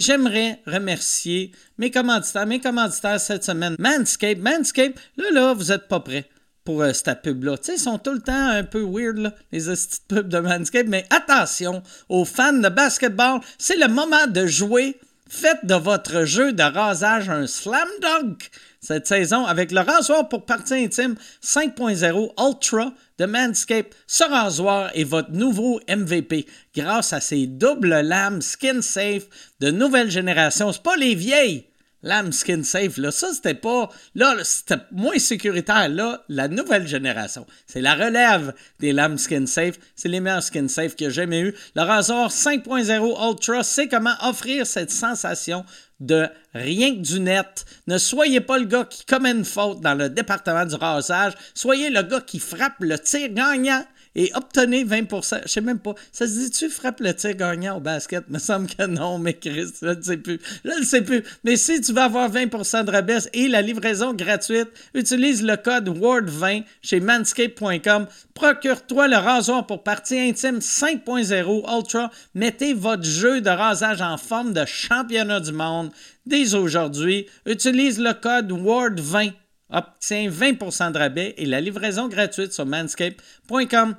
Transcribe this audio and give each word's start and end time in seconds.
J'aimerais 0.00 0.62
remercier 0.64 1.50
mes 1.76 1.90
commanditaires, 1.90 2.46
mes 2.46 2.60
commanditaires 2.60 3.18
cette 3.18 3.42
semaine. 3.42 3.74
Manscape, 3.80 4.38
Manscape, 4.38 4.96
là, 5.16 5.24
là, 5.32 5.54
vous 5.54 5.72
êtes 5.72 5.88
pas 5.88 5.98
prêts 5.98 6.28
pour 6.62 6.82
euh, 6.82 6.92
cette 6.92 7.22
pub-là. 7.22 7.58
Tu 7.58 7.64
sais, 7.64 7.74
ils 7.74 7.80
sont 7.80 7.98
tout 7.98 8.12
le 8.12 8.20
temps 8.20 8.32
un 8.32 8.62
peu 8.62 8.80
weird, 8.80 9.18
là, 9.18 9.34
les 9.50 9.58
petites 9.58 10.02
pubs 10.06 10.28
de 10.28 10.38
Manscape, 10.38 10.86
mais 10.86 11.04
attention 11.10 11.82
aux 12.08 12.24
fans 12.24 12.52
de 12.52 12.68
basketball, 12.68 13.40
c'est 13.58 13.76
le 13.76 13.88
moment 13.88 14.28
de 14.28 14.46
jouer. 14.46 14.96
Faites 15.28 15.66
de 15.66 15.74
votre 15.74 16.24
jeu 16.24 16.52
de 16.52 16.62
rasage 16.62 17.28
un 17.28 17.48
slam 17.48 17.88
dunk 18.00 18.50
cette 18.88 19.06
saison 19.06 19.44
avec 19.44 19.70
le 19.70 19.80
rasoir 19.80 20.30
pour 20.30 20.46
partie 20.46 20.72
intime 20.72 21.16
5.0 21.44 22.32
Ultra 22.40 22.94
de 23.18 23.26
Manscaped. 23.26 23.92
Ce 24.06 24.24
rasoir 24.24 24.90
est 24.94 25.04
votre 25.04 25.30
nouveau 25.30 25.78
MVP 25.90 26.46
grâce 26.74 27.12
à 27.12 27.20
ses 27.20 27.46
doubles 27.46 28.00
lames 28.00 28.40
skin 28.40 28.80
safe 28.80 29.26
de 29.60 29.70
nouvelle 29.70 30.10
génération. 30.10 30.72
C'est 30.72 30.82
pas 30.82 30.96
les 30.96 31.14
vieilles 31.14 31.67
lames 32.02 32.32
skin 32.32 32.62
safe. 32.62 32.96
Là, 32.98 33.10
ça, 33.10 33.32
c'était 33.32 33.54
pas. 33.54 33.90
Là, 34.14 34.36
c'était 34.42 34.78
moins 34.92 35.18
sécuritaire. 35.18 35.88
Là, 35.88 36.24
la 36.28 36.48
nouvelle 36.48 36.86
génération. 36.86 37.46
C'est 37.66 37.80
la 37.80 37.94
relève 37.94 38.54
des 38.80 38.92
lames 38.92 39.18
skin 39.18 39.46
safe. 39.46 39.78
C'est 39.96 40.08
les 40.08 40.20
meilleurs 40.20 40.42
skin 40.42 40.68
safe 40.68 40.96
que 40.96 41.06
j'ai 41.06 41.18
jamais 41.18 41.40
eu. 41.40 41.54
Le 41.74 41.82
rasoir 41.82 42.30
5.0 42.30 43.30
Ultra 43.30 43.62
sait 43.62 43.88
comment 43.88 44.14
offrir 44.22 44.66
cette 44.66 44.90
sensation 44.90 45.64
de 46.00 46.28
rien 46.54 46.94
que 46.94 47.00
du 47.00 47.20
net. 47.20 47.64
Ne 47.86 47.98
soyez 47.98 48.40
pas 48.40 48.58
le 48.58 48.66
gars 48.66 48.84
qui 48.84 49.04
commet 49.04 49.32
une 49.32 49.44
faute 49.44 49.80
dans 49.80 49.94
le 49.94 50.08
département 50.08 50.64
du 50.64 50.76
rasage. 50.76 51.32
Soyez 51.54 51.90
le 51.90 52.02
gars 52.02 52.20
qui 52.20 52.38
frappe 52.38 52.80
le 52.80 52.98
tir 52.98 53.30
gagnant 53.30 53.84
et 54.14 54.30
obtenez 54.34 54.84
20% 54.84 55.42
Je 55.44 55.48
sais 55.48 55.60
même 55.60 55.78
pas. 55.78 55.94
Ça 56.12 56.26
se 56.26 56.32
dit-tu 56.32 56.68
frappe 56.68 57.00
le 57.00 57.14
tir 57.14 57.34
gagnant 57.34 57.76
au 57.76 57.80
basket? 57.80 58.24
Il 58.28 58.34
me 58.34 58.38
semble 58.38 58.68
que 58.68 58.86
non, 58.86 59.18
mais 59.18 59.34
Chris, 59.34 59.72
je 59.80 59.88
ne 59.88 60.02
sais 60.02 60.16
plus. 60.16 60.40
Je 60.64 60.80
ne 60.80 60.84
sais 60.84 61.02
plus. 61.02 61.22
Mais 61.44 61.56
si 61.56 61.80
tu 61.80 61.92
veux 61.92 62.02
avoir 62.02 62.30
20% 62.30 62.84
de 62.84 62.90
rabais 62.90 63.18
et 63.32 63.48
la 63.48 63.62
livraison 63.62 64.14
gratuite, 64.14 64.68
utilise 64.94 65.42
le 65.42 65.56
code 65.56 65.88
WORD20 65.88 66.64
chez 66.82 67.00
manscape.com. 67.00 68.06
Procure-toi 68.34 69.08
le 69.08 69.16
rasoir 69.16 69.66
pour 69.66 69.82
partie 69.82 70.18
intime 70.18 70.58
5.0 70.58 71.76
Ultra. 71.76 72.10
Mettez 72.34 72.74
votre 72.74 73.04
jeu 73.04 73.40
de 73.40 73.50
rasage 73.50 74.00
en 74.00 74.16
forme 74.16 74.52
de 74.52 74.64
championnat 74.64 75.40
du 75.40 75.52
monde 75.52 75.90
dès 76.26 76.54
aujourd'hui. 76.54 77.26
Utilise 77.46 77.98
le 77.98 78.12
code 78.12 78.50
WORD20 78.50 79.32
Obtiens 79.70 80.30
20% 80.30 80.92
de 80.92 80.98
rabais 80.98 81.34
et 81.36 81.44
la 81.44 81.60
livraison 81.60 82.08
gratuite 82.08 82.54
sur 82.54 82.64
manscape.com. 82.64 83.96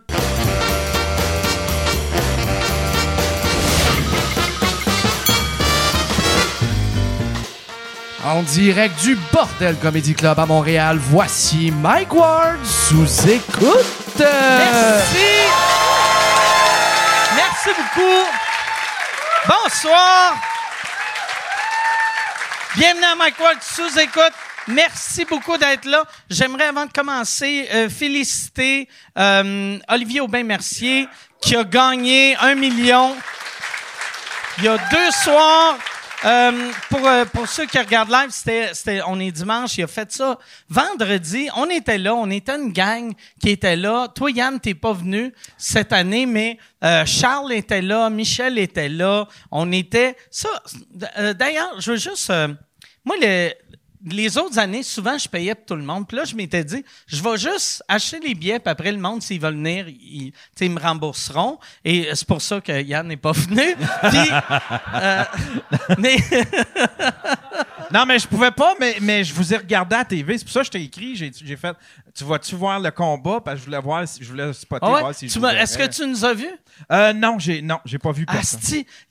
En 8.25 8.43
direct 8.43 8.99
du 9.01 9.15
Bordel 9.31 9.75
Comedy 9.77 10.15
Club 10.15 10.39
à 10.39 10.45
Montréal, 10.47 10.97
voici 10.99 11.71
Mike 11.71 12.13
Ward 12.13 12.65
sous 12.65 13.29
écoute. 13.29 14.17
Merci. 14.17 15.17
Merci 17.35 17.69
beaucoup. 17.69 18.27
Bonsoir. 19.47 20.33
Bienvenue 22.75 23.05
à 23.05 23.15
Mike 23.15 23.39
Ward 23.39 23.57
sous 23.61 23.99
écoute. 23.99 24.48
Merci 24.69 25.25
beaucoup 25.25 25.57
d'être 25.57 25.85
là. 25.85 26.03
J'aimerais, 26.29 26.65
avant 26.65 26.85
de 26.85 26.91
commencer, 26.91 27.67
euh, 27.73 27.89
féliciter 27.89 28.87
euh, 29.17 29.79
Olivier 29.87 30.21
Aubin-Mercier, 30.21 31.07
qui 31.41 31.55
a 31.55 31.63
gagné 31.63 32.35
un 32.35 32.53
million 32.53 33.15
il 34.59 34.65
y 34.65 34.67
a 34.67 34.77
deux 34.77 35.11
soirs. 35.23 35.75
Euh, 36.23 36.71
pour, 36.89 36.99
pour 37.33 37.47
ceux 37.47 37.65
qui 37.65 37.79
regardent 37.79 38.11
live, 38.11 38.29
c'était, 38.29 38.69
c'était, 38.73 39.01
on 39.07 39.19
est 39.19 39.31
dimanche, 39.31 39.77
il 39.79 39.85
a 39.85 39.87
fait 39.87 40.11
ça. 40.11 40.37
Vendredi, 40.67 41.49
on 41.55 41.67
était 41.67 41.97
là, 41.97 42.13
on 42.13 42.29
était 42.29 42.55
une 42.55 42.71
gang 42.71 43.13
qui 43.41 43.49
était 43.49 43.75
là. 43.75 44.07
Toi, 44.13 44.29
Yann, 44.29 44.59
t'es 44.59 44.75
pas 44.75 44.93
venu 44.93 45.33
cette 45.57 45.93
année, 45.93 46.27
mais 46.27 46.59
Charles 47.07 47.53
était 47.53 47.81
là, 47.81 48.09
Michel 48.11 48.59
était 48.59 48.89
là. 48.89 49.27
On 49.49 49.71
était... 49.71 50.15
Ça, 50.29 50.49
d'ailleurs, 51.33 51.79
je 51.79 51.91
veux 51.91 51.97
juste... 51.97 52.31
moi, 53.05 53.15
le, 53.19 53.51
les 54.05 54.37
autres 54.37 54.57
années, 54.57 54.83
souvent, 54.83 55.17
je 55.17 55.27
payais 55.27 55.55
pour 55.55 55.65
tout 55.65 55.75
le 55.75 55.83
monde. 55.83 56.07
Puis 56.07 56.15
là, 56.15 56.23
je 56.23 56.35
m'étais 56.35 56.63
dit, 56.63 56.83
je 57.07 57.21
vais 57.21 57.37
juste 57.37 57.83
acheter 57.87 58.19
les 58.19 58.33
billets, 58.33 58.59
puis 58.59 58.71
après, 58.71 58.91
le 58.91 58.97
monde, 58.97 59.21
s'ils 59.21 59.41
veulent 59.41 59.55
venir, 59.55 59.87
ils, 59.87 60.31
ils 60.59 60.71
me 60.71 60.79
rembourseront. 60.79 61.59
Et 61.83 62.09
c'est 62.13 62.27
pour 62.27 62.41
ça 62.41 62.61
que 62.61 62.81
Yann 62.81 63.07
n'est 63.07 63.17
pas 63.17 63.33
venu. 63.33 63.61
Puis, 64.09 64.29
euh, 64.95 65.23
mais... 65.97 66.15
non, 67.91 68.05
mais 68.05 68.19
je 68.19 68.27
pouvais 68.27 68.51
pas, 68.51 68.75
mais, 68.79 68.97
mais 69.01 69.23
je 69.23 69.33
vous 69.33 69.53
ai 69.53 69.57
regardé 69.57 69.95
à 69.95 69.99
la 69.99 70.05
TV. 70.05 70.37
C'est 70.37 70.45
pour 70.45 70.53
ça 70.53 70.61
que 70.61 70.67
je 70.67 70.71
t'ai 70.71 70.83
écrit. 70.83 71.15
J'ai, 71.15 71.31
j'ai 71.33 71.57
fait, 71.57 71.75
tu 72.13 72.23
vas-tu 72.23 72.55
voir 72.55 72.79
le 72.79 72.91
combat? 72.91 73.41
Parce 73.41 73.55
que 73.55 73.61
je 73.61 73.65
voulais 73.65 73.81
voir, 73.81 74.07
si, 74.07 74.23
je 74.23 74.29
voulais 74.29 74.53
spotter, 74.53 74.85
ah 74.85 74.99
voir 74.99 75.15
si 75.15 75.27
tu 75.27 75.45
Est-ce 75.45 75.77
que 75.77 75.87
tu 75.87 76.07
nous 76.07 76.23
as 76.23 76.33
vus? 76.33 76.47
Euh, 76.91 77.11
non, 77.11 77.37
j'ai, 77.37 77.61
non, 77.61 77.79
j'ai 77.83 77.99
pas 77.99 78.11
vu 78.11 78.25
personne. 78.25 78.59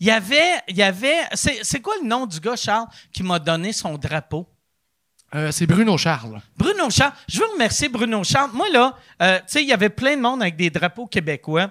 il 0.01 0.07
y 0.07 0.11
avait, 0.11 0.63
il 0.69 0.77
y 0.77 0.83
avait, 0.83 1.19
c'est, 1.35 1.59
c'est 1.63 1.81
quoi 1.81 1.95
le 2.01 2.09
nom 2.09 2.25
du 2.25 2.41
gars, 2.41 2.57
Charles, 2.57 2.87
qui 3.13 3.23
m'a 3.23 3.39
donné 3.39 3.73
son 3.73 3.99
drapeau? 3.99 4.47
Euh, 5.35 5.53
c'est 5.53 5.67
Bruno 5.67 5.99
Charles. 5.99 6.41
Bruno 6.57 6.89
Charles. 6.91 7.13
Je 7.29 7.39
veux 7.39 7.47
remercier 7.53 7.89
Bruno 7.89 8.25
Charles. 8.25 8.51
Moi, 8.55 8.69
là, 8.71 8.97
euh, 9.23 9.39
tu 9.39 9.45
sais, 9.49 9.63
il 9.63 9.69
y 9.69 9.73
avait 9.73 9.91
plein 9.91 10.17
de 10.17 10.23
monde 10.23 10.41
avec 10.41 10.57
des 10.57 10.71
drapeaux 10.71 11.07
québécois. 11.07 11.71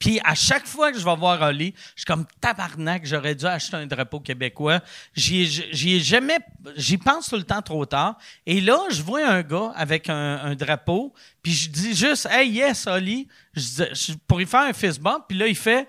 Puis 0.00 0.18
à 0.24 0.34
chaque 0.34 0.66
fois 0.66 0.92
que 0.92 0.98
je 0.98 1.04
vais 1.04 1.14
voir 1.14 1.42
Oli, 1.42 1.74
je 1.94 2.00
suis 2.00 2.06
comme 2.06 2.24
tabarnak, 2.40 3.04
j'aurais 3.04 3.34
dû 3.34 3.44
acheter 3.44 3.76
un 3.76 3.86
drapeau 3.86 4.18
québécois. 4.18 4.80
J'y 5.14 5.42
ai, 5.42 6.00
jamais, 6.00 6.38
j'y 6.74 6.96
pense 6.96 7.28
tout 7.28 7.36
le 7.36 7.42
temps 7.42 7.60
trop 7.60 7.84
tard. 7.84 8.16
Et 8.46 8.62
là, 8.62 8.78
je 8.90 9.02
vois 9.02 9.28
un 9.28 9.42
gars 9.42 9.72
avec 9.76 10.08
un, 10.08 10.54
drapeau, 10.54 11.12
puis 11.42 11.52
je 11.52 11.68
dis 11.68 11.94
juste, 11.94 12.26
hey 12.30 12.48
yes 12.50 12.86
Oli, 12.86 13.28
pour 14.26 14.40
y 14.40 14.46
faire 14.46 14.60
un 14.60 14.72
fist 14.72 15.00
bump. 15.00 15.24
Puis 15.28 15.36
là 15.36 15.46
il 15.46 15.56
fait, 15.56 15.86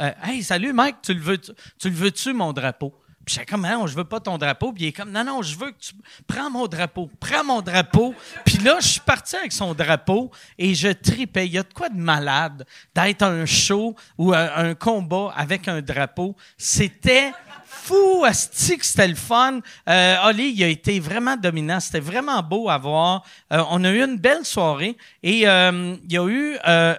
euh, 0.00 0.10
hey 0.24 0.42
salut 0.42 0.72
Mike, 0.72 0.96
tu 1.00 1.14
le 1.14 1.20
veux, 1.20 1.38
tu 1.38 1.88
le 1.88 1.94
veux-tu 1.94 2.32
mon 2.32 2.52
drapeau? 2.52 2.92
Puis 3.24 3.34
j'étais 3.34 3.46
comme, 3.46 3.62
non, 3.62 3.86
je 3.86 3.96
veux 3.96 4.04
pas 4.04 4.20
ton 4.20 4.38
drapeau. 4.38 4.72
Puis 4.72 4.84
il 4.84 4.86
est 4.88 4.92
comme, 4.92 5.10
non, 5.10 5.24
non, 5.24 5.42
je 5.42 5.56
veux 5.56 5.70
que 5.70 5.78
tu 5.78 5.92
prends 6.26 6.50
mon 6.50 6.66
drapeau, 6.66 7.10
prends 7.20 7.44
mon 7.44 7.60
drapeau. 7.62 8.14
Puis 8.44 8.58
là, 8.58 8.78
je 8.80 8.88
suis 8.88 9.00
parti 9.00 9.36
avec 9.36 9.52
son 9.52 9.74
drapeau 9.74 10.30
et 10.58 10.74
je 10.74 10.88
tripais. 10.88 11.46
Il 11.46 11.52
y 11.52 11.58
a 11.58 11.62
de 11.62 11.72
quoi 11.72 11.88
de 11.88 11.98
malade 11.98 12.66
d'être 12.94 13.22
un 13.22 13.46
show 13.46 13.94
ou 14.18 14.32
un, 14.32 14.74
combat 14.74 15.32
avec 15.36 15.68
un 15.68 15.80
drapeau. 15.80 16.34
C'était 16.56 17.32
fou, 17.64 18.24
astique, 18.24 18.84
c'était 18.84 19.08
le 19.08 19.14
fun. 19.14 19.60
Euh, 19.88 20.32
il 20.36 20.62
a 20.64 20.68
été 20.68 21.00
vraiment 21.00 21.36
dominant. 21.36 21.80
C'était 21.80 22.00
vraiment 22.00 22.42
beau 22.42 22.68
à 22.68 22.78
voir. 22.78 23.24
Euh, 23.52 23.62
on 23.70 23.84
a 23.84 23.90
eu 23.90 24.02
une 24.02 24.18
belle 24.18 24.44
soirée 24.44 24.96
et 25.22 25.48
euh, 25.48 25.96
il 26.04 26.12
y 26.12 26.18
a 26.18 26.26
eu 26.26 26.56
euh, 26.66 26.94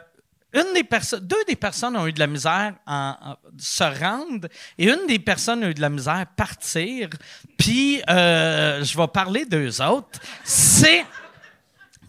une 0.53 0.73
des 0.73 0.83
personnes, 0.83 1.25
deux 1.25 1.43
des 1.47 1.55
personnes 1.55 1.97
ont 1.97 2.07
eu 2.07 2.13
de 2.13 2.19
la 2.19 2.27
misère 2.27 2.73
à, 2.85 3.37
se 3.57 3.83
rendre 3.83 4.47
et 4.77 4.85
une 4.85 5.07
des 5.07 5.19
personnes 5.19 5.63
a 5.63 5.69
eu 5.69 5.73
de 5.73 5.81
la 5.81 5.89
misère 5.89 6.13
à 6.15 6.25
partir. 6.25 7.09
Puis, 7.57 8.01
euh, 8.09 8.83
je 8.83 8.97
vais 8.97 9.07
parler 9.07 9.45
d'eux 9.45 9.81
autres. 9.81 10.19
C'est 10.43 11.05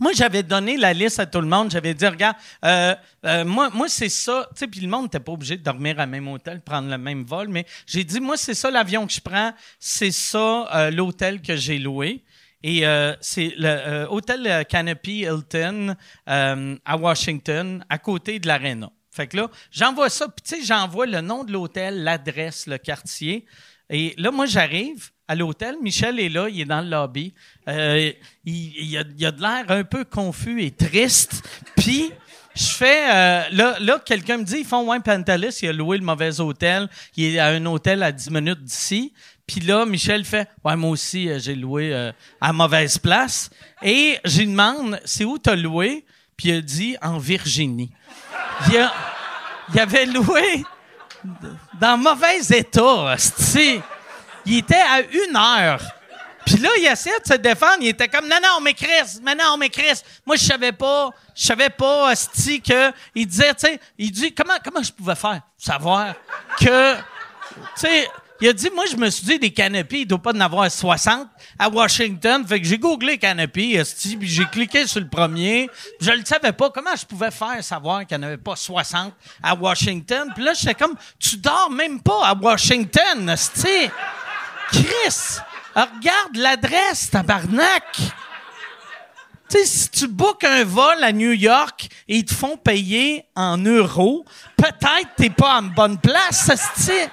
moi, 0.00 0.10
j'avais 0.12 0.42
donné 0.42 0.76
la 0.76 0.92
liste 0.92 1.20
à 1.20 1.26
tout 1.26 1.40
le 1.40 1.46
monde. 1.46 1.70
J'avais 1.70 1.94
dit, 1.94 2.06
regarde, 2.06 2.36
euh, 2.64 2.96
euh, 3.24 3.44
moi, 3.44 3.70
moi 3.70 3.88
c'est 3.88 4.08
ça. 4.08 4.48
Tu 4.50 4.58
sais, 4.58 4.66
puis 4.66 4.80
le 4.80 4.88
monde 4.88 5.04
n'était 5.04 5.20
pas 5.20 5.32
obligé 5.32 5.56
de 5.56 5.62
dormir 5.62 6.00
à 6.00 6.06
même 6.06 6.26
hôtel, 6.26 6.60
prendre 6.60 6.90
le 6.90 6.98
même 6.98 7.24
vol, 7.24 7.48
mais 7.48 7.64
j'ai 7.86 8.02
dit, 8.02 8.18
moi, 8.18 8.36
c'est 8.36 8.54
ça 8.54 8.70
l'avion 8.72 9.06
que 9.06 9.12
je 9.12 9.20
prends, 9.20 9.52
c'est 9.78 10.10
ça 10.10 10.90
l'hôtel 10.90 11.40
que 11.40 11.54
j'ai 11.54 11.78
loué. 11.78 12.24
Et 12.66 12.86
euh, 12.86 13.14
c'est 13.20 13.52
le 13.58 13.68
euh, 13.68 14.64
Canopy 14.64 15.18
Hilton 15.18 15.94
euh, 16.30 16.76
à 16.82 16.96
Washington, 16.96 17.84
à 17.90 17.98
côté 17.98 18.38
de 18.38 18.48
l'aréna. 18.48 18.90
Fait 19.10 19.26
que 19.26 19.36
là, 19.36 19.50
j'envoie 19.70 20.08
ça, 20.08 20.28
puis 20.28 20.42
tu 20.42 20.56
sais, 20.56 20.66
j'envoie 20.66 21.04
le 21.04 21.20
nom 21.20 21.44
de 21.44 21.52
l'hôtel, 21.52 22.02
l'adresse, 22.02 22.66
le 22.66 22.78
quartier. 22.78 23.44
Et 23.90 24.14
là, 24.16 24.30
moi, 24.30 24.46
j'arrive 24.46 25.10
à 25.28 25.34
l'hôtel. 25.34 25.76
Michel 25.82 26.18
est 26.18 26.30
là, 26.30 26.48
il 26.48 26.58
est 26.62 26.64
dans 26.64 26.80
le 26.80 26.88
lobby. 26.88 27.34
Il, 27.66 28.14
il, 28.46 28.96
a, 28.96 29.04
il, 29.14 29.26
a, 29.26 29.30
de 29.30 29.42
l'air 29.42 29.64
un 29.68 29.84
peu 29.84 30.06
confus 30.06 30.64
et 30.64 30.70
triste. 30.70 31.46
Puis, 31.76 32.12
je 32.56 32.64
fais... 32.64 33.08
Là, 33.52 33.76
là 33.78 34.00
quelqu'un 34.02 34.38
me 34.38 34.44
dit, 34.44 34.60
ils 34.60 34.64
font, 34.64 34.88
ouais, 34.90 35.00
Pantalis, 35.00 35.58
il 35.62 35.68
a 35.68 35.72
loué 35.74 35.98
le 35.98 36.04
mauvais 36.04 36.40
hôtel. 36.40 36.88
Il 37.14 37.36
est 37.36 37.38
à 37.38 37.48
un 37.48 37.66
hôtel 37.66 38.02
à 38.02 38.10
10 38.10 38.30
minutes 38.30 38.64
d'ici. 38.64 39.12
Puis 39.46 39.60
là, 39.60 39.84
Michel 39.84 40.24
fait 40.24 40.48
Ouais, 40.64 40.76
moi 40.76 40.90
aussi, 40.90 41.28
euh, 41.28 41.38
j'ai 41.38 41.54
loué 41.54 41.92
euh, 41.92 42.12
à 42.40 42.52
mauvaise 42.52 42.98
place. 42.98 43.50
Et 43.82 44.18
j'ai 44.24 44.46
demande 44.46 45.00
C'est 45.04 45.24
où 45.24 45.38
t'as 45.38 45.56
loué? 45.56 46.04
Puis 46.36 46.48
il 46.48 46.56
a 46.56 46.60
dit 46.60 46.96
En 47.02 47.18
Virginie. 47.18 47.90
Il, 48.68 49.78
avait 49.78 50.06
loué 50.06 50.64
dans 51.80 51.96
mauvais 51.96 52.38
état. 52.50 53.16
Il 54.46 54.58
était 54.58 54.74
à 54.74 55.00
une 55.00 55.36
heure. 55.36 55.80
Puis 56.44 56.56
là, 56.56 56.68
il 56.78 56.86
essayait 56.86 57.18
de 57.20 57.26
se 57.26 57.38
défendre. 57.38 57.78
Il 57.80 57.88
était 57.88 58.08
comme, 58.08 58.28
non, 58.28 58.36
non, 58.42 58.60
mais 58.60 58.74
Chris, 58.74 59.18
mais 59.22 59.34
non, 59.34 59.56
mais 59.56 59.70
Chris. 59.70 60.00
Moi, 60.26 60.36
je 60.36 60.44
savais 60.44 60.72
pas, 60.72 61.10
je 61.34 61.46
savais 61.46 61.70
pas, 61.70 62.10
Asti, 62.10 62.60
que, 62.60 62.92
il 63.14 63.26
disait, 63.26 63.54
tu 63.54 63.66
sais, 63.66 63.80
il 63.96 64.10
dit, 64.10 64.34
comment, 64.34 64.54
comment 64.62 64.82
je 64.82 64.92
pouvais 64.92 65.14
faire? 65.14 65.40
Savoir 65.56 66.14
que, 66.58 66.96
tu 66.96 67.00
sais, 67.76 68.08
il 68.44 68.48
a 68.50 68.52
dit, 68.52 68.68
moi, 68.74 68.84
je 68.84 68.96
me 68.96 69.08
suis 69.08 69.24
dit, 69.24 69.38
des 69.38 69.52
canapés, 69.52 70.00
il 70.00 70.06
doit 70.06 70.20
pas 70.20 70.34
en 70.34 70.40
avoir 70.40 70.70
60 70.70 71.28
à 71.58 71.70
Washington. 71.70 72.46
Fait 72.46 72.60
que 72.60 72.66
j'ai 72.66 72.76
googlé 72.76 73.18
esti, 73.72 74.18
puis 74.18 74.28
j'ai 74.28 74.44
cliqué 74.44 74.86
sur 74.86 75.00
le 75.00 75.08
premier. 75.08 75.70
Je 75.98 76.10
le 76.10 76.22
savais 76.26 76.52
pas. 76.52 76.68
Comment 76.68 76.94
je 76.94 77.06
pouvais 77.06 77.30
faire 77.30 77.64
savoir 77.64 78.04
qu'il 78.04 78.18
n'y 78.18 78.22
en 78.22 78.26
avait 78.26 78.36
pas 78.36 78.54
60 78.54 79.14
à 79.42 79.54
Washington? 79.54 80.30
Puis 80.34 80.44
là, 80.44 80.52
j'étais 80.52 80.74
comme, 80.74 80.94
tu 81.18 81.38
dors 81.38 81.70
même 81.70 82.02
pas 82.02 82.26
à 82.26 82.34
Washington, 82.34 83.30
esti. 83.30 83.88
Chris, 84.70 85.38
regarde 85.74 86.36
l'adresse, 86.36 87.08
tabarnak. 87.10 87.96
Tu 87.96 89.56
sais, 89.56 89.64
si 89.64 89.88
tu 89.88 90.06
bookes 90.06 90.44
un 90.44 90.64
vol 90.64 91.02
à 91.02 91.12
New 91.12 91.32
York 91.32 91.88
et 92.08 92.18
ils 92.18 92.24
te 92.26 92.34
font 92.34 92.58
payer 92.58 93.24
en 93.34 93.56
euros, 93.56 94.26
peut-être 94.54 95.14
t'es 95.16 95.30
pas 95.30 95.60
en 95.60 95.62
bonne 95.62 95.96
place, 95.96 96.50
esti. 96.50 97.08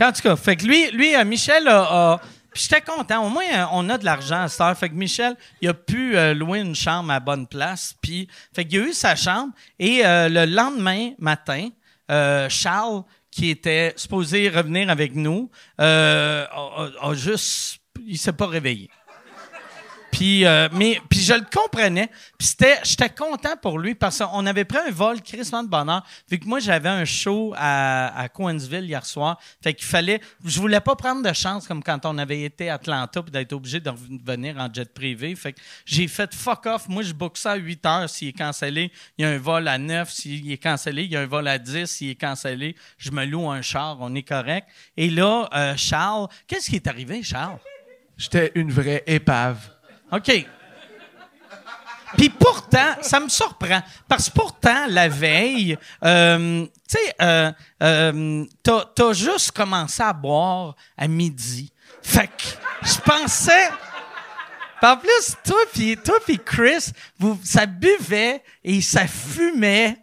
En 0.00 0.12
tout 0.12 0.22
cas, 0.22 0.36
fait 0.36 0.56
que 0.56 0.64
lui, 0.64 0.90
lui 0.92 1.14
euh, 1.14 1.24
Michel 1.24 1.68
a. 1.68 2.12
a- 2.14 2.20
puis 2.52 2.62
j'étais 2.62 2.80
content. 2.82 3.26
Au 3.26 3.30
moins, 3.30 3.42
euh, 3.52 3.64
on 3.72 3.88
a 3.90 3.98
de 3.98 4.04
l'argent 4.04 4.42
à 4.42 4.48
cette 4.48 4.60
heure. 4.60 4.78
Fait 4.78 4.88
que 4.88 4.94
Michel, 4.94 5.34
il 5.60 5.68
a 5.68 5.74
pu 5.74 6.16
euh, 6.16 6.34
louer 6.34 6.60
une 6.60 6.74
chambre 6.76 7.10
à 7.10 7.18
bonne 7.18 7.46
place. 7.48 7.94
Puis, 8.00 8.28
fait 8.54 8.64
qu'il 8.64 8.80
a 8.80 8.84
eu 8.86 8.92
sa 8.92 9.16
chambre. 9.16 9.52
Et 9.80 10.02
le 10.04 10.44
lendemain 10.46 11.10
matin, 11.18 11.68
Charles, 12.48 13.02
qui 13.32 13.50
était 13.50 13.92
supposé 13.96 14.48
revenir 14.48 14.88
avec 14.88 15.16
nous, 15.16 15.50
a, 15.78 15.84
a- 16.44 16.90
a 17.02 17.14
juste... 17.14 17.78
Il 18.06 18.18
s'est 18.18 18.32
pas 18.32 18.46
réveillé. 18.46 18.88
Puis, 20.14 20.46
euh, 20.46 20.68
mais, 20.70 21.00
puis 21.10 21.18
je 21.18 21.34
le 21.34 21.44
comprenais. 21.52 22.08
Puis 22.38 22.46
c'était, 22.46 22.78
j'étais 22.84 23.08
content 23.08 23.56
pour 23.60 23.80
lui 23.80 23.96
parce 23.96 24.20
qu'on 24.20 24.46
avait 24.46 24.64
pris 24.64 24.78
un 24.78 24.92
vol 24.92 25.20
crissement 25.20 25.64
de 25.64 25.68
bonheur. 25.68 26.04
Vu 26.30 26.38
que 26.38 26.46
moi, 26.46 26.60
j'avais 26.60 26.88
un 26.88 27.04
show 27.04 27.52
à, 27.56 28.22
à 28.22 28.28
hier 28.28 29.04
soir. 29.04 29.40
Fait 29.60 29.74
qu'il 29.74 29.86
fallait, 29.86 30.20
je 30.44 30.60
voulais 30.60 30.78
pas 30.78 30.94
prendre 30.94 31.28
de 31.28 31.32
chance 31.32 31.66
comme 31.66 31.82
quand 31.82 32.06
on 32.06 32.16
avait 32.18 32.42
été 32.42 32.70
à 32.70 32.74
Atlanta 32.74 33.24
puis 33.24 33.32
d'être 33.32 33.54
obligé 33.54 33.80
de 33.80 33.90
revenir 33.90 34.56
en 34.56 34.72
jet 34.72 34.94
privé. 34.94 35.34
Fait 35.34 35.52
que 35.52 35.60
j'ai 35.84 36.06
fait 36.06 36.32
fuck 36.32 36.64
off. 36.66 36.88
Moi, 36.88 37.02
je 37.02 37.12
book 37.12 37.36
ça 37.36 37.52
à 37.52 37.56
8 37.56 37.84
heures. 37.84 38.08
S'il 38.08 38.28
est 38.28 38.38
cancellé, 38.38 38.92
il 39.18 39.22
y 39.22 39.24
a 39.24 39.30
un 39.30 39.38
vol 39.38 39.66
à 39.66 39.78
9. 39.78 40.12
S'il 40.12 40.52
est 40.52 40.58
cancellé, 40.58 41.02
il 41.02 41.10
y 41.10 41.16
a 41.16 41.22
un 41.22 41.26
vol 41.26 41.48
à 41.48 41.58
10. 41.58 41.86
S'il 41.86 42.10
est 42.10 42.14
cancellé, 42.14 42.76
je 42.98 43.10
me 43.10 43.24
loue 43.24 43.50
un 43.50 43.62
char. 43.62 43.96
On 43.98 44.14
est 44.14 44.22
correct. 44.22 44.68
Et 44.96 45.10
là, 45.10 45.48
euh, 45.52 45.74
Charles, 45.76 46.28
qu'est-ce 46.46 46.70
qui 46.70 46.76
est 46.76 46.86
arrivé, 46.86 47.24
Charles? 47.24 47.58
J'étais 48.16 48.52
une 48.54 48.70
vraie 48.70 49.02
épave. 49.08 49.73
OK. 50.14 50.46
Puis 52.16 52.28
pourtant, 52.28 52.94
ça 53.00 53.18
me 53.18 53.28
surprend. 53.28 53.82
Parce 54.08 54.28
que 54.28 54.34
pourtant, 54.34 54.86
la 54.88 55.08
veille, 55.08 55.76
euh, 56.04 56.64
tu 56.88 56.98
sais, 56.98 57.14
euh, 57.20 57.52
euh, 57.82 58.44
t'as, 58.62 59.12
juste 59.12 59.50
commencé 59.52 60.02
à 60.02 60.12
boire 60.12 60.76
à 60.96 61.08
midi. 61.08 61.72
Fait 62.02 62.28
que 62.28 62.44
je 62.82 62.98
pensais... 63.00 63.70
En 64.82 64.98
plus, 64.98 65.34
toi 65.42 65.60
puis 65.72 65.96
toi 65.96 66.16
puis 66.26 66.38
Chris, 66.38 66.90
vous, 67.18 67.40
ça 67.42 67.64
buvait 67.64 68.42
et 68.62 68.82
ça 68.82 69.06
fumait 69.06 69.96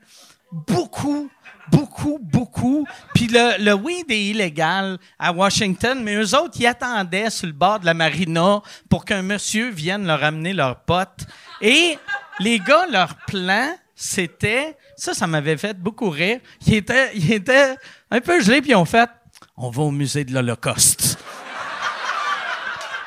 beaucoup, 0.51 1.29
beaucoup, 1.71 2.19
beaucoup. 2.21 2.85
Puis 3.15 3.27
le, 3.27 3.63
le 3.63 3.73
weed 3.73 4.09
est 4.09 4.25
illégal 4.25 4.97
à 5.17 5.31
Washington, 5.31 6.01
mais 6.03 6.15
eux 6.15 6.35
autres, 6.35 6.57
ils 6.59 6.67
attendaient 6.67 7.29
sur 7.29 7.47
le 7.47 7.53
bord 7.53 7.79
de 7.79 7.85
la 7.85 7.93
marina 7.93 8.61
pour 8.89 9.05
qu'un 9.05 9.21
monsieur 9.21 9.69
vienne 9.69 10.05
leur 10.05 10.23
amener 10.23 10.53
leurs 10.53 10.81
potes. 10.81 11.25
Et 11.61 11.97
les 12.39 12.59
gars, 12.59 12.85
leur 12.91 13.15
plan, 13.27 13.73
c'était... 13.95 14.77
Ça, 14.97 15.13
ça 15.13 15.25
m'avait 15.25 15.57
fait 15.57 15.77
beaucoup 15.77 16.09
rire. 16.09 16.39
Ils 16.67 16.75
étaient, 16.75 17.11
ils 17.15 17.31
étaient 17.31 17.75
un 18.11 18.21
peu 18.21 18.41
gelés, 18.41 18.61
puis 18.61 18.71
ils 18.71 18.75
ont 18.75 18.85
fait 18.85 19.09
«On 19.57 19.69
va 19.69 19.83
au 19.83 19.91
musée 19.91 20.23
de 20.25 20.33
l'Holocauste.» 20.33 21.17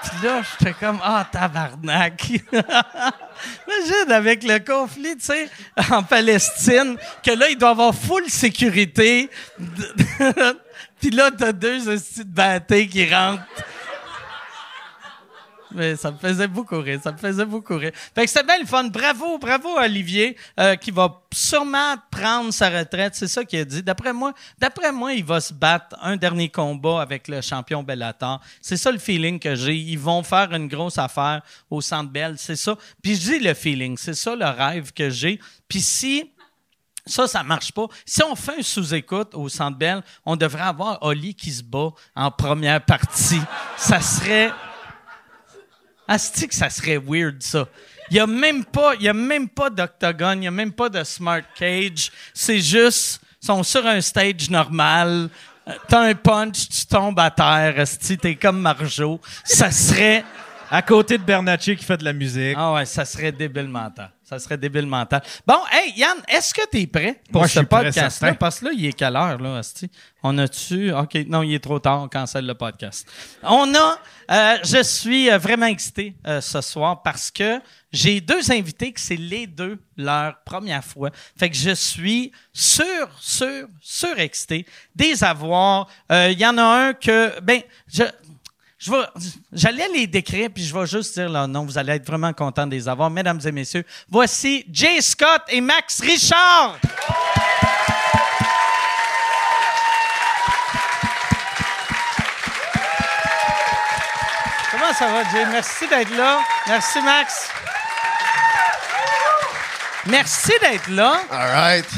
Puis 0.05 0.27
là, 0.27 0.43
j'étais 0.43 0.75
comme, 0.75 1.01
ah, 1.03 1.27
tabarnak. 1.31 2.29
Imagine 2.53 4.13
avec 4.13 4.43
le 4.43 4.59
conflit, 4.59 5.17
tu 5.17 5.25
sais, 5.25 5.49
en 5.91 6.03
Palestine, 6.03 6.97
que 7.23 7.31
là, 7.33 7.49
il 7.49 7.57
doit 7.57 7.71
avoir 7.71 7.95
full 7.95 8.29
sécurité. 8.29 9.31
Puis 11.01 11.11
là, 11.11 11.31
t'as 11.37 11.53
deux 11.53 11.89
hosties 11.89 12.25
de 12.25 12.35
bâtés 12.35 12.87
qui 12.89 13.13
rentrent. 13.13 13.43
Mais 15.75 15.97
ça 15.97 16.11
me 16.13 16.17
faisait 16.17 16.47
beaucoup 16.47 16.79
rire, 16.81 17.01
ça 17.03 17.13
me 17.13 17.17
faisait 17.17 17.45
beaucoup 17.45 17.77
rire. 17.77 17.93
Fait 18.15 18.25
que 18.25 18.31
c'était 18.31 18.47
bien 18.47 18.65
fun. 18.65 18.85
Bravo, 18.85 19.39
bravo 19.39 19.69
Olivier, 19.79 20.37
euh, 20.61 20.77
qui 20.77 20.91
va 20.91 21.23
sûrement 21.33 21.97
prendre 22.11 22.53
sa 22.53 22.71
retraite. 22.71 23.15
C'est 23.15 23.29
ça 23.29 23.45
qu'il 23.45 23.59
a 23.59 23.65
dit. 23.65 23.83
D'après 23.83 24.13
moi, 24.13 24.33
d'après 24.59 24.93
moi, 24.93 25.13
il 25.13 25.25
va 25.25 25.41
se 25.41 25.53
battre 25.53 25.97
un 26.01 26.17
dernier 26.17 26.49
combat 26.49 27.03
avec 27.03 27.29
le 27.29 27.41
champion 27.41 27.83
Bellator. 27.83 28.41
C'est 28.61 28.77
ça 28.77 28.93
le 28.93 28.99
feeling 28.99 29.39
que 29.39 29.55
j'ai. 29.55 29.75
Ils 29.75 29.99
vont 29.99 30.23
faire 30.23 30.53
une 30.53 30.69
grosse 30.69 30.99
affaire 30.99 31.43
au 31.69 31.81
Centre 31.81 32.11
Bell. 32.11 32.37
C'est 32.39 32.57
ça. 32.57 32.77
Puis 33.03 33.17
je 33.17 33.33
dis 33.33 33.39
le 33.41 33.55
feeling. 33.55 33.97
C'est 33.99 34.15
ça 34.15 34.37
le 34.37 34.47
rêve 34.47 34.93
que 34.93 35.11
j'ai. 35.11 35.41
Puis 35.69 35.81
si 35.81 36.31
ça, 37.07 37.27
ça 37.27 37.43
marche 37.43 37.73
pas. 37.73 37.87
Si 38.07 38.23
on 38.23 38.35
fait 38.35 38.59
un 38.61 38.63
sous-écoute 38.63 39.35
au 39.35 39.49
Centre 39.49 39.77
Bell, 39.77 40.03
on 40.25 40.37
devrait 40.37 40.63
avoir 40.63 41.03
Oli 41.03 41.35
qui 41.35 41.53
se 41.53 41.63
bat 41.63 41.91
en 42.15 42.31
première 42.31 42.85
partie. 42.85 43.41
Ça 43.77 44.01
serait... 44.01 44.53
Asti 46.07 46.49
que 46.49 46.55
ça 46.55 46.71
serait 46.71 46.99
weird, 46.99 47.43
ça? 47.43 47.67
Il 48.11 48.17
y 48.17 48.21
a 48.21 48.27
même 48.27 48.65
pas, 48.65 48.95
y 48.97 49.09
a 49.09 49.15
même 49.15 49.49
pas 49.49 49.71
d'octogone, 49.71 50.43
il 50.43 50.45
y 50.45 50.49
a 50.49 50.51
même 50.51 50.73
pas 50.73 50.89
de 50.89 51.03
smart 51.05 51.43
cage. 51.55 52.13
C'est 52.35 52.61
juste, 52.61 53.21
ils 53.43 53.47
sont 53.47 53.63
sur 53.63 53.87
un 53.87 54.01
stage 54.01 54.51
normal. 54.51 55.31
T'as 55.89 56.01
un 56.01 56.15
punch, 56.15 56.69
tu 56.69 56.87
tombes 56.87 57.19
à 57.19 57.31
terre, 57.31 57.75
asti, 57.79 58.19
t'es 58.19 58.35
comme 58.35 58.61
Marjo. 58.61 59.21
Ça 59.45 59.71
serait... 59.71 60.25
À 60.71 60.83
côté 60.83 61.19
de 61.19 61.23
Bernatchez 61.23 61.77
qui 61.77 61.85
fait 61.85 61.99
de 61.99 62.05
la 62.05 62.13
musique. 62.13 62.57
Ah 62.59 62.73
ouais, 62.73 62.85
ça 62.85 63.05
serait 63.05 63.31
débile 63.31 63.69
mental. 63.69 64.11
Ça 64.25 64.41
serait 64.41 64.57
débile 64.57 64.87
mental. 64.87 65.23
Bon, 65.47 65.59
hey, 65.71 65.93
Yann, 65.95 66.17
est-ce 66.27 66.53
que 66.53 66.67
t'es 66.67 66.87
prêt 66.87 67.21
pour 67.31 67.43
Moi, 67.43 67.49
ce 67.49 67.61
podcast-là? 67.61 68.35
Parce 68.35 68.59
que 68.59 68.65
là, 68.65 68.71
il 68.75 68.87
est 68.87 68.93
quelle 68.93 69.15
heure, 69.15 69.39
là, 69.39 69.59
Asti? 69.59 69.89
On 70.23 70.37
a-tu... 70.39 70.91
OK, 70.93 71.15
non, 71.29 71.43
il 71.45 71.55
est 71.55 71.63
trop 71.63 71.79
tard, 71.79 72.03
on 72.03 72.09
cancelle 72.09 72.47
le 72.47 72.55
podcast. 72.55 73.07
On 73.45 73.73
a... 73.75 73.99
euh, 74.31 74.59
je 74.65 74.83
suis 74.83 75.31
euh, 75.31 75.39
vraiment 75.39 75.67
excité 75.67 76.15
euh, 76.27 76.41
ce 76.41 76.61
soir 76.61 77.03
parce 77.03 77.31
que 77.31 77.61
j'ai 77.93 78.21
deux 78.21 78.51
invités 78.51 78.93
que 78.93 79.01
c'est 79.01 79.17
les 79.17 79.47
deux 79.47 79.79
leur 79.97 80.43
première 80.45 80.85
fois. 80.85 81.11
Fait 81.39 81.49
que 81.51 81.57
je 81.57 81.75
suis 81.75 82.33
sur, 82.53 83.09
sur, 83.21 83.67
sur 83.81 84.19
excité 84.19 84.67
des 84.95 85.23
avoir. 85.23 85.89
Euh, 86.11 86.31
Il 86.33 86.39
y 86.39 86.47
en 86.47 86.59
a 86.59 86.63
un 86.63 86.93
que... 86.95 87.39
Ben, 87.41 87.61
je... 87.93 88.05
Je 88.77 88.91
vais, 88.91 88.99
j'allais 89.51 89.89
les 89.89 90.07
décrire, 90.07 90.51
puis 90.53 90.63
je 90.63 90.77
vais 90.77 90.87
juste 90.87 91.15
dire 91.15 91.31
leur 91.31 91.49
nom. 91.49 91.65
Vous 91.65 91.79
allez 91.79 91.95
être 91.95 92.07
vraiment 92.07 92.35
contents 92.35 92.67
de 92.67 92.73
les 92.73 92.87
avoir. 92.87 93.09
Mesdames 93.09 93.41
et 93.43 93.53
messieurs, 93.53 93.85
voici 94.11 94.67
Jay 94.71 95.01
Scott 95.01 95.41
et 95.49 95.63
Max 95.63 96.01
Richard. 96.01 96.79
Ça 104.99 105.07
va, 105.09 105.23
Jay? 105.31 105.45
Merci 105.51 105.89
d'être 105.89 106.17
là. 106.17 106.41
Merci, 106.69 107.01
Max. 107.03 107.51
Merci 110.07 110.53
d'être 110.61 110.89
là. 110.91 111.15
All 111.31 111.51
right. 111.51 111.89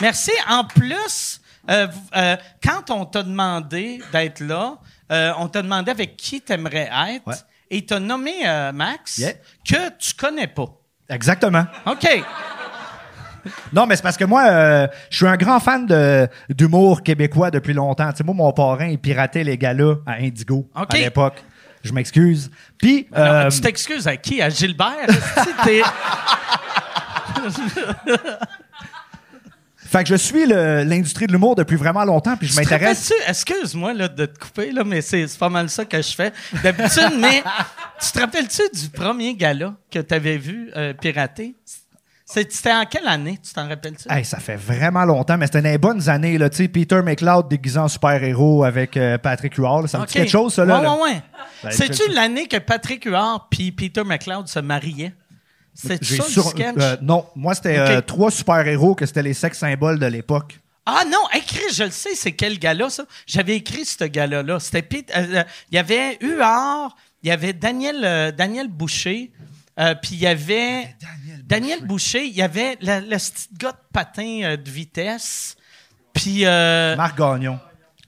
Merci. 0.00 0.32
En 0.48 0.64
plus, 0.64 1.40
euh, 1.70 1.86
euh, 2.16 2.36
quand 2.62 2.90
on 2.90 3.04
t'a 3.04 3.22
demandé 3.22 4.00
d'être 4.12 4.40
là, 4.40 4.78
euh, 5.12 5.32
on 5.38 5.48
t'a 5.48 5.62
demandé 5.62 5.90
avec 5.90 6.16
qui 6.16 6.40
t'aimerais 6.40 6.90
être. 7.10 7.26
Ouais. 7.26 7.34
Et 7.70 7.86
t'as 7.86 8.00
nommé 8.00 8.32
Max 8.74 9.18
Yeah. 9.18 9.32
que 9.66 9.88
tu 9.98 10.14
connais 10.14 10.46
pas. 10.46 10.66
Exactement. 11.08 11.64
OK. 11.86 12.06
Non, 13.72 13.86
mais 13.86 13.96
c'est 13.96 14.02
parce 14.02 14.16
que 14.16 14.24
moi, 14.24 14.44
euh, 14.46 14.86
je 15.10 15.16
suis 15.16 15.26
un 15.26 15.36
grand 15.36 15.58
fan 15.58 15.86
de, 15.86 16.28
d'humour 16.48 17.02
québécois 17.02 17.50
depuis 17.50 17.72
longtemps. 17.72 18.10
Tu 18.10 18.18
sais, 18.18 18.24
moi, 18.24 18.34
mon 18.34 18.52
parrain, 18.52 18.86
il 18.86 18.98
piratait 18.98 19.44
les 19.44 19.58
galas 19.58 19.96
à 20.06 20.12
Indigo 20.14 20.68
à 20.74 20.86
l'époque. 20.96 21.42
Je 21.82 21.92
m'excuse. 21.92 22.50
Puis, 22.78 23.08
Alors, 23.12 23.34
euh, 23.34 23.48
tu 23.48 23.60
t'excuses 23.60 24.06
à 24.06 24.16
qui? 24.16 24.40
À 24.40 24.48
Gilbert? 24.48 25.06
Fait 29.92 30.04
que 30.04 30.08
je 30.08 30.14
suis 30.14 30.46
l'industrie 30.46 31.26
de 31.26 31.32
l'humour 31.32 31.54
depuis 31.54 31.76
vraiment 31.76 32.04
longtemps, 32.04 32.34
puis 32.36 32.48
je 32.48 32.56
m'intéresse. 32.56 33.12
Excuse-moi 33.28 33.92
là, 33.92 34.08
de 34.08 34.24
te 34.24 34.38
couper, 34.38 34.72
là, 34.72 34.84
mais 34.84 35.02
c'est 35.02 35.26
c'est 35.28 35.38
pas 35.38 35.50
mal 35.50 35.68
ça 35.68 35.84
que 35.84 36.00
je 36.00 36.14
fais 36.14 36.32
d'habitude. 36.62 37.12
mais 37.18 37.42
tu 38.00 38.10
te 38.12 38.18
rappelles-tu 38.18 38.62
du 38.72 38.88
premier 38.88 39.34
gala 39.34 39.74
que 39.90 39.98
tu 39.98 40.14
avais 40.14 40.38
vu 40.38 40.70
euh, 40.76 40.94
pirater? 40.94 41.54
C'était 42.32 42.72
en 42.72 42.84
quelle 42.86 43.06
année? 43.08 43.38
Tu 43.42 43.52
t'en 43.52 43.68
rappelles-tu? 43.68 44.04
Hey, 44.10 44.24
ça 44.24 44.38
fait 44.38 44.56
vraiment 44.56 45.04
longtemps, 45.04 45.36
mais 45.36 45.46
c'était 45.46 45.60
les 45.62 45.78
bonnes 45.78 46.08
années. 46.08 46.38
Là, 46.38 46.48
tu 46.50 46.56
sais, 46.58 46.68
Peter 46.68 47.00
McLeod 47.02 47.48
déguisé 47.48 47.78
en 47.78 47.88
super-héros 47.88 48.64
avec 48.64 48.96
euh, 48.96 49.18
Patrick 49.18 49.54
Huard. 49.56 49.88
Ça 49.88 49.98
me 49.98 50.06
dit 50.06 50.10
OK. 50.10 50.14
quelque 50.14 50.30
chose, 50.30 50.54
ça? 50.54 50.64
Là, 50.64 50.76
Ouais, 50.78 50.82
là? 50.82 50.94
ouais, 50.94 51.00
ouais. 51.02 51.22
Ben, 51.64 51.70
C'est-tu 51.70 52.02
je- 52.10 52.14
l'année 52.14 52.46
que 52.48 52.56
Patrick 52.58 53.04
Huard 53.04 53.48
puis 53.50 53.72
Peter 53.72 54.04
McLeod 54.04 54.48
se 54.48 54.58
mariaient? 54.58 55.14
C'est 55.74 56.04
ça 56.04 56.22
sur- 56.24 56.44
le 56.44 56.50
sketch? 56.50 56.74
euh, 56.78 56.96
non, 57.00 57.24
moi, 57.34 57.54
c'était 57.54 57.78
euh, 57.78 58.00
trois 58.02 58.30
super-héros 58.30 58.94
que 58.94 59.06
c'était 59.06 59.22
les 59.22 59.32
sex 59.34 59.58
symboles 59.58 59.98
de 59.98 60.06
l'époque. 60.06 60.58
Ah 60.84 61.04
non, 61.06 61.20
écrit, 61.34 61.72
je 61.72 61.84
le 61.84 61.90
sais, 61.90 62.14
c'est 62.14 62.32
quel 62.32 62.58
gars-là, 62.58 62.90
ça? 62.90 63.04
J'avais 63.26 63.56
écrit 63.56 63.84
ce 63.84 64.04
gars-là. 64.04 64.58
C'était 64.58 64.86
Il 64.90 65.44
y 65.70 65.78
avait 65.78 66.18
Huard, 66.20 66.94
il 67.22 67.28
y 67.28 67.32
avait 67.32 67.52
Daniel, 67.52 68.34
Daniel 68.36 68.66
Boucher, 68.68 69.30
euh, 69.78 69.94
puis 69.94 70.10
il 70.12 70.20
y 70.20 70.26
avait. 70.26 70.94
Daniel, 71.44 71.84
Boucher, 71.84 72.24
il 72.26 72.34
y 72.34 72.42
avait 72.42 72.76
le, 72.80 73.00
le 73.00 73.16
petit 73.16 73.48
gars 73.58 73.72
de 73.72 73.78
patin 73.92 74.40
euh, 74.42 74.56
de 74.56 74.70
vitesse, 74.70 75.56
puis 76.12 76.44
euh, 76.44 76.96
Marc 76.96 77.16
Gagnon. 77.16 77.58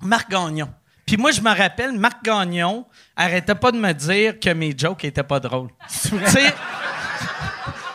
Marc 0.00 0.30
Gagnon. 0.30 0.70
Puis 1.06 1.16
moi, 1.16 1.32
je 1.32 1.40
me 1.40 1.54
rappelle, 1.54 1.92
Marc 1.92 2.24
Gagnon 2.24 2.86
arrêtait 3.16 3.54
pas 3.54 3.72
de 3.72 3.78
me 3.78 3.92
dire 3.92 4.40
que 4.40 4.50
mes 4.50 4.74
jokes 4.76 5.04
étaient 5.04 5.22
pas 5.22 5.40
drôles. 5.40 5.70
tu 5.88 6.18
sais, 6.26 6.54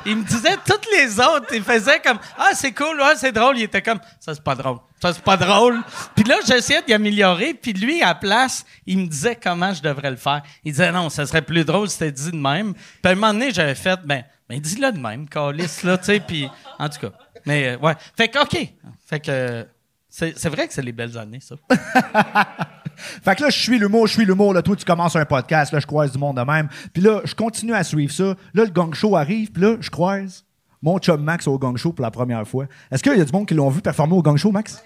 il 0.09 0.17
me 0.17 0.23
disait 0.23 0.57
toutes 0.65 0.87
les 0.97 1.19
autres. 1.19 1.47
Il 1.53 1.63
faisait 1.63 1.99
comme 1.99 2.19
Ah, 2.37 2.51
c'est 2.53 2.71
cool, 2.71 2.99
ouais, 2.99 3.15
c'est 3.15 3.31
drôle. 3.31 3.57
Il 3.57 3.63
était 3.63 3.81
comme 3.81 3.99
Ça, 4.19 4.33
c'est 4.33 4.43
pas 4.43 4.55
drôle. 4.55 4.77
Ça, 5.01 5.13
c'est 5.13 5.23
pas 5.23 5.37
drôle. 5.37 5.79
Puis 6.15 6.23
là, 6.25 6.37
j'essayais 6.45 6.81
d'y 6.81 6.93
améliorer. 6.93 7.53
Puis 7.53 7.73
lui, 7.73 8.01
à 8.01 8.07
la 8.07 8.15
place, 8.15 8.65
il 8.85 8.97
me 8.97 9.07
disait 9.07 9.37
comment 9.41 9.73
je 9.73 9.81
devrais 9.81 10.11
le 10.11 10.17
faire. 10.17 10.41
Il 10.63 10.71
disait 10.71 10.91
Non, 10.91 11.09
ça 11.09 11.25
serait 11.25 11.41
plus 11.41 11.63
drôle 11.63 11.89
si 11.89 11.97
c'était 11.97 12.11
dit 12.11 12.31
de 12.31 12.37
même. 12.37 12.73
Puis 12.73 12.83
à 13.05 13.09
un 13.09 13.15
moment 13.15 13.33
donné, 13.33 13.51
j'avais 13.51 13.75
fait 13.75 13.99
Ben, 14.03 14.23
ben 14.49 14.59
dis-le 14.59 14.91
de 14.91 14.99
même, 14.99 15.29
Calis, 15.29 15.79
là, 15.83 15.97
tu 15.97 16.05
sais. 16.05 16.19
Puis 16.19 16.49
en 16.77 16.89
tout 16.89 16.99
cas. 16.99 17.11
Mais 17.45 17.69
euh, 17.69 17.77
ouais. 17.77 17.93
Fait 18.17 18.27
que, 18.27 18.39
OK. 18.39 18.57
Fait 19.05 19.19
que. 19.19 19.65
C'est 20.09 20.37
c'est 20.37 20.49
vrai 20.49 20.67
que 20.67 20.73
c'est 20.73 20.81
les 20.81 20.91
belles 20.91 21.17
années, 21.17 21.39
ça. 21.39 21.55
Fait 22.99 23.35
que 23.35 23.43
là, 23.43 23.49
je 23.49 23.57
suis 23.57 23.79
l'humour, 23.79 24.07
je 24.07 24.13
suis 24.13 24.25
l'humour. 24.25 24.53
Là, 24.53 24.61
toi, 24.61 24.75
tu 24.75 24.85
commences 24.85 25.15
un 25.15 25.25
podcast. 25.25 25.71
Là, 25.73 25.79
je 25.79 25.85
croise 25.87 26.11
du 26.11 26.17
monde 26.17 26.37
de 26.37 26.41
même. 26.43 26.67
Puis 26.93 27.01
là, 27.01 27.21
je 27.25 27.33
continue 27.35 27.73
à 27.73 27.83
suivre 27.83 28.11
ça. 28.13 28.35
Là, 28.53 28.63
le 28.65 28.69
gang 28.71 28.93
show 28.93 29.15
arrive. 29.15 29.51
Puis 29.51 29.61
là, 29.61 29.75
je 29.79 29.89
croise 29.89 30.43
mon 30.81 30.97
chum 30.99 31.21
Max 31.23 31.47
au 31.47 31.57
gang 31.57 31.75
show 31.77 31.91
pour 31.93 32.03
la 32.03 32.11
première 32.11 32.47
fois. 32.47 32.65
Est-ce 32.91 33.03
qu'il 33.03 33.17
y 33.17 33.21
a 33.21 33.25
du 33.25 33.31
monde 33.31 33.47
qui 33.47 33.53
l'ont 33.53 33.69
vu 33.69 33.81
performer 33.81 34.13
au 34.13 34.21
gang 34.21 34.37
show, 34.37 34.51
Max? 34.51 34.81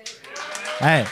Hey. 0.81 1.03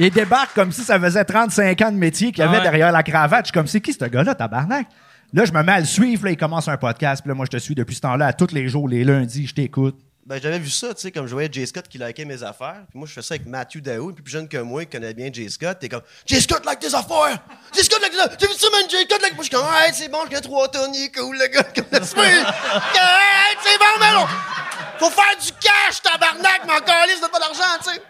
Il 0.00 0.10
débarque 0.10 0.54
comme 0.54 0.72
si 0.72 0.82
ça 0.82 0.98
faisait 0.98 1.24
35 1.24 1.80
ans 1.82 1.92
de 1.92 1.96
métier 1.96 2.32
qu'il 2.32 2.42
y 2.42 2.46
avait 2.46 2.56
Ouais. 2.56 2.62
derrière 2.62 2.90
la 2.92 3.02
cravate. 3.02 3.44
Je 3.44 3.48
suis 3.48 3.52
comme, 3.52 3.66
c'est 3.66 3.80
qui 3.80 3.92
ce 3.92 4.04
gars-là, 4.04 4.34
tabarnak? 4.34 4.86
Là, 5.34 5.44
je 5.44 5.52
me 5.52 5.62
mets 5.62 5.72
à 5.72 5.80
le 5.80 5.86
suivre. 5.86 6.24
Là, 6.24 6.30
il 6.32 6.36
commence 6.36 6.66
un 6.68 6.76
podcast. 6.76 7.22
Puis 7.22 7.28
là, 7.28 7.34
moi, 7.34 7.44
je 7.46 7.50
te 7.50 7.58
suis 7.58 7.74
depuis 7.74 7.94
ce 7.94 8.00
temps-là. 8.00 8.26
À 8.26 8.32
tous 8.32 8.52
les 8.52 8.68
jours, 8.68 8.88
les 8.88 9.04
lundis, 9.04 9.46
je 9.46 9.54
t'écoute. 9.54 9.98
Ben, 10.24 10.40
j'avais 10.40 10.60
vu 10.60 10.70
ça, 10.70 10.94
tu 10.94 11.00
sais, 11.00 11.10
comme 11.10 11.26
je 11.26 11.32
voyais 11.32 11.48
Jay 11.50 11.66
Scott 11.66 11.88
qui 11.88 11.98
likait 11.98 12.24
mes 12.24 12.44
affaires. 12.44 12.84
Puis 12.88 12.96
moi, 12.96 13.08
je 13.08 13.12
fais 13.12 13.22
ça 13.22 13.34
avec 13.34 13.44
Matthew 13.44 13.78
Daou, 13.78 14.12
puis 14.12 14.22
plus 14.22 14.30
jeune 14.30 14.48
que 14.48 14.58
moi, 14.58 14.84
qui 14.84 14.92
connaît 14.92 15.14
bien 15.14 15.30
Jay 15.32 15.48
Scott. 15.48 15.78
T'es 15.80 15.88
comme, 15.88 16.02
Jay 16.26 16.40
Scott 16.40 16.64
like 16.64 16.78
tes 16.78 16.94
affaires! 16.94 17.40
Jay 17.74 17.82
Scott 17.82 18.00
like 18.00 18.12
tes 18.12 18.18
affaires! 18.20 18.38
T'as 18.38 18.46
vu 18.46 18.54
ça, 18.54 18.68
man? 18.70 18.88
Jay 18.88 19.04
Scott 19.04 19.20
like. 19.20 19.34
Moi, 19.34 19.44
je 19.44 19.48
suis 19.48 19.56
comme, 19.56 19.66
ouais, 19.66 19.92
c'est 19.92 20.08
bon, 20.08 20.18
je 20.22 20.28
connais 20.28 20.40
trois 20.40 20.68
tonnes, 20.68 20.94
il 20.94 21.06
est 21.06 21.10
cool, 21.12 21.36
le 21.36 21.46
gars, 21.48 21.64
comme 21.64 21.86
laisse 21.90 22.14
moi 22.14 22.24
Ouais, 22.24 22.44
c'est 23.64 23.78
bon, 23.78 23.98
mais 23.98 24.12
non! 24.12 24.26
Faut 25.00 25.10
faire 25.10 25.36
du 25.42 25.50
cash, 25.60 26.00
tabarnak, 26.02 26.62
mais 26.66 26.72
encore 26.72 27.06
lisse, 27.08 27.20
donne 27.20 27.30
pas 27.30 27.40
d'argent, 27.40 27.78
tu 27.82 27.90
sais! 27.92 28.00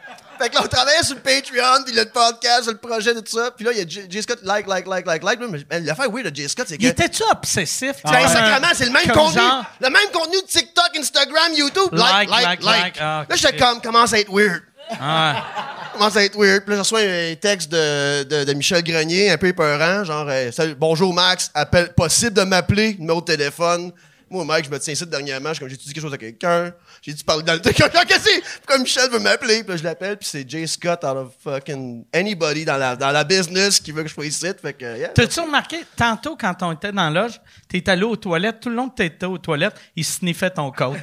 Fait 0.42 0.48
que 0.48 0.54
là, 0.56 0.62
on 0.64 0.66
travaillait 0.66 1.04
sur 1.04 1.14
le 1.14 1.20
Patreon, 1.20 1.84
puis 1.86 1.94
le 1.94 2.04
podcast, 2.06 2.66
le 2.66 2.76
projet, 2.76 3.14
tout 3.14 3.22
ça. 3.26 3.52
Puis 3.52 3.64
là, 3.64 3.70
il 3.72 3.78
y 3.78 3.82
a 3.82 3.84
Jay 4.08 4.22
Scott 4.22 4.40
like, 4.42 4.66
like, 4.66 4.88
like, 4.88 5.06
like, 5.06 5.22
like. 5.22 5.38
Mais 5.70 5.80
l'affaire 5.80 6.10
weird 6.10 6.28
de 6.28 6.34
Jay 6.34 6.48
Scott, 6.48 6.66
c'est 6.68 6.76
que. 6.76 6.82
Il 6.82 6.88
était-tu 6.88 7.22
obsessif? 7.30 8.02
tu 8.04 8.10
Ben, 8.10 8.26
sacrément, 8.26 8.66
c'est 8.74 8.86
le 8.86 8.90
même 8.90 9.06
contenu. 9.12 9.40
Le 9.80 9.88
même 9.88 10.10
contenu 10.12 10.42
de 10.42 10.46
TikTok, 10.46 10.98
Instagram, 10.98 11.52
YouTube. 11.54 11.92
Like, 11.92 12.28
Like, 12.28 12.62
like. 12.64 12.96
Ah, 13.00 13.24
là, 13.28 13.36
j'étais 13.36 13.56
comme, 13.56 13.80
commence 13.80 14.12
à 14.12 14.18
être 14.18 14.32
weird. 14.32 14.62
Ah. 15.00 15.44
Commence 15.92 16.16
à 16.16 16.24
être 16.24 16.36
weird. 16.36 16.64
Puis 16.64 16.70
là, 16.70 16.76
je 16.76 16.80
reçois 16.80 17.00
un 17.00 17.34
texte 17.36 17.70
de, 17.70 18.24
de, 18.24 18.44
de 18.44 18.52
Michel 18.54 18.82
Grenier, 18.82 19.30
un 19.30 19.38
peu 19.38 19.46
épeurant, 19.46 20.02
genre, 20.04 20.26
euh, 20.28 20.50
Salut, 20.50 20.74
bonjour 20.74 21.14
Max, 21.14 21.50
appel, 21.54 21.92
possible 21.92 22.32
de 22.32 22.42
m'appeler, 22.42 22.96
numéro 22.98 23.20
de 23.20 23.26
téléphone. 23.26 23.92
Moi, 24.32 24.44
Mike, 24.46 24.64
je 24.64 24.70
me 24.70 24.78
tiens 24.78 24.94
ici 24.94 25.06
dernièrement, 25.06 25.52
comme, 25.58 25.68
j'ai 25.68 25.76
dit 25.76 25.92
quelque 25.92 26.02
chose 26.02 26.14
à 26.14 26.18
quelqu'un? 26.18 26.72
J'ai 27.04 27.12
dit 27.14 27.24
parler 27.24 27.42
dans 27.42 27.54
le 27.54 27.58
qu'est-ce 27.58 27.88
que 27.88 28.20
c'est? 28.20 28.42
Pourquoi 28.60 28.78
Michel 28.78 29.10
veut 29.10 29.18
m'appeler? 29.18 29.64
Puis 29.64 29.72
là, 29.72 29.76
je 29.76 29.82
l'appelle, 29.82 30.16
puis 30.16 30.28
c'est 30.30 30.48
Jay 30.48 30.68
Scott 30.68 31.02
out 31.02 31.16
of 31.16 31.32
fucking 31.42 32.04
anybody 32.12 32.64
dans 32.64 32.76
la, 32.76 32.94
dans 32.94 33.10
la 33.10 33.24
business 33.24 33.80
qui 33.80 33.90
veut 33.90 34.04
que 34.04 34.08
je 34.08 34.14
sois 34.14 34.26
ici. 34.26 34.46
Fait 34.62 34.72
que, 34.72 34.98
yeah. 34.98 35.08
T'as-tu 35.08 35.40
remarqué, 35.40 35.84
tantôt, 35.96 36.36
quand 36.40 36.62
on 36.62 36.70
était 36.70 36.92
dans 36.92 37.10
la 37.10 37.22
loge, 37.22 37.40
t'es 37.68 37.90
allé 37.90 38.04
aux 38.04 38.14
toilettes, 38.14 38.60
tout 38.60 38.68
le 38.68 38.76
long 38.76 38.88
que 38.88 38.94
t'étais 38.94 39.26
aux 39.26 39.38
toilettes, 39.38 39.74
il 39.96 40.04
sniffait 40.04 40.50
ton 40.50 40.70
coat. 40.70 40.94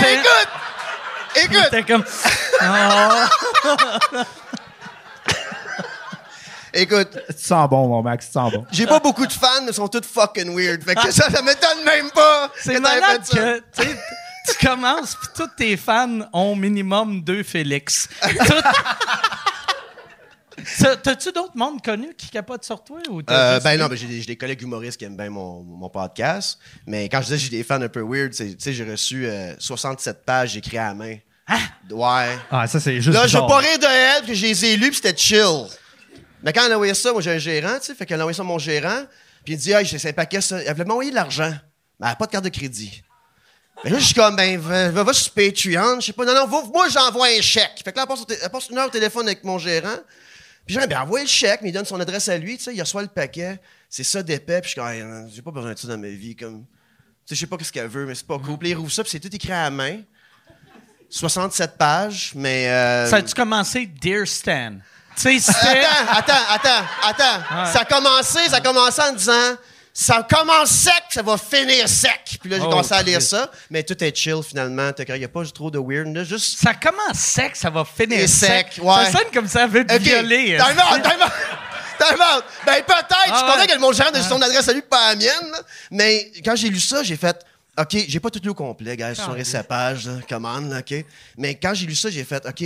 Ben, 0.00 0.18
écoute! 0.18 0.48
Écoute! 1.44 1.68
T'es 1.70 1.82
comme, 1.84 2.04
oh. 2.62 4.22
Écoute, 6.74 7.18
Tu 7.28 7.44
sens 7.44 7.68
bon, 7.70 7.86
mon 7.86 8.02
Max, 8.02 8.26
tu 8.26 8.32
sens 8.32 8.52
bon. 8.52 8.66
J'ai 8.72 8.86
pas 8.86 8.98
beaucoup 8.98 9.26
de 9.26 9.32
fans, 9.32 9.62
mais 9.62 9.68
ils 9.70 9.74
sont 9.74 9.86
tous 9.86 10.02
fucking 10.04 10.56
weird. 10.56 10.82
Fait 10.82 10.96
que 10.96 11.12
ça, 11.12 11.30
ça 11.30 11.42
m'étonne 11.42 11.84
même 11.84 12.10
pas. 12.10 12.50
c'est 12.60 12.80
malade 12.80 13.22
que, 13.30 13.58
tu 13.58 13.88
tu 14.58 14.66
commences, 14.66 15.14
puis 15.16 15.28
tous 15.36 15.48
tes 15.56 15.76
fans 15.76 16.20
ont 16.32 16.54
minimum 16.56 17.22
deux 17.22 17.42
Félix. 17.42 18.08
T'as-tu 21.02 21.32
d'autres 21.32 21.56
mondes 21.56 21.80
connus 21.82 22.12
qui 22.18 22.28
capotent 22.28 22.64
sur 22.64 22.84
toi? 22.84 22.98
Ou 23.08 23.22
t'as 23.22 23.34
Euh, 23.34 23.54
juste 23.54 23.64
ben 23.64 23.78
non, 23.80 23.86
ben 23.86 23.96
j'ai 23.96 24.06
des, 24.24 24.36
collègues 24.36 24.60
humoristes 24.60 24.98
qui 24.98 25.04
aiment 25.06 25.16
bien 25.16 25.30
mon, 25.30 25.62
mon 25.62 25.88
podcast. 25.88 26.58
Mais 26.86 27.08
quand 27.08 27.18
je 27.22 27.26
disais 27.26 27.36
que 27.36 27.42
j'ai 27.44 27.48
des 27.50 27.64
fans 27.64 27.80
un 27.80 27.88
peu 27.88 28.02
weird, 28.02 28.34
c'est- 28.34 28.48
tu 28.50 28.56
sais, 28.58 28.72
j'ai 28.74 28.84
reçu 28.84 29.26
euh, 29.26 29.54
67 29.58 30.24
pages 30.24 30.56
écrites 30.56 30.78
à 30.78 30.88
la 30.88 30.94
main. 30.94 31.16
Ouais. 31.90 32.38
Ah, 32.50 32.66
ça, 32.66 32.78
c'est 32.78 33.00
juste. 33.00 33.14
Là, 33.16 33.22
je 33.22 33.26
bizarre. 33.28 33.46
pas 33.46 33.56
rire 33.58 33.78
de 33.78 33.86
elle, 33.86 34.26
que 34.26 34.34
je 34.34 34.42
les 34.46 34.64
ai 34.66 34.76
lus, 34.76 34.88
puis 34.90 34.96
c'était 35.02 35.16
chill. 35.16 35.66
Mais 36.42 36.52
quand 36.52 36.64
elle 36.66 36.72
a 36.72 36.74
envoyé 36.76 36.94
ça, 36.94 37.12
moi, 37.12 37.22
j'ai 37.22 37.32
un 37.32 37.38
gérant, 37.38 37.78
tu 37.80 37.86
sais, 37.86 37.94
fait 37.94 38.04
qu'elle 38.06 38.20
a 38.20 38.24
envoyé 38.24 38.36
ça 38.36 38.42
à 38.42 38.44
mon 38.44 38.58
gérant, 38.58 39.02
puis 39.44 39.54
il 39.54 39.56
dit, 39.56 39.72
ah, 39.74 39.82
j'ai 39.82 40.08
un 40.08 40.12
paquet, 40.12 40.40
ça. 40.42 40.58
Elle 40.62 40.72
voulait 40.74 40.84
m'envoyer 40.84 41.10
de 41.10 41.16
l'argent, 41.16 41.50
mais 41.98 42.06
elle 42.06 42.08
n'a 42.08 42.16
pas 42.16 42.26
de 42.26 42.30
carte 42.32 42.44
de 42.44 42.50
crédit. 42.50 43.02
Mais 43.84 43.90
là, 43.90 43.98
je 43.98 44.04
suis 44.04 44.14
comme, 44.14 44.36
ben, 44.36 44.58
va, 44.58 44.90
va, 44.90 45.04
va 45.04 45.12
sur 45.12 45.32
Patreon, 45.32 46.00
je 46.00 46.06
sais 46.06 46.12
pas, 46.12 46.24
non, 46.24 46.34
non, 46.34 46.46
moi, 46.72 46.88
j'envoie 46.88 47.28
un 47.28 47.40
chèque. 47.40 47.80
Fait 47.84 47.92
que 47.92 47.96
là, 47.96 48.02
elle 48.02 48.08
passe, 48.50 48.62
elle 48.68 48.72
une 48.72 48.78
heure 48.78 48.86
au 48.88 48.90
téléphone 48.90 49.26
avec 49.26 49.42
mon 49.42 49.58
gérant, 49.58 49.96
puis 50.66 50.74
j'ai 50.78 50.86
ben, 50.86 51.00
envoie 51.00 51.20
le 51.22 51.26
chèque, 51.26 51.60
mais 51.62 51.70
il 51.70 51.72
donne 51.72 51.84
son 51.86 51.98
adresse 51.98 52.28
à 52.28 52.36
lui, 52.36 52.58
tu 52.58 52.64
sais, 52.64 52.74
il 52.74 52.80
reçoit 52.80 53.02
le 53.02 53.08
paquet, 53.08 53.58
c'est 53.88 54.04
ça 54.04 54.22
d'épais, 54.22 54.60
puis 54.60 54.70
je 54.76 54.80
suis 54.80 55.00
comme, 55.00 55.30
j'ai 55.34 55.42
pas 55.42 55.50
besoin 55.50 55.72
de 55.72 55.78
ça 55.78 55.88
dans 55.88 55.98
ma 55.98 56.08
vie, 56.08 56.36
comme, 56.36 56.64
tu 56.64 56.66
sais, 57.24 57.34
je 57.34 57.40
sais 57.40 57.46
pas 57.46 57.56
ce 57.62 57.72
qu'elle 57.72 57.88
veut, 57.88 58.04
mais 58.06 58.14
c'est 58.14 58.26
pas 58.26 58.38
cool. 58.38 58.58
Puis 58.58 58.68
il 58.70 58.74
rouvre 58.74 58.92
ça, 58.92 59.02
puis 59.02 59.10
c'est 59.10 59.20
tout 59.20 59.34
écrit 59.34 59.52
à 59.52 59.64
la 59.64 59.70
main. 59.70 60.00
67 61.08 61.76
pages, 61.76 62.32
mais. 62.36 62.68
euh, 62.68 63.06
Ça 63.06 63.16
a-tu 63.16 63.34
commencé 63.34 63.86
Dear 63.86 64.26
Stan? 64.26 64.74
Tu 65.16 65.40
sais. 65.40 65.52
Attends, 66.08 66.32
attends, 66.48 66.86
attends, 67.02 67.42
attends. 67.50 67.72
Ça 67.72 67.80
a 67.80 67.84
commencé, 67.84 68.48
ça 68.48 68.56
a 68.56 68.60
commencé 68.60 69.02
en 69.02 69.12
disant 69.12 69.56
ça 69.92 70.26
commence 70.28 70.70
sec, 70.70 71.02
ça 71.10 71.22
va 71.22 71.36
finir 71.36 71.88
sec. 71.88 72.38
Puis 72.40 72.48
là, 72.50 72.58
j'ai 72.58 72.64
Oh, 72.64 72.70
commencé 72.70 72.92
à 72.94 73.02
lire 73.02 73.20
ça, 73.20 73.50
mais 73.70 73.82
tout 73.82 74.02
est 74.02 74.14
chill 74.16 74.42
finalement. 74.42 74.90
Il 74.98 75.14
n'y 75.18 75.24
a 75.24 75.28
pas 75.28 75.44
trop 75.46 75.70
de 75.70 75.78
weird. 75.78 76.14
là, 76.14 76.24
Juste. 76.24 76.58
Ça 76.60 76.74
commence 76.74 77.18
sec, 77.18 77.56
ça 77.56 77.70
va 77.70 77.84
finir 77.84 78.28
sec. 78.28 78.72
sec, 78.74 78.84
ouais. 78.84 79.04
Ça 79.06 79.12
sonne 79.12 79.30
comme 79.34 79.48
ça 79.48 79.66
veut 79.66 79.86
te 79.86 79.94
Ok, 79.94 80.00
violer. 80.00 80.56
Time 80.58 80.78
out, 80.78 81.02
time 81.02 81.22
out. 81.22 81.32
Time 81.98 82.18
out. 82.20 82.44
Ben 82.64 82.82
peut-être, 82.82 83.08
je 83.28 83.34
suis 83.34 83.44
Ah 83.46 83.56
ouais. 83.58 83.66
que 83.66 83.78
mon 83.78 83.92
gérant 83.92 84.10
de 84.10 84.22
son 84.22 84.40
adresse 84.40 84.68
à 84.68 84.72
lui, 84.72 84.80
pas 84.82 85.10
la 85.10 85.16
mienne. 85.16 85.52
Mais 85.90 86.32
quand 86.44 86.56
j'ai 86.56 86.70
lu 86.70 86.80
ça, 86.80 87.02
j'ai 87.02 87.16
fait. 87.16 87.44
OK, 87.78 87.96
j'ai 88.08 88.20
pas 88.20 88.30
tout 88.30 88.40
lu 88.42 88.50
au 88.50 88.54
complet, 88.54 88.96
gars, 88.96 89.14
sur 89.14 89.32
les 89.34 89.44
pages, 89.68 90.06
là, 90.06 90.14
come 90.28 90.44
on, 90.44 90.60
là, 90.68 90.78
OK? 90.80 91.04
Mais 91.38 91.54
quand 91.54 91.72
j'ai 91.74 91.86
lu 91.86 91.94
ça, 91.94 92.10
j'ai 92.10 92.24
fait, 92.24 92.44
OK, 92.46 92.64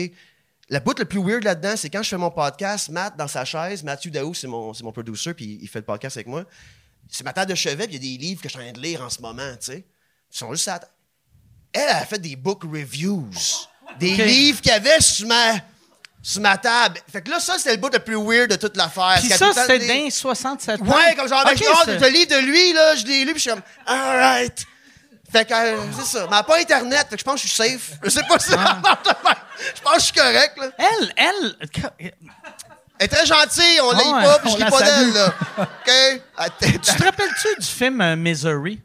la 0.70 0.80
bout 0.80 0.98
le 0.98 1.04
plus 1.04 1.20
weird 1.22 1.44
là-dedans, 1.44 1.74
c'est 1.76 1.90
quand 1.90 2.02
je 2.02 2.08
fais 2.08 2.16
mon 2.16 2.30
podcast, 2.30 2.88
Matt, 2.88 3.16
dans 3.16 3.28
sa 3.28 3.44
chaise, 3.44 3.82
Mathieu 3.84 4.10
Daou, 4.10 4.34
c'est 4.34 4.46
mon, 4.46 4.72
c'est 4.72 4.82
mon 4.82 4.92
producer, 4.92 5.34
puis 5.34 5.58
il 5.60 5.68
fait 5.68 5.80
le 5.80 5.84
podcast 5.84 6.16
avec 6.16 6.26
moi. 6.26 6.44
C'est 7.10 7.24
ma 7.24 7.32
table 7.32 7.50
de 7.50 7.54
chevet, 7.54 7.86
puis 7.86 7.96
il 7.96 8.04
y 8.04 8.14
a 8.14 8.16
des 8.16 8.24
livres 8.24 8.42
que 8.42 8.48
je 8.48 8.54
suis 8.54 8.60
en 8.60 8.64
train 8.64 8.72
de 8.72 8.80
lire 8.80 9.02
en 9.02 9.10
ce 9.10 9.20
moment, 9.20 9.52
tu 9.60 9.72
sais. 9.72 9.84
Ils 10.32 10.36
sont 10.36 10.52
juste 10.52 10.68
à 10.68 10.80
la 10.80 10.88
Elle, 11.72 11.88
a 11.88 12.04
fait 12.06 12.18
des 12.18 12.36
book 12.36 12.62
reviews. 12.64 13.30
Des 13.98 14.16
livres 14.16 14.60
qu'il 14.60 14.72
y 14.72 14.74
avait 14.74 15.00
sur 15.00 15.26
ma, 15.26 15.54
sur 16.22 16.40
ma 16.40 16.56
table. 16.56 16.98
Fait 17.12 17.22
que 17.22 17.30
là, 17.30 17.38
ça, 17.38 17.58
c'était 17.58 17.72
le 17.72 17.76
bout 17.76 17.92
le 17.92 18.00
plus 18.00 18.16
weird 18.16 18.50
de 18.50 18.56
toute 18.56 18.76
l'affaire. 18.76 19.18
Puis 19.20 19.28
ça, 19.28 19.52
c'était 19.52 19.86
d'un 19.86 20.10
67 20.10 20.80
ans. 20.80 20.84
Ouais, 20.84 21.14
comme 21.14 21.28
genre, 21.28 21.44
ben, 21.44 21.52
Ok, 21.52 21.58
je 21.60 22.12
livre 22.12 22.40
de 22.40 22.46
lui, 22.46 22.72
là, 22.72 22.96
je 22.96 23.06
l'ai 23.06 23.24
lu, 23.24 23.32
puis 23.32 23.42
je 23.42 23.50
suis 23.50 23.50
comme, 23.50 23.62
alright. 23.86 24.66
Fait 25.30 25.44
que, 25.44 25.52
euh, 25.52 25.82
c'est 25.92 26.18
ça. 26.18 26.28
Mais 26.30 26.42
pas 26.44 26.60
Internet, 26.60 27.06
fait 27.10 27.16
que 27.16 27.20
je 27.20 27.24
pense 27.24 27.42
que 27.42 27.48
je 27.48 27.52
suis 27.52 27.62
safe. 27.62 27.98
Je 28.02 28.08
sais 28.08 28.22
pas 28.28 28.38
si. 28.38 28.52
Ah. 28.56 28.80
je 29.74 29.80
pense 29.82 29.94
que 29.94 29.98
je 29.98 30.04
suis 30.04 30.14
correct, 30.14 30.56
là. 30.56 30.70
Elle, 30.78 31.12
elle. 31.16 31.56
Elle 32.98 33.06
est 33.06 33.08
très 33.08 33.26
gentille, 33.26 33.80
on 33.82 33.90
l'aime 33.90 34.00
Ah 34.12 34.16
ouais, 34.18 34.24
pas, 34.24 34.38
puis 34.38 34.50
je 34.50 34.54
ris 34.56 34.60
la 34.62 34.70
pas 34.70 34.82
d'elle, 34.82 35.12
là. 35.12 35.34
OK? 35.58 36.20
Ah, 36.36 36.46
Tu 36.60 36.78
te 36.78 37.04
rappelles-tu 37.04 37.60
du 37.60 37.66
film 37.66 38.00
euh, 38.00 38.14
Misery? 38.16 38.80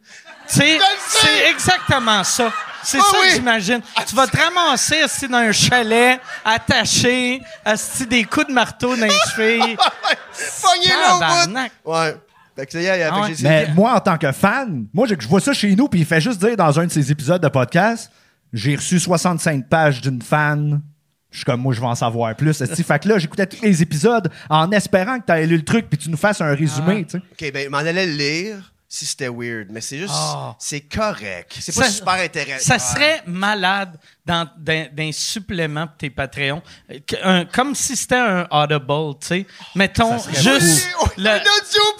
C'est 0.47 0.77
le 0.77 0.79
sais! 0.79 1.27
c'est 1.27 1.49
exactement 1.51 2.23
ça. 2.23 2.51
C'est 2.83 2.97
Ah 2.99 3.03
ça 3.11 3.17
oui! 3.21 3.27
que 3.29 3.35
j'imagine. 3.35 3.81
Tu 4.07 4.15
vas 4.15 4.25
te 4.25 4.35
ramasser 4.35 5.01
assis 5.01 5.27
dans 5.27 5.37
un 5.37 5.51
chalet, 5.51 6.19
attaché, 6.43 7.39
assis 7.63 8.07
des 8.07 8.23
coups 8.23 8.47
de 8.47 8.53
marteau 8.53 8.95
dans 8.95 9.05
les 9.05 9.13
chevilles. 9.35 9.77
Pogné 10.61 10.87
là 10.89 11.15
au 11.15 11.47
bout. 11.47 11.59
Ouais. 11.91 12.17
Fait 12.55 12.65
que 12.65 12.71
c'est 12.71 12.81
yeah, 12.81 12.97
yeah, 12.97 13.09
Ah 13.11 13.15
fait 13.15 13.21
ouais. 13.21 13.31
que 13.31 13.37
j'ai 13.37 13.43
Mais 13.47 13.67
moi, 13.75 13.93
en 13.93 13.99
tant 13.99 14.17
que 14.17 14.31
fan, 14.31 14.85
moi, 14.93 15.05
je, 15.07 15.13
je 15.19 15.27
vois 15.27 15.39
ça 15.39 15.53
chez 15.53 15.75
nous, 15.75 15.87
puis 15.87 15.99
il 15.99 16.05
fait 16.05 16.19
juste 16.19 16.39
dire 16.43 16.57
dans 16.57 16.79
un 16.79 16.87
de 16.87 16.91
ses 16.91 17.11
épisodes 17.11 17.41
de 17.41 17.47
podcast 17.49 18.09
j'ai 18.51 18.75
reçu 18.75 18.99
65 18.99 19.69
pages 19.69 20.01
d'une 20.01 20.21
fan. 20.23 20.81
Je 21.31 21.37
suis 21.37 21.45
comme, 21.45 21.61
moi, 21.61 21.73
je 21.73 21.79
veux 21.79 21.85
en 21.85 21.95
savoir 21.95 22.35
plus. 22.35 22.57
fait 22.65 22.99
que 23.03 23.07
là, 23.07 23.19
j'écoutais 23.19 23.45
tous 23.45 23.61
les 23.61 23.81
épisodes 23.81 24.31
en 24.49 24.71
espérant 24.71 25.19
que 25.19 25.25
tu 25.27 25.31
aies 25.33 25.45
lu 25.45 25.57
le 25.57 25.63
truc, 25.65 25.87
puis 25.89 25.97
tu 25.99 26.09
nous 26.09 26.17
fasses 26.17 26.41
un 26.41 26.55
résumé, 26.55 27.05
tu 27.05 27.19
sais. 27.19 27.47
OK, 27.47 27.53
ben, 27.53 27.69
m'en 27.69 27.77
allais 27.77 28.05
le 28.07 28.13
lire. 28.13 28.71
si 28.91 29.05
c'était 29.05 29.27
weird. 29.29 29.67
Mais 29.69 29.81
c'est 29.81 29.99
juste, 29.99 30.15
Ah. 30.17 30.55
c'est 30.57 30.79
correct. 30.81 31.55
C'est 31.59 31.75
pas 31.75 31.83
Ça- 31.83 31.89
super 31.91 32.13
intéressant. 32.15 32.73
Ça 32.73 32.79
serait 32.79 33.21
malade 33.27 33.95
dans, 34.25 34.49
dans, 34.57 34.87
dans 34.91 35.03
un 35.03 35.11
supplément 35.11 35.85
pour 35.85 35.97
tes 35.97 36.09
Patreons. 36.09 36.63
Un- 37.21 37.45
comme 37.45 37.75
si 37.75 37.95
c'était 37.95 38.15
un 38.15 38.47
Audible, 38.49 39.19
tu 39.21 39.27
sais. 39.27 39.45
Mettons, 39.75 40.17
juste. 40.33 40.87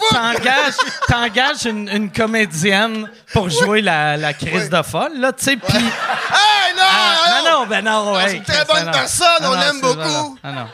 T'engages, 0.10 0.74
t'engages 1.08 1.66
une, 1.66 1.90
une 1.90 2.12
comédienne 2.12 3.08
pour 3.34 3.50
jouer 3.52 3.82
la, 3.82 4.18
la 4.18 4.34
crise 4.34 4.64
Oui. 4.64 4.70
de 4.78 4.82
folle, 4.82 5.20
là, 5.20 5.32
tu 5.34 5.46
sais. 5.46 5.58
Puis. 5.58 5.78
Non! 6.80 6.86
Ah, 6.86 7.42
non, 7.44 7.52
non, 7.62 7.68
ben 7.68 7.82
non, 7.84 8.14
ouais. 8.14 8.30
c'est 8.30 8.38
une 8.38 8.44
très 8.44 8.66
bonne 8.66 8.86
non. 8.86 8.92
personne, 8.92 9.44
on 9.44 9.54
l'aime 9.54 9.82
beaucoup. 9.82 10.38
Ah, 10.44 10.52
non. 10.52 10.68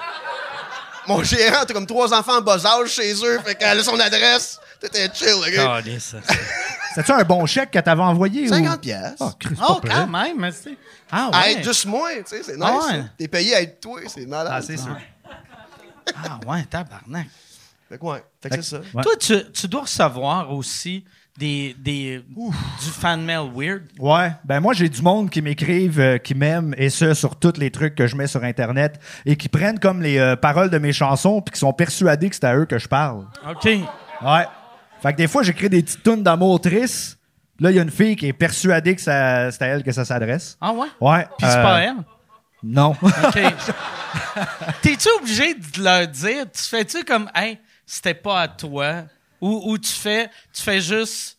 Mon 1.07 1.23
gérant, 1.23 1.65
t'as 1.65 1.73
comme 1.73 1.85
trois 1.85 2.13
enfants 2.13 2.37
en 2.37 2.41
bas 2.41 2.65
âge 2.65 2.89
chez 2.89 3.13
eux, 3.23 3.39
fait 3.45 3.55
qu'elle 3.55 3.79
a 3.79 3.83
son 3.83 3.99
adresse. 3.99 4.59
T'étais 4.79 5.09
chill, 5.13 5.35
le 5.45 5.51
gars. 5.55 5.81
C'était-tu 5.99 7.11
un 7.11 7.23
bon 7.23 7.45
chèque 7.45 7.71
que 7.71 7.79
t'avais 7.79 8.01
envoyé? 8.01 8.47
50 8.47 8.75
ou... 8.75 8.79
piastres. 8.79 9.17
Oh, 9.19 9.31
Christ, 9.39 9.61
Oh, 9.67 9.79
quand 9.85 10.07
même, 10.07 10.37
mais 10.39 10.51
c'est. 10.51 10.77
Ah, 11.11 11.29
À 11.31 11.41
ouais. 11.41 11.53
être 11.53 11.63
juste 11.63 11.85
moi, 11.85 12.09
tu 12.17 12.23
sais, 12.25 12.41
c'est 12.43 12.55
nice. 12.55 12.63
Ah 12.65 12.87
ouais. 12.87 13.03
T'es 13.17 13.27
payé 13.27 13.55
à 13.55 13.61
être 13.61 13.79
toi, 13.79 13.99
c'est 14.07 14.25
malade. 14.25 14.53
Ah, 14.55 14.61
c'est 14.61 14.77
sûr. 14.77 14.97
Ah, 16.15 16.39
ouais, 16.47 16.63
tabarnak. 16.65 17.27
Fait 17.89 17.97
que 17.99 18.03
ouais, 18.05 18.23
fait 18.41 18.49
que 18.49 18.55
c'est 18.61 18.77
ça. 18.77 18.81
Ouais. 18.93 19.03
Toi, 19.03 19.13
tu, 19.19 19.51
tu 19.51 19.67
dois 19.67 19.81
recevoir 19.81 20.51
aussi 20.51 21.03
des, 21.37 21.75
des, 21.77 22.23
du 22.29 22.89
fan 22.91 23.21
mail 23.23 23.49
weird. 23.53 23.83
Ouais, 23.99 24.31
ben 24.45 24.59
moi 24.61 24.73
j'ai 24.73 24.87
du 24.87 25.01
monde 25.01 25.29
qui 25.29 25.41
m'écrivent, 25.41 25.99
euh, 25.99 26.17
qui 26.17 26.33
m'aiment 26.33 26.73
et 26.77 26.89
ce 26.89 27.13
sur 27.13 27.35
tous 27.37 27.57
les 27.57 27.71
trucs 27.71 27.93
que 27.95 28.07
je 28.07 28.15
mets 28.15 28.27
sur 28.27 28.43
internet 28.43 28.99
et 29.25 29.35
qui 29.35 29.49
prennent 29.49 29.79
comme 29.79 30.01
les 30.01 30.17
euh, 30.17 30.35
paroles 30.37 30.69
de 30.69 30.77
mes 30.77 30.93
chansons 30.93 31.41
puis 31.41 31.53
qui 31.53 31.59
sont 31.59 31.73
persuadés 31.73 32.29
que 32.29 32.35
c'est 32.35 32.45
à 32.45 32.55
eux 32.55 32.65
que 32.65 32.77
je 32.79 32.87
parle. 32.87 33.25
OK. 33.49 33.65
Ouais. 33.65 34.45
Fait 35.01 35.11
que 35.11 35.17
des 35.17 35.27
fois 35.27 35.43
j'écris 35.43 35.69
des 35.69 35.83
petites 35.83 36.03
tunes 36.03 36.23
d'amour 36.23 36.61
tristes. 36.61 37.19
Là 37.59 37.69
il 37.71 37.75
y 37.75 37.79
a 37.79 37.83
une 37.83 37.91
fille 37.91 38.15
qui 38.15 38.27
est 38.27 38.33
persuadée 38.33 38.95
que 38.95 39.01
ça- 39.01 39.51
c'est 39.51 39.61
à 39.61 39.67
elle 39.67 39.83
que 39.83 39.91
ça 39.91 40.05
s'adresse. 40.05 40.57
Ah, 40.61 40.71
ouais? 40.71 40.87
Ouais. 41.01 41.25
Puis 41.37 41.47
c'est 41.49 41.57
euh, 41.57 41.63
pas 41.63 41.79
elle? 41.81 41.95
Non. 42.63 42.95
OK. 43.01 43.39
T'es-tu 44.81 45.09
obligé 45.19 45.53
de 45.53 45.83
leur 45.83 46.07
dire? 46.07 46.45
Tu 46.51 46.63
fais-tu 46.63 47.03
comme, 47.03 47.29
hey, 47.35 47.59
c'était 47.85 48.13
pas 48.13 48.41
à 48.41 48.47
toi? 48.47 49.03
Ou, 49.45 49.71
ou 49.71 49.77
tu 49.77 49.91
fais, 49.91 50.29
tu 50.51 50.63
fais 50.63 50.81
juste. 50.81 51.37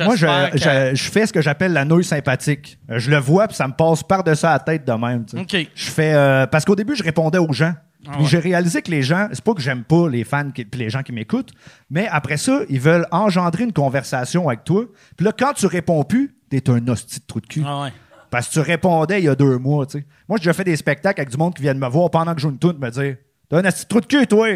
Moi, 0.00 0.16
je, 0.16 1.10
fais 1.12 1.26
ce 1.26 1.32
que 1.32 1.42
j'appelle 1.42 1.72
la 1.72 1.84
nouille 1.84 2.04
sympathique. 2.04 2.78
Je 2.88 3.10
le 3.10 3.18
vois, 3.18 3.46
puis 3.48 3.56
ça 3.56 3.66
me 3.68 3.74
passe 3.74 4.02
par-dessus 4.02 4.46
la 4.46 4.58
tête 4.58 4.86
de 4.86 4.92
même. 4.92 5.26
tu 5.26 5.36
sais. 5.36 5.62
OK. 5.64 5.70
Je 5.74 5.90
fais 5.90 6.14
euh, 6.14 6.46
parce 6.46 6.64
qu'au 6.64 6.76
début, 6.76 6.96
je 6.96 7.02
répondais 7.02 7.38
aux 7.38 7.52
gens. 7.52 7.74
Puis 8.02 8.10
Ah 8.12 8.20
ouais. 8.20 8.26
j'ai 8.26 8.38
réalisé 8.38 8.80
que 8.80 8.90
les 8.90 9.02
gens, 9.02 9.28
c'est 9.32 9.44
pas 9.44 9.54
que 9.54 9.60
j'aime 9.60 9.84
pas 9.84 10.08
les 10.08 10.24
fans 10.24 10.50
qui, 10.50 10.64
puis 10.64 10.80
les 10.80 10.88
gens 10.90 11.02
qui 11.02 11.12
m'écoutent, 11.12 11.52
mais 11.90 12.08
après 12.08 12.36
ça, 12.36 12.60
ils 12.68 12.80
veulent 12.80 13.06
engendrer 13.10 13.64
une 13.64 13.72
conversation 13.72 14.48
avec 14.48 14.64
toi. 14.64 14.84
Puis 15.16 15.24
là, 15.24 15.32
quand 15.36 15.52
tu 15.52 15.66
réponds 15.66 16.02
plus, 16.04 16.34
t'es 16.48 16.68
un 16.70 16.88
hostie 16.88 17.20
de 17.20 17.26
trou 17.26 17.40
de 17.40 17.46
cul. 17.46 17.62
Ah 17.66 17.82
ouais. 17.82 17.92
Parce 18.30 18.48
que 18.48 18.54
tu 18.54 18.60
répondais 18.60 19.20
il 19.20 19.24
y 19.26 19.28
a 19.28 19.34
deux 19.34 19.58
mois, 19.58 19.84
tu 19.86 19.98
sais. 19.98 20.06
Moi, 20.28 20.38
j'ai 20.38 20.44
déjà 20.44 20.52
fait 20.54 20.64
des 20.64 20.76
spectacles 20.76 21.20
avec 21.20 21.30
du 21.30 21.36
monde 21.36 21.54
qui 21.54 21.62
vient 21.62 21.74
de 21.74 21.78
me 21.80 21.88
voir 21.88 22.10
pendant 22.10 22.34
que 22.34 22.40
je 22.40 22.42
joue 22.42 22.50
une 22.50 22.58
tune, 22.58 22.78
me 22.78 22.90
dire 22.90 23.16
T'as 23.50 23.58
un 23.58 23.64
hostie 23.64 23.82
de 23.84 23.88
trou 23.88 24.00
de 24.00 24.06
cul, 24.06 24.26
toi! 24.26 24.48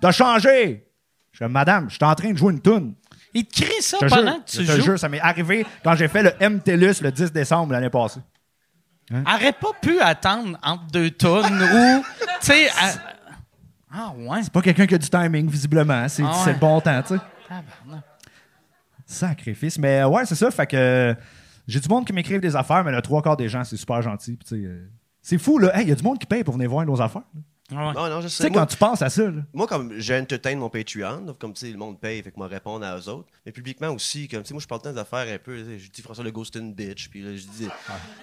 T'as 0.00 0.12
changé! 0.12 0.83
Je 1.34 1.44
dis 1.44 1.50
Madame, 1.52 1.90
je 1.90 1.96
suis 1.96 2.04
en 2.04 2.14
train 2.14 2.32
de 2.32 2.38
jouer 2.38 2.52
une 2.54 2.60
tune. 2.62 2.94
Il 3.34 3.44
te 3.44 3.62
crie 3.62 3.82
ça 3.82 3.98
pendant 4.08 4.40
que 4.40 4.44
tu 4.50 4.62
je 4.64 4.72
te 4.72 4.76
joues? 4.76 4.82
jure, 4.84 4.98
ça 4.98 5.08
m'est 5.08 5.20
arrivé 5.20 5.66
quand 5.82 5.94
j'ai 5.96 6.06
fait 6.08 6.22
le 6.22 6.32
MTLUS 6.48 7.02
le 7.02 7.10
10 7.10 7.32
décembre 7.32 7.72
l'année 7.72 7.90
passée. 7.90 8.20
Aurait 9.12 9.52
pas 9.52 9.72
pu 9.82 10.00
attendre 10.00 10.56
entre 10.62 10.86
deux 10.92 11.10
tonnes 11.10 11.60
ou. 11.62 12.04
Tu 12.40 12.46
sais. 12.52 12.68
à- 12.70 12.94
Ah, 13.92 14.12
ouais. 14.16 14.40
Pas 14.52 14.60
quelqu'un 14.62 14.86
qui 14.86 14.94
a 14.94 14.98
du 14.98 15.08
timing, 15.08 15.48
visiblement. 15.48 16.08
C'est 16.08 16.22
Ah 16.22 16.26
ouais. 16.30 16.32
c'est 16.44 16.52
le 16.52 16.58
bon 16.58 16.80
temps, 16.80 17.02
tu 17.02 17.14
sais. 17.14 17.20
Sacrifice. 19.06 19.78
Mais 19.78 20.00
euh, 20.00 20.08
ouais, 20.08 20.24
c'est 20.26 20.34
ça. 20.34 20.50
Fait 20.50 20.66
que 20.66 20.76
euh, 20.76 21.14
j'ai 21.66 21.80
du 21.80 21.88
monde 21.88 22.06
qui 22.06 22.12
m'écrivent 22.12 22.40
des 22.40 22.56
affaires, 22.56 22.82
mais 22.84 22.92
le 22.92 23.02
trois 23.02 23.22
quarts 23.22 23.36
des 23.36 23.48
gens, 23.48 23.64
c'est 23.64 23.76
super 23.76 24.00
gentil. 24.02 24.38
Euh, 24.52 24.86
c'est 25.20 25.38
fou, 25.38 25.58
là. 25.58 25.80
Il 25.82 25.88
y 25.88 25.92
a 25.92 25.94
du 25.94 26.02
monde 26.02 26.18
qui 26.18 26.26
paye 26.26 26.44
pour 26.44 26.54
venir 26.54 26.70
voir 26.70 26.84
nos 26.86 27.00
affaires. 27.00 27.22
là. 27.34 27.40
Ah 27.72 27.88
ouais. 27.88 27.94
Non, 27.94 28.08
non, 28.10 28.20
je 28.20 28.26
Tu 28.28 28.34
sais. 28.34 28.42
sais, 28.42 28.50
Moi, 28.50 28.60
quand 28.60 28.66
tu 28.66 28.76
penses 28.76 29.00
à 29.00 29.08
ça, 29.08 29.22
là. 29.22 29.40
moi, 29.54 29.66
comme 29.66 29.94
j'ai 29.98 30.18
entertain 30.18 30.54
mon 30.54 30.68
Patreon, 30.68 31.22
donc 31.22 31.38
comme 31.38 31.54
tu 31.54 31.64
sais, 31.64 31.72
le 31.72 31.78
monde 31.78 31.98
paye, 31.98 32.22
fait 32.22 32.30
que 32.30 32.36
moi 32.36 32.46
répondre 32.46 32.84
à 32.84 32.94
eux 32.98 33.08
autres. 33.08 33.26
Mais 33.46 33.52
publiquement 33.52 33.88
aussi, 33.88 34.28
comme 34.28 34.42
tu 34.42 34.48
sais, 34.48 34.54
moi 34.54 34.60
je 34.62 34.66
parle 34.66 34.82
tant 34.82 34.92
d'affaires 34.92 35.26
un 35.32 35.38
peu. 35.38 35.56
tu 35.56 35.64
sais, 35.64 35.78
Je 35.78 35.90
dis 35.90 36.02
François 36.02 36.24
Legault 36.24 36.44
c'est 36.44 36.58
une 36.58 36.74
bitch, 36.74 37.08
puis 37.08 37.22
là 37.22 37.30
je 37.32 37.40
dis, 37.42 37.64
tu 37.66 37.70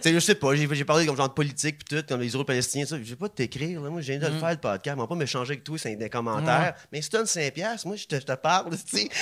sais, 0.02 0.14
je 0.14 0.20
sais 0.20 0.36
pas, 0.36 0.54
j'ai 0.54 0.86
parlé 0.86 1.08
comme 1.08 1.18
genre 1.18 1.28
de 1.30 1.34
politique 1.34 1.80
puis 1.80 1.98
tout, 1.98 2.06
comme 2.08 2.22
les 2.22 2.30
Euro-Palestiniens, 2.30 2.86
ça. 2.86 2.98
Je 3.02 3.10
vais 3.10 3.16
pas 3.16 3.30
t'écrire, 3.30 3.82
là. 3.82 3.90
Moi, 3.90 4.02
je 4.02 4.12
viens 4.12 4.20
de 4.20 4.28
le 4.28 4.40
faire 4.40 4.52
le 4.52 4.58
podcast, 4.58 4.96
mais 4.96 5.02
on 5.02 5.06
va 5.06 5.08
pas 5.08 5.16
m'échanger 5.16 5.54
avec 5.54 5.64
toi, 5.64 5.78
c'est 5.80 5.96
des 5.96 6.10
commentaires. 6.10 6.76
Mais 6.92 7.02
si 7.02 7.10
tu 7.10 7.18
donnes 7.18 7.26
5 7.26 7.52
piastres, 7.52 7.88
moi 7.88 7.96
je 7.96 8.06
te, 8.06 8.16
je 8.18 8.26
te 8.26 8.34
parle, 8.34 8.70
tu 8.78 8.98
sais. 8.98 9.10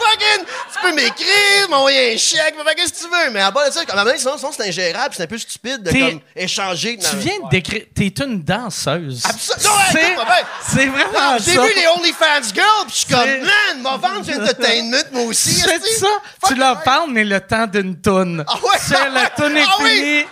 Fucking, 0.00 0.44
tu 0.72 0.80
peux 0.82 0.94
m'écrire, 0.94 1.68
m'envoyer 1.68 2.14
un 2.14 2.16
chèque, 2.16 2.54
qu'est-ce 2.76 2.92
que 2.92 2.98
tu 2.98 3.04
veux. 3.04 3.32
Mais 3.32 3.40
à 3.40 3.50
bas 3.50 3.68
de 3.68 3.74
ça, 3.74 3.84
comme 3.84 3.98
à 3.98 4.02
un 4.02 4.04
moment 4.04 4.10
donné, 4.10 4.18
sinon, 4.18 4.38
sinon, 4.38 4.52
c'est 4.52 4.68
ingérable, 4.68 5.14
c'est 5.16 5.24
un 5.24 5.26
peu 5.26 5.38
stupide 5.38 5.82
de 5.82 5.90
comme 5.90 6.20
échanger. 6.36 6.96
Tu 6.98 7.16
viens 7.16 7.38
de 7.44 7.48
décrire. 7.50 7.82
T'es 7.94 8.08
une 8.08 8.42
danseuse. 8.42 8.99
Absol- 9.08 9.64
Non, 9.64 9.70
hey, 9.80 9.92
C'est-. 9.92 10.76
C'est 10.76 10.86
vraiment 10.86 11.38
J'ai 11.38 11.52
vu 11.52 11.74
les 11.74 11.86
OnlyFans 11.86 12.54
Girls, 12.54 12.86
puis 12.86 12.90
je 12.90 12.96
suis 12.96 13.06
comme, 13.06 13.24
C'est- 13.24 13.40
man, 13.40 13.82
m'a 13.82 13.96
vendre 13.96 14.20
du 14.22 14.32
entertainment, 14.34 14.96
moi 15.12 15.22
aussi. 15.24 15.54
C'est 15.54 15.80
ça. 15.98 16.06
Fuck 16.40 16.50
Tu 16.50 16.54
leur 16.56 16.82
parles, 16.82 17.10
mais 17.10 17.24
le 17.24 17.40
temps 17.40 17.66
d'une 17.66 18.00
toune. 18.00 18.44
Ah 18.46 18.54
ouais? 18.56 18.78
C'est 18.80 19.08
la 19.10 19.30
toune 19.30 19.56
est 19.56 19.64
Ah 19.66 19.76
oui? 19.80 19.90
finie. 19.90 20.24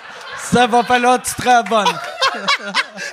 Ça 0.53 0.67
va 0.67 0.83
falloir 0.85 1.21
que 1.21 1.29
tu 1.29 1.35
te 1.35 1.43
rabonnes. 1.49 1.87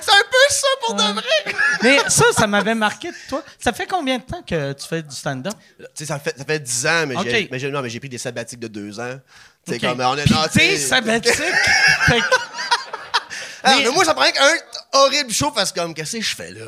C'est 0.00 0.12
un 0.12 0.24
peu 0.30 0.46
ça 0.50 0.66
pour 0.86 0.94
de 0.94 1.02
vrai. 1.02 1.54
Mais 1.82 1.98
ça, 2.08 2.24
ça 2.36 2.46
m'avait 2.46 2.74
marqué 2.74 3.08
de 3.10 3.16
toi. 3.28 3.42
Ça 3.58 3.72
fait 3.72 3.86
combien 3.86 4.18
de 4.18 4.22
temps 4.22 4.42
que 4.48 4.72
tu 4.74 4.86
fais 4.86 5.02
du 5.02 5.14
stand-up? 5.14 5.54
Tu 5.78 5.84
sais, 5.94 6.06
ça 6.06 6.18
fait, 6.18 6.34
ça 6.36 6.44
fait 6.44 6.58
10 6.60 6.86
ans, 6.86 7.04
mais 7.06 7.14
j'ai 7.24 7.42
Ok. 7.44 7.48
mais 7.50 7.58
j'ai- 7.58 7.70
non, 7.70 7.80
mais 7.82 7.88
j'ai 7.90 7.98
pris 7.98 8.08
des 8.08 8.18
sabbatiques 8.18 8.60
de 8.60 8.68
2 8.68 9.00
ans. 9.00 9.18
Tu 9.66 9.72
sais, 9.72 9.78
Ok. 9.78 9.90
comme, 9.90 10.00
on 10.06 10.16
est 10.16 10.24
Puis 10.24 10.34
non, 10.34 10.42
tu 10.44 10.58
t'es 10.58 10.76
sais- 10.76 10.86
sabbatique. 10.88 11.32
Fait 12.06 12.20
que- 12.20 12.24
Ah, 13.62 13.76
Mais- 13.76 13.84
mais 13.84 13.90
moi, 13.90 14.04
ça 14.04 14.14
prend 14.14 14.30
qu'un 14.30 14.52
horrible 15.00 15.32
show 15.32 15.50
fasse 15.52 15.72
comme, 15.72 15.94
qu'est-ce 15.94 16.16
que 16.18 16.22
je 16.22 16.34
fais 16.36 16.52
là? 16.52 16.66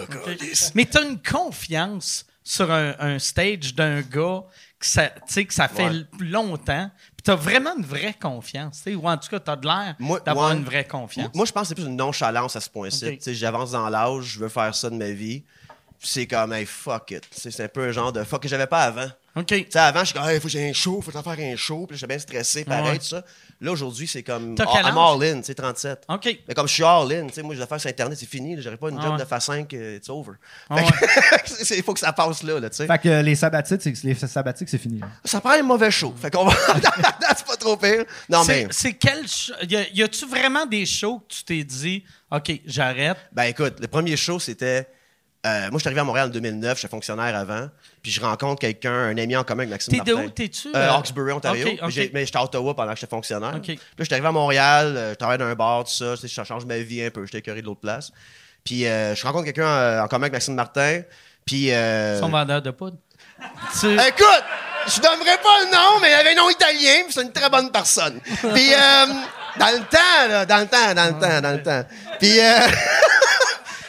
Mais 0.75 0.85
t'as 0.85 1.03
une 1.05 1.21
confiance 1.23 2.25
sur 2.43 2.71
un, 2.73 2.95
un 2.99 3.19
stage 3.19 3.75
d'un 3.75 4.01
gars 4.01 4.43
que 4.81 4.87
ça, 4.87 5.09
que 5.09 5.53
ça 5.55 5.69
fait 5.69 5.89
Ouais. 5.89 6.05
longtemps. 6.21 6.91
Puis 7.17 7.23
t'as 7.25 7.35
vraiment 7.35 7.77
une 7.77 7.85
vraie 7.85 8.15
confiance. 8.21 8.77
tu 8.79 8.83
sais, 8.91 8.95
Ou 8.95 9.07
en 9.09 9.17
tout 9.19 9.29
cas, 9.29 9.41
t'as 9.41 9.57
de 9.57 9.67
l'air 9.67 9.97
d'avoir 10.25 10.51
ouais. 10.51 10.57
une 10.57 10.65
vraie 10.65 10.87
confiance. 10.87 11.29
Moi, 11.35 11.45
je 11.47 11.53
pense 11.53 11.63
que 11.65 11.69
c'est 11.69 11.75
plus 11.75 11.85
une 11.87 11.97
nonchalance 11.97 12.55
à 12.57 12.61
ce 12.61 12.71
point-ci. 12.71 13.07
Ok. 13.07 13.19
Tu 13.19 13.23
sais, 13.25 13.35
j'avance 13.35 13.73
dans 13.73 13.89
l'âge, 13.91 14.25
je 14.25 14.39
veux 14.39 14.49
faire 14.49 14.75
ça 14.75 14.89
de 14.89 14.95
ma 14.97 15.11
vie. 15.11 15.45
Puis 16.01 16.09
c'est 16.13 16.27
comme, 16.27 16.53
hey, 16.53 16.65
fuck 16.65 17.11
it. 17.11 17.25
C'est 17.33 17.59
un 17.61 17.69
peu 17.69 17.89
un 17.89 17.93
genre 17.93 18.13
de 18.13 18.23
fuck 18.23 18.43
que 18.43 18.49
j'avais 18.49 18.67
pas 18.69 18.83
avant. 18.85 19.09
OK. 19.37 19.47
Tu 19.47 19.67
sais, 19.71 19.79
avant, 19.79 20.01
je 20.01 20.07
suis 20.07 20.15
comme, 20.15 20.29
il 20.31 20.37
faut 20.37 20.43
que 20.43 20.49
j'ai 20.49 20.69
un 20.69 20.73
show, 20.73 21.01
faut 21.01 21.11
que 21.11 21.17
j'en 21.17 21.23
faire 21.23 21.39
un 21.53 21.57
show. 21.57 21.87
Puis 21.87 21.95
là, 21.95 21.99
j'étais 22.01 22.07
bien 22.07 22.19
stressé, 22.19 22.65
pareil, 22.65 22.93
Ouais. 22.93 22.99
tout 22.99 23.05
ça. 23.05 23.25
Là, 23.61 23.73
aujourd'hui, 23.73 24.07
c'est 24.07 24.23
comme, 24.23 24.55
ah, 24.61 24.65
quel 24.73 24.87
I'm 24.87 24.97
all 24.97 25.23
in, 25.25 25.41
tu 25.41 25.47
sais, 25.47 25.55
37. 25.55 26.05
OK. 26.09 26.39
Mais 26.47 26.55
comme 26.55 26.69
je 26.69 26.73
suis 26.75 26.85
all 26.85 27.11
in, 27.13 27.27
tu 27.27 27.35
sais, 27.35 27.43
moi, 27.43 27.55
je 27.55 27.59
dois 27.59 27.67
faire 27.67 27.81
sur 27.81 27.91
Internet, 27.91 28.17
c'est 28.19 28.27
fini. 28.29 28.61
J'aurais 28.61 28.77
pas 28.77 28.91
une 28.91 28.99
Ah 28.99 29.03
job 29.03 29.13
ouais. 29.15 29.19
de 29.19 29.25
faire 29.25 29.43
5, 29.43 29.73
it's 29.73 30.09
over. 30.09 30.33
Ah 30.71 30.77
Fait 30.79 30.85
que, 30.87 31.75
il 31.77 31.83
faut 31.83 31.95
que 31.95 32.01
ça 32.01 32.13
passe 32.13 32.43
là, 32.45 32.59
là, 32.61 32.71
tu 32.71 32.77
sais. 32.77 32.87
Fait 32.87 32.99
que 32.99 33.09
euh, 33.09 33.23
les 33.23 33.35
sabbatiques, 33.35 33.81
c'est, 33.83 34.05
les 34.05 34.15
sabbatiques, 34.15 34.69
c'est 34.69 34.79
fini. 34.79 35.01
là. 35.01 35.09
Ça 35.25 35.41
prend 35.41 35.51
un 35.51 35.63
mauvais 35.63 35.91
show. 35.91 36.15
Fait 36.21 36.31
qu'on 36.33 36.45
va. 36.45 36.53
c'est 37.37 37.47
pas 37.47 37.57
trop 37.57 37.77
pire. 37.77 38.05
Non, 38.29 38.45
mais. 38.45 38.69
c'est 38.71 38.93
quel. 38.95 39.25
sh- 39.27 39.53
Y, 39.69 39.77
a- 39.77 39.89
y 39.93 40.03
a-tu 40.05 40.27
vraiment 40.27 40.65
des 40.67 40.87
shows 40.87 41.19
que 41.29 41.35
tu 41.35 41.45
t'es 41.45 41.65
dit, 41.65 42.05
OK, 42.31 42.61
j'arrête? 42.67 43.19
Ben 43.33 43.45
écoute, 43.45 43.79
le 43.81 43.89
premier 43.89 44.17
show, 44.17 44.39
c'était. 44.39 44.89
Euh, 45.49 45.61
moi, 45.71 45.71
je 45.75 45.79
suis 45.79 45.89
arrivé 45.89 46.01
à 46.01 46.05
Montréal 46.05 46.29
en 46.29 46.31
2009, 46.31 46.77
j'étais 46.79 46.89
fonctionnaire 46.89 47.35
avant. 47.37 47.69
Puis 48.03 48.13
je 48.13 48.21
rencontre 48.21 48.61
quelqu'un, 48.61 48.93
un 48.93 49.17
ami 49.19 49.37
en 49.37 49.45
commun 49.45 49.63
avec 49.65 49.71
Maxime 49.71 49.99
T'es 49.99 50.11
de 50.11 50.15
où? 50.15 50.29
T'es-tu? 50.31 50.69
Euh, 50.69 50.73
euh, 50.77 50.91
Hawkesbury, 50.93 51.33
Ontario. 51.33 51.67
Mais 52.13 52.27
j'étais 52.27 52.39
à 52.39 52.45
Ottawa 52.45 52.75
pendant 52.75 52.93
que 52.93 52.99
j'étais 53.01 53.11
fonctionnaire. 53.11 53.55
OK. 53.57 53.63
Puis 53.63 53.75
là, 53.77 53.83
je 53.99 54.05
suis 54.05 54.15
arrivé 54.15 54.29
à 54.29 54.33
Montréal, 54.33 54.95
euh, 54.97 55.11
je 55.11 55.15
travaille 55.17 55.39
dans 55.39 55.47
un 55.47 55.55
bar, 55.55 55.85
tout 55.85 55.91
ça. 55.93 56.15
Ça 56.17 56.45
change 56.45 56.65
ma 56.67 56.79
vie 56.79 57.03
un 57.03 57.11
peu. 57.11 57.25
J'étais 57.27 57.39
écœuré 57.39 57.61
de 57.63 57.67
l'autre 57.67 57.81
place. 57.81 58.11
Puis 58.65 58.87
euh, 58.87 59.15
je 59.15 59.23
rencontre 59.27 59.45
quelqu'un 59.45 60.03
en 60.03 60.09
commun 60.09 60.25
avec 60.25 60.33
Maxime 60.35 60.55
Martin. 60.55 61.03
Puis. 61.45 61.71
Son 62.21 62.29
vendeur 62.29 62.63
de 62.63 62.71
poudre. 62.71 62.97
Tu- 63.81 63.87
Écoute, 64.09 64.45
je 64.89 65.01
nommerai 65.01 65.37
pas 65.43 65.65
le 65.65 65.71
nom, 65.73 66.01
mais 66.01 66.11
il 66.11 66.15
avait 66.15 66.33
un 66.33 66.35
nom 66.35 66.51
italien, 66.51 67.05
puis 67.05 67.13
c'est 67.13 67.23
une 67.23 67.33
très 67.33 67.49
bonne 67.51 67.71
personne. 67.71 68.21
Puis, 68.25 68.73
euh, 68.75 69.07
dans 69.59 69.73
le 69.73 69.81
temps, 69.89 70.29
là, 70.29 70.47
dans 70.47 70.59
le 70.59 70.67
temps, 70.67 70.95
dans 70.95 71.07
le 71.07 71.21
temps, 71.21 71.41
dans 71.41 71.53
le 71.53 71.63
temps. 71.63 71.85
Puis, 72.19 72.41
euh, 72.41 72.59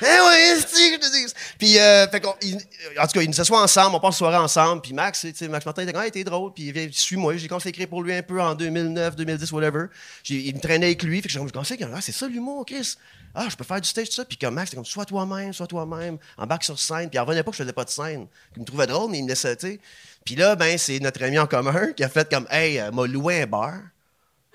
eh 0.01 0.05
oui, 0.05 0.59
je 0.59 0.97
te 0.97 1.27
dis. 1.27 1.33
Puis, 1.57 1.77
euh, 1.77 2.05
en 2.05 3.07
tout 3.07 3.13
cas, 3.13 3.21
ils 3.21 3.27
nous 3.27 3.33
s'assoient 3.33 3.61
ensemble, 3.61 3.95
on 3.95 3.99
passe 3.99 4.17
soirée 4.17 4.37
ensemble. 4.37 4.81
Puis 4.81 4.93
Max, 4.93 5.21
tu 5.21 5.33
sais, 5.35 5.47
Max 5.47 5.65
Martin, 5.65 5.83
il 5.83 5.89
était 5.89 5.99
hey, 5.99 6.11
t'es 6.11 6.23
drôle. 6.23 6.53
Puis 6.53 6.69
il 6.69 6.93
suis-moi. 6.93 7.37
J'ai 7.37 7.47
commencé 7.47 7.67
à 7.67 7.71
écrire 7.71 7.87
pour 7.87 8.01
lui 8.01 8.13
un 8.13 8.23
peu 8.23 8.41
en 8.41 8.55
2009, 8.55 9.15
2010, 9.15 9.51
whatever. 9.51 9.85
Il 10.29 10.55
me 10.55 10.59
traînait 10.59 10.87
avec 10.87 11.03
lui. 11.03 11.21
Fait 11.21 11.27
que 11.27 11.33
j'ai 11.33 11.39
commencé 11.39 11.81
à 11.81 11.87
ah, 11.93 12.01
c'est 12.01 12.11
ça 12.11 12.27
l'humour, 12.27 12.65
Chris. 12.65 12.95
Ah, 13.35 13.47
je 13.49 13.55
peux 13.55 13.63
faire 13.63 13.81
du 13.81 13.87
stage, 13.87 14.09
tout 14.09 14.15
ça. 14.15 14.25
Puis 14.25 14.37
comme 14.37 14.55
Max, 14.55 14.69
c'était 14.69 14.77
comme, 14.77 14.85
sois 14.85 15.05
toi-même, 15.05 15.53
sois 15.53 15.67
toi-même. 15.67 16.17
Embarque 16.37 16.63
sur 16.63 16.79
scène. 16.79 17.09
Puis 17.09 17.17
il 17.17 17.19
revenait 17.19 17.43
pas 17.43 17.51
que 17.51 17.57
je 17.57 17.63
faisais 17.63 17.73
pas 17.73 17.85
de 17.85 17.89
scène. 17.89 18.27
Il 18.55 18.61
me 18.61 18.65
trouvait 18.65 18.87
drôle, 18.87 19.11
mais 19.11 19.19
il 19.19 19.23
me 19.23 19.29
laissait, 19.29 19.55
tu 19.55 19.67
sais. 19.67 19.79
Puis 20.25 20.35
là, 20.35 20.55
ben, 20.55 20.77
c'est 20.77 20.99
notre 20.99 21.23
ami 21.23 21.39
en 21.39 21.47
commun 21.47 21.91
qui 21.93 22.03
a 22.03 22.09
fait 22.09 22.29
comme, 22.29 22.47
hey, 22.49 22.79
euh, 22.79 22.91
m'a 22.91 23.05
loué 23.05 23.41
un 23.41 23.47
bar, 23.47 23.75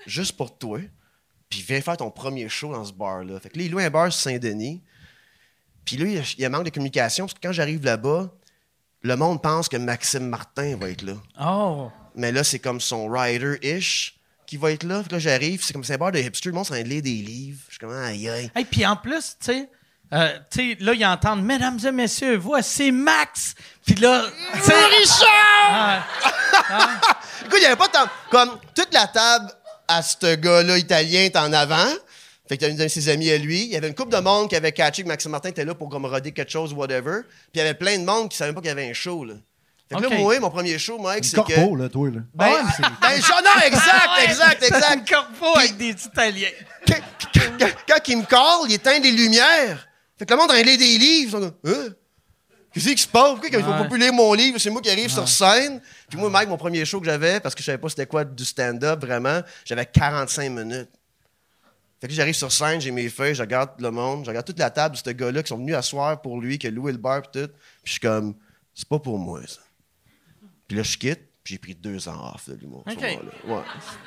juste 0.05 0.35
pour 0.37 0.57
toi. 0.57 0.79
Puis 1.49 1.63
viens 1.67 1.81
faire 1.81 1.97
ton 1.97 2.11
premier 2.11 2.49
show 2.49 2.71
dans 2.71 2.83
ce 2.83 2.93
bar-là. 2.93 3.39
Fait 3.39 3.49
que 3.49 3.57
là, 3.57 3.63
il 3.63 3.71
loue 3.71 3.79
un 3.79 3.89
bar 3.89 4.11
sur 4.11 4.21
Saint-Denis. 4.21 4.81
Puis 5.85 5.97
là, 5.97 6.05
il 6.05 6.39
y 6.41 6.45
a- 6.45 6.49
manque 6.49 6.65
de 6.65 6.69
communication 6.71 7.25
parce 7.25 7.33
que 7.35 7.39
quand 7.47 7.53
j'arrive 7.53 7.83
là-bas, 7.85 8.29
le 9.01 9.15
monde 9.15 9.41
pense 9.41 9.69
que 9.69 9.77
Maxime 9.77 10.27
Martin 10.27 10.75
va 10.77 10.89
être 10.89 11.03
là. 11.03 11.13
Oh. 11.39 11.91
mais 12.15 12.31
là, 12.31 12.43
c'est 12.43 12.59
comme 12.59 12.81
son 12.81 13.07
rider-ish 13.07 14.15
qui 14.47 14.57
va 14.57 14.71
être 14.71 14.83
là. 14.83 15.03
Que 15.07 15.13
là, 15.13 15.19
j'arrive, 15.19 15.63
c'est 15.63 15.73
comme 15.73 15.83
c'est 15.83 15.93
un 15.93 15.97
bar 15.97 16.11
de 16.11 16.19
hipster, 16.19 16.49
le 16.49 16.55
monde 16.55 16.65
s'en 16.65 16.73
lire 16.75 17.01
des 17.01 17.09
livres. 17.11 17.59
Je 17.67 17.73
suis 17.73 17.79
comme, 17.79 17.91
aïe, 17.93 18.27
aïe. 18.29 18.51
Et 18.55 18.65
puis 18.65 18.85
en 18.85 18.95
plus, 18.95 19.35
tu 19.39 19.45
sais, 19.53 19.69
euh, 20.13 20.37
tu 20.51 20.71
sais, 20.71 20.77
là, 20.79 20.93
ils 20.93 21.05
entendent 21.05 21.43
Mesdames 21.43 21.79
et 21.85 21.91
messieurs, 21.91 22.37
voici 22.37 22.91
Max. 22.91 23.53
Puis 23.85 23.95
là, 23.95 24.23
tu 24.53 24.61
sais. 24.61 24.73
Ah, 25.69 26.03
Écoute, 27.41 27.57
il 27.57 27.59
n'y 27.59 27.65
avait 27.65 27.75
pas 27.75 27.87
tant. 27.89 28.05
Comme 28.31 28.57
toute 28.73 28.93
la 28.93 29.07
table 29.07 29.51
à 29.87 30.01
ce 30.01 30.35
gars-là 30.35 30.77
italien 30.77 31.21
est 31.21 31.35
en 31.35 31.51
avant. 31.53 31.87
Fait 32.47 32.57
que 32.57 32.61
t'as 32.65 32.69
une 32.69 32.77
de 32.77 32.87
ses 32.87 33.09
amis 33.09 33.29
à 33.31 33.37
lui. 33.37 33.63
Il 33.63 33.71
y 33.71 33.75
avait 33.75 33.87
une 33.87 33.95
couple 33.95 34.11
de 34.15 34.19
monde 34.21 34.49
qui 34.49 34.55
avait 34.55 34.71
catché 34.71 35.01
que 35.03 35.07
Maxime 35.07 35.31
Martin 35.31 35.49
était 35.49 35.65
là 35.65 35.73
pour 35.73 35.89
comme 35.89 36.05
roder 36.05 36.31
quelque 36.31 36.51
chose, 36.51 36.73
whatever. 36.73 37.21
Puis 37.23 37.31
il 37.55 37.57
y 37.57 37.61
avait 37.61 37.73
plein 37.73 37.97
de 37.97 38.03
monde 38.05 38.29
qui 38.29 38.37
savait 38.37 38.53
pas 38.53 38.61
qu'il 38.61 38.67
y 38.69 38.71
avait 38.71 38.89
un 38.89 38.93
show, 38.93 39.25
là. 39.25 39.33
Fait 39.87 39.95
que 39.97 40.01
là, 40.01 40.17
moi, 40.17 40.39
mon 40.39 40.49
premier 40.49 40.79
show, 40.79 40.97
Mike, 40.97 41.25
c'est 41.25 41.37
que. 41.43 41.53
Corpo, 41.53 41.75
là, 41.75 41.89
toi, 41.89 42.09
là. 42.09 42.21
Ben, 42.33 42.51
ben, 43.01 43.21
genre, 43.21 43.41
non, 43.43 43.61
exact, 43.65 44.09
exact, 44.27 44.63
exact. 44.63 44.91
un 44.91 44.97
corpo 45.15 45.57
avec 45.59 45.77
des 45.77 45.91
Italiens. 45.91 46.49
quand, 46.87 46.95
quand- 47.33 47.39
quand- 47.59 47.69
quand 47.87 48.07
il 48.07 48.17
me 48.17 48.23
colle, 48.23 48.69
il 48.69 48.73
éteint 48.73 48.99
des 48.99 49.11
lumières. 49.11 49.87
Fait 50.17 50.25
que 50.25 50.33
le 50.33 50.39
monde 50.39 50.49
a 50.51 50.61
des 50.63 50.75
livres. 50.75 50.97
Ils 51.27 51.31
sont 51.31 51.39
comme, 51.39 51.53
hein? 51.71 51.89
Qu'est-ce 52.73 52.89
qui 52.89 52.97
se 52.97 53.07
passe? 53.07 53.29
Pourquoi 53.31 53.47
il 53.49 53.57
ne 53.57 53.63
faut 53.63 53.71
Ouais. 53.71 53.77
pas 53.77 53.85
plus 53.85 53.99
lire 53.99 54.11
mon 54.13 54.33
livre? 54.33 54.57
C'est 54.59 54.69
moi 54.69 54.81
qui 54.81 54.89
arrive 54.89 55.09
sur 55.09 55.27
scène. 55.29 55.79
Puis 56.09 56.17
moi, 56.19 56.29
Mike, 56.29 56.49
mon 56.49 56.57
premier 56.57 56.83
show 56.83 56.99
que 56.99 57.05
j'avais, 57.05 57.39
parce 57.39 57.53
que 57.55 57.61
je 57.61 57.65
savais 57.67 57.77
pas 57.77 57.87
c'était 57.89 58.05
quoi 58.07 58.25
du 58.25 58.43
stand-up, 58.43 58.99
vraiment, 59.01 59.41
j'avais 59.63 59.85
45 59.85 60.49
minutes. 60.49 60.89
Fait 62.05 62.09
que 62.09 62.13
j'arrive 62.13 62.35
sur 62.35 62.51
scène, 62.51 62.79
j'ai 62.79 62.91
mes 62.91 63.09
feuilles, 63.09 63.33
je 63.33 63.41
regarde 63.41 63.71
le 63.79 63.89
monde, 63.89 64.25
je 64.25 64.29
regarde 64.29 64.45
toute 64.45 64.59
la 64.59 64.69
table 64.69 64.93
de 64.95 65.01
ce 65.03 65.09
gars-là 65.09 65.41
qui 65.41 65.49
sont 65.49 65.57
venus 65.57 65.73
asseoir 65.73 66.21
pour 66.21 66.39
lui, 66.39 66.59
qui 66.59 66.67
a 66.67 66.69
loué 66.69 66.91
le 66.91 66.99
bar 66.99 67.23
pis 67.23 67.29
tout. 67.39 67.47
Puis 67.47 67.57
je 67.85 67.91
suis 67.93 67.99
comme, 67.99 68.35
c'est 68.75 68.87
pas 68.87 68.99
pour 68.99 69.17
moi, 69.17 69.39
ça. 69.47 69.59
Puis 70.67 70.77
là, 70.77 70.83
je 70.83 70.95
quitte, 70.99 71.21
puis 71.43 71.55
j'ai 71.55 71.57
pris 71.57 71.73
deux 71.73 72.07
ans 72.07 72.31
off 72.35 72.47
de 72.47 72.53
l'humour. 72.57 72.83
à 72.85 72.91
ce 72.91 72.95
OK. 72.95 73.01
moment-là. 73.01 73.55
Ouais. 73.55 73.63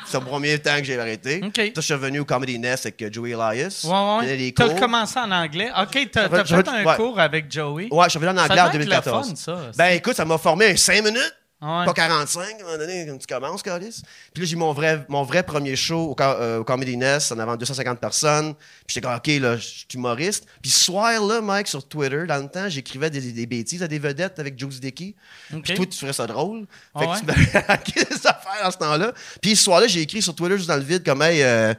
C'est 0.07 0.21
le 0.21 0.25
premier 0.27 0.59
temps 0.61 0.77
que 0.79 0.85
j'ai 0.85 0.97
arrêté. 0.97 1.41
OK. 1.45 1.57
Là, 1.57 1.71
je 1.75 1.81
suis 1.81 1.93
revenu 1.95 2.21
au 2.21 2.25
Comedy 2.25 2.57
Nest 2.57 2.87
avec 2.87 3.03
euh, 3.03 3.11
Joey 3.13 3.31
Elias. 3.31 3.85
Ouais, 3.85 4.29
ouais. 4.29 4.53
T'as 4.53 4.79
commencé 4.79 5.19
en 5.19 5.33
anglais. 5.33 5.71
OK, 5.77 6.09
t'as 6.13 6.29
va- 6.29 6.45
fait 6.45 6.69
un 6.69 6.85
ouais. 6.85 6.95
cours 6.97 7.19
avec 7.19 7.51
Joey. 7.51 7.89
Ouais, 7.91 8.05
je 8.05 8.11
suis 8.11 8.19
revenu 8.21 8.31
en 8.31 8.37
Ça 8.37 8.45
anglais 8.45 8.61
en 8.61 8.65
doit 8.65 8.75
être 8.75 8.79
le 8.79 8.85
2014. 8.85 9.29
fun, 9.31 9.35
ça. 9.35 9.71
Ben 9.77 9.89
écoute, 9.97 10.15
ça 10.15 10.25
m'a 10.25 10.39
formé 10.39 10.67
un 10.71 10.77
5 10.77 11.03
minutes. 11.05 11.35
Ouais. 11.61 11.85
Pas 11.87 11.93
45, 11.93 12.41
à 12.41 12.45
un 12.45 12.65
moment 12.65 12.79
donné, 12.79 13.05
quand 13.05 13.19
tu 13.19 13.27
commences, 13.27 13.63
Carlis. 13.63 14.01
Puis 14.33 14.43
là, 14.43 14.47
j'ai 14.47 14.53
eu 14.53 14.57
mon 14.57 14.73
vrai, 14.73 15.05
mon 15.09 15.25
vrai 15.25 15.43
premier 15.43 15.75
show 15.75 16.15
au, 16.17 16.23
euh, 16.23 16.59
au 16.59 16.65
Comedy 16.65 16.97
Nest, 16.97 17.33
en 17.33 17.39
avant 17.41 17.57
250 17.57 17.99
personnes. 17.99 18.55
Puis 18.55 18.95
j'étais 18.95 19.01
comme, 19.07 19.17
OK, 19.17 19.27
là, 19.27 19.57
je 19.57 19.63
suis 19.63 19.87
humoriste. 19.95 20.47
Puis 20.63 20.71
ce 20.71 20.85
soir-là, 20.85 21.41
Mike, 21.41 21.67
sur 21.67 21.87
Twitter, 21.87 22.27
dans 22.29 22.41
le 22.41 22.49
temps, 22.49 22.69
j'écrivais 22.69 23.11
des, 23.11 23.33
des 23.33 23.47
bêtises 23.47 23.83
à 23.83 23.89
des 23.89 23.99
vedettes 23.99 24.39
avec 24.39 24.57
Juice 24.57 24.79
Dickey. 24.79 25.17
Puis 25.65 25.75
toi, 25.75 25.85
tu 25.85 25.99
ferais 25.99 26.13
ça 26.13 26.29
drôle. 26.29 26.65
Ah 26.95 27.01
Fait 27.01 27.07
que 27.07 27.11
ouais? 27.11 27.19
tu 27.19 27.25
m'avais 27.27 28.05
des 28.09 28.27
affaires 28.27 28.65
à 28.67 28.71
ce 28.71 28.79
temps-là. 28.79 29.13
Puis 29.43 29.57
ce 29.57 29.65
soir-là, 29.65 29.89
j'ai 29.89 30.03
écrit 30.03 30.23
sur 30.23 30.37
Twitter, 30.37 30.57
juste 30.59 30.69
dans 30.69 30.77
le 30.77 30.83
vide, 30.83 31.05
comme, 31.05 31.23
hey, 31.23 31.43
euh, 31.43 31.75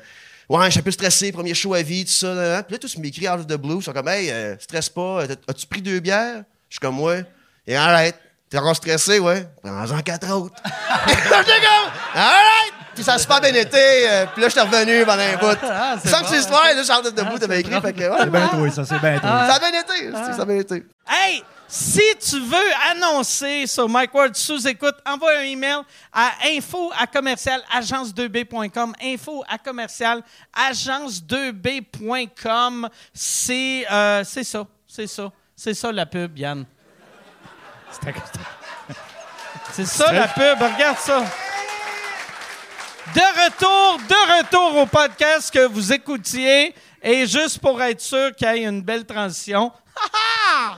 ouais, 0.50 0.65
je 0.65 0.72
suis 0.72 0.80
un 0.82 0.84
peu 0.84 0.92
stressé, 0.92 1.32
premier 1.32 1.54
show 1.54 1.74
à 1.74 1.82
vie, 1.82 2.04
tout 2.04 2.12
ça. 2.12 2.34
là, 2.34 2.50
là. 2.50 2.63
Puis 2.63 2.74
là, 2.74 2.80
tu 2.80 3.00
m'écris 3.00 3.30
out 3.30 3.39
of 3.39 3.48
the 3.48 3.54
blue, 3.56 3.78
ils 3.78 3.84
sont 3.84 3.94
comme, 3.94 4.10
hey, 4.10 4.30
euh, 4.30 4.58
stresse 4.60 4.89
pas, 4.89 5.24
as-tu 5.48 5.68
pris 5.68 5.82
deux 5.82 6.02
bières? 6.02 6.44
Je 6.68 6.74
suis 6.76 6.80
comme, 6.82 7.00
ouais. 7.00 7.24
Et 7.65 7.78
arrête. 7.78 8.20
T'es 8.50 8.58
encore 8.58 8.76
stressé, 8.76 9.20
ouais? 9.20 9.48
Prends-en 9.64 10.02
quatre 10.02 10.28
autres. 10.32 10.56
J'étais 11.08 11.62
comme, 11.62 11.92
alright! 12.16 12.74
Puis 12.96 13.04
ça 13.04 13.14
a 13.14 13.20
super 13.20 13.40
bien 13.40 13.54
été. 13.54 13.78
euh, 13.78 14.26
puis 14.34 14.42
là, 14.42 14.48
je 14.50 14.54
suis 14.54 14.60
revenu 14.62 15.06
pendant 15.06 15.22
un 15.22 15.38
bout. 15.38 15.58
Ah, 15.64 15.96
c'est 16.02 16.10
Sans 16.10 16.18
que 16.18 16.24
bon, 16.24 16.30
c'est 16.30 16.36
l'histoire, 16.38 16.64
là, 16.76 16.84
Charles 16.84 17.04
de 17.06 17.10
debout, 17.12 17.38
t'avais 17.38 17.60
écrit. 17.62 17.80
Fait 17.80 17.94
que, 17.94 18.00
ouais, 18.10 18.18
C'est 18.20 18.30
bien 18.32 18.48
toi, 18.48 18.72
ça, 18.72 18.84
c'est 18.86 19.00
bien 19.00 19.20
toi. 19.20 19.30
ça 19.48 19.54
a 19.56 19.60
bien 19.60 19.70
été. 19.80 20.12
Ça 20.12 20.42
a 20.42 20.46
bien 20.46 20.56
été. 20.58 20.84
Hey, 21.08 21.44
si 21.68 22.02
tu 22.20 22.40
veux 22.42 22.72
annoncer 22.92 23.68
sur 23.68 23.88
Mike 23.88 24.12
Ward 24.14 24.36
sous 24.36 24.68
écoute, 24.68 24.96
envoie 25.06 25.38
un 25.38 25.44
email 25.44 25.82
à 26.12 26.32
info 26.48 26.92
à 27.00 27.06
commercial 27.06 27.62
agence2b.com. 27.78 28.94
Info 29.04 29.44
à 29.48 29.58
commercial 29.60 30.24
agence2b.com. 30.70 32.90
C'est 33.14 33.86
euh, 33.92 34.24
c'est 34.26 34.44
ça, 34.44 34.66
c'est 34.88 35.08
ça, 35.08 35.32
c'est 35.56 35.74
ça 35.76 35.92
la 35.92 36.06
pub, 36.08 36.36
Yann. 36.38 36.66
C'est 39.73 39.86
ça 39.86 40.12
la 40.12 40.28
pub, 40.28 40.58
regarde 40.62 40.97
ça. 40.97 41.23
De 43.15 43.19
retour, 43.45 43.97
de 44.08 44.38
retour 44.38 44.78
au 44.82 44.86
podcast 44.86 45.52
que 45.54 45.65
vous 45.67 45.91
écoutiez. 45.93 46.75
Et 47.02 47.25
juste 47.25 47.60
pour 47.60 47.82
être 47.82 48.02
sûr 48.02 48.36
qu'il 48.36 48.47
y 48.47 48.52
ait 48.60 48.63
une 48.65 48.82
belle 48.82 49.06
transition. 49.06 49.71
Ha, 49.95 50.78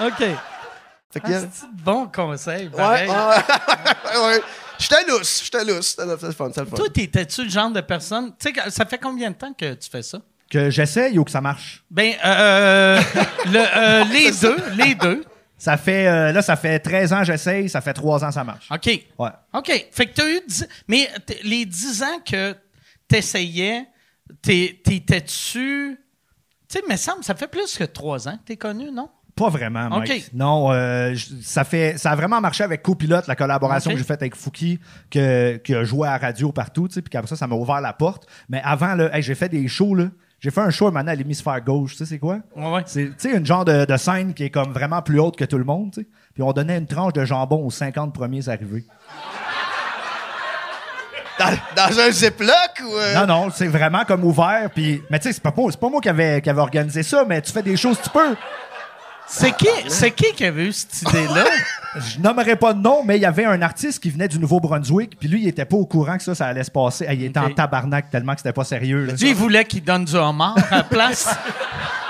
ha! 0.00 0.06
OK. 0.06 0.18
Fait 0.18 1.20
que, 1.20 1.26
Ah, 1.32 1.40
c'est 1.52 1.64
un 1.64 1.70
bon 1.72 2.06
conseil. 2.08 2.66
ouais, 2.66 2.70
pareil. 2.76 3.08
ouais, 3.08 3.14
ouais, 3.14 4.26
ouais. 4.26 4.42
J'étais 4.78 5.04
lousse, 5.06 5.42
j'étais 5.44 5.64
lousse. 5.64 5.88
C'était 5.96 6.04
le 6.06 6.16
fun, 6.18 6.48
c'était 6.48 6.60
le 6.60 6.66
fun. 6.66 6.76
Toi, 6.76 6.88
t'étais-tu 6.92 7.44
le 7.44 7.50
genre 7.50 7.70
de 7.70 7.80
personne? 7.80 8.32
Tu 8.38 8.52
sais, 8.52 8.70
ça 8.70 8.84
fait 8.84 8.98
combien 8.98 9.30
de 9.30 9.36
temps 9.36 9.52
que 9.54 9.72
tu 9.74 9.88
fais 9.88 10.02
ça? 10.02 10.18
Que 10.50 10.68
j'essaye 10.70 11.18
ou 11.18 11.24
que 11.24 11.30
ça 11.30 11.40
marche? 11.40 11.82
Ben, 11.90 12.14
euh, 12.24 13.00
le, 13.46 13.58
euh, 13.58 14.04
les 14.04 14.32
deux, 14.32 14.56
les 14.76 14.94
deux. 14.94 15.24
Ça 15.58 15.76
fait, 15.76 16.06
euh, 16.06 16.32
là, 16.32 16.42
ça 16.42 16.54
fait 16.56 16.78
13 16.78 17.12
ans 17.14 17.18
que 17.20 17.24
j'essaye, 17.24 17.68
ça 17.68 17.80
fait 17.80 17.94
3 17.94 18.22
ans 18.24 18.28
que 18.28 18.34
ça 18.34 18.44
marche. 18.44 18.68
OK. 18.70 18.86
Ouais. 19.18 19.30
OK. 19.54 19.86
Fait 19.90 20.06
que 20.06 20.12
t'as 20.14 20.28
eu. 20.28 20.40
dix- 20.46 20.68
Mais 20.86 21.08
t- 21.24 21.40
les 21.44 21.64
10 21.64 22.02
ans 22.02 22.18
que 22.30 22.54
t'essayais, 23.08 23.86
t'es- 24.42 24.80
t'étais-tu. 24.84 25.98
Tu 26.68 26.78
sais, 26.78 26.82
me 26.90 26.96
semble, 26.96 27.22
ça 27.24 27.34
fait 27.34 27.46
plus 27.48 27.76
que 27.76 27.84
3 27.84 28.28
ans 28.28 28.36
que 28.36 28.44
t'es 28.44 28.56
connu, 28.56 28.90
non? 28.90 29.08
Pas 29.34 29.50
vraiment, 29.50 29.88
Mike. 29.90 30.10
OK. 30.28 30.30
Non, 30.32 30.72
euh, 30.72 31.14
ça, 31.42 31.62
fait, 31.64 31.98
ça 31.98 32.10
a 32.10 32.16
vraiment 32.16 32.40
marché 32.40 32.64
avec 32.64 32.82
Copilote, 32.82 33.26
la 33.26 33.36
collaboration 33.36 33.90
que 33.90 33.98
j'ai 33.98 34.04
faite 34.04 34.22
avec 34.22 34.34
Fouki, 34.34 34.80
que, 35.10 35.56
qui 35.58 35.74
a 35.74 35.84
joué 35.84 36.08
à 36.08 36.12
la 36.12 36.18
radio 36.18 36.52
partout, 36.52 36.88
tu 36.88 36.94
sais, 36.94 37.02
puis 37.02 37.10
qu'après 37.10 37.28
ça, 37.28 37.36
ça 37.36 37.46
m'a 37.46 37.54
ouvert 37.54 37.82
la 37.82 37.92
porte. 37.92 38.26
Mais 38.48 38.62
avant, 38.64 38.94
là, 38.94 39.14
hey, 39.14 39.22
j'ai 39.22 39.34
fait 39.34 39.50
des 39.50 39.68
shows, 39.68 39.94
là. 39.94 40.06
J'ai 40.46 40.52
fait 40.52 40.60
un 40.60 40.70
show 40.70 40.92
maintenant 40.92 41.10
à 41.10 41.14
l'hémisphère 41.16 41.60
gauche, 41.60 41.92
tu 41.92 41.96
sais, 41.98 42.04
c'est 42.06 42.20
quoi? 42.20 42.38
Ouais, 42.54 42.70
ouais. 42.70 42.82
C'est, 42.86 43.06
tu 43.18 43.28
sais, 43.30 43.36
une 43.36 43.44
genre 43.44 43.64
de, 43.64 43.84
de 43.84 43.96
scène 43.96 44.32
qui 44.32 44.44
est 44.44 44.50
comme 44.50 44.72
vraiment 44.72 45.02
plus 45.02 45.18
haute 45.18 45.34
que 45.34 45.44
tout 45.44 45.58
le 45.58 45.64
monde, 45.64 45.90
tu 45.92 46.02
sais. 46.02 46.06
Puis 46.34 46.42
on 46.44 46.52
donnait 46.52 46.78
une 46.78 46.86
tranche 46.86 47.14
de 47.14 47.24
jambon 47.24 47.66
aux 47.66 47.70
50 47.72 48.14
premiers 48.14 48.48
arrivés. 48.48 48.84
Dans, 51.40 51.50
dans 51.74 51.98
un 51.98 52.10
ziploc 52.12 52.52
ou. 52.84 52.94
euh, 52.96 53.14
Non, 53.16 53.26
non, 53.26 53.50
c'est 53.52 53.66
vraiment 53.66 54.04
comme 54.04 54.22
ouvert. 54.24 54.70
Puis, 54.72 55.02
mais 55.10 55.18
tu 55.18 55.24
sais, 55.28 55.32
c'est 55.34 55.42
pas, 55.42 55.52
moi- 55.56 55.72
c'est 55.72 55.80
pas 55.80 55.88
moi 55.88 56.00
qui 56.00 56.08
avait, 56.08 56.40
qui 56.40 56.48
avait 56.48 56.60
organisé 56.60 57.02
ça, 57.02 57.24
mais 57.26 57.42
tu 57.42 57.50
fais 57.50 57.62
des 57.64 57.76
choses, 57.76 58.00
tu 58.00 58.08
peux. 58.08 58.36
C'est 59.28 59.56
qui, 59.56 59.68
c'est 59.88 60.10
qui 60.12 60.32
qui 60.34 60.44
avait 60.44 60.66
eu 60.66 60.72
cette 60.72 61.02
idée-là? 61.02 61.44
Je 61.98 62.20
nommerai 62.20 62.56
pas 62.56 62.74
de 62.74 62.80
nom, 62.80 63.02
mais 63.04 63.16
il 63.16 63.22
y 63.22 63.26
avait 63.26 63.44
un 63.44 63.60
artiste 63.62 64.02
qui 64.02 64.10
venait 64.10 64.28
du 64.28 64.38
Nouveau-Brunswick, 64.38 65.18
puis 65.18 65.28
lui, 65.28 65.42
il 65.42 65.48
était 65.48 65.64
pas 65.64 65.76
au 65.76 65.86
courant 65.86 66.16
que 66.16 66.22
ça, 66.22 66.34
ça 66.34 66.46
allait 66.46 66.62
se 66.64 66.70
passer. 66.70 67.06
Il 67.10 67.24
était 67.24 67.40
en 67.40 67.50
tabarnak 67.50 68.10
tellement 68.10 68.32
que 68.34 68.40
c'était 68.40 68.52
pas 68.52 68.64
sérieux. 68.64 69.06
là. 69.06 69.14
Lui, 69.14 69.30
il 69.30 69.34
voulait 69.34 69.64
qu'il 69.64 69.82
donne 69.82 70.04
du 70.04 70.14
homard 70.14 70.56
à 70.70 70.76
la 70.76 70.84
place. 70.84 71.28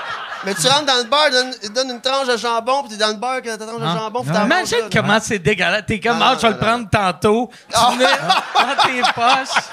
Mais 0.47 0.53
tu 0.53 0.65
rentres 0.65 0.85
dans 0.85 1.03
le 1.03 1.09
bar, 1.09 1.29
donne, 1.29 1.73
donne 1.73 1.89
une 1.95 1.99
tranche 1.99 2.27
de 2.27 2.37
jambon, 2.37 2.83
puis 2.83 2.91
t'es 2.91 3.03
dans 3.03 3.09
le 3.11 3.17
bar, 3.17 3.41
que 3.41 3.49
ta 3.49 3.57
tranche 3.57 3.81
de 3.81 3.85
jambon, 3.85 4.21
puis 4.23 4.31
t'en 4.31 4.45
Imagine 4.45 4.77
comment 4.89 5.19
c'est 5.21 5.39
dégueulasse. 5.39 5.83
T'es 5.85 5.99
comme, 5.99 6.21
Ah, 6.21 6.31
ah, 6.31 6.37
je 6.37 6.47
vais 6.47 6.53
le 6.53 6.57
prendre 6.57 6.89
tantôt. 6.89 7.51
Tu 7.69 7.97
mets 7.97 8.05
dans 8.05 8.83
tes 8.87 9.01
poches. 9.13 9.63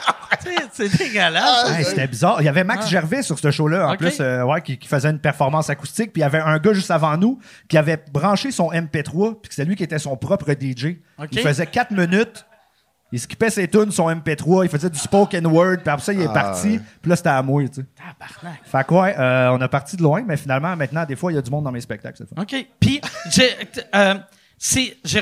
Tu 0.42 0.50
sais, 0.50 0.66
c'est 0.72 0.98
dégueulasse. 0.98 1.70
Hey, 1.70 1.84
c'était 1.84 2.08
bizarre. 2.08 2.38
Il 2.40 2.44
y 2.46 2.48
avait 2.48 2.64
Max 2.64 2.88
Gervais 2.88 3.22
sur 3.22 3.38
ce 3.38 3.52
show-là, 3.52 3.88
en 3.90 3.96
plus, 3.96 4.16
euh, 4.18 4.42
ouais, 4.42 4.60
qui, 4.62 4.76
qui 4.76 4.88
faisait 4.88 5.10
une 5.10 5.20
performance 5.20 5.70
acoustique. 5.70 6.12
Puis 6.12 6.22
il 6.22 6.24
y 6.24 6.26
avait 6.26 6.40
un 6.40 6.58
gars 6.58 6.72
juste 6.72 6.90
avant 6.90 7.16
nous 7.16 7.38
qui 7.68 7.78
avait 7.78 8.02
branché 8.12 8.50
son 8.50 8.72
MP3, 8.72 9.40
puis 9.40 9.50
que 9.50 9.54
c'est 9.54 9.64
lui 9.64 9.76
qui 9.76 9.84
était 9.84 10.00
son 10.00 10.16
propre 10.16 10.50
DJ. 10.60 10.96
Ok. 11.18 11.28
Il 11.30 11.40
faisait 11.40 11.66
4 11.66 11.92
minutes. 11.92 12.44
Il 13.14 13.20
skippait 13.20 13.48
ses 13.48 13.68
tunes, 13.68 13.92
son 13.92 14.10
MP3, 14.10 14.64
il 14.64 14.68
faisait 14.68 14.90
du 14.90 14.98
spoken 14.98 15.46
word, 15.46 15.76
puis 15.76 15.88
après 15.88 16.04
ça, 16.04 16.12
il 16.12 16.20
est 16.20 16.32
parti. 16.32 16.80
Puis 17.00 17.08
là, 17.08 17.14
c'était 17.14 17.28
à 17.28 17.40
moi, 17.42 17.62
tu 17.68 17.74
sais. 17.74 17.86
Tabarnak. 17.96 18.60
Fait 18.64 18.84
que 18.88 18.92
ouais, 18.94 19.14
euh, 19.16 19.50
on 19.52 19.60
a 19.60 19.68
parti 19.68 19.96
de 19.96 20.02
loin, 20.02 20.24
mais 20.26 20.36
finalement, 20.36 20.74
maintenant, 20.74 21.04
des 21.04 21.14
fois, 21.14 21.30
il 21.30 21.36
y 21.36 21.38
a 21.38 21.40
du 21.42 21.48
monde 21.48 21.62
dans 21.62 21.70
mes 21.70 21.80
spectacles. 21.80 22.24
OK. 22.36 22.66
Puis, 22.80 23.00
j'ai 23.30 23.50
euh, 23.94 24.14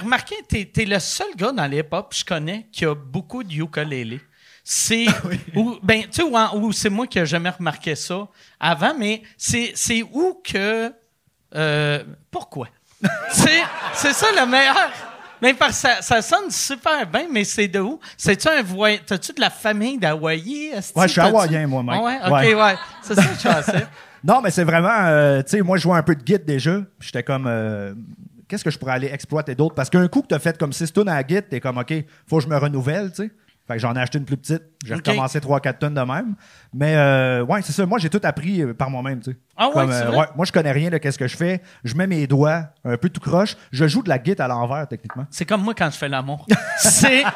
remarqué, 0.01 0.37
t'es 0.49 0.73
es 0.75 0.87
le 0.87 0.99
seul 1.01 1.27
gars 1.37 1.53
dans 1.53 1.67
l'hip-hop 1.67 2.09
que 2.09 2.17
je 2.17 2.25
connais 2.25 2.67
qui 2.73 2.87
a 2.87 2.95
beaucoup 2.95 3.45
de 3.45 3.53
ukulélé. 3.53 4.23
C'est 4.65 5.05
ou 5.55 5.77
ben 5.83 6.05
tu 6.05 6.13
sais 6.13 6.23
ou, 6.23 6.35
en- 6.35 6.57
ou 6.57 6.73
c'est 6.73 6.89
moi 6.89 7.07
qui 7.07 7.19
n'ai 7.19 7.27
jamais 7.27 7.51
remarqué 7.51 7.95
ça 7.95 8.27
avant, 8.59 8.95
mais 8.99 9.21
c'est 9.37 9.73
c'est 9.75 10.03
où 10.03 10.41
que 10.43 10.91
euh, 11.55 12.05
pourquoi? 12.31 12.69
C'est 13.33 13.61
c'est 13.93 14.15
ça 14.15 14.29
le 14.35 14.47
meilleur. 14.47 15.12
Mais 15.43 15.53
parce 15.55 15.77
ça, 15.77 16.01
ça 16.01 16.23
sonne 16.23 16.51
super 16.51 17.05
bien, 17.07 17.27
mais 17.31 17.43
c'est 17.43 17.67
de 17.69 17.81
où? 17.81 17.99
C'est-tu 18.17 18.49
un 18.49 18.63
voy... 18.63 19.01
T'as-tu 19.05 19.33
de 19.33 19.41
la 19.41 19.51
famille 19.51 19.99
d'Hawaï? 19.99 20.71
Ouais, 20.95 21.09
je 21.09 21.13
suis 21.13 21.21
hawaïen, 21.21 21.67
moi, 21.67 21.83
Mike. 21.83 22.01
Ah 22.01 22.05
ouais? 22.05 22.19
OK, 22.25 22.33
Ouais. 22.33 22.55
ouais. 22.63 22.75
C'est 23.03 23.15
ça 23.17 23.23
que 23.25 23.35
je 23.39 23.49
pensais. 23.49 23.87
Non, 24.25 24.41
mais 24.41 24.53
c'est 24.53 24.63
vraiment, 24.63 24.89
euh, 25.07 25.43
tu 25.43 25.51
sais, 25.51 25.61
moi, 25.63 25.77
je 25.77 25.83
jouais 25.83 25.97
un 25.99 26.03
peu 26.05 26.15
de 26.15 26.23
guide 26.23 26.45
déjà. 26.45 26.79
J'étais 27.01 27.25
comme, 27.25 27.47
euh, 27.49 27.93
qu'est-ce 28.47 28.63
que 28.63 28.71
je 28.71 28.79
pourrais 28.79 28.93
aller 28.93 29.09
exploiter 29.13 29.57
d'autre? 29.57 29.75
Parce 29.75 29.91
qu'un 29.91 30.07
coup 30.07 30.23
que 30.23 30.29
t'as 30.29 30.39
fait 30.39 30.57
comme 30.57 30.73
six 30.73 30.93
tunes 30.93 31.09
à 31.09 31.15
la 31.15 31.25
guide, 31.25 31.49
t'es 31.49 31.59
comme, 31.59 31.77
OK, 31.79 31.93
faut 32.29 32.37
que 32.37 32.45
je 32.45 32.49
me 32.49 32.57
renouvelle, 32.57 33.11
tu 33.11 33.25
sais. 33.25 33.31
Fait 33.67 33.75
que 33.75 33.79
j'en 33.81 33.95
ai 33.95 34.01
acheté 34.01 34.19
une 34.19 34.25
plus 34.25 34.37
petite. 34.37 34.63
J'ai 34.85 34.95
recommencé 34.95 35.39
3-4 35.39 35.79
tonnes 35.79 35.95
de 35.95 36.01
même. 36.01 36.35
Mais 36.75 36.97
euh, 36.97 37.45
ouais, 37.45 37.63
c'est 37.63 37.73
ça. 37.73 37.87
Moi, 37.87 38.01
j'ai 38.01 38.11
tout 38.11 38.21
appris 38.25 38.61
euh, 38.61 38.75
par 38.75 38.91
moi-même, 38.91 39.21
tu 39.21 39.31
sais. 39.31 39.37
Ah 39.57 39.69
ouais, 39.69 39.75
Comme, 39.75 39.91
euh, 39.93 40.05
vrai? 40.11 40.29
Moi, 40.35 40.45
je 40.45 40.53
connais 40.53 40.73
rien 40.73 40.91
de 40.91 40.99
qu'est-ce 40.99 41.19
que 41.19 41.29
je 41.29 41.37
fais. 41.37 41.63
Je 41.85 41.95
mets 41.95 42.09
mes 42.09 42.27
doigts 42.27 42.65
un 42.85 42.97
peu 42.97 43.09
tout 43.09 43.21
croche. 43.21 43.57
Je 43.71 43.87
joue 43.87 44.03
de 44.03 44.09
la 44.09 44.19
guitare 44.19 44.47
à 44.47 44.49
l'envers, 44.49 44.89
techniquement. 44.89 45.27
C'est 45.31 45.45
comme 45.45 45.63
moi 45.63 45.75
quand 45.75 45.91
je 45.91 45.97
fais 45.97 46.09
l'amour. 46.09 46.47
C'est. 46.79 47.23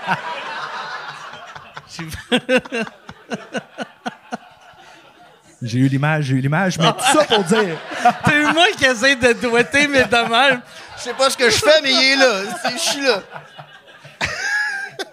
J'ai 5.62 5.78
eu 5.78 5.88
l'image, 5.88 6.24
j'ai 6.24 6.34
eu 6.34 6.40
l'image. 6.40 6.78
Mais 6.78 6.92
tout 6.92 7.00
ça 7.00 7.24
pour 7.24 7.42
dire... 7.44 7.78
C'est 8.26 8.52
moi 8.52 8.66
qui 8.76 8.84
essaie 8.84 9.16
de 9.16 9.32
doigter, 9.32 9.88
mais 9.88 10.04
de 10.04 10.30
même. 10.30 10.60
Je 10.98 11.02
sais 11.02 11.14
pas 11.14 11.30
ce 11.30 11.36
que 11.36 11.48
je 11.48 11.56
fais, 11.56 11.80
mais 11.82 11.92
il 11.92 12.12
est 12.12 12.16
là. 12.16 12.42
Je 12.72 12.78
suis 12.78 13.02
là. 13.02 13.22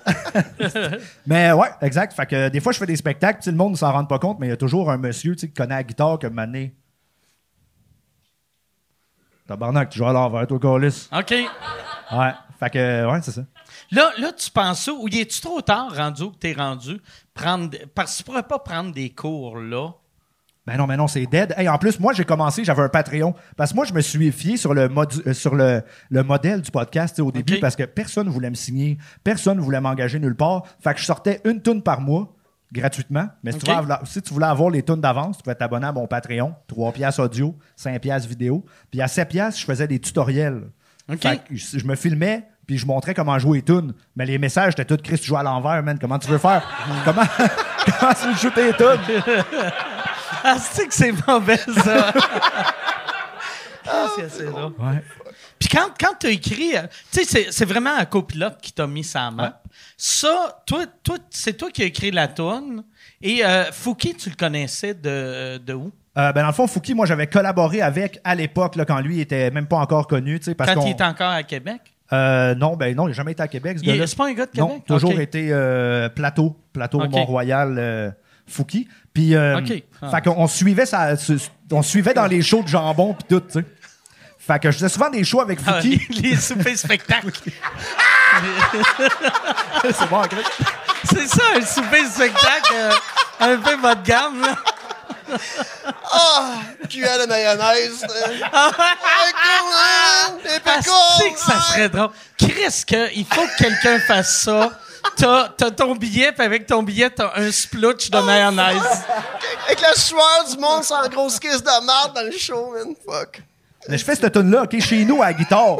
Mais 1.25 1.51
ouais, 1.51 1.69
exact. 1.81 2.13
Fait 2.13 2.25
que 2.25 2.49
des 2.49 2.59
fois, 2.59 2.71
je 2.71 2.79
fais 2.79 2.85
des 2.85 2.95
spectacles, 2.95 3.39
puis 3.41 3.51
le 3.51 3.57
monde 3.57 3.73
ne 3.73 3.77
s'en 3.77 3.91
rend 3.91 4.05
pas 4.05 4.19
compte, 4.19 4.39
mais 4.39 4.47
il 4.47 4.49
y 4.49 4.53
a 4.53 4.57
toujours 4.57 4.91
un 4.91 4.97
monsieur 4.97 5.35
qui 5.35 5.51
connaît 5.51 5.75
la 5.75 5.83
guitare 5.83 6.19
que 6.19 6.27
mané. 6.27 6.75
Tabarnak, 9.47 9.89
tu 9.89 9.97
joues 9.97 10.05
à 10.05 10.13
l'envers, 10.13 10.47
toi, 10.47 10.59
Colis. 10.59 11.09
OK. 11.11 11.31
Ouais. 11.31 12.31
Fait 12.59 12.69
que, 12.69 13.11
ouais, 13.11 13.19
c'est 13.21 13.31
ça. 13.31 13.41
Là, 13.91 14.11
là, 14.17 14.31
tu 14.31 14.49
penses 14.49 14.87
où? 14.87 15.03
Ou 15.03 15.07
y 15.09 15.19
est-tu 15.19 15.41
trop 15.41 15.61
tard 15.61 15.95
rendu 15.95 16.23
où 16.23 16.31
que 16.31 16.37
t'es 16.37 16.53
rendu? 16.53 17.01
Prendre, 17.33 17.69
parce 17.93 18.13
que 18.13 18.17
tu 18.17 18.23
pourrais 18.23 18.43
pas 18.43 18.59
prendre 18.59 18.93
des 18.93 19.09
cours 19.09 19.57
là. 19.57 19.89
Ben 20.65 20.77
non, 20.77 20.87
mais 20.87 20.95
non, 20.95 21.07
c'est 21.07 21.25
dead. 21.25 21.53
Hey, 21.57 21.67
en 21.67 21.77
plus, 21.77 21.99
moi, 21.99 22.13
j'ai 22.13 22.23
commencé, 22.23 22.63
j'avais 22.63 22.83
un 22.83 22.89
Patreon. 22.89 23.35
Parce 23.57 23.71
que 23.71 23.75
moi, 23.75 23.85
je 23.85 23.93
me 23.93 23.99
suis 23.99 24.31
fié 24.31 24.55
sur 24.55 24.73
le, 24.73 24.89
euh, 24.89 25.33
sur 25.33 25.55
le, 25.55 25.81
le 26.09 26.23
modèle 26.23 26.61
du 26.61 26.71
podcast 26.71 27.19
au 27.19 27.31
début 27.31 27.59
parce 27.59 27.75
que 27.75 27.83
personne 27.83 28.29
voulait 28.29 28.49
me 28.49 28.55
signer, 28.55 28.97
personne 29.23 29.59
voulait 29.59 29.81
m'engager 29.81 30.19
nulle 30.19 30.35
part. 30.35 30.63
Fait 30.79 30.93
que 30.93 31.01
je 31.01 31.05
sortais 31.05 31.41
une 31.43 31.61
tune 31.61 31.81
par 31.81 31.99
mois 31.99 32.33
gratuitement. 32.73 33.27
Mais 33.43 33.51
si, 33.51 33.59
tu, 33.59 33.65
voulais 33.65 33.77
avoir, 33.77 34.07
si 34.07 34.21
tu 34.21 34.33
voulais 34.33 34.47
avoir 34.47 34.69
les 34.69 34.83
tunes 34.83 35.01
d'avance, 35.01 35.37
tu 35.37 35.43
pouvais 35.43 35.55
t'abonner 35.55 35.87
à 35.87 35.91
mon 35.91 36.07
Patreon. 36.07 36.55
3 36.67 36.91
piastres 36.93 37.21
audio, 37.21 37.55
5 37.75 38.01
piastres 38.01 38.29
vidéo. 38.29 38.65
Puis 38.89 39.01
à 39.01 39.07
7 39.07 39.29
piastres, 39.29 39.61
je 39.61 39.65
faisais 39.65 39.87
des 39.87 39.99
tutoriels. 39.99 40.63
Ok. 41.11 41.21
Fait 41.21 41.37
que 41.37 41.55
je, 41.55 41.85
me 41.85 41.95
filmais, 41.95 42.47
puis 42.65 42.77
je 42.77 42.87
montrais 42.87 43.13
comment 43.13 43.37
jouer 43.37 43.59
les 43.59 43.63
tunes. 43.63 43.93
Mais 44.15 44.25
les 44.25 44.37
messages, 44.37 44.73
étaient 44.73 44.85
tous 44.85 44.97
Chris, 45.03 45.19
tu 45.19 45.27
joues 45.27 45.37
à 45.37 45.43
l'envers, 45.43 45.83
man. 45.83 45.97
Comment 45.99 46.17
tu 46.17 46.29
veux 46.29 46.37
faire? 46.37 46.65
comment, 47.05 47.23
comment 47.99 48.13
tu 48.13 48.27
veux 48.27 48.35
jouer 48.35 48.51
tes 48.51 48.73
tunes? 48.73 49.43
Ah, 50.43 50.57
c'est 50.59 50.87
que 50.87 50.93
c'est 50.93 51.13
mauvais, 51.27 51.57
ça. 51.57 52.13
Ah, 53.85 54.07
c'est 54.15 54.23
assez 54.23 54.45
drôle. 54.45 54.71
Ouais. 54.79 55.03
Puis 55.59 55.67
quand, 55.67 55.87
quand 55.99 56.13
tu 56.17 56.27
as 56.27 56.29
écrit, 56.29 56.75
euh, 56.77 56.83
tu 57.11 57.19
sais, 57.19 57.25
c'est, 57.25 57.51
c'est 57.51 57.65
vraiment 57.65 57.95
un 57.97 58.05
copilote 58.05 58.59
qui 58.61 58.71
t'a 58.71 58.87
mis 58.87 59.03
sa 59.03 59.29
map. 59.29 59.61
Ça, 59.97 60.61
toi, 60.65 60.85
toi, 61.03 61.17
c'est 61.29 61.57
toi 61.57 61.69
qui 61.69 61.81
as 61.83 61.85
écrit 61.87 62.09
la 62.11 62.29
tourne. 62.29 62.85
Et 63.21 63.45
euh, 63.45 63.65
Fouki, 63.73 64.15
tu 64.15 64.29
le 64.29 64.35
connaissais 64.35 64.93
de, 64.93 65.57
de 65.57 65.73
où? 65.73 65.91
Euh, 66.17 66.31
ben 66.31 66.41
dans 66.43 66.47
le 66.47 66.53
fond, 66.53 66.65
Fouki, 66.65 66.93
moi, 66.93 67.05
j'avais 67.05 67.27
collaboré 67.27 67.81
avec 67.81 68.19
à 68.23 68.35
l'époque, 68.35 68.77
là, 68.77 68.85
quand 68.85 69.01
lui 69.01 69.19
était 69.19 69.51
même 69.51 69.67
pas 69.67 69.77
encore 69.77 70.07
connu, 70.07 70.39
tu 70.39 70.45
sais, 70.45 70.55
parce 70.55 70.73
Quand 70.73 70.79
qu'on... 70.81 70.87
il 70.87 70.91
était 70.91 71.03
encore 71.03 71.31
à 71.31 71.43
Québec? 71.43 71.81
Euh, 72.13 72.53
non, 72.55 72.75
ben 72.77 72.95
non, 72.95 73.07
il 73.07 73.09
n'a 73.11 73.15
jamais 73.15 73.31
été 73.31 73.43
à 73.43 73.47
Québec, 73.47 73.79
ce 73.79 73.85
Il 73.85 74.07
c'est 74.07 74.17
pas 74.17 74.27
un 74.27 74.33
gars 74.33 74.45
de 74.45 74.57
Non, 74.57 74.67
Québec? 74.67 74.83
toujours 74.85 75.11
Ok. 75.11 75.19
été 75.19 75.49
euh, 75.51 76.07
plateau, 76.09 76.55
plateau. 76.71 76.99
Mont-Royal, 76.99 77.75
euh, 77.77 78.11
Fouki. 78.45 78.87
Puis, 79.13 79.35
euh, 79.35 79.57
Ok. 79.59 79.83
Ah. 80.01 80.09
fait 80.09 80.21
qu'on 80.21 80.35
on 80.37 80.47
suivait 80.47 80.85
ça, 80.85 81.09
on 81.71 81.81
suivait 81.83 82.13
dans 82.13 82.25
les 82.25 82.41
shows 82.41 82.63
de 82.63 82.67
jambon 82.67 83.13
puis 83.13 83.25
tout, 83.29 83.39
tu 83.41 83.59
sais. 83.59 83.65
Fait 84.39 84.59
que 84.59 84.71
je 84.71 84.77
faisais 84.77 84.89
souvent 84.89 85.09
des 85.09 85.23
shows 85.23 85.39
avec 85.41 85.59
Ah, 85.65 85.75
Fouki. 85.75 86.01
les, 86.09 86.21
les 86.31 86.35
soupers 86.35 86.77
spectacles. 86.77 87.31
c'est 89.83 90.09
bon, 90.09 90.21
Chris. 90.23 90.43
c'est 91.05 91.27
ça, 91.27 91.43
un 91.55 91.61
souper 91.65 92.05
spectacle 92.09 92.73
euh, 92.73 92.91
un 93.39 93.57
peu 93.57 93.77
bas 93.77 93.95
de 93.95 94.05
gamme. 94.05 94.41
Là. 94.41 94.55
Ah! 96.11 96.55
Cuillère 96.89 97.19
de 97.19 97.25
mayonnaise. 97.27 98.05
Ah, 98.51 98.71
Les 100.43 100.59
Ah, 100.65 100.83
c'est 101.17 101.31
que 101.31 101.39
ça 101.39 101.61
serait 101.61 101.89
drôle. 101.89 102.09
Chris, 102.37 102.83
que 102.85 103.13
il 103.15 103.25
faut 103.25 103.45
que 103.45 103.57
quelqu'un 103.57 103.99
fasse 103.99 104.41
ça. 104.41 104.71
T'as, 105.17 105.49
t'as 105.49 105.71
ton 105.71 105.95
billet, 105.95 106.31
puis 106.31 106.45
avec 106.45 106.65
ton 106.65 106.81
billet, 106.81 107.09
t'as 107.09 107.33
un 107.35 107.51
splutch 107.51 108.09
de 108.09 108.19
mayonnaise. 108.19 108.81
Avec 109.65 109.81
la 109.81 109.93
sueur 109.93 110.45
du 110.49 110.57
monde 110.59 110.83
sans 110.83 111.07
grosse 111.07 111.39
caisse 111.39 111.63
de 111.63 111.85
marde 111.85 112.13
dans 112.13 112.23
le 112.23 112.31
show, 112.31 112.73
man. 112.73 112.93
Fuck. 113.05 113.41
Mais 113.87 113.97
je 113.97 114.03
fais 114.03 114.15
cette 114.15 114.33
tune-là, 114.33 114.63
OK, 114.63 114.79
chez 114.79 115.05
nous, 115.05 115.21
à 115.21 115.27
la 115.27 115.33
guitare, 115.33 115.77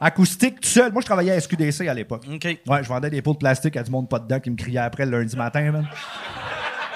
acoustique, 0.00 0.60
tout 0.60 0.68
seul. 0.68 0.92
Moi, 0.92 1.00
je 1.00 1.06
travaillais 1.06 1.32
à 1.32 1.40
SQDC 1.40 1.88
à 1.88 1.94
l'époque. 1.94 2.24
OK. 2.32 2.44
Ouais, 2.44 2.82
je 2.82 2.88
vendais 2.88 3.10
des 3.10 3.22
pots 3.22 3.34
de 3.34 3.38
plastique 3.38 3.76
à 3.76 3.82
du 3.82 3.90
monde 3.90 4.08
pas 4.08 4.18
dedans 4.18 4.40
qui 4.40 4.50
me 4.50 4.56
criait 4.56 4.78
après 4.78 5.04
le 5.04 5.18
lundi 5.18 5.36
matin, 5.36 5.70
man. 5.70 5.86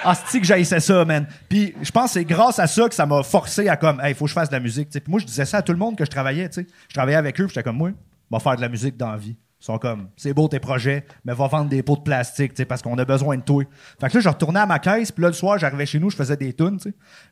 Ah, 0.03 0.15
c'est 0.15 0.41
que 0.41 0.47
j'haïssais 0.47 0.81
ça, 0.81 1.05
man. 1.05 1.27
Puis 1.49 1.75
je 1.83 1.91
pense 1.91 2.07
que 2.07 2.21
c'est 2.21 2.25
grâce 2.25 2.59
à 2.59 2.67
ça 2.67 2.89
que 2.89 2.95
ça 2.95 3.05
m'a 3.05 3.23
forcé 3.23 3.69
à 3.69 3.77
comme, 3.77 4.01
hey, 4.01 4.15
faut 4.15 4.25
que 4.25 4.31
je 4.31 4.35
fasse 4.35 4.49
de 4.49 4.55
la 4.55 4.61
musique. 4.61 4.89
tu 4.89 4.95
sais. 4.95 5.01
Puis 5.01 5.11
moi, 5.11 5.21
je 5.21 5.27
disais 5.27 5.45
ça 5.45 5.59
à 5.59 5.63
tout 5.63 5.73
le 5.73 5.79
monde 5.79 5.97
que 5.97 6.05
je 6.05 6.11
travaillais, 6.11 6.49
tu 6.49 6.63
sais. 6.63 6.67
Je 6.89 6.95
travaillais 6.95 7.19
avec 7.19 7.39
eux, 7.41 7.45
puis 7.45 7.55
j'étais 7.55 7.65
comme, 7.65 7.77
moi, 7.77 7.91
va 8.31 8.41
faire 8.41 8.57
de 8.57 8.63
la 8.63 8.69
musique 8.69 8.97
dans 8.97 9.11
la 9.11 9.19
vie. 9.19 9.37
Sont 9.61 9.79
comme, 9.79 10.09
c'est 10.17 10.33
beau 10.33 10.49
tes 10.49 10.59
projets, 10.59 11.05
mais 11.23 11.35
va 11.35 11.47
vendre 11.47 11.69
des 11.69 11.83
pots 11.83 11.97
de 11.97 12.01
plastique, 12.01 12.55
tu 12.55 12.65
parce 12.65 12.81
qu'on 12.81 12.97
a 12.97 13.05
besoin 13.05 13.37
de 13.37 13.43
toi. 13.43 13.63
Fait 14.01 14.09
que 14.09 14.15
là, 14.15 14.21
je 14.21 14.29
retournais 14.31 14.61
à 14.61 14.65
ma 14.67 14.79
caisse, 14.79 15.13
puis 15.13 15.21
là, 15.21 15.29
le 15.29 15.35
soir, 15.35 15.59
j'arrivais 15.59 15.85
chez 15.85 15.99
nous, 15.99 16.09
je 16.09 16.17
faisais 16.17 16.37
des 16.37 16.55
tunes. 16.55 16.79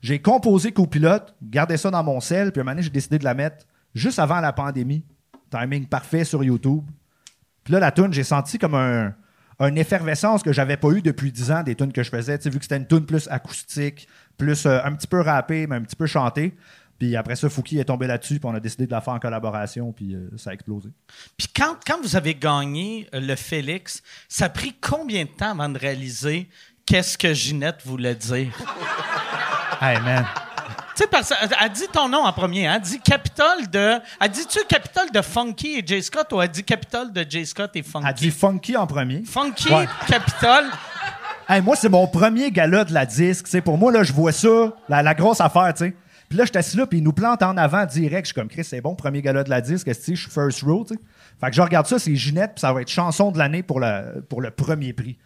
J'ai 0.02 0.20
composé 0.20 0.72
copilote, 0.72 1.34
gardé 1.42 1.78
ça 1.78 1.90
dans 1.90 2.04
mon 2.04 2.20
sel, 2.20 2.52
puis 2.52 2.60
un 2.60 2.64
moment 2.64 2.82
j'ai 2.82 2.90
décidé 2.90 3.18
de 3.18 3.24
la 3.24 3.32
mettre 3.32 3.64
juste 3.94 4.18
avant 4.18 4.40
la 4.40 4.52
pandémie. 4.52 5.04
Timing 5.50 5.86
parfait 5.86 6.24
sur 6.24 6.44
YouTube. 6.44 6.84
Puis 7.64 7.72
là, 7.72 7.80
la 7.80 7.92
tune, 7.92 8.12
j'ai 8.12 8.24
senti 8.24 8.58
comme 8.58 8.74
un, 8.74 9.14
une 9.60 9.78
effervescence 9.78 10.42
que 10.42 10.52
j'avais 10.52 10.76
pas 10.76 10.90
eu 10.90 11.02
depuis 11.02 11.32
10 11.32 11.50
ans 11.50 11.62
des 11.62 11.74
tunes 11.74 11.92
que 11.92 12.02
je 12.02 12.10
faisais. 12.10 12.38
Tu 12.38 12.50
vu 12.50 12.58
que 12.58 12.64
c'était 12.64 12.76
une 12.76 12.86
tune 12.86 13.06
plus 13.06 13.26
acoustique, 13.28 14.06
plus 14.36 14.66
euh, 14.66 14.80
un 14.84 14.92
petit 14.92 15.06
peu 15.06 15.20
rappée, 15.20 15.66
mais 15.66 15.76
un 15.76 15.82
petit 15.82 15.96
peu 15.96 16.06
chantée. 16.06 16.54
Puis 16.98 17.14
après 17.16 17.36
ça, 17.36 17.48
Fouki 17.48 17.78
est 17.78 17.84
tombé 17.84 18.06
là-dessus, 18.06 18.40
puis 18.40 18.48
on 18.50 18.54
a 18.54 18.60
décidé 18.60 18.86
de 18.86 18.90
la 18.90 19.00
faire 19.00 19.14
en 19.14 19.18
collaboration, 19.20 19.92
puis 19.92 20.14
euh, 20.14 20.28
ça 20.36 20.50
a 20.50 20.52
explosé. 20.52 20.88
Puis 21.36 21.46
quand, 21.54 21.76
quand 21.86 22.00
vous 22.02 22.16
avez 22.16 22.34
gagné 22.34 23.08
euh, 23.14 23.20
le 23.20 23.36
Félix, 23.36 24.02
ça 24.28 24.46
a 24.46 24.48
pris 24.48 24.74
combien 24.80 25.24
de 25.24 25.28
temps 25.30 25.50
avant 25.52 25.68
de 25.68 25.78
réaliser 25.78 26.48
qu'est-ce 26.86 27.16
que 27.16 27.32
Ginette 27.34 27.80
voulait 27.84 28.14
dire? 28.16 28.52
Hey, 29.80 30.00
man. 30.00 30.24
Tu 30.96 31.04
sais, 31.04 31.06
parce 31.06 31.28
qu'elle 31.28 31.48
elle 31.62 31.70
dit 31.70 31.86
ton 31.92 32.08
nom 32.08 32.24
en 32.24 32.32
premier. 32.32 32.66
hein? 32.66 32.74
Elle 32.76 32.80
dit 32.82 32.98
Capitole 33.00 33.68
de. 33.70 33.98
Elle 34.20 34.30
dit-tu 34.30 34.58
Capitole 34.68 35.08
de 35.12 35.22
Funky 35.22 35.78
et 35.78 35.82
Jay 35.86 36.02
Scott 36.02 36.32
ou 36.32 36.42
elle 36.42 36.48
dit 36.48 36.64
Capitole 36.64 37.12
de 37.12 37.24
Jay 37.28 37.44
Scott 37.44 37.70
et 37.76 37.84
Funky? 37.84 38.06
Elle 38.08 38.14
dit 38.14 38.30
funky 38.32 38.76
en 38.76 38.88
premier. 38.88 39.22
Funky, 39.24 39.72
Ouais. 39.72 39.86
Capitole. 40.08 40.64
Hey, 41.48 41.62
moi, 41.62 41.76
c'est 41.76 41.88
mon 41.88 42.08
premier 42.08 42.50
gala 42.50 42.84
de 42.84 42.92
la 42.92 43.06
disque. 43.06 43.44
tu 43.44 43.52
sais. 43.52 43.60
Pour 43.60 43.78
moi, 43.78 43.92
là, 43.92 44.02
je 44.02 44.12
vois 44.12 44.32
ça, 44.32 44.72
la, 44.88 45.02
la 45.04 45.14
grosse 45.14 45.40
affaire, 45.40 45.72
tu 45.74 45.84
sais. 45.84 45.96
Puis 46.28 46.36
là, 46.38 46.44
j'étais 46.44 46.58
assis 46.58 46.76
là, 46.76 46.86
puis 46.86 46.98
ils 46.98 47.04
nous 47.04 47.12
plantent 47.12 47.42
en 47.42 47.56
avant 47.56 47.86
direct. 47.86 48.26
Je 48.26 48.32
suis 48.32 48.34
comme, 48.34 48.48
Chris, 48.48 48.64
c'est 48.64 48.80
bon, 48.82 48.94
premier 48.94 49.22
gala 49.22 49.44
de 49.44 49.50
la 49.50 49.60
disque. 49.62 49.88
Je 49.88 49.92
suis 50.14 50.16
first 50.30 50.62
row, 50.62 50.84
tu 50.86 50.94
sais? 50.94 51.00
Fait 51.40 51.48
que 51.48 51.56
je 51.56 51.62
regarde 51.62 51.86
ça, 51.86 51.98
c'est 51.98 52.14
Ginette, 52.14 52.52
puis 52.56 52.60
ça 52.60 52.72
va 52.72 52.82
être 52.82 52.90
chanson 52.90 53.30
de 53.32 53.38
l'année 53.38 53.62
pour, 53.62 53.80
la, 53.80 54.02
pour 54.28 54.42
le 54.42 54.50
premier 54.50 54.92
prix. 54.92 55.16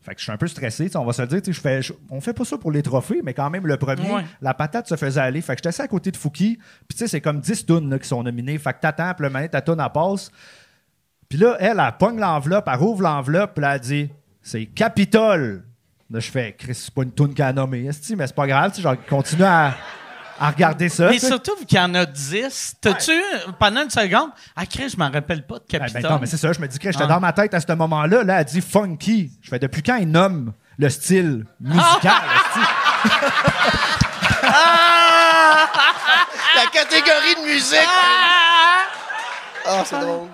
Fait 0.00 0.12
que 0.14 0.20
je 0.20 0.24
suis 0.24 0.32
un 0.32 0.36
peu 0.36 0.46
stressé, 0.46 0.90
on 0.96 1.04
va 1.04 1.12
se 1.14 1.22
le 1.22 1.28
dire. 1.28 1.40
tu 1.42 1.46
sais, 1.46 1.56
Je 1.56 1.60
fais, 1.60 1.82
je- 1.82 1.92
on 2.10 2.20
fait 2.20 2.34
pas 2.34 2.44
ça 2.44 2.58
pour 2.58 2.70
les 2.70 2.82
trophées, 2.82 3.20
mais 3.24 3.32
quand 3.32 3.48
même, 3.48 3.66
le 3.66 3.76
premier, 3.78 4.10
Ouais. 4.12 4.22
la 4.42 4.52
patate 4.52 4.86
se 4.86 4.96
faisait 4.96 5.20
aller. 5.20 5.40
Fait 5.40 5.54
que 5.54 5.58
j'étais 5.60 5.70
assis 5.70 5.80
à 5.82 5.88
côté 5.88 6.10
de 6.10 6.16
Fouki. 6.18 6.58
Puis 6.86 6.96
tu 6.96 6.96
sais, 6.98 7.08
c'est 7.08 7.20
comme 7.22 7.40
10 7.40 7.64
tunes 7.64 7.88
là, 7.90 7.98
qui 7.98 8.06
sont 8.06 8.22
nominées. 8.22 8.58
Fait 8.58 8.74
que 8.74 8.80
t'attends, 8.80 9.14
puis 9.14 9.24
le 9.26 9.32
moment, 9.32 9.48
ta 9.48 9.62
tune, 9.62 9.80
elle 9.82 9.92
passe. 9.92 10.30
Puis 11.28 11.38
là, 11.38 11.56
elle, 11.58 11.80
elle 11.84 11.92
pogne 11.98 12.20
l'enveloppe, 12.20 12.68
elle 12.70 12.78
rouvre 12.78 13.02
l'enveloppe, 13.02 13.54
puis 13.56 13.64
elle 13.66 13.80
dit 13.80 14.10
C'est 14.42 14.66
Capitole. 14.66 15.64
Là, 16.10 16.20
je 16.20 16.30
fais 16.30 16.54
Chris, 16.56 16.74
c'est 16.74 16.92
pas 16.94 17.02
une 17.02 17.12
toune 17.12 17.32
qu'elle 17.32 17.46
a 17.46 17.52
nommée, 17.54 17.88
mais 18.16 18.26
c'est 18.26 18.34
pas 18.34 18.46
grave, 18.46 18.78
genre, 18.78 18.94
continue 19.08 19.42
à, 19.42 19.74
à 20.40 20.50
regarder 20.50 20.88
ça. 20.88 21.08
Mais 21.10 21.18
surtout, 21.18 21.52
vu 21.58 21.64
qu'il 21.66 21.78
y 21.78 21.80
en 21.80 21.94
a 21.94 22.04
10, 22.06 22.74
t'as-tu, 22.80 23.12
pendant 23.58 23.82
une 23.82 23.90
seconde, 23.90 24.30
ah, 24.56 24.66
Chris, 24.66 24.88
je 24.90 24.96
m'en 24.96 25.10
rappelle 25.10 25.46
pas 25.46 25.56
de 25.56 25.64
Ben, 25.70 25.78
Capitole. 25.80 26.02
ben, 26.02 26.08
non, 26.10 26.18
mais 26.20 26.26
c'est 26.26 26.36
ça, 26.36 26.52
je 26.52 26.60
me 26.60 26.66
dis 26.66 26.78
que 26.78 26.90
j'étais 26.90 27.04
Ah. 27.04 27.08
dans 27.08 27.20
ma 27.20 27.32
tête 27.32 27.54
à 27.54 27.60
ce 27.60 27.72
moment-là. 27.72 28.22
Là, 28.24 28.40
elle 28.40 28.44
dit 28.44 28.60
funky. 28.60 29.30
Je 29.42 29.48
fais 29.48 29.58
depuis 29.58 29.82
quand 29.82 29.96
il 29.96 30.08
nomme 30.10 30.52
le 30.78 30.88
style 30.88 31.44
musical, 31.60 32.12
esti? 32.36 32.60
La 36.56 36.66
catégorie 36.72 37.34
de 37.36 37.52
musique. 37.52 37.88
Ah, 39.66 39.82
c'est 39.84 39.98
drôle. 39.98 40.28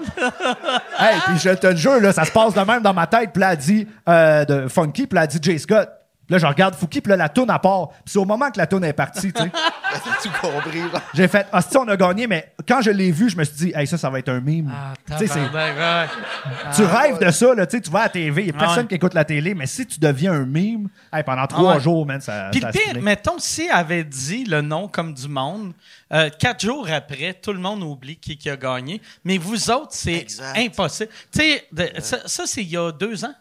Hey, 0.98 1.20
puis 1.26 1.38
je 1.38 1.50
te 1.50 1.66
le 1.68 1.76
jure, 1.76 2.00
là, 2.00 2.12
ça 2.12 2.24
se 2.24 2.32
passe 2.32 2.52
de 2.52 2.60
même 2.60 2.82
dans 2.82 2.92
ma 2.92 3.06
tête. 3.06 3.30
Puis 3.32 3.40
là, 3.40 3.52
elle 3.52 3.58
dit 3.58 3.86
euh, 4.08 4.44
de 4.44 4.68
funky, 4.68 5.06
puis 5.06 5.14
là, 5.16 5.22
elle 5.24 5.28
dit 5.28 5.38
Jay 5.40 5.58
Scott. 5.58 5.88
Là, 6.30 6.38
je 6.38 6.46
regarde 6.46 6.74
Fouki, 6.76 7.00
puis 7.02 7.10
là, 7.10 7.16
la 7.16 7.28
toune 7.28 7.50
à 7.50 7.58
part. 7.58 7.88
Puis 7.90 8.12
c'est 8.12 8.18
au 8.18 8.24
moment 8.24 8.50
que 8.50 8.56
la 8.58 8.66
toune 8.66 8.84
est 8.84 8.92
partie, 8.94 9.32
tu 9.32 9.42
sais. 9.42 9.50
T'as 9.92 10.22
tout 10.22 10.30
compris, 10.40 10.80
là. 10.92 11.02
J'ai 11.12 11.26
fait, 11.28 11.46
ah, 11.52 11.60
si 11.60 11.76
on 11.76 11.86
a 11.88 11.96
gagné, 11.96 12.26
mais 12.28 12.52
quand 12.66 12.80
je 12.80 12.90
l'ai 12.90 13.10
vu, 13.10 13.28
je 13.28 13.36
me 13.36 13.42
suis 13.44 13.56
dit, 13.56 13.72
hey, 13.74 13.86
ça, 13.86 13.98
ça 13.98 14.08
va 14.08 14.20
être 14.20 14.28
un 14.28 14.40
mime. 14.40 14.72
Ah, 14.72 14.94
Tu 15.18 15.26
sais, 15.26 15.26
c'est- 15.26 15.40
tu 16.76 16.82
rêves 16.84 17.18
de 17.18 17.30
ça, 17.30 17.54
là, 17.54 17.66
tu 17.66 17.76
sais, 17.76 17.82
tu 17.82 17.90
vas 17.90 18.00
à 18.00 18.02
la 18.04 18.08
TV, 18.10 18.42
il 18.42 18.44
n'y 18.46 18.50
a 18.52 18.54
Ah 18.56 18.60
personne 18.60 18.82
ouais. 18.82 18.86
qui 18.88 18.94
écoute 18.94 19.14
la 19.14 19.24
télé, 19.24 19.54
mais 19.54 19.66
si 19.66 19.86
tu 19.86 19.98
deviens 19.98 20.32
un 20.32 20.44
mime, 20.46 20.88
hey, 21.12 21.22
pendant 21.24 21.46
trois 21.46 21.72
Ah 21.72 21.74
ouais. 21.76 21.80
jours, 21.82 22.06
man, 22.06 22.20
ça. 22.20 22.48
Puis 22.52 22.60
le 22.60 22.70
pire, 22.70 23.02
mettons, 23.02 23.38
si 23.38 23.68
avait 23.68 24.04
dit 24.04 24.44
le 24.44 24.60
nom 24.62 24.86
comme 24.88 25.12
du 25.14 25.28
monde, 25.28 25.72
euh, 26.12 26.30
quatre 26.38 26.64
jours 26.64 26.88
après, 26.92 27.34
tout 27.34 27.52
le 27.52 27.58
monde 27.60 27.82
oublie 27.82 28.16
qui, 28.16 28.36
qui 28.36 28.48
a 28.50 28.56
gagné. 28.56 29.00
Mais 29.24 29.38
vous 29.38 29.70
autres, 29.70 29.90
c'est 29.90 30.26
impossible. 30.56 31.10
Tu 31.32 31.40
sais, 31.40 32.00
ça, 32.00 32.44
c'est 32.46 32.62
il 32.62 32.70
y 32.70 32.76
a 32.76 32.92
deux 32.92 33.24
ans. 33.24 33.34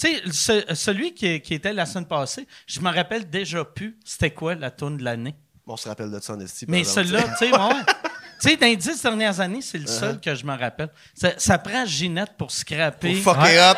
Tu 0.00 0.06
sais, 0.08 0.22
ce- 0.66 0.74
celui 0.74 1.12
qui, 1.14 1.40
qui 1.40 1.54
était 1.54 1.72
la 1.72 1.84
semaine 1.84 2.06
passée, 2.06 2.46
je 2.66 2.80
me 2.80 2.90
rappelle 2.90 3.28
déjà 3.28 3.64
plus 3.64 3.98
c'était 4.04 4.30
quoi 4.30 4.54
la 4.54 4.70
tourne 4.70 4.96
de 4.96 5.04
l'année. 5.04 5.34
On 5.66 5.76
se 5.76 5.88
rappelle 5.88 6.10
de 6.10 6.18
ça 6.20 6.32
en 6.34 6.40
esti. 6.40 6.64
Mais 6.68 6.82
celui-là, 6.84 7.22
tu 7.38 7.46
sais, 7.46 7.52
ouais. 7.52 7.58
Tu 8.42 8.48
sais, 8.48 8.56
dans 8.56 8.66
les 8.66 8.76
dix 8.76 9.02
dernières 9.02 9.38
années, 9.38 9.60
c'est 9.60 9.76
le 9.76 9.86
seul 9.86 10.18
que 10.18 10.34
je 10.34 10.46
me 10.46 10.56
rappelle. 10.58 10.88
Ça, 11.14 11.32
ça 11.36 11.58
prend 11.58 11.84
Ginette 11.84 12.32
pour 12.38 12.50
scraper. 12.50 13.16
Pour 13.20 13.36
fucker 13.36 13.58
up. 13.58 13.76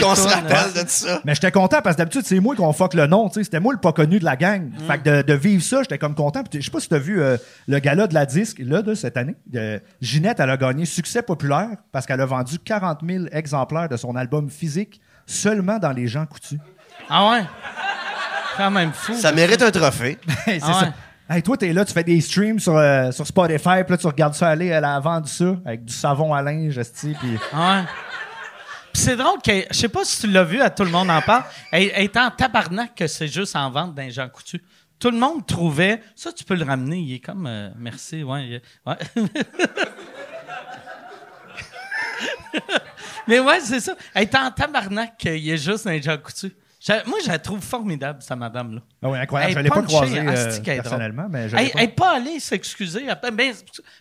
Qu'on 0.00 0.14
se 0.14 0.28
rappelle 0.28 0.76
ouais. 0.76 0.84
de 0.84 0.88
ça. 0.88 1.20
Mais 1.24 1.34
j'étais 1.34 1.50
content 1.50 1.82
parce 1.82 1.96
que 1.96 2.02
d'habitude, 2.02 2.22
c'est 2.24 2.38
moi 2.38 2.54
qu'on 2.54 2.72
fuck 2.72 2.94
le 2.94 3.08
nom. 3.08 3.28
tu 3.28 3.34
sais. 3.40 3.44
C'était 3.44 3.58
moi 3.58 3.74
le 3.74 3.80
pas 3.80 3.92
connu 3.92 4.20
de 4.20 4.24
la 4.24 4.36
gang. 4.36 4.70
Mm. 4.70 4.86
Fait 4.86 4.98
que 4.98 5.02
de, 5.02 5.22
de 5.22 5.34
vivre 5.34 5.62
ça, 5.62 5.82
j'étais 5.82 5.98
comme 5.98 6.14
content. 6.14 6.44
Je 6.54 6.60
sais 6.60 6.70
pas 6.70 6.78
si 6.78 6.88
tu 6.88 6.94
as 6.94 7.00
vu 7.00 7.20
euh, 7.20 7.36
le 7.66 7.78
gala 7.80 8.06
de 8.06 8.14
la 8.14 8.24
disque 8.26 8.60
là, 8.60 8.80
de 8.80 8.94
cette 8.94 9.16
année. 9.16 9.34
Euh, 9.56 9.80
Ginette, 10.00 10.38
elle 10.38 10.50
a 10.50 10.56
gagné 10.56 10.84
succès 10.86 11.22
populaire 11.22 11.70
parce 11.90 12.06
qu'elle 12.06 12.20
a 12.20 12.26
vendu 12.26 12.60
40 12.60 13.00
000 13.04 13.24
exemplaires 13.32 13.88
de 13.88 13.96
son 13.96 14.14
album 14.14 14.48
physique 14.50 15.00
seulement 15.26 15.78
dans 15.78 15.92
les 15.92 16.06
gens 16.08 16.24
coutus. 16.26 16.58
Ah 17.10 17.30
ouais? 17.30 17.44
Quand 18.56 18.70
même 18.70 18.92
fou. 18.92 19.14
Ça 19.14 19.32
mérite 19.32 19.60
un 19.62 19.70
trophée. 19.70 20.18
Hey, 20.46 20.60
c'est 20.60 20.66
Ah 20.66 20.68
ouais. 20.68 20.92
ça. 21.28 21.34
Hey, 21.34 21.42
toi, 21.42 21.56
t'es 21.56 21.72
là, 21.72 21.84
tu 21.84 21.92
fais 21.92 22.04
des 22.04 22.20
streams 22.20 22.60
sur, 22.60 22.76
euh, 22.76 23.10
sur 23.10 23.26
Spotify, 23.26 23.82
puis 23.82 23.90
là, 23.90 23.98
tu 23.98 24.06
regardes 24.06 24.34
ça 24.34 24.48
aller, 24.48 24.66
elle 24.66 24.84
a 24.84 25.00
vendu 25.00 25.28
ça 25.28 25.56
avec 25.64 25.84
du 25.84 25.92
savon 25.92 26.32
à 26.32 26.40
linge, 26.40 26.78
esti, 26.78 27.14
puis... 27.18 27.36
Ah 27.52 27.78
ouais. 27.80 27.84
Puis 28.92 29.02
c'est 29.02 29.16
drôle 29.16 29.42
que, 29.44 29.50
je 29.70 29.76
sais 29.76 29.88
pas 29.88 30.04
si 30.04 30.20
tu 30.20 30.28
l'as 30.28 30.44
vu, 30.44 30.60
à 30.62 30.70
tout 30.70 30.84
le 30.84 30.90
monde 30.90 31.10
en 31.10 31.20
parle, 31.20 31.42
elle, 31.72 31.90
elle 31.94 32.04
est 32.04 32.16
en 32.16 32.30
tabarnak 32.30 32.94
que 32.94 33.08
c'est 33.08 33.26
juste 33.28 33.56
en 33.56 33.68
vente 33.70 33.94
d'un 33.96 34.08
Jean 34.08 34.28
Coutu. 34.28 34.62
Tout 35.00 35.10
le 35.10 35.18
monde 35.18 35.44
trouvait, 35.44 36.00
ça 36.14 36.32
tu 36.32 36.44
peux 36.44 36.54
le 36.54 36.64
ramener, 36.64 36.98
il 36.98 37.14
est 37.16 37.18
comme, 37.18 37.46
euh, 37.48 37.70
merci, 37.76 38.22
ouais. 38.22 38.46
il 38.46 38.54
est- 38.54 38.62
ouais. 38.86 38.96
Mais 43.28 43.40
ouais, 43.40 43.60
c'est 43.60 43.80
ça. 43.80 43.94
Elle 44.14 44.22
est 44.24 44.34
en 44.34 44.50
tabarnak 44.50 45.16
qu'il 45.18 45.48
est 45.48 45.56
juste 45.58 45.86
un 45.86 46.00
Jean 46.00 46.16
Coutu. 46.18 46.54
Moi, 47.06 47.18
je 47.24 47.28
la 47.28 47.38
trouve 47.40 47.60
formidable, 47.60 48.22
cette 48.22 48.38
madame-là. 48.38 48.80
Ah 49.02 49.08
oui, 49.10 49.18
incroyable. 49.18 49.50
Elle 49.52 49.58
je 49.58 49.62
l'ai 49.64 49.70
pas 49.70 49.82
croisée 49.82 50.20
euh, 50.20 50.60
personnellement, 50.62 51.26
mais 51.28 51.48
je 51.48 51.56
Elle 51.56 51.70
pas. 51.72 51.80
n'est 51.80 51.88
pas 51.88 52.16
allée 52.16 52.38
s'excuser. 52.38 53.08
après. 53.08 53.32
Ben, 53.32 53.52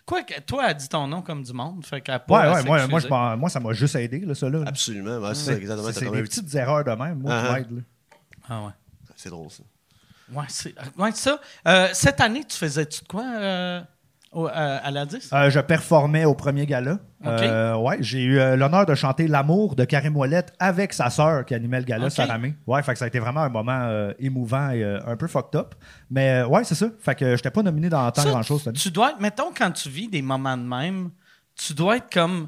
quoi 0.05 0.21
que 0.21 0.39
toi, 0.41 0.65
elle 0.65 0.69
a 0.69 0.73
dit 0.75 0.87
ton 0.87 1.07
nom 1.07 1.23
comme 1.23 1.41
du 1.41 1.51
monde. 1.51 1.83
Fait 1.83 2.01
qu'elle 2.01 2.15
a 2.15 2.19
pas 2.19 2.51
Ouais, 2.53 2.61
ouais, 2.69 2.87
moi, 3.09 3.35
moi, 3.37 3.49
ça 3.49 3.59
m'a 3.59 3.73
juste 3.73 3.95
aidé, 3.95 4.19
là, 4.19 4.35
ça, 4.35 4.49
là. 4.49 4.63
Absolument. 4.67 5.17
Ouais, 5.17 5.33
c'est 5.33 5.45
ça, 5.45 5.53
exactement. 5.57 5.91
C'est 5.91 6.01
des 6.11 6.21
petit- 6.23 6.41
petites 6.43 6.55
erreurs 6.55 6.83
de 6.83 6.91
même, 6.91 7.19
moi, 7.21 7.33
Ah, 7.33 7.53
m'aident, 7.53 7.71
là. 7.77 7.81
Ah 8.49 8.63
ouais. 8.65 8.71
C'est 9.15 9.29
drôle, 9.29 9.49
ça. 9.49 9.63
Ouais, 10.31 10.45
c'est 10.49 10.75
ouais, 10.97 11.11
ça. 11.13 11.39
Euh, 11.67 11.87
cette 11.93 12.21
année, 12.21 12.43
tu 12.43 12.55
faisais-tu 12.57 13.01
de 13.01 13.07
quoi 13.07 13.23
euh, 13.25 13.81
au- 14.35 14.47
euh, 14.47 14.77
à 14.83 14.91
la 14.91 15.05
10? 15.05 15.29
Euh, 15.33 15.49
je 15.49 15.59
performais 15.59 16.25
au 16.25 16.35
premier 16.35 16.65
gala. 16.65 16.99
Euh, 17.25 17.75
ouais, 17.77 17.97
j'ai 18.01 18.21
eu 18.23 18.35
l'honneur 18.55 18.85
de 18.85 18.93
chanter 18.93 19.27
L'amour 19.27 19.75
de 19.75 19.83
Karim 19.85 20.15
Ouellette 20.15 20.53
avec 20.59 20.93
sa 20.93 21.09
sœur 21.09 21.43
qui 21.45 21.55
animait 21.55 21.79
le 21.79 21.85
gala, 21.85 22.05
Ok. 22.05 22.11
Sarah 22.11 22.37
May. 22.37 22.53
Ouais, 22.67 22.83
fait 22.83 22.93
que 22.93 22.99
ça 22.99 23.05
a 23.05 23.07
été 23.07 23.17
vraiment 23.19 23.41
un 23.41 23.49
moment 23.49 24.11
émouvant 24.19 24.69
et 24.69 24.83
un 24.83 25.15
peu 25.17 25.25
fucked 25.27 25.55
up. 25.59 25.73
Mais 26.11 26.43
ouais, 26.43 26.63
c'est 26.63 26.75
ça. 26.75 26.87
Fait 26.99 27.15
que 27.15 27.35
j'étais 27.35 27.49
pas 27.49 27.63
nominé 27.63 27.89
dans 27.89 28.11
tant 28.11 28.23
grand-chose. 28.23 28.69
Tu 28.75 28.91
dois 28.91 29.11
être, 29.11 29.19
mettons, 29.19 29.51
quand 29.57 29.71
tu 29.71 29.89
vis 29.89 30.07
des 30.07 30.21
moments 30.21 30.57
de 30.57 30.63
même, 30.63 31.09
tu 31.55 31.73
dois 31.73 31.97
être 31.97 32.11
comme. 32.13 32.47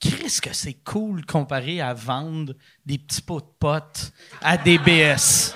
Qu'est-ce 0.00 0.42
que 0.42 0.52
c'est 0.52 0.74
cool 0.84 1.24
comparé 1.24 1.80
à 1.80 1.94
vendre 1.94 2.52
des 2.84 2.98
petits 2.98 3.22
pots 3.22 3.40
de 3.40 3.46
potes 3.58 4.12
à 4.42 4.58
des 4.58 4.76
BS? 4.76 5.54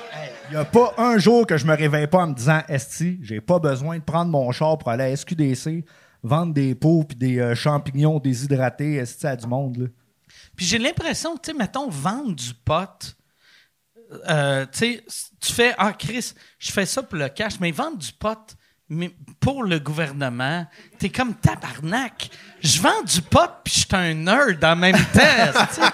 Il 0.49 0.53
n'y 0.53 0.57
a 0.57 0.65
pas 0.65 0.95
un 0.97 1.19
jour 1.19 1.47
que 1.47 1.59
je 1.59 1.67
me 1.67 1.77
réveille 1.77 2.07
pas 2.07 2.23
en 2.23 2.29
me 2.29 2.35
disant 2.35 2.63
Esti, 2.69 3.19
j'ai 3.23 3.41
pas 3.41 3.59
besoin 3.59 3.99
de 3.99 4.03
prendre 4.03 4.31
mon 4.31 4.51
char 4.51 4.79
pour 4.79 4.89
aller 4.89 5.05
à 5.05 5.15
SQDC, 5.15 5.85
vendre 6.23 6.55
des 6.55 6.75
pots 6.75 7.05
puis 7.07 7.19
des 7.19 7.39
euh, 7.39 7.55
champignons 7.55 8.19
déshydratés, 8.19 8.95
Esti, 8.95 9.27
à 9.27 9.37
du 9.37 9.47
monde. 9.47 9.77
Là. 9.77 9.87
Puis 10.57 10.65
j'ai 10.65 10.79
l'impression, 10.79 11.37
tu 11.37 11.51
sais, 11.51 11.57
mettons, 11.57 11.91
vendre 11.91 12.35
du 12.35 12.55
pot, 12.55 13.17
euh, 14.31 14.65
tu 14.73 15.03
fais, 15.43 15.75
ah, 15.77 15.93
Chris, 15.93 16.33
je 16.59 16.73
fais 16.73 16.87
ça 16.87 17.03
pour 17.03 17.19
le 17.19 17.29
cash, 17.29 17.61
mais 17.61 17.71
vendre 17.71 17.99
du 17.99 18.13
pot 18.13 18.57
mais 18.89 19.15
pour 19.41 19.63
le 19.65 19.79
gouvernement, 19.79 20.67
t'es 20.99 21.11
comme 21.11 21.35
tabarnak. 21.35 22.31
Je 22.63 22.81
vends 22.81 23.03
du 23.07 23.21
pot 23.23 23.51
puis 23.65 23.73
je 23.75 23.79
suis 23.81 23.89
un 23.93 24.15
nerd 24.15 24.63
en 24.65 24.77
même 24.77 24.97
temps. 24.97 25.91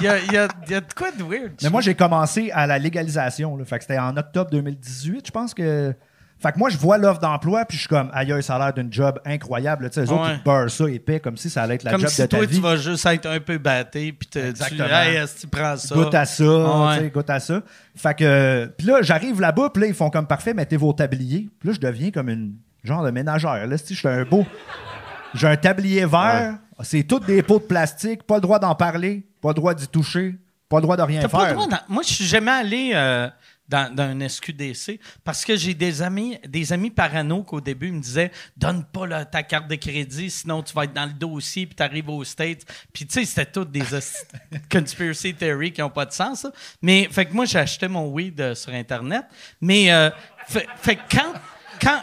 Il 0.00 0.04
y 0.04 0.08
a, 0.08 0.18
il 0.18 0.32
y, 0.32 0.36
a, 0.36 0.48
il 0.66 0.72
y 0.72 0.74
a 0.74 0.80
de 0.80 0.92
quoi 0.94 1.10
de 1.10 1.22
weird. 1.22 1.52
Mais 1.62 1.70
moi, 1.70 1.80
j'ai 1.80 1.94
commencé 1.94 2.50
à 2.52 2.66
la 2.66 2.78
légalisation. 2.78 3.56
Là. 3.56 3.64
Fait 3.64 3.78
que 3.78 3.84
c'était 3.84 3.98
en 3.98 4.16
octobre 4.16 4.50
2018, 4.50 5.26
je 5.26 5.30
pense 5.30 5.54
que. 5.54 5.94
Fait 6.40 6.52
que 6.52 6.58
moi, 6.60 6.70
je 6.70 6.78
vois 6.78 6.98
l'offre 6.98 7.18
d'emploi, 7.18 7.64
puis 7.64 7.76
je 7.76 7.80
suis 7.80 7.88
comme, 7.88 8.10
aïe, 8.14 8.32
ça 8.44 8.54
a 8.54 8.58
l'air 8.60 8.72
d'une 8.72 8.92
job 8.92 9.18
incroyable. 9.26 9.90
Tu 9.90 9.94
sais, 9.94 10.06
eux 10.06 10.12
autres, 10.12 10.30
ils 10.36 10.42
beurrent 10.44 10.70
ça 10.70 10.88
épais, 10.88 11.18
comme 11.18 11.36
si 11.36 11.50
ça 11.50 11.64
allait 11.64 11.74
être 11.74 11.82
la 11.82 11.90
comme 11.90 12.02
job 12.02 12.10
si 12.10 12.20
de 12.22 12.26
ta 12.28 12.36
toi, 12.36 12.46
vie. 12.46 12.54
tu 12.56 12.62
vas 12.62 12.76
juste 12.76 13.04
être 13.06 13.26
un 13.26 13.40
peu 13.40 13.58
batté 13.58 14.12
puis 14.12 14.28
te- 14.28 14.52
tu 14.52 14.62
hey, 14.80 15.16
est-ce 15.16 15.34
que 15.34 15.40
tu 15.40 15.46
prends 15.48 15.76
ça? 15.76 15.92
Goûte 15.96 16.14
à 16.14 16.24
ça, 16.24 16.44
Ah 16.44 16.86
ouais. 16.90 16.98
tu 16.98 17.04
sais, 17.06 17.10
goûte 17.10 17.30
à 17.30 17.40
ça. 17.40 17.60
Fait 17.96 18.14
que, 18.14 18.72
puis 18.78 18.86
là, 18.86 19.02
j'arrive 19.02 19.40
là-bas, 19.40 19.70
puis 19.74 19.80
là, 19.82 19.88
ils 19.88 19.94
font 19.94 20.10
comme 20.10 20.28
parfait, 20.28 20.54
mettez 20.54 20.76
vos 20.76 20.92
tabliers. 20.92 21.48
Puis 21.58 21.70
là, 21.70 21.74
je 21.74 21.80
deviens 21.80 22.12
comme 22.12 22.28
une 22.28 22.52
genre 22.84 23.02
de 23.02 23.10
ménagère. 23.10 23.66
Là, 23.66 23.76
si 23.76 23.94
je 23.94 23.98
suis 23.98 24.06
un 24.08 24.22
beau. 24.22 24.46
J'ai 25.34 25.46
un 25.46 25.56
tablier 25.56 26.04
vert, 26.06 26.58
c'est 26.82 27.02
toutes 27.02 27.26
des 27.26 27.42
pots 27.42 27.58
de 27.58 27.64
plastique, 27.64 28.22
pas 28.22 28.36
le 28.36 28.40
droit 28.40 28.58
d'en 28.58 28.74
parler, 28.74 29.26
pas 29.40 29.48
le 29.50 29.54
droit 29.54 29.74
d'y 29.74 29.86
toucher, 29.88 30.34
pas 30.68 30.76
le 30.78 30.82
droit 30.82 30.96
de 30.96 31.02
rien 31.02 31.20
faire. 31.22 31.30
pas 31.30 31.48
le 31.48 31.54
droit 31.54 31.66
d'en- 31.68 31.78
Moi, 31.88 32.02
je 32.06 32.12
suis 32.14 32.24
jamais 32.26 32.50
allé 32.50 32.90
euh, 32.94 33.28
dans, 33.68 33.94
dans 33.94 34.04
un 34.04 34.26
SQDC 34.28 34.98
parce 35.24 35.44
que 35.44 35.54
j'ai 35.56 35.74
des 35.74 36.00
amis, 36.02 36.38
des 36.48 36.72
amis 36.72 36.90
parano 36.90 37.42
qu'au 37.42 37.60
début 37.60 37.90
me 37.92 38.00
disaient 38.00 38.30
donne 38.56 38.84
pas 38.84 39.06
là, 39.06 39.24
ta 39.26 39.42
carte 39.42 39.68
de 39.68 39.74
crédit, 39.74 40.30
sinon 40.30 40.62
tu 40.62 40.72
vas 40.74 40.84
être 40.84 40.94
dans 40.94 41.04
le 41.06 41.12
dossier 41.12 41.66
puis 41.66 41.74
t'arrives 41.74 42.08
aux 42.08 42.24
States. 42.24 42.62
Puis 42.92 43.06
tu 43.06 43.12
sais, 43.20 43.24
c'était 43.26 43.50
toutes 43.50 43.70
des 43.70 43.82
conspiracy 44.72 45.34
theories 45.34 45.72
qui 45.72 45.82
ont 45.82 45.90
pas 45.90 46.06
de 46.06 46.12
sens. 46.12 46.40
ça. 46.40 46.52
Mais 46.82 47.08
fait 47.10 47.26
que 47.26 47.34
moi, 47.34 47.44
j'ai 47.44 47.58
acheté 47.58 47.88
mon 47.88 48.08
weed 48.08 48.40
euh, 48.40 48.54
sur 48.54 48.72
internet. 48.72 49.24
Mais 49.60 49.92
euh, 49.92 50.10
fait, 50.46 50.66
fait 50.76 50.96
que 50.96 51.02
quand 51.16 51.32
quand 51.80 52.00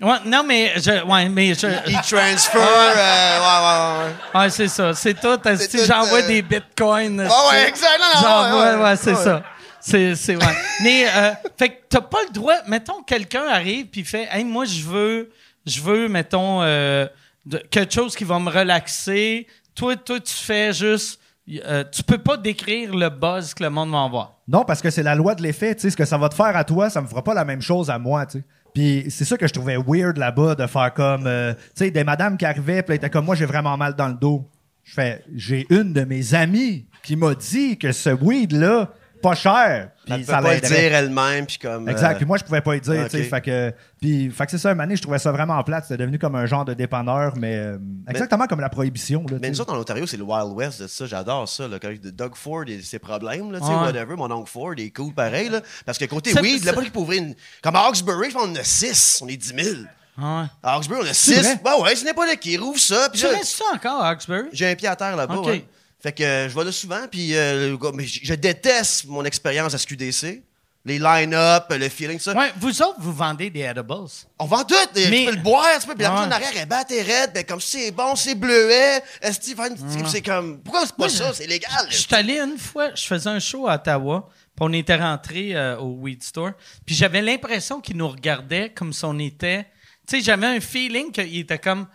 Ouais, 0.00 0.16
non, 0.26 0.42
mais 0.44 0.72
je, 0.76 1.04
ouais, 1.04 1.28
mais 1.28 1.54
je, 1.54 1.66
E-transfer, 1.66 2.58
euh, 2.58 3.40
ouais, 3.40 4.04
ouais, 4.04 4.04
ouais. 4.34 4.40
Ouais, 4.40 4.50
c'est 4.50 4.68
ça. 4.68 4.92
C'est 4.92 5.14
tout. 5.14 5.48
esti, 5.48 5.78
tout, 5.78 5.84
J'envoie 5.86 6.18
euh, 6.20 6.26
des 6.26 6.42
bitcoins. 6.42 7.26
Ah 7.30 7.48
ouais, 7.50 7.68
exact. 7.68 7.98
Non, 8.22 8.42
ouais, 8.58 8.74
ouais, 8.76 8.82
ouais, 8.82 8.96
c'est 8.96 9.14
ouais. 9.14 9.24
ça. 9.24 9.42
C'est, 9.80 10.14
c'est, 10.14 10.36
ouais. 10.36 10.56
Mais, 10.82 11.06
euh, 11.08 11.30
fait 11.56 11.68
que 11.70 11.74
t'as 11.88 12.00
pas 12.02 12.18
le 12.28 12.32
droit. 12.32 12.56
Mettons, 12.66 13.02
quelqu'un 13.02 13.44
arrive 13.48 13.86
puis 13.86 14.04
fait, 14.04 14.28
hey, 14.30 14.44
moi, 14.44 14.64
je 14.66 14.82
veux, 14.82 15.30
je 15.64 15.80
veux, 15.80 16.08
mettons, 16.08 16.60
euh, 16.62 17.06
de- 17.46 17.58
quelque 17.70 17.94
chose 17.94 18.14
qui 18.14 18.24
va 18.24 18.38
me 18.38 18.50
relaxer. 18.50 19.46
Toi, 19.74 19.96
toi, 19.96 20.20
tu 20.20 20.34
fais 20.34 20.72
juste, 20.74 21.20
euh, 21.64 21.84
tu 21.90 22.02
peux 22.02 22.18
pas 22.18 22.36
décrire 22.36 22.94
le 22.94 23.08
buzz 23.08 23.54
que 23.54 23.62
le 23.62 23.70
monde 23.70 23.92
va 23.92 24.02
avoir. 24.02 24.32
Non, 24.48 24.64
parce 24.64 24.82
que 24.82 24.90
c'est 24.90 25.02
la 25.02 25.14
loi 25.14 25.34
de 25.34 25.42
l'effet. 25.42 25.74
Tu 25.74 25.82
sais, 25.82 25.90
ce 25.90 25.96
que 25.96 26.04
ça 26.04 26.18
va 26.18 26.28
te 26.28 26.34
faire 26.34 26.54
à 26.56 26.64
toi, 26.64 26.90
ça 26.90 27.00
me 27.00 27.06
fera 27.06 27.22
pas 27.24 27.34
la 27.34 27.44
même 27.44 27.62
chose 27.62 27.88
à 27.88 27.98
moi, 27.98 28.26
tu 28.26 28.38
sais. 28.38 28.44
Puis 28.76 29.06
c'est 29.08 29.24
ça 29.24 29.38
que 29.38 29.46
je 29.46 29.54
trouvais 29.54 29.78
weird 29.78 30.18
là-bas, 30.18 30.54
de 30.54 30.66
faire 30.66 30.92
comme, 30.92 31.26
euh, 31.26 31.54
tu 31.54 31.60
sais, 31.76 31.90
des 31.90 32.04
madames 32.04 32.36
qui 32.36 32.44
arrivaient, 32.44 32.82
puis 32.82 32.96
étaient 32.96 33.08
comme, 33.08 33.24
moi, 33.24 33.34
j'ai 33.34 33.46
vraiment 33.46 33.74
mal 33.78 33.96
dans 33.96 34.08
le 34.08 34.12
dos. 34.12 34.50
Je 34.84 34.92
fais, 34.92 35.24
j'ai 35.34 35.64
une 35.70 35.94
de 35.94 36.04
mes 36.04 36.34
amies 36.34 36.84
qui 37.02 37.16
m'a 37.16 37.34
dit 37.34 37.78
que 37.78 37.90
ce 37.90 38.10
weed-là, 38.10 38.92
pas 39.28 39.34
cher. 39.34 39.90
Puis 40.06 40.24
ça 40.24 40.40
pas 40.40 40.54
le 40.54 40.60
dire 40.60 40.94
elle-même, 40.94 41.46
puis 41.46 41.58
comme... 41.58 41.88
Exact. 41.88 42.12
euh, 42.12 42.16
Puis 42.16 42.24
moi, 42.26 42.38
je 42.38 42.44
pouvais 42.44 42.60
pas 42.60 42.74
le 42.74 42.80
dire. 42.80 43.02
ok. 43.02 43.10
tu 43.10 43.16
sais, 43.18 43.24
Fait 43.24 43.40
que, 43.40 43.74
puis, 44.00 44.30
fait 44.30 44.44
que 44.44 44.50
c'est 44.52 44.58
ça, 44.58 44.70
une 44.72 44.80
année, 44.80 44.94
je 44.96 45.02
trouvais 45.02 45.18
ça 45.18 45.32
vraiment 45.32 45.62
plate. 45.64 45.84
C'était 45.84 45.96
devenu 45.96 46.18
comme 46.18 46.36
un 46.36 46.46
genre 46.46 46.64
de 46.64 46.74
dépanneur, 46.74 47.32
mais 47.36 47.56
euh, 47.56 47.78
exactement 48.08 48.46
comme 48.46 48.60
la 48.60 48.68
prohibition. 48.68 49.24
Là, 49.30 49.38
Mais 49.40 49.50
nous 49.50 49.60
autres, 49.60 49.72
en 49.74 49.78
Ontario, 49.78 50.06
c'est 50.06 50.16
le 50.16 50.22
Wild 50.24 50.52
West 50.52 50.82
de 50.82 50.86
ça. 50.86 51.06
J'adore 51.06 51.48
ça. 51.48 51.66
Là, 51.66 51.78
quand 51.80 51.88
de 51.90 52.10
Doug 52.10 52.34
Ford 52.34 52.64
et 52.68 52.80
ses 52.82 52.98
problèmes, 52.98 53.50
là, 53.52 53.60
tu 53.60 53.66
sais, 53.66 53.72
Ouais. 53.72 53.78
whatever. 53.80 54.14
Mon 54.16 54.30
oncle 54.30 54.50
Ford 54.50 54.74
il 54.76 54.84
est 54.84 54.90
cool 54.90 55.12
pareil. 55.12 55.48
Là, 55.48 55.60
parce 55.84 55.98
que 55.98 56.04
côté 56.04 56.32
weed, 56.40 56.64
là-bas, 56.64 56.82
il 56.84 56.90
peut 56.90 57.00
ouvrir 57.00 57.22
une. 57.22 57.34
Comme 57.62 57.76
à 57.76 57.80
Hawkesbury, 57.86 58.30
je 58.30 58.34
pense 58.34 58.44
qu'on 58.44 58.52
en 58.52 58.56
a 58.56 58.64
6. 58.64 59.20
On 59.22 59.28
est 59.28 59.36
10 59.36 59.54
000. 59.64 59.76
Ah 60.18 60.42
ouais. 60.42 60.46
À 60.62 60.74
Hawkesbury, 60.76 61.00
on 61.02 61.04
a 61.10 61.12
C'est 61.14 61.34
6. 61.34 61.40
vrai? 61.42 61.60
Ben 61.64 61.82
ouais, 61.82 61.94
c'est 61.96 62.04
n'importe 62.06 62.36
qui. 62.36 62.56
Rouvre 62.56 62.78
ça. 62.78 63.08
Puis 63.12 63.20
Tu 63.20 63.26
là, 63.26 63.32
restes 63.32 63.62
encore 63.74 64.02
à 64.02 64.10
Hawkesbury? 64.10 64.48
j'ai 64.52 64.70
un 64.70 64.74
pied 64.74 64.88
à 64.88 64.96
terre 64.96 65.16
là-bas. 65.16 65.36
Ok. 65.36 65.46
ouais. 65.46 65.64
Fait 66.02 66.12
que 66.12 66.22
euh, 66.22 66.48
je 66.48 66.54
vais 66.54 66.64
là 66.64 66.72
souvent. 66.72 67.06
Puis 67.10 67.34
euh, 67.34 67.70
le 67.70 67.76
gars- 67.78 67.90
mais 67.94 68.06
je 68.06 68.20
je 68.22 68.34
déteste 68.34 69.06
mon 69.06 69.24
expérience 69.24 69.74
à 69.74 69.78
SQDC. 69.78 70.42
Les 70.84 71.00
line-up, 71.00 71.64
le 71.70 71.88
feeling, 71.88 72.20
ça. 72.20 72.32
Ouais, 72.32 72.52
vous 72.60 72.80
autres, 72.80 73.00
vous 73.00 73.12
vendez 73.12 73.50
des 73.50 73.62
edibles. 73.62 73.92
On 74.38 74.44
vend 74.44 74.62
tout. 74.62 74.76
Mais- 74.94 75.24
peux 75.24 75.32
le 75.32 75.42
boire, 75.42 75.66
tu 75.80 75.86
peux. 75.88 75.94
Puis 75.96 76.04
la 76.04 76.10
Ouais. 76.10 76.14
personne 76.16 76.28
en 76.32 76.36
arrière, 76.36 76.52
elle 76.54 76.68
bat 76.68 76.84
et 76.88 77.02
raide. 77.02 77.32
Ben, 77.34 77.42
comme 77.44 77.60
c'est 77.60 77.90
bon, 77.90 78.14
c'est 78.14 78.36
bleuet. 78.36 79.02
Est-ce 79.20 79.40
que 79.52 80.08
c'est 80.08 80.22
comme. 80.22 80.60
Pourquoi 80.60 80.86
c'est 80.86 80.94
pas 80.94 81.08
ça? 81.08 81.34
C'est 81.34 81.48
légal. 81.48 81.88
Je 81.90 81.96
suis 81.96 82.14
allé 82.14 82.38
une 82.38 82.56
fois, 82.56 82.94
je 82.94 83.02
faisais 83.04 83.28
un 83.28 83.40
show 83.40 83.66
à 83.66 83.74
Ottawa, 83.74 84.28
puis 84.30 84.60
on 84.60 84.72
était 84.74 84.94
rentré 84.94 85.56
euh, 85.56 85.76
au 85.78 85.88
Weed 86.02 86.22
Store, 86.22 86.52
puis 86.84 86.94
j'avais 86.94 87.20
l'impression 87.20 87.80
qu'ils 87.80 87.96
nous 87.96 88.08
regardaient 88.08 88.70
comme 88.72 88.92
si 88.92 89.04
on 89.04 89.18
était. 89.18 89.66
Tu 90.06 90.18
sais, 90.18 90.22
j'avais 90.24 90.46
un 90.46 90.60
feeling 90.60 91.10
qu'il 91.10 91.36
était 91.38 91.58
comme. 91.58 91.88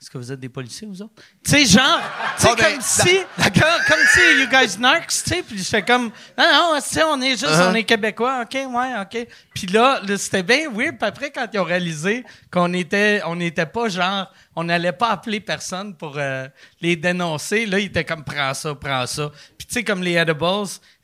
Est-ce 0.00 0.10
que 0.10 0.18
vous 0.18 0.30
êtes 0.30 0.38
des 0.38 0.48
policiers, 0.48 0.86
vous 0.86 1.02
autres? 1.02 1.14
Tu 1.44 1.50
sais, 1.50 1.64
genre, 1.66 2.00
tu 2.36 2.42
sais, 2.42 2.48
Ah, 2.52 2.54
ben, 2.56 2.72
comme 2.74 2.80
si, 2.80 3.18
comme, 3.36 3.80
comme 3.88 4.06
si 4.12 4.40
you 4.40 4.46
guys 4.48 4.78
narcs, 4.78 5.08
tu 5.08 5.14
sais, 5.28 5.42
puis 5.42 5.58
j'étais 5.58 5.82
comme, 5.82 6.04
non, 6.38 6.44
non, 6.52 6.80
tu 6.80 6.88
sais, 6.88 7.02
on 7.02 7.20
est 7.20 7.30
juste, 7.30 7.46
Uh-huh. 7.46 7.70
on 7.70 7.74
est 7.74 7.82
québécois, 7.82 8.42
ok, 8.44 8.54
ouais, 8.54 8.92
ok. 9.00 9.26
Puis 9.52 9.66
là, 9.66 10.00
là, 10.06 10.16
c'était 10.16 10.44
bien 10.44 10.70
weird, 10.70 10.98
puis 10.98 11.08
après, 11.08 11.30
quand 11.32 11.48
ils 11.52 11.58
ont 11.58 11.64
réalisé 11.64 12.24
qu'on 12.50 12.72
était, 12.74 13.20
on 13.26 13.34
n'était 13.34 13.66
pas 13.66 13.88
genre, 13.88 14.32
on 14.54 14.62
n'allait 14.64 14.92
pas 14.92 15.10
appeler 15.10 15.40
personne 15.40 15.96
pour 15.96 16.14
euh, 16.16 16.46
les 16.80 16.94
dénoncer, 16.94 17.66
là, 17.66 17.80
ils 17.80 17.86
étaient 17.86 18.04
comme, 18.04 18.22
prends 18.22 18.54
ça, 18.54 18.74
prends 18.76 19.06
ça. 19.06 19.32
Puis 19.58 19.66
tu 19.66 19.74
sais, 19.74 19.84
comme 19.84 20.02
les 20.02 20.12
edibles, 20.16 20.44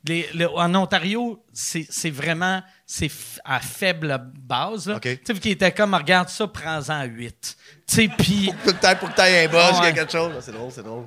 Les- 0.06 0.28
le- 0.34 0.50
en 0.50 0.72
Ontario, 0.74 1.42
c'est 1.52 2.10
vraiment 2.10 2.62
c'est 2.86 3.10
à 3.44 3.60
faible 3.60 4.30
base. 4.40 4.92
Tu 5.02 5.18
sais, 5.24 5.34
qui 5.34 5.50
était 5.50 5.72
comme, 5.72 5.94
regarde 5.94 6.28
ça, 6.28 6.46
prends-en 6.46 7.04
8. 7.04 7.56
Tu 7.86 7.94
sais, 7.94 8.08
puis... 8.18 8.52
Pour 8.64 8.72
que 8.74 8.80
t'ailles- 8.80 8.98
pour 8.98 9.10
que 9.10 9.14
t'ailles 9.16 9.46
un 9.46 9.50
y 9.50 9.80
Ouais. 9.80 9.92
quelque 9.92 10.12
chose. 10.12 10.32
C'est 10.40 10.52
drôle, 10.52 10.70
c'est 10.70 10.82
drôle. 10.82 11.06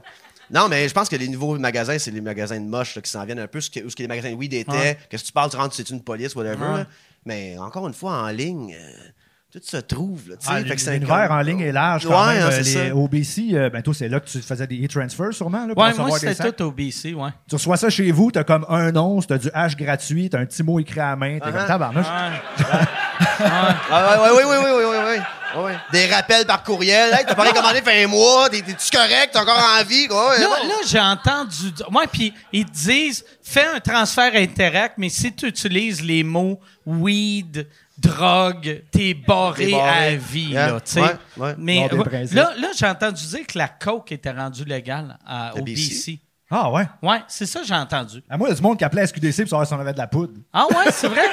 Non, 0.50 0.70
mais 0.70 0.88
je 0.88 0.94
pense 0.94 1.10
que 1.10 1.16
les 1.18 1.28
nouveaux 1.28 1.58
magasins, 1.60 2.00
c'est 2.00 2.12
les 2.12 2.22
magasins 2.22 2.60
de 2.60 2.66
moches 2.66 2.96
là, 2.96 3.02
qui 3.02 3.12
s'en 3.12 3.26
viennent 3.26 3.40
un 3.40 3.48
peu, 3.48 3.60
ce 3.60 3.70
que- 3.70 3.82
où 3.82 3.90
ce 3.90 3.96
que 3.96 4.02
les 4.02 4.08
magasins 4.08 4.32
de 4.32 4.36
weed 4.36 4.54
étaient. 4.54 4.72
Ouais. 4.72 4.98
Qu'est-ce 5.10 5.24
que 5.24 5.28
tu 5.28 5.34
parles, 5.34 5.52
tu 5.52 5.58
rentres, 5.58 5.76
c'est 5.76 5.90
une 5.90 6.02
police, 6.04 6.36
whatever. 6.36 6.66
Ouais. 6.66 6.86
Mais 7.26 7.58
encore 7.58 7.86
une 7.88 7.94
fois, 7.94 8.14
en 8.24 8.28
ligne, 8.30 8.74
euh, 8.74 8.92
tout 9.52 9.62
se 9.64 9.78
trouve. 9.78 10.30
Là, 10.30 10.36
ah, 10.46 10.60
l'univers 10.60 11.32
en 11.32 11.40
ligne 11.40 11.62
est 11.62 11.72
large. 11.72 12.06
Quand 12.06 12.28
ouais, 12.28 12.34
même. 12.34 12.44
Hein, 12.44 12.50
euh, 12.52 12.62
les 12.62 12.92
OBC, 12.92 13.54
euh, 13.54 13.70
ben, 13.70 13.82
toi, 13.82 13.94
c'est 13.94 14.10
là 14.10 14.20
que 14.20 14.28
tu 14.28 14.42
faisais 14.42 14.68
des 14.68 14.86
e-transfers 14.86 15.34
sûrement. 15.34 15.66
Là, 15.66 15.74
ouais, 15.76 15.94
moi, 15.94 16.20
c'était 16.20 16.52
tout 16.52 16.64
OBC. 16.66 17.14
Ouais. 17.14 17.30
Tu 17.48 17.56
reçois 17.56 17.78
ça 17.78 17.90
chez 17.90 18.12
vous, 18.12 18.30
tu 18.30 18.40
as 18.40 18.44
comme 18.44 18.66
un 18.68 18.94
once, 18.96 19.26
tu 19.26 19.34
as 19.34 19.38
du 19.38 19.50
hash 19.54 19.78
gratuit, 19.78 20.30
tu 20.30 20.36
as 20.36 20.40
un 20.42 20.46
petit 20.46 20.64
mot 20.64 20.80
écrit 20.80 21.00
à 21.00 21.16
main, 21.16 21.36
tu 21.36 21.50
comme 21.50 21.62
uh-huh. 21.62 21.68
tabarnouche. 21.68 22.06
Ah, 23.40 24.20
oui, 24.22 24.30
oui, 24.36 24.44
oui, 24.48 24.56
oui, 24.64 24.84
oui, 24.90 24.98
oui. 25.08 25.24
Oui. 25.56 25.72
Des 25.92 26.08
rappels 26.08 26.46
par 26.46 26.64
courriel. 26.64 27.12
Hey, 27.14 27.26
t'as 27.26 27.34
pas 27.34 27.52
commandé 27.52 27.82
un 27.86 28.08
mois. 28.08 28.50
T'es-tu 28.50 28.96
correct? 28.96 29.30
T'es 29.32 29.40
encore 29.40 29.58
en 29.58 29.84
vie? 29.84 30.08
Là, 30.08 30.38
là 30.40 30.76
j'ai 30.88 31.00
entendu. 31.00 31.74
Moi, 31.90 32.02
ouais, 32.02 32.08
puis 32.12 32.34
ils 32.52 32.66
disent 32.66 33.24
fais 33.42 33.66
un 33.66 33.80
transfert 33.80 34.36
interact, 34.36 34.96
mais 34.98 35.10
si 35.10 35.34
tu 35.34 35.48
utilises 35.48 36.04
les 36.04 36.24
mots 36.24 36.60
weed, 36.86 37.68
drogue, 37.98 38.84
t'es 38.92 39.14
barré, 39.14 39.74
à 39.74 40.16
vie. 40.16 40.52
Yeah. 40.52 40.72
Là, 40.74 40.80
tu 40.82 40.92
sais. 40.92 41.02
Ouais, 41.02 41.16
ouais. 41.38 41.56
Mais 41.58 41.90
ouais, 41.92 42.26
là, 42.32 42.54
là 42.58 42.68
j'ai 42.78 42.86
entendu 42.88 43.26
dire 43.26 43.48
que 43.48 43.58
la 43.58 43.68
coke 43.68 44.12
était 44.12 44.32
rendue 44.32 44.66
légale 44.66 45.18
à, 45.26 45.54
au 45.56 45.62
BC. 45.64 45.74
BC. 45.76 46.20
Ah 46.50 46.72
ouais. 46.72 46.88
Ouais, 47.02 47.22
c'est 47.28 47.46
ça 47.46 47.60
que 47.60 47.66
j'ai 47.68 47.74
entendu. 47.74 48.24
À 48.30 48.38
moi, 48.38 48.48
il 48.48 48.52
y 48.52 48.54
a 48.54 48.56
du 48.56 48.62
monde 48.62 48.78
qui 48.78 48.84
appelait 48.86 49.06
SQDC 49.06 49.42
pour 49.42 49.50
savoir 49.50 49.68
si 49.68 49.74
on 49.74 49.80
avait 49.80 49.94
de 49.94 49.98
la 49.98 50.08
poudre. 50.08 50.34
Ah 50.54 50.66
ouais, 50.68 50.92
c'est 50.92 51.08
vrai? 51.08 51.26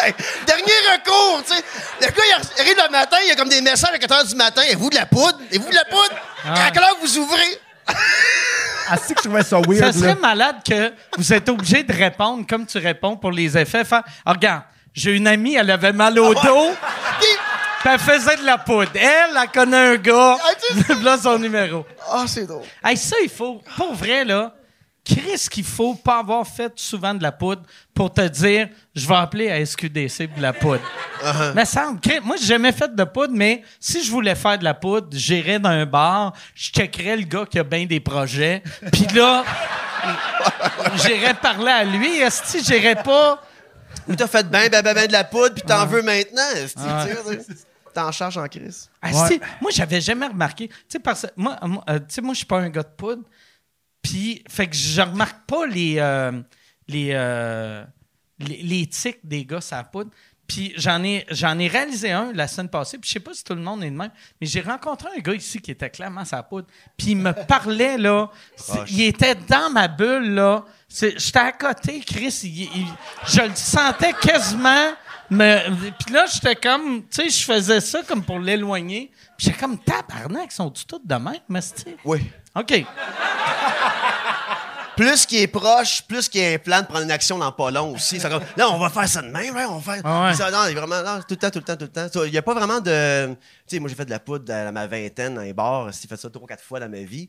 Hey, 0.00 0.14
dernier 0.46 0.62
recours, 0.92 1.42
tu 1.44 1.54
sais. 1.56 1.64
Le 2.00 2.06
gars, 2.06 2.22
il 2.56 2.60
arrive 2.60 2.76
le 2.86 2.92
matin, 2.92 3.16
il 3.24 3.30
y 3.30 3.32
a 3.32 3.34
comme 3.34 3.48
des 3.48 3.60
messages 3.60 3.92
à 3.92 3.98
4 3.98 4.14
h 4.26 4.28
du 4.28 4.36
matin. 4.36 4.62
Et 4.70 4.76
vous 4.76 4.90
de 4.90 4.94
la 4.94 5.06
poudre? 5.06 5.38
Et 5.50 5.58
vous 5.58 5.68
de 5.68 5.74
la 5.74 5.84
poudre? 5.86 6.14
Ah. 6.44 6.66
À 6.66 6.70
quelle 6.70 6.84
heure 6.84 6.96
vous 7.02 7.18
ouvrez? 7.18 7.58
Ah, 8.88 8.96
c'est 8.96 9.14
que 9.14 9.20
je 9.22 9.28
trouvais 9.28 9.42
ça 9.42 9.60
Ça 9.60 9.68
weird. 9.68 9.92
serait 9.92 10.14
là. 10.14 10.20
malade 10.20 10.56
que 10.64 10.92
vous 11.16 11.32
êtes 11.32 11.48
obligé 11.48 11.82
de 11.82 11.92
répondre 11.92 12.46
comme 12.48 12.64
tu 12.64 12.78
réponds 12.78 13.16
pour 13.16 13.32
les 13.32 13.58
effets. 13.58 13.84
Faire, 13.84 14.04
Ah, 14.24 14.32
regarde, 14.34 14.62
j'ai 14.94 15.16
une 15.16 15.26
amie, 15.26 15.54
elle 15.54 15.70
avait 15.70 15.92
mal 15.92 16.18
au 16.18 16.34
dos, 16.34 16.40
Puis, 17.20 17.28
elle 17.84 17.98
faisait 17.98 18.36
de 18.36 18.44
la 18.44 18.58
poudre. 18.58 18.90
Elle, 18.94 19.36
elle 19.40 19.48
connaît 19.50 19.76
un 19.76 19.96
gars. 19.96 20.36
Ah, 20.40 20.94
là, 21.02 21.16
son 21.16 21.38
numéro. 21.38 21.86
Ah, 22.10 22.24
c'est 22.26 22.46
drôle. 22.46 22.64
Hey, 22.84 22.96
ça, 22.96 23.16
il 23.22 23.30
faut, 23.30 23.62
pour 23.76 23.94
vrai, 23.94 24.24
là, 24.24 24.52
Chris 25.08 25.48
qu'il 25.50 25.64
faut 25.64 25.94
pas 25.94 26.18
avoir 26.18 26.46
fait 26.46 26.72
souvent 26.76 27.14
de 27.14 27.22
la 27.22 27.32
poudre 27.32 27.62
pour 27.94 28.12
te 28.12 28.20
dire, 28.28 28.68
je 28.94 29.08
vais 29.08 29.14
appeler 29.14 29.50
à 29.50 29.64
SQDC 29.64 30.28
pour 30.28 30.36
de 30.36 30.42
la 30.42 30.52
poudre. 30.52 30.82
Uh-huh. 31.24 31.52
Mais 31.54 31.64
ça, 31.64 31.90
moi, 32.22 32.36
j'ai 32.38 32.46
jamais 32.46 32.72
fait 32.72 32.94
de 32.94 33.04
poudre, 33.04 33.32
mais 33.34 33.62
si 33.80 34.04
je 34.04 34.10
voulais 34.10 34.34
faire 34.34 34.58
de 34.58 34.64
la 34.64 34.74
poudre, 34.74 35.08
j'irais 35.12 35.58
dans 35.58 35.70
un 35.70 35.86
bar, 35.86 36.34
je 36.54 36.70
checkerais 36.70 37.16
le 37.16 37.22
gars 37.22 37.46
qui 37.50 37.58
a 37.58 37.64
bien 37.64 37.86
des 37.86 38.00
projets, 38.00 38.62
puis 38.92 39.06
là, 39.14 39.44
j'irais 40.96 41.34
parler 41.34 41.72
à 41.72 41.84
lui. 41.84 42.18
Est-ce 42.18 42.58
que 42.58 42.62
j'irais 42.62 42.96
pas... 43.02 43.42
Ou 44.08 44.14
t'as 44.16 44.26
fait 44.26 44.48
ben, 44.48 44.68
ben, 44.70 44.82
ben, 44.82 44.94
ben 44.94 45.06
de 45.06 45.12
la 45.12 45.24
poudre, 45.24 45.54
puis 45.54 45.62
t'en 45.62 45.86
veux 45.86 46.02
maintenant. 46.02 46.42
Ah. 46.76 47.06
T'en 47.94 48.12
charges 48.12 48.38
en 48.38 48.46
crise. 48.46 48.88
Ah, 49.02 49.10
Ouais. 49.28 49.40
moi, 49.60 49.70
j'avais 49.72 50.00
jamais 50.00 50.26
remarqué. 50.26 50.68
Tu 50.68 50.74
sais, 50.88 50.98
parce 50.98 51.22
que 51.22 51.26
moi, 51.36 51.58
moi, 51.62 51.82
euh, 51.90 51.98
tu 51.98 52.04
sais, 52.08 52.20
moi, 52.20 52.32
je 52.34 52.38
suis 52.38 52.46
pas 52.46 52.58
un 52.60 52.68
gars 52.68 52.82
de 52.82 52.88
poudre. 52.96 53.22
Puis, 54.02 54.44
fait 54.48 54.68
que 54.68 54.76
je 54.76 55.00
remarque 55.02 55.44
pas 55.46 55.66
les, 55.66 55.96
euh, 55.98 56.40
les, 56.86 57.10
euh, 57.12 57.84
les, 58.38 58.62
les 58.62 58.86
tics 58.86 59.18
des 59.24 59.44
gars 59.44 59.60
sur 59.60 59.76
la 59.76 59.84
poudre. 59.84 60.10
Puis, 60.46 60.72
j'en 60.76 61.02
ai, 61.02 61.26
j'en 61.30 61.58
ai 61.58 61.66
réalisé 61.68 62.10
un 62.12 62.32
la 62.32 62.46
semaine 62.48 62.68
passée. 62.70 62.98
Puis, 62.98 63.08
je 63.08 63.14
sais 63.14 63.20
pas 63.20 63.34
si 63.34 63.42
tout 63.44 63.54
le 63.54 63.60
monde 63.60 63.82
est 63.82 63.90
de 63.90 63.96
même, 63.96 64.10
mais 64.40 64.46
j'ai 64.46 64.60
rencontré 64.60 65.08
un 65.16 65.20
gars 65.20 65.34
ici 65.34 65.60
qui 65.60 65.70
était 65.72 65.90
clairement 65.90 66.22
la 66.30 66.42
poudre. 66.42 66.68
Puis, 66.96 67.08
il 67.08 67.16
me 67.16 67.32
parlait, 67.32 67.98
là. 67.98 68.30
C'est- 68.56 68.90
il 68.90 69.02
était 69.02 69.34
dans 69.34 69.70
ma 69.70 69.88
bulle, 69.88 70.34
là. 70.34 70.64
J'étais 70.88 71.38
à 71.38 71.52
côté, 71.52 72.00
Chris. 72.00 72.40
il- 72.44 72.62
il- 72.62 72.86
je 73.26 73.42
le 73.42 73.54
sentais 73.54 74.12
quasiment. 74.14 74.92
Mais, 75.30 75.66
puis 76.02 76.14
là, 76.14 76.24
j'étais 76.32 76.56
comme, 76.56 77.02
tu 77.02 77.22
sais, 77.22 77.28
je 77.28 77.44
faisais 77.44 77.80
ça 77.80 78.02
comme 78.02 78.24
pour 78.24 78.38
l'éloigner. 78.38 79.10
Puis 79.36 79.46
j'étais 79.48 79.58
comme, 79.58 79.76
tabarnak, 79.78 80.50
sont-ils 80.50 80.86
tous 80.86 81.00
de 81.04 81.14
même, 81.16 81.40
mais 81.48 81.60
Oui. 82.04 82.30
OK. 82.54 82.84
Plus 84.96 85.26
qu'il 85.26 85.38
est 85.38 85.46
proche, 85.46 86.02
plus 86.08 86.28
qu'il 86.28 86.42
a 86.42 86.54
un 86.54 86.58
plan 86.58 86.80
de 86.80 86.86
prendre 86.86 87.04
une 87.04 87.10
action 87.12 87.38
dans 87.38 87.52
pas 87.52 87.70
long 87.70 87.94
aussi. 87.94 88.18
Comme, 88.18 88.42
là, 88.56 88.68
on 88.68 88.78
va 88.80 88.90
faire 88.90 89.08
ça 89.08 89.22
demain, 89.22 89.48
ouais, 89.52 89.64
on 89.64 89.78
va 89.78 89.92
faire 89.94 90.02
Ah 90.04 90.24
ouais. 90.24 90.34
ça. 90.34 90.50
Non, 90.50 90.64
il 90.66 90.72
est 90.72 90.74
vraiment, 90.74 91.00
non, 91.04 91.20
tout 91.20 91.26
le 91.30 91.36
temps, 91.36 91.50
tout 91.50 91.60
le 91.60 91.64
temps, 91.64 91.76
tout 91.76 91.88
le 91.94 92.08
temps. 92.08 92.24
Il 92.24 92.32
n'y 92.32 92.38
a 92.38 92.42
pas 92.42 92.54
vraiment 92.54 92.80
de. 92.80 93.28
Tu 93.68 93.76
sais, 93.76 93.78
moi, 93.78 93.88
j'ai 93.88 93.94
fait 93.94 94.06
de 94.06 94.10
la 94.10 94.18
poudre 94.18 94.52
à 94.52 94.72
ma 94.72 94.88
vingtaine 94.88 95.36
dans 95.36 95.42
les 95.42 95.52
bars. 95.52 95.88
J'ai 95.92 96.08
fait 96.08 96.16
ça 96.16 96.28
trois, 96.30 96.48
quatre 96.48 96.64
fois 96.64 96.80
dans 96.80 96.88
ma 96.88 96.98
vie. 97.02 97.28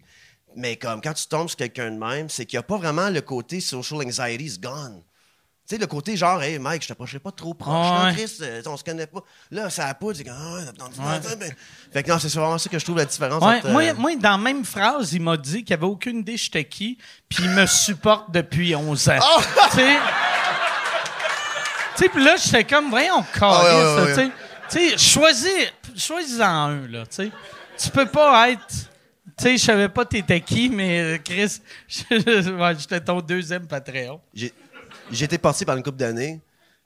Mais 0.55 0.75
comme 0.75 1.01
quand 1.01 1.13
tu 1.13 1.27
tombes 1.27 1.47
sur 1.47 1.57
quelqu'un 1.57 1.91
de 1.91 1.97
même, 1.97 2.29
c'est 2.29 2.45
qu'il 2.45 2.57
n'y 2.57 2.61
a 2.61 2.63
pas 2.63 2.77
vraiment 2.77 3.09
le 3.09 3.21
côté 3.21 3.59
social 3.61 4.01
anxiety 4.05 4.45
is 4.45 4.59
gone. 4.59 5.01
Tu 5.67 5.75
sais, 5.75 5.81
le 5.81 5.85
côté 5.85 6.17
genre, 6.17 6.41
hey 6.41 6.57
Mike, 6.57 6.81
je 6.81 6.87
t'approcherai 6.87 7.19
pas 7.19 7.31
trop 7.31 7.53
proche, 7.53 7.71
là, 7.71 8.05
ouais. 8.05 8.13
Chris, 8.15 8.37
euh, 8.41 8.59
on 8.65 8.75
se 8.75 8.83
connaît 8.83 9.05
pas. 9.05 9.19
Là, 9.51 9.69
ça 9.69 9.85
la 9.85 9.93
poudre, 9.93 10.17
c'est 10.17 10.25
ah 10.27 10.55
ouais, 10.55 11.35
ben. 11.35 11.53
Fait 11.93 12.01
que 12.01 12.09
non, 12.09 12.17
c'est 12.17 12.33
vraiment 12.33 12.57
ça 12.57 12.67
que 12.69 12.79
je 12.79 12.83
trouve 12.83 12.97
la 12.97 13.05
différence 13.05 13.43
Ouais, 13.43 13.57
entre. 13.57 13.67
euh, 13.67 13.71
moi, 13.71 13.93
moi, 13.93 14.15
dans 14.15 14.31
la 14.31 14.37
même 14.39 14.65
phrase, 14.65 15.13
il 15.13 15.21
m'a 15.21 15.37
dit 15.37 15.63
qu'il 15.63 15.75
avait 15.75 15.85
aucune 15.85 16.19
idée 16.21 16.37
j'étais 16.37 16.65
qui, 16.65 16.97
puis 17.29 17.43
il 17.43 17.51
me 17.51 17.67
supporte 17.67 18.31
depuis 18.31 18.75
11 18.75 19.09
ans. 19.09 19.19
Oh! 19.21 19.41
tu 19.75 19.81
sais, 21.95 22.09
puis 22.09 22.23
là, 22.23 22.35
j'étais 22.43 22.63
comme, 22.63 22.89
voyons, 22.89 23.23
Ah 23.39 23.61
calisse, 23.61 24.07
tu 24.07 24.15
sais. 24.15 24.31
Tu 24.69 24.89
sais, 24.89 24.97
choisis, 24.97 25.73
choisis-en 25.95 26.43
un, 26.43 26.87
là, 26.87 27.05
tu 27.05 27.15
sais. 27.15 27.31
Tu 27.77 27.89
peux 27.91 28.07
pas 28.07 28.49
être... 28.49 28.88
Tu 29.39 29.43
sais, 29.45 29.57
je 29.57 29.63
savais 29.63 29.87
pas 29.89 30.05
t'étais 30.05 30.41
qui, 30.41 30.69
mais 30.69 30.99
euh, 30.99 31.17
Chris, 31.17 31.61
j'étais 31.87 32.99
ton 33.01 33.21
deuxième 33.21 33.67
Patreon. 33.67 34.19
été 35.11 35.37
portier 35.37 35.65
pendant 35.65 35.77
une 35.77 35.83
couple 35.83 35.97
d'années. 35.97 36.41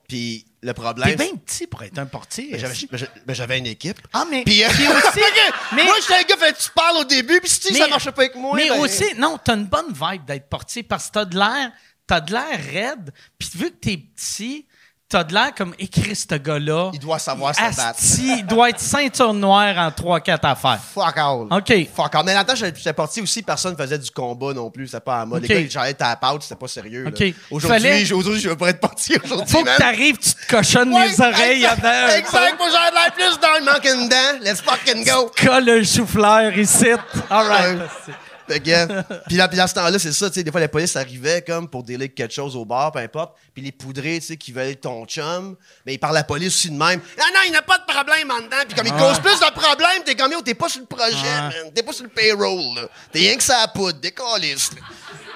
Puis 0.08 0.44
le 0.62 0.68
T'es 0.68 0.74
problème. 0.74 1.16
bien 1.16 1.34
petit 1.36 1.66
pour 1.66 1.82
être 1.82 1.98
un 1.98 2.06
portier. 2.06 2.50
Ben, 2.52 2.60
j'avais, 2.60 2.74
ben, 2.90 3.08
ben, 3.26 3.34
j'avais 3.34 3.58
une 3.58 3.66
équipe. 3.66 3.98
Ah, 4.12 4.24
mais... 4.30 4.44
Puis, 4.44 4.62
euh, 4.62 4.68
puis 4.68 4.86
aussi... 4.86 5.20
mais- 5.74 5.84
Moi, 5.84 5.94
j'étais 6.00 6.14
un 6.14 6.22
gars, 6.22 6.36
fait, 6.36 6.52
tu 6.52 6.70
parles 6.70 6.98
au 6.98 7.04
début, 7.04 7.40
puis 7.40 7.48
si 7.50 7.74
ça 7.74 7.88
marchait 7.88 8.12
pas 8.12 8.22
avec 8.22 8.34
moi. 8.36 8.54
Mais 8.56 8.68
ben- 8.68 8.80
aussi, 8.80 9.04
non, 9.16 9.38
t'as 9.42 9.54
une 9.56 9.66
bonne 9.66 9.92
vibe 9.92 10.24
d'être 10.24 10.48
portier 10.48 10.82
parce 10.82 11.08
que 11.08 11.12
t'as 11.12 11.24
de 11.24 11.36
l'air, 11.36 11.72
t'as 12.06 12.20
de 12.20 12.32
l'air 12.32 12.60
raide. 12.72 13.12
Puis 13.38 13.50
vu 13.54 13.70
que 13.70 13.76
t'es 13.76 13.96
petit, 13.96 14.66
t'as 15.14 15.22
de 15.22 15.32
l'air 15.32 15.54
comme 15.56 15.72
écrit 15.78 16.16
ce 16.16 16.34
gars-là. 16.34 16.90
Il 16.92 16.98
doit 16.98 17.20
savoir 17.20 17.54
se 17.54 17.60
battre. 17.60 18.00
Il 18.18 18.44
doit 18.46 18.70
être 18.70 18.80
ceinture 18.80 19.32
noire 19.32 19.76
en 19.78 19.88
3-4 19.90 20.38
affaires. 20.42 20.80
Fuck 20.92 21.16
all. 21.16 21.46
OK. 21.52 21.72
Fuck 21.94 22.14
all. 22.16 22.24
Mais 22.24 22.34
là-dedans, 22.34 22.56
j'étais 22.56 22.92
parti 22.92 23.20
aussi, 23.20 23.40
personne 23.42 23.76
faisait 23.76 23.98
du 23.98 24.10
combat 24.10 24.52
non 24.52 24.70
plus. 24.72 24.88
C'était 24.88 24.98
pas 25.00 25.20
à 25.20 25.24
mode. 25.24 25.44
OK. 25.44 25.48
Les 25.48 25.62
gars, 25.64 25.70
j'allais 25.70 25.94
ta 25.94 26.18
out, 26.32 26.42
c'était 26.42 26.56
pas 26.56 26.66
sérieux. 26.66 27.04
là. 27.04 27.10
OK. 27.10 27.34
Aujourd'hui, 27.52 27.80
Fallait- 27.80 28.12
aujourd'hui, 28.12 28.40
je 28.40 28.48
veux 28.48 28.56
pas 28.56 28.70
être 28.70 28.80
parti 28.80 29.14
aujourd'hui. 29.22 29.46
Faut 29.52 29.60
que 29.62 29.66
man. 29.66 29.76
t'arrives, 29.78 30.18
tu 30.18 30.30
te 30.34 30.50
cochonnes 30.50 30.92
Ouais, 30.92 31.08
les 31.08 31.20
oreilles 31.20 31.62
exact, 31.64 31.84
avant. 31.84 32.14
Exact, 32.16 32.58
moi, 32.58 32.68
de 32.68 32.94
l'air 32.94 33.12
plus 33.12 33.38
dans 33.40 33.58
le 33.60 33.64
manque 33.72 33.84
une 33.84 34.08
dent. 34.08 34.40
Let's 34.42 34.60
fucking 34.62 35.04
go. 35.04 35.30
peu. 35.36 35.46
Colle 35.46 35.70
un 35.70 35.82
chou-fleur 35.84 36.58
ici. 36.58 36.86
All 37.30 37.46
right. 37.46 37.78
Ouais. 37.78 38.14
Fait 38.48 38.60
que, 38.60 39.02
puis 39.26 39.36
là, 39.36 39.48
puis 39.48 39.58
à 39.58 39.66
ce 39.66 39.74
temps-là, 39.74 39.98
c'est 39.98 40.12
ça, 40.12 40.28
tu 40.28 40.34
sais, 40.34 40.44
des 40.44 40.50
fois, 40.50 40.60
la 40.60 40.68
police 40.68 40.96
arrivait 40.96 41.42
comme 41.42 41.68
pour 41.68 41.82
délire 41.82 42.08
quelque 42.14 42.34
chose 42.34 42.56
au 42.56 42.64
bar, 42.64 42.92
peu 42.92 42.98
importe, 42.98 43.36
puis 43.54 43.62
les 43.62 43.72
poudrés, 43.72 44.20
tu 44.20 44.26
sais, 44.26 44.36
qui 44.36 44.52
veulent 44.52 44.68
être 44.68 44.82
ton 44.82 45.04
chum, 45.06 45.56
mais 45.86 45.94
ils 45.94 45.98
parlent 45.98 46.16
à 46.16 46.20
la 46.20 46.24
police 46.24 46.54
aussi 46.54 46.70
de 46.70 46.76
même. 46.76 47.00
Non, 47.18 47.24
non, 47.34 47.40
il 47.46 47.50
n'y 47.50 47.56
a 47.56 47.62
pas 47.62 47.78
de 47.78 47.84
problème 47.84 48.30
en 48.30 48.42
dedans, 48.42 48.56
puis 48.66 48.76
comme 48.76 48.86
ils 48.86 48.92
causent 48.92 49.20
plus 49.20 49.40
de 49.40 49.52
problèmes, 49.52 50.02
t'es 50.04 50.14
comme, 50.14 50.32
yo, 50.32 50.42
t'es 50.42 50.54
pas 50.54 50.68
sur 50.68 50.80
le 50.80 50.86
projet, 50.86 51.40
man, 51.40 51.72
t'es 51.74 51.82
pas 51.82 51.92
sur 51.92 52.04
le 52.04 52.10
payroll, 52.10 52.76
là. 52.76 52.88
T'es 53.12 53.20
rien 53.20 53.36
que 53.36 53.42
ça 53.42 53.62
à 53.62 53.68
poudre, 53.68 53.98
décaliste. 54.00 54.74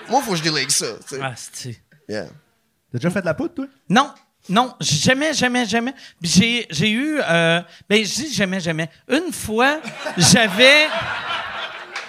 Moi, 0.08 0.22
faut 0.22 0.32
que 0.32 0.38
je 0.38 0.48
avec 0.48 0.70
ça, 0.70 0.86
tu 1.08 1.16
sais. 1.16 1.22
Asti. 1.22 1.78
Yeah. 2.08 2.26
T'as 2.92 2.98
déjà 2.98 3.10
fait 3.10 3.20
de 3.20 3.26
la 3.26 3.34
poudre, 3.34 3.54
toi? 3.54 3.66
Non, 3.88 4.12
non, 4.48 4.74
jamais, 4.80 5.34
jamais, 5.34 5.66
jamais. 5.66 5.92
Puis 6.20 6.30
J'ai, 6.30 6.66
j'ai 6.70 6.90
eu, 6.90 7.20
euh, 7.20 7.60
ben 7.88 8.04
je 8.04 8.14
dis 8.14 8.32
jamais, 8.32 8.60
jamais. 8.60 8.88
Une 9.08 9.30
fois, 9.30 9.80
j'avais, 10.16 10.86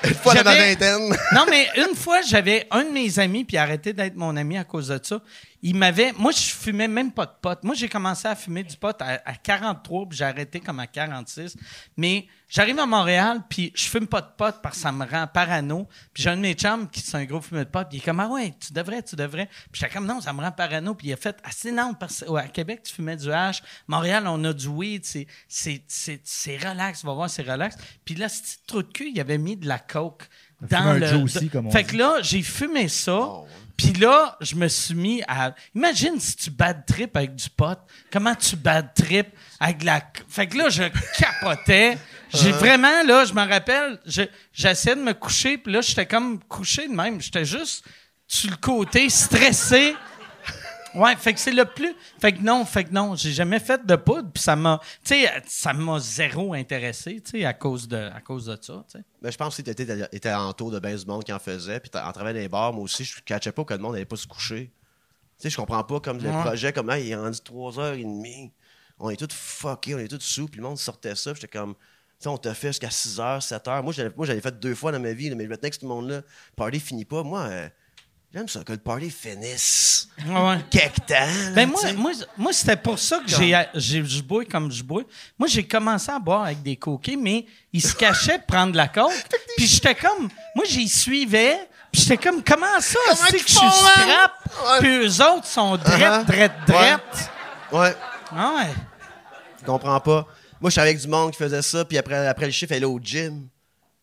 Une 0.03 0.13
fois 0.13 0.33
dans 0.35 0.43
ma 0.43 0.55
J'avais- 0.55 0.69
vingtaine. 0.75 1.17
non 1.33 1.45
mais 1.49 1.67
une 1.77 1.95
fois, 1.95 2.21
j'avais 2.21 2.67
un 2.71 2.83
de 2.83 2.89
mes 2.91 3.19
amis 3.19 3.43
puis 3.43 3.57
arrêté 3.57 3.93
d'être 3.93 4.15
mon 4.15 4.35
ami 4.37 4.57
à 4.57 4.63
cause 4.63 4.87
de 4.89 4.99
ça. 5.03 5.21
Il 5.61 5.75
m'avait, 5.75 6.13
moi 6.13 6.31
je 6.31 6.39
fumais 6.39 6.87
même 6.87 7.11
pas 7.11 7.25
de 7.25 7.33
pot. 7.41 7.57
Moi 7.63 7.75
j'ai 7.75 7.89
commencé 7.89 8.27
à 8.27 8.35
fumer 8.35 8.63
du 8.63 8.77
pot 8.77 8.95
à, 9.01 9.19
à 9.25 9.33
43 9.33 10.07
puis 10.07 10.17
j'ai 10.17 10.23
arrêté 10.23 10.59
comme 10.59 10.79
à 10.79 10.87
46. 10.87 11.57
Mais 11.97 12.27
j'arrive 12.47 12.79
à 12.79 12.85
Montréal 12.85 13.41
puis 13.49 13.71
je 13.75 13.85
fume 13.85 14.07
pas 14.07 14.21
de 14.21 14.29
pot 14.37 14.55
parce 14.61 14.75
que 14.75 14.81
ça 14.81 14.91
me 14.91 15.05
rend 15.05 15.27
parano. 15.27 15.87
Puis 16.13 16.23
j'ai 16.23 16.29
un 16.29 16.37
de 16.37 16.41
mes 16.41 16.53
chums 16.53 16.89
qui 16.89 17.01
c'est 17.01 17.17
un 17.17 17.25
gros 17.25 17.41
fumeur 17.41 17.65
de 17.65 17.69
pot 17.69 17.87
puis 17.89 17.97
il 17.97 18.01
est 18.01 18.05
comme 18.05 18.21
ah 18.21 18.29
ouais 18.29 18.53
tu 18.59 18.71
devrais, 18.71 19.03
tu 19.03 19.15
devrais. 19.17 19.47
Puis 19.71 19.81
j'étais 19.81 19.93
comme 19.93 20.05
non 20.05 20.21
ça 20.21 20.31
me 20.31 20.41
rend 20.41 20.51
parano 20.51 20.95
puis 20.95 21.07
il 21.07 21.13
a 21.13 21.17
fait 21.17 21.37
ah 21.43 21.49
c'est 21.51 21.71
non 21.71 21.93
parce 21.93 22.23
ouais, 22.27 22.41
à 22.41 22.47
Québec 22.47 22.83
tu 22.83 22.93
fumais 22.93 23.17
du 23.17 23.31
hash, 23.31 23.61
Montréal 23.87 24.25
on 24.27 24.41
a 24.45 24.53
du 24.53 24.67
weed, 24.67 25.05
c'est 25.05 26.57
relax, 26.57 27.03
va 27.03 27.13
voir 27.13 27.29
c'est 27.29 27.43
relax. 27.43 27.75
Puis 28.05 28.15
là 28.15 28.29
ce 28.29 28.41
petit 28.41 28.57
trou 28.65 28.81
de 28.81 28.91
cul 28.91 29.11
il 29.13 29.19
avait 29.19 29.37
mis 29.37 29.57
de 29.57 29.67
la 29.67 29.79
coke 29.79 30.29
dans 30.61 30.93
le. 30.93 31.23
Aussi, 31.23 31.49
comme 31.49 31.67
on 31.67 31.71
fait 31.71 31.83
dit. 31.83 31.91
que 31.93 31.97
là, 31.97 32.17
j'ai 32.21 32.41
fumé 32.41 32.87
ça. 32.87 33.17
Oh. 33.19 33.47
Puis 33.77 33.93
là, 33.93 34.37
je 34.41 34.55
me 34.55 34.67
suis 34.67 34.93
mis 34.95 35.23
à. 35.27 35.53
Imagine 35.73 36.19
si 36.19 36.35
tu 36.35 36.51
bad 36.51 36.85
trip 36.85 37.15
avec 37.15 37.35
du 37.35 37.49
pot. 37.49 37.77
Comment 38.11 38.35
tu 38.35 38.55
bad 38.57 38.93
trip 38.93 39.27
avec 39.59 39.77
de 39.79 39.85
la. 39.85 40.01
Fait 40.27 40.47
que 40.47 40.57
là, 40.57 40.69
je 40.69 40.83
capotais. 41.17 41.97
J'ai 42.33 42.51
vraiment, 42.51 43.01
là, 43.07 43.25
je 43.25 43.33
me 43.33 43.41
rappelle, 43.47 43.97
je- 44.05 44.21
j'essayais 44.53 44.95
de 44.95 45.01
me 45.01 45.13
coucher, 45.13 45.57
puis 45.57 45.73
là, 45.73 45.81
j'étais 45.81 46.05
comme 46.05 46.37
couché 46.43 46.87
de 46.87 46.93
même. 46.93 47.19
J'étais 47.19 47.43
juste 47.43 47.83
sur 48.27 48.51
le 48.51 48.57
côté, 48.57 49.09
stressé. 49.09 49.95
Ouais, 50.95 51.15
fait 51.15 51.33
que 51.33 51.39
c'est 51.39 51.51
le 51.51 51.65
plus. 51.65 51.93
Fait 52.19 52.33
que 52.33 52.39
non, 52.41 52.65
fait 52.65 52.83
que 52.85 52.91
non, 52.91 53.15
j'ai 53.15 53.31
jamais 53.31 53.59
fait 53.59 53.85
de 53.85 53.95
poudre, 53.95 54.29
puis 54.33 54.41
ça 54.41 54.55
m'a. 54.55 54.79
Tu 55.03 55.15
sais, 55.15 55.29
ça 55.47 55.73
m'a 55.73 55.99
zéro 55.99 56.53
intéressé, 56.53 57.21
tu 57.21 57.31
sais, 57.39 57.45
à 57.45 57.53
cause 57.53 57.87
de, 57.87 57.97
à 57.97 58.21
cause 58.21 58.45
de 58.45 58.57
ça, 58.61 58.83
tu 58.91 58.97
sais. 58.97 59.03
Mais 59.21 59.31
je 59.31 59.37
pense 59.37 59.55
que 59.57 59.61
tu 59.61 59.69
étais, 59.69 60.07
étais 60.11 60.33
entour 60.33 60.71
de 60.71 60.79
bien 60.79 60.95
du 60.95 61.05
monde 61.05 61.23
qui 61.23 61.31
en 61.33 61.39
faisait. 61.39 61.79
Puis 61.79 61.91
en 61.93 62.11
travaillant 62.11 62.35
dans 62.35 62.41
les 62.41 62.49
bars, 62.49 62.73
moi 62.73 62.83
aussi, 62.83 63.03
je 63.03 63.17
ne 63.17 63.21
catchais 63.21 63.51
pas 63.51 63.63
que 63.63 63.73
le 63.73 63.79
monde 63.79 63.93
n'allait 63.93 64.05
pas 64.05 64.15
se 64.15 64.27
coucher. 64.27 64.71
Tu 65.39 65.43
sais, 65.43 65.49
je 65.49 65.55
comprends 65.57 65.83
pas 65.83 65.99
comme 65.99 66.17
le 66.21 66.29
Ouais. 66.29 66.41
projet, 66.43 66.73
comme, 66.73 66.91
il 66.97 67.09
est 67.09 67.15
rendu 67.15 67.37
3h30. 67.39 68.51
On 68.99 69.09
est 69.09 69.15
tous 69.15 69.33
fuckés, 69.33 69.95
on 69.95 69.99
est 69.99 70.07
tous 70.07 70.19
sous. 70.21 70.47
Puis 70.47 70.57
le 70.59 70.63
monde 70.67 70.77
sortait 70.77 71.15
ça. 71.15 71.33
J'étais 71.33 71.47
comme, 71.47 71.75
tu 71.75 71.79
sais, 72.19 72.27
on 72.29 72.37
t'a 72.37 72.53
fait 72.53 72.67
jusqu'à 72.69 72.89
6h, 72.89 73.41
7h. 73.41 73.81
Moi, 73.83 73.93
j'avais, 73.93 74.11
moi, 74.17 74.25
j'avais 74.25 74.41
fait 74.41 74.59
deux 74.59 74.75
fois 74.75 74.91
dans 74.91 74.99
ma 74.99 75.13
vie, 75.13 75.29
là, 75.29 75.35
mais 75.35 75.47
maintenant 75.47 75.69
que 75.69 75.75
ce 75.79 75.85
monde-là, 75.85 76.17
le 76.17 76.23
party 76.55 76.79
finit 76.79 77.05
pas. 77.05 77.23
Moi, 77.23 77.39
euh, 77.41 77.69
j'aime 78.33 78.47
ça, 78.47 78.63
que 78.63 78.71
le 78.71 78.77
party 78.77 79.09
finisse. 79.09 80.07
Ouais. 80.27 80.57
Quelque 80.69 80.99
temps. 81.01 81.13
là, 81.15 81.51
Ben 81.55 81.69
moi, 81.69 81.81
moi, 81.93 82.11
moi 82.37 82.53
c'était 82.53 82.75
pour 82.75 82.99
ça 82.99 83.19
que 83.19 83.27
j'ai, 83.29 83.55
j'ai, 83.75 84.03
je 84.05 84.21
bois 84.21 84.45
comme 84.45 84.71
je 84.71 84.83
bois. 84.83 85.03
Moi, 85.37 85.47
j'ai 85.47 85.63
commencé 85.67 86.11
à 86.11 86.19
boire 86.19 86.43
avec 86.43 86.61
des 86.61 86.75
coquets, 86.75 87.15
mais 87.15 87.45
ils 87.73 87.81
se 87.81 87.93
cachaient 87.95 88.37
de 88.37 88.43
prendre 88.43 88.71
de 88.71 88.77
la 88.77 88.87
coke. 88.87 89.11
Puis 89.57 89.65
j'étais 89.67 89.95
comme, 89.95 90.29
moi, 90.55 90.65
j'y 90.67 90.87
suivais. 90.87 91.57
Puis 91.91 92.03
j'étais 92.03 92.17
comme, 92.17 92.43
comment 92.43 92.79
ça, 92.79 92.99
c'est 93.15 93.39
que 93.39 93.47
je 93.47 93.55
suis 93.55 93.65
hein? 93.65 93.71
scrap? 93.71 94.31
Ouais. 94.63 94.79
Puis 94.79 94.89
eux 95.07 95.21
autres 95.23 95.47
sont 95.47 95.75
drettes, 95.77 95.99
Uh-huh. 95.99 96.25
drettes, 96.25 96.51
drettes. 96.67 97.29
Ouais. 97.71 97.95
Ah 98.31 98.53
ouais. 98.57 98.73
Je 99.59 99.65
comprends 99.65 99.99
pas. 99.99 100.27
Moi, 100.61 100.69
je 100.69 100.73
suis 100.73 100.81
avec 100.81 100.99
du 100.99 101.07
monde 101.07 101.31
qui 101.31 101.37
faisait 101.37 101.61
ça, 101.63 101.83
puis 101.85 101.97
après, 101.97 102.27
après 102.27 102.45
le 102.45 102.51
chiffre, 102.51 102.73
elle 102.73 102.83
est 102.83 102.85
au 102.85 102.99
gym. 103.01 103.47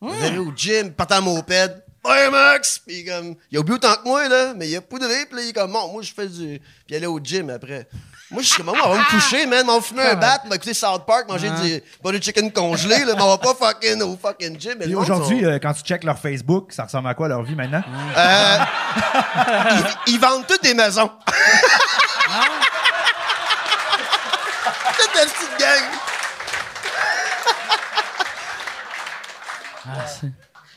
Elle 0.03 0.35
est 0.35 0.39
au 0.39 0.53
gym, 0.55 0.93
partant 0.93 1.17
à 1.17 1.21
moped. 1.21 1.83
Ouais, 2.09 2.31
Max! 2.31 2.79
Puis 2.87 3.05
comme, 3.05 3.35
il 3.51 3.59
a 3.59 3.61
oublié 3.61 3.75
autant 3.77 3.95
que 3.97 4.05
moi, 4.09 4.29
là, 4.29 4.53
mais 4.55 4.69
il 4.69 4.77
a 4.77 4.81
poudré, 4.81 5.27
puis 5.27 5.37
là, 5.37 5.43
il 5.43 5.49
est 5.49 5.53
comme, 5.53 5.73
bon, 5.73 5.93
moi, 5.93 6.03
je 6.03 6.13
fais 6.13 6.27
du. 6.27 6.61
Puis 6.87 6.97
est 6.97 7.07
au 7.07 7.19
gym 7.23 7.51
après. 7.51 7.89
Moi, 8.31 8.43
je 8.43 8.49
suis 8.49 8.57
comme, 8.57 8.67
moi, 8.67 8.77
on 8.85 8.91
va 8.95 8.99
me 8.99 9.05
coucher, 9.11 9.47
man, 9.47 9.65
va 9.67 9.81
fumer 9.81 10.03
un 10.03 10.15
bat, 10.17 10.41
on 10.45 10.49
va 10.49 10.57
écouter 10.57 10.75
South 10.75 11.07
Park, 11.07 11.29
manger 11.29 11.49
du 11.63 11.83
butter 12.03 12.21
chicken 12.21 12.51
congelé, 12.53 13.05
là, 13.05 13.15
mais 13.17 13.23
on 13.23 13.29
va 13.29 13.39
pas 13.39 13.55
fucking 13.55 14.03
au 14.03 14.17
fucking 14.21 14.59
gym. 14.59 14.79
Monde 14.79 14.95
aujourd'hui, 15.03 15.41
sont- 15.41 15.47
euh, 15.47 15.59
quand 15.61 15.73
tu 15.75 15.83
checkes 15.83 16.03
leur 16.05 16.19
Facebook, 16.19 16.73
ça 16.73 16.85
ressemble 16.85 17.09
à 17.09 17.15
quoi 17.15 17.29
leur 17.29 17.43
vie 17.43 17.55
maintenant? 17.55 17.83
Euh, 18.17 18.59
ils, 20.07 20.15
ils 20.15 20.21
vendent 20.21 20.47
toutes 20.47 20.63
des 20.63 20.75
maisons. 20.75 21.11
Toute 24.99 25.15
la 25.15 25.23
petite 25.23 25.59
gang. 25.61 25.83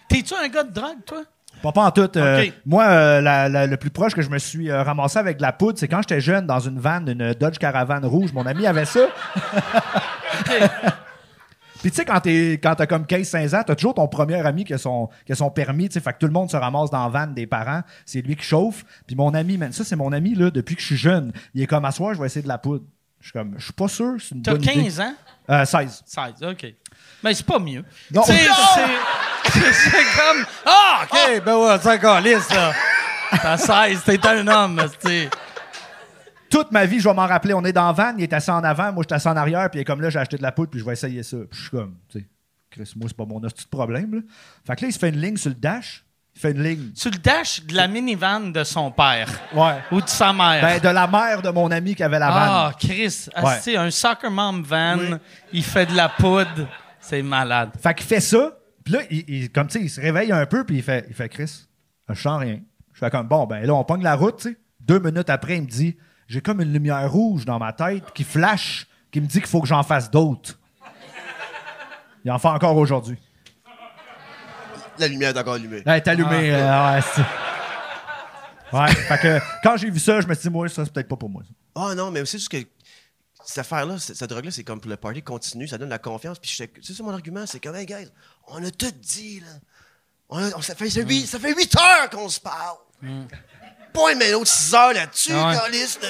T'es-tu 0.09 0.33
un 0.33 0.47
gars 0.49 0.63
de 0.63 0.71
drogue, 0.73 0.97
toi? 1.05 1.23
Pas, 1.61 1.71
pas 1.73 1.85
en 1.85 1.91
tout. 1.91 2.09
euh, 2.17 2.37
moi, 2.65 2.85
euh, 2.85 3.21
la- 3.21 3.49
la- 3.49 3.67
le 3.67 3.75
plus 3.77 3.89
proche 3.89 4.13
que 4.13 4.21
je 4.21 4.29
me 4.29 4.37
suis 4.37 4.69
euh, 4.71 4.81
ramassé 4.81 5.19
avec 5.19 5.37
de 5.37 5.41
la 5.41 5.51
poudre, 5.51 5.77
c'est 5.77 5.87
quand 5.89 6.01
j'étais 6.01 6.21
jeune 6.21 6.45
dans 6.47 6.59
une 6.59 6.79
vanne, 6.79 7.09
une 7.09 7.33
Dodge 7.33 7.57
Caravan 7.57 7.99
rouge. 8.07 8.31
Mon 8.33 8.45
ami 8.45 8.65
avait 8.65 8.85
ça. 8.85 9.07
Puis 11.81 11.91
tu 11.91 11.95
sais, 11.95 12.05
quand 12.05 12.19
t'es- 12.19 12.59
quand 12.61 12.75
t'as 12.75 12.87
comme 12.87 13.05
15-16 13.05 13.55
ans, 13.55 13.63
t'as 13.65 13.75
toujours 13.75 13.93
ton 13.93 14.07
premier 14.09 14.45
ami 14.45 14.65
qui 14.65 14.73
a 14.73 14.77
son, 14.77 15.09
qui 15.25 15.31
a 15.31 15.35
son 15.35 15.49
permis, 15.49 15.87
tu 15.87 15.93
sais, 15.93 15.99
fait 16.01 16.11
que 16.11 16.17
tout 16.17 16.25
le 16.27 16.33
monde 16.33 16.51
se 16.51 16.57
ramasse 16.57 16.89
dans 16.89 17.03
la 17.03 17.09
vanne 17.09 17.33
des 17.33 17.47
parents. 17.47 17.81
C'est 18.05 18.21
lui 18.21 18.35
qui 18.35 18.43
chauffe. 18.43 18.83
Puis 19.07 19.15
mon 19.15 19.33
ami, 19.33 19.57
man, 19.57 19.71
ça 19.71 19.85
c'est 19.85 19.95
mon 19.95 20.11
ami, 20.11 20.35
là, 20.35 20.51
depuis 20.51 20.75
que 20.75 20.81
je 20.81 20.87
suis 20.87 20.97
jeune. 20.97 21.31
Il 21.53 21.61
est 21.61 21.67
comme, 21.67 21.85
à 21.85 21.91
soir, 21.91 22.13
je 22.13 22.19
vais 22.19 22.25
essayer 22.25 22.43
de 22.43 22.49
la 22.49 22.57
poudre. 22.57 22.83
Je 23.21 23.27
suis 23.27 23.33
comme, 23.33 23.53
je 23.57 23.63
suis 23.63 23.73
pas 23.73 23.87
sûr, 23.87 24.15
c'est 24.19 24.35
une 24.35 24.41
T'as 24.41 24.51
bonne 24.53 24.63
idée. 24.63 24.73
15 24.73 24.99
ans? 24.99 25.13
Euh, 25.49 25.65
16. 25.65 26.03
16, 26.05 26.33
OK. 26.43 26.73
Mais 27.23 27.33
c'est 27.33 27.45
pas 27.45 27.59
mieux. 27.59 27.83
Non. 28.11 28.23
Tu 28.23 28.31
sais, 28.31 28.47
c'est, 29.51 29.73
c'est 29.73 29.91
comme... 29.91 30.45
Ah, 30.65 31.01
OK, 31.03 31.43
ben 31.43 31.55
ouais, 31.55 31.77
c'est 31.81 31.93
encore 31.93 32.19
lisse, 32.21 32.49
là. 32.49 32.73
T'as 33.31 33.57
16, 33.57 34.03
t'es 34.05 34.27
un 34.27 34.47
homme, 34.47 34.81
tu 35.01 35.09
sais. 35.09 35.29
Toute 36.49 36.71
ma 36.71 36.85
vie, 36.85 36.99
je 36.99 37.07
vais 37.07 37.13
m'en 37.13 37.27
rappeler. 37.27 37.53
On 37.53 37.63
est 37.63 37.73
dans 37.73 37.85
la 37.85 37.91
van, 37.91 38.13
il 38.17 38.23
est 38.23 38.33
assis 38.33 38.49
en 38.49 38.63
avant, 38.63 38.91
moi, 38.91 39.03
je 39.03 39.13
suis 39.13 39.15
assis 39.15 39.27
en 39.27 39.37
arrière, 39.37 39.69
puis 39.69 39.79
il 39.79 39.81
est 39.81 39.85
comme 39.85 40.01
là, 40.01 40.09
j'ai 40.09 40.19
acheté 40.19 40.37
de 40.37 40.41
la 40.41 40.51
poudre, 40.51 40.71
puis 40.71 40.79
je 40.79 40.85
vais 40.85 40.93
essayer 40.93 41.21
ça. 41.21 41.37
Puis 41.37 41.47
je 41.51 41.61
suis 41.61 41.69
comme, 41.69 41.95
tu 42.09 42.19
sais, 42.19 42.25
Chris, 42.71 42.91
moi, 42.95 43.07
c'est 43.07 43.17
pas 43.17 43.25
mon 43.25 43.39
de 43.39 43.49
problème, 43.69 44.15
là. 44.15 44.21
Fait 44.65 44.75
que 44.75 44.81
là, 44.81 44.87
il 44.89 44.93
se 44.93 44.99
fait 44.99 45.09
une 45.09 45.21
ligne 45.21 45.37
sur 45.37 45.49
le 45.49 45.55
dash. 45.55 46.03
Il 46.35 46.39
fait 46.39 46.51
une 46.51 46.63
ligne. 46.63 46.91
Sur 46.95 47.11
le 47.11 47.17
dash 47.17 47.63
de 47.65 47.75
la 47.75 47.87
minivan 47.87 48.39
de 48.51 48.63
son 48.63 48.91
père 48.91 49.27
Ouais. 49.53 49.79
ou 49.91 50.01
de 50.01 50.07
sa 50.07 50.31
mère. 50.31 50.61
Ben, 50.61 50.79
de 50.79 50.87
la 50.87 51.07
mère 51.07 51.41
de 51.41 51.49
mon 51.49 51.69
ami 51.69 51.95
qui 51.95 52.03
avait 52.03 52.19
la 52.19 52.29
ah, 52.29 52.71
vanne. 52.71 52.73
Chris, 52.79 53.27
Ouais. 53.43 53.75
un 53.75 53.91
soccer 53.91 54.31
mom 54.31 54.63
van, 54.63 54.97
il 55.51 55.63
fait 55.63 55.85
de 55.87 55.95
la 55.95 56.09
poudre. 56.09 56.67
C'est 57.09 57.23
malade. 57.23 57.71
Fait 57.81 57.93
qu'il 57.95 58.05
fait 58.05 58.19
ça, 58.19 58.57
puis 58.83 58.93
là, 58.93 58.99
il, 59.09 59.23
il- 59.27 59.51
comme 59.51 59.67
tu 59.67 59.79
sais, 59.79 59.85
il 59.85 59.89
se 59.89 59.99
réveille 59.99 60.31
un 60.31 60.45
peu, 60.45 60.63
puis 60.63 60.75
il 60.77 60.83
fait, 60.83 61.05
il 61.09 61.15
fait 61.15 61.27
Chris, 61.29 61.65
je 62.07 62.13
sens 62.21 62.39
rien. 62.39 62.59
Je 62.93 62.99
fais 62.99 63.09
comme, 63.09 63.27
bon, 63.27 63.45
ben 63.47 63.65
là, 63.65 63.73
on 63.73 63.83
pogne 63.83 64.03
la 64.03 64.15
route, 64.15 64.37
tu 64.37 64.49
sais. 64.49 64.57
Deux 64.79 64.99
minutes 64.99 65.29
après, 65.29 65.57
il 65.57 65.63
me 65.63 65.67
dit, 65.67 65.97
j'ai 66.27 66.41
comme 66.41 66.61
une 66.61 66.71
lumière 66.71 67.11
rouge 67.11 67.45
dans 67.45 67.57
ma 67.57 67.73
tête 67.73 68.11
qui 68.13 68.23
flash, 68.23 68.87
qui 69.11 69.21
me 69.21 69.25
dit 69.25 69.39
qu'il 69.39 69.47
faut 69.49 69.61
que 69.61 69.67
j'en 69.67 69.81
fasse 69.83 70.11
d'autres. 70.11 70.59
Il 72.25 72.31
en 72.31 72.37
fait 72.37 72.47
encore 72.49 72.75
aujourd'hui. 72.77 73.17
La 74.99 75.07
lumière 75.07 75.29
est 75.35 75.39
encore 75.39 75.53
allumée. 75.55 75.81
Elle 75.85 75.93
est 75.95 76.07
allumée. 76.07 76.53
euh, 76.53 76.93
ouais, 76.95 77.01
c'est- 77.01 78.77
ouais, 78.77 78.91
fait 78.91 79.17
que 79.17 79.39
quand 79.63 79.77
j'ai 79.77 79.89
vu 79.89 79.99
ça, 79.99 80.19
je 80.21 80.27
me 80.27 80.33
suis 80.33 80.43
dit, 80.43 80.53
moi, 80.53 80.67
ça, 80.67 80.83
c'est 80.85 80.93
peut-être 80.93 81.07
pas 81.07 81.15
pour 81.15 81.29
moi. 81.29 81.41
Ah 81.75 81.95
non, 81.95 82.11
mais 82.11 82.25
c'est 82.25 82.37
juste 82.37 82.49
que 82.51 82.57
cette 83.49 83.57
affaire-là, 83.59 83.97
cette, 83.97 84.23
drogue-là, 84.29 84.51
c'est 84.51 84.63
comme 84.63 84.79
pour 84.79 84.91
le 84.91 84.97
party 84.97 85.23
continu, 85.23 85.67
ça 85.67 85.77
donne 85.79 85.89
la 85.89 85.97
confiance. 85.97 86.37
Puis 86.37 86.55
c'est 86.55 86.93
ça 86.93 87.03
mon 87.03 87.11
argument, 87.11 87.45
c'est 87.47 87.59
comme, 87.59 87.75
hey 87.75 87.85
guys, 87.85 88.07
on 88.47 88.63
a 88.63 88.69
tout 88.69 88.91
dit, 89.01 89.39
là. 89.39 89.47
On 90.29 90.37
a- 90.37 90.55
on- 90.55 90.61
ça, 90.61 90.75
fait, 90.75 90.89
ça, 90.89 91.01
huit, 91.01 91.25
ça 91.25 91.39
fait 91.39 91.53
huit 91.55 91.75
heures 91.75 92.09
qu'on 92.11 92.29
se 92.29 92.39
parle. 92.39 92.77
Pas 93.91 94.11
une 94.13 94.35
autre 94.35 94.47
six 94.51 94.73
heures 94.75 94.93
là-dessus, 94.93 95.31
Ah 95.33 95.47
ouais. 95.47 95.55
là. 95.55 96.07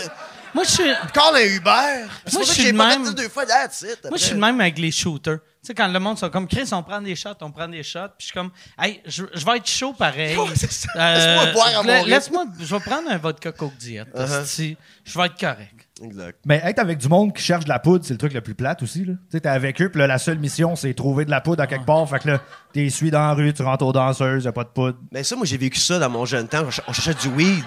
Moi, 0.53 0.63
je 0.65 0.69
suis... 0.71 0.91
Encore 0.91 1.35
un 1.35 1.41
Uber. 1.41 2.07
Moi, 2.33 2.43
je 2.43 2.51
suis 2.51 2.73
même. 2.73 3.13
deux 3.13 3.29
fois 3.29 3.45
that's 3.45 3.81
it, 3.81 3.99
Moi, 4.09 4.17
je 4.17 4.23
suis 4.25 4.33
le 4.33 4.39
même 4.39 4.59
avec 4.59 4.77
les 4.79 4.91
shooters. 4.91 5.39
Tu 5.39 5.67
sais, 5.67 5.73
quand 5.73 5.87
le 5.87 5.99
monde 5.99 6.17
sont 6.17 6.29
comme 6.29 6.47
Chris, 6.47 6.67
on 6.73 6.83
prend 6.83 7.01
des 7.01 7.15
shots, 7.15 7.29
on 7.41 7.51
prend 7.51 7.67
des 7.67 7.83
shots, 7.83 8.09
puis 8.17 8.21
je 8.21 8.25
suis 8.25 8.33
comme, 8.33 8.51
hey, 8.81 9.01
je, 9.05 9.23
je 9.33 9.45
vais 9.45 9.57
être 9.57 9.67
chaud 9.67 9.93
pareil. 9.93 10.35
Euh, 10.37 10.45
Laisse-moi 10.95 11.45
boire 11.53 11.77
à 11.79 11.83
mon. 11.83 12.03
Laisse-moi, 12.05 12.45
je 12.59 12.75
vais 12.75 12.79
prendre 12.81 13.09
un 13.11 13.17
vodka 13.17 13.51
Coke 13.51 13.77
Diet. 13.77 14.07
Esti. 14.15 14.75
Je 15.05 15.17
vais 15.17 15.25
être 15.27 15.39
correct. 15.39 15.78
Exact. 16.01 16.39
Mais 16.45 16.61
être 16.63 16.79
avec 16.79 16.97
du 16.97 17.07
monde 17.07 17.33
qui 17.33 17.43
cherche 17.43 17.65
de 17.65 17.69
la 17.69 17.79
poudre, 17.79 18.05
c'est 18.05 18.13
le 18.13 18.17
truc 18.17 18.33
le 18.33 18.41
plus 18.41 18.55
plate 18.55 18.81
aussi. 18.83 19.05
là. 19.05 19.13
Tu 19.13 19.19
sais, 19.31 19.41
t'es 19.41 19.49
avec 19.49 19.81
eux, 19.81 19.89
puis 19.89 19.99
là, 19.99 20.07
la 20.07 20.17
seule 20.17 20.39
mission, 20.39 20.75
c'est 20.75 20.93
trouver 20.93 21.25
de 21.25 21.31
la 21.31 21.41
poudre 21.41 21.63
à 21.63 21.67
quelque 21.67 21.85
part. 21.85 22.07
Fait 22.09 22.19
que 22.19 22.29
là, 22.29 22.41
t'es 22.73 22.89
suis 22.89 23.11
dans 23.11 23.19
la 23.19 23.33
rue, 23.33 23.53
tu 23.53 23.61
rentres 23.63 23.85
aux 23.85 23.93
danseuses, 23.93 24.45
y 24.45 24.47
a 24.47 24.51
pas 24.51 24.63
de 24.63 24.69
poudre. 24.69 24.97
Mais 25.11 25.23
ça, 25.23 25.35
moi, 25.35 25.45
j'ai 25.45 25.57
vécu 25.57 25.79
ça 25.79 25.99
dans 25.99 26.09
mon 26.09 26.25
jeune 26.25 26.47
temps. 26.47 26.63
On 26.87 26.93
cherchait 26.93 27.13
du 27.13 27.27
weed. 27.35 27.65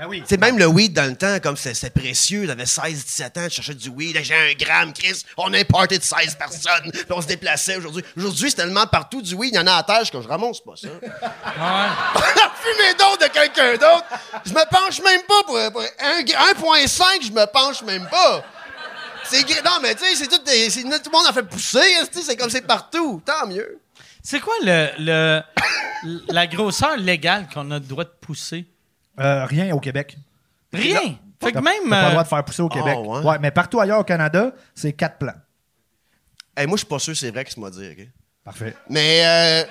Ben 0.00 0.06
oui. 0.08 0.22
Sais, 0.26 0.38
même 0.38 0.56
le 0.58 0.64
weed 0.64 0.94
dans 0.94 1.04
le 1.10 1.14
temps, 1.14 1.38
comme 1.42 1.58
c'est 1.58 1.74
c'est 1.74 1.90
précieux, 1.90 2.46
j'avais 2.46 2.64
16, 2.64 3.04
17 3.04 3.36
ans, 3.36 3.44
je 3.44 3.48
cherchais 3.56 3.74
du 3.74 3.90
weed, 3.90 4.18
j'ai 4.22 4.34
un 4.34 4.54
gramme, 4.54 4.94
Chris, 4.94 5.26
on 5.36 5.52
a 5.52 5.58
un 5.58 5.64
party 5.64 5.98
de 5.98 6.02
16 6.02 6.36
personnes, 6.36 6.90
puis 6.90 7.04
on 7.10 7.20
se 7.20 7.26
déplaçait 7.26 7.76
aujourd'hui. 7.76 8.02
Aujourd'hui, 8.16 8.48
c'est 8.48 8.56
tellement 8.56 8.86
partout 8.86 9.20
du 9.20 9.34
weed, 9.34 9.52
il 9.52 9.56
y 9.56 9.60
en 9.60 9.66
a 9.66 9.72
à 9.74 10.02
suis 10.04 10.10
comme, 10.10 10.22
je 10.22 10.28
ramasse 10.28 10.60
pas 10.60 10.72
ça. 10.74 10.88
Fumer 12.62 12.94
d'autres 12.98 13.28
de 13.28 13.30
quelqu'un 13.30 13.72
d'autre, 13.72 14.06
je 14.46 14.52
me 14.54 14.70
penche 14.70 15.02
même 15.02 15.20
pas 15.28 15.42
pour, 15.44 15.58
pour 15.70 15.82
un- 15.82 16.22
1.5, 16.22 17.26
je 17.26 17.32
me 17.32 17.44
penche 17.52 17.82
même 17.82 18.08
pas. 18.08 18.42
C'est 19.24 19.42
non, 19.62 19.80
mais 19.82 19.94
tu 19.96 20.02
sais, 20.06 20.14
c'est 20.16 20.28
tout, 20.28 20.42
des- 20.42 20.70
c'est- 20.70 20.82
tout 20.82 20.88
le 20.88 21.18
monde 21.18 21.26
en 21.28 21.32
fait 21.34 21.42
pousser, 21.42 21.78
esti, 22.00 22.22
c'est 22.22 22.36
comme 22.36 22.48
c'est 22.48 22.66
partout, 22.66 23.20
tant 23.26 23.46
mieux. 23.46 23.78
C'est 24.22 24.40
quoi 24.40 24.54
le, 24.62 24.88
le, 24.98 25.42
la 26.28 26.46
grosseur 26.46 26.96
légale 26.96 27.48
qu'on 27.52 27.70
a 27.70 27.74
le 27.74 27.80
droit 27.80 28.04
de 28.04 28.12
pousser? 28.22 28.64
Euh, 29.20 29.44
rien 29.46 29.74
au 29.74 29.80
Québec. 29.80 30.16
Rien? 30.72 31.16
Fait 31.42 31.52
que 31.52 31.58
même. 31.58 31.88
T'as 31.88 31.90
pas 31.90 32.00
le 32.02 32.06
euh, 32.06 32.10
droit 32.10 32.22
de 32.22 32.28
faire 32.28 32.44
pousser 32.44 32.62
au 32.62 32.68
Québec. 32.68 32.96
ouais? 32.98 33.20
ouais. 33.20 33.38
mais 33.40 33.50
partout 33.50 33.80
ailleurs 33.80 34.00
au 34.00 34.04
Canada, 34.04 34.52
c'est 34.74 34.92
quatre 34.92 35.18
plans. 35.18 35.34
Hey, 36.56 36.66
moi, 36.66 36.76
je 36.76 36.80
suis 36.80 36.88
pas 36.88 36.98
sûr, 36.98 37.16
c'est 37.16 37.30
vrai 37.30 37.44
que 37.44 37.50
c'est 37.50 37.58
moi 37.58 37.70
dire, 37.70 37.94
OK? 37.98 38.06
Parfait. 38.44 38.74
Mais, 38.88 39.22
euh, 39.24 39.64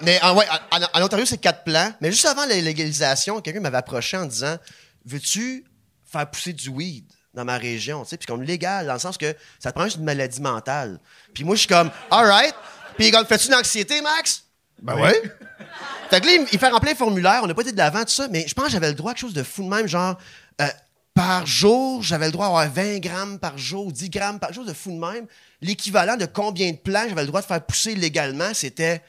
mais 0.00 0.20
en, 0.22 0.36
ouais, 0.36 0.44
en, 0.72 0.76
en- 0.82 1.00
en 1.00 1.04
Ontario, 1.04 1.24
c'est 1.24 1.38
quatre 1.38 1.64
plans. 1.64 1.92
Mais 2.00 2.10
juste 2.10 2.26
avant 2.26 2.44
la 2.46 2.56
légalisation, 2.60 3.40
quelqu'un 3.40 3.60
m'avait 3.60 3.76
approché 3.78 4.16
en 4.16 4.26
disant 4.26 4.56
Veux-tu 5.04 5.64
faire 6.04 6.28
pousser 6.30 6.52
du 6.52 6.68
weed 6.68 7.04
dans 7.34 7.44
ma 7.44 7.56
région 7.58 8.02
tu 8.02 8.10
sais? 8.10 8.16
Puis 8.16 8.26
comme 8.26 8.42
légal, 8.42 8.86
dans 8.86 8.94
le 8.94 8.98
sens 8.98 9.16
que 9.18 9.34
ça 9.58 9.70
te 9.70 9.76
prend 9.76 9.84
juste 9.84 9.98
une 9.98 10.04
maladie 10.04 10.40
mentale. 10.40 10.98
Puis 11.34 11.44
moi, 11.44 11.54
je 11.54 11.60
suis 11.60 11.68
comme 11.68 11.90
All 12.10 12.26
right. 12.26 12.54
Puis 12.96 13.06
il 13.06 13.08
est 13.08 13.12
comme 13.12 13.26
Fais-tu 13.26 13.48
une 13.48 13.54
anxiété, 13.54 14.00
Max? 14.02 14.44
Ben 14.82 14.94
ouais. 15.00 15.22
Fait 16.10 16.20
que 16.20 16.26
là, 16.26 16.32
il 16.52 16.58
fait 16.58 16.68
remplir 16.68 16.92
un 16.92 16.96
formulaire. 16.96 17.40
On 17.42 17.46
n'a 17.46 17.54
pas 17.54 17.62
été 17.62 17.72
de 17.72 17.76
l'avant, 17.76 18.04
tout 18.04 18.10
ça. 18.10 18.28
Mais 18.28 18.46
je 18.46 18.54
pense 18.54 18.66
que 18.66 18.70
j'avais 18.72 18.88
le 18.88 18.94
droit 18.94 19.10
à 19.10 19.14
quelque 19.14 19.22
chose 19.22 19.34
de 19.34 19.42
fou 19.42 19.64
de 19.64 19.68
même, 19.68 19.86
genre. 19.88 20.16
euh, 20.60 20.66
par 21.14 21.46
jour, 21.46 22.02
j'avais 22.02 22.26
le 22.26 22.32
droit 22.32 22.46
d'avoir 22.46 22.68
20 22.68 22.98
grammes 22.98 23.38
par 23.38 23.56
jour, 23.56 23.90
10 23.90 24.10
grammes 24.10 24.38
par 24.38 24.52
jour, 24.52 24.66
de 24.66 24.74
fou 24.74 24.90
de 24.92 24.98
même. 24.98 25.26
L'équivalent 25.62 26.16
de 26.16 26.26
combien 26.26 26.70
de 26.70 26.76
plants 26.76 27.06
j'avais 27.08 27.22
le 27.22 27.26
droit 27.28 27.40
de 27.40 27.46
faire 27.46 27.64
pousser 27.64 27.94
légalement, 27.94 28.52
c'était 28.52 29.02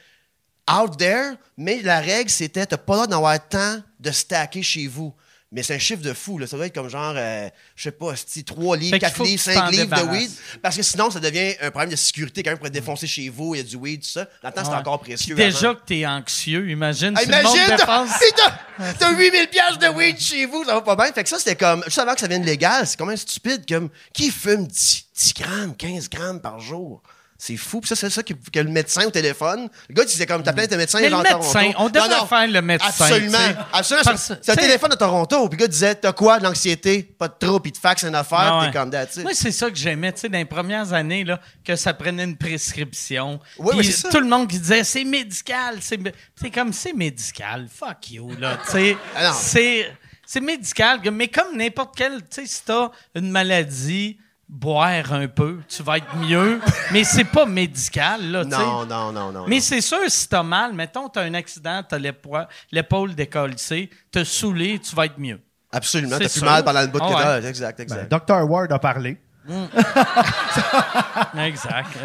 out 0.70 0.96
there, 0.96 1.34
mais 1.58 1.82
la 1.82 2.00
règle, 2.00 2.30
c'était 2.30 2.64
t'as 2.64 2.78
pas 2.78 2.92
le 2.94 2.96
droit 2.96 3.06
d'avoir 3.06 3.48
tant 3.48 3.82
de 4.00 4.10
stacker 4.10 4.62
chez 4.62 4.86
vous. 4.86 5.14
Mais 5.50 5.62
c'est 5.62 5.74
un 5.74 5.78
chiffre 5.78 6.02
de 6.02 6.12
fou, 6.12 6.36
là. 6.36 6.46
Ça 6.46 6.58
doit 6.58 6.66
être 6.66 6.74
comme 6.74 6.90
genre, 6.90 7.14
euh, 7.16 7.48
je 7.74 7.84
sais 7.84 7.90
pas, 7.90 8.12
3 8.44 8.76
livres, 8.76 8.90
Fait 8.90 8.98
qu'il 8.98 9.08
4 9.08 9.16
faut 9.16 9.22
que 9.24 9.28
livres, 9.28 9.42
tu 9.42 9.50
5 9.50 9.54
t'en 9.54 9.68
livres 9.70 9.96
de 9.96 10.10
weed. 10.10 10.30
Parce 10.60 10.76
que 10.76 10.82
sinon, 10.82 11.10
ça 11.10 11.20
devient 11.20 11.54
un 11.62 11.70
problème 11.70 11.90
de 11.90 11.96
sécurité. 11.96 12.42
Quelqu'un 12.42 12.58
pourrait 12.58 12.68
défoncer 12.68 13.06
chez 13.06 13.30
vous, 13.30 13.54
il 13.54 13.58
y 13.58 13.60
a 13.62 13.64
du 13.64 13.76
weed, 13.76 14.02
tout 14.02 14.08
ça. 14.08 14.26
Dans 14.42 14.48
le 14.50 14.52
temps, 14.54 14.60
c'était 14.64 14.74
Ouais. 14.74 14.80
encore 14.80 15.00
Puis 15.00 15.14
précieux. 15.14 15.34
déjà 15.34 15.70
avant. 15.70 15.78
que 15.78 15.86
t'es 15.86 16.04
anxieux, 16.04 16.68
imagine. 16.70 17.14
Ah, 17.16 17.20
si 17.22 17.26
imagine, 17.28 17.76
dépense- 17.78 18.10
t'as- 18.36 18.92
t'as 18.98 19.12
8000 19.12 19.48
piastres 19.48 19.78
de 19.78 19.88
weed 19.88 20.20
chez 20.20 20.44
vous, 20.44 20.64
ça 20.66 20.74
va 20.74 20.82
pas 20.82 20.96
bien. 20.96 21.10
Fait 21.14 21.22
que 21.22 21.28
ça, 21.30 21.38
c'était 21.38 21.56
comme, 21.56 21.82
juste 21.84 21.98
avant 21.98 22.12
que 22.12 22.20
ça 22.20 22.28
vienne 22.28 22.44
légal, 22.44 22.86
c'est 22.86 22.98
quand 22.98 23.06
même 23.06 23.16
stupide, 23.16 23.64
comme, 23.66 23.88
qui 24.12 24.30
fume 24.30 24.66
10, 24.66 25.06
10 25.16 25.32
grammes, 25.32 25.74
15 25.74 26.10
grammes 26.10 26.42
par 26.42 26.60
jour? 26.60 27.02
C'est 27.40 27.56
fou. 27.56 27.80
Puis 27.80 27.86
ça, 27.88 27.94
c'est 27.94 28.10
ça 28.10 28.24
que, 28.24 28.32
que 28.34 28.58
le 28.58 28.68
médecin 28.68 29.06
au 29.06 29.10
téléphone, 29.12 29.68
le 29.88 29.94
gars, 29.94 30.02
il 30.02 30.06
disait 30.06 30.26
comme, 30.26 30.42
t'appelais 30.42 30.74
un 30.74 30.76
médecin, 30.76 30.98
Mais 31.00 31.08
le 31.08 31.14
à 31.14 31.22
médecin, 31.22 31.70
on 31.78 31.88
devrait 31.88 32.08
Non, 32.08 32.16
non. 32.18 32.26
faire 32.26 32.48
le 32.48 32.60
médecin. 32.62 32.88
Absolument. 32.88 33.38
tu. 33.38 33.54
Absolument. 33.72 34.04
Parce- 34.04 34.32
C'est 34.42 34.50
un 34.50 34.54
tu 34.56 34.60
téléphone 34.62 34.90
de 34.90 34.96
Toronto. 34.96 35.48
Puis 35.48 35.56
le 35.56 35.60
gars 35.62 35.68
disait, 35.68 35.94
t'as 35.94 36.12
quoi, 36.12 36.40
de 36.40 36.44
l'anxiété? 36.44 37.04
Pas 37.04 37.28
de 37.28 37.34
trouble, 37.38 37.60
puis 37.62 37.70
te 37.72 37.78
fax 37.78 38.02
une 38.02 38.16
affaire, 38.16 38.38
Ah 38.60 38.66
t'es 38.66 38.76
comme 38.76 38.90
tu 38.90 38.96
sais. 39.10 39.22
Moi, 39.22 39.30
c'est 39.34 39.52
ça 39.52 39.70
que 39.70 39.76
j'aimais, 39.76 40.12
tu 40.12 40.22
sais, 40.22 40.28
dans 40.28 40.38
les 40.38 40.44
premières 40.46 40.92
années, 40.92 41.22
là, 41.22 41.38
que 41.64 41.76
ça 41.76 41.94
prenait 41.94 42.24
une 42.24 42.36
prescription. 42.36 43.38
Ouais, 43.58 43.76
Puis 43.76 43.92
ça. 43.92 44.08
tout 44.08 44.18
le 44.20 44.26
monde 44.26 44.48
qui 44.48 44.58
disait, 44.58 44.82
c'est 44.82 45.04
médical. 45.04 45.78
C'est 45.80 46.50
comme, 46.50 46.72
c'est 46.72 46.92
médical. 46.92 47.68
Fuck 47.72 48.10
you, 48.10 48.32
là. 48.38 48.58
tu 48.66 48.72
sais. 48.72 48.96
Ah 49.16 49.32
c'est, 49.32 49.92
c'est 50.26 50.40
médical. 50.40 51.00
Mais 51.12 51.28
comme 51.28 51.56
n'importe 51.56 51.94
quel, 51.96 52.16
tu 52.22 52.26
sais, 52.42 52.46
si 52.46 52.62
t'as 52.64 52.90
une 53.14 53.30
maladie, 53.30 54.18
boire 54.48 55.12
un 55.12 55.28
peu, 55.28 55.58
tu 55.68 55.82
vas 55.82 55.98
être 55.98 56.16
mieux. 56.16 56.60
mais 56.92 57.04
c'est 57.04 57.24
pas 57.24 57.44
médical, 57.44 58.30
là, 58.30 58.44
tu 58.44 58.50
sais. 58.50 58.56
Non, 58.56 58.86
non, 58.86 59.12
non, 59.12 59.32
non. 59.32 59.44
Mais 59.46 59.60
c'est 59.60 59.80
sûr, 59.80 59.98
si 60.08 60.28
t'as 60.28 60.42
mal, 60.42 60.72
mettons, 60.72 61.08
t'as 61.08 61.22
un 61.22 61.34
accident, 61.34 61.82
t'as 61.86 61.98
l'épaule 61.98 63.14
décollée, 63.14 63.90
t'as 64.10 64.24
saoulé, 64.24 64.78
tu 64.78 64.94
vas 64.96 65.06
être 65.06 65.18
mieux. 65.18 65.40
Absolument. 65.70 66.16
c'est 66.18 66.24
T'as 66.24 66.30
plus 66.30 66.42
mal 66.42 66.64
pendant 66.64 66.80
le 66.80 66.86
bout 66.86 66.98
de 66.98 67.04
Ah 67.06 67.40
ouais. 67.40 67.46
Exact, 67.46 67.78
exact. 67.80 68.10
Ben, 68.10 68.20
Dr. 68.26 68.50
Ward 68.50 68.72
a 68.72 68.78
parlé. 68.78 69.18
Exact. 69.48 69.86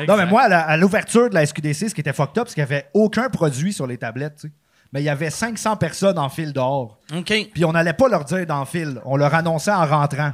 Non, 0.08 0.16
mais 0.16 0.24
exact. 0.24 0.30
moi, 0.30 0.44
à 0.44 0.78
l'ouverture 0.78 1.30
de 1.30 1.36
la 1.36 1.46
SQDC, 1.46 1.90
ce 1.90 1.94
qui 1.94 2.00
était 2.00 2.14
fucked 2.14 2.38
up, 2.38 2.48
c'est 2.48 2.54
qu'il 2.54 2.64
n'y 2.64 2.72
avait 2.72 2.90
aucun 2.94 3.30
produit 3.30 3.74
sur 3.74 3.86
les 3.86 3.98
tablettes. 3.98 4.38
tu 4.40 4.48
sais. 4.48 4.54
Mais 4.94 5.02
il 5.02 5.06
y 5.06 5.10
avait 5.10 5.30
500 5.30 5.76
personnes 5.78 6.20
en 6.20 6.30
file 6.30 6.54
dehors. 6.54 7.00
OK. 7.14 7.34
Puis 7.54 7.66
on 7.66 7.74
n'allait 7.74 7.94
pas 7.94 8.08
leur 8.08 8.24
dire 8.26 8.46
dans 8.46 8.60
le 8.60 8.66
fil. 8.66 9.02
On 9.06 9.18
leur 9.18 9.34
annonçait 9.34 9.72
en 9.72 9.86
rentrant. 9.86 10.34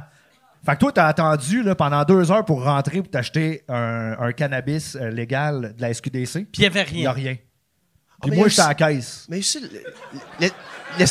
Fait 0.64 0.72
que 0.74 0.78
toi, 0.80 0.92
t'as 0.92 1.06
attendu 1.06 1.62
là, 1.62 1.74
pendant 1.74 2.04
deux 2.04 2.30
heures 2.30 2.44
pour 2.44 2.64
rentrer 2.64 3.00
pour 3.02 3.10
t'acheter 3.10 3.62
un, 3.68 4.16
un 4.18 4.32
cannabis 4.32 4.94
euh, 4.96 5.10
légal 5.10 5.74
de 5.76 5.80
la 5.82 5.92
SQDC. 5.94 6.32
Puis 6.32 6.48
il 6.58 6.60
n'y 6.60 6.66
avait 6.66 6.86
Il 6.90 6.96
n'y 6.98 7.06
a 7.06 7.12
rien. 7.12 7.30
rien. 7.30 7.38
Puis 8.22 8.30
mais 8.30 8.36
moi, 8.36 8.44
y 8.44 8.46
a 8.46 8.48
j'étais 8.50 8.62
à 8.62 8.68
la 8.68 8.74
caisse. 8.74 9.26
Mais 9.30 9.38
aussi, 9.38 9.60
le, 9.60 9.68
le- 10.40 10.46
le- 10.98 11.04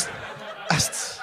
ah, 0.68 0.78
c'est- 0.78 1.20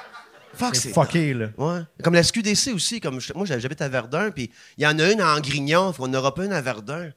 fuck, 0.53 0.75
C'est 0.75 0.81
c'est. 0.89 0.93
fucké, 0.93 1.33
là. 1.33 1.47
Ouais. 1.57 1.79
Comme 2.03 2.13
la 2.15 2.23
SQDC 2.23 2.73
aussi, 2.73 2.99
comme 2.99 3.21
je- 3.21 3.31
moi 3.33 3.45
j'habite 3.45 3.81
à 3.81 3.87
Verdun, 3.87 4.31
puis 4.31 4.51
il 4.77 4.83
y 4.83 4.87
en 4.87 4.99
a 4.99 5.09
une 5.11 5.21
en 5.21 5.39
Grignon, 5.39 5.93
on 5.97 6.07
n'aura 6.09 6.33
pas 6.33 6.43
une 6.43 6.51
à 6.53 6.59
Verdun. 6.61 7.11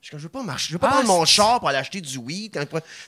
Je 0.00 0.14
ne 0.14 0.20
veux 0.20 0.28
pas 0.28 0.42
marcher, 0.42 0.68
je 0.68 0.72
veux 0.74 0.78
pas 0.78 0.88
Ah, 0.90 0.94
prendre 0.96 1.08
mon 1.08 1.24
char 1.24 1.58
pour 1.60 1.68
aller 1.70 1.78
acheter 1.78 2.00
du 2.02 2.18
weed. 2.18 2.56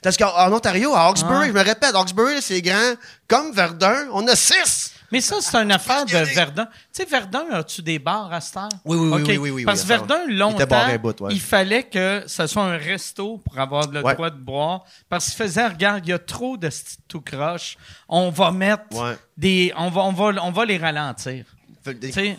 Parce 0.01 0.17
qu'en 0.17 0.35
en 0.35 0.51
Ontario, 0.51 0.93
à 0.95 1.05
Hawkesbury, 1.05 1.43
Ah. 1.43 1.47
je 1.47 1.51
me 1.53 1.61
répète, 1.61 1.93
Hawkesbury, 1.95 2.33
là, 2.33 2.41
c'est 2.41 2.61
grand. 2.61 2.95
Comme 3.27 3.53
Verdun, 3.53 4.07
on 4.13 4.27
a 4.27 4.35
six. 4.35 4.93
Mais 5.11 5.21
ça, 5.21 5.37
c'est 5.39 5.55
une 5.57 5.71
affaire 5.71 6.05
de. 6.05 6.11
Verdun. 6.11 6.65
Tu 6.65 6.71
sais, 6.91 7.05
Verdun, 7.05 7.45
as-tu 7.53 7.81
des 7.81 7.97
bars 7.99 8.31
à 8.33 8.41
cette 8.41 8.57
heure? 8.57 8.69
Oui, 8.83 8.97
oui, 8.97 9.09
oui, 9.09 9.21
oui, 9.25 9.37
oui, 9.37 9.49
oui, 9.51 9.65
Parce 9.65 9.83
que 9.83 9.87
Verdun, 9.87 10.19
longtemps, 10.27 10.97
bout, 11.01 11.21
ouais. 11.21 11.33
il 11.33 11.39
fallait 11.39 11.83
que 11.83 12.23
ce 12.27 12.45
soit 12.47 12.63
un 12.63 12.77
resto 12.77 13.37
pour 13.37 13.57
avoir 13.57 13.89
le 13.89 14.01
Ouais. 14.03 14.13
droit 14.13 14.29
de 14.29 14.35
boire. 14.37 14.83
Parce 15.07 15.25
qu'il 15.27 15.35
faisait, 15.35 15.65
regarde, 15.67 16.05
il 16.05 16.09
y 16.09 16.13
a 16.13 16.19
trop 16.19 16.57
de 16.57 16.69
tout 17.07 17.21
croche. 17.21 17.77
On 18.09 18.29
va 18.31 18.51
mettre 18.51 18.83
Ouais. 18.93 19.15
des... 19.37 19.71
On 19.77 19.89
va, 19.89 20.01
on, 20.01 20.11
va, 20.11 20.43
on 20.43 20.51
va 20.51 20.65
les 20.65 20.77
ralentir. 20.77 21.45
Des- 21.85 22.35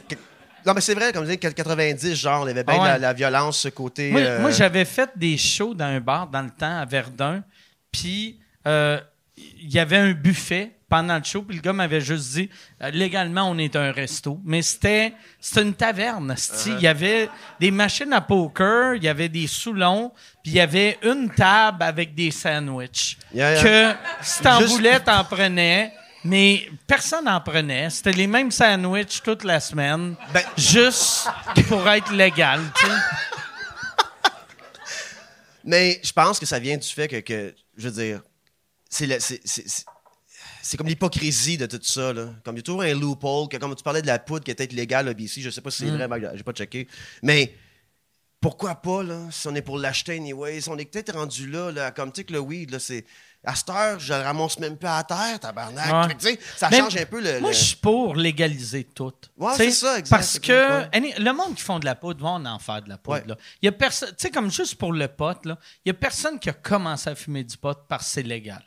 Non, 0.66 0.74
mais 0.74 0.80
c'est 0.82 0.94
vrai, 0.94 1.10
comme 1.12 1.24
je 1.24 1.30
dis, 1.30 1.38
90, 1.38 2.14
genre, 2.14 2.42
on 2.42 2.46
avait 2.46 2.64
bien 2.64 2.76
Ah 2.82 2.88
la, 2.88 2.98
la 2.98 3.12
violence, 3.14 3.60
ce 3.60 3.68
côté. 3.68 4.10
Moi, 4.10 4.20
euh, 4.20 4.40
moi, 4.42 4.50
j'avais 4.50 4.84
fait 4.84 5.08
des 5.16 5.38
shows 5.38 5.72
dans 5.72 5.86
un 5.86 6.00
bar 6.00 6.26
dans 6.26 6.42
le 6.42 6.50
temps 6.50 6.80
à 6.80 6.84
Verdun, 6.84 7.42
puis 7.90 8.38
euh, 8.66 9.00
il 9.60 9.70
y 9.72 9.78
avait 9.78 9.96
un 9.96 10.12
buffet 10.12 10.72
pendant 10.88 11.18
le 11.18 11.24
show, 11.24 11.42
puis 11.42 11.56
le 11.56 11.62
gars 11.62 11.74
m'avait 11.74 12.00
juste 12.00 12.32
dit 12.32 12.48
euh, 12.82 12.90
légalement 12.90 13.50
on 13.50 13.58
est 13.58 13.76
un 13.76 13.92
resto, 13.92 14.40
mais 14.44 14.62
c'était 14.62 15.12
une 15.56 15.74
taverne. 15.74 16.34
c'ti. 16.36 16.70
Il 16.72 16.80
y 16.80 16.86
avait 16.86 17.28
des 17.60 17.70
machines 17.70 18.12
à 18.12 18.20
poker, 18.22 18.94
il 18.94 19.04
y 19.04 19.08
avait 19.08 19.28
des 19.28 19.46
soulons, 19.46 20.10
puis 20.42 20.52
il 20.52 20.54
y 20.54 20.60
avait 20.60 20.98
une 21.02 21.28
table 21.30 21.82
avec 21.82 22.14
des 22.14 22.30
sandwichs. 22.30 23.18
Yeah, 23.34 23.52
yeah. 23.54 23.62
Que 23.62 23.98
si 24.24 24.42
t'en 24.42 24.60
Juste- 24.60 24.72
voulais, 24.72 25.00
t'en 25.00 25.24
prenais. 25.24 25.92
Mais 26.24 26.68
personne 26.86 27.26
n'en 27.26 27.40
prenait. 27.40 27.88
C'était 27.90 28.10
les 28.12 28.26
mêmes 28.26 28.50
sandwichs 28.50 29.22
toute 29.22 29.44
la 29.44 29.60
semaine. 29.60 30.16
Ben- 30.34 30.42
juste 30.56 31.28
pour 31.68 31.88
être 31.88 32.12
légal, 32.12 32.60
tu 32.74 32.86
sais. 32.86 32.92
Mais 35.64 36.00
je 36.02 36.12
pense 36.12 36.38
que 36.38 36.46
ça 36.46 36.58
vient 36.58 36.76
du 36.76 36.88
fait 36.88 37.08
que, 37.08 37.16
que, 37.20 37.54
je 37.76 37.88
veux 37.88 38.02
dire, 38.02 38.20
c'est 38.88 39.06
le- 39.06 39.20
c'est- 39.20 39.40
c'est- 39.44 39.68
c'est- 39.68 39.84
c'est 40.62 40.76
comme 40.76 40.86
l'hypocrisie 40.88 41.56
de 41.58 41.66
tout 41.66 41.80
ça. 41.82 42.12
Là. 42.12 42.28
Comme 42.44 42.56
il 42.56 42.58
y 42.58 42.60
a 42.60 42.62
toujours 42.62 42.82
un 42.82 42.94
loophole, 42.94 43.48
que 43.48 43.56
comme 43.56 43.74
tu 43.74 43.82
parlais 43.82 44.02
de 44.02 44.06
la 44.06 44.18
poudre 44.18 44.44
qui 44.44 44.50
était 44.50 44.66
légale 44.66 45.08
à 45.08 45.14
BC, 45.14 45.40
je 45.40 45.50
sais 45.50 45.60
pas 45.60 45.70
si 45.70 45.78
c'est 45.84 45.90
vrai, 45.90 46.08
mais 46.08 46.20
j'ai 46.36 46.42
pas 46.42 46.52
checké. 46.52 46.86
Mais 47.22 47.54
pourquoi 48.40 48.76
pas, 48.76 49.02
là, 49.02 49.20
si 49.30 49.48
on 49.48 49.54
est 49.54 49.62
pour 49.62 49.78
l'acheter 49.78 50.16
anyways? 50.16 50.68
On 50.68 50.78
est 50.78 50.84
peut-être 50.84 51.12
rendu 51.14 51.50
là, 51.50 51.72
là 51.72 51.90
comme 51.90 52.12
tu 52.12 52.20
sais 52.20 52.24
que 52.24 52.32
le 52.32 52.38
weed, 52.40 52.70
là, 52.70 52.78
c'est. 52.78 53.04
À 53.44 53.54
cette 53.54 53.70
heure, 53.70 54.00
je 54.00 54.12
le 54.12 54.20
ramasse 54.20 54.58
même 54.58 54.76
plus 54.76 54.88
à 54.88 55.02
terre, 55.04 55.38
tabarnak. 55.38 56.08
Ouais. 56.10 56.16
Fait 56.20 56.40
ça 56.56 56.68
change 56.70 56.96
un 56.96 57.06
peu 57.06 57.20
le. 57.20 57.38
Moi, 57.40 57.50
le- 57.50 57.56
je 57.56 57.62
suis 57.66 57.76
pour 57.76 58.16
légaliser 58.16 58.82
tout. 58.82 59.12
Ouais, 59.36 59.52
c'est 59.56 59.70
ça, 59.70 59.96
exact. 59.96 60.10
Parce 60.16 60.38
que 60.40 61.22
le 61.22 61.32
monde 61.32 61.54
qui 61.54 61.62
font 61.62 61.78
de 61.78 61.84
la 61.84 61.94
poudre 61.94 62.20
va 62.20 62.30
en 62.52 62.58
faire 62.58 62.82
de 62.82 62.88
la 62.88 62.98
poudre. 62.98 63.18
Ouais. 63.18 63.24
là. 63.28 63.36
Il 63.62 63.66
y 63.66 63.68
a 63.68 63.72
personne, 63.72 64.08
tu 64.10 64.16
sais, 64.18 64.30
comme 64.30 64.50
juste 64.50 64.74
pour 64.74 64.92
le 64.92 65.06
pot, 65.06 65.44
là, 65.46 65.56
il 65.84 65.88
y 65.88 65.90
a 65.90 65.94
personne 65.94 66.40
qui 66.40 66.50
a 66.50 66.52
commencé 66.52 67.08
à 67.10 67.14
fumer 67.14 67.44
du 67.44 67.56
pot 67.56 67.78
parce 67.88 68.06
que 68.06 68.10
c'est 68.10 68.22
légal. 68.24 68.64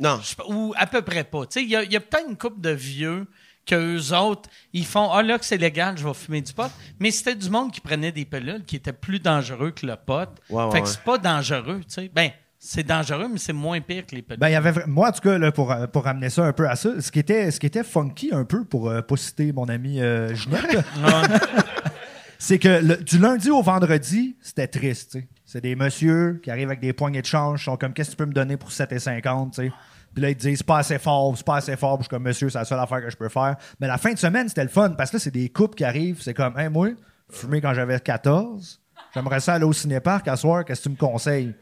Non. 0.00 0.20
je- 0.22 0.52
ou 0.52 0.74
à 0.76 0.86
peu 0.86 1.02
près 1.02 1.24
pas. 1.24 1.46
Tu 1.46 1.60
sais, 1.60 1.62
il 1.62 1.70
y 1.70 1.76
a, 1.76 1.82
y 1.84 1.96
a 1.96 2.00
peut-être 2.00 2.28
une 2.28 2.36
couple 2.36 2.60
de 2.60 2.70
vieux 2.70 3.26
que 3.66 3.74
eux 3.74 4.16
autres, 4.16 4.48
ils 4.72 4.86
font 4.86 5.10
ah 5.10 5.22
là 5.22 5.38
que 5.38 5.44
c'est 5.44 5.56
légal, 5.56 5.98
je 5.98 6.06
vais 6.06 6.14
fumer 6.14 6.40
du 6.40 6.52
pot. 6.52 6.70
Mais 7.00 7.10
c'était 7.10 7.34
du 7.34 7.50
monde 7.50 7.72
qui 7.72 7.80
prenait 7.80 8.12
des 8.12 8.24
pilules 8.24 8.64
qui 8.64 8.76
étaient 8.76 8.92
plus 8.92 9.18
dangereux 9.18 9.72
que 9.72 9.84
le 9.86 9.96
pot. 9.96 10.28
Ouais, 10.50 10.62
ouais, 10.64 10.70
fait 10.70 10.80
que 10.80 10.84
ouais. 10.84 10.90
c'est 10.90 11.02
pas 11.02 11.18
dangereux. 11.18 11.80
Tu 11.80 11.94
sais, 11.94 12.10
ben 12.14 12.30
c'est 12.58 12.84
dangereux, 12.84 13.28
mais 13.30 13.38
c'est 13.38 13.52
moins 13.52 13.80
pire 13.80 14.06
que 14.06 14.14
les 14.14 14.22
pilules. 14.22 14.38
Ben, 14.40 14.48
il 14.48 14.52
y 14.52 14.56
avait, 14.56 14.86
moi, 14.86 15.08
en 15.08 15.12
tout 15.12 15.20
cas, 15.20 15.36
là, 15.38 15.52
pour, 15.52 15.70
euh, 15.70 15.86
pour 15.86 16.04
ramener 16.04 16.30
ça 16.30 16.44
un 16.44 16.52
peu 16.52 16.68
à 16.68 16.74
ça, 16.74 17.00
ce 17.00 17.10
qui 17.12 17.18
était, 17.18 17.50
ce 17.50 17.60
qui 17.60 17.66
était 17.66 17.84
funky 17.84 18.30
un 18.32 18.44
peu, 18.44 18.64
pour 18.64 18.88
euh, 18.88 19.02
pas 19.02 19.16
citer 19.16 19.52
mon 19.52 19.68
ami 19.68 20.00
euh, 20.00 20.34
Ginette, 20.34 20.84
c'est 22.38 22.58
que 22.58 22.68
le- 22.82 22.96
du 22.96 23.18
lundi 23.18 23.50
au 23.50 23.62
vendredi, 23.62 24.36
c'était 24.40 24.66
triste. 24.68 25.12
tu 25.12 25.20
sais. 25.20 25.28
C'est 25.44 25.60
des 25.60 25.76
messieurs 25.76 26.40
qui 26.42 26.50
arrivent 26.50 26.68
avec 26.68 26.80
des 26.80 26.92
poignées 26.92 27.20
de 27.22 27.26
change, 27.26 27.64
sont 27.64 27.76
comme 27.76 27.92
Qu'est-ce 27.92 28.10
que 28.10 28.14
tu 28.14 28.16
peux 28.18 28.26
me 28.26 28.32
donner 28.32 28.56
pour 28.56 28.70
7,50 28.70 29.50
tu 29.54 29.62
sais? 29.62 29.72
Puis 30.12 30.22
là, 30.22 30.30
ils 30.30 30.36
te 30.36 30.40
disent 30.42 30.58
C'est 30.58 30.66
pas 30.66 30.78
assez 30.78 30.98
fort, 30.98 31.32
c'est 31.36 31.46
pas 31.46 31.56
assez 31.56 31.76
fort. 31.76 31.98
Puis 31.98 32.04
je 32.04 32.08
suis 32.08 32.10
comme 32.10 32.24
Monsieur, 32.24 32.48
c'est 32.48 32.58
la 32.58 32.64
seule 32.64 32.80
affaire 32.80 33.00
que 33.02 33.10
je 33.10 33.16
peux 33.16 33.28
faire. 33.28 33.54
Mais 33.80 33.86
la 33.86 33.96
fin 33.98 34.12
de 34.12 34.18
semaine, 34.18 34.48
c'était 34.48 34.64
le 34.64 34.68
fun 34.70 34.90
parce 34.90 35.10
que 35.10 35.16
là, 35.16 35.20
c'est 35.20 35.30
des 35.30 35.48
couples 35.50 35.74
qui 35.76 35.84
arrivent. 35.84 36.20
C'est 36.20 36.34
comme 36.34 36.58
Hey, 36.58 36.68
moi, 36.68 36.88
fumé 37.30 37.60
quand 37.60 37.74
j'avais 37.74 37.98
14. 38.00 38.80
J'aimerais 39.14 39.40
ça 39.40 39.54
aller 39.54 39.64
au 39.64 39.72
cinéparc 39.72 40.26
à 40.28 40.36
soir. 40.36 40.64
Qu'est-ce 40.64 40.80
que 40.80 40.84
tu 40.84 40.90
me 40.90 40.96
conseilles? 40.96 41.54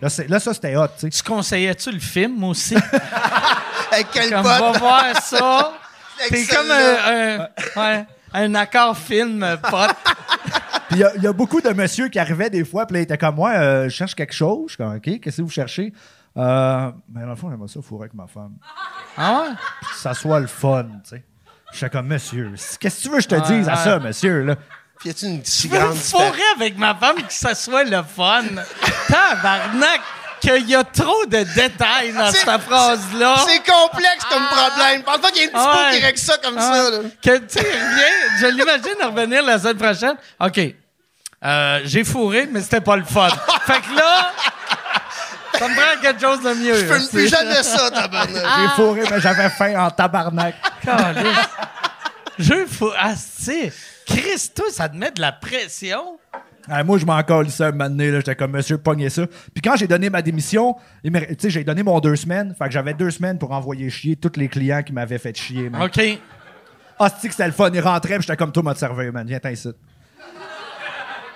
Là, 0.00 0.08
ça, 0.08 0.52
c'était 0.54 0.76
hot. 0.76 0.86
tu 0.88 1.00
sais. 1.00 1.10
Tu 1.10 1.22
conseillais-tu 1.22 1.90
le 1.92 2.00
film 2.00 2.42
aussi? 2.44 2.74
Avec 3.92 4.06
quel 4.12 4.30
comme 4.30 4.42
pote? 4.42 4.60
va 4.60 4.72
voir 4.72 5.22
ça. 5.22 5.72
T'es 6.28 6.44
comme 6.46 6.70
un, 6.70 7.38
un- 7.40 7.48
ouais, 7.76 8.06
un 8.34 8.54
accord 8.54 8.96
film 8.96 9.46
pote. 9.70 9.94
Puis 10.88 10.98
il 10.98 10.98
y 10.98 11.04
a- 11.04 11.12
il 11.16 11.22
y, 11.22 11.26
a 11.26 11.32
beaucoup 11.32 11.60
de 11.60 11.70
messieurs 11.70 12.08
qui 12.08 12.18
arrivaient 12.18 12.50
des 12.50 12.64
fois, 12.64 12.84
puis 12.86 12.94
là, 12.94 13.00
ils 13.00 13.04
étaient 13.04 13.16
comme 13.16 13.36
moi, 13.36 13.52
euh, 13.52 13.84
je 13.84 13.88
cherche 13.90 14.14
quelque 14.14 14.34
chose. 14.34 14.64
Je 14.68 14.74
suis 14.74 14.76
comme, 14.76 14.94
OK, 14.96 15.20
qu'est-ce 15.20 15.38
que 15.38 15.42
vous 15.42 15.48
cherchez? 15.48 15.92
Euh, 16.36 16.90
mais 17.10 17.22
dans 17.22 17.28
le 17.30 17.36
fond, 17.36 17.48
j'aimerais 17.50 17.68
ça 17.68 17.80
fourrer 17.80 18.04
avec 18.04 18.14
ma 18.14 18.26
femme. 18.26 18.52
Ah 19.16 19.40
ouais? 19.42 19.54
Puis 19.82 19.90
que 19.90 19.96
ça 19.98 20.12
soit 20.14 20.40
le 20.40 20.46
fun, 20.46 20.84
tu 21.04 21.10
sais. 21.10 21.24
Je 21.72 21.78
suis 21.78 21.88
comme, 21.88 22.06
monsieur, 22.08 22.52
qu'est-ce 22.78 22.98
que 22.98 23.02
tu 23.02 23.08
veux 23.08 23.16
que 23.16 23.22
je 23.22 23.28
te 23.28 23.46
dise 23.52 23.68
à 23.68 23.76
ça, 23.76 23.98
monsieur, 23.98 24.42
là? 24.44 24.56
Puis 24.98 25.08
y 25.08 25.12
a-tu 25.12 25.24
une 25.26 25.44
si 25.44 25.68
Je 25.68 25.72
veux 25.72 25.78
grande 25.78 25.94
fourrer 25.96 26.42
avec 26.56 26.76
ma 26.76 26.94
femme 26.94 27.16
que 27.16 27.32
ça 27.32 27.54
soit 27.54 27.84
le 27.84 28.02
fun? 28.02 28.42
Tabarnak! 29.08 30.00
Qu'il 30.42 30.68
y 30.68 30.74
a 30.74 30.82
trop 30.82 31.24
de 31.26 31.38
détails 31.54 32.12
dans 32.12 32.30
C'est- 32.32 32.38
cette 32.44 32.60
phrase-là. 32.62 33.36
C'est 33.46 33.62
complexe 33.64 34.24
comme 34.28 34.42
problème. 34.44 35.02
Pense 35.04 35.18
pas 35.18 35.30
qu'il 35.30 35.38
y 35.38 35.40
a 35.42 35.44
une 35.44 35.50
petite 35.52 35.66
Ah 35.66 35.72
peau 35.72 35.84
ouais. 35.92 35.96
qui 35.98 36.04
règle 36.04 36.18
ça 36.18 36.36
comme 36.42 36.56
Ah, 36.58 36.60
ça. 36.60 36.90
Là. 36.90 36.98
Que 37.22 37.38
tu 37.38 37.44
sais, 37.48 37.60
reviens, 37.60 38.38
je 38.40 38.46
l'imagine 38.48 38.96
revenir 39.04 39.42
la 39.44 39.58
semaine 39.60 39.76
prochaine. 39.76 40.16
OK. 40.40 40.60
Euh, 41.44 41.80
j'ai 41.84 42.02
fourré, 42.04 42.48
mais 42.50 42.60
c'était 42.60 42.80
pas 42.80 42.96
le 42.96 43.04
fun. 43.04 43.28
fait 43.66 43.80
que 43.82 43.96
là, 43.96 44.32
ça 45.58 45.68
me 45.68 45.74
prend 45.76 46.00
quelque 46.00 46.20
chose 46.20 46.40
de 46.42 46.54
mieux. 46.54 46.74
Je 46.74 46.92
fume 46.92 47.08
plus 47.08 47.28
jamais 47.28 47.62
ça, 47.62 47.90
tabarnak. 47.90 48.42
Ah. 48.44 48.56
J'ai 48.62 48.68
fourré, 48.82 49.02
mais 49.10 49.20
j'avais 49.20 49.48
faim 49.50 49.74
en 49.78 49.90
tabarnak. 49.90 50.54
Je 52.38 52.66
fous. 52.66 52.90
Ah, 52.98 53.12
tu 53.14 53.44
sais, 53.44 53.72
Chris, 54.06 54.50
toi, 54.54 54.66
ça 54.72 54.88
te 54.88 54.96
met 54.96 55.10
de 55.12 55.20
la 55.20 55.32
pression? 55.32 56.18
Ah, 56.68 56.84
moi, 56.84 56.96
je 56.98 57.04
m'en 57.04 57.20
calissais 57.22 57.64
un 57.64 57.72
moment 57.72 57.88
donné, 57.90 58.10
là. 58.10 58.18
J'étais 58.18 58.36
comme, 58.36 58.52
monsieur, 58.52 58.78
pognez 58.78 59.10
ça. 59.10 59.26
Puis 59.26 59.60
quand 59.62 59.76
j'ai 59.76 59.86
donné 59.86 60.08
ma 60.10 60.22
démission, 60.22 60.76
il 61.02 61.10
m'a- 61.10 61.20
tu 61.22 61.34
sais, 61.38 61.50
j'ai 61.50 61.64
donné 61.64 61.82
mon 61.82 61.98
deux 62.00 62.16
semaines. 62.16 62.54
Fait 62.56 62.66
que 62.66 62.70
j'avais 62.70 62.94
deux 62.94 63.10
semaines 63.10 63.38
pour 63.38 63.50
envoyer 63.52 63.90
chier 63.90 64.16
tous 64.16 64.32
les 64.38 64.48
clients 64.48 64.82
qui 64.82 64.92
m'avaient 64.92 65.18
fait 65.18 65.36
chier, 65.36 65.68
man. 65.70 65.82
OK. 65.82 66.00
Asti 66.98 67.26
que 67.28 67.34
c'était 67.34 67.46
le 67.46 67.52
fun? 67.52 67.70
Il 67.74 67.80
rentrait, 67.80 68.14
puis 68.18 68.22
j'étais 68.22 68.36
comme, 68.36 68.52
toi, 68.52 68.62
m'a 68.62 68.74
te 68.74 68.78
servir, 68.78 69.12
man? 69.12 69.26
Viens, 69.26 69.40
t'en 69.40 69.48
ici. 69.48 69.68
Là, 69.68 69.74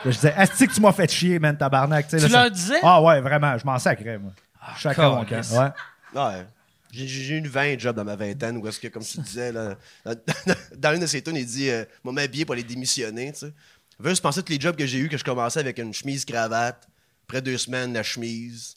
je 0.05 0.11
disais, 0.11 0.33
Asti 0.37 0.69
que 0.69 0.73
tu 0.75 0.81
m'as 0.81 0.93
fait 0.93 1.11
chier, 1.11 1.39
man, 1.39 1.57
tabarnak? 1.57 2.07
Tu 2.09 2.19
sais, 2.19 2.27
Tu 2.27 2.33
là, 2.33 2.43
leur 2.43 2.51
disais? 2.51 2.79
Ah 2.83 3.03
ouais, 3.03 3.21
vraiment, 3.21 3.57
je 3.59 3.65
m'en 3.65 3.79
sacrais, 3.79 4.19
moi. 4.19 4.33
Chacun 4.79 5.11
mon 5.11 5.25
camp. 5.25 5.41
Ouais. 5.53 6.21
Ouais. 6.21 6.47
J'ai- 6.93 7.07
J'ai 7.09 7.35
eu 7.35 7.39
une 7.39 7.49
20 7.49 7.79
jobs 7.79 7.95
dans 7.97 8.05
ma 8.05 8.17
vingtaine 8.17 8.57
où 8.59 8.67
est-ce 8.69 8.79
que, 8.81 8.89
comme 8.89 9.03
tu 9.03 9.19
disais, 9.21 9.53
là, 9.53 9.75
dans, 10.05 10.15
dans 10.79 10.95
une 10.95 11.01
de 11.01 11.07
ces 11.07 11.21
tunes, 11.23 11.37
il 11.37 11.45
dit 11.45 11.69
euh, 11.69 11.85
M'a 12.05 12.13
m'habillé 12.13 12.45
pour 12.45 12.53
aller 12.55 12.63
démissionner. 12.63 13.33
Tu 13.33 13.41
sais. 13.41 13.53
Veux 13.99 14.15
penser 14.17 14.41
à 14.41 14.43
tous 14.43 14.53
les 14.53 14.61
jobs 14.61 14.77
que 14.77 14.87
j'ai 14.87 14.99
eu 14.99 15.09
que 15.09 15.17
je 15.17 15.25
commençais 15.25 15.61
avec 15.61 15.79
une 15.79 15.95
chemise 15.95 16.25
cravate. 16.25 16.87
Après 17.29 17.41
deux 17.43 17.59
semaines, 17.59 17.93
la 17.93 18.03
chemise? 18.05 18.77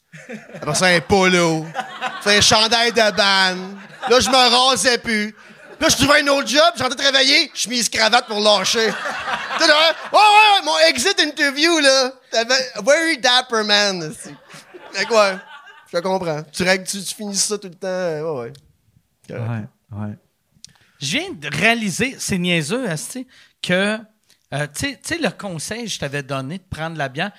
Après 0.54 0.74
ça, 0.74 0.86
un 0.86 1.00
polo. 1.00 1.64
Après, 2.02 2.38
un 2.38 2.40
chandail 2.40 2.90
de 2.90 3.16
banne. 3.16 3.78
Là, 4.08 4.18
je 4.20 4.28
me 4.28 4.34
rasais 4.70 4.98
plus. 4.98 5.34
Là, 5.80 5.88
je 5.88 5.96
trouvais 5.96 6.20
un 6.22 6.26
autre 6.28 6.48
job, 6.48 6.60
j'entrais 6.76 6.96
travailler, 6.96 7.50
chemise 7.54 7.88
cravate 7.88 8.26
pour 8.26 8.40
lâcher. 8.40 8.90
Tu 9.58 9.66
là, 9.68 9.94
ouais, 10.12 10.64
mon 10.64 10.76
exit 10.88 11.18
interview, 11.20 11.78
là. 11.78 12.12
Very 12.84 13.16
dapper 13.18 13.62
man? 13.64 14.12
Fait 14.92 15.04
que 15.06 15.12
ouais, 15.14 15.38
je 15.92 15.96
te 15.98 16.02
comprends. 16.02 16.42
Tu, 16.52 16.64
règles- 16.64 16.84
tu, 16.86 17.02
tu 17.02 17.14
finis 17.14 17.36
ça 17.36 17.56
tout 17.56 17.68
le 17.68 17.74
temps. 17.74 17.86
euh, 17.86 18.22
Ouais, 18.22 18.52
ouais. 19.30 19.36
Ouais, 19.38 19.64
ouais. 19.92 20.14
Je 21.00 21.18
viens 21.18 21.30
de 21.32 21.48
réaliser, 21.56 22.16
c'est 22.18 22.36
niaiseux, 22.36 22.86
asti, 22.90 23.26
que, 23.62 23.96
euh, 24.54 24.66
tu 24.74 24.96
sais- 25.02 25.18
le 25.18 25.30
conseil 25.30 25.84
que 25.84 25.90
je 25.90 25.98
t'avais 25.98 26.22
donné 26.22 26.58
de 26.58 26.64
prendre 26.68 26.96
la 26.96 27.08
bière, 27.08 27.30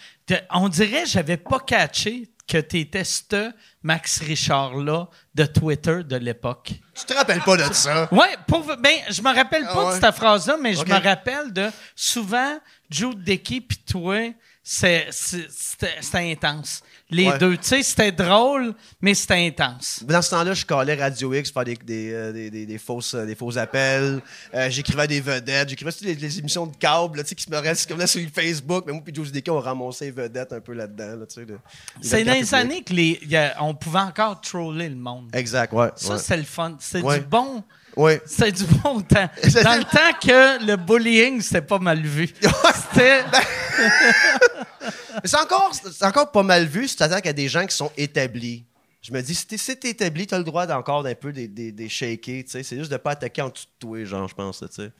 on 0.52 0.70
dirait 0.70 1.04
que 1.04 1.10
j'avais 1.10 1.38
pas 1.38 1.60
catché 1.60 2.30
que 2.48 2.58
tu 2.58 2.80
étais 2.80 3.04
ce 3.04 3.52
Max 3.84 4.22
Richard-là 4.22 5.08
de 5.34 5.46
Twitter 5.46 6.04
de 6.04 6.16
l'époque. 6.18 6.74
Tu 6.94 7.06
te 7.06 7.14
rappelles 7.14 7.42
pas 7.42 7.56
de 7.58 7.72
ça? 7.74 8.10
Pour, 8.48 8.66
ben, 8.78 8.96
je 9.10 9.22
me 9.22 9.34
rappelle 9.34 9.64
pas 9.64 9.72
Ah 9.74 9.86
ouais? 9.88 10.00
de 10.00 10.04
cette 10.06 10.16
phrase-là, 10.16 10.58
mais 10.62 10.74
je 10.74 10.84
me 10.84 11.02
rappelle 11.02 11.54
de 11.54 11.70
souvent 11.96 12.60
Jude 12.90 13.24
Dickey 13.24 13.62
puis 13.62 13.78
toi, 13.78 14.20
c'était 14.64 16.32
intense. 16.32 16.82
Les 17.10 17.28
Ouais. 17.28 17.38
deux, 17.40 17.58
tu 17.58 17.64
sais, 17.68 17.84
c'était 17.84 18.12
drôle, 18.12 18.74
mais 19.02 19.14
c'était 19.14 19.48
intense. 19.48 20.02
Dans 20.08 20.22
ce 20.22 20.30
temps-là, 20.30 20.54
je 20.54 20.66
calais 20.66 20.96
Radio 20.96 21.34
X 21.34 21.52
pour 21.52 21.62
faire 21.64 21.76
des, 21.76 21.84
des, 21.84 22.14
euh, 22.14 22.32
des, 22.32 22.66
des- 22.66 22.78
fausses, 22.78 23.16
euh, 23.16 23.26
des 23.26 23.36
faux 23.36 23.58
appels. 23.58 24.22
Euh, 24.54 24.70
j'écrivais 24.70 25.08
des 25.08 25.20
vedettes. 25.20 25.68
J'écrivais 25.70 25.92
toutes 25.92 26.04
les, 26.04 26.40
émissions 26.40 26.68
de 26.68 26.76
câble 26.78 27.18
là, 27.18 27.24
tu 27.24 27.30
sais, 27.30 27.36
qui 27.36 27.44
se 27.44 27.50
me 27.52 27.58
restent 27.58 27.90
comme 27.90 28.00
là 28.00 28.08
sur 28.08 28.22
Facebook. 28.34 28.86
Mais 28.88 28.94
moi 28.94 29.02
et 29.06 29.14
Joe 29.14 29.30
Dickey, 29.32 29.52
on 29.52 29.60
ramassait 29.60 30.06
les 30.06 30.12
vedettes 30.12 30.54
un 30.54 30.62
peu 30.62 30.74
là-dedans. 30.74 31.18
Là, 31.20 31.26
tu 31.26 31.36
sais, 31.36 31.46
de- 31.46 31.58
C'est 32.02 32.24
dans 32.24 32.34
les 32.34 32.54
années 32.54 32.84
que 32.84 32.94
les, 32.94 33.20
y 33.26 33.36
a- 33.36 33.58
on 33.62 33.74
pouvait 33.74 34.00
encore 34.00 34.40
troller 34.40 34.88
le 34.88 34.96
monde. 34.96 35.30
Exact, 35.34 35.74
ouais. 35.74 35.90
Ça, 35.98 36.14
ouais. 36.14 36.20
c'est 36.20 36.38
le 36.38 36.44
fun. 36.44 36.78
C'est 36.80 37.02
Ouais. 37.02 37.20
du 37.20 37.26
bon. 37.26 37.64
Ouais. 37.96 38.22
C'est 38.26 38.52
du 38.52 38.64
bon 38.66 39.02
temps. 39.02 39.30
Dans 39.64 39.78
le 39.78 39.84
temps 39.84 40.18
que 40.22 40.66
le 40.66 40.76
bullying, 40.78 41.42
c'était 41.42 41.62
pas 41.62 41.80
mal 41.80 42.00
vu. 42.02 42.28
C'était. 42.94 43.24
Mais 43.32 45.22
c'est 45.26 45.38
encore, 45.40 45.72
c'est 45.74 46.06
encore 46.06 46.32
pas 46.32 46.44
mal 46.44 46.66
vu 46.66 46.88
si 46.88 46.96
tu 46.96 47.00
t'attaques 47.00 47.28
à 47.28 47.34
des 47.34 47.48
gens 47.48 47.66
qui 47.66 47.76
sont 47.76 47.92
établis. 47.98 48.66
Je 49.02 49.12
me 49.12 49.22
dis, 49.22 49.34
si 49.34 49.48
t'es, 49.48 49.58
si 49.58 49.76
t'es 49.78 49.90
établi, 49.90 50.28
t'as 50.28 50.38
le 50.38 50.44
droit 50.44 50.68
d'encore 50.68 51.02
d'un 51.04 51.16
peu 51.16 51.32
des, 51.34 51.48
des, 51.48 51.72
des 51.72 51.90
shaker, 51.90 52.44
tu 52.44 52.52
sais. 52.52 52.64
C'est 52.64 52.78
juste 52.78 52.92
de 52.92 52.98
pas 52.98 53.12
attaquer 53.12 53.42
en 53.42 53.50
dessous 53.50 53.66
de 53.66 53.80
toi, 53.88 54.04
genre, 54.06 54.28
je 54.28 54.36
pense, 54.36 54.60
tu 54.60 54.68
sais. 54.70 54.92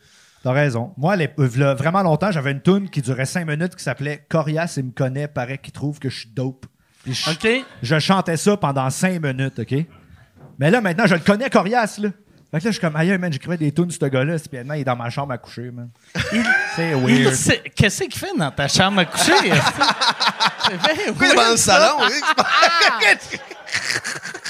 T'as 0.44 0.52
raison. 0.54 0.92
Moi, 0.98 1.16
les- 1.16 1.30
euh, 1.38 1.76
vraiment 1.76 2.02
longtemps, 2.02 2.32
j'avais 2.32 2.52
une 2.52 2.62
tune 2.64 2.90
qui 2.90 3.02
durait 3.04 3.28
cinq 3.28 3.46
minutes 3.46 3.76
qui 3.76 3.84
s'appelait 3.84 4.26
Corias, 4.28 4.74
il 4.78 4.86
me 4.86 4.92
connaît, 4.92 5.28
paraît 5.28 5.60
qu'il 5.60 5.72
trouve 5.72 6.00
que 6.00 6.10
je 6.10 6.22
suis 6.22 6.30
dope. 6.30 6.66
Puis 7.04 7.14
je, 7.14 7.30
OK? 7.30 7.66
je 7.84 8.00
chantais 8.00 8.38
ça 8.38 8.58
pendant 8.58 8.90
cinq 8.90 9.22
minutes, 9.22 9.60
OK? 9.60 9.76
Mais 10.58 10.72
là, 10.72 10.82
maintenant, 10.82 11.06
je 11.06 11.14
le 11.14 11.22
connais, 11.22 11.50
Corias, 11.52 11.98
là. 12.00 12.10
Fait 12.52 12.60
que 12.60 12.66
là, 12.66 12.72
je 12.72 12.72
suis 12.72 12.82
comme, 12.82 12.96
aïe, 12.98 13.18
man, 13.18 13.32
j'écrivais 13.32 13.56
des 13.58 13.72
tunes, 13.72 13.90
ce 13.92 14.06
gars-là, 14.06 14.36
puis 14.38 14.58
maintenant, 14.58 14.74
il 14.74 14.82
est 14.82 14.84
dans 14.84 14.98
ma 14.98 15.10
chambre 15.10 15.32
à 15.32 15.38
coucher, 15.38 15.72
man. 15.72 15.90
C'est 16.76 16.92
Il 16.92 16.98
weird. 17.24 17.34
sait- 17.34 17.64
Qu'est-ce 17.74 18.04
qu'il 18.04 18.14
fait 18.16 18.36
dans 18.38 18.52
ta 18.52 18.68
chambre 18.68 19.00
à 19.00 19.06
coucher? 19.06 19.32
C'est 19.42 20.78
bien 20.78 21.06
Pourquoi 21.08 21.28
il 21.28 21.32
est 21.32 21.36
dans 21.36 21.42
le 21.42 21.48
weird, 21.48 21.58
salon? 21.58 21.98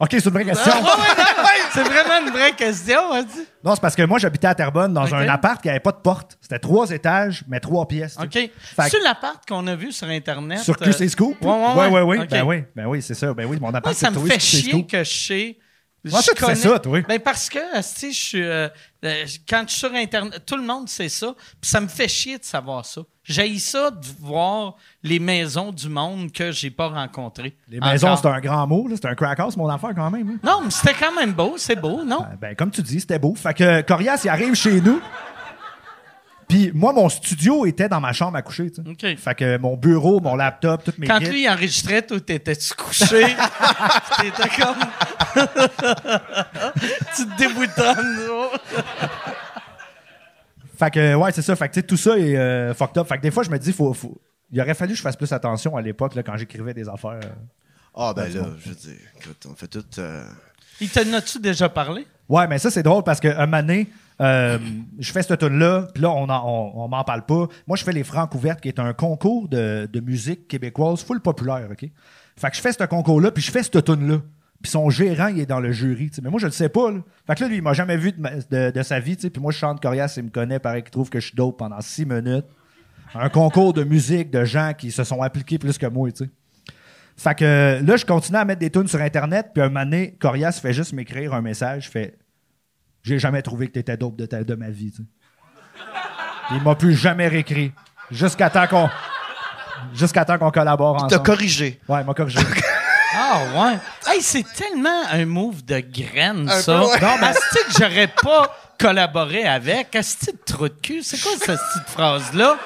oui? 0.00 0.04
OK, 0.04 0.08
c'est 0.12 0.24
une 0.24 0.30
vraie 0.30 0.44
question. 0.44 0.72
Ah, 0.74 0.96
ouais, 0.98 1.60
c'est 1.72 1.82
vraiment 1.82 2.26
une 2.26 2.32
vraie 2.32 2.52
question. 2.52 3.12
hein, 3.12 3.22
dis. 3.22 3.40
Non, 3.64 3.74
c'est 3.74 3.80
parce 3.80 3.94
que 3.94 4.02
moi, 4.02 4.18
j'habitais 4.18 4.46
à 4.46 4.54
Terrebonne 4.54 4.92
dans 4.94 5.14
un 5.14 5.28
appart 5.28 5.60
qui 5.62 5.68
avait 5.68 5.80
pas 5.80 5.92
de 5.92 5.98
porte. 5.98 6.38
C'était 6.40 6.58
trois 6.58 6.90
étages, 6.90 7.44
mais 7.48 7.60
trois 7.60 7.86
pièces. 7.86 8.16
tu 8.16 8.24
OK. 8.24 8.50
C'est 8.88 9.00
l'appart 9.02 9.46
qu'on 9.48 9.66
a 9.66 9.74
vu 9.76 9.92
sur 9.92 10.08
Internet. 10.08 10.60
Sur 10.60 10.76
euh, 10.80 10.84
QC 10.90 11.08
Scoop? 11.08 11.36
Ouais, 11.44 11.48
ouais, 11.50 11.74
ouais, 11.74 11.88
ouais. 11.88 12.02
ouais. 12.02 12.18
OK. 12.20 12.28
Ben 12.30 12.42
oui, 12.44 12.64
ben 12.74 12.86
oui, 12.86 13.02
c'est 13.02 13.14
ça. 13.14 13.32
Ben 13.34 13.46
oui, 13.46 13.58
mon 13.60 13.68
appart, 13.68 13.86
Moi, 13.86 13.94
ça 13.94 14.10
me 14.10 14.26
fait 14.26 14.40
chier 14.40 14.70
Scoop. 14.72 14.90
que 14.90 15.04
je 15.04 15.10
sais. 15.12 15.58
Comment 16.02 16.22
je 16.22 16.30
connais- 16.30 16.54
ça, 16.54 16.78
toi? 16.78 17.00
Ben 17.06 17.18
parce 17.20 17.50
que, 17.50 17.76
asti, 17.76 18.10
je 18.12 18.18
suis. 18.18 18.42
euh, 18.42 18.68
euh, 19.04 19.24
quand 19.46 19.64
je 19.66 19.70
suis 19.72 19.80
sur 19.80 19.92
Internet, 19.94 20.42
tout 20.46 20.56
le 20.56 20.62
monde 20.62 20.88
sait 20.88 21.10
ça. 21.10 21.34
Puis 21.60 21.70
ça 21.70 21.78
me 21.78 21.88
fait 21.88 22.08
chier 22.08 22.38
de 22.38 22.44
savoir 22.44 22.86
ça. 22.86 23.02
J'ai 23.30 23.58
ça 23.60 23.90
de 23.92 24.04
voir 24.20 24.74
les 25.04 25.20
maisons 25.20 25.70
du 25.70 25.88
monde 25.88 26.32
que 26.32 26.50
j'ai 26.50 26.70
pas 26.70 26.88
rencontrées. 26.88 27.54
Les 27.68 27.78
maisons, 27.78 28.16
c'est 28.16 28.26
un 28.26 28.40
grand 28.40 28.66
mot. 28.66 28.88
là. 28.88 28.96
C'est 29.00 29.06
un 29.08 29.14
crack 29.14 29.38
house, 29.38 29.56
mon 29.56 29.68
affaire, 29.68 29.90
quand 29.94 30.10
même. 30.10 30.28
hein. 30.30 30.38
Non, 30.42 30.62
mais 30.64 30.70
c'était 30.70 30.94
quand 30.94 31.14
même 31.14 31.32
beau. 31.32 31.54
C'est 31.56 31.76
beau, 31.80 32.02
non? 32.04 32.22
Ben, 32.22 32.36
ben, 32.40 32.56
comme 32.56 32.70
tu 32.72 32.82
dis, 32.82 32.98
c'était 33.00 33.18
beau. 33.20 33.34
Fait 33.36 33.54
que 33.54 33.82
Corias, 33.82 34.20
il 34.24 34.28
arrive 34.30 34.54
chez 34.54 34.80
nous. 34.80 35.00
Puis 36.48 36.72
moi, 36.74 36.92
mon 36.92 37.08
studio 37.08 37.64
était 37.64 37.88
dans 37.88 38.00
ma 38.00 38.12
chambre 38.12 38.36
à 38.36 38.42
coucher. 38.42 38.72
tu 38.72 38.82
sais. 38.82 38.90
OK. 39.12 39.18
Fait 39.18 39.34
que 39.36 39.56
mon 39.58 39.76
bureau, 39.76 40.18
mon 40.18 40.34
laptop, 40.34 40.82
toutes 40.82 40.98
mes 40.98 41.06
Quand 41.06 41.18
guides- 41.20 41.30
lui 41.30 41.42
il 41.44 41.48
enregistrait, 41.48 42.02
toi, 42.02 42.18
t'étais-tu 42.18 42.74
couché? 42.74 43.24
T'étais 44.20 44.48
comme. 44.60 45.44
tu 47.16 47.26
te 47.26 47.36
déboutonnes. 47.38 48.18
Fait 50.80 50.90
que, 50.90 51.14
ouais, 51.14 51.30
c'est 51.32 51.42
ça. 51.42 51.54
Fait 51.54 51.68
que, 51.68 51.74
tu 51.74 51.80
sais, 51.80 51.86
tout 51.86 51.96
ça 51.96 52.18
est 52.18 52.36
euh, 52.36 52.74
fucked 52.74 52.96
up. 52.98 53.06
Fait 53.06 53.18
que 53.18 53.22
des 53.22 53.30
fois, 53.30 53.42
je 53.44 53.50
me 53.50 53.58
dis, 53.58 53.72
faut, 53.72 53.92
faut... 53.92 54.20
il 54.50 54.60
aurait 54.60 54.74
fallu 54.74 54.92
que 54.92 54.96
je 54.98 55.02
fasse 55.02 55.14
plus 55.16 55.30
attention 55.32 55.76
à 55.76 55.82
l'époque, 55.82 56.14
là, 56.14 56.22
quand 56.22 56.36
j'écrivais 56.36 56.72
des 56.74 56.88
affaires. 56.88 57.20
Ah, 57.94 58.12
ben 58.16 58.32
là, 58.32 58.46
je 58.58 58.68
veux 58.70 58.74
dire, 58.74 58.96
écoute, 59.20 59.46
on 59.50 59.54
fait 59.54 59.68
tout. 59.68 59.84
euh, 59.98 60.24
Il 60.80 60.88
t'en 60.88 61.12
a-tu 61.12 61.38
déjà 61.38 61.68
parlé? 61.68 62.06
Ouais, 62.28 62.46
mais 62.48 62.58
ça, 62.58 62.70
c'est 62.70 62.82
drôle 62.82 63.02
parce 63.04 63.20
qu'un 63.20 63.46
moment 63.46 63.58
donné, 63.60 63.88
euh, 64.20 64.58
je 64.98 65.12
fais 65.12 65.22
cette 65.22 65.38
tune-là, 65.40 65.88
puis 65.92 66.02
là, 66.02 66.10
on 66.10 66.28
en- 66.28 66.44
on, 66.48 66.84
on 66.84 66.88
m'en 66.88 67.04
parle 67.04 67.26
pas. 67.26 67.46
Moi, 67.66 67.76
je 67.76 67.84
fais 67.84 67.92
les 67.92 68.04
Francs 68.04 68.34
ouvertes, 68.34 68.60
qui 68.60 68.68
est 68.68 68.78
un 68.78 68.92
concours 68.92 69.48
de, 69.48 69.86
de 69.92 70.00
musique 70.00 70.46
québécoise 70.48 71.02
full 71.04 71.20
populaire, 71.20 71.68
OK? 71.72 71.90
Fait 72.36 72.50
que 72.50 72.56
je 72.56 72.60
fais 72.60 72.72
ce 72.72 72.84
concours-là, 72.84 73.32
puis 73.32 73.42
je 73.42 73.50
fais 73.50 73.62
cette 73.62 73.84
tune-là. 73.84 74.20
Puis 74.62 74.70
son 74.70 74.90
gérant, 74.90 75.28
il 75.28 75.40
est 75.40 75.46
dans 75.46 75.60
le 75.60 75.72
jury, 75.72 76.10
tu 76.10 76.16
sais. 76.16 76.22
Mais 76.22 76.28
moi, 76.30 76.38
je 76.38 76.46
le 76.46 76.52
sais 76.52 76.68
pas, 76.68 76.90
là. 76.90 76.98
Fait 77.26 77.34
que 77.34 77.42
là, 77.44 77.48
lui, 77.48 77.56
il 77.56 77.62
m'a 77.62 77.72
jamais 77.72 77.96
vu 77.96 78.12
de, 78.12 78.20
ma- 78.20 78.30
de- 78.36 78.70
de 78.70 78.82
sa 78.82 79.00
vie, 79.00 79.16
tu 79.16 79.22
sais. 79.22 79.30
Puis 79.30 79.40
moi, 79.40 79.52
je 79.52 79.58
chante 79.58 79.80
Corias, 79.80 80.12
il 80.18 80.24
me 80.24 80.28
connaît, 80.30 80.58
pareil 80.58 80.82
qu'il 80.82 80.90
trouve 80.90 81.08
que 81.08 81.18
je 81.18 81.26
suis 81.28 81.34
dope 81.36 81.58
pendant 81.58 81.80
six 81.80 82.04
minutes. 82.04 82.44
Un 83.14 83.28
concours 83.30 83.72
de 83.72 83.82
musique 83.84 84.30
de 84.30 84.44
gens 84.44 84.72
qui 84.76 84.90
se 84.92 85.02
sont 85.02 85.22
appliqués 85.22 85.58
plus 85.58 85.78
que 85.78 85.86
moi, 85.86 86.10
tu 86.12 86.24
sais. 86.24 86.30
Fait 87.16 87.34
que 87.34 87.44
euh, 87.44 87.80
là, 87.82 87.96
je 87.96 88.04
continue 88.06 88.38
à 88.38 88.44
mettre 88.44 88.60
des 88.60 88.70
tunes 88.70 88.86
sur 88.86 89.00
Internet, 89.00 89.48
puis 89.54 89.62
un 89.62 89.68
moment 89.68 89.84
donné, 89.84 90.16
Corias 90.20 90.52
fait 90.62 90.72
juste 90.72 90.92
m'écrire 90.92 91.34
un 91.34 91.40
message, 91.42 91.88
fait 91.90 92.18
J'ai 93.02 93.18
jamais 93.18 93.42
trouvé 93.42 93.66
que 93.68 93.72
t'étais 93.72 93.96
dope 93.96 94.16
de, 94.16 94.26
ta- 94.26 94.44
de 94.44 94.54
ma 94.54 94.68
vie, 94.70 94.90
tu 94.92 94.98
sais. 94.98 95.08
Il 96.52 96.62
m'a 96.62 96.74
plus 96.74 96.94
jamais 96.94 97.28
réécrit. 97.28 97.72
Jusqu'à 98.10 98.50
temps 98.50 98.66
qu'on. 98.66 98.88
Jusqu'à 99.94 100.24
temps 100.24 100.36
qu'on 100.38 100.50
collabore 100.50 100.96
ensemble. 101.04 101.22
corrigé. 101.22 101.80
Ouais, 101.88 102.00
il 102.02 102.06
m'a 102.06 102.12
corrigé. 102.14 102.38
Ah, 103.12 103.40
ouais. 103.54 103.78
Hey, 104.14 104.22
c'est 104.22 104.44
tellement 104.54 105.02
un 105.10 105.24
move 105.26 105.64
de 105.64 105.80
graine, 105.80 106.48
Un 106.48 106.60
ça. 106.60 106.78
peu, 106.78 106.86
ouais. 106.86 107.00
Non, 107.00 107.16
mais 107.20 107.32
que 107.32 107.72
j'aurais 107.78 108.06
pas 108.22 108.56
collaboré 108.78 109.46
avec? 109.46 109.94
Est-ce 109.94 110.26
que 110.30 110.36
trou 110.46 110.68
de 110.68 110.74
cul? 110.80 111.02
C'est 111.02 111.20
quoi 111.20 111.32
cette 111.32 111.46
petite 111.60 111.88
phrase-là? 111.92 112.56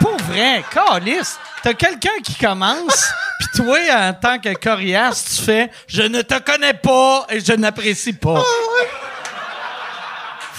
Pour 0.00 0.16
vrai, 0.18 0.62
calice. 0.72 1.38
T'as 1.62 1.72
quelqu'un 1.72 2.18
qui 2.22 2.34
commence, 2.34 3.08
puis 3.38 3.48
toi, 3.64 3.78
en 3.92 4.12
tant 4.12 4.38
que 4.38 4.52
coriace, 4.54 5.24
tu 5.36 5.42
fais 5.42 5.70
«Je 5.88 6.02
ne 6.02 6.20
te 6.20 6.38
connais 6.40 6.74
pas 6.74 7.26
et 7.30 7.40
je 7.40 7.52
n'apprécie 7.54 8.12
pas. 8.12 8.42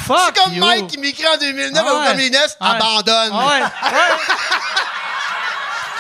Fuck 0.08 0.18
C'est 0.34 0.44
comme 0.44 0.54
you. 0.54 0.66
Mike 0.66 0.88
qui 0.88 0.98
m'écrit 1.00 1.28
en 1.28 1.38
2009 1.38 1.84
Ah 1.86 1.94
au 1.94 2.00
ouais. 2.00 2.08
Communist, 2.08 2.58
Ouais. 2.62 2.68
abandonne. 2.68 3.34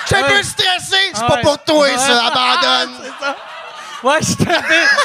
Suis 0.05 0.15
un 0.15 0.23
peu 0.23 0.43
stressé, 0.43 0.97
c'est 1.13 1.27
pas 1.27 1.37
pour 1.37 1.63
toi, 1.63 1.87
ça, 1.97 2.25
abandonne. 2.25 2.95
Ah, 2.97 3.01
c'est 3.01 3.25
ça. 3.25 3.35
Ouais, 4.03 4.17
j'étais 4.21 4.51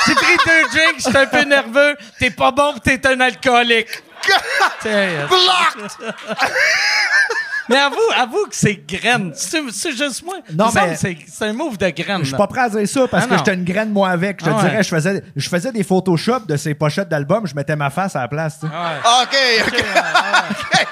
j'ai 0.06 0.14
pris 0.14 0.36
deux 0.44 0.62
drinks, 0.68 0.98
j'étais 0.98 1.18
un 1.18 1.26
peu 1.26 1.42
nerveux. 1.42 1.96
T'es 2.18 2.30
pas 2.30 2.50
bon, 2.50 2.74
t'es 2.84 3.06
un 3.06 3.20
alcoolique. 3.20 4.02
Blocked! 4.84 6.14
Mais 7.70 7.76
avoue, 7.76 7.96
avoue 8.20 8.46
que 8.46 8.56
c'est 8.56 8.74
graine. 8.86 9.32
C'est 9.34 9.96
juste 9.96 10.24
moi. 10.24 10.34
Non, 10.52 10.70
mais- 10.74 10.96
C'est 10.96 11.16
un 11.46 11.52
move 11.52 11.78
de 11.78 11.88
graine. 11.90 12.18
Je 12.22 12.26
suis 12.26 12.36
pas 12.36 12.48
prêt 12.48 12.62
à 12.62 12.68
dire 12.68 12.88
ça 12.88 13.06
parce 13.08 13.24
Ah, 13.24 13.28
que 13.28 13.36
j'étais 13.38 13.54
une 13.54 13.64
graine 13.64 13.90
moi 13.90 14.08
avec. 14.10 14.40
Je 14.40 14.44
te 14.46 14.50
Ah, 14.50 14.56
ouais. 14.56 14.62
dirais, 14.68 14.82
je 14.82 14.88
faisais, 14.88 15.22
je 15.36 15.48
faisais 15.48 15.70
des 15.70 15.84
Photoshop 15.84 16.40
de 16.48 16.56
ces 16.56 16.74
pochettes 16.74 17.08
d'albums, 17.08 17.46
je 17.46 17.54
mettais 17.54 17.76
ma 17.76 17.88
face 17.90 18.16
à 18.16 18.22
la 18.22 18.28
place. 18.28 18.58
tu 18.60 18.66
sais. 18.66 18.72
Ah, 18.74 19.22
OK, 19.22 19.36
OK. 19.68 19.84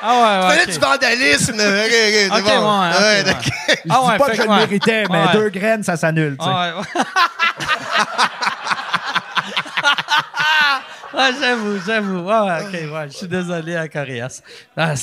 Ah 0.00 0.46
ouais, 0.46 0.56
ouais. 0.58 0.66
du 0.72 0.78
vandalisme. 0.78 1.54
OK, 1.54 1.58
OK, 1.58 1.90
c'est 1.90 2.30
Ok, 2.30 2.44
bon. 2.60 2.80
ouais. 2.80 2.90
Je 3.24 3.90
Ah 3.90 4.00
dis 4.12 4.18
pas 4.18 4.26
que 4.30 4.36
je 4.36 4.42
le 4.42 4.48
ouais. 4.48 4.56
méritais, 4.58 5.04
mais 5.10 5.18
Ouais. 5.18 5.32
deux 5.32 5.48
graines, 5.48 5.82
ça 5.82 5.96
s'annule. 5.96 6.36
tu 6.38 6.44
sais. 6.44 6.50
Ah 6.52 6.80
ouais, 11.14 11.30
j'avoue, 11.40 11.78
j'avoue. 11.84 12.18
Ouais, 12.20 12.60
ok, 12.60 12.72
ouais. 12.94 13.06
Je 13.10 13.16
suis 13.16 13.26
désolé 13.28 13.74
à 13.76 13.88
Corias. 13.88 14.40
Ah. 14.76 14.94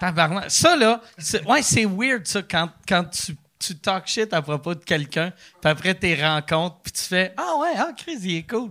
Tabarnak. 0.00 0.50
Ça, 0.50 0.76
là, 0.76 1.00
c'est- 1.18 1.44
ouais, 1.46 1.62
c'est 1.62 1.84
weird, 1.84 2.26
ça, 2.26 2.42
quand, 2.42 2.68
quand 2.88 3.04
tu, 3.04 3.36
tu 3.58 3.74
talk 3.76 4.06
shit 4.06 4.32
à 4.32 4.40
propos 4.42 4.74
de 4.74 4.84
quelqu'un, 4.84 5.32
puis 5.60 5.70
après 5.70 5.94
tes 5.94 6.14
rencontres, 6.14 6.76
puis 6.82 6.92
tu 6.92 7.02
fais 7.02 7.32
Ah 7.36 7.54
ouais, 7.60 7.74
ah, 7.76 7.90
Chris, 7.96 8.18
il 8.22 8.36
est 8.36 8.48
cool. 8.48 8.70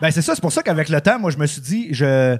Ben 0.00 0.10
c'est 0.10 0.22
ça, 0.22 0.34
c'est 0.34 0.40
pour 0.40 0.52
ça 0.52 0.62
qu'avec 0.62 0.88
le 0.88 1.00
temps, 1.00 1.18
moi, 1.18 1.30
je 1.30 1.38
me 1.38 1.46
suis 1.46 1.62
dit, 1.62 1.88
je, 1.92 2.36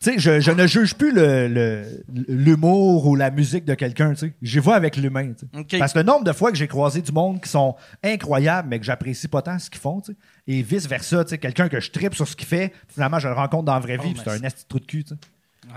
tu 0.00 0.12
sais, 0.12 0.18
je, 0.18 0.40
je 0.40 0.50
ne 0.50 0.66
juge 0.66 0.94
plus 0.94 1.12
le- 1.12 1.48
le- 1.48 2.02
l'humour 2.28 3.06
ou 3.06 3.14
la 3.16 3.30
musique 3.30 3.64
de 3.66 3.74
quelqu'un, 3.74 4.10
tu 4.14 4.20
sais. 4.28 4.32
J'y 4.40 4.58
vois 4.58 4.76
avec 4.76 4.96
l'humain, 4.96 5.32
tu 5.32 5.46
sais. 5.52 5.58
Ok. 5.60 5.78
Parce 5.78 5.92
que 5.92 5.98
le 5.98 6.04
nombre 6.04 6.24
de 6.24 6.32
fois 6.32 6.50
que 6.50 6.56
j'ai 6.56 6.66
croisé 6.68 7.02
du 7.02 7.12
monde 7.12 7.42
qui 7.42 7.48
sont 7.50 7.76
incroyables, 8.02 8.68
mais 8.68 8.78
que 8.78 8.86
j'apprécie 8.86 9.28
pas 9.28 9.42
tant 9.42 9.58
ce 9.58 9.68
qu'ils 9.68 9.80
font, 9.80 10.00
tu 10.00 10.12
sais. 10.12 10.18
Et 10.46 10.62
vice-versa, 10.62 11.24
tu 11.24 11.30
sais, 11.30 11.38
quelqu'un 11.38 11.68
que 11.68 11.78
je 11.80 11.90
tripe 11.90 12.14
sur 12.14 12.26
ce 12.26 12.36
qu'il 12.36 12.46
fait, 12.46 12.72
finalement, 12.88 13.18
je 13.18 13.28
le 13.28 13.34
rencontre 13.34 13.64
dans 13.64 13.74
la 13.74 13.80
vraie 13.80 13.98
vie, 13.98 14.14
puis 14.14 14.22
c'est 14.24 14.30
un 14.30 14.46
esti 14.46 14.62
de 14.62 14.68
trou 14.68 14.78
de 14.78 14.86
cul, 14.86 15.04
tu 15.04 15.14
sais. 15.14 15.20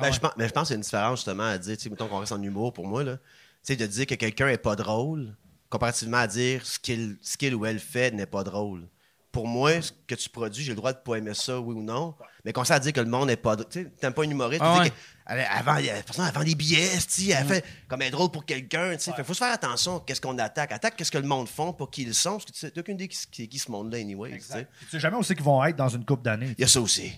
Ben, 0.01 0.11
je 0.11 0.19
pense, 0.19 0.31
mais 0.37 0.47
je 0.47 0.53
pense 0.53 0.67
qu'il 0.67 0.73
y 0.73 0.75
a 0.75 0.77
une 0.77 0.81
différence 0.83 1.19
justement 1.19 1.43
à 1.43 1.57
dire, 1.57 1.77
mettons 1.89 2.07
qu'on 2.07 2.19
reste 2.19 2.31
en 2.31 2.41
humour 2.41 2.73
pour 2.73 2.87
moi, 2.87 3.03
là. 3.03 3.17
Tu 3.17 3.73
sais, 3.73 3.75
de 3.75 3.85
dire 3.85 4.05
que 4.05 4.15
quelqu'un 4.15 4.47
est 4.49 4.57
pas 4.57 4.75
drôle, 4.75 5.35
comparativement 5.69 6.17
à 6.17 6.27
dire 6.27 6.65
ce 6.65 6.79
qu'il 6.79 7.17
ce 7.21 7.37
qu'il 7.37 7.55
ou 7.55 7.65
elle 7.65 7.79
fait 7.79 8.13
n'est 8.13 8.25
pas 8.25 8.43
drôle. 8.43 8.87
Pour 9.31 9.47
moi, 9.47 9.81
ce 9.81 9.91
que 10.07 10.15
tu 10.15 10.29
produis, 10.29 10.63
j'ai 10.63 10.71
le 10.71 10.77
droit 10.77 10.93
de 10.93 10.97
pas 10.97 11.15
aimer 11.15 11.33
ça, 11.33 11.59
oui 11.59 11.75
ou 11.75 11.83
non. 11.83 12.15
Mais 12.43 12.53
qu'on 12.53 12.63
à 12.63 12.79
dire 12.79 12.93
que 12.93 13.01
le 13.01 13.09
monde 13.09 13.27
n'est 13.27 13.35
pas 13.35 13.55
drôle. 13.55 13.69
Tu 13.69 13.83
sais, 13.83 13.89
t'aimes 13.99 14.13
pas 14.13 14.23
une 14.23 14.31
humoriste, 14.31 14.61
Ah 14.63 14.77
tu 14.77 14.83
dis 14.83 14.89
ouais. 14.89 14.95
elle, 15.27 15.47
elle 15.57 16.33
vend 16.33 16.43
des 16.43 16.55
billets, 16.55 16.89
elle 16.93 17.45
fait 17.45 17.65
comme 17.87 18.01
elle 18.01 18.07
est 18.07 18.11
drôle 18.11 18.31
pour 18.31 18.45
quelqu'un, 18.45 18.95
tu 18.95 19.03
sais. 19.03 19.13
Fait 19.13 19.23
faut 19.23 19.33
se 19.33 19.39
faire 19.39 19.53
attention 19.53 19.97
à 19.97 20.03
qu'est-ce 20.05 20.21
qu'on 20.21 20.37
attaque. 20.39 20.71
Attaque 20.71 20.95
qu'est-ce 20.95 21.11
que 21.11 21.17
le 21.17 21.27
monde 21.27 21.49
font, 21.49 21.73
pour 21.73 21.91
qui 21.91 22.03
ils 22.03 22.15
sont, 22.15 22.31
parce 22.31 22.45
que 22.45 22.51
tu 22.51 22.59
sais, 22.59 22.71
t'as 22.71 22.81
aucune 22.81 22.95
idée 22.95 23.09
qui, 23.09 23.17
qui, 23.29 23.47
qui 23.49 23.59
ce 23.59 23.69
monde-là, 23.69 23.99
anyway, 23.99 24.39
tu 24.39 24.41
sais. 24.41 24.67
Jamais 24.99 25.17
aussi 25.17 25.35
qu'ils 25.35 25.43
vont 25.43 25.63
être 25.65 25.75
dans 25.75 25.89
une 25.89 26.05
couple 26.05 26.23
d'années. 26.23 26.55
Il 26.57 26.61
y 26.61 26.63
a 26.63 26.67
ça 26.67 26.81
aussi. 26.81 27.11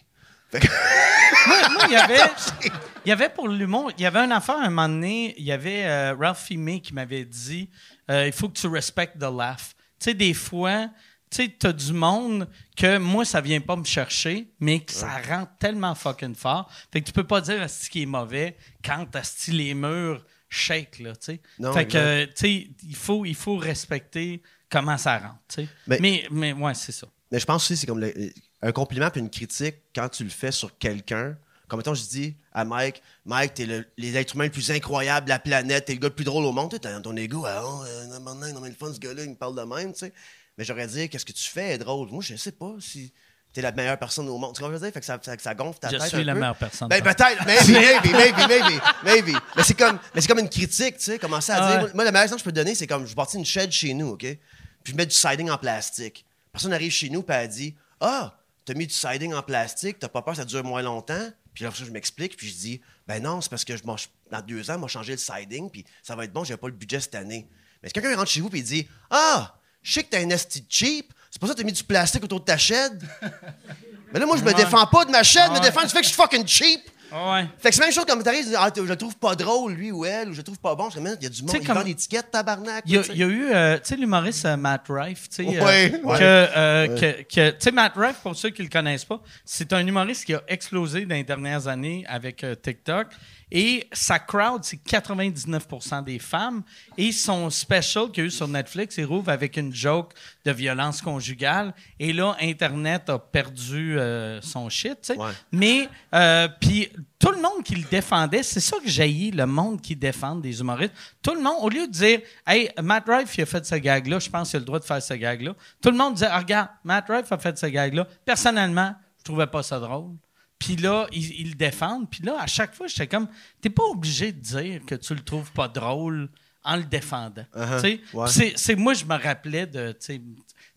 Moi, 0.53 1.57
il 1.87 1.91
y 1.91 1.95
avait, 1.95 2.19
il 3.05 3.09
y 3.09 3.11
avait 3.11 3.29
pour 3.29 3.47
l'humour, 3.47 3.91
il 3.97 4.01
y 4.03 4.05
avait 4.05 4.19
une 4.19 4.31
affaire 4.31 4.57
à 4.57 4.65
un 4.65 4.69
moment 4.69 4.89
donné, 4.89 5.33
il 5.37 5.43
y 5.45 5.51
avait 5.51 5.85
euh, 5.85 6.15
Ralph 6.19 6.45
qui 6.47 6.93
m'avait 6.93 7.25
dit 7.25 7.69
euh, 8.09 8.25
il 8.27 8.33
faut 8.33 8.49
que 8.49 8.59
tu 8.59 8.67
respectes 8.67 9.17
the 9.17 9.23
laugh. 9.31 9.57
Tu 9.99 10.05
sais, 10.05 10.13
des 10.13 10.33
fois, 10.33 10.89
tu 11.29 11.49
t'as 11.57 11.71
du 11.73 11.93
monde 11.93 12.47
que 12.75 12.97
moi, 12.97 13.23
ça 13.25 13.41
vient 13.41 13.61
pas 13.61 13.75
me 13.75 13.83
chercher, 13.85 14.47
mais 14.59 14.79
que 14.79 14.91
ça 14.93 15.19
rentre 15.27 15.51
tellement 15.59 15.93
fucking 15.93 16.33
fort. 16.35 16.69
Fait 16.91 17.01
que 17.01 17.05
tu 17.07 17.13
peux 17.13 17.23
pas 17.27 17.41
dire 17.41 17.69
ce 17.69 17.89
qui 17.89 18.01
est 18.03 18.05
mauvais 18.07 18.57
quand 18.83 19.15
asti 19.15 19.51
les 19.51 19.73
murs 19.75 20.25
shake, 20.49 20.99
là, 20.99 21.11
tu 21.15 21.25
sais. 21.33 21.41
Fait 21.73 21.85
que, 21.85 22.25
tu 22.25 22.31
sais, 22.35 22.67
il 22.83 22.95
faut, 22.95 23.23
il 23.25 23.35
faut 23.35 23.57
respecter 23.57 24.41
comment 24.71 24.97
ça 24.97 25.19
rentre, 25.19 25.39
tu 25.47 25.55
sais. 25.63 25.67
Mais- 25.87 25.99
Mais, 25.99 26.27
mais, 26.31 26.53
ouais, 26.53 26.73
c'est 26.73 26.91
ça. 26.91 27.05
Mais 27.31 27.39
je 27.39 27.45
pense 27.45 27.63
aussi 27.65 27.77
c'est 27.77 27.85
comme 27.85 27.99
le- 27.99 28.31
un 28.61 28.71
compliment 28.71 29.09
puis 29.09 29.21
une 29.21 29.29
critique 29.29 29.75
quand 29.95 30.09
tu 30.09 30.23
le 30.23 30.29
fais 30.29 30.51
sur 30.51 30.77
quelqu'un. 30.77 31.37
Comme 31.67 31.77
mettons, 31.77 31.93
je 31.93 32.03
dis 32.03 32.35
à 32.51 32.65
Mike, 32.65 33.01
Mike, 33.25 33.53
t'es 33.53 33.65
le, 33.65 33.85
les 33.97 34.17
êtres 34.17 34.33
humains 34.35 34.45
le 34.45 34.49
plus 34.51 34.71
incroyable 34.71 35.25
de 35.25 35.29
la 35.29 35.37
planète, 35.39 35.85
t'es 35.85 35.93
le 35.93 35.99
gars 35.99 36.07
le 36.07 36.15
plus 36.15 36.25
drôle 36.25 36.43
au 36.45 36.51
monde, 36.51 36.75
t'as 36.81 36.91
dans 36.91 37.01
ton 37.01 37.15
ego, 37.15 37.45
ah, 37.47 37.61
oh, 37.63 37.83
euh, 37.85 38.05
non, 38.07 38.19
non, 38.35 38.59
mais 38.59 38.69
le 38.69 38.75
fun, 38.75 38.91
ce 38.93 38.99
gars-là, 38.99 39.23
il 39.23 39.29
me 39.29 39.35
parle 39.35 39.55
de 39.55 39.61
même, 39.61 39.93
tu 39.93 39.99
sais. 39.99 40.13
Mais 40.57 40.63
j'aurais 40.65 40.87
dit, 40.87 41.07
qu'est-ce 41.09 41.25
que 41.25 41.31
tu 41.31 41.47
fais 41.47 41.73
est 41.73 41.77
drôle? 41.77 42.09
Moi, 42.09 42.23
je 42.23 42.35
sais 42.35 42.51
pas 42.51 42.73
si 42.79 43.13
t'es 43.53 43.61
la 43.61 43.71
meilleure 43.71 43.97
personne 43.99 44.27
au 44.29 44.37
monde. 44.37 44.53
Tu 44.55 44.61
comprends 44.61 44.75
ce 44.77 44.79
que 44.81 44.85
je 44.85 44.85
veux 44.85 44.91
dire? 44.91 44.93
Fait 44.93 44.99
que 44.99 45.05
ça, 45.05 45.19
ça, 45.21 45.37
ça 45.39 45.55
gonfle 45.55 45.79
ta 45.79 45.89
Je 45.89 45.97
tête. 45.97 46.07
suis 46.07 46.17
un 46.17 46.23
la 46.23 46.33
peu. 46.33 46.39
meilleure 46.39 46.55
personne. 46.57 46.87
Ben, 46.89 47.01
peut-être, 47.03 47.45
maybe, 47.45 47.69
maybe, 47.69 48.11
maybe, 48.13 48.47
maybe, 48.49 48.81
maybe. 49.03 49.37
Mais 49.55 49.63
c'est 49.63 49.73
comme, 49.75 49.97
mais 50.13 50.21
c'est 50.21 50.27
comme 50.27 50.39
une 50.39 50.49
critique, 50.49 50.97
tu 50.97 51.03
sais, 51.03 51.19
commencer 51.19 51.51
à 51.51 51.63
Ah 51.63 51.71
dire. 51.77 51.85
ouais. 51.87 51.91
Moi, 51.93 52.03
le 52.03 52.11
meilleur 52.11 52.23
exemple 52.23 52.41
que 52.41 52.45
je 52.45 52.45
peux 52.45 52.51
te 52.51 52.55
donner, 52.55 52.75
c'est 52.75 52.87
comme, 52.87 53.05
je 53.07 53.15
bâtis 53.15 53.37
une 53.37 53.45
shed 53.45 53.71
chez 53.71 53.93
nous, 53.93 54.09
OK? 54.09 54.19
Puis 54.19 54.93
je 54.93 54.95
mets 54.95 55.05
du 55.05 55.15
siding 55.15 55.49
en 55.49 55.57
plastique. 55.57 56.25
Personne 56.51 56.73
arrive 56.73 56.91
chez 56.91 57.09
nous, 57.09 57.21
puis 57.23 57.35
elle 57.35 57.47
dit, 57.47 57.75
ah, 58.01 58.35
t'as 58.69 58.75
mis 58.75 58.85
du 58.85 58.93
siding 58.93 59.33
en 59.33 59.41
plastique, 59.41 59.97
t'as 59.97 60.09
pas 60.09 60.21
peur 60.21 60.33
que 60.33 60.37
ça 60.37 60.45
dure 60.45 60.63
moins 60.63 60.83
longtemps? 60.83 61.27
Puis 61.55 61.63
là, 61.63 61.71
je 61.73 61.85
m'explique, 61.85 62.37
puis 62.37 62.47
je 62.47 62.53
dis, 62.53 62.81
ben 63.07 63.21
non, 63.21 63.41
c'est 63.41 63.49
parce 63.49 63.65
que 63.65 63.75
je 63.75 63.83
mange, 63.83 64.09
dans 64.29 64.41
deux 64.41 64.69
ans, 64.69 64.77
moi, 64.77 64.87
changer 64.87 65.13
le 65.13 65.17
siding, 65.17 65.71
puis 65.71 65.83
ça 66.03 66.15
va 66.15 66.25
être 66.25 66.31
bon, 66.31 66.43
j'ai 66.43 66.55
pas 66.55 66.67
le 66.67 66.73
budget 66.73 66.99
cette 66.99 67.15
année. 67.15 67.47
Mais 67.81 67.89
si 67.89 67.93
quelqu'un 67.93 68.15
rentre 68.15 68.29
chez 68.29 68.41
vous, 68.41 68.49
il 68.53 68.63
dit, 68.63 68.87
ah, 69.09 69.55
je 69.81 69.93
sais 69.93 70.03
que 70.03 70.09
t'as 70.09 70.19
un 70.19 70.29
esti 70.29 70.63
cheap, 70.69 71.11
c'est 71.31 71.39
pour 71.39 71.47
ça 71.47 71.55
que 71.55 71.61
t'as 71.61 71.65
mis 71.65 71.71
du 71.71 71.83
plastique 71.83 72.23
autour 72.23 72.41
de 72.41 72.45
ta 72.45 72.59
shed. 72.59 73.03
Mais 74.13 74.19
là, 74.19 74.27
moi, 74.27 74.37
je 74.37 74.43
me 74.43 74.53
défends 74.53 74.85
pas 74.85 75.03
de 75.03 75.09
ma 75.09 75.23
chaîne, 75.23 75.47
je 75.47 75.59
me 75.59 75.63
défends 75.63 75.81
du 75.81 75.89
fait 75.89 75.97
que 75.97 76.03
je 76.03 76.09
suis 76.09 76.21
fucking 76.21 76.45
cheap. 76.45 76.91
Ouais. 77.11 77.47
Fait 77.57 77.69
que 77.69 77.75
c'est 77.75 77.81
même 77.81 77.91
chose 77.91 78.05
comme 78.05 78.21
t'arrives, 78.23 78.55
ah, 78.57 78.69
je 78.75 78.81
le 78.81 78.95
trouve 78.95 79.15
pas 79.17 79.35
drôle, 79.35 79.73
lui 79.73 79.91
ou 79.91 80.05
elle, 80.05 80.29
ou 80.29 80.33
je 80.33 80.37
le 80.37 80.43
trouve 80.43 80.59
pas 80.59 80.75
bon. 80.75 80.89
Je 80.89 80.99
il 80.99 81.05
y 81.05 81.25
a 81.25 81.29
du 81.29 81.41
monde, 81.43 81.55
il 81.59 81.65
comme- 81.67 81.77
vend 81.77 81.83
l'étiquette, 81.83 82.31
tabarnak. 82.31 82.83
Il 82.85 82.93
y, 82.93 82.97
a, 82.97 83.01
tu 83.01 83.07
sais. 83.07 83.13
il 83.13 83.19
y 83.19 83.23
a 83.23 83.27
eu, 83.27 83.51
euh, 83.51 83.75
tu 83.77 83.81
sais, 83.85 83.95
l'humoriste 83.95 84.45
euh, 84.45 84.57
Matt 84.57 84.85
Rife, 84.89 85.29
tu 85.29 85.35
sais, 85.43 85.57
euh, 85.57 85.65
Ouais, 85.65 85.91
que, 85.91 86.05
ouais. 86.05 86.99
que- 86.99 87.21
que- 87.23 87.49
tu 87.51 87.55
sais, 87.59 87.71
Matt 87.71 87.93
Rife, 87.95 88.17
pour 88.21 88.35
ceux 88.35 88.49
qui 88.51 88.61
le 88.63 88.69
connaissent 88.69 89.05
pas, 89.05 89.19
c'est 89.45 89.71
un 89.73 89.85
humoriste 89.85 90.25
qui 90.25 90.33
a 90.33 90.41
explosé 90.47 91.05
dans 91.05 91.15
les 91.15 91.23
dernières 91.23 91.67
années 91.67 92.05
avec 92.07 92.45
TikTok. 92.61 93.07
Et 93.51 93.87
sa 93.91 94.19
crowd, 94.19 94.63
c'est 94.63 94.77
99% 94.83 96.03
des 96.03 96.19
femmes. 96.19 96.63
Et 96.97 97.11
son 97.11 97.49
special 97.49 98.11
qu'il 98.11 98.23
y 98.23 98.25
a 98.25 98.27
eu 98.27 98.31
sur 98.31 98.47
Netflix, 98.47 98.97
il 98.97 99.05
rouvre 99.05 99.29
avec 99.29 99.57
une 99.57 99.73
joke 99.73 100.13
de 100.45 100.51
violence 100.51 101.01
conjugale. 101.01 101.73
Et 101.99 102.13
là, 102.13 102.35
Internet 102.41 103.09
a 103.09 103.19
perdu 103.19 103.97
euh, 103.97 104.41
son 104.41 104.69
shit, 104.69 105.01
tu 105.01 105.13
sais. 105.13 105.17
Ouais. 105.17 105.31
Mais, 105.51 105.89
euh, 106.13 106.47
puis 106.59 106.89
tout 107.17 107.31
le 107.31 107.41
monde 107.41 107.63
qui 107.63 107.75
le 107.75 107.87
défendait, 107.89 108.43
c'est 108.43 108.59
ça 108.59 108.77
que 108.83 108.89
jaillit, 108.89 109.31
le 109.31 109.45
monde 109.45 109.81
qui 109.81 109.95
défend 109.95 110.35
des 110.35 110.59
humoristes. 110.59 110.93
Tout 111.21 111.33
le 111.33 111.41
monde, 111.41 111.57
au 111.61 111.69
lieu 111.69 111.87
de 111.87 111.91
dire, 111.91 112.21
hey, 112.47 112.69
Matt 112.81 113.05
Rife, 113.07 113.37
il 113.37 113.41
a 113.41 113.45
fait 113.45 113.65
ce 113.65 113.75
gag-là, 113.75 114.19
je 114.19 114.29
pense 114.29 114.49
qu'il 114.49 114.57
a 114.57 114.59
le 114.59 114.65
droit 114.65 114.79
de 114.79 114.85
faire 114.85 115.01
ce 115.01 115.13
gag-là. 115.13 115.53
Tout 115.81 115.91
le 115.91 115.97
monde 115.97 116.13
disait, 116.13 116.29
Ah, 116.29 116.39
regarde, 116.39 116.69
Matt 116.83 117.05
Rife 117.09 117.31
a 117.31 117.37
fait 117.37 117.57
ce 117.57 117.65
gag-là. 117.65 118.07
Personnellement, 118.23 118.95
je 119.17 119.23
trouvais 119.23 119.47
pas 119.47 119.63
ça 119.63 119.79
drôle. 119.79 120.11
Puis 120.59 120.75
là, 120.75 121.07
ils, 121.11 121.39
ils 121.41 121.49
le 121.49 121.55
défendent. 121.55 122.09
Puis 122.09 122.21
là, 122.23 122.35
à 122.39 122.45
chaque 122.47 122.75
fois, 122.75 122.87
j'étais 122.87 123.07
comme, 123.07 123.27
t'es 123.61 123.69
pas 123.69 123.83
obligé 123.83 124.31
de 124.33 124.39
dire 124.41 124.81
que 124.85 124.95
tu 124.95 125.15
le 125.15 125.21
trouves 125.21 125.51
pas 125.53 125.67
drôle 125.69 126.29
en 126.63 126.75
le 126.75 126.83
défendant. 126.83 127.45
Tu? 127.81 128.01
Ouais. 128.13 128.27
C'est, 128.27 128.53
c'est- 128.57 128.75
moi, 128.75 128.93
je 128.93 129.05
me 129.05 129.15
rappelais 129.15 129.65
de, 129.65 129.93
tu 129.93 130.21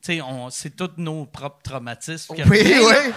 tu 0.00 0.20
on- 0.20 0.50
c'est 0.50 0.74
tous 0.74 0.90
nos 0.96 1.26
propres 1.26 1.60
traumatismes. 1.62 2.34
Oui, 2.36 2.42
oui, 2.48 2.62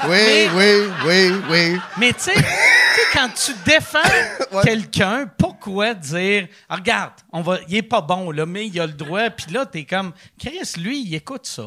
oui, 0.08 0.48
oui, 0.56 0.90
oui, 1.06 1.32
oui. 1.50 1.80
mais 1.98 2.14
tu 2.14 2.20
sais, 2.22 2.34
tu 2.34 3.02
quand 3.18 3.30
tu 3.30 3.52
défends 3.66 4.00
quelqu'un, 4.64 5.26
pourquoi 5.38 5.94
dire 5.96 6.48
Ah, 6.70 6.76
regarde, 6.76 7.14
on 7.32 7.42
va, 7.42 7.58
il 7.68 7.76
est 7.76 7.82
pas 7.82 8.02
bon 8.02 8.30
là, 8.32 8.46
mais 8.46 8.68
il 8.68 8.80
a 8.80 8.86
le 8.88 8.94
droit. 8.94 9.30
Puis 9.32 9.52
là, 9.52 9.66
t'es 9.66 9.84
comme 9.86 10.14
Chris, 10.38 10.74
lui, 10.78 11.02
il 11.06 11.16
écoute 11.16 11.46
ça. 11.46 11.64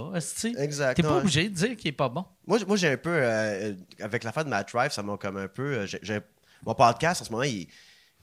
Exact, 0.58 0.94
T'es 0.96 1.02
pas 1.02 1.14
ouais. 1.14 1.18
obligé 1.20 1.48
de 1.48 1.54
dire 1.54 1.76
qu'il 1.76 1.88
est 1.88 1.92
pas 1.92 2.08
bon. 2.08 2.24
Moi, 2.48 2.58
moi 2.66 2.76
j'ai 2.78 2.88
un 2.88 2.96
peu, 2.96 3.10
euh, 3.12 3.74
avec 4.00 4.24
l'affaire 4.24 4.44
de 4.44 4.48
Matt 4.48 4.70
Rife, 4.72 4.92
ça 4.92 5.02
m'a 5.02 5.18
comme 5.18 5.36
un 5.36 5.48
peu. 5.48 5.86
euh, 5.86 6.20
mon 6.64 6.74
podcast, 6.74 7.20
en 7.20 7.24
ce 7.26 7.30
moment, 7.30 7.42
il, 7.44 7.68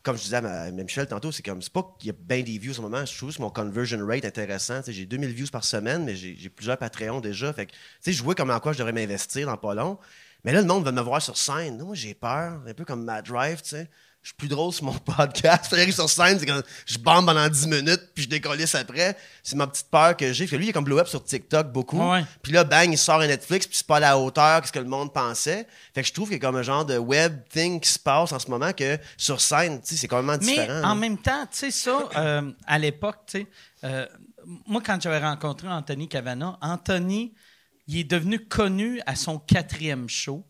comme 0.02 0.18
je 0.18 0.24
disais 0.24 0.38
à, 0.38 0.42
ma, 0.42 0.72
Michel 0.72 1.06
tantôt, 1.08 1.32
c'est 1.32 1.44
comme, 1.44 1.62
c'est 1.62 1.72
pas 1.72 1.96
qu'il 2.00 2.08
y 2.08 2.10
a 2.10 2.16
bien 2.20 2.42
des 2.42 2.58
views 2.58 2.72
en 2.72 2.76
ce 2.76 2.82
moment, 2.82 3.06
je 3.06 3.16
trouve 3.16 3.36
que 3.36 3.42
mon 3.42 3.52
conversion 3.52 4.04
rate 4.06 4.26
intéressant. 4.26 4.82
J'ai 4.88 5.06
2000 5.06 5.30
views 5.30 5.48
par 5.52 5.64
semaine, 5.64 6.06
mais 6.06 6.16
j'ai 6.16 6.50
plusieurs 6.50 6.78
Patreons 6.80 7.22
déjà. 7.22 7.54
Fait 7.54 7.68
que, 7.68 7.72
tu 7.72 7.78
sais, 8.02 8.14
je 8.14 8.24
vois 8.24 8.34
comme 8.34 8.50
en 8.50 8.60
quoi 8.60 8.74
je 8.74 8.80
devrais 8.80 8.94
m'investir 8.94 9.46
dans 9.46 9.58
pas 9.58 9.76
long. 9.76 10.00
Mais 10.44 10.52
là, 10.54 10.62
le 10.62 10.68
monde 10.68 10.84
va 10.84 10.92
me 10.92 11.02
voir 11.02 11.22
sur 11.22 11.38
scène. 11.38 11.78
Moi, 11.84 11.94
j'ai 11.96 12.16
peur, 12.16 12.62
un 12.66 12.74
peu 12.74 12.84
comme 12.84 13.04
Matt 13.04 13.28
Drive, 13.28 13.62
tu 13.62 13.70
sais. 13.70 13.90
Je 14.26 14.30
suis 14.30 14.38
plus 14.38 14.48
drôle 14.48 14.74
sur 14.74 14.86
mon 14.86 14.94
podcast. 15.18 15.66
Puis 15.70 15.78
j'arrive 15.78 15.94
sur 15.94 16.10
scène, 16.10 16.40
c'est 16.40 16.48
quand 16.48 16.60
je 16.88 16.98
bombe 16.98 17.28
pendant 17.28 17.48
10 17.48 17.68
minutes, 17.68 18.10
puis 18.16 18.24
je 18.24 18.30
décollisse 18.30 18.74
après. 18.74 19.16
C'est 19.44 19.56
ma 19.56 19.68
petite 19.68 19.86
peur 19.92 20.18
que 20.18 20.34
j'ai. 20.34 20.48
Que 20.48 20.56
lui, 20.56 20.66
il 20.66 20.70
est 20.70 20.74
comme 20.74 20.84
blow 20.84 20.98
up 20.98 21.08
sur 21.08 21.24
TikTok 21.24 21.72
beaucoup. 21.72 22.02
Ouais. 22.02 22.26
Puis 22.42 22.52
là, 22.52 22.64
bang, 22.64 22.92
il 22.92 22.98
sort 22.98 23.22
un 23.22 23.28
Netflix, 23.28 23.68
puis 23.68 23.78
c'est 23.78 23.86
pas 23.86 23.98
à 23.98 24.00
la 24.00 24.18
hauteur 24.18 24.62
de 24.62 24.66
ce 24.66 24.72
que 24.72 24.80
le 24.80 24.86
monde 24.86 25.14
pensait. 25.14 25.68
Fait 25.94 26.02
que 26.02 26.08
je 26.08 26.12
trouve 26.12 26.30
qu'il 26.30 26.38
y 26.38 26.40
a 26.40 26.42
comme 26.42 26.56
un 26.56 26.64
genre 26.64 26.84
de 26.84 26.98
web 26.98 27.40
thing 27.50 27.80
qui 27.80 27.88
se 27.88 28.00
passe 28.00 28.32
en 28.32 28.40
ce 28.40 28.50
moment 28.50 28.74
que 28.74 28.98
sur 29.16 29.40
scène, 29.40 29.80
tu 29.80 29.90
sais, 29.90 29.96
c'est 29.96 30.08
complètement 30.08 30.44
Mais 30.44 30.54
différent. 30.54 30.82
en 30.82 30.86
hein. 30.86 30.96
même 30.96 31.20
temps, 31.20 31.46
tu 31.52 31.60
sais, 31.60 31.70
ça, 31.70 32.10
euh, 32.18 32.52
à 32.66 32.80
l'époque, 32.80 33.20
tu 33.28 33.42
sais, 33.42 33.48
euh, 33.84 34.08
moi, 34.66 34.82
quand 34.84 35.00
j'avais 35.00 35.20
rencontré 35.20 35.68
Anthony 35.68 36.08
Cavana, 36.08 36.58
Anthony, 36.62 37.36
il 37.86 38.00
est 38.00 38.04
devenu 38.06 38.40
connu 38.40 39.02
à 39.06 39.16
son 39.16 39.38
quatrième 39.38 40.10
show. 40.10 40.44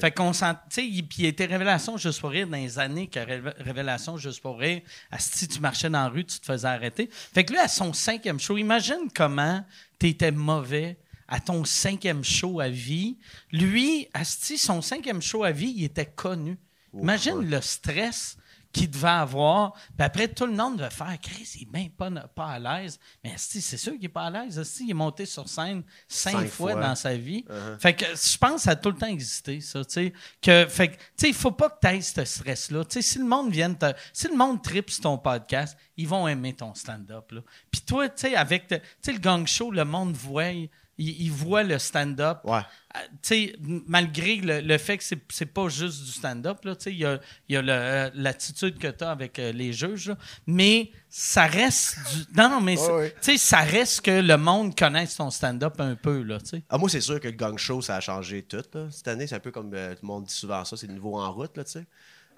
Fait 0.00 0.12
qu'on 0.12 0.32
sent, 0.32 0.52
tu 0.70 0.74
sais, 0.76 0.86
il, 0.86 1.02
puis 1.02 1.22
il 1.22 1.26
était 1.26 1.44
Révélation 1.46 1.96
Juste 1.96 2.20
pour 2.20 2.30
rire 2.30 2.46
dans 2.46 2.56
les 2.56 2.78
années 2.78 3.08
que 3.08 3.18
Révé- 3.18 3.54
Révélation 3.58 4.16
Juste 4.16 4.40
pour 4.40 4.58
rire, 4.58 4.80
si 5.18 5.48
tu 5.48 5.58
marchais 5.60 5.90
dans 5.90 6.02
la 6.04 6.08
rue, 6.08 6.24
tu 6.24 6.38
te 6.38 6.46
faisais 6.46 6.68
arrêter. 6.68 7.08
Fait 7.12 7.44
que 7.44 7.52
lui, 7.52 7.58
à 7.58 7.66
son 7.68 7.92
cinquième 7.92 8.38
show, 8.38 8.56
imagine 8.56 9.08
comment 9.14 9.64
t'étais 9.98 10.30
mauvais 10.30 10.96
à 11.26 11.40
ton 11.40 11.64
cinquième 11.64 12.22
show 12.22 12.60
à 12.60 12.68
vie. 12.68 13.16
Lui, 13.50 14.06
Asti, 14.14 14.56
son 14.58 14.82
cinquième 14.82 15.20
show 15.22 15.42
à 15.44 15.50
vie, 15.50 15.72
il 15.76 15.84
était 15.84 16.06
connu. 16.06 16.58
Imagine 16.94 17.40
le 17.40 17.60
stress 17.60 18.36
qu'il 18.72 18.90
devait 18.90 19.08
avoir. 19.08 19.72
Puis 19.74 20.06
après, 20.06 20.28
tout 20.28 20.46
le 20.46 20.52
monde 20.54 20.80
va 20.80 20.90
faire 20.90 21.16
Chris, 21.20 21.50
il 21.56 21.62
est 21.62 21.70
bien 21.70 21.88
pas, 21.96 22.10
pas 22.10 22.46
à 22.52 22.58
l'aise. 22.58 22.98
Mais 23.22 23.34
c'est 23.36 23.76
sûr 23.76 23.92
qu'il 23.94 24.06
est 24.06 24.08
pas 24.08 24.24
à 24.26 24.30
l'aise. 24.30 24.60
il 24.80 24.90
est 24.90 24.94
monté 24.94 25.26
sur 25.26 25.48
scène 25.48 25.82
cinq, 26.08 26.32
Cinq 26.32 26.48
fois, 26.48 26.72
fois. 26.72 26.80
dans 26.80 26.94
sa 26.94 27.14
vie. 27.14 27.44
Fait 27.78 27.94
que 27.94 28.04
je 28.06 28.38
pense 28.38 28.54
que 28.54 28.60
ça 28.62 28.70
a 28.70 28.76
tout 28.76 28.90
le 28.90 28.96
temps 28.96 29.06
existé, 29.06 29.60
ça. 29.60 29.84
tu 29.84 29.90
sais. 29.92 30.12
Que, 30.40 30.66
fait 30.66 30.88
que, 30.88 30.94
tu 30.96 31.00
sais, 31.16 31.28
il 31.28 31.34
faut 31.34 31.50
pas 31.52 31.68
que 31.70 31.86
tu 31.86 31.94
aies 31.94 32.00
ce 32.00 32.24
stress-là. 32.24 32.84
Tu 32.84 32.94
sais, 32.94 33.02
si 33.02 33.18
le 33.18 33.24
monde 33.26 33.50
vient 33.52 33.72
te- 33.74 33.92
Si 34.12 34.28
le 34.28 34.36
monde 34.36 34.62
tripe 34.62 34.90
sur 34.90 35.02
ton 35.02 35.18
podcast, 35.18 35.76
ils 35.96 36.08
vont 36.08 36.26
aimer 36.26 36.54
ton 36.54 36.74
stand-up. 36.74 37.32
Puis 37.70 37.82
toi, 37.82 38.08
tu 38.08 38.22
sais, 38.22 38.34
avec 38.36 38.66
te- 38.68 39.10
le 39.12 39.18
gang 39.18 39.46
show, 39.46 39.70
le 39.70 39.84
monde 39.84 40.14
voit. 40.14 40.52
Il, 40.98 41.22
il 41.22 41.30
voit 41.32 41.62
le 41.62 41.78
stand-up. 41.78 42.38
Ouais. 42.44 42.60
Euh, 42.96 43.00
m- 43.32 43.82
malgré 43.86 44.36
le, 44.36 44.60
le 44.60 44.76
fait 44.78 44.98
que 44.98 45.04
c'est, 45.04 45.18
c'est 45.30 45.46
pas 45.46 45.68
juste 45.68 46.04
du 46.04 46.10
stand-up, 46.10 46.62
là, 46.64 46.74
il 46.86 46.96
y 46.98 47.04
a, 47.06 47.18
il 47.48 47.54
y 47.54 47.56
a 47.56 47.62
le, 47.62 47.72
euh, 47.72 48.10
l'attitude 48.14 48.78
que 48.78 48.88
tu 48.88 49.02
as 49.02 49.10
avec 49.10 49.38
euh, 49.38 49.52
les 49.52 49.72
juges, 49.72 50.08
là, 50.10 50.18
mais 50.46 50.92
ça 51.08 51.46
reste 51.46 51.96
du. 52.12 52.36
Non, 52.36 52.50
non, 52.50 52.60
mais 52.60 52.76
ça- 52.76 52.94
ouais. 52.94 53.10
tu 53.22 53.32
sais, 53.32 53.36
ça 53.38 53.60
reste 53.60 54.02
que 54.02 54.10
le 54.20 54.36
monde 54.36 54.76
connaisse 54.78 55.16
ton 55.16 55.30
stand-up 55.30 55.80
un 55.80 55.94
peu, 55.96 56.22
là, 56.22 56.38
tu 56.40 56.46
sais. 56.50 56.62
Ah, 56.68 56.76
moi, 56.76 56.90
c'est 56.90 57.00
sûr 57.00 57.18
que 57.18 57.28
le 57.28 57.34
gang 57.34 57.56
show, 57.56 57.80
ça 57.80 57.96
a 57.96 58.00
changé 58.00 58.42
tout. 58.42 58.62
là. 58.74 58.88
Cette 58.90 59.08
année, 59.08 59.26
c'est 59.26 59.34
un 59.36 59.40
peu 59.40 59.50
comme 59.50 59.72
euh, 59.72 59.94
tout 59.94 60.00
le 60.02 60.06
monde 60.08 60.24
dit 60.26 60.34
souvent 60.34 60.62
ça, 60.66 60.76
c'est 60.76 60.86
le 60.86 60.94
nouveau 60.94 61.18
en 61.18 61.32
route, 61.32 61.56
là, 61.56 61.64
tu 61.64 61.72
sais. 61.72 61.86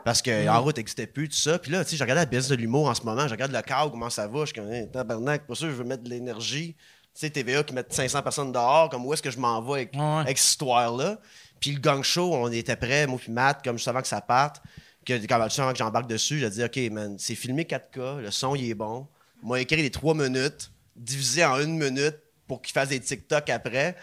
Parce 0.04 0.20
que 0.20 0.48
en 0.48 0.62
route 0.62 0.76
n'existait 0.76 1.06
plus, 1.06 1.28
tout 1.30 1.36
ça. 1.36 1.58
Puis 1.58 1.72
là, 1.72 1.82
tu 1.82 1.90
sais, 1.90 1.96
je 1.96 2.02
regarde 2.02 2.18
la 2.18 2.26
business 2.26 2.48
de 2.48 2.56
l'humour 2.56 2.88
en 2.88 2.94
ce 2.94 3.02
moment, 3.02 3.26
je 3.26 3.32
regarde 3.32 3.52
le 3.52 3.62
cadre, 3.62 3.90
comment 3.90 4.10
ça 4.10 4.28
va. 4.28 4.40
Je 4.40 4.46
suis 4.46 4.54
comme, 4.54 4.70
hey, 4.70 4.88
tabarnak, 4.90 5.46
pour 5.46 5.56
ça, 5.56 5.66
je 5.66 5.72
veux 5.72 5.82
mettre 5.84 6.02
de 6.04 6.10
l'énergie. 6.10 6.76
Tu 7.14 7.20
sais, 7.20 7.30
TVA 7.30 7.62
qui 7.62 7.72
met 7.74 7.84
500 7.88 8.22
personnes 8.22 8.50
dehors, 8.52 8.88
comme 8.90 9.06
où 9.06 9.12
est-ce 9.14 9.22
que 9.22 9.30
je 9.30 9.38
m'en 9.38 9.62
vais 9.62 9.72
avec, 9.72 9.94
Ouais. 9.94 10.00
avec 10.00 10.36
cette 10.38 10.48
histoire-là? 10.50 11.18
Puis 11.60 11.70
le 11.72 11.80
gang 11.80 12.02
show, 12.02 12.34
on 12.34 12.50
était 12.50 12.76
prêts, 12.76 13.06
moi 13.06 13.18
puis 13.22 13.30
Matt, 13.32 13.62
comme 13.62 13.76
juste 13.76 13.88
avant 13.88 14.02
que 14.02 14.08
ça 14.08 14.20
parte, 14.20 14.60
que, 15.06 15.12
quand, 15.26 15.40
avant 15.40 15.72
que 15.72 15.78
j'embarque 15.78 16.08
dessus, 16.08 16.38
j'ai 16.40 16.50
dit, 16.50 16.64
OK, 16.64 16.76
man, 16.92 17.16
c'est 17.18 17.34
filmé 17.36 17.64
4K, 17.64 18.20
le 18.20 18.30
son, 18.30 18.54
il 18.56 18.68
est 18.70 18.74
bon. 18.74 19.06
Moi, 19.42 19.60
écrit 19.60 19.82
les 19.82 19.90
3 19.90 20.14
minutes, 20.14 20.70
divisé 20.96 21.44
en 21.44 21.60
une 21.60 21.78
minute 21.78 22.16
pour 22.48 22.60
qu'il 22.60 22.72
fasse 22.72 22.88
des 22.88 23.00
TikTok 23.00 23.48
après 23.50 23.96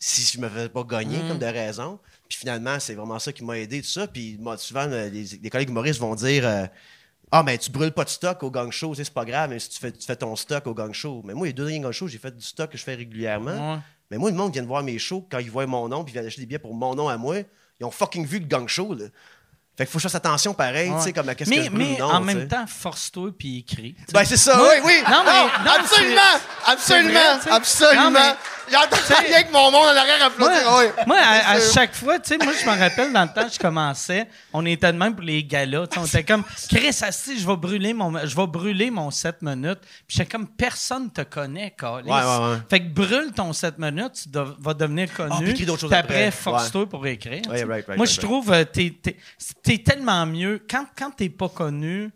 si 0.00 0.22
je 0.22 0.40
me 0.40 0.48
faisais 0.48 0.68
pas 0.68 0.84
gagner 0.84 1.18
comme 1.28 1.38
de 1.38 1.46
raison. 1.46 1.98
Puis 2.28 2.38
finalement, 2.38 2.78
c'est 2.78 2.94
vraiment 2.94 3.18
ça 3.18 3.32
qui 3.32 3.42
m'a 3.44 3.58
aidé, 3.58 3.80
tout 3.82 3.88
ça. 3.88 4.06
Puis 4.06 4.36
moi, 4.38 4.56
souvent, 4.56 4.86
les, 4.86 5.10
les 5.10 5.50
collègues 5.50 5.70
humoristes 5.70 5.98
vont 6.00 6.14
dire 6.14 6.46
euh, 6.46 6.66
Ah, 7.30 7.42
mais 7.42 7.58
tu 7.58 7.70
brûles 7.70 7.92
pas 7.92 8.04
de 8.04 8.08
stock 8.08 8.42
au 8.42 8.50
gang 8.50 8.70
show, 8.72 8.94
c'est 8.94 9.10
pas 9.12 9.24
grave, 9.24 9.50
mais 9.50 9.58
si 9.58 9.68
tu 9.68 9.78
fais, 9.78 9.92
tu 9.92 10.04
fais 10.06 10.16
ton 10.16 10.34
stock 10.36 10.66
au 10.66 10.74
gang 10.74 10.92
show. 10.92 11.22
Mais 11.24 11.34
moi, 11.34 11.46
les 11.46 11.52
deux 11.52 11.64
derniers 11.64 11.80
gang 11.80 11.92
shows, 11.92 12.08
j'ai 12.08 12.18
fait 12.18 12.34
du 12.34 12.44
stock 12.44 12.70
que 12.70 12.78
je 12.78 12.82
fais 12.82 12.94
régulièrement. 12.94 13.74
Ouais. 13.74 13.80
Mais 14.10 14.16
moi, 14.16 14.30
le 14.30 14.36
monde 14.36 14.52
vient 14.52 14.62
de 14.62 14.68
voir 14.68 14.82
mes 14.82 14.98
shows 14.98 15.26
quand 15.30 15.38
ils 15.38 15.50
voient 15.50 15.66
mon 15.66 15.88
nom, 15.88 16.04
puis 16.04 16.12
ils 16.12 16.14
viennent 16.14 16.26
acheter 16.26 16.40
des 16.40 16.46
billets 16.46 16.58
pour 16.58 16.74
mon 16.74 16.94
nom 16.94 17.08
à 17.08 17.16
moi. 17.18 17.36
Ils 17.80 17.84
ont 17.84 17.90
fucking 17.90 18.26
vu 18.26 18.38
le 18.38 18.46
gang 18.46 18.66
show, 18.66 18.94
là. 18.94 19.04
Fait 19.76 19.84
qu'il 19.84 19.92
faut 19.92 19.98
que 19.98 20.02
je 20.02 20.08
fasse 20.08 20.16
attention 20.16 20.54
pareil, 20.54 20.90
tu 20.96 21.04
sais, 21.04 21.12
comme 21.12 21.28
à 21.28 21.36
qu'est-ce 21.36 21.50
mais, 21.50 21.58
que 21.58 21.62
je 21.64 21.70
brûle 21.70 21.86
mais 21.86 21.98
non, 21.98 22.06
en 22.06 22.20
même 22.20 22.48
temps, 22.48 22.66
force-toi 22.66 23.30
puis 23.38 23.58
écris. 23.58 23.94
Ben, 24.12 24.24
c'est 24.24 24.36
ça, 24.36 24.56
Moi- 24.56 24.72
oui, 24.74 24.80
oui. 24.86 25.02
Non, 25.08 25.22
mais- 25.24 25.64
non, 25.64 25.70
absolument, 25.78 26.20
absolument, 26.66 27.38
absolument. 27.48 28.34
Rien 28.68 29.34
avec 29.34 29.52
mon 29.52 29.70
monde 29.70 29.86
en 29.86 29.96
arrière 29.96 30.24
applaudir. 30.24 30.62
Moi, 30.70 30.84
moi, 31.06 31.16
à, 31.18 31.52
à 31.52 31.60
chaque 31.60 31.94
fois, 31.94 32.18
tu 32.18 32.28
sais, 32.28 32.38
moi, 32.38 32.52
je 32.60 32.64
me 32.68 32.78
rappelle 32.78 33.12
dans 33.12 33.22
le 33.22 33.28
temps 33.28 33.46
que 33.46 33.52
je 33.54 33.58
commençais, 33.58 34.28
on 34.52 34.64
était 34.66 34.92
de 34.92 34.98
même 34.98 35.14
pour 35.14 35.24
les 35.24 35.42
galas. 35.44 35.86
On 35.96 36.04
était 36.04 36.24
comme, 36.24 36.44
Chris, 36.68 36.88
asti, 37.02 37.38
je 37.38 37.46
vais 37.46 37.56
brûler 37.56 37.94
mon, 37.94 38.18
je 38.26 38.36
vais 38.36 38.46
brûler 38.46 38.90
mon 38.90 39.10
7 39.10 39.42
minutes. 39.42 39.80
Puis 40.06 40.16
j'étais 40.18 40.30
comme, 40.30 40.46
personne 40.48 41.10
te 41.10 41.22
connaît, 41.22 41.74
Carlis. 41.78 42.10
Ouais, 42.10 42.20
ouais, 42.20 42.48
ouais. 42.52 42.56
Fait 42.68 42.80
que 42.80 42.88
brûle 42.88 43.32
ton 43.32 43.52
7 43.52 43.78
minutes, 43.78 44.12
tu 44.22 44.28
dois- 44.28 44.54
vas 44.58 44.74
devenir 44.74 45.12
connu. 45.12 45.30
Ah, 45.34 45.38
puis 45.40 45.50
écris 45.50 45.66
d'autres 45.66 45.80
choses 45.80 45.90
puis 45.90 45.98
après, 45.98 46.26
après. 46.26 46.30
force-toi 46.30 46.88
pour 46.88 47.06
écrire. 47.06 47.42
tu 47.42 47.48
Ouais, 47.50 47.58
sais. 47.58 47.64
right, 47.64 47.86
right, 47.86 47.98
moi, 47.98 48.06
right, 48.06 48.14
je 48.14 48.20
trouve, 48.20 48.52
euh, 48.52 48.64
t'es, 48.64 48.94
t'es, 49.02 49.16
t'es 49.62 49.78
tellement 49.78 50.26
mieux. 50.26 50.62
Quand, 50.68 50.86
quand 50.96 51.10
t'es 51.10 51.28
pas 51.28 51.48
connu, 51.48 52.10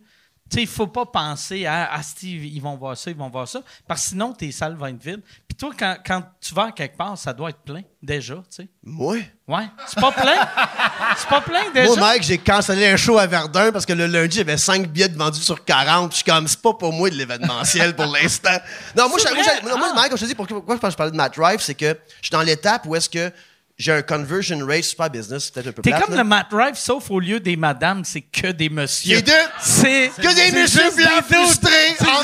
tu 0.50 0.56
sais, 0.58 0.62
il 0.64 0.68
faut 0.68 0.86
pas 0.86 1.06
penser 1.06 1.64
à 1.64 1.88
ah, 1.92 2.02
Steve, 2.02 2.44
ils 2.44 2.60
vont 2.60 2.76
voir 2.76 2.94
ça, 2.96 3.10
ils 3.10 3.16
vont 3.16 3.30
voir 3.30 3.48
ça, 3.48 3.62
parce 3.88 4.02
que 4.02 4.08
sinon 4.10 4.32
tes 4.34 4.52
salles 4.52 4.74
vont 4.74 4.86
être 4.86 5.02
vides. 5.02 5.22
Puis 5.52 5.58
toi, 5.58 5.70
quand, 5.78 5.96
quand 6.06 6.22
tu 6.40 6.54
vas 6.54 6.72
quelque 6.72 6.96
part, 6.96 7.18
ça 7.18 7.34
doit 7.34 7.50
être 7.50 7.60
plein 7.62 7.82
déjà, 8.02 8.36
tu 8.36 8.42
sais. 8.48 8.68
Moi? 8.82 9.18
Ouais. 9.46 9.68
C'est 9.86 10.00
pas 10.00 10.10
plein? 10.10 10.48
c'est 11.14 11.28
pas 11.28 11.42
plein 11.42 11.70
déjà? 11.74 11.94
Moi, 11.94 12.12
mec, 12.14 12.22
j'ai 12.22 12.38
cancellé 12.38 12.86
un 12.86 12.96
show 12.96 13.18
à 13.18 13.26
Verdun 13.26 13.70
parce 13.70 13.84
que 13.84 13.92
le 13.92 14.06
lundi, 14.06 14.38
j'avais 14.38 14.56
5 14.56 14.88
billets 14.88 15.08
vendus 15.08 15.42
sur 15.42 15.62
40. 15.62 16.12
Je 16.12 16.16
suis 16.16 16.24
comme, 16.24 16.48
c'est 16.48 16.62
pas 16.62 16.72
pour 16.72 16.90
moi 16.94 17.10
de 17.10 17.16
l'événementiel 17.16 17.94
pour 17.94 18.06
l'instant. 18.22 18.56
Non, 18.96 19.10
moi, 19.10 19.18
moi, 19.62 19.76
moi 19.76 19.88
ah. 19.90 19.94
Mike, 19.94 20.10
quand 20.12 20.16
je 20.16 20.22
te 20.22 20.28
dis 20.28 20.34
pourquoi, 20.34 20.64
pourquoi 20.64 20.88
je 20.88 20.96
parlais 20.96 21.12
de 21.12 21.16
ma 21.18 21.28
drive, 21.28 21.60
c'est 21.60 21.74
que 21.74 21.98
je 22.22 22.28
suis 22.28 22.30
dans 22.30 22.40
l'étape 22.40 22.86
où 22.86 22.96
est-ce 22.96 23.10
que 23.10 23.30
j'ai 23.76 23.92
un 23.92 24.02
conversion 24.02 24.58
rate 24.66 24.84
super 24.84 25.10
business, 25.10 25.44
c'est 25.44 25.54
peut-être 25.54 25.66
un 25.66 25.72
peu 25.72 25.82
T'es 25.82 25.92
comme 25.92 26.16
le 26.16 26.24
Matt 26.24 26.46
Rife, 26.50 26.78
sauf 26.78 27.10
au 27.10 27.20
lieu 27.20 27.40
des 27.40 27.56
madames, 27.56 28.04
c'est 28.04 28.22
que 28.22 28.52
des 28.52 28.70
messieurs. 28.70 29.16
C'est 29.16 29.22
deux? 29.22 29.32
C'est 29.60 30.12
que 30.16 30.34
des 30.34 30.52
messieurs 30.52 30.90
blancs 30.96 31.24
frustrés 31.28 31.96
en 32.00 32.22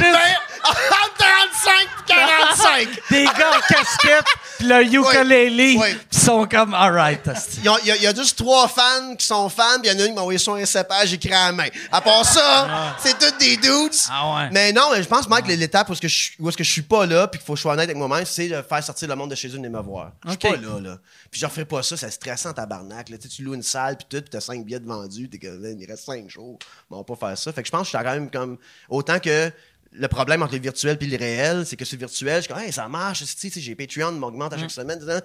35-45! 2.08 2.88
Des 3.10 3.24
gars 3.24 3.50
en 3.56 3.60
casquette, 3.60 4.24
pis 4.58 4.64
le 4.64 4.84
ukulele, 4.84 5.78
sont 6.10 6.46
comme, 6.46 6.74
alright. 6.74 7.20
Il 7.58 7.70
y, 7.84 8.02
y, 8.02 8.06
a 8.06 8.14
juste 8.14 8.38
trois 8.38 8.68
fans 8.68 9.16
qui 9.16 9.26
sont 9.26 9.48
fans, 9.48 9.80
pis 9.82 9.88
il 9.88 9.92
y 9.92 9.96
en 9.96 10.00
a 10.00 10.02
une 10.02 10.08
qui 10.08 10.14
m'a 10.14 10.20
envoyé 10.22 10.38
son 10.38 10.64
cépage 10.64 11.12
écrit 11.12 11.32
à 11.32 11.46
la 11.46 11.52
main. 11.52 11.68
À 11.90 12.00
part 12.00 12.24
ça, 12.24 12.96
c'est 12.98 13.18
toutes 13.18 13.38
des 13.38 13.56
dudes. 13.56 13.92
Ah 14.10 14.36
ouais. 14.36 14.50
Mais 14.52 14.72
non, 14.72 14.90
mais 14.92 15.02
je 15.02 15.08
pense, 15.08 15.28
Mike, 15.28 15.44
ah. 15.48 15.54
l'étape 15.54 15.88
où 15.88 15.92
est-ce 15.92 16.56
que 16.56 16.64
je 16.64 16.70
suis 16.70 16.82
pas 16.82 17.06
là, 17.06 17.28
puis 17.28 17.38
qu'il 17.38 17.46
faut 17.46 17.54
que 17.54 17.58
je 17.58 17.62
sois 17.62 17.72
honnête 17.72 17.84
avec 17.84 17.96
moi-même, 17.96 18.24
c'est 18.24 18.48
de 18.48 18.62
faire 18.62 18.82
sortir 18.82 19.08
le 19.08 19.16
monde 19.16 19.30
de 19.30 19.34
chez 19.34 19.48
eux 19.48 19.56
et 19.56 19.68
me 19.68 19.80
voir. 19.80 20.12
Je 20.24 20.30
suis 20.30 20.38
pas 20.38 20.56
là, 20.56 20.80
là. 20.80 20.98
Puis 21.30 21.40
je 21.40 21.62
pas 21.64 21.82
ça, 21.82 21.96
c'est 21.96 22.10
stressant, 22.10 22.52
tabarnak. 22.52 23.08
Là. 23.08 23.18
Tu, 23.18 23.28
tu 23.28 23.42
loues 23.42 23.54
une 23.54 23.62
salle, 23.62 23.96
puis 23.96 24.06
tout, 24.08 24.22
pis 24.22 24.30
t'as 24.30 24.40
cinq 24.40 24.64
billets 24.64 24.80
de 24.80 24.86
vendus, 24.86 25.28
t'es 25.28 25.38
comme, 25.38 25.64
il 25.64 25.86
reste 25.86 26.04
cinq 26.04 26.28
jours. 26.28 26.58
Mais 26.90 26.96
on 26.96 26.98
va 26.98 27.04
pas 27.04 27.16
faire 27.16 27.38
ça. 27.38 27.52
Fait 27.52 27.62
que 27.62 27.66
je 27.66 27.72
pense 27.72 27.82
que 27.82 27.92
je 27.92 27.96
suis 27.96 28.04
quand 28.04 28.12
même 28.12 28.30
comme, 28.30 28.58
autant 28.88 29.18
que 29.18 29.52
le 29.98 30.08
problème 30.08 30.42
entre 30.42 30.54
le 30.54 30.60
virtuel 30.60 30.96
et 31.00 31.06
le 31.06 31.16
réel, 31.16 31.66
c'est 31.66 31.76
que 31.76 31.84
sur 31.84 31.96
le 31.96 32.00
virtuel, 32.00 32.36
je 32.36 32.40
suis 32.42 32.52
comme, 32.54 32.62
hey, 32.62 32.72
ça 32.72 32.88
marche, 32.88 33.24
j'ai 33.56 33.74
Patreon, 33.74 34.12
m'augmente 34.12 34.52
à 34.52 34.58
chaque 34.58 34.70
semaine. 34.70 34.98
tout 35.00 35.06
ça. 35.06 35.20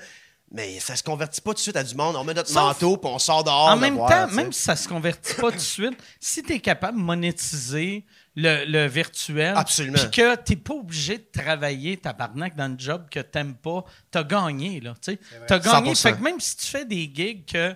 Mais 0.52 0.80
ça 0.80 0.96
se 0.96 1.02
convertit 1.02 1.42
pas 1.42 1.52
tout 1.52 1.56
de 1.56 1.60
suite 1.62 1.76
à 1.78 1.84
du 1.84 1.96
monde. 1.96 2.16
On 2.16 2.24
met 2.24 2.34
notre 2.34 2.50
Sauf- 2.50 2.62
manteau, 2.64 2.98
puis 2.98 3.10
on 3.12 3.18
sort 3.18 3.44
dehors. 3.44 3.70
En 3.70 3.76
le 3.76 3.82
même 3.82 3.96
voir, 3.96 4.10
temps, 4.10 4.36
même 4.36 4.52
si 4.52 4.62
ça 4.62 4.76
se 4.76 4.88
convertit 4.88 5.34
pas 5.36 5.50
tout 5.50 5.58
de 5.58 5.62
suite, 5.62 5.98
si 6.20 6.44
tu 6.44 6.54
es 6.54 6.60
capable 6.60 6.98
de 7.00 7.04
monétiser 7.04 8.06
le, 8.36 8.66
le 8.66 8.86
virtuel, 8.88 9.54
Absolument. 9.56 9.98
puis 9.98 10.12
que 10.12 10.36
tu 10.44 10.56
pas 10.58 10.74
obligé 10.76 11.18
de 11.18 11.26
travailler 11.42 11.98
tabarnak 11.98 12.56
dans 12.56 12.66
un 12.66 12.76
job 12.78 13.08
que 13.10 13.20
t'aimes 13.20 13.56
pas, 13.56 13.84
t'as 14.12 14.24
gagné, 14.24 14.80
là, 14.80 14.94
tu 15.02 15.14
sais. 15.14 15.20
T'as 15.48 15.58
gagné. 15.60 15.94
100%. 15.94 16.02
Fait 16.02 16.14
que 16.14 16.22
même 16.22 16.40
si 16.40 16.56
tu 16.58 16.66
fais 16.68 16.86
des 16.86 17.12
gigs 17.14 17.46
que 17.52 17.74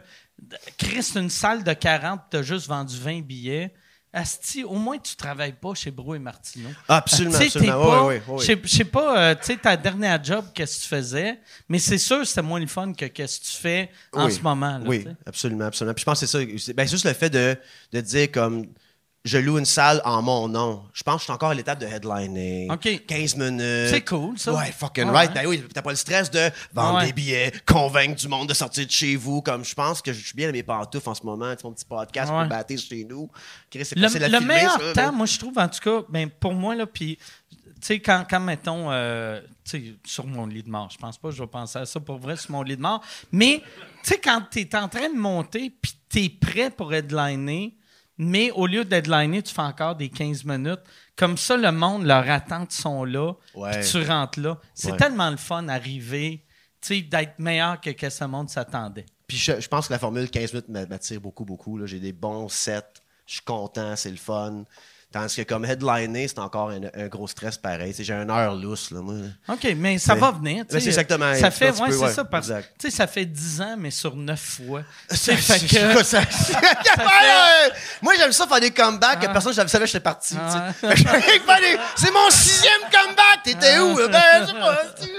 Chris, 0.78 1.14
une 1.16 1.32
salle 1.32 1.64
de 1.64 1.74
40, 1.74 2.22
t'as 2.30 2.44
juste 2.44 2.68
vendu 2.68 2.96
20 3.00 3.22
billets, 3.22 3.74
Asti, 4.18 4.64
au 4.64 4.74
moins 4.74 4.98
tu 4.98 5.16
travailles 5.16 5.54
pas 5.54 5.74
chez 5.76 5.92
Brou 5.92 6.16
et 6.16 6.20
Martineau. 6.20 6.70
Absolument, 6.88 7.36
absolument. 7.38 7.74
pas- 7.86 8.04
ouais, 8.06 8.22
ouais. 8.28 8.40
Je 8.64 8.68
sais- 8.68 8.84
pas, 8.86 9.18
euh, 9.20 9.36
tu 9.36 9.46
sais, 9.46 9.58
ta 9.58 9.78
dernière 9.78 10.24
job, 10.24 10.46
qu'est-ce 10.54 10.78
que 10.78 10.84
tu 10.84 10.88
faisais, 10.90 11.40
mais 11.70 11.78
c'est 11.80 11.98
sûr 11.98 12.20
que 12.20 12.26
c'était 12.26 12.42
moins 12.42 12.60
le 12.60 12.68
fun 12.68 12.94
que 12.94 13.06
qu'est-ce 13.06 13.40
que 13.40 13.46
tu 13.46 13.52
fais 13.58 13.92
en 14.14 14.26
Oui. 14.26 14.32
ce 14.34 14.42
moment. 14.42 14.78
Là, 14.80 14.84
oui, 14.86 15.06
absolument, 15.26 15.66
absolument. 15.66 15.94
Puis 15.94 16.02
je 16.02 16.06
pense 16.06 16.20
que 16.20 16.26
c'est 16.26 16.38
ça. 16.48 16.58
c'est- 16.58 16.74
Ben, 16.74 16.86
c'est 16.88 16.92
juste 16.92 17.06
le 17.06 17.14
fait 17.14 17.30
de, 17.30 17.56
de 17.94 18.02
dire 18.02 18.32
comme 18.32 18.66
je 19.28 19.38
loue 19.38 19.58
une 19.60 19.66
salle 19.66 20.02
en 20.06 20.22
mon 20.22 20.48
nom. 20.48 20.84
Je 20.94 21.04
pense 21.04 21.16
que 21.16 21.20
je 21.20 21.24
suis 21.26 21.34
encore 21.34 21.50
à 21.50 21.54
l'étape 21.54 21.80
de 21.80 21.86
headlining. 21.86 22.72
OK. 22.72 23.06
15 23.06 23.36
minutes. 23.36 23.90
C'est 23.90 24.06
cool, 24.06 24.38
ça. 24.40 24.54
Ouais, 24.54 24.72
fucking 24.72 25.06
right. 25.10 25.30
ouais. 25.36 25.42
Ben 25.44 25.48
oui, 25.48 25.64
t'as 25.74 25.82
pas 25.82 25.90
le 25.92 25.96
stress 25.98 26.32
de 26.32 26.50
vendre 26.74 27.00
Ouais. 27.00 27.08
des 27.08 27.14
billets, 27.14 27.52
convaincre 27.66 28.16
du 28.16 28.28
monde 28.28 28.48
de 28.50 28.54
sortir 28.54 28.86
de 28.86 28.92
chez 28.92 29.16
vous. 29.16 29.42
Comme 29.42 29.64
je 29.66 29.76
pense 29.76 30.02
que 30.02 30.14
je 30.14 30.26
suis 30.26 30.36
bien 30.36 30.50
à 30.50 30.52
mes 30.52 30.64
pantoufles 30.64 31.10
en 31.10 31.16
ce 31.16 31.24
moment. 31.24 31.56
Tu 31.56 31.66
mon 31.68 31.74
petit 31.74 31.86
podcast 31.86 32.32
pour 32.32 32.46
battre 32.46 32.74
chez 32.78 33.04
nous. 33.04 33.30
Chris, 33.70 33.86
c'est 33.86 33.96
Le, 33.96 34.04
le 34.04 34.10
filmer, 34.10 34.40
meilleur 34.40 34.80
ça, 34.80 34.94
temps, 34.94 35.14
moi, 35.14 35.26
je 35.26 35.38
trouve, 35.38 35.58
en 35.58 35.68
tout 35.68 35.80
cas, 35.80 36.06
ben, 36.10 36.30
pour 36.30 36.54
moi, 36.54 36.76
là, 36.76 36.86
puis, 36.86 37.18
tu 37.18 37.74
sais, 37.82 38.00
quand, 38.00 38.26
quand, 38.30 38.40
mettons, 38.40 38.92
euh, 38.92 39.42
tu 39.64 39.72
sais, 39.80 39.94
sur 40.06 40.26
mon 40.26 40.46
lit 40.48 40.64
de 40.64 40.70
mort, 40.70 40.90
je 40.92 40.98
pense 40.98 41.18
pas 41.18 41.30
que 41.30 41.36
je 41.36 41.42
vais 41.44 41.48
penser 41.48 41.80
à 41.80 41.86
ça 41.86 42.00
pour 42.00 42.18
vrai 42.18 42.38
sur 42.38 42.52
mon 42.52 42.62
lit 42.64 42.76
de 42.78 42.82
mort, 42.82 43.02
mais, 43.32 43.62
tu 44.04 44.10
sais, 44.14 44.20
quand 44.20 44.42
tu 44.50 44.62
es 44.62 44.76
en 44.76 44.88
train 44.88 45.10
de 45.10 45.18
monter, 45.18 45.70
puis 45.82 45.94
tu 46.10 46.24
es 46.24 46.30
prêt 46.30 46.70
pour 46.72 46.94
headliner, 46.94 47.76
mais 48.18 48.52
au 48.52 48.66
lieu 48.68 48.84
d'headliner, 48.86 49.42
tu 49.44 49.54
fais 49.54 49.62
encore 49.62 49.96
des 49.96 50.10
15 50.10 50.44
minutes. 50.46 50.80
Comme 51.16 51.38
ça, 51.38 51.58
le 51.58 51.72
monde, 51.72 52.04
leurs 52.06 52.30
attentes 52.30 52.72
sont 52.72 53.04
là, 53.06 53.34
Ouais. 53.56 53.80
puis 53.80 53.90
tu 53.90 54.02
rentres 54.04 54.40
là. 54.40 54.60
C'est 54.74 54.92
Ouais. 54.92 54.98
tellement 54.98 55.30
le 55.30 55.38
fun 55.38 55.64
d'arriver, 55.64 56.44
d'être 56.90 57.38
meilleur 57.40 57.82
que, 57.82 57.90
que 57.90 58.10
ce 58.10 58.24
monde 58.24 58.50
s'attendait. 58.50 59.06
Puis 59.28 59.38
je, 59.38 59.60
je 59.60 59.68
pense 59.68 59.88
que 59.88 59.94
la 59.94 60.00
formule 60.00 60.30
15 60.30 60.54
minutes 60.54 60.70
m'a- 60.70 60.86
m'attire 60.86 61.20
beaucoup, 61.20 61.44
beaucoup. 61.44 61.86
J'ai 61.86 62.00
des 62.00 62.14
bons 62.14 62.48
sets, 62.50 62.82
je 63.26 63.34
suis 63.34 63.42
content, 63.44 63.96
c'est 63.96 64.10
le 64.12 64.16
fun. 64.18 64.64
Tandis 65.10 65.38
que 65.38 65.42
comme 65.44 65.64
headliner, 65.64 66.28
c'est 66.28 66.38
encore 66.40 66.70
un, 66.70 66.82
un 66.94 67.08
gros 67.08 67.28
stress 67.30 67.58
pareil. 67.58 67.96
J'ai 67.98 68.14
une 68.14 68.30
heure 68.30 68.54
lousse, 68.56 68.92
là, 68.92 69.00
moi. 69.02 69.16
OK, 69.48 69.66
mais 69.78 69.98
ça 70.00 70.16
Mais- 70.16 70.20
va 70.20 70.32
venir. 70.32 70.66
tu 70.68 70.74
mais 70.76 70.80
sais. 70.80 70.84
c'est 70.84 70.88
exactement, 70.90 71.34
Ça 71.36 71.50
fait, 71.50 71.72
ouais, 71.72 71.88
peu, 71.88 71.92
c'est 71.94 72.04
ouais, 72.04 72.12
ça. 72.12 72.26
Parce, 72.26 72.48
exact. 72.50 72.74
tu 72.78 72.90
sais, 72.90 72.96
ça 72.98 73.08
fait 73.08 73.26
10 73.26 73.62
ans, 73.62 73.76
mais 73.78 73.90
sur 73.90 74.16
9 74.18 74.38
fois. 74.40 74.82
C'est- 75.10 75.38
fait 75.38 75.66
que- 75.66 76.04
ça- 76.04 76.22
Moi, 78.02 78.14
j'aime 78.18 78.32
ça 78.32 78.48
faire 78.48 78.60
des 78.60 78.72
comebacks 78.72 79.20
que 79.22 79.28
personne 79.28 79.54
ne 79.56 79.68
savais 79.68 79.86
que 79.86 79.92
j'étais 79.92 80.00
parti. 80.02 80.36
Ah. 80.40 80.72
C'est 81.96 82.12
mon 82.12 82.30
sixième 82.30 82.82
comeback! 82.92 83.44
T'étais 83.44 83.80
où? 83.80 83.96
Ben, 83.96 84.22
je 84.42 84.46
sais 84.48 84.54
pas. 84.54 84.82
tu- 85.02 85.10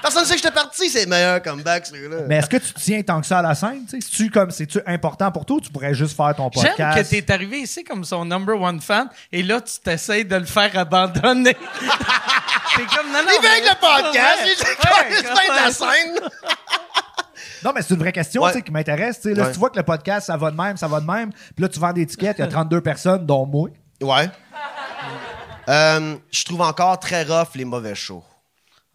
Personne 0.00 0.22
ne 0.22 0.26
sait 0.26 0.34
que 0.34 0.38
j'étais 0.42 0.54
parti. 0.54 0.88
C'est 0.88 1.02
le 1.04 1.10
meilleur 1.10 1.42
comeback, 1.42 1.86
celui-là. 1.86 2.18
Mais 2.28 2.36
est-ce 2.36 2.48
que 2.48 2.56
tu 2.58 2.72
tiens 2.74 3.02
tant 3.02 3.20
que 3.20 3.26
ça 3.26 3.38
à 3.38 3.42
la 3.42 3.54
scène? 3.54 3.84
tu 3.88 4.00
sais? 4.00 4.30
C'est-tu 4.50 4.80
important 4.86 5.30
pour 5.32 5.44
toi 5.44 5.56
ou 5.56 5.60
tu 5.60 5.70
pourrais 5.70 5.94
juste 5.94 6.16
faire 6.16 6.34
ton 6.34 6.50
J'aime 6.54 6.64
podcast? 6.76 7.10
que 7.10 7.20
t'es 7.20 7.32
arrivé 7.32 7.58
ici 7.60 7.84
comme 7.84 8.04
son 8.04 8.24
number 8.24 8.60
one 8.60 8.80
fan 8.80 9.08
et 9.32 9.42
là, 9.42 9.60
tu 9.60 9.78
t'essayes 9.80 10.24
de 10.24 10.36
le 10.36 10.44
faire 10.44 10.76
abandonner. 10.78 11.54
T'es 12.76 12.84
comme, 12.96 13.12
non, 13.12 13.22
non. 13.22 13.28
Il 13.36 13.40
vient 13.40 13.50
avec 13.50 13.64
mais- 13.64 13.70
le 13.70 13.80
podcast. 13.80 14.38
Il 14.44 14.56
dit, 14.56 14.62
ouais, 14.62 15.06
il 15.10 15.14
fait 15.16 15.48
de 15.48 15.64
la 15.64 15.72
scène. 15.72 16.30
Non, 17.64 17.72
mais 17.74 17.82
c'est 17.82 17.94
une 17.94 18.00
vraie 18.00 18.12
question 18.12 18.42
Ouais. 18.42 18.60
qui 18.62 18.70
m'intéresse. 18.72 19.22
Là, 19.24 19.32
Ouais. 19.32 19.46
Si 19.48 19.52
tu 19.52 19.58
vois 19.58 19.70
que 19.70 19.76
le 19.76 19.84
podcast, 19.84 20.26
ça 20.26 20.36
va 20.36 20.50
de 20.50 20.56
même, 20.56 20.76
ça 20.76 20.88
va 20.88 21.00
de 21.00 21.06
même, 21.06 21.30
puis 21.32 21.62
là, 21.62 21.68
tu 21.68 21.78
vends 21.78 21.92
des 21.92 22.06
tickets, 22.06 22.36
il 22.38 22.40
y 22.40 22.44
a 22.44 22.48
32 22.48 22.80
personnes, 22.80 23.24
dont 23.24 23.46
moi. 23.46 23.68
Ouais. 24.00 24.28
Euh, 25.68 26.16
je 26.32 26.44
trouve 26.44 26.60
encore 26.62 26.98
très 26.98 27.22
rough 27.22 27.50
les 27.54 27.64
mauvais 27.64 27.94
shows. 27.94 28.24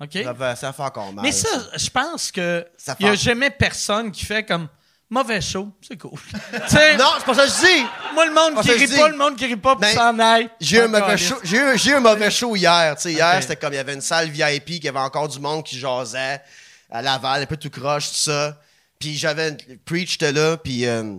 OK. 0.02 0.12
Ça 0.24 0.34
fait, 0.36 0.56
ça 0.58 0.74
fait 0.74 0.84
encore 0.84 1.14
mal. 1.14 1.24
Mais 1.24 1.32
ça, 1.32 1.48
je 1.76 1.90
pense 1.90 2.32
que 2.32 2.66
il 3.00 3.06
y 3.06 3.10
a 3.10 3.16
jamais 3.16 3.50
personne 3.50 4.12
qui 4.12 4.26
fait 4.26 4.44
comme 4.44 4.68
mauvais 5.10 5.42
show, 5.42 5.70
c'est 5.82 5.98
cool. 5.98 6.12
Non, 6.98 7.12
c'est 7.18 7.26
pas 7.26 7.34
ça 7.36 7.46
que 7.46 7.52
je 7.52 7.66
dis. 7.66 7.86
moi 8.14 8.26
le 8.26 8.34
monde 8.34 8.62
qui 8.62 8.72
rit 8.72 8.88
je 8.88 8.96
pas, 8.98 9.10
le 9.10 9.18
monde 9.18 9.36
qui 9.36 9.46
rit 9.46 9.56
pas, 9.56 9.76
puis 9.76 9.82
Ben, 9.82 9.96
s'en 9.96 10.20
aille. 10.20 10.50
J'ai 10.60 10.78
eu, 10.78 10.82
un 10.82 10.88
mauvais 10.88 11.18
show- 11.18 11.40
j'ai 11.44 11.58
eu- 11.58 11.78
j'ai 11.78 11.92
eu 11.92 11.94
un 11.96 12.00
mauvais 12.00 12.32
show 12.32 12.56
hier. 12.56 12.96
Hier, 13.06 13.38
c'était 13.42 13.56
comme 13.56 13.74
il 13.74 13.78
y 13.78 13.80
avait 13.80 13.94
une 13.94 14.02
salle 14.02 14.30
VIP, 14.30 14.66
qu'il 14.66 14.86
y 14.86 14.90
avait 14.90 15.00
encore 15.00 15.28
du 15.28 15.40
monde 15.40 15.64
qui 15.64 15.78
jasait 15.80 16.42
à 16.90 17.02
Laval, 17.02 17.44
un 17.44 17.46
peu 17.46 17.58
tout 17.58 17.70
croche, 17.70 18.10
tout 18.10 18.16
ça. 18.16 18.60
Puis 19.00 19.16
j'avais. 19.18 19.56
Preach 19.86 20.16
était 20.16 20.32
là, 20.32 20.58
puis 20.58 20.86
euh, 20.86 21.16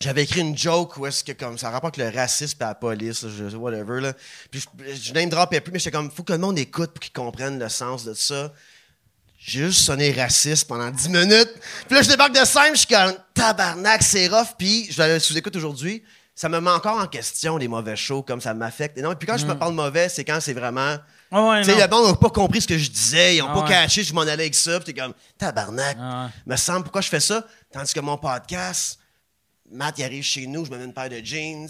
j'avais 0.00 0.22
écrit 0.22 0.40
une 0.40 0.56
joke 0.56 0.96
où 0.96 1.06
est-ce 1.06 1.22
que 1.24 1.32
comme 1.32 1.58
ça 1.58 1.70
rapporte 1.70 1.96
le 1.96 2.08
racisme 2.08 2.56
et 2.60 2.64
la 2.64 2.74
police, 2.74 3.26
je, 3.28 3.56
whatever. 3.56 4.00
Là. 4.00 4.12
Puis 4.50 4.60
je, 4.60 4.94
je 4.94 5.12
name 5.12 5.28
dropais 5.28 5.60
plus, 5.60 5.72
mais 5.72 5.78
j'étais 5.78 5.90
comme, 5.90 6.10
faut 6.10 6.22
que 6.22 6.32
le 6.32 6.38
monde 6.38 6.58
écoute 6.58 6.92
pour 6.92 7.00
qu'ils 7.00 7.12
comprennent 7.12 7.58
le 7.58 7.68
sens 7.68 8.04
de 8.04 8.14
ça. 8.14 8.52
J'ai 9.42 9.60
juste 9.66 9.80
sonné 9.80 10.12
raciste 10.12 10.68
pendant 10.68 10.90
10 10.90 11.08
minutes. 11.08 11.50
Puis 11.86 11.96
là, 11.96 12.02
je 12.02 12.08
débarque 12.08 12.38
de 12.38 12.44
scène, 12.44 12.72
je 12.74 12.80
suis 12.80 12.86
comme 12.86 13.14
tabarnak, 13.32 14.02
c'est 14.02 14.28
rough. 14.28 14.48
Puis 14.58 14.88
je 14.92 15.18
sous-écoute 15.18 15.56
aujourd'hui. 15.56 16.02
Ça 16.34 16.48
me 16.48 16.60
met 16.60 16.70
encore 16.70 16.98
en 16.98 17.06
question, 17.06 17.56
les 17.56 17.66
mauvais 17.68 17.96
shows, 17.96 18.22
comme 18.22 18.40
ça 18.40 18.54
m'affecte. 18.54 18.96
Et 18.98 19.02
non, 19.02 19.14
puis 19.14 19.26
quand 19.26 19.36
je 19.38 19.46
me 19.46 19.54
parle 19.54 19.74
mauvais, 19.74 20.08
c'est 20.08 20.24
quand 20.24 20.40
c'est 20.40 20.52
vraiment. 20.52 20.96
Ah 21.30 21.42
ouais, 21.48 21.62
Tu 21.62 21.70
sais, 21.70 21.78
le 21.78 21.88
monde 21.88 22.08
n'a 22.08 22.14
pas 22.16 22.30
compris 22.30 22.60
ce 22.60 22.68
que 22.68 22.78
je 22.78 22.90
disais, 22.90 23.36
ils 23.36 23.38
n'ont 23.40 23.48
Ah 23.50 23.54
pas 23.54 23.62
ouais. 23.62 23.68
catché, 23.68 24.02
je 24.02 24.12
m'en 24.14 24.22
allais 24.22 24.44
avec 24.44 24.54
ça. 24.54 24.78
Puis 24.80 24.92
t'es 24.92 25.00
comme 25.00 25.14
tabarnak. 25.38 25.96
Ouais. 25.98 26.28
Me 26.46 26.56
semble, 26.56 26.82
pourquoi 26.84 27.00
je 27.00 27.08
fais 27.08 27.20
ça? 27.20 27.46
Tandis 27.72 27.92
que 27.94 28.00
mon 28.00 28.16
podcast, 28.18 28.98
Matt, 29.70 29.98
il 29.98 30.04
arrive 30.04 30.22
chez 30.24 30.46
nous, 30.46 30.64
je 30.66 30.70
me 30.70 30.78
mets 30.78 30.84
une 30.84 30.94
paire 30.94 31.08
de 31.08 31.20
jeans. 31.24 31.68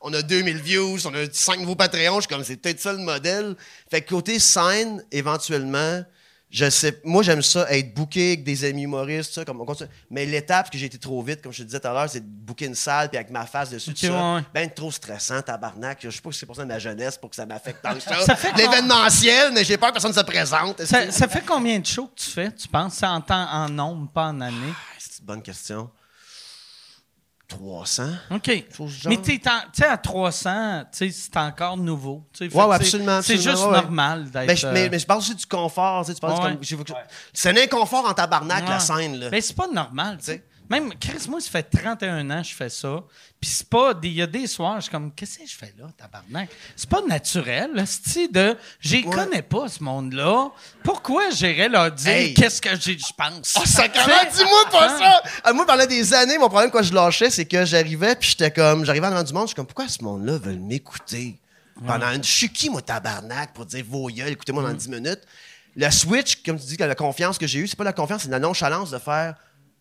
On 0.00 0.12
a 0.14 0.22
2000 0.22 0.58
views, 0.58 0.98
on 1.06 1.14
a 1.14 1.24
5 1.32 1.60
nouveaux 1.60 1.74
Patreons. 1.76 2.16
Je 2.16 2.26
suis 2.26 2.28
comme, 2.34 2.44
c'est 2.44 2.56
peut-être 2.56 2.80
ça 2.80 2.92
le 2.92 2.98
modèle. 2.98 3.56
Fait 3.90 4.00
que 4.02 4.10
côté 4.10 4.38
scène, 4.38 5.02
éventuellement, 5.10 6.02
je 6.56 6.70
sais, 6.70 7.00
moi, 7.02 7.24
j'aime 7.24 7.42
ça, 7.42 7.66
être 7.68 7.92
booké 7.94 8.28
avec 8.28 8.44
des 8.44 8.64
amis 8.64 8.82
humoristes, 8.84 9.32
ça, 9.34 9.44
comme 9.44 9.60
on 9.60 9.64
continue. 9.64 9.88
Mais 10.08 10.24
l'étape, 10.24 10.70
que 10.70 10.78
j'ai 10.78 10.86
été 10.86 10.98
trop 10.98 11.20
vite, 11.20 11.42
comme 11.42 11.52
je 11.52 11.58
te 11.58 11.62
disais 11.64 11.80
tout 11.80 11.88
à 11.88 11.92
l'heure, 11.92 12.08
c'est 12.08 12.20
de 12.20 12.26
booker 12.26 12.66
une 12.66 12.76
salle, 12.76 13.08
puis 13.08 13.18
avec 13.18 13.30
ma 13.30 13.44
face 13.44 13.70
dessus, 13.70 13.90
Ok, 13.90 13.96
tout 13.96 14.06
ça. 14.06 14.34
ouais. 14.36 14.42
Ben, 14.54 14.70
trop 14.70 14.92
stressant, 14.92 15.42
tabarnak. 15.42 15.98
Je 16.00 16.10
sais 16.10 16.20
pas 16.20 16.30
si 16.30 16.38
c'est 16.38 16.46
pour 16.46 16.54
ça 16.54 16.62
de 16.62 16.68
ma 16.68 16.78
jeunesse, 16.78 17.16
pour 17.18 17.30
que 17.30 17.34
ça 17.36 17.44
m'affecte 17.44 17.82
tant 17.82 17.92
que 17.94 18.00
ça. 18.00 18.20
Ça 18.20 18.36
fait 18.36 18.52
L'événementiel, 18.56 19.52
mais 19.52 19.64
j'ai 19.64 19.76
peur 19.76 19.88
que 19.88 19.94
personne 19.94 20.12
se 20.12 20.20
présente. 20.20 20.80
Ça, 20.84 21.10
ça 21.10 21.26
fait 21.26 21.42
combien 21.44 21.80
de 21.80 21.86
shows 21.86 22.06
que 22.06 22.20
tu 22.22 22.30
fais, 22.30 22.52
tu 22.52 22.68
penses? 22.68 23.02
En 23.02 23.20
temps, 23.20 23.48
en 23.50 23.68
nombre, 23.68 24.08
pas 24.12 24.26
en 24.26 24.40
année? 24.40 24.54
Ah, 24.72 24.94
C'est 24.98 25.18
une 25.18 25.26
bonne 25.26 25.42
question. 25.42 25.90
300? 27.48 28.04
OK. 28.30 28.46
Mais 29.06 29.16
tu 29.20 29.40
sais, 29.74 29.84
à 29.86 29.96
300, 29.98 30.84
tu 30.92 30.98
sais, 30.98 31.10
c'est 31.10 31.36
encore 31.36 31.76
nouveau. 31.76 32.24
fait 32.48 32.54
Ouais, 32.54 32.74
absolument, 32.74 33.20
C'est 33.22 33.36
juste 33.36 33.58
ouais, 33.64 33.66
ouais. 33.66 33.72
normal 33.82 34.30
d'être... 34.30 34.46
Mais 34.46 34.56
je, 34.56 34.66
mais, 34.68 34.84
euh, 34.84 34.88
mais 34.90 34.98
je 34.98 35.06
parle 35.06 35.18
aussi 35.20 35.34
du 35.34 35.46
confort. 35.46 36.04
Tu, 36.06 36.14
parles 36.14 36.32
Ouais. 36.42 36.52
comme- 36.54 36.62
j'ai- 36.62 36.76
C'est 37.32 37.50
un 37.50 37.56
inconfort 37.62 38.06
en 38.08 38.14
tabarnak, 38.14 38.68
la 38.68 38.80
scène. 38.80 39.16
Là. 39.18 39.28
Ben, 39.30 39.40
c'est 39.40 39.54
pas 39.56 39.68
normal, 39.68 40.16
tu 40.18 40.24
sais. 40.26 40.44
Même, 40.70 40.94
Chris, 40.98 41.26
moi, 41.28 41.40
ça 41.40 41.50
fait 41.50 41.62
31 41.64 42.30
ans 42.30 42.40
que 42.42 42.48
je 42.48 42.54
fais 42.54 42.70
ça. 42.70 43.02
Puis 43.40 43.50
c'est 43.50 43.68
pas... 43.68 43.92
Il 44.02 44.12
y 44.14 44.22
a 44.22 44.26
des 44.26 44.46
soirs, 44.46 44.76
je 44.76 44.82
suis 44.82 44.90
comme, 44.90 45.12
qu'est-ce 45.14 45.38
que 45.40 45.46
je 45.46 45.54
fais 45.54 45.74
là, 45.78 45.86
tabarnak? 45.96 46.48
C'est 46.74 46.88
pas 46.88 47.02
naturel, 47.02 47.70
là, 47.74 47.84
ce 47.84 48.30
de... 48.32 48.56
Je 48.80 48.96
Ouais. 48.96 49.02
connais 49.02 49.42
pas, 49.42 49.68
ce 49.68 49.82
monde-là. 49.82 50.48
Pourquoi 50.82 51.28
j'irais 51.30 51.68
leur 51.68 51.90
dire 51.92 52.10
Hey. 52.12 52.34
qu'est-ce 52.34 52.62
que 52.62 52.74
je 52.74 52.92
pense? 53.16 53.54
Oh, 53.60 53.66
sacrément, 53.66 54.06
T'sais? 54.30 54.38
dis-moi 54.42 54.70
pas 54.70 54.88
Hein? 54.94 54.98
ça! 54.98 55.22
Ah, 55.44 55.52
moi, 55.52 55.66
pendant 55.66 55.84
des 55.86 56.14
années, 56.14 56.38
mon 56.38 56.48
problème 56.48 56.70
quand 56.70 56.82
je 56.82 56.94
lâchais, 56.94 57.28
c'est 57.30 57.44
que 57.44 57.64
j'arrivais, 57.66 58.16
puis 58.16 58.30
j'étais 58.30 58.50
comme, 58.50 58.84
j'arrivais 58.86 59.08
devant 59.10 59.22
du 59.22 59.32
monde, 59.34 59.42
je 59.44 59.48
suis 59.48 59.56
comme, 59.56 59.66
pourquoi 59.66 59.88
ce 59.88 60.02
monde-là 60.02 60.38
veut 60.38 60.56
m'écouter? 60.56 61.38
Pendant 61.86 62.10
une. 62.12 62.22
Je 62.24 62.30
suis 62.30 62.48
qui, 62.52 62.70
moi, 62.70 62.80
tabarnak, 62.80 63.52
pour 63.52 63.66
dire 63.66 63.84
vos 63.86 64.08
gueules, 64.08 64.28
écoutez-moi 64.32 64.62
Mm. 64.62 64.66
dans 64.68 64.74
10 64.74 64.88
minutes? 64.88 65.20
Le 65.76 65.90
switch, 65.90 66.36
comme 66.44 66.58
tu 66.58 66.66
dis, 66.66 66.76
la 66.76 66.94
confiance 66.94 67.36
que 67.36 67.46
j'ai 67.48 67.58
eue, 67.58 67.66
c'est 67.66 67.76
pas 67.76 67.82
la 67.84 67.92
confiance, 67.92 68.22
c'est 68.22 68.30
la 68.30 68.38
nonchalance 68.38 68.90
de 68.92 68.98
faire, 68.98 69.34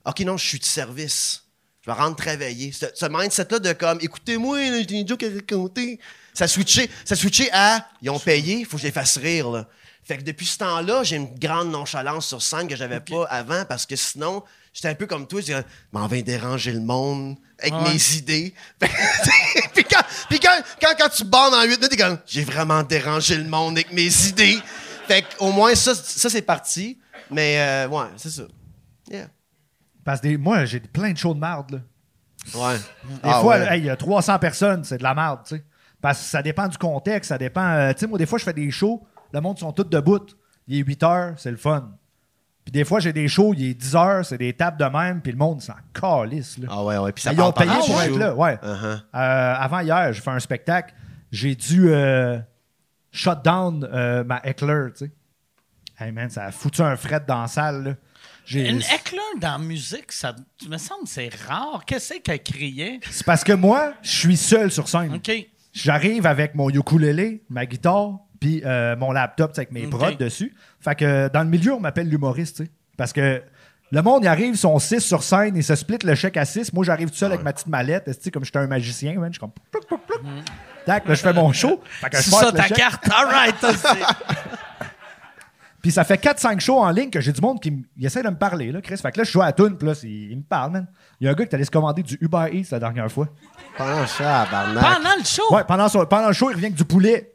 OK, 0.06 0.20
non, 0.22 0.38
je 0.38 0.46
suis 0.48 0.60
de 0.60 0.66
service. 0.66 1.44
Je 1.82 1.92
vais 1.92 1.98
rendre 1.98 2.16
travailler. 2.16 2.72
Ce, 2.72 2.86
ce 2.94 3.06
mindset-là 3.06 3.60
de 3.60 3.74
comme, 3.74 4.00
écoutez-moi, 4.02 4.58
j'ai 4.88 5.00
une 5.00 5.08
joke 5.08 5.24
à 5.24 5.30
raconter. 5.34 6.00
Ça 6.34 6.48
switché, 6.48 6.90
ça 7.06 7.16
switché 7.16 7.50
à, 7.52 7.88
ils 8.02 8.10
ont 8.10 8.20
payé, 8.20 8.60
il 8.60 8.66
faut 8.66 8.78
que 8.78 8.82
je 8.82 8.88
les 8.88 8.92
fasse 8.94 9.18
rire, 9.18 9.50
là. 9.50 9.68
Fait 10.06 10.18
que 10.18 10.24
depuis 10.24 10.46
ce 10.46 10.58
temps-là, 10.58 11.04
j'ai 11.04 11.16
une 11.16 11.34
grande 11.40 11.72
nonchalance 11.72 12.28
sur 12.28 12.42
scène 12.42 12.68
que 12.68 12.76
j'avais 12.76 13.00
pas 13.00 13.24
avant 13.30 13.64
parce 13.64 13.86
que 13.86 13.96
sinon, 13.96 14.44
j'étais 14.74 14.90
un 14.90 14.96
peu 14.96 15.06
comme 15.08 15.28
toi, 15.28 15.40
je 15.40 15.46
disais, 15.46 15.64
m'en 15.94 16.08
vais 16.08 16.24
déranger 16.24 16.74
le 16.74 16.82
monde 16.82 17.38
avec 17.60 17.74
Ouais. 17.74 17.94
mes 17.94 18.16
idées. 18.18 18.54
Puis 19.74 19.84
quand, 19.86 20.02
puis 20.30 20.40
quand, 20.40 20.62
quand, 20.82 20.94
quand 21.00 21.10
tu 21.10 21.24
bandes 21.24 21.54
en 21.54 21.64
8 21.64 21.68
minutes, 21.78 21.90
t'es 21.90 21.98
comme, 21.98 22.20
j'ai 22.26 22.44
vraiment 22.44 22.84
dérangé 22.84 23.38
le 23.38 23.46
monde 23.46 23.78
avec 23.78 23.92
mes 23.94 24.12
idées. 24.28 24.60
Fait 25.08 25.26
au 25.40 25.52
moins, 25.52 25.74
ça, 25.76 25.96
ça 25.96 26.30
c'est 26.30 26.42
parti. 26.42 26.98
Mais, 27.32 27.60
euh, 27.60 27.88
ouais, 27.88 28.08
c'est 28.18 28.30
ça. 28.30 28.44
Yeah. 29.10 29.28
Parce 30.04 30.20
que 30.22 30.28
des- 30.28 30.38
moi, 30.38 30.66
j'ai 30.66 30.80
plein 30.80 31.12
de 31.12 31.18
shows 31.18 31.34
de 31.34 31.40
marde. 31.40 31.72
Là. 31.72 31.80
Ouais. 32.56 32.78
Des 32.78 33.20
Ah, 33.24 33.40
fois, 33.42 33.58
ouais. 33.58 33.68
hey, 33.76 33.80
il 33.82 33.86
y 33.86 33.90
a 33.90 33.96
300 33.96 34.38
personnes, 34.40 34.84
c'est 34.84 34.98
de 34.98 35.04
la 35.04 35.14
merde, 35.14 35.40
tu 35.48 35.56
sais. 35.56 35.64
Parce 36.02 36.20
que 36.20 36.26
ça 36.26 36.42
dépend 36.42 36.68
du 36.68 36.78
contexte, 36.78 37.30
ça 37.30 37.38
dépend. 37.38 37.66
euh, 37.66 37.94
tu 37.94 38.00
sais, 38.00 38.08
moi, 38.08 38.18
des 38.18 38.26
fois, 38.26 38.38
je 38.38 38.44
fais 38.44 38.54
des 38.54 38.70
shows, 38.72 39.02
le 39.32 39.40
monde 39.40 39.58
sont 39.58 39.72
tous 39.72 39.86
debout. 39.86 40.26
Il 40.68 40.80
est 40.80 40.84
8 40.84 41.04
heures, 41.04 41.34
c'est 41.38 41.52
le 41.52 41.58
fun. 41.58 41.92
Puis 42.66 42.72
des 42.72 42.84
fois, 42.86 43.00
j'ai 43.00 43.12
des 43.14 43.28
shows, 43.28 43.54
il 43.54 43.64
est 43.70 43.74
10 43.74 43.96
heures, 43.96 44.26
c'est 44.26 44.38
des 44.38 44.54
tables 44.54 44.78
de 44.78 44.86
même, 44.86 45.22
puis 45.22 45.32
le 45.32 45.38
monde 45.38 45.62
s'en 45.62 45.74
calisse. 45.94 46.58
Là. 46.58 46.68
Ah 46.72 46.84
ouais, 46.84 46.98
ouais. 46.98 47.12
Puis 47.12 47.24
ça 47.24 47.34
Ils 47.34 47.42
ont 47.42 47.52
payé 47.52 47.72
pour 47.86 48.02
être 48.02 48.18
là, 48.18 48.34
ouais. 48.36 48.56
Uh-huh. 48.56 48.86
Euh, 48.86 49.00
avant 49.14 49.80
hier, 49.80 50.12
j'ai 50.14 50.22
fait 50.22 50.30
un 50.32 50.40
spectacle. 50.40 50.94
J'ai 51.32 51.56
dû 51.56 51.90
euh, 51.90 52.40
shut 53.12 53.42
down 53.44 53.88
ma 54.26 54.40
Heckler, 54.44 54.90
tu 54.96 55.06
sais. 55.06 55.12
Hey 56.00 56.12
man, 56.12 56.30
ça 56.30 56.46
a 56.46 56.52
foutu 56.52 56.82
un 56.82 56.96
fret 56.96 57.24
dans 57.28 57.42
la 57.42 57.48
salle. 57.48 57.84
là. 57.84 57.92
Une 58.52 58.78
éclair 58.82 59.22
dans 59.40 59.54
la 59.54 59.58
musique, 59.58 60.12
ça 60.12 60.36
tu 60.58 60.68
me 60.70 60.78
semble 60.78 61.08
c'est 61.08 61.30
rare. 61.48 61.84
Qu'est-ce 61.86 62.16
qu'elle 62.16 62.44
criait? 62.44 63.00
C'est 63.10 63.26
parce 63.26 63.44
que 63.44 63.54
moi, 63.54 63.94
je 64.02 64.10
suis 64.12 64.38
seul 64.38 64.72
sur 64.72 64.88
scène. 64.88 65.14
OK. 65.16 65.32
J'arrive 65.72 66.26
avec 66.26 66.54
mon 66.56 66.70
ukulélé, 66.70 67.44
ma 67.50 67.66
guitare, 67.66 68.20
puis 68.40 68.62
euh, 68.66 68.96
mon 68.96 69.12
laptop 69.12 69.52
avec 69.56 69.72
mes 69.72 69.86
Ok. 69.86 69.92
prods 69.92 70.12
dessus. 70.16 70.54
Fait 70.80 70.96
que 70.96 71.06
euh, 71.06 71.30
dans 71.30 71.42
le 71.44 71.50
milieu, 71.50 71.74
on 71.74 71.80
m'appelle 71.80 72.08
l'humoriste, 72.10 72.58
tu 72.58 72.66
sais. 72.66 72.72
Parce 72.98 73.12
que 73.14 73.42
le 73.92 74.02
monde 74.02 74.24
y 74.24 74.28
arrive, 74.28 74.50
ils 74.54 74.58
sont 74.58 74.78
6 74.78 75.00
sur 75.00 75.24
scène, 75.24 75.56
ils 75.56 75.64
se 75.64 75.74
split 75.76 75.98
le 76.04 76.14
chèque 76.14 76.38
à 76.38 76.46
6. 76.46 76.74
Moi, 76.74 76.84
j'arrive 76.86 77.10
tout 77.10 77.16
seul 77.16 77.32
avec 77.32 77.44
ma 77.44 77.54
petite 77.54 77.68
mallette, 77.68 78.06
tu 78.06 78.14
sais, 78.22 78.30
comme 78.32 78.44
j'étais 78.46 78.60
un 78.60 78.68
magicien, 78.68 79.14
man, 79.14 79.30
je 79.30 79.34
suis 79.34 79.40
comme 79.40 79.52
plouc, 79.72 79.88
plouc, 79.88 80.02
plouc. 80.06 80.22
Tac, 80.86 81.08
là, 81.08 81.16
je 81.16 81.22
fais 81.22 81.34
mon 81.34 81.52
show. 81.54 81.82
Fait 81.86 82.10
que 82.10 82.18
je 82.18 82.24
ça 82.30 82.48
le 82.52 82.58
ta 82.58 82.68
chèque. 82.68 82.78
carte. 82.78 83.10
All 83.12 83.26
right. 83.28 83.56
Puis 85.84 85.92
ça 85.92 86.04
fait 86.06 86.16
4-5 86.18 86.60
shows 86.62 86.80
en 86.80 86.90
ligne 86.90 87.10
que 87.12 87.20
j'ai 87.22 87.32
du 87.34 87.42
monde 87.42 87.60
qui 87.62 87.68
m- 87.70 87.84
il 87.98 88.06
essaie 88.06 88.24
de 88.24 88.30
me 88.30 88.36
parler, 88.38 88.72
là, 88.72 88.82
Chris. 88.82 88.98
Fait 88.98 89.12
que 89.12 89.18
là, 89.20 89.24
je 89.26 89.32
joue 89.32 89.42
à 89.42 89.46
la 89.48 89.52
toune, 89.52 89.78
puis 89.78 89.88
là, 89.88 89.94
c'est- 89.94 90.08
il 90.08 90.38
me 90.38 90.42
parle, 90.44 90.72
man. 90.72 90.88
Il 91.20 91.26
y 91.26 91.28
a 91.28 91.32
un 91.32 91.36
gars 91.36 91.46
qui 91.46 91.54
allé 91.54 91.66
se 91.66 91.70
commander 91.72 92.02
du 92.02 92.18
Uber 92.22 92.48
Eats 92.54 92.70
la 92.72 92.80
dernière 92.80 93.12
fois. 93.12 93.28
Pendant 93.78 94.08
ça, 94.08 94.48
barnac. 94.50 94.82
Pendant 94.82 95.16
le 95.20 95.24
show? 95.26 95.44
Ouais, 95.54 95.64
pendant, 95.68 95.88
son- 95.90 96.06
pendant 96.08 96.28
le 96.30 96.34
show, 96.34 96.50
il 96.50 96.54
revient 96.54 96.66
avec 96.68 96.78
du 96.78 96.86
poulet. 96.86 97.30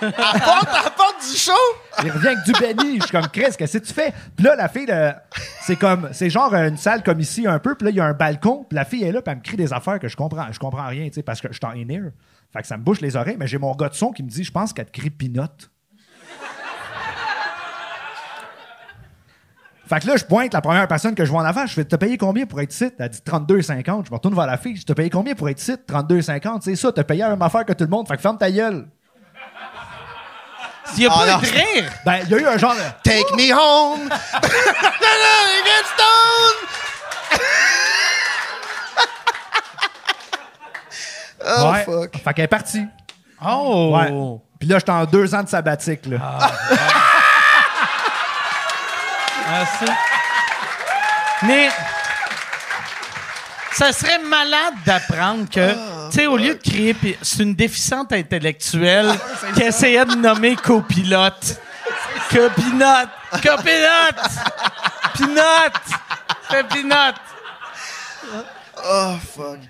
Apporte, 0.00 0.68
apporte 0.86 1.16
du 1.30 1.36
show! 1.36 1.52
Il 2.02 2.10
revient 2.10 2.28
avec 2.28 2.44
du 2.44 2.52
Benny. 2.52 2.96
Je 2.96 3.02
suis 3.02 3.10
comme, 3.12 3.28
Chris, 3.28 3.54
qu'est-ce 3.58 3.76
que 3.78 3.84
tu 3.84 3.92
fais? 3.92 4.14
Puis 4.34 4.44
là, 4.46 4.56
la 4.56 4.68
fille, 4.70 4.86
là, 4.86 5.24
c'est 5.60 5.76
comme, 5.76 6.08
c'est 6.12 6.30
genre 6.30 6.54
une 6.54 6.78
salle 6.78 7.02
comme 7.02 7.20
ici 7.20 7.46
un 7.46 7.58
peu. 7.58 7.74
Puis 7.74 7.84
là, 7.84 7.90
il 7.90 7.96
y 7.96 8.00
a 8.00 8.06
un 8.06 8.14
balcon. 8.14 8.64
Puis 8.66 8.76
la 8.76 8.86
fille 8.86 9.04
est 9.04 9.12
là, 9.12 9.20
puis 9.20 9.30
elle 9.30 9.38
me 9.38 9.42
crie 9.42 9.58
des 9.58 9.74
affaires 9.74 9.98
que 9.98 10.08
je 10.08 10.16
comprends. 10.16 10.46
Je 10.50 10.58
comprends 10.58 10.86
rien, 10.86 11.06
tu 11.08 11.14
sais, 11.16 11.22
parce 11.22 11.42
que 11.42 11.48
je 11.48 11.54
suis 11.58 11.66
en 11.66 11.72
in-ear. 11.72 12.12
Fait 12.50 12.62
que 12.62 12.66
ça 12.66 12.78
me 12.78 12.82
bouche 12.82 13.02
les 13.02 13.14
oreilles. 13.14 13.36
Mais 13.38 13.46
j'ai 13.46 13.58
mon 13.58 13.74
gars 13.74 13.90
de 13.90 13.94
son 13.94 14.10
qui 14.10 14.22
me 14.22 14.28
dit, 14.30 14.42
je 14.42 14.50
pense 14.52 14.72
qu'elle 14.72 14.86
te 14.86 14.98
crie 14.98 15.10
pinote. 15.10 15.70
Fait 19.86 20.00
que 20.00 20.06
là, 20.06 20.16
je 20.16 20.24
pointe 20.24 20.52
la 20.54 20.60
première 20.62 20.88
personne 20.88 21.14
que 21.14 21.24
je 21.24 21.30
vois 21.30 21.42
en 21.42 21.44
avant. 21.44 21.66
Je 21.66 21.74
fais, 21.74 21.84
t'as 21.84 21.98
payé 21.98 22.16
combien 22.16 22.46
pour 22.46 22.60
être 22.60 22.72
ici? 22.72 22.90
Elle 22.98 23.08
dit 23.10 23.18
32,50. 23.24 24.06
Je 24.06 24.10
me 24.10 24.14
retourne 24.16 24.34
vers 24.34 24.46
la 24.46 24.56
fille. 24.56 24.76
Je 24.76 24.84
t'ai 24.84 24.94
payé 24.94 25.10
combien 25.10 25.34
pour 25.34 25.48
être 25.48 25.60
ici? 25.60 25.72
32,50. 25.86 26.60
C'est 26.62 26.76
ça, 26.76 26.90
t'as 26.90 27.04
payé 27.04 27.20
la 27.20 27.28
même 27.30 27.42
affaire 27.42 27.64
que 27.66 27.72
tout 27.74 27.84
le 27.84 27.90
monde. 27.90 28.08
Fait 28.08 28.16
que 28.16 28.22
ferme 28.22 28.38
ta 28.38 28.50
gueule. 28.50 28.86
Il 30.96 31.00
n'y 31.00 31.06
a 31.06 31.10
Ah, 31.12 31.18
pas 31.18 31.26
eu 31.26 31.40
de 31.40 31.52
rire. 31.52 31.92
Ben, 32.04 32.18
il 32.24 32.30
y 32.30 32.34
a 32.34 32.38
eu 32.38 32.46
un 32.46 32.56
genre 32.58 32.74
de. 32.74 32.80
Take 33.02 33.34
me 33.36 33.52
home! 33.52 34.08
Oh, 41.46 41.70
Ouais. 41.72 41.84
fuck. 41.84 42.16
Fait 42.22 42.34
qu'elle 42.34 42.44
est 42.46 42.48
partie. 42.48 42.86
Oh. 43.46 43.94
Ouais. 43.94 44.10
Puis 44.58 44.68
là, 44.68 44.78
j'étais 44.78 44.92
en 44.92 45.04
deux 45.04 45.34
ans 45.34 45.42
de 45.42 45.48
sabbatique, 45.48 46.06
là. 46.06 46.38
Merci. 49.54 49.92
Mais 51.46 51.68
ça 53.72 53.92
serait 53.92 54.18
malade 54.18 54.74
d'apprendre 54.84 55.48
que, 55.48 55.72
tu 56.10 56.16
sais, 56.16 56.26
au 56.26 56.36
lieu 56.36 56.54
de 56.54 56.60
crier, 56.60 56.96
c'est 57.22 57.42
une 57.42 57.54
déficiente 57.54 58.12
intellectuelle 58.12 59.12
qui 59.54 59.62
essayait 59.62 60.04
de 60.06 60.16
nommer 60.16 60.56
copilote. 60.56 61.60
Copilote! 62.30 63.10
Copilote! 63.30 64.24
Pinote! 65.14 65.86
Fais 66.50 66.64
pinote! 66.64 67.14
Oh, 68.84 69.14
fuck. 69.36 69.60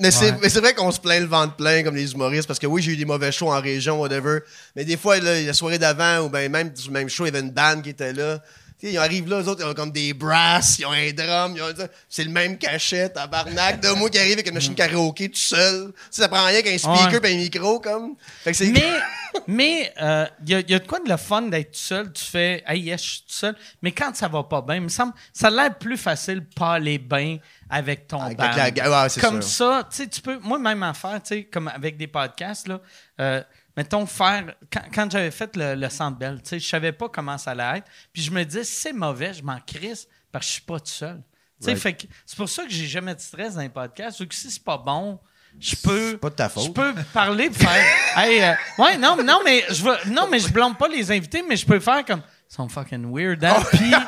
Mais 0.00 0.10
c'est, 0.10 0.32
mais 0.40 0.48
c'est 0.48 0.60
vrai 0.60 0.74
qu'on 0.74 0.90
se 0.90 1.00
plaint 1.00 1.20
le 1.20 1.26
ventre 1.26 1.54
plein 1.54 1.82
comme 1.82 1.94
les 1.94 2.12
humoristes 2.12 2.46
parce 2.46 2.58
que 2.58 2.66
oui, 2.66 2.82
j'ai 2.82 2.92
eu 2.92 2.96
des 2.96 3.04
mauvais 3.04 3.32
shows 3.32 3.52
en 3.52 3.60
région, 3.60 4.00
whatever. 4.00 4.40
Mais 4.74 4.84
des 4.84 4.96
fois, 4.96 5.18
là, 5.18 5.40
la 5.40 5.52
soirée 5.52 5.78
d'avant 5.78 6.20
ou 6.20 6.28
ben 6.28 6.50
même 6.50 6.72
le 6.86 6.92
même 6.92 7.08
show, 7.08 7.24
il 7.24 7.34
y 7.34 7.36
avait 7.36 7.44
une 7.44 7.52
bande 7.52 7.82
qui 7.82 7.90
était 7.90 8.12
là. 8.12 8.38
Ils 8.80 8.96
arrivent 8.98 9.28
là, 9.28 9.40
eux 9.40 9.48
autres, 9.48 9.62
ils 9.64 9.68
ont 9.70 9.74
comme 9.74 9.90
des 9.90 10.14
brasses, 10.14 10.78
ils 10.78 10.86
ont 10.86 10.92
un 10.92 11.10
drum, 11.12 11.54
ils 11.56 11.62
ont, 11.62 11.72
c'est 12.08 12.22
le 12.24 12.30
même 12.30 12.56
cachet, 12.58 13.08
tabarnak. 13.08 13.80
De 13.80 13.90
moi 13.90 14.08
qui 14.08 14.18
arrive 14.18 14.34
avec 14.34 14.46
une 14.46 14.54
machine 14.54 14.74
karaoké 14.74 15.28
tout 15.28 15.36
seul. 15.38 15.92
Ça 16.10 16.28
prend 16.28 16.44
rien 16.46 16.62
qu'un 16.62 16.78
speaker 16.78 17.24
et 17.24 17.34
un 17.34 17.36
micro, 17.38 17.80
comme. 17.80 18.14
Fait 18.44 18.52
que 18.52 18.56
c'est. 18.56 18.66
Mais, 18.70 18.92
mais, 19.48 19.92
euh, 20.00 20.26
il 20.46 20.50
y, 20.50 20.54
a- 20.54 20.60
y 20.60 20.74
a 20.74 20.78
de 20.78 20.86
quoi 20.86 21.00
de 21.00 21.08
le 21.10 21.16
fun 21.16 21.42
d'être 21.42 21.72
tout 21.72 21.78
seul? 21.78 22.12
Tu 22.12 22.24
fais, 22.24 22.62
hey, 22.68 22.80
yes, 22.82 23.02
je 23.02 23.08
suis 23.10 23.20
tout 23.22 23.32
seul. 23.34 23.56
Mais 23.82 23.90
quand 23.92 24.14
ça 24.14 24.28
va 24.28 24.44
pas 24.44 24.62
bien, 24.62 24.76
il 24.76 24.82
me 24.82 24.88
semble, 24.88 25.12
ça 25.32 25.48
a 25.48 25.50
l'air 25.50 25.76
plus 25.76 25.96
facile 25.96 26.40
de 26.40 26.54
pas 26.54 26.74
aller 26.74 26.98
bien 26.98 27.38
avec 27.68 28.06
ton 28.06 28.20
Avec 28.22 28.38
band. 28.38 28.50
la 28.56 29.02
ouais, 29.04 29.08
Comme 29.20 29.42
sûr. 29.42 29.50
ça, 29.72 29.88
tu 29.90 29.96
sais, 29.96 30.06
tu 30.06 30.20
peux, 30.20 30.38
moi, 30.38 30.58
même 30.58 30.82
en 30.84 30.94
faire, 30.94 31.20
tu 31.22 31.34
sais, 31.34 31.44
comme 31.44 31.66
avec 31.68 31.96
des 31.96 32.06
podcasts, 32.06 32.68
là, 32.68 32.80
euh, 33.20 33.42
mettons, 33.78 34.06
faire, 34.06 34.56
quand, 34.72 34.82
quand 34.92 35.08
j'avais 35.08 35.30
fait 35.30 35.54
le, 35.56 35.76
le 35.76 35.88
Centre 35.88 36.18
Bell, 36.18 36.42
tu 36.42 36.48
sais, 36.48 36.58
je 36.58 36.66
savais 36.66 36.90
pas 36.90 37.08
comment 37.08 37.38
ça 37.38 37.52
allait 37.52 37.78
être. 37.78 37.88
Puis 38.12 38.22
je 38.22 38.32
me 38.32 38.42
disais, 38.42 38.64
c'est 38.64 38.92
mauvais, 38.92 39.32
je 39.32 39.44
m'en 39.44 39.60
crisse 39.64 40.08
parce 40.32 40.46
que 40.46 40.48
je 40.48 40.52
suis 40.54 40.62
pas 40.62 40.80
tout 40.80 40.86
seul. 40.88 41.22
Tu 41.60 41.64
sais, 41.64 41.70
Right. 41.70 41.82
fait 41.82 41.92
que 41.92 42.02
c'est 42.26 42.36
pour 42.36 42.48
ça 42.48 42.64
que 42.64 42.70
j'ai 42.70 42.86
jamais 42.88 43.14
de 43.14 43.20
stress 43.20 43.54
dans 43.54 43.60
les 43.60 43.68
podcasts. 43.68 44.26
Que 44.26 44.34
si 44.34 44.50
c'est 44.50 44.64
pas 44.64 44.78
bon, 44.78 45.20
je 45.60 45.76
peux. 45.76 46.18
pas 46.18 46.30
de 46.30 46.34
ta 46.34 46.48
faute. 46.48 46.64
Je 46.64 46.70
peux 46.70 46.92
parler 47.12 47.50
faire. 47.50 47.84
hey, 48.16 48.42
euh, 48.42 48.54
ouais, 48.82 48.98
non, 48.98 49.16
non, 49.22 49.42
mais 49.44 49.64
je 49.70 49.84
veux, 49.84 49.96
non, 50.10 50.26
mais 50.28 50.40
je 50.40 50.52
blâme 50.52 50.74
pas 50.76 50.88
les 50.88 51.12
invités, 51.12 51.44
mais 51.48 51.56
je 51.56 51.64
peux 51.64 51.78
faire 51.78 52.04
comme. 52.04 52.22
Ils 52.50 52.54
sont 52.54 52.68
fucking 52.68 53.14
weird, 53.14 53.44
hein? 53.44 53.62
Puis, 53.70 53.94
euh, 53.94 53.98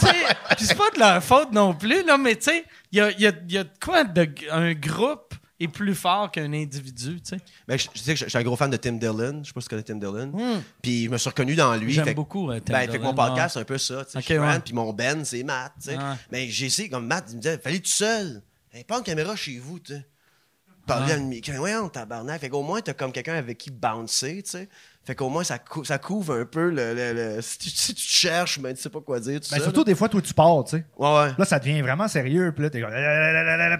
puis 0.56 0.64
c'est 0.64 0.76
pas 0.76 0.90
de 0.94 0.98
leur 0.98 1.22
faute 1.22 1.52
non 1.52 1.74
plus, 1.74 2.02
là, 2.06 2.16
mais 2.16 2.36
tu 2.36 2.44
sais, 2.44 2.64
il 2.90 2.98
y 2.98 3.00
a, 3.02 3.10
y, 3.10 3.26
a, 3.26 3.32
y 3.48 3.58
a 3.58 3.64
de 3.64 3.70
quoi 3.84 4.04
de, 4.04 4.30
un 4.50 4.72
groupe 4.72 5.34
est 5.64 5.68
plus 5.68 5.94
fort 5.94 6.30
qu'un 6.30 6.52
individu, 6.52 7.20
tu 7.20 7.36
sais. 7.36 7.42
Ben, 7.68 7.78
je, 7.78 7.88
je 7.94 8.00
sais 8.00 8.12
que 8.14 8.18
je, 8.20 8.24
je 8.24 8.28
suis 8.30 8.38
un 8.38 8.42
gros 8.42 8.56
fan 8.56 8.70
de 8.70 8.76
Tim 8.76 8.92
Dillon. 8.92 9.40
Je 9.42 9.48
sais 9.48 9.52
pas 9.52 9.60
si 9.60 9.66
tu 9.66 9.70
connais 9.70 9.82
Tim 9.82 9.96
Dillon. 9.96 10.32
Puis 10.82 11.04
je 11.04 11.10
me 11.10 11.18
suis 11.18 11.28
reconnu 11.30 11.54
dans 11.54 11.74
lui. 11.76 11.92
Hmm. 11.98 12.04
J'aime 12.04 12.14
beaucoup, 12.14 12.50
euh, 12.50 12.60
Tim 12.60 12.72
ben, 12.72 12.80
fait 12.80 12.86
que 12.86 12.92
Dillon, 12.92 13.04
mon 13.04 13.14
podcast, 13.14 13.54
c'est 13.54 13.60
un 13.60 13.64
peu 13.64 13.78
ça. 13.78 14.04
tu 14.04 14.20
sais, 14.22 14.38
ouais. 14.38 14.58
Puis 14.60 14.74
mon 14.74 14.92
Ben, 14.92 15.24
c'est 15.24 15.42
Matt. 15.42 15.72
tu 15.82 15.90
sais. 15.90 15.98
Mais 16.30 16.48
j'ai 16.48 16.66
essayé, 16.66 16.88
comme 16.88 17.06
Matt, 17.06 17.24
il 17.30 17.36
me 17.36 17.40
disait, 17.42 17.58
fallait 17.58 17.78
tout 17.80 17.90
seul. 17.90 18.42
Hey, 18.72 18.84
pas 18.84 18.98
une 18.98 19.04
caméra 19.04 19.36
chez 19.36 19.58
vous, 19.58 19.78
tu 19.78 19.92
sais. 19.94 20.06
Parler 20.86 21.12
à 21.12 21.16
une 21.16 21.28
micro. 21.28 21.52
Voyons, 21.58 21.88
tabarnak. 21.88 22.40
Fait 22.40 22.48
qu'au 22.48 22.62
moins, 22.62 22.80
t'as 22.80 22.92
comme 22.92 23.12
quelqu'un 23.12 23.34
avec 23.34 23.56
qui 23.56 23.70
bouncer, 23.70 24.42
tu 24.42 24.50
sais. 24.50 24.68
Fait 25.04 25.14
qu'au 25.14 25.28
moins, 25.28 25.44
ça, 25.44 25.58
cou- 25.58 25.84
ça 25.84 25.98
couvre 25.98 26.34
un 26.34 26.44
peu 26.44 26.70
le. 26.70 26.92
le- 26.94 27.12
le- 27.36 27.40
si, 27.42 27.58
tu, 27.58 27.70
si 27.70 27.94
tu 27.94 28.04
te 28.04 28.10
cherches, 28.12 28.58
mais 28.58 28.74
tu 28.74 28.80
sais 28.82 28.88
pas 28.90 29.00
quoi 29.00 29.20
dire, 29.20 29.40
tout 29.40 29.48
Ben, 29.52 29.58
ça. 29.58 29.62
surtout 29.64 29.84
des 29.84 29.94
fois, 29.94 30.08
toi, 30.08 30.20
tu 30.20 30.34
pars, 30.34 30.64
tu 30.64 30.70
sais. 30.78 30.84
là. 30.98 31.22
Ouais, 31.24 31.28
ouais. 31.28 31.34
Là, 31.38 31.44
ça 31.44 31.60
devient 31.60 31.82
vraiment 31.82 32.08
sérieux. 32.08 32.50
Puis 32.52 32.64
là, 32.64 32.70
t'es 32.70 32.80
comme. 32.80 32.90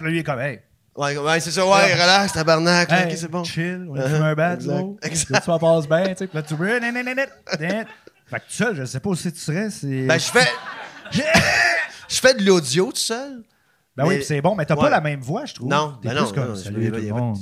Puis 0.00 0.10
lui, 0.12 0.18
est 0.20 0.22
comme, 0.24 0.40
hey. 0.40 0.60
Ouais, 0.96 1.16
ouais, 1.16 1.40
c'est 1.40 1.50
ça, 1.50 1.66
ouais, 1.66 1.94
relax, 1.94 2.32
tabarnak. 2.34 2.92
Hey, 2.92 3.06
ok, 3.12 3.18
c'est 3.18 3.30
bon. 3.30 3.44
chill, 3.44 3.86
on 3.88 3.94
fume 4.08 4.22
un 4.22 4.34
bat, 4.34 4.54
exact, 4.54 4.72
là. 4.74 4.82
exact. 5.02 5.40
Tu 5.42 5.50
vas 5.50 5.58
passe 5.58 5.88
bien, 5.88 6.04
tu 6.08 6.16
sais. 6.16 6.26
Puis 6.26 6.36
là, 6.36 6.42
tu. 6.42 6.54
Nan, 6.54 6.80
nan, 6.80 6.94
nan, 6.94 7.04
nan, 7.04 7.16
nan. 7.16 7.86
Fait 8.26 8.36
que 8.40 8.44
tout 8.46 8.52
seul, 8.52 8.76
je 8.76 8.84
sais 8.84 9.00
pas 9.00 9.08
où 9.10 9.14
c'est 9.14 9.30
que 9.30 9.36
tu 9.36 9.42
serais. 9.42 9.70
c'est- 9.70 10.06
Ben, 10.06 10.18
je 10.18 10.30
fais. 10.30 10.48
Je 12.08 12.20
fais 12.20 12.34
de 12.34 12.44
l'audio 12.44 12.90
tout 12.92 12.98
seul. 12.98 13.42
Ben 13.96 14.04
oui, 14.04 14.10
mais- 14.10 14.16
puis 14.18 14.24
c'est 14.26 14.40
bon, 14.42 14.54
mais 14.54 14.64
t'as 14.66 14.74
ouais. 14.74 14.80
pas 14.82 14.90
la 14.90 15.00
même 15.00 15.20
voix, 15.20 15.44
je 15.46 15.54
trouve. 15.54 15.68
Non, 15.68 15.98
T'es 16.02 16.08
ben 16.08 16.14
non, 16.14 16.30
comme, 16.32 16.48
non, 16.48 16.54
je, 16.54 16.60
salut 16.62 16.86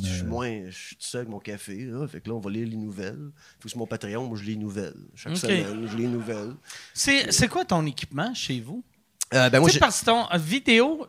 suis 0.02 0.22
euh. 0.22 0.24
moins, 0.26 0.60
je 0.68 0.76
suis 0.76 0.96
tout 0.96 1.06
seul 1.06 1.20
avec 1.22 1.30
mon 1.30 1.38
café, 1.38 1.76
là, 1.86 2.06
fait 2.08 2.20
que 2.20 2.28
là, 2.28 2.34
on 2.36 2.40
va 2.40 2.50
lire 2.50 2.66
les 2.68 2.76
nouvelles. 2.76 3.30
Faut 3.58 3.64
que 3.64 3.68
sur 3.68 3.78
mon 3.78 3.86
Patreon, 3.86 4.26
moi, 4.26 4.36
je 4.36 4.42
lis 4.44 4.50
les 4.54 4.56
nouvelles. 4.56 4.94
Chaque 5.14 5.36
semaine, 5.36 5.86
je 5.90 5.96
lis 5.96 6.02
les 6.02 6.08
nouvelles. 6.08 6.54
C'est, 6.94 7.30
c'est 7.32 7.46
quoi 7.48 7.64
ton 7.64 7.84
équipement 7.86 8.32
chez 8.34 8.60
vous? 8.60 8.84
Euh, 9.32 9.48
ben, 9.50 9.62
tu 9.64 9.70
sais, 9.70 9.78
parce 9.78 10.00
que 10.00 10.06
ton 10.06 10.24
euh, 10.32 10.38
vidéo, 10.38 11.06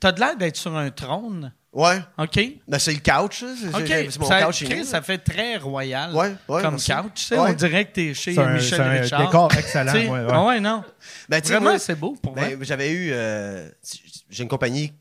t'as, 0.00 0.12
de 0.12 0.20
l'air 0.20 0.36
d'être 0.36 0.56
sur 0.56 0.76
un 0.76 0.90
trône. 0.90 1.52
Ouais, 1.72 1.98
OK? 2.18 2.38
ben, 2.68 2.78
c'est 2.78 2.92
le 2.92 2.98
couch. 2.98 3.42
C'est, 3.60 3.68
OK. 3.74 3.86
j'ai- 3.86 4.10
c'est 4.10 4.20
mon 4.20 4.26
ça, 4.26 4.42
couch 4.42 4.62
nous. 4.68 4.84
ça 4.84 5.00
fait 5.00 5.18
très 5.18 5.56
royal 5.56 6.14
Ouais, 6.14 6.34
ouais, 6.48 6.60
comme 6.62 6.72
merci. 6.72 6.92
couch. 6.92 7.10
tu 7.14 7.22
sais, 7.24 7.38
Ouais. 7.38 7.50
On 7.50 7.52
dirait 7.54 7.86
que 7.86 7.92
t'es 7.94 8.14
chez 8.14 8.34
C'est 8.34 8.40
un- 8.40 8.52
Michel 8.52 8.68
c'est 8.76 8.80
un 8.80 8.90
Richard. 8.90 9.26
décor 9.26 9.50
excellent, 9.58 9.92
ouais, 9.92 10.08
ouais. 10.08 10.44
ouais, 10.46 10.60
non. 10.60 10.84
Ben, 11.30 11.42
Vraiment, 11.42 11.78
c'est 11.78 11.94
beau 11.98 12.14
pour 12.22 12.34
ben, 12.34 12.58
j'avais 12.62 12.90
eu... 12.90 13.10
euh, 13.12 13.68
j'ai 14.28 14.42
une 14.42 14.48
compagnie 14.50 14.92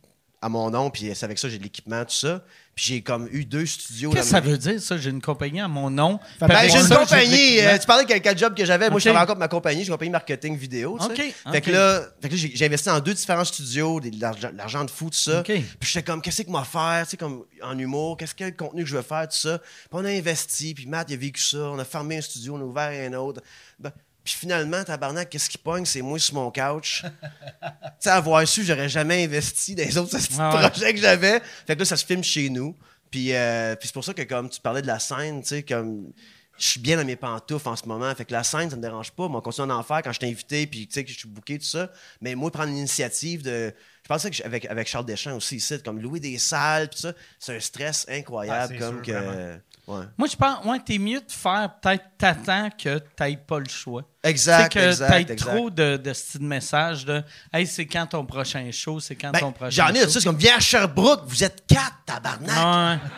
à 0.41 0.47
mon 0.49 0.69
nom, 0.72 0.89
puis 0.89 1.11
c'est 1.13 1.26
avec 1.26 1.38
ça, 1.38 1.49
j'ai 1.49 1.57
de 1.59 1.63
l'équipement, 1.63 2.03
tout 2.05 2.15
ça. 2.15 2.41
Puis 2.76 2.85
j'ai 2.85 3.02
comme 3.02 3.27
eu 3.31 3.43
deux 3.43 3.65
studios. 3.65 4.11
Qu'est-ce 4.11 4.23
que 4.23 4.30
ça 4.30 4.39
veut 4.39 4.57
dire, 4.57 4.81
ça? 4.81 4.98
J'ai 4.98 5.10
une 5.10 5.22
compagnie 5.22 5.60
à 5.60 5.68
mon 5.68 5.89
nom. 5.89 6.19
Ben, 6.39 6.69
j'ai 6.69 6.80
une 6.80 6.88
ça, 6.88 6.95
compagnie. 6.98 7.60
euh, 7.60 7.77
tu 7.77 7.85
parlais 7.85 8.06
de 8.06 8.14
quel 8.19 8.38
job 8.38 8.56
que 8.56 8.64
j'avais. 8.64 8.89
Moi, 8.89 8.99
je 8.99 9.06
travaille 9.06 9.23
encore 9.23 9.35
pour 9.35 9.39
ma 9.39 9.48
compagnie. 9.49 9.81
J'ai 9.81 9.88
une 9.88 9.93
compagnie 9.93 10.11
marketing 10.11 10.56
vidéo. 10.57 10.98
tu 10.99 11.15
sais. 11.15 11.34
Fait 11.52 11.61
que 11.61 11.72
là, 11.72 12.02
que 12.22 12.35
j'ai 12.35 12.65
investi 12.65 12.88
dans 12.88 12.99
deux 12.99 13.14
différents 13.14 13.43
studios, 13.43 13.99
de 13.99 14.11
l'argent 14.57 14.85
de 14.85 14.91
fou, 14.91 15.10
tout 15.10 15.18
ça. 15.18 15.41
Ok. 15.41 15.48
Puis 15.48 15.65
j'étais 15.81 16.03
comme, 16.03 16.22
qu'est-ce 16.22 16.43
que 16.43 16.49
moi 16.49 16.64
faire, 16.64 17.03
tu 17.03 17.11
sais, 17.11 17.18
comme 17.18 17.43
en 17.61 17.77
humour, 17.77 18.18
qu'est-ce 18.18 18.41
a 18.41 18.52
de 18.52 18.56
contenu 18.56 18.84
que 18.84 18.89
je 18.89 18.95
veux 18.95 19.02
faire, 19.02 19.27
tout 19.27 19.38
ça. 19.38 19.57
Puis 19.60 19.89
on 19.91 20.06
a 20.06 20.10
investi, 20.10 20.73
puis 20.73 20.85
Matt, 20.85 21.10
il 21.10 21.14
a 21.15 21.18
vécu 21.18 21.41
ça. 21.41 21.57
On 21.57 21.80
a 21.80 21.85
fermé 21.85 22.18
un 22.18 22.22
studio, 22.22 22.56
on 22.56 22.61
a 22.61 22.64
ouvert 22.64 23.11
un 23.11 23.14
autre. 23.18 23.41
Ben, 23.80 23.91
puis 24.23 24.34
finalement, 24.34 24.84
tabarnak, 24.84 25.30
qu'est-ce 25.30 25.49
qui 25.49 25.57
pogne? 25.57 25.85
C'est 25.85 26.02
moi 26.02 26.19
sur 26.19 26.35
mon 26.35 26.52
couch. 26.52 27.03
tu 27.61 27.68
sais, 27.99 28.10
avoir 28.10 28.48
su, 28.48 28.64
j'aurais 28.64 28.89
jamais 28.89 29.23
investi 29.23 29.76
dans 29.76 29.84
les 29.84 29.98
autres 29.98 30.18
petits 30.18 30.35
Ah 30.38 30.56
ouais. 30.56 30.69
projets 30.69 30.93
que 30.93 30.99
j'avais. 30.99 31.41
Fait 31.65 31.76
que 31.76 31.80
là, 31.80 31.85
ça 31.85 31.98
se 31.98 32.06
filme 32.06 32.23
chez 32.23 32.49
nous. 32.49 32.76
Puis, 33.10 33.34
euh, 33.34 33.76
puis 33.76 33.88
c'est 33.88 33.93
pour 33.93 34.06
ça 34.06 34.14
que, 34.14 34.22
comme 34.22 34.49
tu 34.49 34.61
parlais 34.61 34.81
de 34.81 34.88
la 34.88 34.99
scène, 34.99 35.41
tu 35.41 35.48
sais, 35.49 35.64
comme 35.64 36.11
je 36.57 36.68
suis 36.68 36.80
bien 36.80 36.95
dans 36.98 37.06
mes 37.06 37.15
pantoufles 37.15 37.68
en 37.68 37.76
ce 37.76 37.85
moment. 37.88 38.14
Fait 38.14 38.23
que 38.26 38.31
la 38.31 38.43
scène, 38.43 38.69
ça 38.69 38.76
me 38.76 38.81
dérange 38.81 39.11
pas. 39.11 39.27
Moi, 39.27 39.39
on 39.39 39.41
continue 39.41 39.72
à 39.72 39.76
en 39.77 39.84
faire 39.84 40.02
quand 40.03 40.11
je 40.11 40.19
t'ai 40.19 40.27
invité, 40.27 40.68
puis 40.68 40.88
tu 40.88 40.93
sais, 40.93 41.03
que 41.03 41.11
je 41.11 41.18
suis 41.18 41.27
booké, 41.27 41.57
tout 41.57 41.65
ça. 41.65 41.91
Mais 42.22 42.35
moi, 42.35 42.52
prendre 42.52 42.69
l'initiative 42.72 43.41
de. 43.41 43.73
Je 44.03 44.07
pensais 44.07 44.30
que 44.30 44.43
avec, 44.43 44.65
avec 44.65 44.88
Charles 44.88 45.06
Deschamps 45.06 45.35
aussi, 45.35 45.57
ici, 45.57 45.81
comme 45.84 45.99
louer 45.99 46.19
des 46.19 46.38
salles, 46.38 46.89
puis 46.89 46.99
ça, 46.99 47.14
c'est 47.39 47.56
un 47.56 47.60
stress 47.60 48.06
incroyable. 48.10 48.76
Ah, 48.77 48.80
comme 48.80 49.03
sûr, 49.03 49.14
que. 49.14 49.19
vraiment. 49.19 49.57
Ouais. 49.91 50.05
Moi, 50.18 50.27
je 50.31 50.35
pense, 50.35 50.65
ouais, 50.65 50.80
t'es 50.85 50.97
mieux 50.97 51.19
de 51.19 51.31
faire 51.31 51.69
peut-être 51.81 52.03
t'attends 52.18 52.69
que 52.77 52.99
t'ailles 53.15 53.39
pas 53.45 53.59
le 53.59 53.68
choix. 53.69 54.03
Exact, 54.23 54.72
Tu 54.72 54.80
sais 54.80 54.85
que 54.85 54.89
exact, 54.91 55.30
exact. 55.31 55.55
trop 55.55 55.69
de, 55.69 55.97
de 55.97 56.13
style 56.13 56.41
message 56.43 57.05
de 57.05 57.23
Hey, 57.51 57.65
c'est 57.68 57.85
quand 57.88 58.05
ton 58.07 58.26
prochain 58.26 58.69
show, 58.72 58.99
c'est 58.99 59.15
quand 59.15 59.31
Ben, 59.31 59.39
ton 59.39 59.51
prochain 59.51 59.69
J'en 59.88 59.93
ai 59.93 59.99
de 59.99 60.05
show. 60.05 60.09
ça, 60.11 60.19
c'est 60.19 60.26
comme, 60.27 60.38
viens 60.38 60.57
à 60.57 60.59
Sherbrooke, 60.59 61.22
vous 61.26 61.43
êtes 61.43 61.63
quatre, 61.68 61.95
tabarnak. 62.05 62.99
Ouais. 63.01 63.09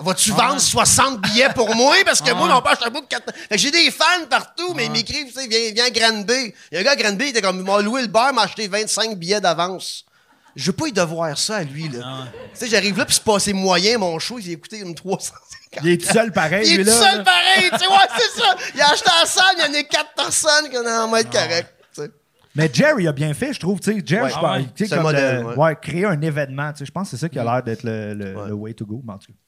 Vas-tu 0.00 0.30
vendre 0.30 0.60
60 0.60 1.20
billets 1.22 1.52
pour 1.54 1.74
moi? 1.74 1.96
Parce 2.04 2.20
que 2.20 2.30
moi, 2.32 2.46
mon 2.48 2.62
père, 2.62 2.78
je 2.80 2.88
de 2.88 3.06
quatre- 3.06 3.34
Fait 3.34 3.56
que 3.56 3.58
j'ai 3.58 3.72
des 3.72 3.90
fans 3.90 4.04
partout, 4.30 4.72
mais 4.74 4.86
ils 4.86 4.92
m'écrivent, 4.92 5.26
tu 5.26 5.32
sais, 5.32 5.48
viens, 5.48 5.72
viens 5.72 5.86
à 5.86 5.90
Granby. 5.90 6.54
Il 6.70 6.74
y 6.74 6.76
a 6.76 6.80
un 6.80 6.84
gars 6.84 6.92
à 6.92 6.96
Granby, 6.96 7.24
il 7.24 7.28
était 7.30 7.42
comme, 7.42 7.58
il 7.58 7.64
m'a 7.64 7.80
loué 7.82 8.02
le 8.02 8.06
bar, 8.08 8.32
m'a 8.32 8.42
acheté 8.42 8.68
25 8.68 9.16
billets 9.18 9.40
d'avance. 9.40 10.04
Je 10.54 10.66
veux 10.66 10.72
pas 10.72 10.86
y 10.86 10.92
devoir 10.92 11.36
ça 11.36 11.56
à 11.56 11.62
lui, 11.64 11.88
là. 11.88 12.26
Tu 12.52 12.60
sais, 12.60 12.66
j'arrive 12.68 12.96
là, 12.96 13.04
puis 13.06 13.14
c'est 13.14 13.24
passé 13.24 13.52
moyen, 13.52 13.98
mon 13.98 14.18
show, 14.20 14.38
il 14.38 14.52
a 14.52 14.56
coûté 14.56 14.78
une 14.78 14.94
350. 14.94 15.57
Il 15.82 15.88
est 15.90 15.98
tout 16.06 16.12
seul 16.12 16.32
pareil, 16.32 16.66
Il 16.66 16.74
est 16.74 16.76
lui, 16.78 16.84
tout 16.84 16.90
là. 16.90 17.10
seul 17.12 17.24
pareil, 17.24 17.70
tu 17.72 17.78
sais, 17.78 17.86
ouais, 17.86 17.94
c'est 18.18 18.40
ça. 18.40 18.56
Il 18.74 18.80
a 18.80 18.90
acheté 18.90 19.10
la 19.20 19.26
salle, 19.26 19.54
il 19.58 19.64
y 19.74 19.76
en 19.76 19.80
a 19.80 19.82
quatre 19.84 20.14
personnes 20.14 20.70
qui 20.70 20.76
en 20.78 20.84
être 21.16 21.30
correct, 21.30 21.74
tu 21.94 22.02
sais. 22.02 22.10
Mais 22.54 22.70
Jerry 22.72 23.06
a 23.06 23.12
bien 23.12 23.32
fait, 23.34 23.52
je 23.52 23.60
trouve. 23.60 23.78
Tu 23.80 23.92
sais, 23.92 24.02
Jerry, 24.04 24.24
Ouais. 24.24 24.30
je 24.30 24.34
Ah 24.36 24.40
pense, 24.40 24.56
ouais. 24.58 24.64
tu 24.74 24.84
sais, 24.84 24.88
C'est 24.88 24.94
un 24.94 24.96
comme 24.96 25.02
modèle, 25.06 25.40
le- 25.40 25.46
ouais. 25.48 25.54
ouais, 25.56 25.76
créer 25.80 26.04
un 26.06 26.20
événement. 26.20 26.72
Tu 26.72 26.78
sais, 26.78 26.86
je 26.86 26.90
pense 26.92 27.10
que 27.10 27.16
c'est 27.16 27.20
ça 27.20 27.28
qui 27.28 27.38
a 27.38 27.44
l'air 27.44 27.62
d'être 27.62 27.82
le, 27.84 28.14
le- 28.14 28.34
Ouais. 28.36 28.48
le 28.48 28.54
way 28.54 28.74
to 28.74 28.84
go. 28.86 29.02
mais 29.06 29.12
en 29.12 29.18
tout 29.18 29.28
cas. 29.32 29.38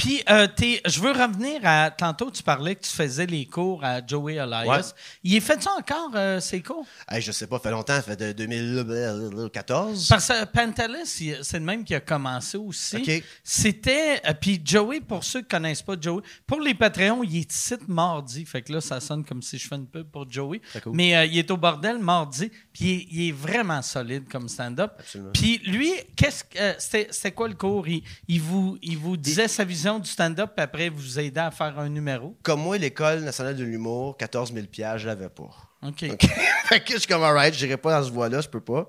Puis, 0.00 0.22
euh, 0.30 0.46
t'es- 0.46 0.80
je 0.86 0.98
veux 0.98 1.12
revenir 1.12 1.60
à. 1.62 1.90
Tantôt, 1.90 2.30
tu 2.30 2.42
parlais 2.42 2.74
que 2.74 2.84
tu 2.84 2.90
faisais 2.90 3.26
les 3.26 3.44
cours 3.44 3.84
à 3.84 4.00
Joey 4.06 4.36
Elias. 4.36 4.64
Ouais. 4.66 4.80
Il 5.24 5.36
est 5.36 5.40
fait 5.40 5.62
ça 5.62 5.72
encore, 5.78 6.12
euh, 6.14 6.40
ces 6.40 6.62
cours? 6.62 6.86
Hey, 7.06 7.20
je 7.20 7.30
sais 7.32 7.46
pas, 7.46 7.58
fait 7.58 7.70
longtemps, 7.70 8.00
fait 8.00 8.16
de 8.16 8.32
2014. 8.32 10.08
Parce 10.08 10.28
que 10.28 10.44
Pantelis, 10.46 11.16
il- 11.20 11.38
c'est 11.42 11.58
le 11.58 11.64
même 11.66 11.84
qui 11.84 11.94
a 11.94 12.00
commencé 12.00 12.56
aussi. 12.56 12.96
OK. 12.96 13.22
C'était. 13.44 14.22
euh, 14.26 14.32
Puis 14.40 14.58
Joey, 14.64 15.00
pour 15.00 15.22
ceux 15.22 15.42
qui 15.42 15.48
connaissent 15.48 15.82
pas 15.82 15.96
Joey, 16.00 16.22
pour 16.46 16.60
les 16.60 16.72
Patreons, 16.74 17.22
il 17.22 17.36
est 17.36 17.52
ici 17.52 17.74
mardi. 17.86 18.46
Fait 18.46 18.62
que 18.62 18.72
là, 18.72 18.80
ça 18.80 19.00
sonne 19.00 19.22
comme 19.24 19.42
si 19.42 19.58
je 19.58 19.68
fais 19.68 19.74
une 19.76 19.86
pub 19.86 20.06
pour 20.06 20.30
Joey. 20.30 20.62
Cool. 20.82 20.94
Mais 20.96 21.14
euh, 21.14 21.26
il 21.26 21.36
est 21.38 21.50
au 21.50 21.56
bordel 21.58 21.98
mardi. 21.98 22.50
Puis 22.72 22.84
il 22.84 22.90
est, 22.90 23.06
il 23.10 23.28
est 23.28 23.32
vraiment 23.32 23.82
solide 23.82 24.28
comme 24.30 24.48
stand-up. 24.48 24.92
Absolument. 24.98 25.30
Puis 25.34 25.58
lui, 25.66 25.92
qu'est-ce 26.16 26.44
que 26.44 26.58
euh, 26.58 26.72
c'était, 26.78 27.32
quoi 27.32 27.48
le 27.48 27.54
cours? 27.54 27.86
Il, 27.86 28.02
il 28.28 28.40
vous, 28.40 28.78
il 28.80 28.96
vous 28.96 29.16
disait 29.18 29.48
sa 29.48 29.64
vision 29.64 29.89
du 29.98 30.10
stand-up, 30.10 30.52
puis 30.56 30.62
après, 30.62 30.88
vous 30.88 31.18
aidait 31.18 31.40
à 31.40 31.50
faire 31.50 31.78
un 31.78 31.88
numéro? 31.88 32.36
Comme 32.42 32.60
moi, 32.62 32.78
l'École 32.78 33.20
nationale 33.20 33.56
de 33.56 33.64
l'humour, 33.64 34.16
14 34.16 34.52
000 34.52 34.66
piastres, 34.66 34.98
je 34.98 35.06
l'avais 35.06 35.28
pas. 35.28 35.50
OK. 35.82 36.04
OK. 36.10 36.26
fait 36.66 36.80
que 36.80 36.92
je 36.94 36.98
suis 36.98 37.08
comme, 37.08 37.22
alright, 37.22 37.54
je 37.54 37.64
n'irai 37.64 37.76
pas 37.76 37.98
dans 37.98 38.06
ce 38.06 38.12
voie-là, 38.12 38.40
je 38.40 38.48
peux 38.48 38.60
pas. 38.60 38.86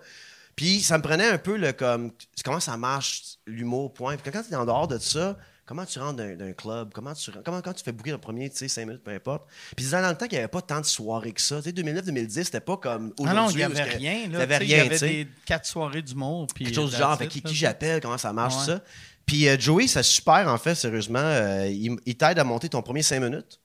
Puis 0.55 0.81
ça 0.81 0.97
me 0.97 1.03
prenait 1.03 1.27
un 1.29 1.37
peu 1.37 1.57
le 1.57 1.71
comme, 1.71 2.11
comment 2.43 2.59
ça 2.59 2.77
marche, 2.77 3.37
l'humour, 3.47 3.93
point. 3.93 4.17
Puis 4.17 4.31
quand 4.31 4.43
tu 4.43 4.51
es 4.51 4.55
en 4.55 4.65
dehors 4.65 4.87
de 4.87 4.97
ça, 4.97 5.37
comment 5.65 5.85
tu 5.85 5.99
rentres 5.99 6.17
d'un, 6.17 6.51
club, 6.51 6.91
comment 6.93 7.13
tu, 7.13 7.31
comment, 7.45 7.61
quand 7.61 7.71
tu 7.71 7.83
fais 7.83 7.93
booker 7.93 8.11
le 8.11 8.17
premier, 8.17 8.49
tu 8.49 8.57
sais, 8.57 8.67
5 8.67 8.85
minutes, 8.85 9.03
peu 9.03 9.11
importe. 9.11 9.47
Puis 9.75 9.89
dans 9.89 10.01
le 10.01 10.17
temps 10.17 10.25
qu'il 10.27 10.37
n'y 10.37 10.39
avait 10.39 10.49
pas 10.49 10.61
tant 10.61 10.81
de 10.81 10.85
soirées 10.85 11.31
que 11.31 11.39
ça. 11.41 11.61
Tu 11.61 11.69
sais, 11.69 11.71
2009-2010, 11.71 12.43
c'était 12.43 12.59
pas 12.59 12.75
comme 12.75 13.13
Ah 13.25 13.33
non, 13.33 13.49
il 13.49 13.55
n'y 13.57 13.63
aujourd'hui. 13.63 13.79
avait 13.79 13.83
rien. 13.83 14.21
Il 14.25 14.29
n'y 14.31 14.35
avait 14.35 14.57
rien, 14.57 14.83
Il 14.83 14.91
y 14.91 14.95
avait 14.95 14.99
des 14.99 15.27
quatre 15.45 15.65
soirées 15.65 16.01
d'humour. 16.01 16.47
Quelque 16.53 16.73
chose 16.75 16.91
du 16.91 16.97
genre, 16.97 17.17
fait 17.17 17.27
qui, 17.27 17.41
j'appelle, 17.55 18.01
comment 18.01 18.17
ça 18.17 18.33
marche, 18.33 18.55
Ouais. 18.57 18.65
ça. 18.65 18.81
Puis 19.26 19.48
euh, 19.48 19.57
Joey, 19.60 19.88
c'est 19.88 20.03
super, 20.03 20.48
en 20.48 20.57
fait, 20.57 20.76
sérieusement. 20.76 21.19
Euh, 21.19 21.68
il 21.68 21.98
il 22.06 22.15
t'aide 22.15 22.39
à 22.39 22.43
monter 22.43 22.69
ton 22.69 22.81
premier 22.81 23.02
5 23.02 23.19
minutes. 23.19 23.60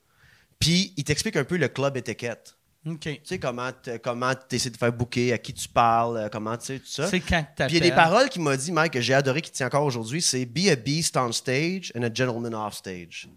Puis 0.59 0.93
il 0.97 1.05
t'explique 1.05 1.37
un 1.37 1.45
peu 1.45 1.57
le 1.57 1.69
club 1.69 1.97
étiquette. 1.97 2.57
OK. 2.87 3.01
Tu 3.01 3.20
sais, 3.24 3.39
comment 3.39 3.70
tu 3.83 3.99
comment 3.99 4.33
essaies 4.51 4.70
de 4.70 4.77
faire 4.77 4.93
booker, 4.93 5.33
à 5.33 5.39
qui 5.39 5.53
tu 5.53 5.69
parles, 5.69 6.16
euh, 6.16 6.28
comment 6.31 6.57
tu 6.57 6.66
sais, 6.66 6.78
tout 6.78 6.87
ça. 6.87 7.09
C'est 7.09 7.20
quand 7.20 7.45
que 7.57 7.65
Puis 7.65 7.77
il 7.77 7.85
y 7.85 7.87
a 7.87 7.91
des 7.91 7.95
paroles 7.95 8.28
qu'il 8.28 8.43
m'a 8.43 8.57
dit, 8.57 8.70
Mike, 8.70 8.93
que 8.93 9.01
j'ai 9.01 9.15
adoré, 9.15 9.43
qui 9.43 9.51
tient 9.51 9.66
encore 9.66 9.85
aujourd'hui, 9.85 10.23
c'est 10.23 10.45
Be 10.47 10.69
a 10.70 10.77
beast 10.77 11.16
on 11.16 11.33
stage 11.33 11.93
and 11.97 12.03
a 12.03 12.12
gentleman 12.12 12.55
off 12.55 12.74
stage. 12.74 13.28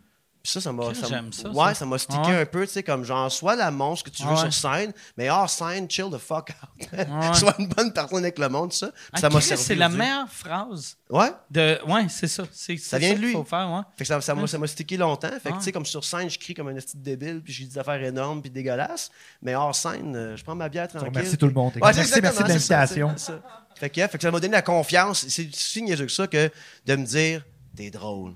Puis 0.41 0.53
ça, 0.53 0.61
ça 0.61 0.72
m'a. 0.72 0.94
Ça 0.94 1.07
ça, 1.32 1.49
Ouais, 1.49 1.70
ça. 1.70 1.74
ça 1.76 1.86
m'a 1.86 1.98
stické 1.98 2.30
Ouais. 2.30 2.41
un 2.41 2.45
peu, 2.45 2.66
tu 2.66 2.72
sais, 2.72 2.82
comme 2.84 3.03
genre, 3.03 3.30
soit 3.30 3.57
la 3.57 3.72
monstre 3.72 4.10
que 4.10 4.16
tu 4.16 4.24
veux 4.24 4.30
Ouais. 4.32 4.49
sur 4.49 4.53
scène, 4.53 4.94
mais 5.18 5.30
hors 5.30 5.49
scène, 5.49 5.90
chill 5.90 6.06
the 6.10 6.18
fuck 6.18 6.52
out. 6.64 6.88
Ouais. 6.94 7.34
Soit 7.34 7.56
une 7.60 7.68
bonne 7.68 7.91
personne 7.91 8.20
avec 8.20 8.40
le 8.40 8.48
monde, 8.48 8.72
ça. 8.72 8.88
Puis 8.88 8.95
Ah, 9.14 9.20
ça 9.20 9.30
m'a 9.30 9.41
servi. 9.41 9.61
C'est 9.64 9.76
la 9.76 9.90
meilleure 9.90 10.30
phrase 10.30 10.95
Ouais. 11.10 11.32
de. 11.52 11.78
Ouais, 11.88 12.07
c'est 12.07 12.28
ça. 12.30 12.44
C'est, 12.53 12.78
c'est 12.78 12.99
vient 12.99 13.14
de 13.16 13.20
lui. 13.20 13.34
faut 13.34 13.44
faire, 13.44 13.70
ouais. 13.70 13.82
Fait 13.98 14.06
que 14.06 14.07
ça, 14.07 14.22
ça 14.22 14.34
m'a, 14.34 14.48
ça 14.48 14.57
m'a 14.57 14.68
stické 14.68 14.95
longtemps. 14.95 15.28
Fait 15.44 15.52
que, 15.52 15.57
tu 15.57 15.64
sais, 15.64 15.72
comme 15.74 15.86
sur 15.86 16.03
scène, 16.06 16.30
je 16.30 16.40
crie 16.40 16.53
comme 16.53 16.70
un 16.70 16.76
esti 16.78 16.95
débile, 16.98 17.41
puis 17.44 17.52
je 17.52 17.64
dis 17.64 17.70
des 17.70 17.78
affaires 17.78 18.02
énormes, 18.02 18.41
puis 18.41 18.49
dégueulasses. 18.49 19.11
Mais 19.41 19.56
hors 19.56 19.76
scène, 19.76 20.16
euh, 20.16 20.38
je 20.38 20.44
prends 20.45 20.56
ma 20.56 20.70
bière 20.70 20.88
tranquille. 20.88 21.11
Merci 21.14 21.38
tout 21.38 21.48
le 21.48 21.53
monde. 21.53 21.74
Ouais, 21.76 21.82
merci, 21.94 22.22
de 22.22 22.28
ça, 22.28 22.44
l'invitation. 22.48 23.14
c'est 23.18 23.26
ça. 23.34 23.41
Fait 23.76 23.90
que, 23.90 24.07
fait 24.07 24.18
que 24.18 24.22
ça 24.22 24.32
m'a 24.32 24.40
donné 24.40 24.53
la 24.53 24.61
confiance. 24.61 25.26
C'est 25.28 25.49
si 25.53 25.82
niaiseux 25.82 26.06
que 26.06 26.11
ça 26.11 26.28
que 26.28 26.49
de 26.86 26.95
me 26.95 27.06
dire, 27.06 27.45
t'es 27.76 27.90
drôle. 27.90 28.36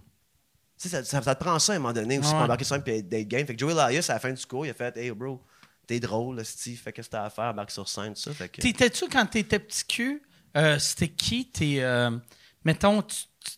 Ça, 0.77 1.03
ça, 1.03 1.21
ça 1.21 1.35
te 1.35 1.43
prend 1.43 1.57
ça 1.59 1.73
à 1.73 1.75
un 1.75 1.79
moment 1.79 1.93
donné 1.93 2.19
aussi 2.19 2.27
Ouais. 2.29 2.33
pour 2.33 2.41
embarquer 2.43 2.63
sur 2.65 2.75
scène 2.75 2.83
et 2.87 3.01
d'être 3.01 3.27
game. 3.27 3.45
Fait 3.45 3.53
que 3.55 3.59
Joey 3.59 3.73
Laius, 3.73 4.09
à 4.09 4.13
la 4.13 4.19
fin 4.19 4.31
du 4.31 4.45
cours, 4.45 4.65
il 4.65 4.69
a 4.69 4.73
fait, 4.73 4.95
hey 4.97 5.11
bro, 5.11 5.41
t'es 5.87 5.99
drôle, 5.99 6.43
Steve, 6.43 6.79
fait 6.79 6.91
qu'est-ce 6.91 7.07
que 7.07 7.11
t'as 7.13 7.23
à 7.25 7.29
faire, 7.29 7.45
embarque 7.45 7.71
sur 7.71 7.87
scène, 7.87 8.13
tout 8.13 8.21
ça. 8.21 8.33
Fait 8.33 8.49
que... 8.49 8.61
T'étais-tu, 8.61 9.07
quand 9.07 9.25
t'étais 9.25 9.59
petit 9.59 9.85
cul, 9.85 10.23
euh, 10.57 10.77
c'était 10.79 11.09
qui 11.09 11.45
tes. 11.49 11.83
euh, 11.83 12.11
mettons, 12.65 13.01
tu 13.01 13.15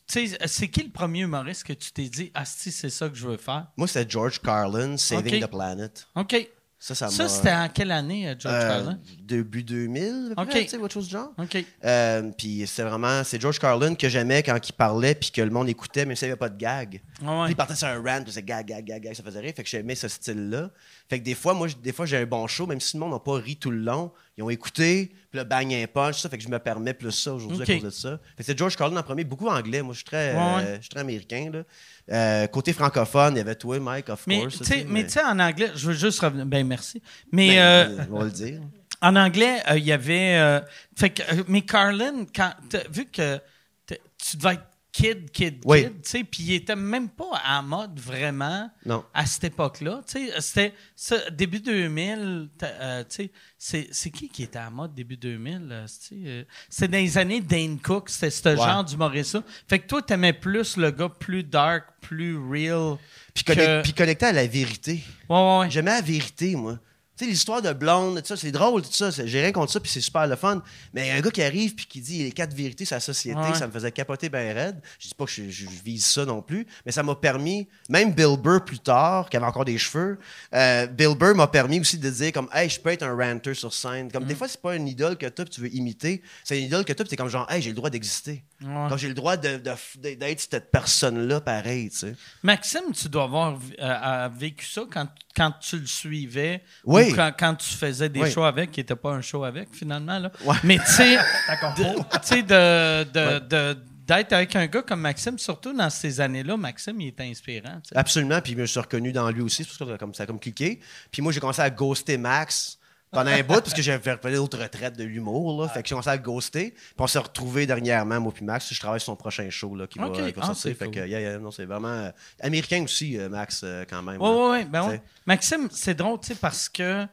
sais, 0.08 0.38
c'est 0.48 0.68
qui 0.70 0.84
le 0.84 0.92
premier 0.92 1.22
humoriste 1.22 1.64
que 1.64 1.74
tu 1.74 1.92
t'es 1.92 2.10
dit, 2.10 2.32
ah, 2.34 2.46
si, 2.46 2.72
c'est 2.72 2.90
ça 2.90 3.10
que 3.10 3.16
je 3.16 3.28
veux 3.28 3.38
faire? 3.38 3.68
Moi, 3.78 3.88
c'était 3.88 4.10
George 4.10 4.42
Carlin, 4.42 4.98
Saving 4.98 5.44
the 5.44 5.50
Planet. 5.50 6.08
OK. 6.16 6.50
Ça, 6.86 6.94
ça, 6.94 7.10
Ça, 7.10 7.28
c'était 7.28 7.52
en 7.52 7.68
quelle 7.68 7.90
année, 7.90 8.28
euh, 8.30 8.36
George 8.38 8.54
euh, 8.56 8.68
Carlin? 8.68 9.00
Début 9.20 9.64
2000, 9.64 10.34
à 10.34 10.36
peu 10.36 10.42
Ok. 10.44 10.50
près, 10.50 10.64
tu 10.66 10.70
sais, 10.70 10.78
autre 10.78 10.94
chose 10.94 11.08
du 11.08 11.14
genre. 11.14 11.32
OK. 11.36 11.66
Euh, 11.84 12.32
puis 12.38 12.64
c'est 12.68 12.84
vraiment, 12.84 13.24
c'est 13.24 13.42
George 13.42 13.58
Carlin 13.58 13.96
que 13.96 14.08
j'aimais 14.08 14.44
quand 14.44 14.56
il 14.70 14.72
parlait 14.74 15.16
puis 15.16 15.32
que 15.32 15.42
le 15.42 15.50
monde 15.50 15.68
écoutait, 15.68 16.06
même 16.06 16.16
s'il 16.16 16.28
n'y 16.28 16.34
avait 16.34 16.38
pas 16.38 16.50
de 16.50 16.58
gag. 16.60 17.02
Ah 17.26 17.40
ouais. 17.40 17.44
Puis 17.46 17.54
il 17.54 17.56
partait 17.56 17.74
sur 17.74 17.88
un 17.88 18.00
rant, 18.00 18.22
puis 18.22 18.32
c'est 18.32 18.46
gag, 18.46 18.68
gag, 18.68 18.86
gag, 18.86 19.02
gag, 19.02 19.16
ça 19.16 19.24
faisait 19.24 19.40
rire. 19.40 19.54
Fait 19.56 19.64
que 19.64 19.70
j'aimais 19.70 19.96
ce 19.96 20.08
style-là. 20.08 20.70
Fait 21.08 21.20
que 21.20 21.24
des 21.24 21.36
fois, 21.36 21.54
moi, 21.54 21.68
des 21.84 21.92
fois, 21.92 22.06
j'ai 22.06 22.18
un 22.18 22.26
bon 22.26 22.48
show, 22.48 22.66
même 22.66 22.80
si 22.80 22.98
le 22.98 23.02
monde 23.02 23.12
n'a 23.12 23.20
pas 23.20 23.36
ri 23.36 23.58
tout 23.58 23.70
le 23.72 23.78
long. 23.78 24.12
Ils 24.38 24.44
ont 24.44 24.50
écouté, 24.50 25.12
puis 25.30 25.40
le 25.40 25.44
bang 25.46 25.72
un 25.74 25.86
punch, 25.88 26.20
ça. 26.22 26.30
Fait 26.30 26.38
que 26.38 26.44
je 26.44 26.50
me 26.50 26.58
permets 26.60 26.94
plus 26.96 27.12
ça 27.12 27.34
aujourd'hui 27.34 27.62
à 27.62 27.66
cause 27.66 27.84
de 27.84 27.90
ça. 27.92 28.20
Fait 28.36 28.38
que 28.38 28.44
c'est 28.44 28.58
George 28.58 28.76
Carlin 28.76 28.98
en 29.00 29.04
premier, 29.04 29.24
beaucoup 29.24 29.48
anglais. 29.48 29.82
Moi, 29.82 29.94
je 29.94 29.98
suis 30.00 30.06
très, 30.06 30.34
Ouais, 30.34 30.40
euh, 30.64 30.76
je 30.78 30.82
suis 30.82 30.90
très 30.90 31.02
américain, 31.02 31.52
là. 31.54 31.64
Euh, 32.12 32.48
côté 32.48 32.74
francophone, 32.74 33.36
il 33.36 33.38
y 33.38 33.42
avait 33.42 33.56
toi, 33.56 33.80
Mike, 33.80 34.10
of 34.10 34.26
Mais 34.28 34.42
course. 34.42 34.62
mais 34.88 35.04
tu 35.04 35.12
sais, 35.12 35.24
en 35.24 35.40
anglais, 35.40 35.72
je 35.76 35.88
veux 35.88 35.94
juste 35.94 36.20
revenir. 36.20 36.46
Ben, 36.46 36.66
merci. 36.68 37.02
Mais 37.32 37.50
Ben, 37.56 37.60
euh, 37.60 38.06
on 38.12 38.18
va 38.20 38.26
le 38.26 38.32
dire. 38.32 38.62
en 39.02 39.16
anglais, 39.16 39.62
euh, 39.70 39.78
il 39.78 39.86
y 39.86 39.92
avait. 39.92 40.38
euh, 40.38 40.60
fait 40.98 41.12
que, 41.12 41.22
euh, 41.22 41.44
mais 41.48 41.62
Carlin, 41.62 42.26
quand, 42.36 42.52
vu 42.90 43.06
que 43.06 43.40
tu 43.88 44.38
devais 44.38 44.56
être 44.56 44.64
kid, 44.96 45.30
kid, 45.32 45.62
Oui. 45.66 45.84
kid, 45.84 46.02
tu 46.04 46.10
sais, 46.10 46.24
puis 46.24 46.44
il 46.44 46.54
était 46.54 46.76
même 46.76 47.10
pas 47.10 47.42
en 47.46 47.64
mode 47.64 48.00
vraiment 48.00 48.70
Non. 48.86 49.04
à 49.14 49.26
cette 49.26 49.44
époque-là. 49.44 50.02
Tu 50.08 50.28
sais, 50.30 50.42
c'était 50.42 50.74
ça, 50.96 51.30
début 51.32 51.60
2000, 51.60 52.48
t'as, 52.58 52.68
euh, 52.68 53.04
tu 53.04 53.30
sais, 53.58 53.90
c'est, 53.92 54.10
qui 54.10 54.30
qui 54.30 54.44
était 54.44 54.60
en 54.60 54.72
mode 54.72 54.94
début 54.96 55.18
2000? 55.18 55.68
euh, 55.70 55.86
c'est, 55.88 56.16
euh, 56.26 56.44
c'était 56.70 56.88
dans 56.88 56.98
les 56.98 57.18
années 57.18 57.42
Dane 57.42 57.78
Cook, 57.80 58.10
c'était 58.10 58.30
ce 58.32 58.48
Ouais. 58.50 58.56
genre 58.56 58.84
d'humoriste-là. 58.86 59.44
Fait 59.68 59.80
que 59.80 59.88
toi, 59.88 60.02
t'aimais 60.02 60.32
plus 60.34 60.78
le 60.78 60.92
gars 60.92 61.10
plus 61.10 61.44
dark, 61.44 61.86
plus 62.00 62.38
real. 62.38 62.98
Puis, 63.34 63.44
que- 63.44 63.54
connect- 63.54 63.84
puis 63.84 63.94
connecté 63.94 64.26
à 64.28 64.32
la 64.32 64.48
vérité. 64.48 65.04
Ouais, 65.30 65.36
ouais, 65.38 65.60
ouais. 65.60 65.70
J'aimais 65.72 65.92
la 65.92 66.02
vérité, 66.02 66.56
moi. 66.56 66.80
Tu 67.18 67.24
sais, 67.24 67.32
l'histoire 67.32 67.62
de 67.62 67.72
blonde, 67.72 68.20
tout 68.22 68.26
ça, 68.28 68.36
c'est 68.36 68.52
drôle, 68.52 68.82
tout 68.82 68.92
ça. 68.92 69.10
J'ai 69.10 69.40
rien 69.42 69.54
contre 69.54 69.72
ça, 69.72 69.80
puis 69.80 69.90
c'est 69.90 70.02
super 70.02 70.28
le 70.28 70.36
fun. 70.36 70.62
Mais 70.94 71.12
un 71.12 71.22
gars 71.22 71.32
qui 71.32 71.42
arrive 71.42 71.74
puis 71.74 71.86
qui 71.86 72.02
dit 72.02 72.24
les 72.24 72.32
quatre 72.32 72.54
vérités 72.54 72.84
sur 72.84 72.96
la 72.96 73.00
société, 73.00 73.40
Ouais. 73.40 73.56
ça 73.56 73.68
me 73.68 73.72
faisait 73.72 73.92
capoter 73.92 74.28
ben 74.28 74.54
raide. 74.54 74.82
Je 75.00 75.08
dis 75.08 75.14
pas 75.16 75.24
que 75.26 75.32
je, 75.32 75.66
vise 75.84 76.06
ça 76.06 76.26
non 76.26 76.42
plus, 76.42 76.68
mais 76.86 76.92
ça 76.92 77.04
m'a 77.04 77.16
permis, 77.16 77.68
même 77.90 78.12
Bill 78.14 78.36
Burr 78.38 78.66
plus 78.66 78.80
tard, 78.80 79.30
qui 79.30 79.38
avait 79.38 79.46
encore 79.46 79.64
des 79.66 79.78
cheveux, 79.78 80.20
euh, 80.54 80.88
Bill 80.88 81.16
Burr 81.18 81.36
m'a 81.36 81.48
permis 81.48 81.80
aussi 81.80 81.98
de 81.98 82.10
dire 82.10 82.34
comme, 82.34 82.50
hey, 82.54 82.70
je 82.70 82.80
peux 82.82 82.90
être 82.90 83.04
un 83.04 83.16
ranter 83.16 83.54
sur 83.54 83.74
scène. 83.74 84.12
Comme 84.12 84.24
Mm. 84.26 84.28
des 84.28 84.36
fois, 84.36 84.48
c'est 84.50 84.62
pas 84.62 84.76
une 84.76 84.88
idole 84.88 85.16
que 85.18 85.26
t'as 85.28 85.46
tu 85.46 85.62
veux 85.62 85.74
imiter, 85.74 86.22
c'est 86.44 86.60
une 86.60 86.66
idole 86.66 86.84
que 86.84 86.92
t'as 86.92 87.04
puis 87.06 87.10
t'es 87.12 87.16
comme 87.16 87.30
genre, 87.30 87.50
hey, 87.50 87.62
j'ai 87.62 87.70
le 87.70 87.76
droit 87.76 87.90
d'exister. 87.90 88.44
Ouais. 88.66 88.90
Comme 88.90 88.98
j'ai 88.98 89.08
le 89.10 89.14
droit 89.14 89.38
de- 89.38 89.58
de- 89.58 90.16
d'être 90.16 90.40
cette 90.40 90.72
personne-là 90.72 91.40
pareil, 91.42 91.90
tu 91.92 91.98
sais. 91.98 92.16
Maxime, 92.42 92.92
tu 92.94 93.08
dois 93.10 93.24
avoir 93.24 93.60
euh, 93.80 94.30
vécu 94.36 94.66
ça 94.66 94.82
quand, 94.92 95.08
quand 95.36 95.52
tu 95.62 95.78
le 95.80 95.86
suivais 95.86 96.64
Oui. 96.84 97.12
ou 97.12 97.16
quand, 97.16 97.32
quand 97.38 97.56
tu 97.56 97.70
faisais 97.70 98.10
des 98.10 98.22
Oui. 98.22 98.32
shows 98.32 98.44
avec, 98.44 98.72
qui 98.72 98.80
n'était 98.80 98.96
pas 98.96 99.12
un 99.12 99.22
show 99.22 99.44
avec 99.44 99.70
finalement. 99.74 100.18
Là. 100.18 100.32
Ouais. 100.44 100.56
Mais 100.64 100.78
tu 100.80 100.86
sais, 100.92 101.16
de- 101.78 102.02
tu 102.20 102.20
sais, 102.24 102.44
de, 102.44 103.78
d'être 104.08 104.34
avec 104.34 104.56
un 104.56 104.68
gars 104.68 104.82
comme 104.84 105.02
Maxime, 105.02 105.38
surtout 105.40 105.74
dans 105.74 105.90
ces 105.90 106.20
années-là, 106.22 106.58
Maxime, 106.58 107.00
il 107.02 107.08
est 107.08 107.22
inspirant. 107.22 107.82
Absolument, 107.94 108.40
puis 108.42 108.54
je 108.54 108.58
me 108.58 108.66
suis 108.66 108.80
reconnu 108.80 109.12
dans 109.12 109.30
lui 109.32 109.42
aussi, 109.42 109.64
c'est 109.64 109.70
pour 109.70 109.78
ça 109.88 109.94
que 109.94 110.00
comme, 110.00 110.14
ça 110.14 110.24
a 110.24 110.26
comme 110.26 110.40
cliqué. 110.40 110.80
Puis 111.12 111.22
moi, 111.22 111.32
j'ai 111.32 111.40
commencé 111.40 111.62
à 111.62 111.70
ghoster 111.70 112.18
Max 112.18 112.78
pendant 113.16 113.32
un 113.32 113.42
bout, 113.42 113.62
parce 113.62 113.74
que 113.74 113.82
j'avais 113.82 114.00
fait 114.04 114.32
d'autres 114.32 114.60
retraites 114.62 114.96
de 114.96 115.04
l'humour, 115.04 115.62
là. 115.62 115.68
Fait 115.70 115.82
que 115.82 115.88
j'ai 115.88 115.94
commencé 115.94 116.10
à 116.10 116.16
le 116.16 116.22
ghoster. 116.22 116.72
Puis 116.72 116.94
on 117.00 117.08
s'est 117.08 117.18
retrouvés 117.20 117.66
dernièrement, 117.66 118.20
moi 118.20 118.32
puis 118.32 118.46
Max. 118.46 118.72
Je 118.72 118.80
travaille 118.80 119.00
sur 119.00 119.08
son 119.08 119.16
prochain 119.16 119.50
show, 119.50 119.76
là, 119.76 119.88
qui 119.88 119.98
va, 119.98 120.08
Ok. 120.08 120.16
qui 120.16 120.22
va 120.22 120.42
Ah, 120.44 120.46
sortir. 120.48 120.56
c'est 120.62 120.74
Fait 120.76 120.86
cool. 120.86 120.94
que, 120.94 121.08
yeah, 121.08 121.20
yeah, 121.20 121.38
non, 121.40 121.50
c'est 121.50 121.66
vraiment 121.66 121.88
euh, 121.88 122.12
américain 122.42 122.84
aussi, 122.84 123.18
euh, 123.18 123.28
Max, 123.30 123.62
euh, 123.64 123.84
quand 123.90 124.04
même. 124.04 124.22
Oui, 124.22 124.30
oui, 124.30 124.58
oui. 124.60 124.66
Ben. 124.66 125.00
Maxime, 125.26 125.68
c'est 125.72 125.96
drôle, 125.96 126.20
tu 126.20 126.28
sais, 126.28 126.36
parce 126.36 126.70
que 126.70 127.08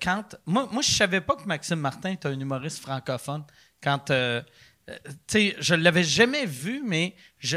quand. 0.00 0.36
Moi, 0.46 0.68
moi 0.72 0.82
je 0.82 0.90
savais 0.90 1.20
pas 1.20 1.34
que 1.36 1.44
Maxime 1.44 1.80
Martin 1.80 2.10
était 2.12 2.28
un 2.28 2.38
humoriste 2.40 2.78
francophone. 2.80 3.44
Quand. 3.82 4.10
Sais, 5.26 5.56
je 5.58 5.74
l'avais 5.74 6.04
jamais 6.04 6.46
vu, 6.46 6.82
mais 6.84 7.14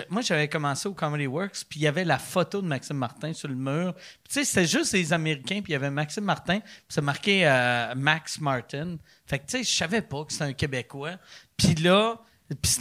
moi, 0.10 0.22
j'avais 0.22 0.48
commencé 0.48 0.88
au 0.88 0.94
Comedy 0.94 1.28
Works, 1.28 1.66
puis 1.70 1.80
il 1.80 1.84
y 1.84 1.88
avait 1.88 2.04
la 2.04 2.18
photo 2.18 2.62
de 2.62 2.68
Maxime 2.68 2.98
Martin 2.98 3.34
sur 3.34 3.48
le 3.48 3.56
mur. 3.56 3.94
C'était 4.28 4.66
juste 4.66 4.94
les 4.94 5.14
Américains, 5.14 5.62
puis 5.62 5.72
il 5.72 5.74
y 5.74 5.76
avait 5.76 5.92
Maxime 5.92 6.24
Martin, 6.24 6.60
puis 6.60 6.72
c'est 6.90 7.02
marqué 7.02 7.48
euh, 7.48 7.94
Max 7.96 8.40
Martin. 8.40 8.98
Fait 9.26 9.40
que, 9.40 9.46
tu 9.46 9.58
sais, 9.58 9.64
je 9.64 9.70
savais 9.72 10.02
pas 10.02 10.26
que 10.26 10.32
c'était 10.32 10.46
un 10.46 10.54
Québécois. 10.54 11.18
Puis 11.56 11.76
là, 11.76 12.20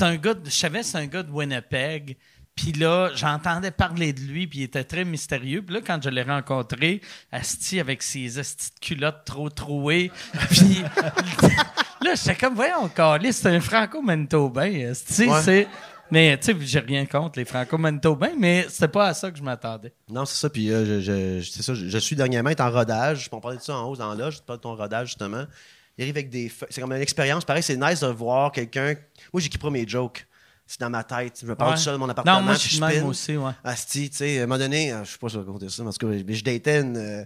un 0.01 0.17
gars, 0.17 0.35
je 0.45 0.51
savais 0.51 0.81
que 0.81 0.87
c'est 0.87 0.99
un 0.99 1.07
gars 1.07 1.23
de 1.23 1.31
Winnipeg. 1.31 2.17
Puis 2.59 2.73
là, 2.73 3.13
j'entendais 3.15 3.71
parler 3.71 4.13
de 4.13 4.19
lui, 4.21 4.49
puis 4.49 4.59
il 4.59 4.63
était 4.65 4.83
très 4.83 5.05
mystérieux. 5.05 5.63
Puis 5.63 5.77
là, 5.77 5.81
quand 5.81 6.03
je 6.03 6.09
l'ai 6.11 6.23
rencontré, 6.25 7.01
Asti 7.31 7.79
avec 7.79 8.03
ses 8.03 8.27
de 8.31 8.43
culottes 8.81 9.25
trop 9.25 9.49
trouées, 9.49 10.11
puis 10.51 10.83
là, 12.03 12.15
j'étais 12.17 12.35
comme, 12.35 12.57
voyons, 12.57 12.89
Carlis, 12.89 13.33
c'est 13.33 13.55
un 13.55 13.61
franco-manitobain. 13.61 14.91
Asti, 14.91 15.27
Ouais. 15.29 15.41
c'est... 15.43 15.69
Mais, 16.11 16.37
tu 16.37 16.47
sais, 16.53 16.57
j'ai 16.63 16.81
rien 16.81 17.07
contre 17.07 17.39
les 17.39 17.45
franco-manitobains, 17.45 18.33
mais 18.37 18.67
c'était 18.69 18.89
pas 18.89 19.07
à 19.09 19.15
ça 19.15 19.31
que 19.31 19.39
je 19.39 19.43
m'attendais. 19.45 19.93
Non, 20.09 20.25
c'est 20.25 20.39
ça. 20.41 20.51
Puis 20.51 20.73
euh, 20.73 21.01
je, 21.01 21.41
je- 21.41 21.49
c'est 21.49 21.63
ça, 21.63 21.75
je, 21.75 21.87
je 21.87 21.99
suis 21.99 22.17
dernièrement 22.17 22.51
en 22.59 22.71
rodage. 22.73 23.29
On 23.31 23.41
parlait 23.41 23.59
de 23.59 23.63
ça 23.63 23.77
en 23.77 23.85
haut 23.85 23.95
dans 23.97 24.13
la 24.15 24.25
loge. 24.25 24.39
Je 24.39 24.43
parle 24.43 24.59
de 24.59 24.63
ton 24.63 24.75
rodage, 24.75 25.09
justement. 25.09 25.45
Il 25.97 26.03
arrive 26.03 26.17
avec 26.17 26.31
des. 26.31 26.51
C'est 26.71 26.81
comme 26.81 26.93
une 26.93 27.03
expérience. 27.03 27.45
Pareil, 27.45 27.63
c'est 27.63 27.77
nice 27.77 28.01
de 28.01 28.07
voir 28.09 28.51
quelqu'un. 28.51 28.95
Moi, 29.33 29.43
pas 29.59 29.71
mes 29.71 29.87
jokes. 29.87 30.27
C'est 30.71 30.81
dans 30.81 30.91
ma 30.91 31.03
tête. 31.03 31.39
Je 31.41 31.47
me 31.47 31.55
parle 31.55 31.71
Ouais. 31.71 31.77
tout 31.77 31.83
seul 31.83 31.95
de 31.95 31.99
mon 31.99 32.09
appartement. 32.11 32.41
Non, 32.41 32.43
moi, 32.43 32.53
je 32.55 32.69
suis 32.69 32.79
même 32.79 33.07
aussi, 33.07 33.37
ouais. 33.39 33.53
Asti, 33.65 34.11
tu 34.11 34.19
sais, 34.19 34.39
à 34.39 34.43
un 34.43 34.47
moment 34.47 34.59
donné, 34.59 34.93
euh, 34.93 35.03
je 35.03 35.13
sais 35.13 35.19
pas 35.19 35.29
si 35.29 35.35
je 35.37 35.41
vais 35.41 35.47
raconter 35.47 35.71
ça, 35.71 35.83
mais 35.83 35.89
en 35.89 35.93
tout 35.93 36.07
cas, 36.07 36.15
je 36.29 36.43
datais 36.45 36.81
une, 36.83 36.97
euh, 36.99 37.25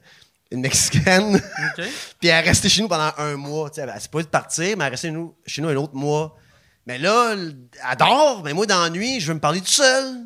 une 0.53 0.61
Mexicaine. 0.61 1.35
OK. 1.79 1.85
Puis 2.21 2.29
elle 2.29 2.29
est 2.29 2.41
restée 2.41 2.69
chez 2.69 2.83
nous 2.83 2.89
pendant 2.89 3.11
un 3.19 3.35
mois. 3.37 3.69
tu 3.69 3.81
sais, 3.83 3.89
Elle 3.93 4.01
s'est 4.01 4.09
pas 4.09 4.23
de 4.23 4.29
partir, 4.29 4.77
mais 4.77 4.85
elle 4.85 4.89
est 4.89 4.91
restée 4.91 5.09
chez 5.09 5.13
nous, 5.13 5.35
chez 5.45 5.61
nous 5.61 5.69
un 5.71 5.77
autre 5.77 5.95
mois. 5.97 6.37
Mais 6.87 6.99
là, 6.99 7.33
elle 7.35 7.57
dort, 7.99 8.43
mais 8.45 8.53
moi, 8.53 8.65
dans 8.67 8.81
la 8.83 8.91
nuit, 8.91 9.19
je 9.19 9.27
veux 9.27 9.35
me 9.35 9.41
parler 9.41 9.61
tout 9.61 9.67
seul. 9.67 10.19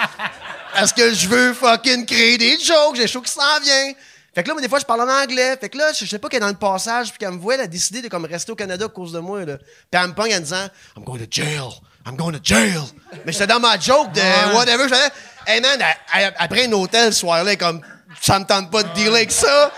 Parce 0.74 0.92
que 0.92 1.12
je 1.14 1.28
veux 1.28 1.52
fucking 1.54 2.04
créer 2.06 2.38
des 2.38 2.58
jokes, 2.58 2.96
j'ai 2.96 3.06
shows 3.06 3.22
qui 3.22 3.32
s'en 3.32 3.60
vient. 3.62 3.92
Fait 4.34 4.42
que 4.42 4.48
là, 4.48 4.54
moi, 4.54 4.60
des 4.62 4.68
fois, 4.68 4.78
je 4.78 4.84
parle 4.84 5.00
en 5.00 5.22
anglais. 5.22 5.56
Fait 5.58 5.70
que 5.70 5.78
là, 5.78 5.92
je 5.98 6.04
sais 6.04 6.18
pas 6.18 6.28
qu'elle 6.28 6.38
est 6.38 6.40
dans 6.40 6.48
le 6.48 6.54
passage, 6.54 7.08
puis 7.08 7.18
qu'elle 7.18 7.30
me 7.32 7.38
voit, 7.38 7.54
elle 7.54 7.62
a 7.62 7.66
décidé 7.66 8.02
de 8.02 8.08
comme 8.08 8.26
rester 8.26 8.52
au 8.52 8.54
Canada 8.54 8.84
à 8.84 8.88
cause 8.88 9.12
de 9.12 9.18
moi. 9.18 9.44
Là. 9.46 9.56
Puis 9.56 9.66
elle 9.92 10.08
me 10.08 10.14
pogne 10.14 10.34
en 10.34 10.40
disant 10.40 10.66
I'm 10.96 11.04
going 11.04 11.18
to 11.18 11.24
jail. 11.30 11.70
I'm 12.06 12.16
going 12.16 12.32
to 12.32 12.38
jail. 12.42 12.80
Mais 13.24 13.32
j'étais 13.32 13.46
dans 13.46 13.60
ma 13.60 13.78
joke 13.78 14.12
de 14.12 14.54
whatever. 14.54 14.84
Je 14.84 14.94
faisais 14.94 15.10
Hey 15.46 15.60
man, 15.60 15.78
elle- 15.80 16.22
elle- 16.22 16.34
après 16.38 16.66
un 16.66 16.72
hôtel 16.72 17.12
ce 17.12 17.20
soir-là, 17.20 17.56
comme 17.56 17.80
ça 18.20 18.38
me 18.38 18.44
tente 18.44 18.70
pas 18.70 18.82
de 18.82 18.92
dealer 18.94 19.14
avec 19.16 19.32
ça. 19.32 19.70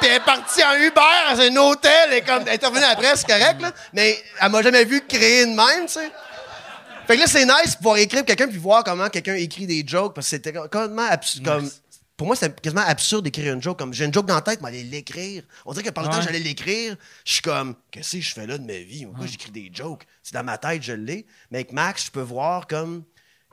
Puis 0.00 0.08
elle 0.08 0.16
est 0.16 0.20
partie 0.24 0.62
en 0.64 0.74
Uber 0.74 1.00
dans 1.30 1.40
un 1.40 1.56
hôtel. 1.56 2.12
Est 2.12 2.22
comme, 2.22 2.42
elle 2.46 2.54
est 2.60 2.64
revenue 2.66 2.84
après, 2.84 3.14
c'est 3.16 3.26
correct, 3.26 3.60
là. 3.60 3.70
Mais 3.92 4.20
elle 4.40 4.50
m'a 4.50 4.62
jamais 4.62 4.84
vu 4.84 5.00
créer 5.06 5.44
de 5.46 5.50
même, 5.50 5.86
tu 5.86 5.92
sais. 5.94 6.10
Fait 7.06 7.14
Fait 7.14 7.14
que 7.16 7.20
là, 7.20 7.26
c'est 7.28 7.44
nice 7.44 7.72
de 7.72 7.76
pouvoir 7.76 7.96
écrire 7.98 8.24
quelqu'un 8.24 8.48
puis 8.48 8.58
voir 8.58 8.82
comment 8.84 9.08
quelqu'un 9.08 9.34
écrit 9.34 9.66
des 9.66 9.84
jokes 9.86 10.14
parce 10.14 10.26
que 10.26 10.30
c'était 10.30 10.52
complètement 10.52 11.06
absurde. 11.08 11.44
Comme, 11.44 11.70
pour 12.16 12.26
moi, 12.26 12.36
c'est 12.36 12.60
quasiment 12.60 12.82
absurde 12.82 13.24
d'écrire 13.24 13.54
une 13.54 13.62
joke. 13.62 13.78
Comme 13.78 13.94
j'ai 13.94 14.04
une 14.04 14.12
joke 14.12 14.26
dans 14.26 14.34
la 14.34 14.42
tête, 14.42 14.60
mais 14.60 14.68
aller 14.68 14.84
l'écrire. 14.84 15.42
On 15.64 15.72
dirait 15.72 15.84
que 15.84 15.90
par 15.90 16.04
le 16.04 16.10
temps 16.10 16.18
que 16.18 16.24
j'allais 16.24 16.38
l'écrire, 16.38 16.96
je 17.24 17.32
suis 17.32 17.42
comme, 17.42 17.74
qu'est-ce 17.90 18.16
que 18.16 18.22
je 18.22 18.34
fais 18.34 18.46
là 18.46 18.58
de 18.58 18.66
ma 18.66 18.78
vie? 18.78 19.06
Pourquoi 19.06 19.26
j'écris 19.26 19.50
des 19.50 19.70
jokes? 19.72 20.06
C'est 20.22 20.34
dans 20.34 20.44
ma 20.44 20.58
tête, 20.58 20.82
je 20.82 20.92
l'ai. 20.92 21.26
Mais 21.50 21.58
avec 21.58 21.72
Max, 21.72 22.06
je 22.06 22.10
peux 22.10 22.20
voir 22.20 22.66
comme 22.66 23.04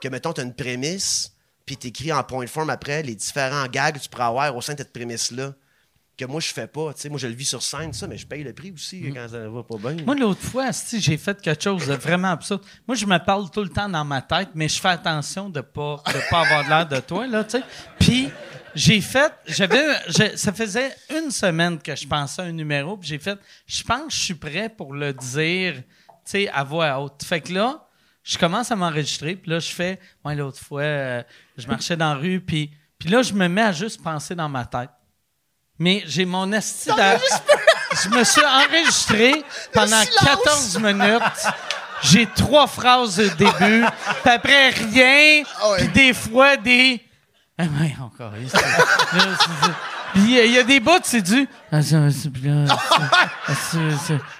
que, 0.01 0.07
mettons, 0.07 0.33
tu 0.33 0.41
as 0.41 0.43
une 0.43 0.55
prémisse, 0.55 1.31
puis 1.65 1.77
tu 1.77 1.87
écris 1.87 2.11
en 2.11 2.23
point 2.23 2.45
de 2.45 2.49
forme 2.49 2.69
après 2.69 3.01
les 3.01 3.15
différents 3.15 3.67
gags 3.67 3.95
que 3.95 3.99
tu 3.99 4.09
pourras 4.09 4.27
avoir 4.27 4.55
au 4.55 4.61
sein 4.61 4.73
de 4.73 4.79
cette 4.79 4.93
prémisse-là. 4.93 5.53
Que 6.19 6.25
moi, 6.25 6.41
je 6.41 6.51
fais 6.51 6.67
pas. 6.67 6.91
Moi, 7.09 7.17
je 7.17 7.27
le 7.27 7.33
vis 7.33 7.45
sur 7.45 7.63
scène, 7.63 7.93
ça, 7.93 8.05
mais 8.05 8.17
je 8.17 8.27
paye 8.27 8.43
le 8.43 8.51
prix 8.51 8.73
aussi 8.73 9.09
quand 9.13 9.25
ça 9.29 9.47
va 9.47 9.63
pas 9.63 9.77
bien. 9.77 10.03
Moi, 10.03 10.15
l'autre 10.15 10.41
fois, 10.41 10.73
si 10.73 10.99
j'ai 10.99 11.15
fait 11.15 11.41
quelque 11.41 11.63
chose 11.63 11.87
de 11.87 11.93
vraiment 11.93 12.31
absurde. 12.31 12.61
Moi, 12.85 12.95
je 12.95 13.05
me 13.05 13.17
parle 13.19 13.49
tout 13.49 13.63
le 13.63 13.69
temps 13.69 13.87
dans 13.87 14.03
ma 14.03 14.21
tête, 14.21 14.49
mais 14.53 14.67
je 14.67 14.81
fais 14.81 14.89
attention 14.89 15.49
de 15.49 15.61
pas 15.61 16.03
de 16.07 16.29
pas 16.29 16.41
avoir 16.41 16.65
de 16.65 16.69
l'air 16.69 16.87
de 16.89 16.99
toi, 16.99 17.25
là, 17.25 17.45
tu 17.45 17.51
sais. 17.51 17.63
Puis, 17.97 18.27
j'ai 18.75 18.99
fait, 18.99 19.31
j'avais, 19.47 20.35
ça 20.35 20.51
faisait 20.51 20.93
une 21.09 21.31
semaine 21.31 21.79
que 21.79 21.95
je 21.95 22.05
pensais 22.05 22.41
à 22.41 22.45
un 22.45 22.51
numéro, 22.51 22.97
puis 22.97 23.07
j'ai 23.07 23.19
fait, 23.19 23.39
je 23.65 23.81
pense 23.83 24.07
que 24.07 24.13
je 24.13 24.19
suis 24.19 24.35
prêt 24.35 24.67
pour 24.67 24.93
le 24.93 25.13
dire, 25.13 25.75
tu 25.75 25.83
sais, 26.25 26.49
à 26.49 26.65
voix 26.65 26.99
haute. 26.99 27.23
Fait 27.23 27.39
que 27.39 27.53
là, 27.53 27.87
je 28.23 28.37
commence 28.37 28.71
à 28.71 28.75
m'enregistrer, 28.75 29.37
puis 29.37 29.51
là, 29.51 29.59
je 29.59 29.71
fais, 29.71 30.01
ouais, 30.25 30.35
l'autre 30.35 30.59
fois, 30.59 30.81
euh, 30.81 31.23
je 31.57 31.65
marchais 31.65 31.95
dans 31.95 32.13
la 32.13 32.19
rue, 32.19 32.41
puis, 32.41 32.71
puis 32.97 33.07
là, 33.07 33.21
je 33.21 33.31
me 33.33 33.47
mets 33.47 33.61
à 33.61 33.71
juste 33.71 34.03
penser 34.03 34.35
dans 34.35 34.49
ma 34.49 34.65
tête. 34.65 34.89
Mais 35.79 36.03
j'ai 36.05 36.25
mon 36.25 36.51
esti 36.51 36.89
Je 38.03 38.09
me 38.09 38.23
suis 38.23 38.43
enregistré 38.45 39.43
pendant 39.73 40.01
14 40.25 40.79
minutes. 40.79 41.47
J'ai 42.01 42.25
trois 42.27 42.67
phrases 42.67 43.19
au 43.19 43.29
début, 43.29 43.85
puis 44.23 44.31
après 44.31 44.69
rien, 44.69 45.43
Ah 45.61 45.73
puis 45.77 45.87
des 45.89 46.13
fois 46.13 46.55
des... 46.55 47.01
Ah 47.57 47.63
ouais, 47.63 47.95
encore. 48.01 48.31
Puis 50.13 50.21
il 50.23 50.51
y, 50.53 50.57
a 50.57 50.63
des 50.63 50.79
bouts, 50.79 50.91
c'est 51.03 51.21
du... 51.21 51.47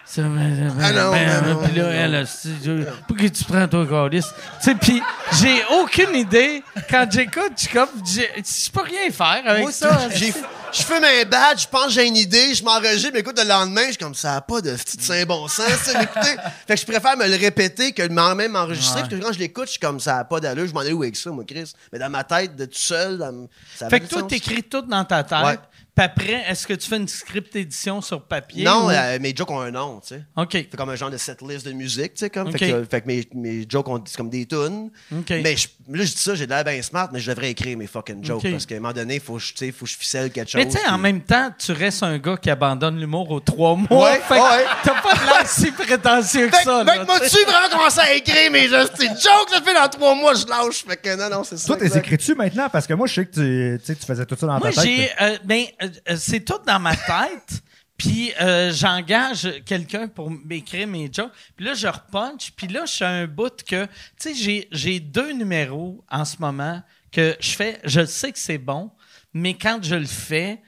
Ah, 0.10 0.16
c'est- 0.16 0.22
c'est- 0.22 0.28
ben, 0.28 0.74
Ah 0.82 0.92
non, 0.92 1.12
ben, 1.12 1.42
ben 1.42 1.54
non, 1.54 1.62
Puis 1.68 1.76
là, 1.78 1.84
non. 1.84 1.92
elle, 1.92 2.28
je- 2.66 2.84
pourquoi 3.08 3.30
tu 3.30 3.44
prends 3.44 3.68
toi, 3.68 3.86
Carlis? 3.88 4.22
Tu 4.22 4.26
sais, 4.62 4.76
puis 4.76 5.02
j'ai 5.40 5.62
aucune 5.80 6.16
idée. 6.16 6.64
Quand 6.90 7.08
j'écoute, 7.12 7.52
je 7.56 7.62
suis 7.62 7.70
comme... 7.74 7.90
j'ai- 8.06 8.30
Je 8.44 8.72
peux 8.72 8.82
rien 8.82 9.12
faire 9.12 9.42
avec 9.46 9.62
Moi, 9.62 9.72
ça. 9.72 10.10
je 10.12 10.82
fume 10.84 11.04
un 11.04 11.26
badge, 11.26 11.64
je 11.64 11.68
pense 11.68 11.86
que 11.86 11.92
j'ai 11.92 12.08
une 12.08 12.16
idée, 12.18 12.54
je 12.56 12.64
m'enregistre, 12.64 13.12
mais 13.14 13.20
écoute, 13.20 13.40
le 13.42 13.48
lendemain, 13.48 13.82
je 13.86 13.90
suis 13.92 13.98
comme 13.98 14.16
ça 14.16 14.36
a 14.38 14.42
pas 14.42 14.62
de 14.62 14.72
petit 14.76 14.98
saint 15.00 15.26
bon 15.26 15.48
sens, 15.48 15.68
ça. 15.84 16.00
Fait 16.00 16.76
que 16.76 16.76
je 16.80 16.86
préfère 16.86 17.16
me 17.18 17.28
le 17.28 17.36
répéter 17.36 17.92
que 17.92 18.04
de 18.04 18.14
m'en- 18.14 18.34
même 18.36 18.52
m'enregistrer, 18.54 19.02
parce 19.02 19.14
que 19.14 19.20
quand 19.20 19.34
je 19.34 19.40
l'écoute, 19.40 19.66
je 19.66 19.72
suis 19.72 19.80
comme 19.80 20.00
ça 20.00 20.18
a 20.20 20.24
pas 20.26 20.40
d'allure, 20.40 20.66
je 20.68 20.74
m'en 20.74 20.82
ai 20.82 20.92
où 20.94 21.04
avec 21.04 21.16
ça, 21.16 21.30
moi, 21.32 21.44
Chris. 21.48 21.72
Mais 21.94 22.00
dans 22.00 22.10
ma 22.10 22.24
tête, 22.24 22.56
de 22.56 22.66
tout 22.66 22.72
seul, 22.78 23.18
dans- 23.20 23.48
ça 23.76 23.90
Fait 23.90 24.00
que 24.00 24.08
toi, 24.08 24.24
t'écris 24.24 24.64
tout 24.64 24.82
dans 24.82 25.06
ta 25.06 25.24
tête. 25.24 25.44
Ouais. 25.46 25.60
Puis 26.00 26.06
après, 26.06 26.44
est-ce 26.50 26.66
que 26.66 26.74
tu 26.74 26.88
fais 26.88 26.96
une 26.96 27.10
script 27.10 27.54
édition 27.58 28.00
sur 28.00 28.22
papier? 28.22 28.64
Non, 28.64 28.86
ou- 28.86 28.90
euh, 28.90 29.20
mes 29.20 29.36
jokes 29.36 29.52
ont 29.52 29.60
un 29.60 29.72
nom, 29.72 30.00
tu 30.00 30.16
sais. 30.16 30.22
OK. 30.38 30.52
C'est 30.54 30.76
comme 30.78 30.90
un 30.90 30.96
genre 30.96 31.10
de 31.12 31.18
setlist 31.18 31.66
de 31.66 31.74
musique, 31.74 32.14
tu 32.14 32.20
sais, 32.20 32.30
comme. 32.30 32.48
Ok. 32.48 32.58
Fait 32.58 32.72
que, 32.72 32.84
fait 32.90 33.02
que 33.02 33.08
mes, 33.08 33.28
mes 33.34 33.66
jokes, 33.68 33.88
ont- 33.90 34.02
c'est 34.06 34.16
comme 34.16 34.30
des 34.30 34.46
tunes. 34.46 34.92
OK. 35.12 35.30
Mais 35.44 35.58
je- 35.58 35.68
là, 35.90 36.06
je 36.06 36.12
dis 36.12 36.18
ça, 36.18 36.36
j'ai 36.36 36.48
l'air 36.48 36.64
bien 36.64 36.82
smart, 36.82 37.10
mais 37.12 37.20
je 37.20 37.30
devrais 37.30 37.52
écrire 37.52 37.78
mes 37.78 37.86
fucking 37.88 38.24
jokes. 38.24 38.46
Ok. 38.46 38.52
Parce 38.52 38.66
qu'à 38.66 38.76
un 38.76 38.80
moment 38.80 38.94
donné, 38.94 39.16
il 39.16 39.20
faut, 39.20 39.38
faut 39.40 39.86
que 39.86 39.92
je 39.92 39.98
ficelle 39.98 40.32
quelque 40.32 40.50
chose. 40.50 40.64
Mais 40.64 40.70
tu 40.72 40.78
sais, 40.78 40.88
en 40.88 40.98
même 40.98 41.20
temps, 41.20 41.50
tu 41.60 41.74
restes 41.74 42.04
un 42.04 42.18
gars 42.18 42.38
qui 42.38 42.50
abandonne 42.50 42.98
l'humour 42.98 43.30
aux 43.32 43.42
trois 43.42 43.76
mois. 43.76 44.06
Ouais, 44.12 44.22
fait 44.22 44.36
que 44.36 44.40
ouais. 44.40 44.66
t'as 44.86 45.02
pas 45.02 45.14
de 45.16 45.26
l'air 45.26 45.48
si 45.50 45.70
prétentieux 45.72 46.48
que 46.48 46.56
Fait, 46.56 46.64
ça. 46.64 46.86
fait 46.86 46.98
que 47.00 47.06
moi, 47.06 47.20
tu 47.20 47.28
sais. 47.28 47.38
tu 47.40 47.44
vraiment 47.44 47.70
commencé 47.70 48.00
à 48.00 48.14
écrire 48.14 48.50
mes 48.52 48.70
de 48.70 48.72
jokes, 48.78 49.50
ça 49.50 49.62
fait 49.62 49.74
dans 49.74 49.90
trois 49.90 50.16
mois, 50.16 50.34
je 50.34 50.46
lâche. 50.46 50.86
Fait 50.88 50.96
que 50.96 51.16
non, 51.18 51.36
non, 51.36 51.44
c'est 51.44 51.58
ça. 51.58 51.68
Toi, 51.68 51.76
t'es 51.76 51.98
écris-tu 51.98 52.36
maintenant? 52.36 52.70
Parce 52.72 52.88
que 52.88 52.94
moi, 52.94 53.06
je 53.06 53.16
sais 53.16 53.26
que 53.26 53.32
tu, 53.34 53.80
tu 53.80 53.86
sais, 53.86 53.96
tu 53.96 54.06
faisais 54.06 54.26
tout 54.26 54.38
ça 54.40 54.48
dans 54.48 54.60
Moi, 54.60 54.72
ta 54.72 54.82
tête. 54.82 54.90
j'ai. 54.90 55.10
euh, 55.22 55.38
ben, 55.44 55.66
euh, 55.82 55.89
c'est 56.16 56.44
tout 56.46 56.60
dans 56.66 56.80
ma 56.80 56.96
tête. 56.96 57.62
Puis 58.00 58.32
euh, 58.40 58.72
j'engage 58.72 59.62
quelqu'un 59.66 60.08
pour 60.08 60.32
m'écrire 60.32 60.88
mes 60.88 61.10
jokes. 61.12 61.34
Puis 61.58 61.66
là, 61.66 61.74
je 61.74 61.88
repunch. 61.88 62.52
Puis 62.56 62.68
là, 62.68 62.86
je 62.86 62.94
suis 62.94 63.04
à 63.04 63.10
un 63.10 63.28
bout 63.28 63.62
que... 63.64 63.86
Tu 64.18 64.34
sais, 64.34 64.68
j'ai, 64.72 65.00
deux 65.02 65.34
numéros 65.34 66.04
en 66.10 66.24
ce 66.24 66.38
moment 66.40 66.82
que 67.12 67.36
je 67.42 67.52
fais... 67.52 67.80
Je 67.84 68.06
sais 68.06 68.32
que 68.32 68.40
c'est 68.40 68.58
bon, 68.58 68.90
mais 69.34 69.54
quand 69.54 69.80
je 69.84 69.96
le 69.96 70.06
fais, 70.06 70.62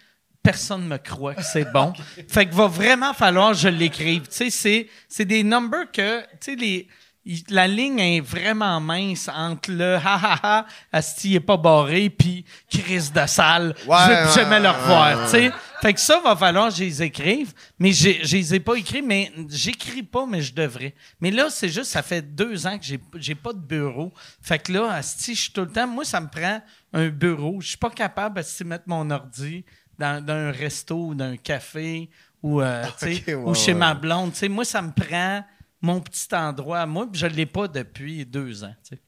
personne 0.43 0.85
me 0.85 0.97
croit 0.97 1.35
que 1.35 1.43
c'est 1.43 1.71
bon. 1.71 1.93
Fait 2.27 2.47
que 2.47 2.53
va 2.53 2.67
vraiment 2.67 3.13
falloir 3.13 3.51
que 3.51 3.59
je 3.59 3.69
l'écrive. 3.69 4.23
Tu 4.23 4.35
sais, 4.35 4.49
c'est, 4.49 4.89
c'est 5.07 5.25
des 5.25 5.43
numbers 5.43 5.89
que... 5.91 6.21
Tu 6.21 6.27
sais, 6.41 6.55
les... 6.55 6.87
il- 7.25 7.43
La 7.49 7.67
ligne 7.67 7.99
est 7.99 8.21
vraiment 8.21 8.79
mince 8.79 9.29
entre 9.33 9.71
le 9.71 9.95
ha 10.03 10.15
ha 10.15 10.39
ha, 10.43 10.65
asti 10.91 11.35
est 11.35 11.39
pas 11.39 11.57
barré, 11.57 12.09
puis 12.09 12.45
Chris 12.69 13.09
de 13.13 13.25
salle, 13.27 13.75
Ouais, 13.87 13.97
je 14.05 14.09
vais 14.09 14.23
ouais, 14.25 14.33
jamais 14.35 14.59
le 14.59 14.69
revoir, 14.69 15.31
ouais. 15.31 15.51
Fait 15.81 15.93
que 15.95 15.99
ça, 15.99 16.19
va 16.23 16.35
falloir 16.35 16.69
que 16.69 16.75
je 16.75 16.83
les 16.83 17.01
écrive, 17.01 17.53
mais 17.79 17.91
je 17.91 18.09
les 18.35 18.53
ai 18.55 18.59
pas 18.59 18.75
écrits, 18.75 19.01
mais 19.01 19.31
j'écris 19.49 20.03
pas, 20.03 20.27
mais 20.27 20.41
je 20.41 20.53
devrais. 20.53 20.93
Mais 21.19 21.31
là, 21.31 21.49
c'est 21.49 21.69
juste, 21.69 21.85
ça 21.91 22.03
fait 22.03 22.21
deux 22.21 22.67
ans 22.67 22.77
que 22.77 22.85
j'ai 23.15 23.35
pas 23.35 23.51
de 23.51 23.57
bureau. 23.59 24.13
Fait 24.43 24.59
que 24.59 24.71
là, 24.73 24.91
asti, 24.93 25.33
je 25.33 25.41
suis 25.41 25.51
tout 25.51 25.61
le 25.61 25.71
temps, 25.71 25.87
moi, 25.87 26.05
ça 26.05 26.19
me 26.19 26.27
prend 26.27 26.61
un 26.93 27.07
bureau. 27.09 27.59
Je 27.61 27.69
suis 27.69 27.77
pas 27.77 27.89
capable, 27.89 28.39
asti, 28.39 28.63
de 28.63 28.69
mettre 28.69 28.83
mon 28.85 29.09
ordi 29.09 29.65
dans, 29.97 30.23
dans 30.23 30.33
un 30.33 30.51
resto 30.51 31.07
ou 31.07 31.15
dans 31.15 31.25
un 31.31 31.37
café 31.37 32.09
ou, 32.43 32.61
euh, 32.61 32.83
ou 33.45 33.55
chez 33.55 33.73
ma 33.73 33.95
blonde. 33.95 34.33
Moi, 34.49 34.65
ça 34.65 34.83
me 34.83 34.91
prend 34.91 35.43
mon 35.81 35.99
petit 35.99 36.27
endroit 36.33 36.85
moi, 36.85 37.07
puis 37.11 37.19
je 37.19 37.27
l'ai 37.27 37.45
pas 37.45 37.67
depuis 37.67 38.25
deux 38.25 38.63
ans, 38.63 38.75
tu 38.83 38.95
sais. 38.95 39.01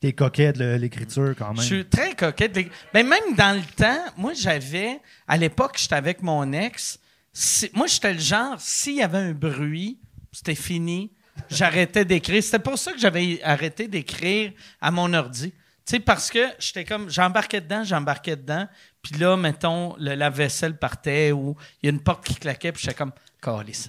T'es 0.00 0.12
coquet 0.12 0.52
de 0.52 0.76
l'écriture 0.76 1.34
quand 1.36 1.48
même. 1.48 1.56
Je 1.56 1.62
suis 1.62 1.84
très 1.86 2.14
coquette. 2.14 2.56
Mais 2.94 3.02
même 3.02 3.34
dans 3.36 3.56
le 3.56 3.64
temps, 3.74 4.04
moi, 4.16 4.32
j'avais, 4.32 5.00
à 5.26 5.36
l'époque, 5.36 5.76
j'étais 5.76 5.96
avec 5.96 6.22
mon 6.22 6.52
ex. 6.52 7.00
si- 7.32 7.68
moi, 7.74 7.88
j'étais 7.88 8.12
le 8.14 8.20
genre, 8.20 8.60
s'il 8.60 8.94
y 8.96 9.02
avait 9.02 9.18
un 9.18 9.32
bruit, 9.32 9.98
c'était 10.30 10.54
fini. 10.54 11.10
J'arrêtais 11.50 12.04
d'écrire. 12.04 12.40
C'était 12.44 12.60
pour 12.60 12.78
ça 12.78 12.92
que 12.92 12.98
j'avais 13.00 13.42
arrêté 13.42 13.88
d'écrire 13.88 14.52
à 14.80 14.92
mon 14.92 15.12
ordi. 15.14 15.50
Tu 15.50 15.56
sais, 15.96 16.00
parce 16.00 16.30
que 16.30 16.46
j'étais 16.60 16.84
comme, 16.84 17.10
j'embarquais 17.10 17.60
dedans, 17.60 17.82
j'embarquais 17.82 18.36
dedans. 18.36 18.68
Puis 19.02 19.16
là, 19.16 19.36
mettons, 19.36 19.96
le 19.98 20.14
lave-vaisselle 20.14 20.76
partait 20.78 21.32
ou 21.32 21.56
il 21.82 21.86
y 21.86 21.88
a 21.88 21.92
une 21.92 22.02
porte 22.02 22.24
qui 22.24 22.34
claquait, 22.36 22.70
puis 22.70 22.82
j'étais 22.82 22.94
comme, 22.94 23.12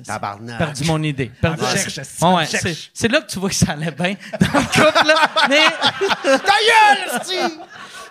Tabarnak. 0.03 0.57
Perdu 0.57 0.83
mon 0.85 1.01
idée. 1.03 1.31
Perdu 1.41 1.63
Ah, 1.65 1.75
cherche, 1.75 1.97
Ouais, 2.21 2.45
c'est, 2.93 3.07
là 3.07 3.21
que 3.21 3.31
tu 3.31 3.39
vois 3.39 3.49
que 3.49 3.55
ça 3.55 3.71
allait 3.71 3.91
bien 3.91 4.15
dans 4.39 4.59
le 4.59 4.65
couple, 4.65 5.07
là. 5.07 5.31
Mais. 5.49 5.65
Ta 6.23 6.37
gueule, 6.37 7.21
esti! 7.21 7.57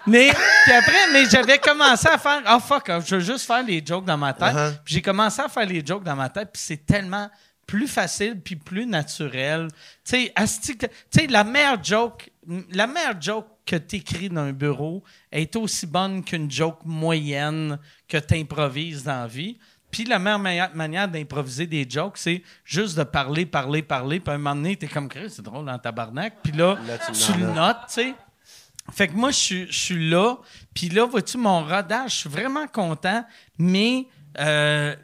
Mais, 0.07 0.31
puis 0.65 0.73
après, 0.73 1.13
mais 1.13 1.29
j'avais 1.29 1.59
commencé 1.59 2.09
à 2.09 2.17
faire, 2.17 2.43
oh 2.51 2.59
fuck, 2.61 2.91
je 3.07 3.17
veux 3.17 3.21
juste 3.21 3.47
faire 3.47 3.63
les 3.63 3.85
jokes 3.85 4.07
dans 4.07 4.17
ma 4.17 4.33
tête. 4.33 4.55
Puis 4.85 4.95
j'ai 4.95 5.03
commencé 5.03 5.43
à 5.43 5.49
faire 5.49 5.67
les 5.67 5.85
jokes 5.85 6.05
dans 6.05 6.17
ma 6.17 6.31
tête, 6.31 6.51
puis 6.53 6.63
c'est 6.65 6.87
tellement 6.87 7.29
plus 7.67 7.87
facile 7.87 8.41
puis 8.41 8.57
plus 8.57 8.87
naturel. 8.87 9.69
Tu 10.03 10.31
sais, 10.43 10.79
tu 11.11 11.27
la 11.27 11.45
meilleure 11.45 11.85
joke, 11.85 12.31
la 12.73 12.87
meilleure 12.87 13.21
joke 13.21 13.47
que 13.67 13.77
t'écris 13.77 14.31
dans 14.31 14.41
un 14.41 14.53
bureau 14.53 15.05
est 15.31 15.55
aussi 15.55 15.87
bonne 15.87 16.25
qu'une 16.25 16.51
joke 16.51 16.81
moyenne 16.87 17.79
que 18.09 18.17
t'improvises 18.17 19.05
dans 19.05 19.21
la 19.21 19.27
vie. 19.27 19.59
Puis 19.91 20.05
la 20.05 20.19
meilleure 20.19 20.75
manière 20.75 21.09
d'improviser 21.09 21.67
des 21.67 21.87
jokes, 21.89 22.19
c'est 22.19 22.43
juste 22.65 22.97
de 22.99 23.05
parler, 23.05 23.47
parler, 23.47 23.83
parler. 23.83 24.21
Puis 24.21 24.31
à 24.31 24.35
un 24.35 24.39
moment 24.39 24.55
donné, 24.55 24.77
t'es 24.77 24.87
comme, 24.87 25.09
c'est 25.29 25.43
drôle 25.43 25.65
dans 25.67 25.79
tabarnak. 25.79 26.35
Puis 26.43 26.53
là, 26.53 26.77
Là, 26.87 26.99
tu 26.99 27.33
le 27.41 27.47
notes, 27.53 27.77
tu 27.89 27.95
sais. 27.95 28.15
Fait 28.93 29.09
que 29.09 29.13
moi, 29.15 29.31
je 29.31 29.37
suis- 29.37 29.67
je 29.73 29.79
suis 29.79 30.09
là. 30.11 30.37
Puis 30.75 30.89
là, 30.89 31.05
vois-tu, 31.07 31.37
mon 31.39 31.63
rodage, 31.65 32.13
je 32.13 32.17
suis 32.21 32.29
vraiment 32.31 32.67
content, 32.67 33.25
mais 33.59 34.07
euh, 34.39 34.95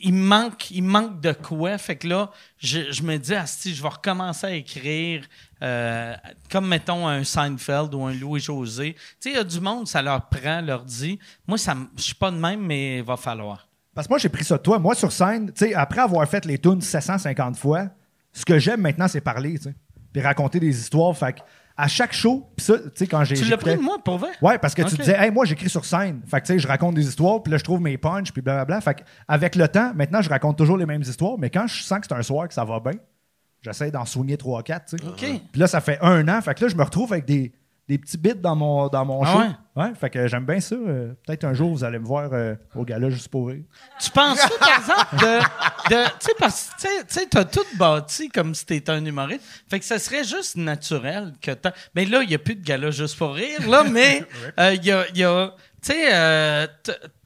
il, 0.00 0.14
manque, 0.14 0.70
il 0.70 0.82
manque 0.82 1.20
de 1.20 1.32
quoi. 1.32 1.78
Fait 1.78 1.96
que 1.96 2.06
là, 2.08 2.30
je, 2.58 2.92
je 2.92 3.02
me 3.02 3.16
dis, 3.18 3.32
si 3.46 3.74
je 3.74 3.82
vais 3.82 3.88
recommencer 3.88 4.46
à 4.46 4.50
écrire 4.52 5.24
euh, 5.62 6.14
comme, 6.50 6.66
mettons, 6.68 7.06
un 7.08 7.24
Seinfeld 7.24 7.94
ou 7.94 8.04
un 8.04 8.12
Louis-José. 8.12 8.94
Tu 8.94 9.00
sais, 9.20 9.30
il 9.30 9.36
y 9.36 9.38
a 9.38 9.44
du 9.44 9.60
monde, 9.60 9.86
ça 9.86 10.02
leur 10.02 10.28
prend, 10.28 10.60
leur 10.60 10.82
dit. 10.84 11.18
Moi, 11.46 11.56
ça, 11.58 11.74
je 11.96 12.02
suis 12.02 12.14
pas 12.14 12.30
de 12.30 12.36
même, 12.36 12.60
mais 12.60 12.98
il 12.98 13.04
va 13.04 13.16
falloir. 13.16 13.66
Parce 13.94 14.06
que 14.06 14.12
moi, 14.12 14.18
j'ai 14.18 14.28
pris 14.28 14.44
ça 14.44 14.56
de 14.56 14.62
toi. 14.62 14.78
Moi, 14.78 14.94
sur 14.94 15.12
scène, 15.12 15.52
tu 15.52 15.66
sais, 15.66 15.74
après 15.74 16.00
avoir 16.00 16.26
fait 16.28 16.44
les 16.44 16.58
tunes 16.58 16.80
750 16.80 17.56
fois, 17.56 17.88
ce 18.32 18.44
que 18.44 18.58
j'aime 18.58 18.80
maintenant, 18.80 19.08
c'est 19.08 19.20
parler, 19.20 19.54
tu 19.58 19.64
sais. 19.64 19.74
Puis 20.12 20.22
raconter 20.22 20.60
des 20.60 20.78
histoires. 20.78 21.16
Fait 21.16 21.34
que 21.34 21.40
à 21.76 21.88
chaque 21.88 22.12
show, 22.12 22.46
puis 22.54 22.64
ça, 22.66 22.78
tu 22.78 22.84
sais, 22.94 23.06
quand 23.06 23.24
j'ai. 23.24 23.34
Tu 23.34 23.44
l'as 23.44 23.56
pris 23.56 23.76
de 23.76 23.80
moi, 23.80 23.98
pour 24.02 24.18
vrai? 24.18 24.30
Ouais, 24.42 24.58
parce 24.58 24.74
que 24.74 24.82
Ok. 24.82 24.88
tu 24.90 24.96
disais, 24.96 25.16
hey, 25.18 25.30
moi, 25.30 25.44
j'écris 25.46 25.70
sur 25.70 25.84
scène. 25.84 26.20
Fait 26.26 26.40
que, 26.40 26.46
tu 26.46 26.52
sais, 26.52 26.58
je 26.58 26.68
raconte 26.68 26.94
des 26.94 27.06
histoires, 27.06 27.42
puis 27.42 27.50
là, 27.50 27.58
je 27.58 27.64
trouve 27.64 27.80
mes 27.80 27.96
punchs, 27.98 28.30
puis 28.32 28.42
blablabla. 28.42 28.80
Fait 28.80 28.94
que, 28.94 29.02
avec 29.28 29.56
le 29.56 29.66
temps, 29.68 29.92
maintenant, 29.94 30.20
je 30.22 30.28
raconte 30.28 30.56
toujours 30.58 30.76
les 30.76 30.86
mêmes 30.86 31.02
histoires, 31.02 31.38
mais 31.38 31.48
quand 31.50 31.66
je 31.66 31.82
sens 31.82 32.00
que 32.00 32.06
c'est 32.08 32.14
un 32.14 32.22
soir 32.22 32.46
que 32.48 32.54
ça 32.54 32.64
va 32.64 32.78
bien, 32.80 32.92
j'essaie 33.62 33.90
d'en 33.90 34.04
soigner 34.04 34.36
3-4, 34.36 34.84
tu 34.84 34.96
sais. 34.98 35.04
OK. 35.06 35.40
Puis 35.52 35.60
là, 35.60 35.66
ça 35.66 35.80
fait 35.80 35.98
un 36.02 36.28
an. 36.28 36.40
Fait 36.42 36.54
que 36.54 36.64
là, 36.64 36.68
je 36.68 36.76
me 36.76 36.82
retrouve 36.82 37.12
avec 37.12 37.24
des, 37.24 37.52
des 37.92 37.98
petits 37.98 38.16
bits 38.16 38.34
dans 38.34 38.56
mon, 38.56 38.88
dans 38.88 39.04
mon 39.04 39.22
Ah 39.22 39.32
show. 39.32 39.80
ouais? 39.80 39.92
fait 39.94 40.08
que 40.08 40.26
j'aime 40.26 40.46
bien 40.46 40.60
ça. 40.60 40.74
Euh, 40.74 41.12
Peut-être 41.26 41.44
un 41.44 41.52
jour, 41.52 41.70
vous 41.72 41.84
allez 41.84 41.98
me 41.98 42.06
voir 42.06 42.30
euh, 42.32 42.54
au 42.74 42.84
gala 42.84 43.10
juste 43.10 43.28
pour 43.28 43.48
rire. 43.48 43.64
Tu 44.00 44.10
penses 44.10 44.40
par 44.58 44.78
exemple, 44.78 45.16
de, 45.16 45.94
de, 45.94 46.04
tu 46.06 46.10
sais, 46.20 46.32
parce 46.38 46.70
que, 46.70 47.02
tu 47.06 47.20
tu 47.20 47.28
t'as 47.28 47.44
tout 47.44 47.64
bâti 47.76 48.28
comme 48.30 48.54
si 48.54 48.64
t'étais 48.64 48.92
un 48.92 49.04
humoriste. 49.04 49.44
Fait 49.68 49.78
que 49.78 49.84
ça 49.84 49.98
serait 49.98 50.24
juste 50.24 50.56
naturel 50.56 51.34
que 51.42 51.50
t'as. 51.50 51.72
Mais 51.94 52.04
là, 52.06 52.22
il 52.22 52.28
n'y 52.28 52.34
a 52.34 52.38
plus 52.38 52.54
de 52.54 52.64
gala 52.64 52.90
juste 52.90 53.18
pour 53.18 53.34
rire, 53.34 53.68
là, 53.68 53.84
mais 53.84 54.24
euh, 54.58 54.74
il 54.74 54.84
y 54.84 54.90
a. 54.92 55.04
il 55.10 55.18
y 55.18 55.24
a- 55.24 55.54
tu 55.84 55.92
sais, 55.92 56.68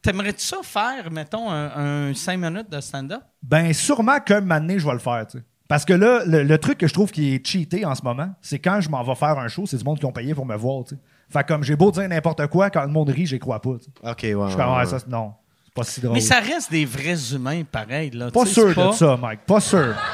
t'aimerais-tu 0.02 0.44
ça 0.44 0.58
faire, 0.62 1.10
mettons, 1.10 1.50
un, 1.50 2.08
un 2.08 2.14
cinq 2.14 2.38
minutes 2.38 2.70
de 2.70 2.80
stand-up? 2.80 3.20
Ben, 3.42 3.72
sûrement 3.72 4.16
moment 4.30 4.60
donné, 4.60 4.78
je 4.78 4.86
vais 4.86 4.92
le 4.94 4.98
faire, 4.98 5.26
tu 5.26 5.38
sais. 5.38 5.44
Parce 5.68 5.84
que 5.84 5.92
là, 5.92 6.22
le, 6.26 6.42
le 6.44 6.58
truc 6.58 6.78
que 6.78 6.86
je 6.86 6.92
trouve 6.94 7.10
qui 7.10 7.34
est 7.34 7.44
cheaté 7.46 7.84
en 7.84 7.94
ce 7.94 8.02
moment, 8.02 8.30
c'est 8.40 8.58
quand 8.58 8.80
je 8.80 8.88
m'en 8.88 9.02
vais 9.02 9.14
faire 9.16 9.38
un 9.38 9.48
show, 9.48 9.66
c'est 9.66 9.76
du 9.78 9.84
monde 9.84 9.98
qui 9.98 10.04
ont 10.06 10.12
payé 10.12 10.34
pour 10.34 10.46
me 10.46 10.56
voir, 10.56 10.84
tu 10.84 10.94
sais. 10.94 11.00
Fait 11.28 11.42
que 11.42 11.48
comme 11.48 11.64
j'ai 11.64 11.74
beau 11.74 11.90
dire 11.90 12.08
n'importe 12.08 12.46
quoi, 12.46 12.70
quand 12.70 12.82
le 12.82 12.88
monde 12.88 13.08
rit, 13.08 13.26
j'y 13.26 13.38
crois 13.40 13.60
pas. 13.60 13.70
OK, 13.70 13.80
ouais. 14.04 14.32
Je 14.32 14.48
suis 14.48 14.56
comme, 14.56 14.76
ouais, 14.76 14.86
ça, 14.86 14.98
non, 15.08 15.32
c'est 15.64 15.74
pas 15.74 15.82
si 15.82 16.00
drôle. 16.00 16.14
Mais 16.14 16.20
ça 16.20 16.38
reste 16.38 16.70
des 16.70 16.84
vrais 16.84 17.32
humains, 17.34 17.64
pareil, 17.64 18.10
là. 18.10 18.30
Pas 18.30 18.46
sûr 18.46 18.72
pas- 18.74 18.88
de 18.88 18.92
ça, 18.92 19.16
Mike. 19.16 19.40
Pas 19.46 19.60
sûr. 19.60 19.94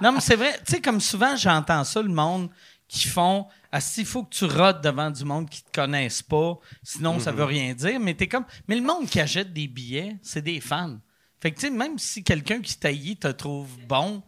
Non, 0.00 0.12
mais 0.12 0.20
c'est 0.20 0.36
vrai. 0.36 0.52
Tu 0.64 0.72
sais, 0.74 0.80
comme 0.80 1.00
souvent, 1.00 1.36
j'entends 1.36 1.84
ça, 1.84 2.00
le 2.00 2.08
monde 2.08 2.48
qui 2.88 3.08
font 3.08 3.46
Ah, 3.70 3.80
s'il 3.80 4.06
faut 4.06 4.22
que 4.24 4.34
tu 4.34 4.44
rotes 4.44 4.82
devant 4.82 5.10
du 5.10 5.24
monde 5.24 5.48
qui 5.48 5.62
te 5.62 5.70
connaissent 5.80 6.22
pas, 6.22 6.58
sinon 6.82 7.18
ça 7.18 7.32
veut 7.32 7.44
rien 7.44 7.74
dire. 7.74 7.98
Mais 8.00 8.14
t'es 8.14 8.26
comme. 8.26 8.44
Mais 8.68 8.76
le 8.76 8.82
monde 8.82 9.06
qui 9.06 9.20
achète 9.20 9.52
des 9.52 9.68
billets, 9.68 10.16
c'est 10.22 10.42
des 10.42 10.60
fans. 10.60 10.96
Fait 11.42 11.50
que, 11.50 11.58
tu 11.58 11.66
sais, 11.66 11.72
même 11.72 11.98
si 11.98 12.22
quelqu'un 12.22 12.60
qui 12.60 12.78
taillit 12.78 13.16
te 13.16 13.26
trouve 13.26 13.66
bon, 13.88 14.22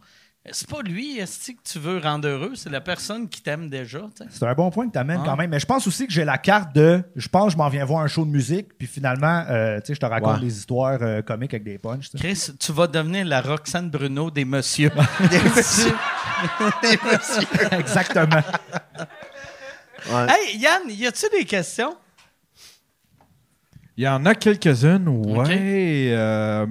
c'est 0.51 0.69
pas 0.69 0.81
lui, 0.83 1.17
est 1.17 1.53
que 1.55 1.61
tu 1.63 1.79
veux 1.79 1.97
rendre 1.97 2.27
heureux, 2.27 2.51
c'est 2.55 2.69
la 2.69 2.81
personne 2.81 3.27
qui 3.29 3.41
t'aime 3.41 3.67
déjà, 3.69 4.01
tu 4.15 4.23
sais. 4.23 4.29
C'est 4.29 4.45
un 4.45 4.53
bon 4.53 4.69
point 4.69 4.85
que 4.87 4.91
tu 4.91 4.99
amènes 4.99 5.21
Ah. 5.23 5.25
quand 5.25 5.37
même. 5.37 5.49
Mais 5.49 5.59
je 5.61 5.65
pense 5.65 5.87
aussi 5.87 6.05
que 6.05 6.13
j'ai 6.13 6.25
la 6.25 6.37
carte 6.37 6.75
de. 6.75 7.01
Je 7.15 7.27
pense 7.29 7.45
que 7.47 7.51
je 7.53 7.57
m'en 7.57 7.69
viens 7.69 7.85
voir 7.85 8.01
un 8.03 8.07
show 8.07 8.25
de 8.25 8.29
musique, 8.29 8.77
puis 8.77 8.85
finalement, 8.85 9.43
euh, 9.49 9.79
tu 9.79 9.87
sais, 9.87 9.95
je 9.95 9.99
te 10.01 10.05
raconte 10.05 10.35
Ouais. 10.35 10.41
des 10.41 10.57
histoires 10.57 10.99
euh, 11.01 11.21
comiques 11.21 11.53
avec 11.53 11.63
des 11.63 11.77
punchs. 11.79 12.11
tu 12.11 12.17
sais. 12.17 12.19
Chris, 12.19 12.51
tu 12.59 12.71
vas 12.73 12.85
devenir 12.87 13.25
la 13.25 13.41
Roxane 13.41 13.89
Bruno 13.89 14.29
des 14.29 14.43
messieurs. 14.45 14.91
Exactement. 17.71 18.43
hey, 20.27 20.57
Yann, 20.57 20.83
y 20.89 21.07
a-tu 21.07 21.25
des 21.31 21.45
questions? 21.45 21.95
Il 23.97 24.03
y 24.03 24.07
en 24.07 24.25
a 24.25 24.35
quelques-unes, 24.35 25.07
ouais. 25.07 26.09
Euh, 26.11 26.65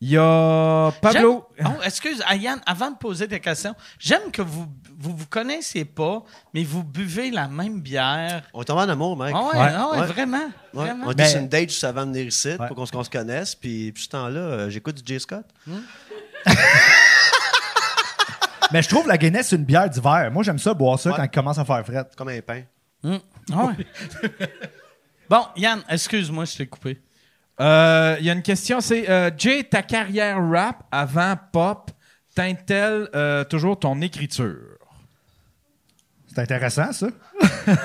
Il 0.00 0.10
y 0.10 0.16
a 0.16 0.92
Pablo. 1.00 1.48
Oh, 1.64 1.68
excuse, 1.84 2.22
Yann, 2.38 2.60
avant 2.66 2.90
de 2.92 2.96
poser 2.96 3.26
des 3.26 3.40
questions, 3.40 3.74
j'aime 3.98 4.30
que 4.32 4.42
vous 4.42 4.66
vous, 5.00 5.16
vous 5.16 5.26
connaissez 5.26 5.84
pas, 5.84 6.22
mais 6.52 6.64
vous 6.64 6.82
buvez 6.82 7.30
la 7.30 7.46
même 7.48 7.80
bière. 7.80 8.42
On 8.52 8.62
est 8.62 8.64
tombé 8.64 8.82
en 8.82 8.88
amour, 8.88 9.16
mec. 9.16 9.32
Ah 9.36 9.42
ouais, 9.44 9.58
Ouais. 9.58 9.72
ah 9.76 9.88
ouais, 9.92 9.98
Ouais. 10.00 10.06
vraiment. 10.06 10.38
Ouais. 10.74 10.84
vraiment. 10.86 11.04
On 11.06 11.12
était 11.12 11.22
Mais- 11.22 11.28
sur 11.28 11.40
une 11.40 11.48
date 11.48 11.68
juste 11.70 11.84
avant 11.84 12.02
de 12.04 12.10
venir 12.10 12.26
ici 12.26 12.48
Ouais. 12.48 12.66
pour 12.66 12.74
qu'on 12.76 12.84
se, 12.84 12.90
qu'on 12.92 13.04
se 13.04 13.10
connaisse. 13.10 13.54
Puis, 13.54 13.92
puis 13.92 14.02
ce 14.02 14.08
temps-là, 14.08 14.40
euh, 14.40 14.70
j'écoute 14.70 14.96
du 15.02 15.14
J. 15.14 15.20
Scott. 15.20 15.46
Mais 18.72 18.82
je 18.82 18.88
trouve 18.88 19.06
la 19.06 19.16
Guinness 19.16 19.52
une 19.52 19.64
bière 19.64 19.88
d'hiver. 19.88 20.30
Moi, 20.32 20.42
j'aime 20.42 20.58
ça 20.58 20.74
boire 20.74 20.98
ça 20.98 21.10
Ouais. 21.10 21.16
quand 21.16 21.22
il 21.24 21.30
commence 21.30 21.58
à 21.58 21.64
faire 21.64 21.84
fret. 21.86 22.04
Comme 22.16 22.28
un 22.28 22.40
pain. 22.40 22.62
Hum, 23.04 23.20
ah 23.52 23.66
ouais. 23.66 23.86
bon, 25.28 25.44
Yann, 25.56 25.80
excuse-moi, 25.88 26.44
je 26.44 26.56
t'ai 26.56 26.66
coupé. 26.66 27.00
Euh, 27.60 28.16
Il 28.20 28.26
y 28.26 28.30
a 28.30 28.32
une 28.32 28.42
question, 28.42 28.80
c'est 28.80 29.08
euh, 29.10 29.30
Jay, 29.36 29.64
ta 29.64 29.82
carrière 29.82 30.38
rap 30.48 30.84
avant 30.92 31.34
pop 31.52 31.90
teinte-t-elle 32.34 33.08
euh, 33.14 33.44
toujours 33.44 33.78
ton 33.78 34.00
écriture? 34.00 34.56
C'est 36.28 36.38
intéressant, 36.40 36.92
ça. 36.92 37.08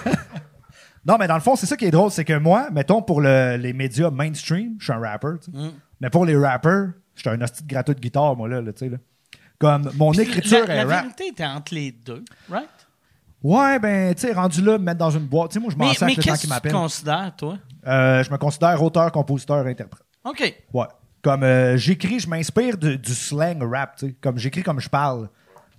non, 1.06 1.18
mais 1.20 1.28
dans 1.28 1.36
le 1.36 1.42
fond, 1.42 1.56
c'est 1.56 1.66
ça 1.66 1.76
qui 1.76 1.86
est 1.86 1.92
drôle, 1.92 2.12
c'est 2.12 2.26
que 2.26 2.38
moi, 2.38 2.70
mettons, 2.72 3.02
pour 3.02 3.20
le- 3.22 3.58
les 3.58 3.74
médias 3.74 4.10
mainstream, 4.12 4.76
je 4.80 4.84
suis 4.86 4.94
un 4.94 5.00
rapper, 5.00 5.40
tu 5.44 5.52
sais. 5.52 5.58
Mm. 5.58 5.72
Mais 6.02 6.10
pour 6.10 6.26
les 6.26 6.36
rappers, 6.38 6.92
je 7.16 7.22
suis 7.22 7.30
un 7.30 7.42
hostie 7.42 7.64
de 7.64 7.68
gratteux 7.68 7.96
de 7.96 8.00
guitare, 8.00 8.36
moi, 8.36 8.48
là, 8.48 8.62
là, 8.62 8.74
tu 8.74 8.80
sais, 8.80 8.90
là. 8.90 8.98
Comme 9.60 9.90
mon 9.96 10.12
écriture 10.14 10.68
la, 10.68 10.74
est 10.76 10.86
la 10.86 10.96
rap. 10.96 11.04
vérité 11.06 11.28
était 11.28 11.46
entre 11.46 11.74
les 11.74 11.92
deux, 11.92 12.24
right? 12.50 12.68
Ouais, 13.44 13.78
ben, 13.78 14.16
tu 14.16 14.22
sais, 14.22 14.34
rendu 14.34 14.62
là, 14.62 14.78
me 14.78 14.86
mettre 14.86 15.00
dans 15.00 15.12
une 15.12 15.26
boîte. 15.26 15.52
Tu 15.52 15.56
sais, 15.56 15.60
moi, 15.60 15.70
je 15.72 15.78
m'en 15.78 15.88
Mais, 15.90 15.94
sers 15.94 16.08
mais 16.08 16.16
le 16.16 16.24
temps 16.24 16.32
qu'est-ce 16.32 16.48
qui 16.48 16.50
que 16.50 16.68
tu 16.68 16.74
considères, 16.74 17.34
toi? 17.36 17.58
Euh, 17.86 18.24
je 18.24 18.32
me 18.32 18.38
considère 18.38 18.82
auteur, 18.82 19.12
compositeur, 19.12 19.66
interprète. 19.66 20.06
OK. 20.24 20.56
Ouais. 20.74 20.86
Comme 21.22 21.44
euh, 21.44 21.76
j'écris, 21.78 22.20
je 22.20 22.30
m'inspire 22.30 22.78
du 22.78 23.14
slang 23.14 23.62
rap, 23.64 23.98
tu 23.98 24.08
sais. 24.08 24.16
Comme 24.22 24.38
j'écris 24.38 24.64
comme 24.64 24.80
je 24.80 24.90
parle. 24.90 25.30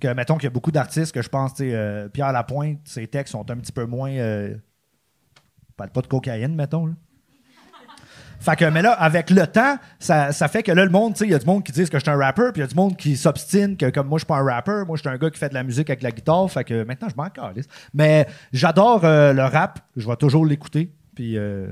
Que, 0.00 0.12
mettons 0.12 0.34
qu'il 0.34 0.44
y 0.44 0.46
a 0.48 0.50
beaucoup 0.50 0.72
d'artistes 0.72 1.12
que 1.12 1.22
je 1.22 1.28
pense, 1.28 1.54
tu 1.54 1.64
sais, 1.64 1.74
euh, 1.74 2.08
Pierre 2.08 2.32
Lapointe, 2.32 2.80
ses 2.84 3.06
textes 3.06 3.32
sont 3.32 3.50
un 3.50 3.56
petit 3.56 3.72
peu 3.72 3.86
moins. 3.86 4.10
Euh, 4.10 4.54
parle 5.76 5.90
pas 5.90 6.02
de 6.02 6.06
cocaïne, 6.06 6.54
mettons, 6.54 6.86
là. 6.86 6.92
Fait 8.44 8.56
que, 8.56 8.66
mais 8.66 8.82
là, 8.82 8.92
avec 8.92 9.30
le 9.30 9.46
temps, 9.46 9.78
ça, 9.98 10.30
ça 10.30 10.48
fait 10.48 10.62
que 10.62 10.70
là, 10.70 10.84
le 10.84 10.90
monde, 10.90 11.14
tu 11.14 11.20
sais, 11.20 11.24
il 11.24 11.30
y 11.30 11.34
a 11.34 11.38
du 11.38 11.46
monde 11.46 11.64
qui 11.64 11.72
disent 11.72 11.88
que 11.88 11.98
je 11.98 12.02
suis 12.02 12.10
un 12.10 12.18
rapper, 12.18 12.50
puis 12.52 12.60
il 12.60 12.64
y 12.64 12.64
a 12.64 12.66
du 12.66 12.74
monde 12.74 12.94
qui 12.94 13.16
s'obstine 13.16 13.74
que 13.78 13.88
comme 13.88 14.06
moi, 14.06 14.18
je 14.18 14.24
suis 14.24 14.26
pas 14.26 14.36
un 14.36 14.44
rapper, 14.44 14.82
moi, 14.86 14.96
je 14.96 15.00
suis 15.00 15.08
un 15.08 15.16
gars 15.16 15.30
qui 15.30 15.38
fait 15.38 15.48
de 15.48 15.54
la 15.54 15.62
musique 15.62 15.88
avec 15.88 16.02
la 16.02 16.10
guitare, 16.10 16.50
fait 16.50 16.62
que 16.62 16.84
maintenant, 16.84 17.08
je 17.08 17.16
m'en 17.16 17.30
calisse. 17.30 17.66
Mais 17.94 18.26
j'adore 18.52 19.02
euh, 19.06 19.32
le 19.32 19.44
rap, 19.44 19.80
je 19.96 20.06
vais 20.06 20.16
toujours 20.16 20.44
l'écouter, 20.44 20.92
puis 21.14 21.38
euh, 21.38 21.68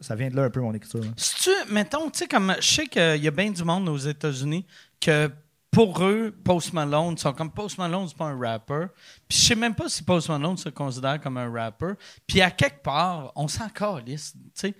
ça, 0.00 0.16
vient 0.16 0.30
de 0.30 0.34
là 0.34 0.42
un 0.44 0.50
peu 0.50 0.60
mon 0.60 0.74
écriture. 0.74 1.00
là. 1.00 1.10
Si 1.16 1.44
tu, 1.44 1.72
mettons, 1.72 2.10
tu 2.10 2.18
sais, 2.18 2.26
comme 2.26 2.56
je 2.58 2.66
sais 2.66 2.86
qu'il 2.86 3.22
y 3.22 3.28
a 3.28 3.30
bien 3.30 3.52
du 3.52 3.62
monde 3.62 3.88
aux 3.88 3.98
États-Unis 3.98 4.66
que 5.00 5.30
pour 5.70 6.02
eux, 6.02 6.34
Post 6.42 6.72
Malone 6.72 7.16
sont 7.18 7.32
comme 7.32 7.52
Post 7.52 7.78
Malone, 7.78 8.08
c'est 8.08 8.16
pas 8.16 8.24
un 8.24 8.38
rapper. 8.38 8.86
Puis 9.28 9.38
je 9.38 9.44
sais 9.44 9.54
même 9.54 9.76
pas 9.76 9.88
si 9.88 10.02
Post 10.02 10.28
Malone 10.28 10.56
se 10.56 10.70
considère 10.70 11.20
comme 11.20 11.36
un 11.36 11.52
rapper. 11.52 11.92
Puis 12.26 12.40
à 12.40 12.50
quelque 12.50 12.82
part, 12.82 13.30
on 13.36 13.46
s'en 13.46 13.68
calisse, 13.68 14.32
tu 14.32 14.40
sais. 14.54 14.74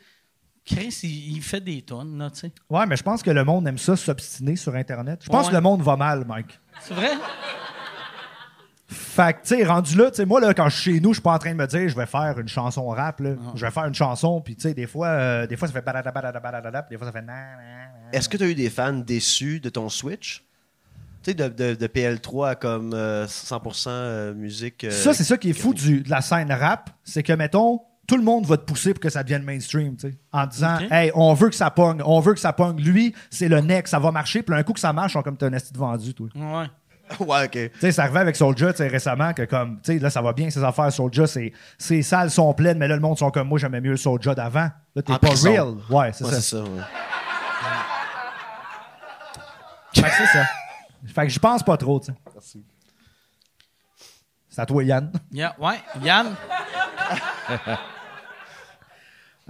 Chris, 0.68 1.00
il, 1.02 1.36
il 1.36 1.42
fait 1.42 1.60
des 1.60 1.80
tonnes, 1.82 2.18
là, 2.18 2.30
tu 2.30 2.40
sais. 2.40 2.52
Ouais, 2.68 2.84
mais 2.86 2.96
je 2.96 3.02
pense 3.02 3.22
que 3.22 3.30
le 3.30 3.42
monde 3.44 3.66
aime 3.66 3.78
ça 3.78 3.96
s'obstiner 3.96 4.54
sur 4.56 4.74
Internet. 4.74 5.20
Je 5.24 5.28
pense 5.30 5.46
Ouais. 5.46 5.50
que 5.50 5.56
le 5.56 5.62
monde 5.62 5.80
va 5.82 5.96
mal, 5.96 6.24
Mike. 6.26 6.58
C'est 6.80 6.94
vrai? 6.94 7.10
Fait 8.90 9.34
que, 9.34 9.42
tu 9.46 9.56
sais, 9.56 9.64
rendu 9.64 9.96
là, 9.96 10.10
tu 10.10 10.16
sais, 10.16 10.24
moi, 10.24 10.40
là, 10.40 10.54
quand 10.54 10.68
je 10.70 10.76
suis 10.80 10.94
chez 10.94 11.00
nous, 11.00 11.10
je 11.10 11.16
suis 11.16 11.22
pas 11.22 11.32
en 11.34 11.38
train 11.38 11.50
de 11.50 11.56
me 11.56 11.66
dire, 11.66 11.88
je 11.88 11.94
vais 11.96 12.06
faire 12.06 12.38
une 12.38 12.48
chanson 12.48 12.88
rap, 12.88 13.20
là. 13.20 13.30
Ah. 13.38 13.52
Je 13.54 13.64
vais 13.66 13.70
faire 13.70 13.84
une 13.84 13.94
chanson, 13.94 14.40
puis, 14.40 14.56
tu 14.56 14.62
sais, 14.62 14.72
des 14.74 14.86
fois, 14.86 15.08
euh, 15.08 15.46
des 15.46 15.56
fois, 15.56 15.68
ça 15.68 15.74
fait 15.74 15.84
badada, 15.84 16.10
badada, 16.10 16.40
badada, 16.40 16.82
puis 16.82 16.94
des 16.94 16.98
fois, 16.98 17.06
ça 17.06 17.12
fait 17.12 17.20
na, 17.26 17.32
na, 17.34 17.56
na. 17.56 18.12
Est-ce 18.12 18.28
que 18.30 18.36
tu 18.38 18.44
as 18.44 18.46
eu 18.48 18.54
des 18.54 18.70
fans 18.70 18.94
déçus 18.94 19.60
de 19.60 19.68
ton 19.68 19.88
Switch? 19.90 20.42
Tu 21.22 21.32
sais, 21.32 21.34
de, 21.34 21.48
de- 21.48 21.74
de 21.74 21.86
PL3 21.86 22.50
à 22.50 22.54
comme 22.54 22.94
euh, 22.94 23.26
100% 23.26 23.88
euh, 23.88 24.34
musique. 24.34 24.84
euh, 24.84 24.90
Ça, 24.90 25.12
c'est 25.12 25.24
ça 25.24 25.36
qui 25.36 25.50
est 25.50 25.54
fou 25.54 25.74
du, 25.74 26.00
de 26.02 26.08
la 26.10 26.22
scène 26.22 26.50
rap, 26.50 26.88
c'est 27.04 27.22
que, 27.22 27.32
mettons, 27.34 27.82
tout 28.08 28.16
le 28.16 28.22
monde 28.24 28.46
va 28.46 28.56
te 28.56 28.62
pousser 28.64 28.92
pour 28.94 29.00
que 29.00 29.10
ça 29.10 29.22
devienne 29.22 29.42
mainstream, 29.44 29.94
tu 29.96 30.08
sais, 30.10 30.18
en 30.32 30.46
disant, 30.46 30.78
hey, 30.90 31.12
on 31.14 31.32
veut 31.34 31.50
que 31.50 31.54
ça 31.54 31.70
pogne, 31.70 32.02
on 32.04 32.18
veut 32.20 32.32
que 32.34 32.40
ça 32.40 32.52
pogne. 32.52 32.80
Lui, 32.80 33.14
c'est 33.30 33.48
le 33.48 33.60
neck, 33.60 33.86
ça 33.86 33.98
va 34.00 34.10
marcher, 34.10 34.42
puis 34.42 34.56
un 34.56 34.62
coup 34.62 34.72
que 34.72 34.80
ça 34.80 34.92
marche, 34.92 35.14
on 35.14 35.22
comme 35.22 35.36
t'as 35.36 35.46
un 35.46 35.52
esti 35.52 35.72
de 35.72 35.78
vendu, 35.78 36.14
toi. 36.14 36.28
Ouais. 36.34 36.66
ouais, 37.20 37.44
OK. 37.44 37.50
Tu 37.52 37.70
sais, 37.80 37.92
ça 37.92 38.02
arrivait 38.04 38.20
avec 38.20 38.34
Soulja, 38.36 38.72
tu 38.72 38.78
sais, 38.78 38.88
récemment, 38.88 39.32
que 39.34 39.42
comme, 39.42 39.80
tu 39.82 39.92
sais, 39.92 39.98
là, 39.98 40.10
ça 40.10 40.20
va 40.22 40.32
bien, 40.32 40.50
ces 40.50 40.64
affaires 40.64 40.92
Soulja, 40.92 41.26
c'est, 41.26 41.52
ces 41.78 42.02
salles 42.02 42.30
sont 42.30 42.52
pleines, 42.54 42.78
mais 42.78 42.88
là, 42.88 42.94
le 42.96 43.00
monde 43.02 43.16
sont 43.18 43.30
comme 43.30 43.48
moi, 43.48 43.58
j'aimais 43.58 43.80
mieux 43.80 43.90
le 43.92 43.96
Soulja 43.96 44.34
d'avant. 44.34 44.70
Là, 44.94 45.02
t'es 45.02 45.12
En 45.12 45.18
pas 45.18 45.28
prison. 45.28 45.52
real. 45.52 45.68
Ouais, 45.90 46.12
c'est 46.12 46.24
Ouais, 46.24 46.30
ça. 46.32 46.40
c'est 46.40 46.56
ça. 46.56 46.62
ouais. 46.62 46.82
Fait 49.94 50.02
que 50.02 50.10
c'est 50.16 50.26
ça. 50.26 50.44
Fait 51.14 51.22
que 51.24 51.28
j'y 51.28 51.38
pense 51.38 51.62
pas 51.62 51.76
trop, 51.76 52.00
tu 52.00 52.12
sais. 52.40 52.58
C'est 54.48 54.60
à 54.62 54.66
toi, 54.66 54.82
Yann. 54.84 55.12
Yeah, 55.32 55.54
ouais. 55.58 55.76
Yann, 56.02 56.34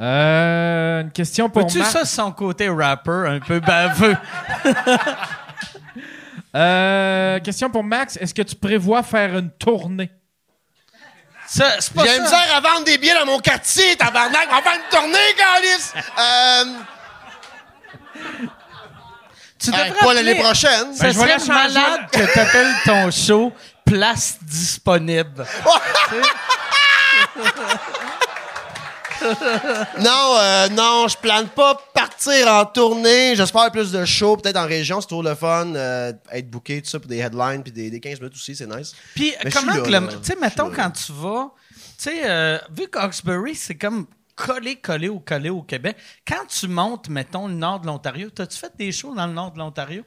Euh, 0.01 1.01
une 1.03 1.11
question 1.11 1.51
pour 1.51 1.65
Max. 1.75 1.91
ça, 1.91 2.05
son 2.05 2.31
côté 2.33 2.69
rapper 2.69 3.25
un 3.27 3.41
peu 3.41 3.61
baveux? 3.61 4.17
Euh, 6.57 7.39
question 7.41 7.69
pour 7.69 7.85
Max. 7.85 8.17
Est-ce 8.17 8.33
que 8.33 8.41
tu 8.41 8.57
prévois 8.57 9.03
faire 9.03 9.37
une 9.37 9.51
tournée? 9.51 10.11
Ça, 11.47 11.79
c'est 11.79 11.93
pas 11.93 12.03
J'ai 12.05 12.09
ça. 12.09 12.17
la 12.17 12.23
misère 12.23 12.57
à 12.57 12.61
vendre 12.61 12.85
des 12.85 12.97
billets 12.97 13.15
dans 13.15 13.27
mon 13.27 13.39
quartier, 13.39 13.95
tabarnak. 13.97 14.49
On 14.51 14.57
va 14.57 14.63
faire 14.63 14.73
une 14.75 14.89
tournée, 14.91 15.35
Calis. 15.37 15.93
Euh, 16.19 16.65
Tu 19.59 19.69
hey, 19.71 19.77
devrais 19.77 19.93
pas 20.01 20.15
l'année 20.15 20.31
appeler- 20.31 20.43
prochaine. 20.43 20.95
Ça 20.95 21.05
Ben, 21.05 21.13
je 21.13 21.19
vais 21.19 21.25
serait 21.25 21.27
la 21.29 21.39
changer. 21.39 21.53
malade 21.75 22.01
que 22.11 22.35
t'appelles 22.35 22.75
ton 22.87 23.11
show 23.11 23.53
Place 23.85 24.39
disponible. 24.43 25.45
Non, 30.01 30.37
euh, 30.39 30.69
non, 30.71 31.09
je 31.09 31.17
plane 31.17 31.49
pas 31.49 31.75
partir 31.95 32.49
en 32.49 32.65
tournée. 32.65 33.35
J'espère 33.37 33.71
plus 33.73 33.91
de 33.91 34.05
shows, 34.05 34.37
peut-être 34.37 34.57
en 34.57 34.67
région, 34.67 35.01
c'est 35.01 35.09
toujours 35.09 35.23
le 35.23 35.35
fun. 35.35 35.75
euh, 35.75 36.13
être 36.33 36.51
booké, 36.51 36.81
tout 36.83 36.89
ça, 36.89 36.99
pour 37.01 37.09
des 37.09 37.19
headlines, 37.19 37.63
puis 37.63 37.73
des, 37.73 37.91
des 37.91 38.01
15 38.01 38.21
minutes 38.21 38.35
aussi, 38.35 38.55
c'est 38.55 38.67
nice. 38.67 38.95
Puis 39.15 39.33
comment 39.53 39.73
que 39.83 39.91
le-. 39.91 40.09
Tu 40.09 40.17
sais, 40.23 40.37
mettons 40.41 40.71
quand 40.71 40.91
tu 40.91 41.13
vas, 41.13 41.53
tu 41.71 41.77
sais, 41.99 42.21
euh, 42.25 42.59
vu 42.71 42.89
qu'Oxbury, 42.89 43.55
c'est 43.55 43.77
comme 43.77 44.07
collé, 44.37 44.77
collé 44.77 45.09
au 45.09 45.19
collé 45.19 45.51
au 45.51 45.63
Québec. 45.63 45.97
Quand 46.27 46.47
tu 46.47 46.69
montes, 46.69 47.09
mettons, 47.09 47.49
le 47.49 47.55
nord 47.55 47.81
de 47.81 47.87
l'Ontario, 47.87 48.31
t'as-tu 48.31 48.59
fait 48.59 48.73
des 48.79 48.93
shows 48.93 49.15
dans 49.15 49.27
le 49.27 49.33
nord 49.33 49.53
de 49.53 49.59
l'Ontario? 49.59 50.05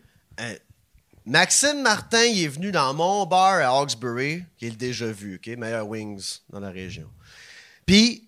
Maxime 1.25 1.81
Martin, 1.83 2.23
il 2.23 2.43
est 2.43 2.47
venu 2.47 2.71
dans 2.71 2.93
mon 2.93 3.25
bar 3.25 3.55
à 3.55 3.77
Hawkesbury, 3.79 4.43
qui 4.57 4.65
est 4.65 4.69
le 4.71 4.75
déjà 4.75 5.05
vu, 5.05 5.35
OK? 5.35 5.55
Meilleur 5.55 5.87
Wings 5.87 6.39
dans 6.49 6.59
la 6.59 6.71
région. 6.71 7.07
Puis, 7.85 8.27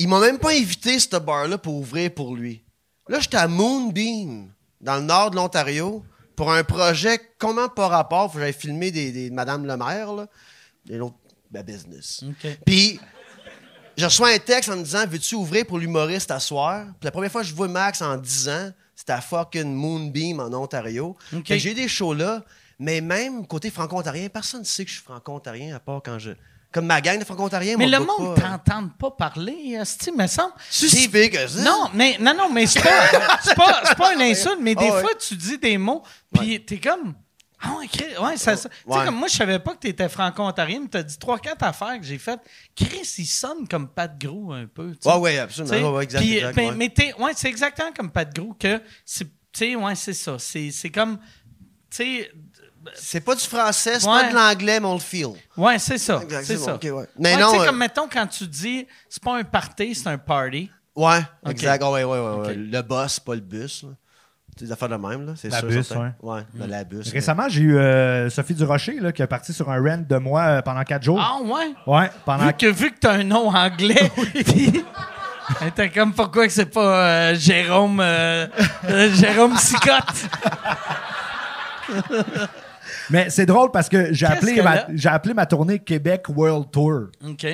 il 0.00 0.08
m'a 0.08 0.18
même 0.18 0.38
pas 0.38 0.52
invité, 0.52 0.98
ce 0.98 1.16
bar-là, 1.16 1.58
pour 1.58 1.74
ouvrir 1.74 2.12
pour 2.14 2.34
lui. 2.34 2.64
Là, 3.08 3.20
j'étais 3.20 3.36
à 3.36 3.48
Moonbeam. 3.48 4.50
dans 4.80 4.96
le 4.96 5.02
nord 5.02 5.30
de 5.30 5.36
l'Ontario, 5.36 6.02
pour 6.36 6.50
un 6.50 6.64
projet 6.64 7.20
comment 7.38 7.68
pas 7.68 7.88
rapport. 7.88 8.32
Faut 8.32 8.38
que 8.38 8.44
j'aille 8.44 8.54
filmer 8.54 8.90
des, 8.90 9.12
des 9.12 9.30
Madame 9.30 9.66
le 9.66 9.76
maire, 9.76 10.14
là. 10.14 10.26
Et 10.88 10.96
l'autre, 10.96 11.16
ben, 11.50 11.62
business. 11.62 12.24
Puis, 12.64 12.98
je 13.98 14.06
reçois 14.06 14.30
un 14.30 14.38
texte 14.38 14.70
en 14.70 14.76
me 14.76 14.82
disant 14.82 15.06
Veux-tu 15.06 15.34
ouvrir 15.34 15.66
pour 15.66 15.78
l'humoriste 15.78 16.30
à 16.30 16.40
soir? 16.40 16.86
Puis 16.98 17.04
la 17.04 17.10
première 17.10 17.30
fois 17.30 17.42
que 17.42 17.48
je 17.48 17.54
vois 17.54 17.68
Max 17.68 18.00
en 18.00 18.16
10 18.16 18.48
ans, 18.48 18.70
c'était 18.96 19.12
à 19.12 19.20
fucking 19.20 19.70
Moonbeam 19.74 20.40
en 20.40 20.52
Ontario. 20.54 21.14
J'ai 21.44 21.74
des 21.74 21.88
shows 21.88 22.14
là, 22.14 22.42
mais 22.78 23.02
même 23.02 23.46
côté 23.46 23.70
franco-ontarien, 23.70 24.30
personne 24.30 24.60
ne 24.60 24.66
sait 24.66 24.84
que 24.84 24.90
je 24.90 24.96
suis 24.96 25.04
franco-ontarien 25.04 25.76
à 25.76 25.78
part 25.78 26.00
quand 26.02 26.18
je. 26.18 26.30
Comme 26.72 26.86
ma 26.86 27.00
gang 27.00 27.18
de 27.18 27.24
franco-ontariens. 27.24 27.76
Mais 27.76 27.88
le 27.88 27.98
monde 27.98 28.36
pas- 28.36 28.58
t'entend 28.58 28.88
pas 28.90 29.10
parler, 29.10 29.76
esti, 29.80 30.12
me 30.12 30.26
semble. 30.28 30.52
Pire 31.10 31.30
que 31.30 31.48
ça. 31.48 31.62
Non, 31.62 31.90
mais 31.94 32.16
non, 32.20 32.32
non, 32.34 32.48
mais 32.48 32.66
c'est 32.66 32.80
pas, 32.80 33.08
c'est 33.42 33.54
pas, 33.56 33.82
c'est 33.84 33.96
pas 33.96 34.14
une 34.14 34.22
insulte, 34.22 34.58
mais 34.60 34.74
des 34.76 34.86
Ah 34.88 34.94
ouais. 34.94 35.00
fois 35.00 35.10
tu 35.16 35.34
dis 35.36 35.58
des 35.58 35.76
mots, 35.78 36.02
puis 36.32 36.64
t'es 36.64 36.78
comme. 36.78 37.14
Ah 37.62 37.74
ouais, 37.78 37.88
Chris, 37.88 38.04
ouais, 38.22 38.36
ça, 38.38 38.56
ça- 38.56 38.68
Tu 38.70 38.76
sais, 38.90 39.04
comme 39.04 39.16
moi, 39.16 39.28
je 39.28 39.36
savais 39.36 39.58
pas 39.58 39.72
que 39.74 39.80
t'étais 39.80 40.08
franco-ontarien, 40.08 40.80
mais 40.80 40.88
t'as 40.88 41.02
dit 41.02 41.18
trois, 41.18 41.38
quatre 41.38 41.62
affaires 41.62 41.98
que 41.98 42.06
j'ai 42.06 42.16
faites. 42.16 42.40
Chris, 42.74 43.14
il 43.18 43.26
sonne 43.26 43.68
comme 43.68 43.88
Pat 43.88 44.16
Gros 44.18 44.52
un 44.52 44.66
peu. 44.66 44.94
tu. 44.96 45.06
Ouais, 45.08 45.16
ouais, 45.16 45.38
absolument. 45.40 45.74
Tu 45.74 45.80
sais, 45.80 45.84
Ouais, 45.86 46.04
exact, 46.04 46.22
exact, 46.22 46.56
mais, 46.56 46.70
mais 46.72 46.88
t'es- 46.88 47.12
ouais, 47.18 47.32
c'est 47.36 47.48
exactement 47.48 47.90
comme 47.94 48.10
Pat 48.10 48.32
Gros 48.34 48.54
que 48.54 48.80
c'est, 49.04 49.24
tu 49.26 49.30
sais, 49.52 49.74
ouais, 49.76 49.94
c'est 49.94 50.14
ça. 50.14 50.36
C'est, 50.38 50.70
c'est 50.70 50.88
comme, 50.90 51.18
tu 51.90 51.96
sais, 51.98 52.32
C'est 52.94 53.20
pas 53.20 53.34
du 53.34 53.42
français, 53.44 54.00
c'est 54.00 54.06
Ouais. 54.08 54.22
pas 54.22 54.30
de 54.30 54.34
l'anglais, 54.34 54.80
mais 54.80 54.86
on 54.86 54.94
le 54.94 55.00
feel. 55.00 55.28
ouais, 55.56 55.78
c'est 55.78 55.98
ça, 55.98 56.20
c'est 56.28 56.44
c'est 56.44 56.56
ça. 56.56 56.76
ouais. 56.82 57.06
Mais 57.18 57.34
Ouais, 57.34 57.40
non, 57.40 57.50
tu 57.52 57.56
sais, 57.58 57.62
euh, 57.62 57.66
comme 57.66 57.76
mettons 57.78 58.08
quand 58.10 58.26
tu 58.26 58.46
dis, 58.46 58.86
c'est 59.08 59.22
pas 59.22 59.36
un 59.36 59.44
party, 59.44 59.94
c'est 59.94 60.08
un 60.08 60.16
party. 60.18 60.70
Ouais, 60.96 61.20
exact. 61.48 61.82
Ouais, 61.82 61.88
ouais, 61.90 62.04
ouais, 62.04 62.18
ouais. 62.18 62.48
Ok. 62.48 62.54
Le 62.56 62.82
boss, 62.82 63.20
pas 63.20 63.34
le 63.34 63.40
bus. 63.40 63.82
là. 63.84 63.90
C'est 64.58 64.64
des 64.66 64.72
affaires 64.72 64.88
de 64.88 64.96
même, 64.96 65.24
là. 65.26 65.32
C'est 65.36 65.48
La 65.48 65.60
sûr. 65.60 65.68
bus, 65.68 65.90
ouais. 65.92 66.10
Ouais, 66.22 66.40
le- 66.58 66.66
la 66.66 66.84
bus. 66.84 67.10
Récemment, 67.12 67.48
j'ai 67.48 67.62
eu 67.62 67.76
euh, 67.78 68.28
Sophie 68.30 68.54
Durocher 68.54 68.98
là, 69.00 69.12
qui 69.12 69.22
est 69.22 69.26
partie 69.26 69.52
sur 69.52 69.70
un 69.70 69.80
rant 69.80 70.04
de 70.06 70.16
moi 70.16 70.42
euh, 70.42 70.62
pendant 70.62 70.82
quatre 70.82 71.02
jours. 71.04 71.20
Ah 71.22 71.38
ouais? 71.42 71.72
Ouais, 71.86 72.10
pendant 72.26 72.46
Vu 72.46 72.52
que, 72.54 72.66
vu 72.66 72.90
que 72.92 72.98
t'as 72.98 73.12
un 73.12 73.24
nom 73.24 73.48
anglais, 73.48 74.10
puis 74.44 74.82
était 75.66 75.88
comme 75.90 76.12
pourquoi 76.12 76.46
que 76.46 76.52
c'est 76.52 76.66
pas 76.66 77.30
euh, 77.30 77.34
Jérôme 77.36 78.02
Jérôme 79.14 79.56
Sicotte? 79.56 80.26
Mais 83.10 83.30
c'est 83.30 83.46
drôle 83.46 83.70
parce 83.70 83.88
que 83.88 84.12
j'ai 84.12 84.26
appelé, 84.26 84.54
que 84.54 84.60
ma, 84.62 84.86
j'ai 84.94 85.08
appelé 85.08 85.34
ma 85.34 85.46
tournée 85.46 85.78
Québec 85.78 86.24
World 86.28 86.70
Tour. 86.70 87.08
OK. 87.28 87.46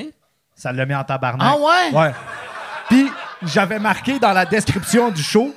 Ça 0.55 0.73
l'a 0.73 0.87
mis 0.87 0.95
en 0.95 1.05
tabarnak. 1.05 1.49
Ah 1.51 1.57
ouais? 1.57 1.99
Ouais. 1.99 2.13
Puis 2.89 3.11
j'avais 3.43 3.79
marqué 3.79 4.19
dans 4.19 4.33
la 4.33 4.45
description 4.47 5.11
du 5.11 5.23
show 5.23 5.53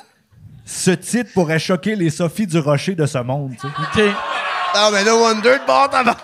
ce 0.70 0.92
titre 0.92 1.32
pourrait 1.34 1.58
choquer 1.60 1.96
les 1.96 2.12
Sophie 2.12 2.46
du 2.46 2.60
Rocher 2.60 2.94
de 2.94 3.06
ce 3.08 3.18
monde. 3.18 3.54
tu 3.60 3.68
sais. 3.68 4.08
OK. 4.10 4.16
Ah, 4.76 4.90
mais 4.94 5.04
no 5.04 5.20
wonder 5.20 5.54
de 5.58 5.66
bon 5.66 5.88
tabac. 5.90 6.18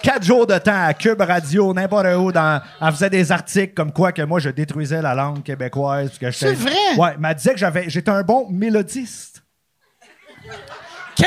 Quatre 0.00 0.22
jours 0.22 0.46
de 0.46 0.56
temps 0.58 0.84
à 0.84 0.94
Cube 0.94 1.20
Radio, 1.20 1.72
n'importe 1.74 2.06
où. 2.16 2.30
Dans, 2.30 2.60
elle 2.80 2.92
faisait 2.92 3.10
des 3.10 3.32
articles 3.32 3.74
comme 3.74 3.90
quoi 3.90 4.12
que 4.12 4.22
moi, 4.22 4.38
je 4.38 4.50
détruisais 4.50 5.02
la 5.02 5.14
langue 5.14 5.42
québécoise. 5.42 6.16
que 6.18 6.30
C'est 6.30 6.52
vrai? 6.52 6.72
Ouais, 6.96 7.16
mais 7.18 7.30
elle 7.30 7.34
disait 7.34 7.52
que 7.52 7.58
j'avais, 7.58 7.88
j'étais 7.88 8.10
un 8.10 8.22
bon 8.22 8.46
mélodiste. 8.50 9.33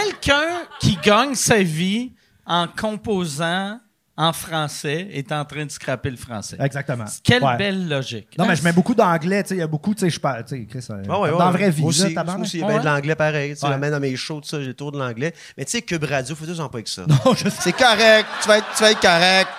Quelqu'un 0.02 0.48
qui 0.80 0.98
gagne 1.04 1.36
sa 1.36 1.62
vie 1.64 2.14
en 2.46 2.68
composant 2.68 3.80
en 4.20 4.34
français 4.34 5.08
est 5.12 5.32
en 5.32 5.46
train 5.46 5.66
de 5.66 5.70
scraper 5.72 6.10
le 6.10 6.18
français. 6.18 6.58
Exactement. 6.60 7.06
Quelle 7.24 7.44
Ouais. 7.44 7.56
belle 7.58 7.88
logique. 7.88 8.36
Non, 8.38 8.48
mais 8.48 8.56
je 8.56 8.64
mets 8.64 8.72
beaucoup 8.74 8.96
d'anglais. 8.96 9.44
tu 9.44 9.50
sais, 9.50 9.56
Il 9.56 9.60
y 9.60 9.62
a 9.62 9.68
beaucoup, 9.68 9.94
tu 9.94 10.00
sais, 10.02 10.10
je 10.10 10.20
parle. 10.20 10.44
Tu 10.44 10.56
sais, 10.56 10.66
Chris, 10.66 10.86
euh, 10.90 11.04
Ah 11.08 11.20
ouais, 11.20 11.30
dans 11.30 11.38
ouais. 11.38 11.46
la 11.46 11.52
vraie 11.52 11.70
vie. 11.70 11.84
Moi 11.84 11.92
là, 11.92 11.98
aussi, 11.98 12.42
aussi, 12.42 12.62
Ouais. 12.64 12.68
ben, 12.74 12.80
de 12.80 12.86
l'anglais 12.86 13.16
pareil. 13.16 13.56
Tu 13.56 13.68
même 13.68 13.92
dans 13.92 14.00
mes 14.00 14.16
shows, 14.16 14.42
tout 14.42 14.48
ça, 14.48 14.60
j'ai 14.60 14.68
le 14.68 14.74
tour 14.74 14.92
de 14.92 14.98
l'anglais. 14.98 15.34
Mais 15.56 15.66
tu 15.66 15.72
sais, 15.72 15.82
Cube 15.84 16.04
Radio, 16.04 16.36
faut 16.36 16.46
toujours 16.48 16.66
en 16.66 16.70
pas 16.70 16.78
avec 16.78 16.88
ça. 16.88 17.04
Non, 17.08 17.34
je 17.36 17.48
sais. 17.50 17.58
C'est 17.60 17.74
correct. 17.74 18.28
Tu 18.42 18.48
vas 18.48 18.58
être, 18.58 18.68
tu 18.76 18.84
vas 18.84 18.92
être 18.92 19.00
correct. 19.02 19.50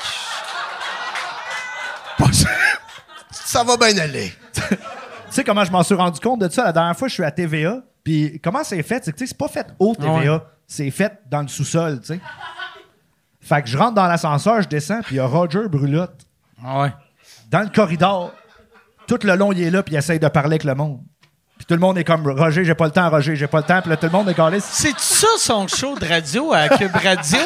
ça 3.30 3.62
va 3.64 3.76
bien 3.76 3.96
aller. 3.98 4.32
Tu 4.54 4.62
sais 5.30 5.44
comment 5.44 5.64
je 5.64 5.70
m'en 5.70 5.82
suis 5.82 5.94
rendu 5.94 6.18
compte 6.20 6.40
de 6.40 6.48
ça? 6.48 6.64
La 6.64 6.72
dernière 6.72 6.96
fois, 6.96 7.08
je 7.08 7.14
suis 7.14 7.24
à 7.24 7.30
TVA. 7.30 7.80
Puis 8.08 8.40
comment 8.42 8.64
c'est 8.64 8.82
fait? 8.82 9.04
C'est 9.04 9.12
que 9.12 9.26
c'est 9.26 9.36
pas 9.36 9.48
fait 9.48 9.66
au 9.78 9.94
TVA, 9.94 10.32
Ouais. 10.36 10.40
c'est 10.66 10.90
fait 10.90 11.12
dans 11.30 11.42
le 11.42 11.48
sous-sol, 11.48 12.00
tu 12.00 12.06
sais. 12.14 12.20
Fait 13.38 13.60
que 13.60 13.68
je 13.68 13.76
rentre 13.76 13.92
dans 13.96 14.06
l'ascenseur, 14.06 14.62
je 14.62 14.68
descends, 14.68 15.02
puis 15.02 15.16
il 15.16 15.18
y 15.18 15.20
a 15.20 15.26
Roger 15.26 15.68
Brulotte 15.68 16.16
Ah 16.64 16.80
ouais. 16.80 16.92
dans 17.50 17.60
le 17.60 17.68
corridor. 17.68 18.32
Tout 19.06 19.18
le 19.24 19.34
long, 19.36 19.52
il 19.52 19.62
est 19.62 19.70
là, 19.70 19.82
puis 19.82 19.94
il 19.94 19.98
essaye 19.98 20.18
de 20.18 20.26
parler 20.28 20.52
avec 20.54 20.64
le 20.64 20.74
monde. 20.74 21.00
Puis 21.58 21.66
tout 21.66 21.74
le 21.74 21.80
monde 21.80 21.98
est 21.98 22.04
comme 22.04 22.26
Roger, 22.26 22.64
j'ai 22.64 22.74
pas 22.74 22.86
le 22.86 22.92
temps, 22.92 23.10
Roger, 23.10 23.36
j'ai 23.36 23.46
pas 23.46 23.58
le 23.58 23.64
temps. 23.64 23.82
Puis 23.82 23.90
là, 23.90 23.98
tout 23.98 24.06
le 24.06 24.12
monde 24.12 24.30
est 24.30 24.34
calé. 24.34 24.58
C'est 24.60 24.98
ça 24.98 25.26
son 25.38 25.66
show 25.68 25.94
de 25.98 26.06
radio 26.06 26.50
à 26.54 26.70
Cube 26.70 26.94
Radio? 26.94 27.38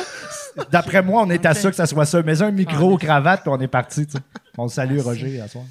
D'après 0.70 1.02
moi, 1.02 1.22
on 1.26 1.30
est 1.30 1.44
à 1.44 1.54
ça 1.54 1.70
que 1.70 1.76
ça 1.76 1.86
soit 1.86 2.04
ça. 2.06 2.22
Mais 2.22 2.40
un 2.40 2.52
micro, 2.52 2.96
cravate, 2.98 3.40
puis 3.40 3.50
on 3.52 3.58
est 3.60 3.66
parti. 3.66 4.06
On 4.56 4.68
salue, 4.68 5.00
Roger, 5.00 5.40
à 5.40 5.48
soir. 5.48 5.64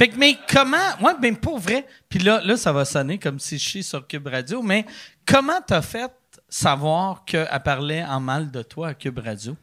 Fait 0.00 0.08
que, 0.08 0.16
mais 0.18 0.34
comment. 0.50 0.78
Ouais, 1.02 1.12
ben 1.20 1.36
pour 1.36 1.58
vrai. 1.58 1.84
Puis 2.08 2.20
là, 2.20 2.40
là, 2.42 2.56
ça 2.56 2.72
va 2.72 2.86
sonner 2.86 3.18
comme 3.18 3.38
si 3.38 3.58
je 3.58 3.62
chie 3.68 3.82
sur 3.82 4.06
Cube 4.06 4.26
Radio, 4.28 4.62
mais 4.62 4.86
comment 5.26 5.60
t'as 5.66 5.82
fait 5.82 6.10
savoir 6.48 7.26
qu'elle 7.26 7.46
parlait 7.62 8.02
en 8.02 8.18
mal 8.18 8.50
de 8.50 8.62
toi 8.62 8.88
à 8.88 8.94
Cube 8.94 9.18
Radio? 9.18 9.54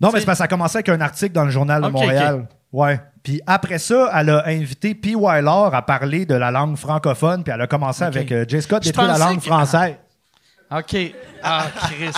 Non, 0.00 0.08
T'sais- 0.08 0.14
mais 0.16 0.20
c'est 0.20 0.26
parce 0.26 0.38
que 0.38 0.38
ça 0.38 0.44
a 0.46 0.48
commencé 0.48 0.76
avec 0.78 0.88
un 0.88 1.00
article 1.00 1.30
dans 1.32 1.44
le 1.44 1.50
Journal 1.52 1.80
de 1.82 1.86
Montréal. 1.86 2.48
Ouais. 2.72 3.00
Puis 3.22 3.40
après 3.46 3.78
ça, 3.78 4.10
elle 4.12 4.30
a 4.30 4.44
invité 4.48 4.92
P. 4.96 5.14
Wyler 5.14 5.68
à 5.72 5.82
parler 5.82 6.26
de 6.26 6.34
la 6.34 6.50
langue 6.50 6.76
francophone, 6.76 7.44
puis 7.44 7.52
elle 7.54 7.60
a 7.60 7.68
commencé 7.68 8.02
avec 8.02 8.32
euh, 8.32 8.44
J. 8.48 8.60
Scott 8.60 8.82
Je 8.82 8.88
détruit 8.88 9.06
la 9.06 9.18
langue 9.18 9.36
que- 9.38 9.44
française. 9.44 9.94
OK. 10.72 10.96
Ah, 11.44 11.66
Chris. 11.76 12.12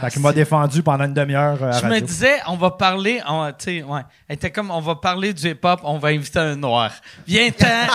Fait 0.00 0.10
qu'il 0.10 0.22
m'a 0.22 0.32
défendu 0.32 0.82
pendant 0.82 1.04
une 1.04 1.14
demi-heure 1.14 1.62
euh, 1.62 1.72
Je 1.72 1.84
me 1.86 1.90
radio. 1.92 2.06
disais, 2.06 2.40
on 2.46 2.56
va 2.56 2.70
parler, 2.72 3.20
on, 3.26 3.46
tu 3.52 3.64
sais, 3.64 3.82
ouais. 3.82 4.02
Elle 4.28 4.36
était 4.36 4.50
comme, 4.50 4.70
on 4.70 4.80
va 4.80 4.96
parler 4.96 5.32
du 5.32 5.48
hip-hop, 5.48 5.80
on 5.84 5.98
va 5.98 6.08
inviter 6.08 6.38
un 6.40 6.56
noir. 6.56 6.90
Viens-t'en! 7.26 7.66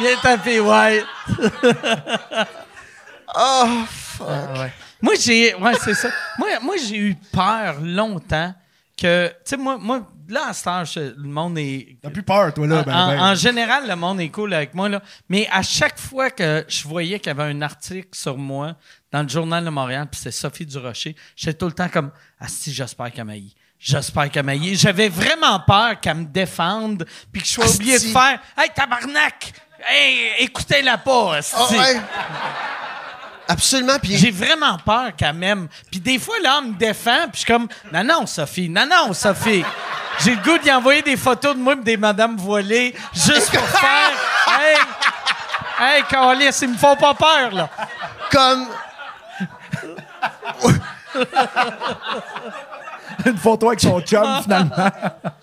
Viens-t'en, 0.00 0.38
PY! 0.38 0.60
Oh, 3.36 3.66
Moi, 5.02 5.14
j'ai. 5.20 5.54
Ouais, 5.56 5.72
c'est 5.82 5.94
ça. 5.94 6.08
Moi, 6.38 6.48
moi 6.62 6.76
j'ai 6.76 6.96
eu 6.98 7.16
peur 7.32 7.78
longtemps 7.82 8.54
que. 8.96 9.26
Tu 9.28 9.34
sais, 9.44 9.56
moi, 9.56 9.76
moi, 9.80 10.02
là, 10.28 10.48
à 10.48 10.52
cet 10.52 10.66
âge, 10.66 10.96
le 10.96 11.14
monde 11.28 11.58
est. 11.58 11.96
T'as 12.02 12.10
plus 12.10 12.22
peur, 12.22 12.52
toi, 12.54 12.66
là. 12.66 12.80
en, 12.80 12.82
ben, 12.82 12.94
en- 12.94 13.08
ben. 13.08 13.20
en 13.20 13.34
général, 13.34 13.88
le 13.88 13.96
monde 13.96 14.20
est 14.20 14.28
cool 14.30 14.52
avec 14.54 14.74
moi, 14.74 14.88
là. 14.88 15.02
Mais 15.28 15.48
à 15.52 15.62
chaque 15.62 15.98
fois 15.98 16.30
que 16.30 16.64
je 16.68 16.86
voyais 16.88 17.18
qu'il 17.18 17.28
y 17.28 17.30
avait 17.40 17.50
un 17.52 17.62
article 17.62 18.08
sur 18.12 18.36
moi 18.38 18.74
dans 19.12 19.22
le 19.22 19.28
Journal 19.28 19.64
de 19.64 19.70
Montréal, 19.70 20.08
puis 20.10 20.20
c'est 20.22 20.30
Sophie 20.30 20.66
Durocher, 20.66 21.14
j'étais 21.36 21.58
tout 21.58 21.66
le 21.66 21.72
temps 21.72 21.88
comme 21.88 22.10
Ah, 22.40 22.48
si, 22.48 22.72
j'espère 22.72 23.10
qu'elle 23.12 23.28
eu. 23.30 23.50
J'espère 23.78 24.30
qu'elle 24.30 24.48
eu. 24.64 24.74
J'avais 24.76 25.08
vraiment 25.08 25.60
peur 25.60 26.00
qu'elle 26.00 26.16
me 26.18 26.24
défende, 26.24 27.06
puis 27.32 27.42
que 27.42 27.48
je 27.48 27.52
sois 27.52 27.64
Asti. 27.64 27.76
obligé 27.76 27.98
de 27.98 28.12
faire 28.12 28.38
Hey, 28.56 28.70
tabarnak! 28.74 29.52
Hey, 29.86 30.16
écoutez-la 30.44 30.96
pas, 30.98 31.36
asti. 31.36 31.54
Ah 31.58 31.72
ouais. 31.72 32.00
Absolument. 33.48 33.98
Puis 34.02 34.16
J'ai 34.16 34.30
vraiment 34.30 34.78
peur 34.78 35.14
qu'elle 35.16 35.34
m'aime. 35.34 35.68
Puis 35.90 36.00
des 36.00 36.18
fois, 36.18 36.36
là, 36.42 36.60
elle 36.62 36.70
me 36.72 36.78
défend, 36.78 37.24
puis 37.24 37.32
je 37.34 37.38
suis 37.40 37.46
comme, 37.46 37.68
non, 37.92 38.02
non, 38.02 38.26
Sophie, 38.26 38.68
non, 38.70 38.86
non, 38.86 39.12
Sophie. 39.12 39.62
J'ai 40.20 40.34
le 40.34 40.42
goût 40.42 40.58
d'y 40.58 40.72
envoyer 40.72 41.02
des 41.02 41.16
photos 41.16 41.56
de 41.56 41.60
moi 41.60 41.74
et 41.74 41.76
des 41.76 41.96
madames 41.96 42.36
voilées, 42.36 42.94
juste 43.12 43.50
pour 43.50 43.66
faire, 43.66 44.12
hey, 44.60 44.76
hey, 45.80 46.02
Carlis, 46.08 46.50
ils 46.62 46.68
me 46.68 46.76
font 46.76 46.96
pas 46.96 47.14
peur, 47.14 47.50
là. 47.52 47.68
comme. 48.30 48.66
une 53.26 53.38
photo 53.38 53.68
avec 53.68 53.80
son 53.80 54.00
chum, 54.00 54.26
finalement. 54.42 54.90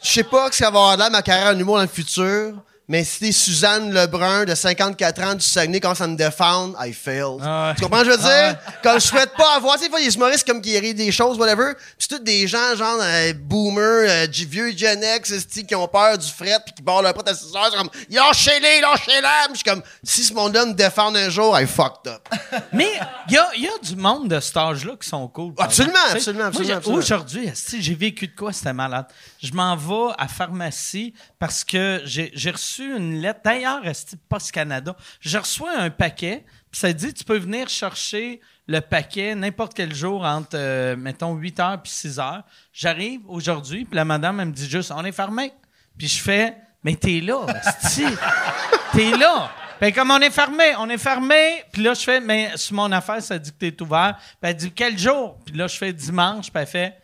Je 0.02 0.12
sais 0.12 0.24
pas 0.24 0.50
que 0.50 0.56
ça 0.56 0.70
va 0.70 0.80
avoir 0.80 0.98
l'air 0.98 1.12
ma 1.12 1.22
carrière 1.22 1.54
en 1.54 1.58
humour 1.58 1.76
dans 1.78 1.84
le 1.84 1.88
futur, 1.88 2.54
mais 2.92 3.06
si 3.06 3.20
t'es 3.22 3.32
Suzanne 3.32 3.94
Lebrun 3.94 4.44
de 4.44 4.54
54 4.54 5.24
ans 5.24 5.36
du 5.36 5.46
Saguenay 5.46 5.80
commence 5.80 6.02
à 6.02 6.08
me 6.08 6.18
défendre, 6.18 6.78
I 6.86 6.92
failed. 6.92 7.40
Ah 7.42 7.70
ouais. 7.70 7.76
Tu 7.76 7.84
comprends 7.84 8.00
ce 8.00 8.04
que 8.04 8.12
je 8.12 8.18
veux 8.18 8.24
dire? 8.24 8.58
Comme 8.84 9.00
je 9.00 9.08
souhaite 9.08 9.34
pas 9.38 9.56
avoir, 9.56 9.76
tu 9.76 9.84
sais, 9.84 9.86
des 9.86 9.92
fois, 9.92 10.00
il 10.02 10.04
y 10.04 10.08
a 10.08 10.10
des 10.10 10.16
humoristes 10.18 10.46
comme 10.46 10.62
qui 10.62 10.78
rient 10.78 10.94
des 10.94 11.10
choses, 11.10 11.38
whatever, 11.38 11.74
pis 11.74 11.80
c'est 12.00 12.18
tous 12.18 12.22
des 12.22 12.50
gens, 12.50 12.76
genre, 12.76 12.98
euh, 13.00 13.32
boomers, 13.34 14.10
euh, 14.10 14.28
du 14.28 14.46
vieux 14.46 14.76
Gen 14.76 15.02
X, 15.02 15.34
qui 15.66 15.74
ont 15.74 15.88
peur 15.88 16.18
du 16.18 16.28
fret 16.28 16.58
pis 16.66 16.74
qui 16.74 16.82
barrent 16.82 17.02
leur 17.02 17.14
pote 17.14 17.30
à 17.30 17.34
6 17.34 17.56
heures, 17.56 17.70
c'est 17.72 17.78
comme, 17.78 17.90
lâchez-les, 18.10 18.82
lâchez-la! 18.82 19.48
Pis 19.48 19.52
Je 19.54 19.56
suis 19.56 19.64
comme, 19.64 19.84
si 20.04 20.26
ce 20.26 20.34
monde-là 20.34 20.66
me 20.66 20.74
défend 20.74 21.16
un 21.16 21.30
jour, 21.30 21.58
I 21.58 21.66
fucked 21.66 22.12
up. 22.12 22.28
Mais 22.74 22.92
il 23.30 23.36
y 23.36 23.38
a, 23.38 23.56
y 23.56 23.68
a 23.68 23.78
du 23.82 23.96
monde 23.96 24.28
de 24.28 24.40
cet 24.42 24.58
âge-là 24.58 24.98
qui 25.02 25.08
sont 25.08 25.30
cool. 25.30 25.54
Absolument, 25.58 25.98
absolument, 26.12 26.44
absolument, 26.44 26.76
absolument. 26.76 26.98
Aujourd'hui, 27.00 27.50
j'ai 27.80 27.96
vécu 27.96 28.28
de 28.28 28.36
quoi? 28.36 28.52
C'était 28.52 28.74
malade. 28.74 29.06
Je 29.42 29.54
m'en 29.54 29.78
vais 29.78 30.14
à 30.18 30.28
pharmacie 30.28 31.14
parce 31.40 31.64
que 31.64 32.02
j'ai 32.04 32.34
j'ai 32.34 32.52
reçu 32.82 32.98
une 32.98 33.22
lettre. 33.22 33.42
D'ailleurs, 33.44 33.86
esti, 33.86 34.18
Post 34.30 34.52
Canada. 34.52 34.96
Je 35.20 35.38
reçois 35.38 35.78
un 35.78 35.90
paquet, 35.90 36.46
puis 36.72 36.80
ça 36.80 36.92
dit 36.94 37.14
tu 37.14 37.24
peux 37.24 37.38
venir 37.38 37.70
chercher 37.70 38.42
le 38.68 38.80
paquet 38.80 39.36
n'importe 39.36 39.74
quel 39.74 39.94
jour 39.94 40.24
entre, 40.24 40.56
euh, 40.56 40.96
mettons, 40.96 41.36
8 41.36 41.60
h 41.60 41.82
puis 41.82 41.92
6 41.92 42.18
h. 42.18 42.44
J'arrive 42.74 43.22
aujourd'hui, 43.28 43.86
puis 43.86 43.96
la 43.96 44.06
madame, 44.06 44.40
elle 44.40 44.48
me 44.48 44.54
dit 44.54 44.70
juste 44.70 44.92
on 44.96 45.04
est 45.04 45.12
fermé. 45.12 45.54
Puis 45.98 46.08
je 46.08 46.22
fais 46.22 46.56
mais 46.84 46.96
t'es 46.96 47.22
là, 47.22 47.46
esti. 47.66 48.06
T'es 48.94 49.12
là. 49.12 49.52
Ben, 49.80 49.94
comme 49.94 50.12
on 50.12 50.20
est 50.20 50.32
fermé, 50.32 50.74
on 50.78 50.90
est 50.90 50.98
fermé. 50.98 51.64
Puis 51.72 51.82
là, 51.82 51.94
je 51.94 52.02
fais, 52.02 52.20
mais 52.20 52.56
sur 52.58 52.76
mon 52.76 52.92
affaire, 52.92 53.22
ça 53.22 53.38
dit 53.40 53.52
que 53.52 53.58
t'es 53.58 53.82
ouvert. 53.82 54.18
Puis 54.18 54.50
elle 54.50 54.56
dit, 54.56 54.72
quel 54.72 54.98
jour? 54.98 55.38
Puis 55.46 55.56
là, 55.56 55.68
je 55.68 55.78
fais 55.78 55.94
dimanche. 55.94 56.52
Puis 56.52 56.62
elle 56.62 56.68
fait, 56.68 56.98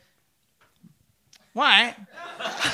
ouais. 1.56 1.96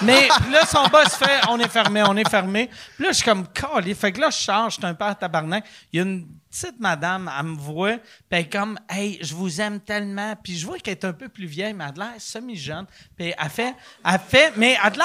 Mais 0.02 0.28
là, 0.52 0.66
son 0.66 0.88
boss 0.88 1.16
fait, 1.16 1.42
on 1.50 1.60
est 1.60 1.70
fermé, 1.70 2.04
on 2.04 2.16
est 2.16 2.30
fermé. 2.30 2.70
Puis 2.96 3.06
là, 3.06 3.12
je 3.12 3.18
suis 3.18 3.26
comme, 3.26 3.48
calé. 3.48 3.94
Fait 3.94 4.12
que 4.12 4.20
là, 4.20 4.30
je 4.30 4.38
change, 4.38 4.76
je 4.76 4.78
suis 4.82 4.86
un 4.86 4.96
à 5.00 5.16
tabarnak. 5.16 5.66
Il 5.92 5.98
y 5.98 6.00
a 6.00 6.04
une 6.04 6.28
petite 6.54 6.80
madame, 6.80 7.32
elle 7.38 7.46
me 7.48 7.56
voit, 7.58 7.98
puis 7.98 8.04
elle 8.30 8.40
est 8.42 8.50
comme, 8.50 8.78
hey, 8.88 9.18
je 9.22 9.34
vous 9.34 9.60
aime 9.60 9.80
tellement. 9.80 10.36
Puis 10.42 10.58
je 10.58 10.66
vois 10.66 10.78
qu'elle 10.78 10.94
est 10.94 11.06
un 11.06 11.14
peu 11.14 11.28
plus 11.28 11.48
vieille, 11.48 11.74
mais 11.74 11.86
elle 11.96 12.02
a 12.02 12.20
semi-jeune. 12.20 12.86
Puis 13.18 13.34
elle 13.38 13.50
fait, 13.50 13.76
elle 14.06 14.20
fait, 14.20 14.54
mais 14.56 14.78
elle 14.84 14.92
tu 14.92 15.00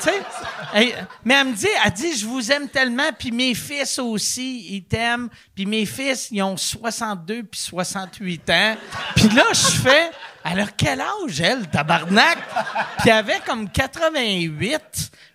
sais, 0.00 0.22
mais 1.24 1.34
elle 1.34 1.46
me 1.46 1.52
dit, 1.52 1.68
elle 1.84 1.92
dit, 1.92 2.16
je 2.16 2.26
vous 2.26 2.50
aime 2.50 2.68
tellement, 2.68 3.10
puis 3.16 3.30
mes 3.30 3.54
fils 3.54 3.98
aussi, 4.00 4.74
ils 4.74 4.82
t'aiment. 4.82 5.28
Puis 5.54 5.66
mes 5.66 5.86
fils, 5.86 6.28
ils 6.32 6.42
ont 6.42 6.56
62 6.56 7.44
puis 7.44 7.60
68 7.60 8.50
ans. 8.50 8.76
Puis 9.14 9.28
là, 9.28 9.44
je 9.52 9.80
fais, 9.80 10.10
elle 10.44 10.60
a 10.60 10.66
quel 10.76 11.00
âge, 11.00 11.40
elle, 11.40 11.68
tabarnak? 11.68 12.38
Puis 12.98 13.10
elle 13.10 13.16
avait 13.16 13.40
comme 13.46 13.68
88. 13.68 14.80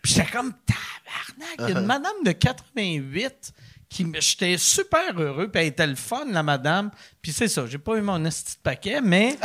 Puis 0.02 0.14
j'étais 0.14 0.30
comme, 0.32 0.54
tabarnak, 0.66 1.70
une 1.72 1.86
madame 1.86 2.24
de 2.24 2.32
88 2.32 3.54
qui 3.90 4.04
me- 4.06 4.20
j'étais 4.20 4.58
super 4.58 5.18
heureux 5.18 5.48
puis 5.50 5.62
elle 5.62 5.68
était 5.70 5.88
le 5.88 5.96
fun 5.96 6.26
la 6.30 6.44
madame 6.44 6.92
puis 7.22 7.32
c'est 7.32 7.48
ça 7.48 7.66
j'ai 7.68 7.78
pas 7.78 7.96
eu 7.96 8.02
mon 8.02 8.26
esti 8.26 8.56
de 8.58 8.62
paquet 8.62 9.00
mais 9.02 9.38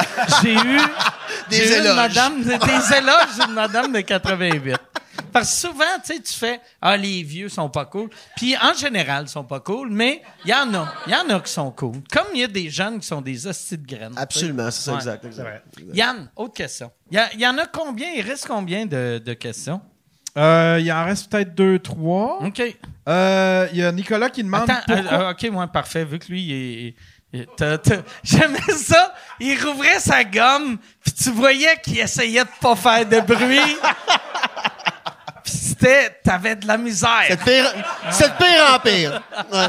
j'ai 0.42 0.54
eu 0.54 0.80
Des 1.48 1.64
une 1.68 1.84
éloges. 1.84 1.94
madame 1.96 2.42
des 2.42 2.48
éloges 2.96 3.38
d'une 3.40 3.54
madame 3.54 3.92
de 3.92 4.00
88 4.00 4.74
parce 5.32 5.50
que 5.50 5.68
souvent 5.68 5.84
tu 6.04 6.14
sais 6.14 6.20
tu 6.20 6.32
fais 6.32 6.60
ah 6.80 6.96
les 6.96 7.22
vieux 7.22 7.48
sont 7.48 7.68
pas 7.70 7.84
cool 7.86 8.10
puis 8.36 8.54
en 8.56 8.74
général 8.74 9.24
ils 9.26 9.28
sont 9.30 9.44
pas 9.44 9.60
cool 9.60 9.88
mais 9.90 10.22
il 10.44 10.50
y 10.50 10.54
en 10.54 10.72
a 10.74 10.92
il 11.06 11.12
y 11.12 11.16
en 11.16 11.28
a 11.34 11.40
qui 11.40 11.52
sont 11.52 11.70
cool 11.70 11.96
comme 12.12 12.26
il 12.34 12.40
y 12.40 12.44
a 12.44 12.48
des 12.48 12.68
jeunes 12.70 13.00
qui 13.00 13.06
sont 13.06 13.20
des 13.20 13.46
hosties 13.46 13.78
de 13.78 13.86
graines. 13.86 14.14
Absolument, 14.16 14.70
c'est 14.70 14.82
ça, 14.82 14.92
Ouais. 14.92 14.98
exact. 14.98 15.24
exact. 15.24 15.64
Yann 15.92 16.30
autre 16.36 16.54
question 16.54 16.90
il 17.10 17.20
y, 17.36 17.40
y 17.40 17.46
en 17.46 17.58
a 17.58 17.66
combien? 17.66 18.08
Il 18.14 18.22
reste 18.22 18.46
combien 18.46 18.86
de, 18.86 19.20
de 19.24 19.32
questions? 19.34 19.80
Euh, 20.38 20.78
il 20.80 20.90
en 20.90 21.04
reste 21.04 21.30
peut-être 21.30 21.54
deux, 21.54 21.78
trois. 21.78 22.38
ok 22.42 22.62
Euh, 23.06 23.68
Il 23.72 23.78
y 23.78 23.84
a 23.84 23.92
Nicolas 23.92 24.30
qui 24.30 24.42
demande 24.42 24.62
Attends, 24.70 24.80
pourquoi... 24.86 25.12
euh, 25.12 25.24
euh, 25.28 25.30
ok, 25.32 25.50
moi, 25.50 25.66
parfait. 25.66 26.06
Vu 26.06 26.18
que 26.18 26.28
lui, 26.28 26.42
il 26.42 26.86
est. 26.88 26.94
J'aimais 28.24 28.58
ça. 28.76 29.14
Il 29.40 29.62
rouvrait 29.62 29.98
sa 29.98 30.24
gomme, 30.24 30.78
puis 31.02 31.12
tu 31.12 31.30
voyais 31.32 31.76
qu'il 31.82 31.98
essayait 32.00 32.44
de 32.44 32.50
pas 32.62 32.74
faire 32.76 33.06
de 33.06 33.20
bruit. 33.20 33.58
c'était. 35.52 36.10
T'avais 36.22 36.56
de 36.56 36.66
la 36.66 36.76
misère. 36.76 37.24
C'est 37.28 37.36
de 37.36 37.42
pire, 37.44 37.72
c'est 38.10 38.28
de 38.28 38.36
pire 38.36 38.74
en 38.74 38.78
pire. 38.78 39.22
Ouais. 39.52 39.68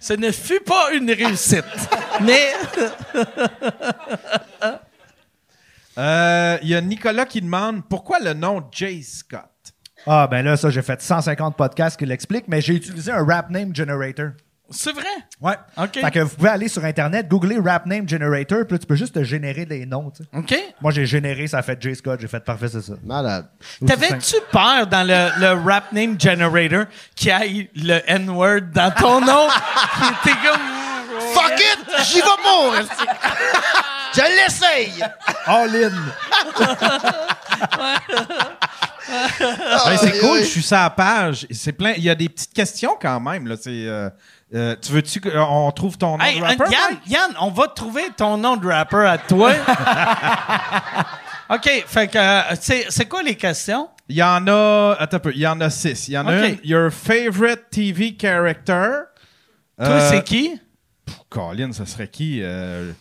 Ce 0.00 0.12
ne 0.14 0.30
fut 0.32 0.60
pas 0.60 0.92
une 0.92 1.10
réussite. 1.10 1.64
Mais. 2.22 2.52
Euh, 5.98 6.58
Il 6.60 6.68
y 6.68 6.74
a 6.74 6.80
Nicolas 6.82 7.24
qui 7.24 7.40
demande 7.40 7.82
pourquoi 7.88 8.18
le 8.18 8.34
nom 8.34 8.62
Jay 8.70 9.00
Scott? 9.02 9.40
Ah, 10.06 10.28
ben 10.30 10.44
là, 10.44 10.56
ça, 10.56 10.68
j'ai 10.68 10.82
fait 10.82 11.00
150 11.00 11.56
podcasts 11.56 11.98
qui 11.98 12.04
l'expliquent, 12.04 12.48
mais 12.48 12.60
j'ai 12.60 12.74
utilisé 12.74 13.10
un 13.10 13.24
rap 13.24 13.48
name 13.50 13.74
generator. 13.74 14.30
C'est 14.70 14.92
vrai? 14.92 15.04
Ouais. 15.40 15.54
OK. 15.76 16.00
Fait 16.00 16.10
que 16.10 16.18
vous 16.20 16.34
pouvez 16.34 16.48
aller 16.48 16.68
sur 16.68 16.84
Internet, 16.84 17.28
googler 17.28 17.58
rap 17.58 17.86
name 17.86 18.08
generator, 18.08 18.64
puis 18.66 18.74
là, 18.74 18.78
tu 18.78 18.86
peux 18.86 18.96
juste 18.96 19.14
te 19.14 19.22
générer 19.22 19.64
des 19.64 19.86
noms, 19.86 20.10
tu 20.10 20.24
sais. 20.24 20.28
OK. 20.36 20.74
Moi, 20.80 20.90
j'ai 20.90 21.06
généré, 21.06 21.46
ça 21.46 21.58
a 21.58 21.62
fait 21.62 21.80
J. 21.80 21.94
Scott, 21.94 22.20
j'ai 22.20 22.26
fait 22.26 22.40
parfait, 22.44 22.68
c'est 22.68 22.80
ça. 22.82 22.94
Malade. 23.04 23.46
T'avais-tu 23.86 24.36
peur 24.50 24.86
dans 24.88 25.06
le, 25.06 25.30
le 25.40 25.52
rap 25.64 25.92
name 25.92 26.20
generator 26.20 26.86
qu'il 27.14 27.28
y 27.28 27.60
ait 27.60 27.70
le 27.76 28.00
N-word 28.06 28.62
dans 28.74 28.90
ton 28.90 29.20
nom? 29.20 29.48
T'es 30.24 30.32
comme. 30.32 30.60
Fuck 31.32 31.58
it! 31.58 31.78
J'y 32.04 32.16
vais 32.16 32.22
pas! 32.22 32.80
esti. 32.80 33.04
Je 34.14 34.20
l'essaye! 34.20 35.04
All 35.46 35.74
in! 35.74 35.92
C'est 40.00 40.18
cool, 40.20 40.38
je 40.40 40.44
suis 40.44 40.62
sur 40.62 40.76
la 40.76 40.90
page. 40.90 41.46
C'est 41.50 41.72
plein. 41.72 41.92
Il 41.96 42.02
y 42.02 42.10
a 42.10 42.14
des 42.14 42.28
petites 42.28 42.52
questions 42.52 42.96
quand 43.00 43.20
même. 43.20 43.46
Là. 43.46 43.56
C'est, 43.60 43.86
euh, 43.86 44.10
euh, 44.54 44.76
tu 44.80 44.92
veux-tu 44.92 45.20
qu'on 45.20 45.70
trouve 45.72 45.96
ton 45.98 46.18
nom 46.18 46.24
Hey, 46.24 46.38
de 46.38 46.44
euh, 46.44 46.48
rapper? 46.48 46.64
Yann? 46.70 46.98
Yann, 47.06 47.30
on 47.40 47.50
va 47.50 47.68
trouver 47.68 48.04
ton 48.16 48.36
nom 48.36 48.56
de 48.56 48.66
rapper 48.68 49.04
à 49.06 49.18
toi. 49.18 49.50
OK, 51.50 51.84
fait 51.86 52.08
que 52.08 52.18
euh, 52.18 52.54
c'est 52.60 52.86
c'est 52.88 53.06
quoi 53.06 53.22
les 53.22 53.36
questions? 53.36 53.88
Il 54.08 54.16
y 54.16 54.22
en 54.22 54.46
a. 54.48 54.96
Attends 54.98 55.16
un 55.16 55.20
peu. 55.20 55.32
Il 55.34 55.40
y 55.40 55.46
en 55.46 55.60
a 55.60 55.70
six. 55.70 56.08
Il 56.08 56.14
y 56.14 56.18
en 56.18 56.26
a 56.26 56.46
une. 56.48 56.58
Your 56.64 56.90
favorite 56.92 57.70
TV 57.70 58.16
character. 58.20 58.90
Toi, 59.78 59.88
Euh, 59.88 60.10
c'est 60.10 60.24
qui? 60.24 60.60
Colin, 61.28 61.72
ça 61.72 61.86
serait 61.86 62.08
qui? 62.08 62.40
Euh, 62.42 62.92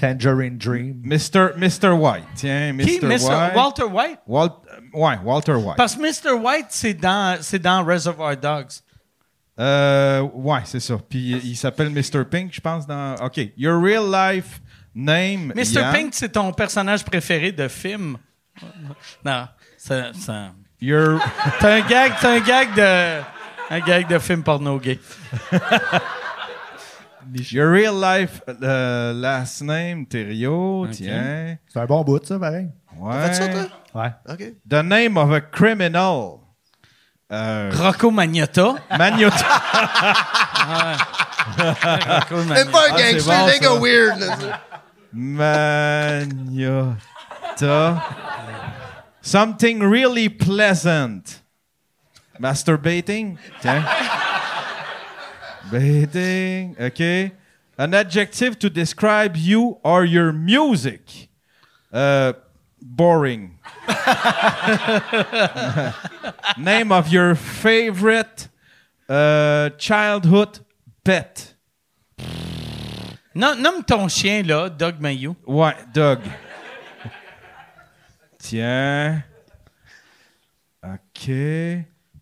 Tangerine 0.00 0.56
Dream. 0.58 1.00
Mr. 1.04 1.50
Mr. 1.56 1.90
White. 1.90 2.24
Tiens, 2.34 2.72
Mr. 2.72 2.84
Qui? 2.84 2.98
Mr. 3.02 3.28
White. 3.28 3.54
Walter 3.54 3.84
White? 3.84 4.18
Walt- 4.26 4.62
euh, 4.72 4.98
ouais, 4.98 5.18
Walter 5.22 5.52
White. 5.54 5.76
Parce 5.76 5.94
que 5.94 6.00
Mr. 6.00 6.32
White, 6.32 6.66
c'est 6.70 6.94
dans, 6.94 7.36
c'est 7.42 7.58
dans 7.58 7.84
Reservoir 7.84 8.36
Dogs. 8.36 8.70
Euh, 9.58 10.20
ouais, 10.20 10.60
c'est 10.64 10.80
ça. 10.80 10.96
Puis 11.08 11.30
il 11.30 11.46
il 11.50 11.56
s'appelle 11.56 11.90
Mr. 11.90 12.24
Pink, 12.30 12.52
je 12.52 12.60
pense. 12.60 12.86
Dans... 12.86 13.14
OK. 13.16 13.40
Your 13.56 13.80
real 13.82 14.04
life 14.10 14.60
name. 14.94 15.52
Mr. 15.54 15.74
Yann. 15.80 15.92
Pink, 15.94 16.14
c'est 16.14 16.30
ton 16.30 16.52
personnage 16.52 17.04
préféré 17.04 17.52
de 17.52 17.68
film? 17.68 18.16
Non, 19.24 19.48
c'est... 19.76 20.12
c'est- 20.14 20.32
Your, 20.80 21.18
C'est 21.60 21.66
un 21.66 21.80
gag, 21.86 22.12
c'est 22.20 22.26
un 22.26 22.40
gag 22.40 22.74
de... 22.74 23.22
Un 23.70 23.80
gag 23.80 24.06
de 24.06 24.18
film 24.18 24.42
porno 24.42 24.78
gay. 24.78 24.98
your 27.50 27.70
real 27.70 27.94
life 27.98 28.42
euh, 28.62 29.12
last 29.14 29.62
name, 29.62 30.04
Thériault. 30.06 30.86
Tiens. 30.92 31.56
C'est 31.68 31.80
un 31.80 31.86
bon 31.86 32.02
bout, 32.04 32.24
ça, 32.24 32.38
pareil. 32.38 32.68
Ouais. 32.98 33.26
Fais 33.26 33.34
ça, 33.34 33.48
toi? 33.48 33.66
Ouais. 33.94 34.12
OK. 34.28 34.54
The 34.68 34.82
name 34.84 35.16
of 35.16 35.32
a 35.32 35.40
criminal. 35.40 36.40
Euh, 37.34 37.70
Rocco 37.74 38.10
Magnotta. 38.12 38.74
Magnota. 38.96 39.46
Rocco 41.58 42.36
Même 42.36 42.48
Magnotta. 42.48 42.70
pas 42.70 42.78
un 42.78 42.92
Ah, 42.92 42.96
c'est 42.96 43.12
gangster, 43.12 43.32
bon, 43.32 43.44
un 43.44 43.58
gars 43.58 43.68
ça. 43.68 43.80
weird. 43.80 44.18
là. 44.20 44.60
Magnota. 47.56 48.02
Something 49.22 49.82
really 49.82 50.28
pleasant. 50.28 51.40
Masturbating. 52.38 53.36
Tiens. 53.60 53.82
Baiting. 55.72 56.76
OK. 56.78 57.32
An 57.78 57.94
adjective 57.94 58.58
to 58.60 58.68
describe 58.70 59.36
you 59.36 59.78
or 59.82 60.04
your 60.04 60.32
music. 60.32 61.28
Uh, 61.92 62.32
boring. 62.84 63.58
Name 66.58 66.92
of 66.92 67.08
your 67.08 67.34
favorite 67.34 68.48
uh, 69.08 69.70
childhood 69.78 70.60
pet. 71.02 71.54
Non, 73.34 73.56
nomme 73.56 73.82
ton 73.82 74.06
chien, 74.08 74.42
là, 74.44 74.68
Doug 74.68 75.00
Mayou. 75.00 75.34
Ouais, 75.46 75.74
Doug. 75.92 76.20
Tiens. 78.38 79.24
OK. 80.84 81.30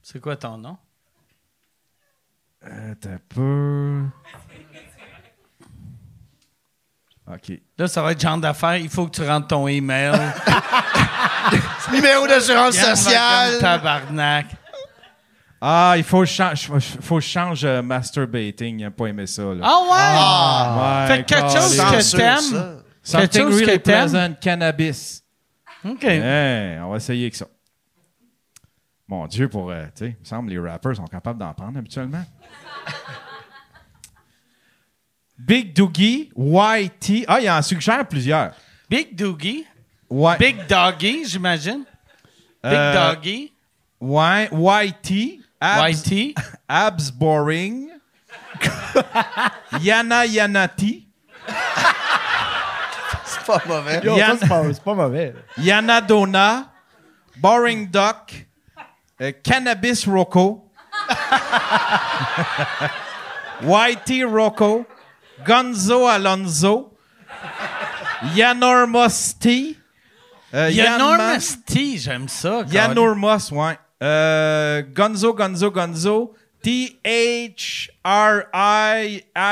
C'est 0.00 0.20
quoi 0.20 0.36
ton 0.36 0.56
nom? 0.56 0.78
Euh, 2.64 2.92
Attends 2.92 3.10
un 3.10 3.20
peu. 3.28 4.04
OK. 7.34 7.58
Là, 7.78 7.88
ça 7.88 8.02
va 8.02 8.12
être 8.12 8.20
genre 8.20 8.38
d'affaires. 8.38 8.76
Il 8.76 8.88
faut 8.88 9.06
que 9.06 9.16
tu 9.16 9.26
rentres 9.26 9.48
ton 9.48 9.66
email. 9.68 10.12
Numéro 11.92 12.26
d'assurance 12.26 12.76
sociale. 12.76 13.58
Tabarnak. 13.58 14.46
Ah, 15.60 15.94
il 15.96 16.02
faut 16.02 16.20
que 16.20 16.26
je 16.26 16.32
change, 16.32 16.70
faut 17.00 17.20
change 17.20 17.64
euh, 17.64 17.82
masturbating. 17.82 18.80
Il 18.80 18.82
n'a 18.82 18.90
pas 18.90 19.06
aimé 19.06 19.26
ça. 19.28 19.42
Là. 19.42 19.60
Ah 19.62 21.06
ouais! 21.06 21.08
Ouais, 21.12 21.16
fait 21.16 21.22
que 21.22 21.28
quelque 21.28 21.52
chose 21.52 21.76
que 21.76 22.16
t'aimes. 22.16 22.82
quelque 23.12 23.38
chose 23.38 23.60
really 23.60 23.66
que 23.72 23.76
t'aimes. 23.76 24.36
cannabis. 24.40 25.22
OK. 25.84 26.02
Hey, 26.04 26.80
on 26.80 26.90
va 26.90 26.96
essayer 26.96 27.24
avec 27.24 27.36
ça. 27.36 27.46
Mon 29.06 29.26
Dieu, 29.26 29.48
pour. 29.48 29.70
euh, 29.70 29.84
tu 29.94 30.04
sais, 30.04 30.16
il 30.16 30.20
me 30.20 30.24
semble 30.24 30.48
que 30.48 30.54
les 30.54 30.70
rappers 30.70 30.96
sont 30.96 31.04
capables 31.06 31.38
d'en 31.38 31.52
prendre 31.54 31.78
habituellement. 31.78 32.24
Big 35.38 35.74
Doogie, 35.74 36.30
YT. 36.36 37.24
Ah, 37.26 37.40
il 37.40 37.50
en 37.50 37.62
suggère 37.62 38.06
plusieurs. 38.06 38.52
Big 38.88 39.14
Doogie? 39.16 39.66
Ouais. 40.08 40.36
Big 40.38 40.66
Doggy, 40.66 41.24
j'imagine. 41.26 41.84
Big 42.62 42.72
Euh, 42.72 43.12
Doggy. 43.14 43.52
Ouais, 44.00 44.48
YT. 44.52 45.40
Abs, 45.60 46.06
YT. 46.06 46.34
Abs 46.68 47.10
Boring. 47.10 47.88
Yana 49.80 50.26
Yanati. 50.26 51.08
C'est 53.24 53.44
pas 53.46 53.62
mauvais. 53.66 54.00
Yo, 54.04 54.16
Yann- 54.16 54.36
c'est 54.38 54.48
pas, 54.48 54.62
c'est 54.72 54.82
pas 54.84 54.94
mauvais. 54.94 55.34
Yana 55.58 56.00
Donna. 56.00 56.66
Boring 57.38 57.88
Duck. 57.90 58.46
euh, 59.20 59.32
Cannabis 59.42 60.06
Rocco. 60.06 60.68
Whitey 63.62 64.24
Rocco, 64.24 64.84
Gonzo 65.46 66.06
Alonso, 66.08 66.92
Yanormos 68.34 69.34
T. 69.38 69.76
euh, 70.54 70.68
Il 70.70 70.76
y 70.76 70.80
a 70.80 70.84
Yann 70.84 70.98
Ma- 70.98 71.14
Enormous 71.14 71.56
T, 71.66 71.96
j'aime 71.98 72.28
ça. 72.28 72.62
Yanormos, 72.70 73.50
ouais. 73.52 73.78
Euh, 74.02 74.82
Gonzo, 74.94 75.34
Gonzo, 75.34 75.70
Gonzo. 75.70 76.34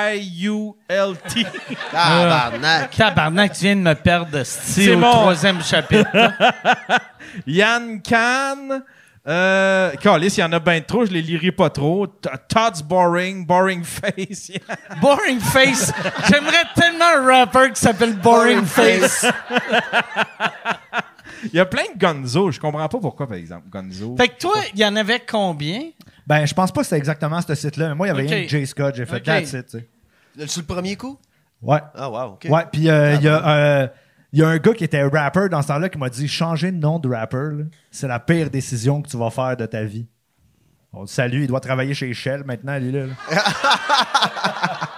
T-H-R-I-I-U-L-T. 0.00 1.46
Tabarnak. 1.90 2.90
Tabarnak, 2.96 3.52
tu 3.52 3.60
viens 3.64 3.76
de 3.76 3.80
me 3.80 3.94
perdre 3.94 4.42
sti, 4.44 4.84
C'est 4.84 4.94
au 4.94 4.98
mon- 4.98 5.10
troisième 5.12 5.62
chapitre. 5.62 6.10
Yann 7.46 8.00
Can. 8.02 8.82
Euh, 9.31 9.93
Calice, 10.02 10.36
il 10.39 10.40
y 10.40 10.43
en 10.44 10.52
a 10.52 10.59
bien 10.59 10.81
trop, 10.81 11.05
je 11.07 11.12
les 11.12 11.23
lirai 11.23 11.52
pas 11.52 11.70
trop. 11.70 12.07
T- 12.09 12.28
Todd's 12.48 12.82
Boring, 12.82 13.47
Boring 13.47 13.85
Face. 13.85 14.51
Boring 15.01 15.39
Face. 15.39 15.93
J'aimerais 16.28 16.65
tellement 16.74 17.05
un 17.16 17.24
rapper 17.27 17.70
qui 17.73 17.81
s'appelle 17.81 18.16
Boring, 18.16 18.61
Boring 18.62 18.65
Face. 18.66 19.27
Il 21.44 21.55
y 21.55 21.61
a 21.61 21.65
plein 21.65 21.85
de 21.94 21.98
Gonzo. 21.98 22.51
Je 22.51 22.61
comprends 22.61 22.89
pas 22.89 22.98
pourquoi, 22.98 23.27
par 23.27 23.36
exemple, 23.36 23.69
Gonzo. 23.70 24.16
Fait 24.16 24.28
que 24.28 24.39
toi, 24.39 24.55
il 24.74 24.81
y 24.81 24.85
en 24.85 24.94
avait 24.97 25.20
combien? 25.20 25.82
Ben, 26.27 26.44
je 26.44 26.52
pense 26.52 26.70
pas 26.73 26.81
que 26.81 26.86
c'était 26.86 26.98
exactement 26.98 27.40
ce 27.40 27.55
site-là. 27.55 27.89
Mais 27.90 27.94
moi, 27.94 28.07
il 28.09 28.11
y 28.11 28.12
avait 28.12 28.24
Ok. 28.24 28.28
rien 28.31 28.43
que 28.44 28.48
Jay 28.51 28.66
Scott. 28.66 28.94
J'ai 28.97 29.07
fait 29.07 29.16
Ok. 29.16 29.23
that's 29.24 29.52
it, 29.52 29.66
tu 29.66 29.78
sais. 30.39 30.47
Sur 30.48 30.61
le 30.62 30.66
premier 30.66 30.97
coup? 30.97 31.19
Ouais. 31.62 31.78
Ah, 31.94 32.11
wow, 32.11 32.32
OK. 32.35 32.47
Ouais, 32.48 32.65
puis 32.70 32.89
euh, 32.89 33.15
il 33.15 33.23
y 33.23 33.28
a 33.28 33.48
euh, 33.48 33.89
il 34.32 34.39
y 34.39 34.43
a 34.43 34.48
un 34.48 34.59
gars 34.59 34.74
qui 34.74 34.85
était 34.85 35.02
rapper 35.02 35.48
dans 35.48 35.62
ce 35.62 35.69
temps-là 35.69 35.89
qui 35.89 35.98
m'a 35.98 36.09
dit 36.11 36.28
changer 36.28 36.70
de 36.73 36.77
nom 36.77 36.98
de 36.98 37.09
rapper, 37.09 37.48
là, 37.52 37.65
c'est 37.90 38.09
la 38.09 38.20
pire 38.20 38.51
décision 38.51 39.02
que 39.02 39.09
tu 39.09 39.16
vas 39.16 39.31
faire 39.31 39.57
de 39.57 39.66
ta 39.66 39.82
vie. 39.85 40.07
On 40.93 41.02
le 41.02 41.07
salue, 41.07 41.43
il 41.43 41.47
doit 41.47 41.61
travailler 41.61 41.94
chez 41.94 42.12
Shell 42.12 42.44
maintenant, 42.44 42.77
lui 42.78 42.90
là. 42.93 43.07
là. 43.07 43.15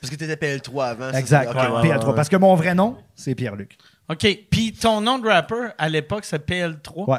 Parce 0.00 0.10
que 0.10 0.16
t'étais 0.16 0.34
PL3 0.34 0.84
avant. 0.90 1.10
Exact. 1.12 1.44
ça? 1.44 1.50
Ok, 1.50 1.56
ouais, 1.56 1.76
ouais, 1.76 1.88
PL3. 1.96 2.06
ouais. 2.08 2.14
Parce 2.14 2.28
que 2.28 2.36
mon 2.36 2.54
vrai 2.54 2.74
nom, 2.74 2.96
c'est 3.14 3.34
Pierre-Luc. 3.34 3.76
OK. 4.08 4.26
Puis 4.50 4.72
ton 4.72 5.00
nom 5.00 5.18
de 5.18 5.28
rapper, 5.28 5.68
à 5.76 5.88
l'époque, 5.88 6.24
c'est 6.24 6.46
PL3. 6.46 7.10
Ouais. 7.10 7.18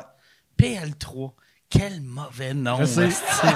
PL3. 0.60 1.32
Quel 1.70 2.02
mauvais 2.02 2.54
nom. 2.54 2.78
Je 2.80 2.86
sais. 2.86 3.08
esti. 3.08 3.48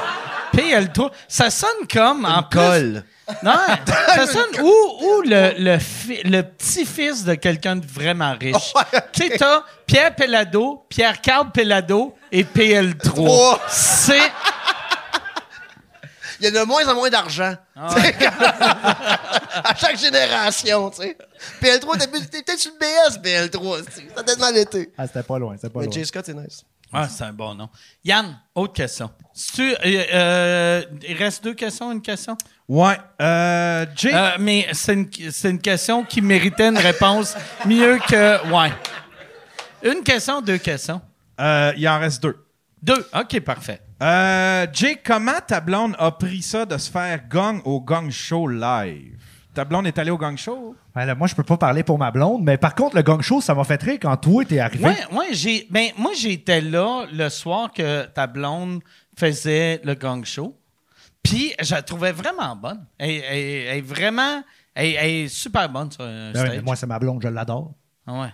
PL3. 0.53 1.11
Ça 1.27 1.49
sonne 1.49 1.87
comme, 1.91 2.25
en 2.25 2.43
plus... 2.43 2.59
Colle. 2.59 3.03
Non, 3.41 3.53
ça 4.15 4.27
sonne 4.27 4.61
ou, 4.61 4.67
ou 4.67 5.21
le, 5.25 5.53
le, 5.57 5.79
fi- 5.79 6.21
le 6.23 6.43
petit-fils 6.43 7.23
de 7.23 7.33
quelqu'un 7.33 7.75
de 7.77 7.85
vraiment 7.87 8.35
riche? 8.39 8.71
Tu 9.13 9.27
sais, 9.27 9.37
t'as 9.37 9.63
Pierre 9.87 10.13
Pellado, 10.13 10.85
Pierre-Carl 10.89 11.51
Pellado 11.51 12.13
et 12.31 12.43
PL3. 12.43 12.97
Trois. 12.99 13.59
C'est... 13.67 14.21
Il 16.39 16.43
y 16.43 16.47
a 16.47 16.51
de 16.51 16.65
moins 16.67 16.85
en 16.87 16.95
moins 16.95 17.09
d'argent. 17.09 17.55
Ah 17.75 17.95
à 19.63 19.73
chaque 19.75 19.97
génération, 19.97 20.89
tu 20.91 21.01
sais. 21.03 21.17
PL3, 21.63 21.97
t'es 21.97 22.07
t'es 22.29 22.41
peut-être 22.43 22.59
sur 22.59 22.71
le 22.73 22.77
BS, 22.77 23.17
PL3. 23.23 23.85
tu 23.85 23.91
sais. 23.91 24.07
Ça 24.13 24.19
a 24.19 24.23
peut-être 24.23 24.39
mal 24.39 24.57
été. 24.57 24.91
Ah, 24.97 25.07
c'était 25.07 25.23
pas 25.23 25.39
loin, 25.39 25.55
c'était 25.55 25.69
pas 25.69 25.79
Mais 25.79 25.85
loin. 25.85 25.93
Jay 25.95 26.03
Scott, 26.05 26.25
c'est 26.25 26.33
nice. 26.33 26.63
Ah, 26.93 27.09
c'est 27.09 27.23
un 27.23 27.33
bon 27.33 27.55
nom. 27.55 27.69
Yann, 28.03 28.39
autre 28.53 28.73
question. 28.73 29.09
Tu, 29.53 29.73
euh, 29.73 29.75
euh, 29.85 30.83
il 31.07 31.17
reste 31.17 31.43
deux 31.43 31.53
questions, 31.53 31.91
une 31.91 32.01
question? 32.01 32.37
Ouais. 32.67 32.97
Euh, 33.21 33.85
Jay. 33.95 34.11
Euh, 34.13 34.29
mais 34.39 34.67
c'est 34.71 34.93
une, 34.93 35.09
c'est 35.31 35.49
une 35.49 35.59
question 35.59 36.03
qui 36.03 36.21
méritait 36.21 36.69
une 36.69 36.77
réponse 36.77 37.35
mieux 37.65 37.99
que. 38.07 38.49
Ouais. 38.51 38.71
Une 39.83 40.03
question, 40.03 40.41
deux 40.41 40.57
questions. 40.57 41.01
Euh, 41.39 41.73
il 41.75 41.87
en 41.89 41.99
reste 41.99 42.23
deux. 42.23 42.37
Deux. 42.81 43.07
OK, 43.13 43.39
parfait. 43.41 43.81
Jay, 44.73 45.01
comment 45.03 45.39
ta 45.45 45.59
blonde 45.59 45.95
a 45.99 46.11
pris 46.11 46.41
ça 46.41 46.65
de 46.65 46.77
se 46.77 46.89
faire 46.89 47.19
gong 47.27 47.61
au 47.65 47.81
gong 47.81 48.09
show 48.09 48.47
live? 48.47 49.17
Ta 49.55 49.65
blonde 49.65 49.87
est 49.87 49.97
allée 49.97 50.11
au 50.11 50.17
gong 50.17 50.35
show? 50.37 50.75
Là, 50.95 51.15
moi, 51.15 51.27
je 51.27 51.33
peux 51.33 51.43
pas 51.43 51.57
parler 51.57 51.81
pour 51.83 51.97
ma 51.97 52.11
blonde, 52.11 52.43
mais 52.43 52.57
par 52.57 52.75
contre, 52.75 52.95
le 52.95 53.01
gang 53.01 53.21
show, 53.21 53.41
ça 53.41 53.55
m'a 53.55 53.63
fait 53.63 53.81
rire 53.81 53.97
quand 54.01 54.15
toi, 54.17 54.43
t'es 54.45 54.59
arrivé. 54.59 54.83
Ouais, 54.85 54.97
ouais, 55.11 55.25
j'ai. 55.31 55.65
Ben, 55.71 55.87
moi, 55.97 56.11
j'étais 56.15 56.61
là 56.61 57.05
le 57.11 57.29
soir 57.29 57.71
que 57.71 58.05
ta 58.05 58.27
blonde 58.27 58.81
faisait 59.17 59.81
le 59.83 59.93
gang 59.95 60.23
show. 60.25 60.55
Puis, 61.23 61.53
je 61.61 61.73
la 61.73 61.81
trouvais 61.81 62.11
vraiment 62.11 62.55
bonne. 62.55 62.85
Elle, 62.99 63.09
elle- 63.11 63.23
elle 63.23 63.77
est 63.77 63.81
vraiment. 63.81 64.43
Elle, 64.75 64.95
elle 64.99 65.09
est 65.09 65.27
super 65.29 65.69
bonne 65.69 65.89
sur 65.91 66.03
un 66.03 66.31
Ben 66.33 66.45
stage. 66.45 66.61
moi, 66.63 66.75
c'est 66.75 66.85
ma 66.85 66.99
blonde, 66.99 67.21
je 67.23 67.29
l'adore. 67.29 67.73
Ah 68.05 68.21
ouais. 68.21 68.33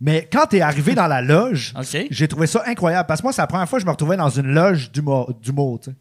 Mais 0.00 0.28
quand 0.32 0.46
t'es 0.46 0.60
arrivé 0.60 0.94
dans 0.94 1.06
la 1.06 1.20
loge, 1.20 1.74
OK. 1.78 2.06
j'ai 2.10 2.28
trouvé 2.28 2.46
ça 2.46 2.62
incroyable. 2.66 3.06
Parce 3.06 3.20
que 3.20 3.26
moi, 3.26 3.32
c'est 3.32 3.42
la 3.42 3.46
première 3.46 3.68
fois 3.68 3.78
que 3.78 3.82
je 3.82 3.86
me 3.86 3.90
retrouvais 3.90 4.16
dans 4.16 4.28
une 4.30 4.46
loge 4.54 4.90
d'humour, 4.90 5.32
d'humour, 5.40 5.80
tu 5.80 5.90
sais. 5.90 5.96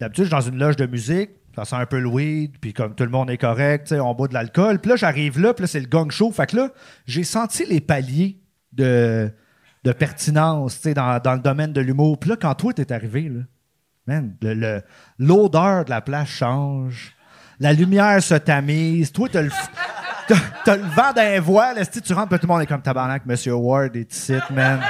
D'habitude, 0.00 0.24
je 0.24 0.28
suis 0.28 0.36
dans 0.36 0.48
une 0.50 0.58
loge 0.58 0.76
de 0.76 0.86
musique, 0.86 1.30
ça 1.54 1.64
sent 1.64 1.76
un 1.76 1.86
peu 1.86 1.98
le 2.00 2.08
weed, 2.08 2.58
puis 2.60 2.72
comme 2.72 2.94
tout 2.94 3.04
le 3.04 3.10
monde 3.10 3.30
est 3.30 3.38
correct, 3.38 3.92
on 3.92 4.14
boit 4.14 4.28
de 4.28 4.34
l'alcool. 4.34 4.78
Puis 4.78 4.88
là, 4.90 4.96
j'arrive 4.96 5.38
là, 5.40 5.52
puis 5.54 5.62
là, 5.64 5.66
c'est 5.66 5.80
le 5.80 5.86
gang 5.86 6.10
show. 6.10 6.30
Fait 6.32 6.46
que 6.46 6.56
là, 6.56 6.68
j'ai 7.06 7.24
senti 7.24 7.64
les 7.66 7.80
paliers 7.80 8.38
de, 8.72 9.30
de 9.84 9.92
pertinence, 9.92 10.80
dans, 10.82 11.20
dans 11.22 11.34
le 11.34 11.40
domaine 11.40 11.72
de 11.72 11.80
l'humour. 11.80 12.18
Puis 12.18 12.30
là, 12.30 12.36
quand 12.40 12.54
toi, 12.54 12.72
t'es 12.72 12.90
arrivé, 12.92 13.28
là, 13.28 13.40
man, 14.06 14.34
le- 14.42 14.54
le- 14.54 14.82
l'odeur 15.18 15.84
de 15.84 15.90
la 15.90 16.00
place 16.00 16.28
change. 16.28 17.14
La 17.60 17.72
lumière 17.72 18.22
se 18.22 18.34
tamise. 18.34 19.12
Toi, 19.12 19.28
t'as 19.30 19.42
le, 19.42 19.50
t'as, 20.64 20.76
le 20.76 20.82
vent 20.84 21.12
d'un 21.14 21.38
voile. 21.40 21.76
Tu 21.86 22.12
rentres, 22.12 22.28
puis 22.30 22.38
tout 22.38 22.46
le 22.46 22.52
monde 22.52 22.62
est 22.62 22.66
comme 22.66 22.82
tabarnak. 22.82 23.26
Monsieur 23.26 23.54
Ward 23.54 23.94
est 23.94 24.12
ici, 24.12 24.34
man. 24.50 24.80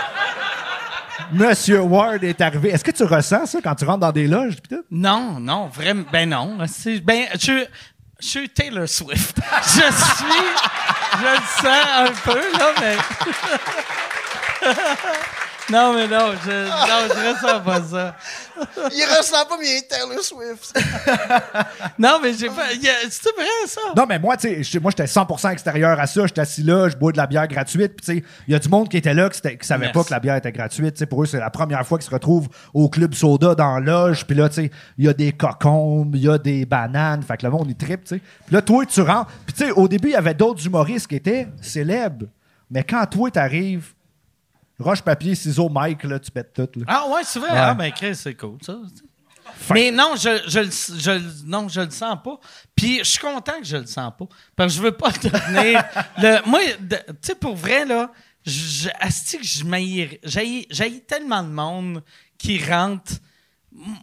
Monsieur 1.33 1.81
Ward 1.81 2.25
est 2.25 2.41
arrivé. 2.41 2.71
Est-ce 2.71 2.85
que 2.85 2.91
tu 2.91 3.05
ressens 3.05 3.47
ça 3.47 3.59
quand 3.63 3.75
tu 3.75 3.85
rentres 3.85 4.01
dans 4.01 4.13
des 4.13 4.27
loges? 4.27 4.57
Non, 4.91 5.39
non, 5.41 5.67
vraiment. 5.69 6.05
Ben 6.13 6.29
non. 6.29 6.57
Ben, 7.03 7.27
je, 7.39 7.67
je 8.21 8.27
suis 8.27 8.49
Taylor 8.49 8.89
Swift. 8.89 9.37
Je 9.63 9.93
suis. 9.93 10.47
Je 11.19 11.23
le 11.23 11.37
sens 11.61 11.87
un 11.97 12.13
peu, 12.25 12.41
là, 12.59 12.73
mais. 12.81 12.97
non, 15.71 15.95
mais 15.95 16.09
non, 16.09 16.33
je, 16.45 16.69
non, 16.69 17.09
je 17.09 17.33
ressens 17.33 17.61
pas 17.61 17.83
ça. 17.83 18.17
Il 18.93 19.05
ressent 19.05 19.45
pas, 19.47 19.57
mais 19.59 19.67
il 19.67 19.77
est 19.79 19.89
Taylor 19.89 20.23
Swift. 20.23 20.79
Non, 21.99 22.19
mais 22.23 22.33
j'ai 22.35 22.49
pas. 22.49 22.67
C'est 23.11 23.35
vrai, 23.35 23.45
ça? 23.67 23.81
Non, 23.97 24.05
mais 24.09 24.19
moi, 24.19 24.37
tu 24.37 24.49
sais, 24.49 24.63
j'étais- 24.63 24.81
moi, 24.81 24.91
j'étais 24.91 25.07
100% 25.09 25.51
extérieur 25.53 25.99
à 25.99 26.07
ça. 26.07 26.27
J'étais 26.27 26.41
assis 26.41 26.63
là, 26.63 26.89
je 26.89 26.97
bois 26.97 27.13
de 27.13 27.17
la 27.17 27.27
bière 27.27 27.47
gratuite. 27.49 27.95
Puis, 27.97 28.07
tu 28.07 28.19
sais, 28.21 28.25
il 28.47 28.53
y 28.53 28.55
a 28.55 28.59
du 28.59 28.69
monde 28.69 28.89
qui 28.89 28.97
était 28.97 29.15
là 29.15 29.29
qui, 29.29 29.41
qui 29.41 29.67
savait 29.67 29.87
Merci. 29.87 29.93
pas 29.99 30.05
que 30.05 30.11
la 30.11 30.21
bière 30.21 30.37
était 30.37 30.53
gratuite. 30.53 30.95
Tu 30.95 30.99
sais, 31.01 31.07
pour 31.07 31.23
eux, 31.23 31.27
c'est 31.27 31.39
la 31.39 31.51
première 31.51 31.87
fois 31.87 31.99
qu'ils 31.99 32.07
se 32.07 32.11
retrouvent 32.11 32.49
au 32.75 32.89
club 32.89 33.15
soda 33.15 33.55
dans 33.55 33.79
la 33.79 33.81
loge. 33.81 34.27
Puis 34.27 34.37
là, 34.37 34.49
tu 34.49 34.57
sais, 34.57 34.71
il 34.99 35.05
y 35.05 35.09
a 35.09 35.13
des 35.13 35.33
cocombes, 35.33 36.15
il 36.17 36.23
y 36.23 36.29
a 36.29 36.39
des 36.39 36.65
bananes. 36.67 37.23
Fait 37.23 37.37
que 37.37 37.47
le 37.47 37.53
monde, 37.53 37.67
il 37.69 37.77
tripe, 37.77 38.05
tu 38.05 38.17
sais. 38.17 38.21
Puis 38.47 38.55
là, 38.55 38.63
toi, 38.63 38.85
tu 38.87 39.01
rentres. 39.01 39.31
Puis, 39.47 39.55
tu 39.55 39.65
sais, 39.65 39.71
au 39.73 39.89
début, 39.89 40.09
il 40.09 40.13
y 40.13 40.17
avait 40.17 40.35
d'autres 40.35 40.65
humoristes 40.67 41.07
qui 41.07 41.17
étaient 41.17 41.49
célèbres. 41.61 42.27
Mais 42.71 42.85
quand 42.85 43.05
toi, 43.07 43.31
t'arrives, 43.31 43.93
roche, 44.83 45.03
papier, 45.03 45.35
ciseaux, 45.35 45.69
Mike, 45.69 46.05
là, 46.05 46.19
tu 46.19 46.31
pètes 46.31 46.53
tout. 46.55 46.81
Là. 46.81 46.85
Ah, 46.89 47.07
ouais, 47.11 47.23
c'est 47.25 47.39
vrai. 47.39 47.49
Ah, 47.53 47.75
ben, 47.75 47.91
Chris, 47.93 48.15
c'est 48.17 48.35
cool, 48.35 48.59
ça. 48.63 48.79
Mais 49.71 49.91
non, 49.91 50.15
je, 50.17 50.43
je, 50.49 50.59
le- 50.61 50.99
je, 51.01 51.45
non, 51.47 51.69
je 51.69 51.81
le 51.81 51.91
sens 51.91 52.17
pas. 52.23 52.39
Puis 52.75 52.99
je 52.99 53.05
suis 53.05 53.19
content 53.19 53.59
que 53.61 53.65
je 53.67 53.77
le 53.77 53.87
sens 53.87 54.13
pas. 54.19 54.27
Parce 54.57 54.73
que 54.73 54.79
je 54.79 54.83
veux 54.83 54.93
pas 54.97 55.11
devenir. 55.23 55.85
le, 56.19 56.49
moi, 56.49 56.61
de- 56.81 56.97
tu 56.97 57.15
sais, 57.23 57.35
pour 57.35 57.55
vrai, 57.55 57.85
là, 57.85 58.11
je, 58.45 58.89
asti 58.99 59.39
que 59.39 59.45
je 59.45 59.65
j'haïs 60.25 61.01
tellement 61.07 61.43
de 61.43 61.49
monde 61.51 62.03
qui 62.39 62.63
rentre. 62.65 63.13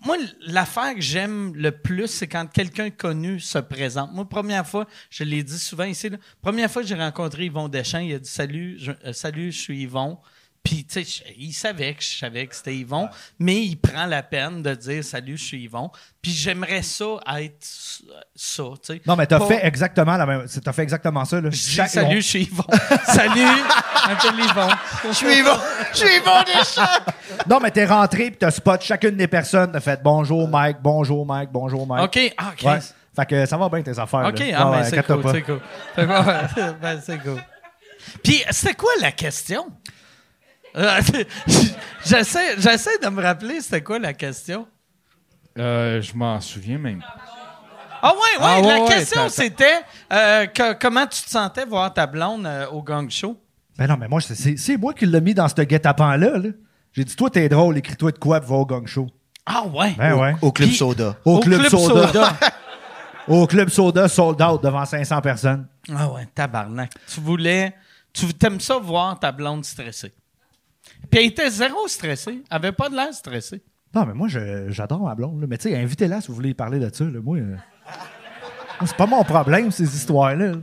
Moi, 0.05 0.17
l'affaire 0.47 0.95
que 0.95 1.01
j'aime 1.01 1.53
le 1.55 1.71
plus, 1.71 2.07
c'est 2.07 2.27
quand 2.27 2.47
quelqu'un 2.47 2.89
connu 2.89 3.39
se 3.39 3.59
présente. 3.59 4.11
Moi, 4.13 4.27
première 4.27 4.65
fois, 4.65 4.87
je 5.11 5.23
l'ai 5.23 5.43
dit 5.43 5.59
souvent 5.59 5.83
ici, 5.83 6.09
là, 6.09 6.17
première 6.41 6.71
fois 6.71 6.81
que 6.81 6.87
j'ai 6.87 6.95
rencontré 6.95 7.45
Yvon 7.45 7.67
Deschamps, 7.69 7.99
il 7.99 8.13
a 8.15 8.19
dit 8.19 8.29
Salut, 8.29 8.77
je, 8.79 8.91
euh, 9.05 9.13
salut, 9.13 9.51
je 9.51 9.59
suis 9.59 9.81
Yvon. 9.81 10.17
Puis, 10.63 10.85
tu 10.85 11.03
sais, 11.03 11.23
il 11.37 11.53
savait 11.53 11.93
que 11.93 12.03
je 12.03 12.17
savais 12.17 12.45
que 12.45 12.55
c'était 12.55 12.75
Yvon, 12.75 13.07
mais 13.39 13.61
il 13.61 13.77
prend 13.77 14.05
la 14.05 14.21
peine 14.21 14.61
de 14.61 14.75
dire 14.75 15.03
Salut, 15.03 15.37
je 15.37 15.43
suis 15.43 15.63
Yvon. 15.63 15.89
Puis, 16.21 16.31
j'aimerais 16.31 16.81
ça 16.83 17.05
être 17.39 17.55
ça, 18.35 18.63
tu 18.85 18.93
sais. 18.93 19.01
Non, 19.07 19.15
mais 19.15 19.25
t'as 19.25 19.39
Pas- 19.39 19.47
fait 19.47 19.65
exactement 19.65 20.17
la 20.17 20.25
même. 20.25 20.43
c'est- 20.47 20.61
T'as 20.61 20.73
fait 20.73 20.83
exactement 20.83 21.23
ça, 21.25 21.39
là. 21.39 21.49
Je 21.49 21.55
dis 21.55 21.71
Chaque- 21.71 21.89
Salut, 21.89 22.21
je 22.21 22.27
suis 22.27 22.43
Yvon. 22.43 22.63
salut, 23.05 23.41
un 23.41 24.15
peu 24.15 24.27
Yvon. 24.37 24.69
Je 25.07 25.13
suis 25.13 25.39
Yvon. 25.39 25.57
Je 25.93 25.97
suis 25.97 26.15
Yvon 26.17 26.43
Deschamps. 26.43 27.11
Non, 27.49 27.59
mais 27.61 27.71
t'es 27.71 27.85
rentré 27.85 28.29
puis 28.31 28.37
t'as 28.39 28.51
spot 28.51 28.81
chacune 28.81 29.15
des 29.15 29.27
personnes. 29.27 29.71
T'as 29.71 29.79
fait 29.79 30.01
bonjour 30.03 30.47
Mike, 30.47 30.77
bonjour 30.81 31.25
Mike, 31.25 31.49
bonjour 31.51 31.87
Mike. 31.87 32.03
OK, 32.03 32.33
ah. 32.37 32.51
Ouais. 32.63 32.79
Fait 33.15 33.25
que 33.25 33.45
ça 33.45 33.57
va 33.57 33.69
bien 33.69 33.81
tes 33.81 33.97
affaires. 33.97 34.25
OK, 34.27 34.39
là. 34.39 34.45
ah, 34.57 34.63
ben, 34.65 34.71
ouais, 34.81 34.89
c'est 34.89 35.03
cool, 35.05 35.21
pas. 35.21 35.31
c'est 35.33 35.41
cool. 35.41 35.61
Ben, 36.81 37.01
c'est 37.03 37.17
cool. 37.19 37.41
Puis, 38.23 38.43
c'était 38.51 38.73
quoi 38.75 38.91
la 39.01 39.11
question? 39.11 39.67
Euh, 40.75 41.01
j'essaie, 42.05 42.55
j'essaie 42.59 42.97
de 43.01 43.09
me 43.09 43.21
rappeler 43.21 43.61
c'était 43.61 43.81
quoi 43.81 43.99
la 43.99 44.13
question. 44.13 44.67
Euh, 45.57 46.01
je 46.01 46.13
m'en 46.15 46.39
souviens 46.39 46.77
même. 46.77 47.01
Ah 48.01 48.13
ouais, 48.13 48.17
ouais, 48.17 48.37
Ah, 48.39 48.61
ouais, 48.61 48.67
la 48.67 48.81
ouais, 48.83 48.87
question 48.87 49.23
t'as- 49.23 49.29
c'était 49.29 49.79
euh, 50.13 50.45
que- 50.45 50.73
comment 50.73 51.05
tu 51.05 51.21
te 51.23 51.29
sentais 51.29 51.65
voir 51.65 51.93
ta 51.93 52.07
blonde 52.07 52.45
euh, 52.45 52.67
au 52.67 52.81
gang 52.81 53.09
show? 53.09 53.37
Ben 53.77 53.87
non, 53.87 53.97
mais 53.97 54.07
moi, 54.07 54.21
c'est- 54.21 54.35
c'est 54.35 54.55
c'est 54.57 54.77
moi 54.77 54.93
qui 54.93 55.05
l'ai 55.05 55.19
mis 55.21 55.33
dans 55.33 55.47
ce 55.47 55.55
guet-apens-là. 55.61 56.37
là. 56.37 56.49
J'ai 56.93 57.03
dit, 57.03 57.15
toi, 57.15 57.29
t'es 57.29 57.49
drôle, 57.49 57.77
écris-toi 57.77 58.11
de 58.11 58.17
quoi, 58.17 58.39
puis 58.39 58.49
va 58.49 58.55
au 58.55 58.65
gang 58.65 58.85
show. 58.87 59.07
Ah 59.45 59.63
ouais? 59.67 59.93
Ben 59.97 60.13
ouais. 60.15 60.35
Au 60.41 60.51
Club 60.51 60.69
Puis- 60.69 60.77
Soda. 60.77 61.15
Au, 61.25 61.39
Club, 61.39 61.63
Soda. 61.67 62.07
Soda. 62.07 62.33
Au 63.27 63.45
Club 63.47 63.69
Soda, 63.69 64.07
sold 64.07 64.41
out 64.41 64.63
devant 64.63 64.85
500 64.85 65.21
personnes. 65.21 65.67
Ah 65.95 66.09
ouais, 66.09 66.25
tabarnak. 66.33 66.91
Tu 67.07 67.19
voulais. 67.19 67.75
Tu 68.13 68.33
t'aimes 68.33 68.59
ça 68.59 68.77
voir 68.79 69.19
ta 69.19 69.31
blonde 69.31 69.63
stressée. 69.65 70.13
Puis 71.09 71.19
elle 71.19 71.25
était 71.27 71.49
zéro 71.49 71.87
stressée. 71.87 72.43
Elle 72.49 72.55
avait 72.55 72.71
pas 72.71 72.89
de 72.89 72.95
l'air 72.95 73.13
stressée. 73.13 73.61
Non, 73.93 74.05
mais 74.05 74.13
moi, 74.13 74.27
j'adore 74.67 75.01
ma 75.01 75.15
blonde. 75.15 75.41
là. 75.41 75.47
Mais 75.49 75.57
tu 75.57 75.69
sais, 75.69 75.75
invitez-la 75.77 76.21
si 76.21 76.27
vous 76.27 76.35
voulez 76.35 76.53
parler 76.53 76.79
de 76.79 76.93
ça. 76.93 77.03
là. 77.05 77.19
Moi, 77.23 77.37
euh, 77.39 77.55
c'est 78.85 78.95
pas 78.95 79.07
mon 79.07 79.23
problème, 79.23 79.71
ces 79.71 79.95
histoires-là. 79.95 80.51
là. 80.51 80.57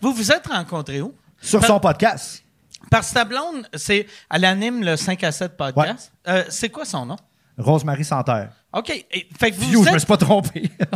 Vous 0.00 0.12
vous 0.12 0.30
êtes 0.32 0.46
rencontrés 0.46 1.00
où? 1.00 1.12
Sur 1.40 1.64
son 1.64 1.80
podcast. 1.80 2.44
Parce 2.90 3.08
que 3.10 3.14
ta 3.14 3.24
blonde, 3.24 3.68
c'est, 3.74 4.06
elle 4.30 4.44
anime 4.44 4.82
le 4.84 4.96
5 4.96 5.22
à 5.24 5.32
7 5.32 5.56
podcast. 5.56 6.12
Euh, 6.28 6.44
c'est 6.48 6.68
quoi 6.70 6.84
son 6.84 7.06
nom? 7.06 7.16
Rosemary 7.58 8.04
Santerre. 8.04 8.50
OK. 8.72 8.90
Et- 8.90 9.28
fait 9.38 9.50
que 9.50 9.56
vous, 9.56 9.64
Phew, 9.70 9.78
vous 9.78 9.84
je 9.84 9.88
me 9.90 9.94
êtes, 9.94 10.00
suis 10.00 10.06
pas 10.06 10.16
trompé. 10.16 10.70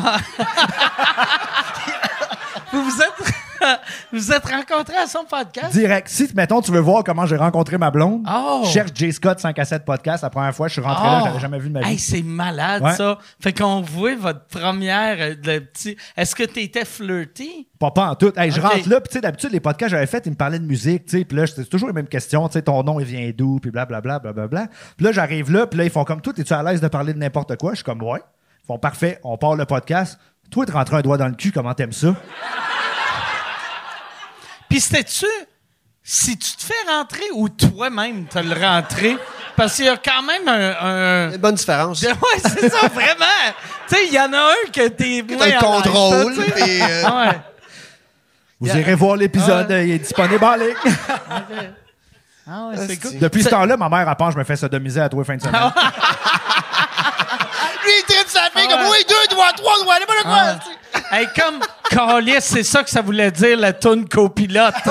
vous, 2.72 2.82
vous 2.82 3.02
êtes, 3.02 3.32
vous 4.12 4.32
êtes 4.32 4.44
rencontrés 4.46 4.96
à 4.96 5.06
son 5.06 5.24
podcast? 5.24 5.72
Direct. 5.72 6.08
Si, 6.08 6.28
mettons, 6.34 6.60
tu 6.60 6.72
veux 6.72 6.80
voir 6.80 7.04
comment 7.04 7.26
j'ai 7.26 7.36
rencontré 7.36 7.78
ma 7.78 7.90
blonde, 7.90 8.26
Oh. 8.28 8.62
cherche 8.66 8.90
J. 8.94 9.12
Scott 9.12 9.38
5 9.40 9.58
à 9.58 9.64
7 9.64 9.84
podcast. 9.84 10.22
La 10.22 10.30
première 10.30 10.54
fois, 10.54 10.68
je 10.68 10.72
suis 10.74 10.82
rentré 10.82 11.04
là, 11.06 11.20
Oh. 11.22 11.24
j'avais 11.26 11.40
jamais 11.40 11.58
vu 11.58 11.68
de 11.68 11.74
ma 11.74 11.80
vie. 11.80 11.90
Hey, 11.92 11.98
c'est 11.98 12.22
malade, 12.22 12.82
Ouais. 12.82 12.94
ça. 12.94 13.18
Fait 13.40 13.52
qu'on 13.52 13.80
voit 13.80 14.14
votre 14.16 14.44
première, 14.46 15.16
euh, 15.20 15.34
le 15.44 15.60
petit. 15.60 15.96
Est-ce 16.16 16.34
que 16.34 16.44
t'étais 16.44 16.84
flirty? 16.84 17.68
Pas, 17.78 17.90
pas 17.90 18.10
en 18.10 18.14
tout. 18.14 18.32
Hey, 18.36 18.50
je 18.50 18.60
rentre 18.60 18.88
là, 18.88 19.00
puis 19.00 19.08
tu 19.08 19.14
sais, 19.14 19.20
d'habitude, 19.20 19.50
les 19.52 19.60
podcasts 19.60 19.90
que 19.90 19.96
j'avais 19.96 20.06
fait, 20.06 20.22
ils 20.26 20.30
me 20.30 20.36
parlaient 20.36 20.58
de 20.60 20.64
musique, 20.66 21.06
tu 21.06 21.18
sais, 21.18 21.24
puis 21.24 21.36
là, 21.36 21.46
c'était 21.46 21.64
toujours 21.64 21.88
les 21.88 21.94
mêmes 21.94 22.06
questions, 22.08 22.46
tu 22.48 22.52
sais, 22.54 22.62
ton 22.62 22.82
nom, 22.84 23.00
il 23.00 23.06
vient 23.06 23.30
d'où, 23.36 23.58
puis 23.60 23.70
blablabla, 23.70 24.20
blablabla. 24.20 24.66
Puis 24.96 25.04
là, 25.06 25.12
j'arrive 25.12 25.50
là, 25.52 25.66
puis 25.66 25.78
là, 25.78 25.84
ils 25.84 25.90
font 25.90 26.04
comme 26.04 26.20
tout, 26.20 26.38
es-tu 26.40 26.52
à 26.52 26.62
l'aise 26.62 26.80
de 26.80 26.88
parler 26.88 27.12
de 27.12 27.18
n'importe 27.18 27.56
quoi? 27.56 27.72
Je 27.72 27.76
suis 27.76 27.84
comme, 27.84 28.02
ouais. 28.02 28.20
Ils 28.62 28.66
font, 28.66 28.78
parfait, 28.78 29.18
on 29.24 29.36
part 29.36 29.56
le 29.56 29.64
podcast. 29.64 30.18
Toi, 30.50 30.66
te 30.66 30.72
rentrer 30.72 30.96
un 30.96 31.00
doigt 31.00 31.16
dans 31.16 31.26
le 31.28 31.34
cul, 31.34 31.50
comment 31.50 31.74
t'aimes 31.74 31.92
ça? 31.92 32.14
Puis 34.72 34.80
c'était-tu 34.80 35.26
si 36.02 36.38
tu 36.38 36.56
te 36.56 36.62
fais 36.62 36.72
rentrer 36.90 37.24
ou 37.34 37.50
toi-même 37.50 38.24
te 38.24 38.38
le 38.38 38.54
rentrer? 38.58 39.18
Parce 39.54 39.76
qu'il 39.76 39.84
y 39.84 39.88
a 39.88 39.98
quand 39.98 40.22
même 40.22 40.48
un. 40.48 40.76
un- 40.80 41.30
Une 41.32 41.36
bonne 41.36 41.56
différence. 41.56 42.00
Ouais, 42.02 42.16
c'est 42.42 42.70
ça, 42.70 42.88
vraiment. 42.88 43.26
tu 43.86 43.94
sais, 43.96 44.06
il 44.06 44.14
y 44.14 44.18
en 44.18 44.32
a 44.32 44.38
un 44.38 44.70
que 44.72 44.88
t'es 44.88 45.22
T'as 45.28 45.44
à 45.44 45.48
le 45.48 45.60
contrôle, 45.60 46.34
puis, 46.54 46.80
euh, 46.80 47.02
Ah 47.04 47.20
ouais. 47.26 47.40
Vous 48.60 48.68
irez 48.78 48.94
voir 48.94 49.16
l'épisode, 49.16 49.66
Ah 49.70 49.82
il 49.82 49.90
est 49.90 49.98
disponible 49.98 50.42
en 50.42 50.54
ligne. 50.54 50.74
Ah 52.48 52.68
ouais, 52.70 52.76
c'est 52.88 52.96
cool. 52.96 53.18
Depuis 53.20 53.42
ce 53.44 53.50
temps-là, 53.50 53.76
ma 53.76 53.88
mère, 53.90 54.08
pense 54.16 54.28
que 54.30 54.34
je 54.34 54.38
me 54.38 54.44
fais 54.44 54.56
sodomiser 54.56 55.00
à 55.02 55.08
tous 55.08 55.18
les 55.18 55.24
fins 55.24 55.36
de 55.36 55.42
semaine. 55.42 55.60
Lui, 57.84 57.92
il 58.08 58.14
fille 58.54 58.68
comme, 58.68 58.86
oui, 58.90 58.98
deux 59.08 59.26
doigts, 59.34 59.52
trois 59.56 59.82
doigts, 59.82 59.98
n'importe 59.98 60.22
quoi. 60.22 60.38
Ah. 60.38 60.58
tu. 60.62 60.70
Hey, 61.10 61.26
comme 61.34 61.60
Calis, 61.90 62.40
c'est 62.40 62.62
ça 62.62 62.82
que 62.82 62.90
ça 62.90 63.00
voulait 63.02 63.30
dire, 63.30 63.58
la 63.58 63.72
toune 63.72 64.08
copilote. 64.08 64.74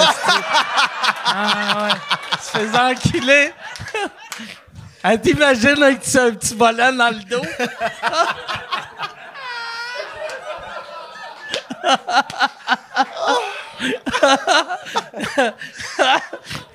ah 1.26 1.84
ouais. 1.84 1.90
Se 2.40 2.58
faisant 2.58 2.90
enculer. 2.92 3.54
Elle 5.04 5.22
t'imagine 5.26 5.82
avec 5.82 6.16
un 6.16 6.32
petit 6.32 6.56
volant 6.56 6.94
dans 6.94 7.10
le 7.10 7.24
dos? 7.24 7.42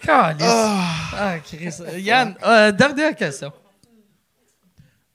Calis. 0.03 0.45
Ah, 0.45 1.37
Chris. 1.45 1.75
Yann, 1.99 2.35
euh, 2.45 2.73
dernière 2.73 3.15
question. 3.15 3.53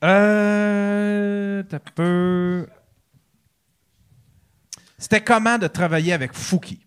Euh. 0.03 1.63
T'as 1.63 1.79
peu. 1.79 2.67
C'était 4.97 5.21
comment 5.21 5.57
de 5.57 5.67
travailler 5.67 6.13
avec 6.13 6.33
Fouki? 6.33 6.85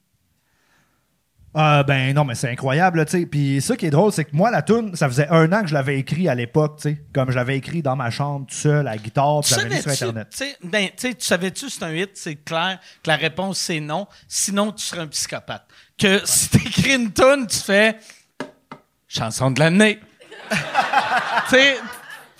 Ah 1.56 1.84
ben 1.84 2.12
non, 2.14 2.24
mais 2.24 2.34
c'est 2.34 2.50
incroyable, 2.50 2.98
là, 2.98 3.04
tu 3.04 3.12
sais. 3.12 3.26
Puis 3.26 3.60
ça 3.60 3.76
qui 3.76 3.86
est 3.86 3.90
drôle, 3.90 4.10
c'est 4.10 4.24
que 4.24 4.34
moi, 4.34 4.50
la 4.50 4.62
tune, 4.62 4.96
ça 4.96 5.08
faisait 5.08 5.28
un 5.28 5.52
an 5.52 5.62
que 5.62 5.68
je 5.68 5.74
l'avais 5.74 6.00
écrit 6.00 6.28
à 6.28 6.34
l'époque, 6.34 6.78
tu 6.78 6.82
sais. 6.82 7.04
Comme 7.12 7.30
je 7.30 7.36
l'avais 7.36 7.56
écrit 7.56 7.80
dans 7.80 7.94
ma 7.94 8.10
chambre, 8.10 8.46
tout 8.48 8.56
seul, 8.56 8.88
à 8.88 8.92
la 8.92 8.98
guitare, 8.98 9.40
puis 9.40 9.54
j'avais 9.54 9.68
mis 9.68 9.80
sur 9.80 9.92
Internet. 9.92 10.28
tu 10.30 10.38
sais, 10.38 10.56
ben, 10.64 10.88
tu 10.96 11.14
savais-tu 11.20 11.70
c'est 11.70 11.84
un 11.84 11.94
hit, 11.94 12.10
c'est 12.14 12.34
clair 12.34 12.80
que 13.04 13.08
la 13.08 13.16
réponse 13.16 13.58
c'est 13.58 13.78
non. 13.78 14.08
Sinon, 14.26 14.72
tu 14.72 14.84
serais 14.84 15.02
un 15.02 15.06
psychopathe. 15.06 15.64
Que 15.96 16.20
si 16.24 16.50
t'écris 16.50 16.96
une 16.96 17.12
tune, 17.12 17.46
tu 17.48 17.58
fais 17.58 17.98
chanson 19.06 19.52
de 19.52 19.60
l'année. 19.60 20.00
tu 20.50 20.56
sais, 21.50 21.76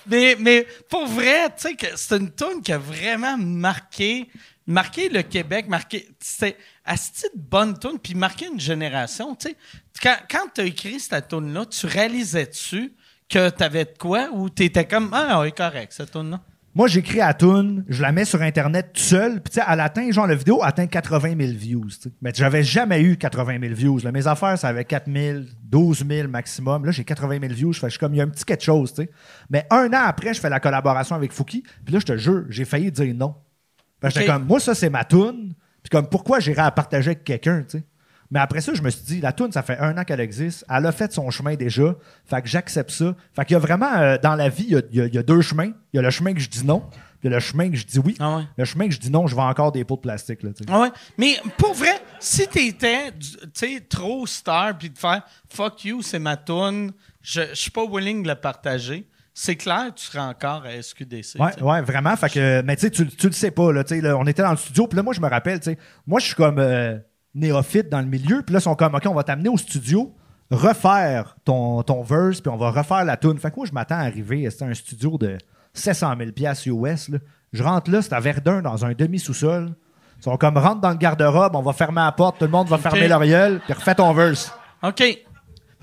mais, 0.07 0.35
mais 0.39 0.67
pour 0.89 1.05
vrai, 1.05 1.49
tu 1.55 1.69
sais 1.69 1.93
c'est 1.95 2.17
une 2.17 2.33
tune 2.33 2.61
qui 2.63 2.71
a 2.71 2.77
vraiment 2.77 3.37
marqué, 3.37 4.29
marqué 4.67 5.09
le 5.09 5.21
Québec, 5.21 5.67
marqué, 5.67 6.07
c'est 6.19 6.57
asti 6.83 7.25
de 7.33 7.39
bonne 7.39 7.77
tune, 7.77 7.99
puis 8.01 8.15
marqué 8.15 8.47
une 8.47 8.59
génération. 8.59 9.35
Tu 9.35 9.49
sais, 9.49 9.57
quand, 10.01 10.17
quand 10.29 10.47
tu 10.53 10.61
as 10.61 10.65
écrit 10.65 10.99
cette 10.99 11.27
tune 11.27 11.53
là, 11.53 11.65
tu 11.65 11.85
réalisais-tu 11.85 12.93
que 13.27 13.49
t'avais 13.49 13.85
de 13.85 13.97
quoi 13.97 14.29
ou 14.31 14.49
t'étais 14.49 14.85
comme 14.85 15.09
ah 15.13 15.41
oui 15.41 15.51
correct 15.51 15.93
cette 15.93 16.11
tune 16.11 16.31
là. 16.31 16.41
Moi, 16.75 16.89
j'écris 16.89 17.21
à 17.21 17.33
tune, 17.33 17.85
je 17.87 18.01
la 18.01 18.11
mets 18.11 18.25
sur 18.25 18.41
Internet 18.41 18.91
tout 18.93 19.01
seul, 19.01 19.41
puis 19.41 19.53
tu 19.53 19.61
sais, 19.61 19.65
elle 19.65 19.79
atteint, 19.79 20.11
genre, 20.11 20.27
la 20.27 20.35
vidéo 20.35 20.61
atteint 20.61 20.87
80 20.87 21.35
000 21.39 21.53
views, 21.57 21.85
tu 21.85 22.01
sais. 22.01 22.11
Mais 22.21 22.31
j'avais 22.35 22.63
jamais 22.63 23.01
eu 23.01 23.15
80 23.15 23.59
000 23.61 23.73
views. 23.73 23.99
là. 24.03 24.11
Mes 24.11 24.27
affaires, 24.27 24.59
ça 24.59 24.67
avait 24.67 24.83
4 24.83 25.09
000, 25.09 25.39
12 25.63 26.05
000 26.05 26.27
maximum. 26.27 26.85
Là, 26.85 26.91
j'ai 26.91 27.05
80 27.05 27.39
000 27.39 27.53
views. 27.53 27.71
Je 27.71 27.79
fais, 27.79 27.87
je 27.87 27.91
suis 27.91 27.99
comme, 27.99 28.13
il 28.13 28.17
y 28.17 28.21
a 28.21 28.25
un 28.25 28.27
petit 28.27 28.43
quelque 28.43 28.63
chose, 28.63 28.93
tu 28.93 29.03
sais. 29.03 29.09
Mais 29.49 29.65
un 29.69 29.87
an 29.93 30.03
après, 30.05 30.33
je 30.33 30.41
fais 30.41 30.49
la 30.49 30.59
collaboration 30.59 31.15
avec 31.15 31.31
Fouki, 31.31 31.63
puis 31.85 31.93
là, 31.93 31.99
je 31.99 32.05
te 32.05 32.17
jure, 32.17 32.43
j'ai 32.49 32.65
failli 32.65 32.91
dire 32.91 33.15
non. 33.15 33.35
Fait 34.01 34.09
que 34.09 34.13
j'étais 34.15 34.25
comme, 34.25 34.45
moi, 34.45 34.59
ça, 34.59 34.75
c'est 34.75 34.89
ma 34.89 35.05
tune, 35.05 35.55
puis 35.81 35.89
comme, 35.89 36.09
pourquoi 36.09 36.41
j'irais 36.41 36.63
à 36.63 36.71
partager 36.71 37.11
avec 37.11 37.23
quelqu'un, 37.23 37.61
tu 37.61 37.77
sais? 37.77 37.85
Mais 38.31 38.39
après 38.39 38.61
ça, 38.61 38.73
je 38.73 38.81
me 38.81 38.89
suis 38.89 39.03
dit, 39.03 39.21
la 39.21 39.31
tune, 39.33 39.51
ça 39.51 39.61
fait 39.61 39.77
un 39.77 39.97
an 39.97 40.03
qu'elle 40.03 40.19
existe. 40.19 40.65
Elle 40.69 40.85
a 40.85 40.91
fait 40.91 41.11
son 41.13 41.29
chemin 41.29 41.55
déjà. 41.55 41.95
Fait 42.25 42.41
que 42.41 42.47
j'accepte 42.47 42.89
ça. 42.91 43.15
Fait 43.35 43.45
qu'il 43.45 43.53
y 43.53 43.55
a 43.55 43.59
vraiment, 43.59 43.93
euh, 43.95 44.17
dans 44.21 44.35
la 44.35 44.49
vie, 44.49 44.65
il 44.67 44.73
y 44.73 44.75
a, 44.77 44.81
il 44.91 44.97
y 44.97 45.01
a- 45.01 45.05
il 45.05 45.13
y 45.13 45.17
a 45.17 45.23
deux 45.23 45.41
chemins. 45.41 45.71
Il 45.93 45.97
y 45.97 45.99
a 45.99 46.01
le 46.01 46.09
chemin 46.09 46.33
que 46.33 46.39
je 46.39 46.49
dis 46.49 46.65
non, 46.65 46.79
puis 46.79 46.99
il 47.23 47.31
y 47.31 47.33
a 47.33 47.37
le 47.37 47.39
chemin 47.39 47.69
que 47.69 47.77
je 47.77 47.85
dis 47.85 47.99
oui. 47.99 48.15
Ah 48.19 48.37
ouais. 48.37 48.43
Le 48.57 48.65
chemin 48.65 48.87
que 48.87 48.93
je 48.93 48.99
dis 48.99 49.11
non, 49.11 49.27
je 49.27 49.35
vends 49.35 49.47
encore 49.47 49.71
des 49.71 49.83
pots 49.83 49.95
de 49.95 50.01
plastique, 50.01 50.41
là, 50.43 50.49
tu 50.57 50.63
sais. 50.63 50.69
Ah 50.73 50.81
ouais. 50.81 50.89
Mais 51.17 51.37
pour 51.57 51.73
vrai, 51.75 51.99
si 52.19 52.47
t'étais, 52.47 53.11
trop 53.89 54.25
star 54.27 54.77
puis 54.77 54.89
de 54.89 54.97
faire 54.97 55.21
fuck 55.49 55.85
you, 55.85 56.01
c'est 56.01 56.19
ma 56.19 56.35
tune, 56.37 56.91
je 57.21 57.41
je 57.49 57.55
suis 57.55 57.71
pas 57.71 57.85
willing 57.85 58.23
de 58.23 58.27
la 58.27 58.35
partager, 58.35 59.07
c'est 59.33 59.55
clair, 59.55 59.91
tu 59.95 60.05
serais 60.05 60.19
encore 60.19 60.63
à 60.65 60.71
SQDC. 60.81 61.39
Ouais, 61.39 61.61
ouais, 61.61 61.81
vraiment. 61.81 62.15
Fait 62.15 62.29
que, 62.29 62.61
mais 62.61 62.75
tu 62.75 62.81
sais, 62.87 62.89
tu 62.91 63.27
le 63.27 63.33
sais 63.33 63.51
pas, 63.51 63.71
là, 63.71 63.83
tu 63.83 63.95
sais, 63.95 64.01
là, 64.01 64.17
on 64.17 64.25
était 64.25 64.41
dans 64.41 64.51
le 64.51 64.57
studio, 64.57 64.87
puis 64.87 64.95
là, 64.97 65.03
moi, 65.03 65.13
je 65.13 65.19
me 65.21 65.27
rappelle, 65.29 65.59
tu 65.59 65.71
sais, 65.71 65.77
moi, 66.07 66.19
je 66.19 66.25
suis 66.27 66.35
comme 66.35 66.57
euh, 66.59 66.97
néophyte 67.35 67.89
dans 67.89 67.99
le 67.99 68.07
milieu, 68.07 68.41
puis 68.41 68.53
là, 68.53 68.59
ils 68.59 68.63
sont 68.63 68.75
comme, 68.75 68.95
OK, 68.95 69.03
on 69.05 69.13
va 69.13 69.23
t'amener 69.23 69.49
au 69.49 69.57
studio, 69.57 70.13
refaire 70.49 71.35
ton, 71.43 71.83
ton 71.83 72.01
verse, 72.01 72.41
puis 72.41 72.49
on 72.49 72.57
va 72.57 72.71
refaire 72.71 73.03
la 73.05 73.17
tune. 73.17 73.37
Fait 73.37 73.51
que 73.51 73.57
moi, 73.57 73.65
je 73.65 73.71
m'attends 73.73 73.95
à 73.95 74.03
arriver, 74.03 74.47
c'était 74.49 74.65
un 74.65 74.73
studio 74.73 75.17
de 75.17 75.37
700 75.73 76.13
000 76.17 76.31
piastres 76.31 76.67
US, 76.67 77.09
là. 77.09 77.17
Je 77.53 77.63
rentre 77.63 77.89
là, 77.91 78.01
c'est 78.01 78.13
à 78.13 78.19
Verdun, 78.19 78.61
dans 78.61 78.85
un 78.85 78.91
demi-sous-sol. 78.93 79.73
Ils 80.19 80.23
sont 80.23 80.35
comme, 80.37 80.57
rentre 80.57 80.81
dans 80.81 80.89
le 80.89 80.95
garde-robe, 80.97 81.55
on 81.55 81.61
va 81.61 81.73
fermer 81.73 82.01
la 82.01 82.11
porte, 82.11 82.39
tout 82.39 82.45
le 82.45 82.51
monde 82.51 82.67
va 82.67 82.77
fermer 82.77 83.07
leur 83.07 83.23
gueule, 83.25 83.61
puis 83.63 83.73
refais 83.73 83.95
ton 83.95 84.11
verse. 84.13 84.51
OK. 84.83 84.97
Fait 84.97 85.15
que 85.15 85.19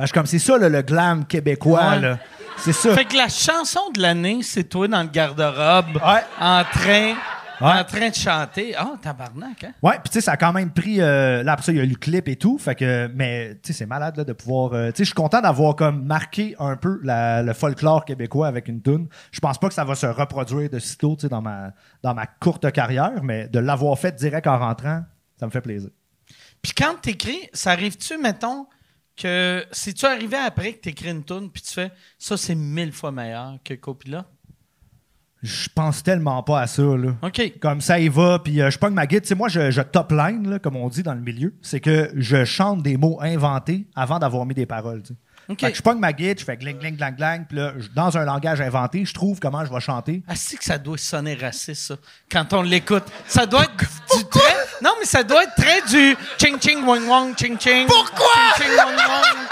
je 0.00 0.04
suis 0.06 0.12
comme, 0.12 0.26
c'est 0.26 0.38
ça, 0.38 0.58
là, 0.58 0.68
le 0.68 0.82
glam 0.82 1.24
québécois, 1.26 1.90
Ouais. 1.92 2.00
là. 2.00 2.18
C'est 2.58 2.72
ça. 2.72 2.94
Fait 2.94 3.04
que 3.06 3.16
la 3.16 3.28
chanson 3.28 3.80
de 3.94 4.00
l'année, 4.02 4.40
c'est 4.42 4.64
toi 4.64 4.86
dans 4.88 5.02
le 5.02 5.08
garde-robe, 5.08 5.96
Ouais. 5.96 6.22
en 6.40 6.62
train. 6.64 7.14
En 7.62 7.84
train 7.84 8.08
de 8.10 8.14
chanter. 8.14 8.74
Ah, 8.76 8.94
tabarnak, 9.00 9.64
hein? 9.64 9.72
Ouais, 9.82 9.94
puis 9.94 10.10
tu 10.10 10.14
sais, 10.14 10.20
ça 10.20 10.32
a 10.32 10.36
quand 10.36 10.52
même 10.52 10.70
pris. 10.72 11.00
euh, 11.00 11.42
là, 11.42 11.52
après 11.52 11.64
ça, 11.66 11.72
il 11.72 11.78
y 11.78 11.80
a 11.80 11.84
eu 11.84 11.88
le 11.88 11.96
clip 11.96 12.28
et 12.28 12.36
tout. 12.36 12.58
Fait 12.58 12.74
que, 12.74 13.10
mais 13.14 13.54
tu 13.62 13.68
sais, 13.68 13.72
c'est 13.72 13.86
malade 13.86 14.16
là, 14.16 14.24
de 14.24 14.32
pouvoir. 14.32 14.72
euh, 14.72 14.86
tu 14.90 14.96
sais, 14.98 15.04
je 15.04 15.08
suis 15.08 15.14
content 15.14 15.40
d'avoir 15.40 15.76
comme 15.76 16.04
marqué 16.04 16.54
un 16.58 16.76
peu 16.76 17.00
la- 17.02 17.42
le 17.42 17.52
folklore 17.52 18.04
québécois 18.04 18.46
avec 18.48 18.68
une 18.68 18.82
tune. 18.82 19.08
Je 19.30 19.40
pense 19.40 19.58
pas 19.58 19.68
que 19.68 19.74
ça 19.74 19.84
va 19.84 19.94
se 19.94 20.06
reproduire 20.06 20.68
de 20.70 20.78
sitôt, 20.78 21.14
tu 21.16 21.22
sais, 21.22 21.28
dans 21.28 21.42
ma, 21.42 21.72
dans 22.02 22.14
ma 22.14 22.26
courte 22.26 22.70
carrière, 22.72 23.22
mais 23.22 23.48
de 23.48 23.58
l'avoir 23.58 23.98
fait 23.98 24.12
direct 24.14 24.46
en 24.46 24.58
rentrant, 24.58 25.02
ça 25.38 25.46
me 25.46 25.50
fait 25.50 25.60
plaisir. 25.60 25.90
Puis 26.62 26.72
quand 26.76 26.94
t'écris, 27.00 27.48
ça 27.52 27.72
arrive-tu, 27.72 28.18
mettons, 28.18 28.66
que 29.16 29.64
si 29.72 29.92
tu 29.94 30.06
arrivé 30.06 30.36
après 30.36 30.72
que 30.74 30.80
t'écris 30.80 31.10
une 31.10 31.24
tune 31.24 31.50
puis 31.50 31.62
tu 31.62 31.72
fais 31.72 31.90
ça, 32.18 32.36
c'est 32.36 32.54
mille 32.54 32.92
fois 32.92 33.12
meilleur 33.12 33.56
que 33.64 33.74
Copilote? 33.74 34.26
Je 35.42 35.68
pense 35.74 36.02
tellement 36.02 36.42
pas 36.42 36.60
à 36.60 36.66
ça, 36.66 36.82
là. 36.82 37.14
OK. 37.22 37.58
Comme 37.60 37.80
ça, 37.80 37.98
il 37.98 38.10
va, 38.10 38.38
puis 38.38 38.60
euh, 38.60 38.70
je 38.70 38.78
pogne 38.78 38.94
ma 38.94 39.06
guide. 39.06 39.22
Tu 39.22 39.28
sais, 39.28 39.34
moi, 39.34 39.48
je, 39.48 39.70
je 39.70 39.82
top 39.82 40.12
line, 40.12 40.48
là, 40.48 40.58
comme 40.58 40.76
on 40.76 40.88
dit 40.88 41.02
dans 41.02 41.14
le 41.14 41.20
milieu. 41.20 41.52
C'est 41.62 41.80
que 41.80 42.10
je 42.14 42.44
chante 42.44 42.82
des 42.82 42.96
mots 42.96 43.18
inventés 43.20 43.86
avant 43.96 44.18
d'avoir 44.18 44.46
mis 44.46 44.54
des 44.54 44.66
paroles, 44.66 45.02
tu 45.02 45.08
sais. 45.14 45.14
OK. 45.48 45.60
Fait 45.60 45.72
que 45.72 45.76
je 45.76 45.82
pogne 45.82 45.98
ma 45.98 46.12
guide, 46.12 46.38
je 46.38 46.44
fais 46.44 46.56
gling, 46.56 46.78
gling, 46.78 46.96
gling, 46.96 47.16
gling, 47.16 47.44
puis 47.46 47.58
là, 47.58 47.72
dans 47.96 48.16
un 48.16 48.24
langage 48.24 48.60
inventé, 48.60 49.04
je 49.04 49.12
trouve 49.12 49.40
comment 49.40 49.64
je 49.64 49.72
vais 49.72 49.80
chanter. 49.80 50.22
Ah, 50.28 50.36
c'est 50.36 50.56
que 50.56 50.64
ça 50.64 50.78
doit 50.78 50.96
sonner 50.96 51.34
raciste, 51.34 51.82
ça, 51.82 51.96
quand 52.30 52.52
on 52.52 52.62
l'écoute. 52.62 53.04
Ça 53.26 53.44
doit 53.44 53.64
être 53.64 53.76
du 53.76 54.24
très. 54.26 54.54
Non, 54.80 54.90
mais 55.00 55.04
ça 55.06 55.24
doit 55.24 55.42
être 55.42 55.54
très 55.56 55.82
du 55.90 56.16
ching 56.38 56.60
ching 56.60 56.84
wong 56.84 57.08
wong 57.08 57.34
ching 57.36 57.58
ching. 57.58 57.86
Pourquoi? 57.88 58.26
Ching 58.56 58.68
ching 58.68 58.76
wong 58.76 58.96
wong. 58.96 59.48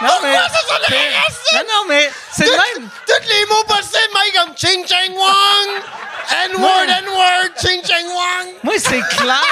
Non, 0.00 0.08
mais? 0.22 0.32
Non, 0.32 1.60
non, 1.68 1.84
mais 1.88 2.10
c'est 2.32 2.44
le 2.44 2.50
même. 2.52 2.88
Tous 3.06 3.28
les 3.28 3.46
mots 3.46 3.64
possibles, 3.64 4.12
Mike, 4.14 4.34
comme 4.38 4.54
ching 4.56 4.86
ching 4.86 5.14
wong! 5.16 5.82
N-word, 6.50 6.88
N-word, 6.88 7.50
ching 7.60 7.82
ching 7.84 8.06
wong! 8.06 8.54
Moi, 8.62 8.74
c'est 8.78 9.00
clair. 9.16 9.42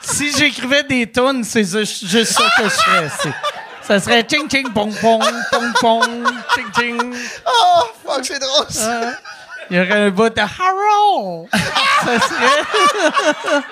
si 0.00 0.30
j'écrivais 0.36 0.82
des 0.84 1.10
tunes, 1.10 1.42
c'est 1.44 1.64
ju- 1.64 2.06
juste 2.06 2.32
ça 2.32 2.44
que 2.56 2.64
je 2.64 2.68
ferais. 2.68 3.08
Ça 3.82 3.98
serait 4.00 4.24
ching 4.30 4.48
ching 4.48 4.72
pong 4.72 4.94
pong 5.00 5.24
pong 5.50 5.72
pong 5.80 6.26
ching 6.54 6.66
ching. 6.78 7.16
Oh, 7.46 7.82
fuck, 8.06 8.24
c'est 8.24 8.38
drôle 8.38 8.66
ça. 8.70 9.00
Il 9.70 9.76
y 9.76 9.80
aurait 9.80 10.02
un 10.06 10.10
bout 10.10 10.28
de 10.28 10.40
Harold. 10.40 11.48
ça 12.04 12.20
serait. 12.28 13.62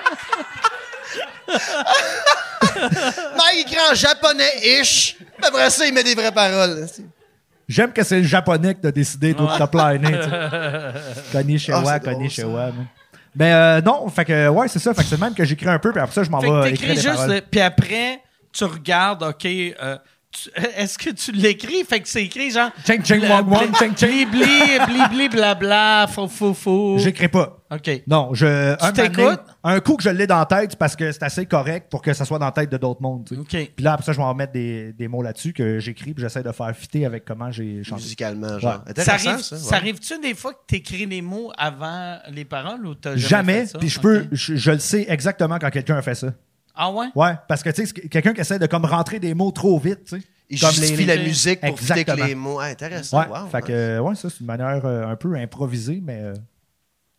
Mike 3.36 3.66
écrit 3.66 3.77
en 3.90 3.94
japonais-ish. 3.94 5.16
Puis 5.19 5.47
Après 5.47 5.70
ça, 5.70 5.86
il 5.86 5.94
met 5.94 6.05
des 6.05 6.14
vraies 6.14 6.32
paroles. 6.32 6.86
J'aime 7.69 7.93
que 7.93 8.02
c'est 8.02 8.19
le 8.19 8.27
japonais 8.27 8.74
qui 8.74 8.81
t'a 8.81 8.93
décidé 8.93 9.35
de 9.35 9.59
top 9.59 9.74
liner. 9.74 10.20
Ah. 10.31 10.93
Mais 13.35 13.52
euh, 13.52 13.81
non, 13.81 14.09
fait 14.09 14.24
que 14.27 14.48
ouais, 14.48 14.69
c'est 14.69 14.78
ça. 14.78 14.93
Fait 14.93 15.02
que 15.02 15.09
c'est 15.09 15.16
le 15.16 15.24
même 15.24 15.35
que 15.35 15.44
j'écris 15.44 15.69
un 15.69 15.78
peu, 15.78 15.90
puis 15.90 16.01
après 16.01 16.14
ça, 16.14 16.23
je 16.23 16.31
m'en 16.31 16.39
vais 16.39 16.70
t'écris 16.70 16.90
écrire 16.90 16.94
des 16.94 17.01
juste, 17.01 17.44
puis 17.51 17.60
après, 17.60 18.20
tu 18.52 18.64
regardes, 18.64 19.23
OK, 19.23 19.47
euh, 19.47 19.97
est-ce 20.77 20.98
que 20.98 21.10
tu 21.10 21.32
l'écris? 21.32 21.85
Fait 21.85 22.01
que 22.01 22.09
c'est 22.09 22.24
écrit 22.24 22.51
genre... 22.51 22.70
Ching, 22.85 23.02
ching, 23.02 23.23
wong, 23.28 23.48
wong, 23.48 23.74
ching, 23.78 23.94
ching. 23.94 24.28
Bli, 24.28 24.28
bli, 24.31 24.78
bli, 24.86 25.09
bli, 25.09 25.28
blabla, 25.28 26.06
fou, 26.12 26.28
fou, 26.28 26.55
fou. 26.55 26.97
J'écris 26.98 27.28
pas. 27.28 27.59
OK. 27.74 28.03
Non, 28.07 28.35
je. 28.35 28.77
un, 28.82 28.93
donné, 28.93 29.36
un 29.65 29.81
coup 29.81 29.97
que 29.97 30.03
je 30.03 30.11
l'ai 30.11 30.27
dans 30.27 30.39
la 30.39 30.47
tête, 30.47 30.73
c'est 30.73 30.78
parce 30.78 30.94
que 30.97 31.11
c'est 31.11 31.23
assez 31.23 31.47
correct 31.47 31.86
pour 31.90 32.03
que 32.03 32.12
ça 32.12 32.24
soit 32.24 32.39
dans 32.39 32.47
la 32.47 32.53
tête 32.53 32.70
de 32.70 32.77
d'autres 32.77 33.01
mondes. 33.01 33.24
tu 33.27 33.35
sais. 33.35 33.40
OK. 33.40 33.73
Puis 33.77 33.85
là, 33.85 33.94
après 33.94 34.05
ça, 34.05 34.12
je 34.12 34.19
vais 34.19 34.23
en 34.23 34.28
remettre 34.31 34.53
des, 34.53 34.93
des 34.93 35.09
mots 35.09 35.23
là-dessus 35.23 35.53
que 35.53 35.78
j'écris, 35.78 36.12
puis 36.15 36.23
j'essaie 36.23 36.43
de 36.43 36.53
faire 36.53 36.74
fitter 36.77 37.07
avec 37.07 37.24
comment 37.24 37.51
j'ai 37.51 37.82
chanté. 37.82 38.03
Musicalement, 38.03 38.59
genre. 38.59 38.82
Ouais. 38.85 38.90
Intéressant, 38.90 39.19
Ça 39.19 39.31
arrive, 39.31 39.43
ça. 39.43 39.77
arrive-tu 39.77 40.19
des 40.20 40.35
fois 40.35 40.53
que 40.53 40.59
tu 40.69 40.74
écris 40.77 41.07
les 41.07 41.23
mots 41.23 41.51
avant 41.57 42.19
les 42.31 42.44
paroles 42.44 42.86
ou 42.86 42.94
t'as 42.94 43.16
jamais, 43.16 43.28
Jamais, 43.28 43.61
fait 43.61 43.66
ça? 43.66 43.78
puis 43.78 43.89
je 43.89 44.01
peux, 44.01 44.27
je, 44.32 44.57
je 44.57 44.70
le 44.70 44.78
sais 44.78 45.07
exactement 45.09 45.59
quand 45.59 45.70
quelqu'un 45.70 45.97
a 45.97 46.03
fait 46.03 46.15
ça. 46.15 46.28
Ah 46.74 46.90
ouais? 46.90 47.07
Ouais, 47.15 47.32
parce 47.49 47.62
que 47.62 47.70
tu 47.70 47.86
sais, 47.86 47.93
quelqu'un 48.09 48.32
qui 48.32 48.40
essaie 48.40 48.59
de 48.59 48.66
comme 48.66 48.85
rentrer 48.86 49.19
des 49.19 49.35
mots 49.35 49.51
trop 49.51 49.78
vite, 49.78 50.05
tu 50.05 50.19
sais. 50.19 50.23
Il 50.51 50.61
Comme 50.61 50.70
justifie 50.70 51.05
les- 51.07 51.16
la 51.16 51.23
musique 51.23 51.61
pour 51.62 51.78
fitter 51.78 52.05
avec 52.11 52.27
les 52.27 52.35
mots. 52.35 52.59
Ah, 52.61 52.65
intéressant. 52.66 53.20
Ouais, 53.20 53.27
wow, 53.28 53.47
fait 53.51 53.62
que, 53.62 53.99
ouais, 54.01 54.15
ça, 54.15 54.28
c'est 54.28 54.40
une 54.40 54.47
manière 54.47 54.85
euh, 54.85 55.07
un 55.07 55.16
peu 55.16 55.35
improvisée, 55.35 56.01
mais 56.05 56.20
euh, 56.23 56.35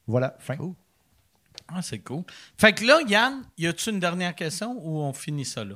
voilà, 0.08 0.36
fin. 0.40 0.56
Ah, 1.68 1.82
c'est 1.82 2.00
cool. 2.00 2.24
Fait 2.58 2.74
que 2.74 2.84
là, 2.86 3.00
Yann, 3.08 3.44
y 3.58 3.68
a-tu 3.68 3.90
une 3.90 4.00
dernière 4.00 4.36
question 4.36 4.76
ou 4.80 5.00
on 5.00 5.14
finit 5.14 5.46
ça 5.46 5.64
là? 5.64 5.76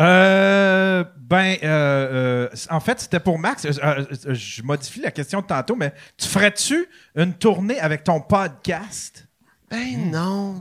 Euh, 0.00 1.04
ben, 1.18 1.58
euh, 1.62 2.46
euh, 2.46 2.48
en 2.70 2.80
fait, 2.80 3.00
c'était 3.00 3.20
pour 3.20 3.38
Max. 3.38 3.66
Euh, 3.66 4.04
je 4.28 4.62
modifie 4.62 5.00
la 5.00 5.10
question 5.10 5.42
de 5.42 5.46
tantôt, 5.46 5.76
mais 5.76 5.92
tu 6.16 6.26
ferais-tu 6.28 6.88
une 7.14 7.34
tournée 7.34 7.78
avec 7.78 8.04
ton 8.04 8.20
podcast? 8.20 9.26
Ben 9.70 10.10
non. 10.10 10.60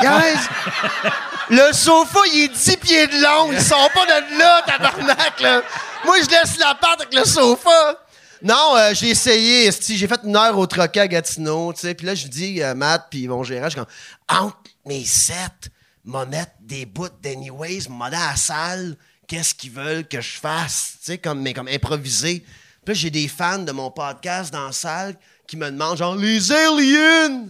Guys, 0.00 0.48
le 1.50 1.72
sofa, 1.72 2.18
il 2.32 2.44
est 2.44 2.48
10 2.48 2.76
pieds 2.78 3.06
de 3.06 3.22
long. 3.22 3.52
Ils 3.52 3.60
sont 3.60 3.88
pas 3.94 4.06
de 4.06 4.38
là, 4.38 4.62
tabarnak, 4.66 5.40
là. 5.40 5.62
Moi, 6.04 6.16
je 6.22 6.30
laisse 6.30 6.58
la 6.58 6.74
part 6.74 6.96
avec 6.98 7.14
le 7.14 7.24
sofa. 7.24 8.01
Non, 8.42 8.76
euh, 8.76 8.92
j'ai 8.94 9.10
essayé. 9.10 9.70
J'ai 9.70 10.06
fait 10.08 10.20
une 10.24 10.36
heure 10.36 10.58
au 10.58 10.66
troquet 10.66 11.00
à 11.00 11.08
Gatineau, 11.08 11.72
tu 11.72 11.80
sais. 11.80 11.94
Puis 11.94 12.06
là, 12.06 12.14
je 12.14 12.26
dis 12.26 12.62
à 12.62 12.74
Matt 12.74 13.06
puis 13.10 13.28
mon 13.28 13.42
gérant, 13.44 13.66
je 13.66 13.70
suis 13.70 13.78
comme, 13.80 13.86
entre 14.28 14.58
mes 14.84 15.04
sets, 15.04 15.70
m'a 16.04 16.24
mettre 16.26 16.52
des 16.60 16.84
bouts 16.86 17.08
d'anyways, 17.22 17.88
m'a 17.88 18.10
dans 18.10 18.18
la 18.18 18.36
salle, 18.36 18.96
qu'est-ce 19.28 19.54
qu'ils 19.54 19.70
veulent 19.70 20.06
que 20.08 20.20
je 20.20 20.38
fasse, 20.40 20.94
tu 20.98 21.12
sais, 21.12 21.18
comme, 21.18 21.40
mais 21.40 21.54
comme 21.54 21.68
improviser. 21.68 22.44
Puis 22.84 22.94
là, 22.94 22.94
j'ai 22.94 23.10
des 23.10 23.28
fans 23.28 23.60
de 23.60 23.70
mon 23.70 23.90
podcast 23.92 24.52
dans 24.52 24.66
la 24.66 24.72
salle 24.72 25.14
qui 25.46 25.56
me 25.56 25.70
demandent, 25.70 25.98
genre, 25.98 26.16
les 26.16 26.50
aliens! 26.50 27.46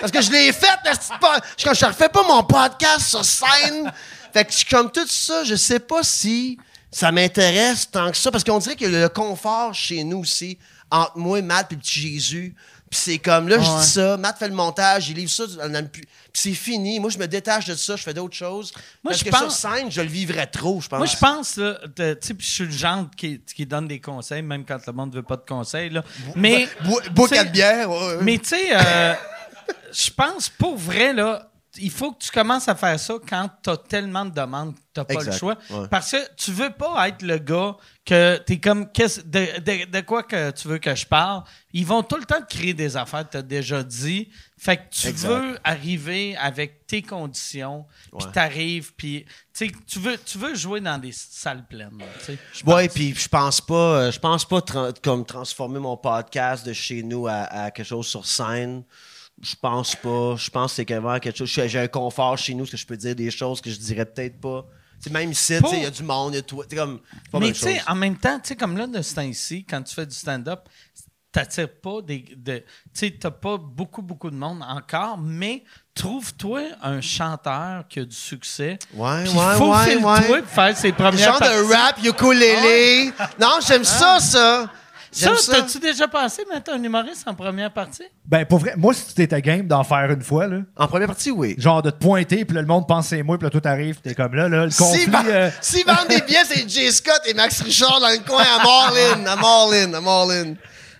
Parce 0.00 0.10
que 0.10 0.20
je 0.20 0.30
l'ai 0.32 0.52
fait, 0.52 0.66
petit 0.82 1.12
po- 1.20 1.26
je, 1.56 1.72
je 1.72 1.84
refais 1.84 2.08
pas 2.08 2.22
mon 2.24 2.42
podcast 2.42 3.06
sur 3.06 3.24
scène. 3.24 3.92
Fait 4.32 4.44
que 4.44 4.52
je 4.52 4.64
comme 4.68 4.90
tout 4.90 5.06
ça, 5.06 5.44
je 5.44 5.54
sais 5.54 5.78
pas 5.78 6.02
si 6.02 6.58
ça 6.92 7.10
m'intéresse 7.10 7.90
tant 7.90 8.10
que 8.10 8.16
ça, 8.16 8.30
parce 8.30 8.44
qu'on 8.44 8.58
dirait 8.58 8.76
que 8.76 8.84
le 8.84 9.08
confort 9.08 9.74
chez 9.74 10.04
nous 10.04 10.18
aussi, 10.18 10.58
entre 10.90 11.16
moi, 11.16 11.40
Matt 11.42 11.72
et 11.72 11.74
le 11.74 11.80
petit 11.80 12.00
Jésus, 12.00 12.54
puis 12.90 13.00
c'est 13.02 13.18
comme, 13.18 13.48
là, 13.48 13.58
je 13.58 13.80
dis 13.80 13.86
ça, 13.88 14.18
Matt 14.18 14.38
fait 14.38 14.48
le 14.48 14.54
montage, 14.54 15.08
il 15.08 15.16
livre 15.16 15.30
ça, 15.30 15.44
puis 15.90 16.02
c'est 16.34 16.52
fini. 16.52 17.00
Moi, 17.00 17.08
je 17.08 17.16
me 17.16 17.26
détache 17.26 17.64
de 17.64 17.74
ça, 17.74 17.96
je 17.96 18.02
fais 18.02 18.12
d'autres 18.12 18.36
choses. 18.36 18.70
Moi, 19.02 19.12
parce 19.12 19.20
je 19.20 19.24
que 19.24 19.30
pense- 19.30 19.58
sur 19.58 19.70
scène, 19.70 19.90
je 19.90 20.02
le 20.02 20.08
vivrais 20.08 20.46
trop, 20.46 20.78
je 20.82 20.88
pense. 20.88 20.98
Moi, 20.98 21.06
je 21.06 21.16
pense, 21.16 21.56
là, 21.56 21.78
tu 21.96 22.02
sais, 22.20 22.34
je 22.38 22.44
suis 22.46 22.64
le 22.66 22.70
genre 22.70 23.06
qui, 23.16 23.40
qui 23.40 23.64
donne 23.64 23.88
des 23.88 23.98
conseils, 23.98 24.42
même 24.42 24.66
quand 24.66 24.86
le 24.86 24.92
monde 24.92 25.14
veut 25.14 25.22
pas 25.22 25.36
de 25.36 25.44
conseils, 25.48 25.88
là. 25.88 26.04
Mais. 26.36 26.68
Bois, 27.14 27.28
quatre 27.30 27.50
bières, 27.52 27.90
ouais, 27.90 27.96
ouais. 28.08 28.18
Mais 28.20 28.36
tu 28.36 28.50
sais, 28.50 28.68
euh, 28.76 29.14
je 29.90 30.10
pense 30.10 30.50
pour 30.50 30.76
vrai, 30.76 31.14
là, 31.14 31.48
il 31.78 31.90
faut 31.90 32.12
que 32.12 32.22
tu 32.24 32.30
commences 32.30 32.68
à 32.68 32.74
faire 32.74 33.00
ça 33.00 33.14
quand 33.28 33.48
tu 33.62 33.70
as 33.70 33.76
tellement 33.78 34.24
de 34.26 34.30
demandes 34.30 34.74
que 34.74 34.80
tu 34.94 35.00
n'as 35.00 35.04
pas 35.04 35.14
Exact, 35.14 35.32
le 35.32 35.38
choix. 35.38 35.58
ouais. 35.70 35.88
Parce 35.88 36.10
que 36.10 36.34
tu 36.36 36.50
veux 36.52 36.70
pas 36.70 37.08
être 37.08 37.22
le 37.22 37.38
gars 37.38 37.76
que 38.04 38.38
tu 38.46 38.52
es 38.54 38.60
comme 38.60 38.90
qu'est-ce- 38.92 39.22
de, 39.22 39.58
de- 39.60 39.90
de 39.90 40.00
quoi 40.02 40.22
que 40.22 40.50
tu 40.50 40.68
veux 40.68 40.76
que 40.78 40.94
je 40.94 41.06
parle? 41.06 41.44
Ils 41.72 41.86
vont 41.86 42.02
tout 42.02 42.16
le 42.16 42.24
temps 42.24 42.42
te 42.42 42.54
créer 42.54 42.74
des 42.74 42.96
affaires, 42.96 43.26
tu 43.28 43.38
as 43.38 43.42
déjà 43.42 43.82
dit. 43.82 44.28
Fait 44.58 44.76
que 44.76 44.82
tu 44.90 45.08
Exact. 45.08 45.28
veux 45.28 45.58
arriver 45.64 46.36
avec 46.36 46.86
tes 46.86 47.00
conditions, 47.00 47.86
puis 48.18 48.26
t'arrives, 48.32 48.92
puis 48.94 49.24
tu 49.56 49.98
veux, 49.98 50.18
tu 50.18 50.36
veux 50.38 50.54
jouer 50.54 50.80
dans 50.80 50.98
des 50.98 51.12
salles 51.12 51.66
pleines. 51.66 51.98
pense. 52.86 52.94
puis 52.94 53.14
je 53.14 53.28
pense 53.28 53.60
pas, 53.62 53.74
euh, 53.74 54.12
je 54.12 54.18
pense 54.18 54.44
pas 54.44 54.58
tra- 54.58 54.94
comme 55.02 55.24
transformer 55.24 55.78
mon 55.78 55.96
podcast 55.96 56.66
de 56.66 56.72
chez 56.74 57.02
nous 57.02 57.26
à, 57.26 57.32
à 57.44 57.70
quelque 57.70 57.86
chose 57.86 58.06
sur 58.06 58.26
scène. 58.26 58.84
Je 59.42 59.56
pense 59.60 59.96
pas. 59.96 60.36
Je 60.36 60.50
pense 60.50 60.72
que 60.72 60.76
c'est 60.76 60.84
vraiment 60.94 61.18
quelque 61.18 61.44
chose. 61.44 61.48
J'ai 61.48 61.78
un 61.78 61.88
confort 61.88 62.38
chez 62.38 62.54
nous, 62.54 62.60
parce 62.60 62.70
que 62.70 62.76
je 62.76 62.86
peux 62.86 62.96
dire 62.96 63.14
des 63.16 63.30
choses 63.30 63.60
que 63.60 63.70
je 63.70 63.76
dirais 63.76 64.06
peut-être 64.06 64.40
pas. 64.40 64.64
Même 65.10 65.32
ici, 65.32 65.54
il 65.72 65.82
y 65.82 65.84
a 65.84 65.90
du 65.90 66.04
monde, 66.04 66.32
il 66.32 66.36
y 66.36 66.38
a 66.38 66.42
tout. 66.42 66.62
Comme. 66.74 67.00
pas 67.32 67.40
Mais 67.40 67.52
tu 67.52 67.58
sais, 67.58 67.82
en 67.88 67.96
même 67.96 68.16
temps, 68.16 68.38
tu 68.38 68.48
sais, 68.48 68.56
comme 68.56 68.76
là, 68.76 68.86
de 68.86 69.02
ce 69.02 69.16
temps-ci, 69.16 69.64
quand 69.68 69.82
tu 69.82 69.94
fais 69.94 70.06
du 70.06 70.14
stand-up, 70.14 70.60
t'attires 71.32 71.68
pas 71.80 72.00
des. 72.02 72.24
De, 72.36 72.58
tu 72.58 72.64
sais, 72.92 73.10
t'as 73.18 73.32
pas 73.32 73.56
beaucoup, 73.58 74.02
beaucoup 74.02 74.30
de 74.30 74.36
monde 74.36 74.62
encore, 74.62 75.18
mais 75.18 75.64
trouve-toi 75.92 76.62
un 76.80 77.00
chanteur 77.00 77.88
qui 77.88 77.98
a 77.98 78.04
du 78.04 78.14
succès. 78.14 78.78
Ouais, 78.94 79.22
ouais, 79.22 79.56
faufile-toi 79.56 80.20
ouais, 80.20 80.30
ouais. 80.30 80.42
pour 80.42 80.50
faire 80.50 80.76
ses 80.76 80.92
premières 80.92 81.18
Genre 81.18 81.38
parties. 81.40 81.56
de 81.56 81.72
rap, 81.74 81.98
ukulélé. 82.04 83.12
Non, 83.40 83.58
j'aime 83.66 83.84
ça, 83.84 84.20
ça. 84.20 84.70
Ça, 85.12 85.30
t'as-tu 85.50 85.78
déjà 85.78 86.08
pensé 86.08 86.42
mettre 86.52 86.72
un 86.72 86.82
humoriste 86.82 87.28
en 87.28 87.34
première 87.34 87.70
partie? 87.72 88.04
Ben, 88.24 88.46
pour 88.46 88.58
vrai, 88.58 88.74
moi, 88.76 88.94
si 88.94 89.06
tu 89.08 89.14
t'étais 89.14 89.42
game 89.42 89.66
d'en 89.66 89.84
faire 89.84 90.10
une 90.10 90.22
fois, 90.22 90.46
là, 90.46 90.60
En 90.76 90.88
première 90.88 91.06
partie, 91.08 91.30
oui. 91.30 91.54
genre 91.58 91.82
de 91.82 91.90
te 91.90 91.96
pointer, 92.02 92.44
puis 92.46 92.54
là, 92.54 92.62
le 92.62 92.66
monde 92.66 92.88
pense 92.88 93.04
que 93.10 93.16
c'est 93.16 93.22
moi, 93.22 93.36
puis 93.38 93.44
là, 93.46 93.50
tout 93.50 93.60
arrive, 93.68 94.00
t'es 94.00 94.14
comme 94.14 94.34
là, 94.34 94.48
là, 94.48 94.64
le 94.66 94.72
conflit. 94.76 95.00
Si, 95.00 95.10
vend- 95.10 95.22
euh, 95.26 95.50
si 95.60 95.82
vendent 95.82 96.08
des 96.08 96.22
billets, 96.22 96.44
c'est 96.46 96.66
Jay 96.68 96.90
Scott 96.90 97.20
et 97.26 97.34
Max 97.34 97.60
Richard 97.60 98.00
dans 98.00 98.08
le 98.08 98.26
coin 98.26 98.42
à 98.42 98.62
Marlin. 98.64 99.26
À 99.26 99.36
Marlin, 99.36 99.92
à 99.94 100.00
Marlin. 100.00 100.54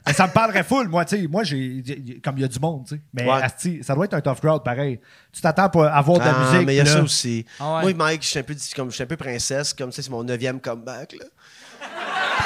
Ben, 0.05 0.13
ça 0.13 0.27
me 0.27 0.33
parlerait 0.33 0.65
full, 0.65 0.89
moi, 0.89 1.05
tu 1.05 1.17
sais. 1.17 1.29
Moi, 1.29 1.45
j'ai. 1.45 2.21
Comme 2.25 2.37
il 2.37 2.41
y 2.41 2.45
a 2.45 2.49
du 2.49 2.59
monde, 2.59 2.85
tu 2.89 2.97
sais. 2.97 3.01
Mais 3.15 3.23
Ouais. 3.25 3.41
asti, 3.41 3.79
ça 3.85 3.95
doit 3.95 4.05
être 4.07 4.15
un 4.15 4.21
tough 4.21 4.41
crowd, 4.41 4.65
pareil. 4.65 4.99
Tu 5.33 5.41
t'attends 5.41 5.69
pas 5.69 5.89
à 5.91 5.99
avoir 5.99 6.19
de 6.19 6.25
la 6.25 6.35
Ah, 6.37 6.45
musique. 6.51 6.67
mais 6.67 6.75
il 6.75 6.79
y 6.79 6.81
a 6.81 6.85
là- 6.85 6.91
ça 6.93 7.03
aussi. 7.03 7.47
Ah 7.61 7.77
ouais. 7.77 7.83
Moi, 7.83 7.95
Mike, 7.95 8.23
je 8.25 8.27
suis 8.29 8.39
un 8.41 8.43
peu, 8.43 8.57
comme, 8.75 8.91
je 8.91 8.95
suis 8.97 9.05
un 9.05 9.07
peu 9.07 9.17
princesse, 9.17 9.73
comme 9.73 9.93
ça, 9.93 10.03
c'est 10.03 10.11
mon 10.11 10.25
neuvième 10.25 10.61
comeback. 10.61 11.13
Là. 11.21 11.27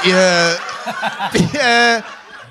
Puis, 0.03 0.13
euh, 0.13 0.55
puis, 1.33 1.49
euh, 1.63 2.01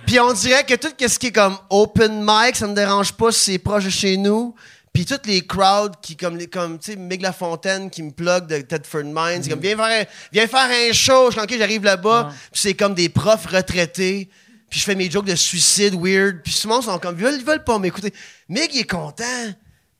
puis 0.05 0.19
on 0.19 0.33
dirait 0.33 0.63
que 0.63 0.75
tout 0.75 0.89
ce 0.99 1.19
qui 1.19 1.27
est 1.27 1.31
comme 1.31 1.57
open 1.69 2.21
mic, 2.25 2.55
ça 2.55 2.67
me 2.67 2.73
dérange 2.75 3.13
pas 3.13 3.31
si 3.31 3.39
c'est 3.53 3.57
proche 3.59 3.85
de 3.85 3.89
chez 3.89 4.17
nous. 4.17 4.55
Puis 4.93 5.05
toutes 5.05 5.25
les 5.25 5.45
crowds 5.45 5.95
qui, 6.01 6.15
comme, 6.15 6.37
les- 6.37 6.47
comme 6.47 6.79
tu 6.79 6.91
sais, 6.91 6.97
Mig 6.97 7.21
Lafontaine 7.21 7.89
qui 7.89 8.01
me 8.01 8.11
plug 8.11 8.47
de 8.47 8.61
Tedford 8.61 9.03
Mines, 9.03 9.43
c'est 9.43 9.49
comme, 9.49 9.59
viens 9.59 9.75
faire 9.75 9.85
un, 9.85 10.03
viens 10.31 10.47
faire 10.47 10.69
un 10.69 10.93
show. 10.93 11.31
Je 11.31 11.39
suis 11.39 11.59
j'arrive 11.59 11.83
là-bas. 11.83 12.29
Puis 12.51 12.61
c'est 12.61 12.73
comme 12.75 12.93
des 12.93 13.09
profs 13.09 13.45
retraités. 13.47 14.29
Puis 14.69 14.79
je 14.79 14.85
fais 14.85 14.95
mes 14.95 15.11
jokes 15.11 15.25
de 15.25 15.35
suicide 15.35 15.95
weird. 16.01 16.41
Puis 16.43 16.53
tout 16.53 16.67
le 16.69 16.73
monde 16.73 16.83
sont 16.83 16.97
comme, 16.97 17.15
ils 17.17 17.23
veulent, 17.23 17.35
ils 17.39 17.45
veulent 17.45 17.63
pas 17.63 17.77
m'écouter. 17.77 18.13
Mig, 18.47 18.69
il 18.73 18.81
est 18.81 18.89
content 18.89 19.23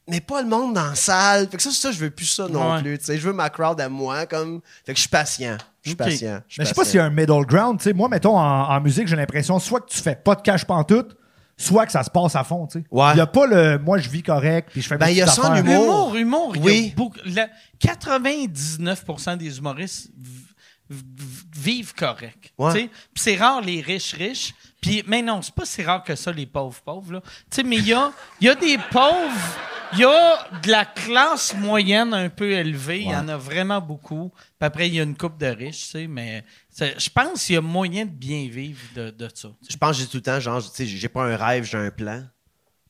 mais 0.08 0.22
pas 0.22 0.42
le 0.42 0.48
monde 0.48 0.74
dans 0.76 0.90
la 0.90 0.96
salle. 0.96 1.48
Fait 1.50 1.58
que 1.58 1.64
ça, 1.64 1.72
ça, 1.72 1.92
je 1.92 1.98
veux 2.00 2.10
plus 2.12 2.26
ça 2.28 2.48
non 2.48 2.74
Ouais. 2.76 2.82
plus. 2.82 2.98
tu 3.00 3.06
sais. 3.06 3.18
Je 3.18 3.26
veux 3.28 3.34
ma 3.34 3.50
crowd 3.50 3.80
à 3.82 3.90
moi. 3.90 4.26
Comme... 4.26 4.62
Fait 4.86 4.94
que 4.94 4.98
je 4.98 5.02
suis 5.02 5.10
patient. 5.10 5.58
Je 5.84 5.90
suis 5.90 5.96
patient. 5.96 6.42
Mais 6.58 6.64
je 6.66 6.70
sais 6.70 6.74
pas 6.76 6.86
s'il 6.86 6.96
y 6.96 7.00
a 7.00 7.06
un 7.06 7.10
middle 7.10 7.46
ground. 7.46 7.78
Tu 7.80 7.86
sais, 7.86 7.94
moi, 7.94 8.08
mettons, 8.10 8.38
en, 8.38 8.70
en 8.70 8.82
musique, 8.82 9.08
j'ai 9.08 9.16
l'impression 9.16 9.58
soit 9.60 9.82
que 9.82 9.90
tu 9.90 10.00
fais 10.00 10.16
pas 10.16 10.36
de 10.36 10.42
cash 10.42 10.66
pantoute, 10.66 11.16
soit 11.58 11.86
que 11.86 11.92
ça 11.92 12.04
se 12.04 12.10
passe 12.10 12.36
à 12.36 12.44
fond. 12.44 12.68
tu 12.68 12.80
sais. 12.80 12.86
Ouais. 12.92 13.12
Il 13.14 13.18
y 13.18 13.22
a 13.22 13.28
pas 13.28 13.46
le 13.48 13.78
moi, 13.80 13.98
je 13.98 14.10
vis 14.10 14.24
correct, 14.24 14.70
puis 14.72 14.82
je 14.82 14.88
fais 14.88 14.98
Ben, 14.98 15.10
il 15.10 15.18
y 15.18 15.22
a 15.22 15.28
ça 15.28 15.42
en 15.44 15.52
affaires. 15.54 15.64
humour. 15.66 16.16
Humour, 16.16 16.16
humour. 16.16 16.56
il 16.56 16.60
y 16.60 16.64
a 16.64 16.66
Oui. 16.66 16.94
beaucoup- 16.96 17.20
la- 17.26 17.50
99% 17.80 19.38
des 19.38 19.58
humoristes 19.58 20.10
vivent 21.56 21.94
correct. 21.96 22.54
Ouais. 22.58 22.74
tu 22.74 22.80
sais. 22.82 22.88
Puis 23.14 23.24
c'est 23.24 23.36
rare 23.38 23.62
les 23.62 23.82
riches 23.82 24.14
riches. 24.14 24.54
Puis, 24.82 25.04
mais 25.08 25.22
non, 25.24 25.42
c'est 25.42 25.54
pas 25.56 25.66
si 25.66 25.82
rare 25.82 26.04
que 26.04 26.16
ça, 26.16 26.32
les 26.32 26.46
pauvres 26.46 26.80
pauvres. 26.86 27.14
là. 27.14 27.22
Tu 27.24 27.32
sais, 27.50 27.64
mais 27.64 27.78
il 27.78 27.88
y 27.88 27.94
a, 27.94 28.12
il 28.40 28.46
y 28.48 28.50
a 28.50 28.56
des 28.56 28.78
pauvres 28.92 29.32
Il 29.96 30.02
y 30.02 30.04
a 30.04 30.50
de 30.62 30.72
la 30.72 30.84
classe 30.84 31.56
moyenne 31.56 32.14
un 32.14 32.30
peu 32.30 32.52
élevée. 32.52 33.02
Il 33.02 33.10
y 33.10 33.16
en 33.16 33.30
a 33.30 33.38
vraiment 33.38 33.80
beaucoup. 33.80 34.30
Puis 34.36 34.68
après, 34.68 34.88
il 34.90 34.96
y 34.96 35.00
a 35.00 35.04
une 35.04 35.16
coupe 35.16 35.38
de 35.38 35.46
riches, 35.46 35.86
tu 35.86 35.86
sais, 35.86 36.08
mais 36.08 36.44
je 36.78 37.10
pense 37.10 37.46
qu'il 37.46 37.56
y 37.56 37.58
a 37.58 37.62
moyen 37.62 38.06
de 38.06 38.12
bien 38.12 38.48
vivre 38.50 38.82
de, 38.94 39.10
de 39.10 39.30
ça. 39.34 39.50
Je 39.70 39.78
pense 39.78 39.96
que 39.96 40.04
j'ai 40.04 40.10
tout 40.10 40.18
le 40.18 40.24
temps, 40.24 40.40
genre, 40.40 40.62
tu 40.62 40.70
sais, 40.70 40.86
j'ai 40.86 41.08
pas 41.08 41.24
un 41.24 41.38
rêve, 41.38 41.64
j'ai 41.64 41.78
un 41.78 41.92
plan. 41.92 42.24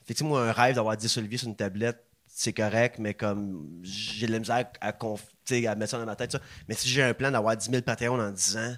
Fait 0.06 0.14
que, 0.14 0.18
tu 0.18 0.24
sais, 0.24 0.28
moi, 0.28 0.50
un 0.50 0.52
rêve 0.52 0.76
d'avoir 0.76 0.98
10 0.98 1.18
oliviers 1.18 1.38
sur 1.38 1.48
une 1.48 1.56
tablette, 1.56 2.04
c'est 2.28 2.54
correct, 2.54 2.98
mais 3.00 3.14
comme 3.14 3.80
j'ai 3.84 4.26
de 4.28 4.32
la 4.32 4.40
misère 4.40 4.66
à, 4.82 4.94
sais, 5.46 5.68
à 5.68 5.76
mettre 5.76 5.92
ça 5.92 6.00
dans 6.00 6.06
ma 6.06 6.16
tête, 6.16 6.32
ça. 6.32 6.40
Mais 6.68 6.74
si 6.74 6.90
j'ai 6.90 7.04
un 7.04 7.14
plan 7.14 7.32
d'avoir 7.32 7.56
10 7.56 7.70
000 7.70 7.82
Patreons 7.84 8.18
dans 8.18 8.32
10 8.32 8.58
ans, 8.58 8.76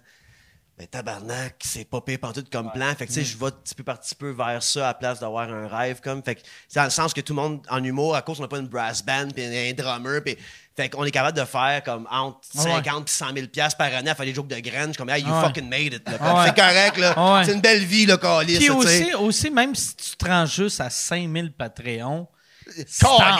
ben 0.78 0.86
tabarnak, 0.86 1.56
c'est 1.64 1.86
pas 1.90 2.02
pire 2.02 2.20
pantoute 2.20 2.52
comme 2.52 2.72
plan. 2.72 2.94
Fait 2.96 3.08
que, 3.08 3.12
tu 3.12 3.16
sais, 3.20 3.24
je 3.26 3.36
vais 3.38 3.50
petit 3.50 3.74
peu 3.74 3.84
par 3.84 4.00
petit 4.00 4.14
peu 4.14 4.30
vers 4.30 4.62
ça 4.62 4.84
à 4.86 4.88
la 4.90 4.94
place 4.94 5.20
d'avoir 5.20 5.50
un 5.50 5.68
rêve, 5.68 6.02
comme. 6.02 6.22
Fait 6.22 6.36
que, 6.36 6.42
c'est 6.68 6.80
dans 6.80 6.84
le 6.84 6.92
sens 6.92 7.14
que 7.14 7.22
tout 7.22 7.34
le 7.34 7.42
monde, 7.42 7.62
en 7.70 7.84
humour, 7.84 8.16
à 8.16 8.22
cause 8.22 8.38
qu'on 8.38 8.44
n'a 8.44 8.48
pas 8.48 8.60
une 8.60 8.68
brass 8.68 9.04
band, 9.04 9.30
puis 9.34 9.44
un 9.44 9.74
drummer, 9.74 10.22
puis. 10.24 10.38
Fait 10.76 10.90
qu'on 10.90 11.04
est 11.06 11.10
capable 11.10 11.36
de 11.36 11.44
faire 11.44 11.82
comme 11.84 12.08
entre 12.12 12.38
Ah 12.56 12.64
ouais. 12.64 12.72
50 12.84 13.10
et 13.10 13.12
100 13.12 13.34
000 13.34 13.48
piastres 13.48 13.78
par 13.80 13.92
année 13.96 14.12
à 14.12 14.14
faire 14.14 14.28
des 14.28 14.34
jokes 14.36 14.48
de 14.48 14.60
graines. 14.60 14.96
Comme, 14.96 15.10
hey, 15.10 15.24
you 15.24 15.28
Ah 15.32 15.40
ouais. 15.42 15.48
fucking 15.48 15.68
made 15.68 15.94
it. 15.94 16.08
là. 16.08 16.18
Ah 16.22 16.36
ouais. 16.36 16.46
C'est 16.50 16.56
correct, 16.56 16.98
là. 16.98 17.14
Ah 17.18 17.34
ouais. 17.34 17.46
C'est 17.46 17.54
une 17.54 17.62
belle 17.62 17.84
vie, 17.84 18.06
le 18.06 18.16
calice. 18.18 18.60
Puis 18.60 18.70
aussi, 18.70 19.12
aussi, 19.16 19.50
même 19.50 19.74
si 19.74 19.96
tu 19.96 20.16
te 20.16 20.26
rends 20.28 20.46
juste 20.46 20.80
à 20.80 20.92
5000 20.92 21.52
Patreons, 21.54 22.28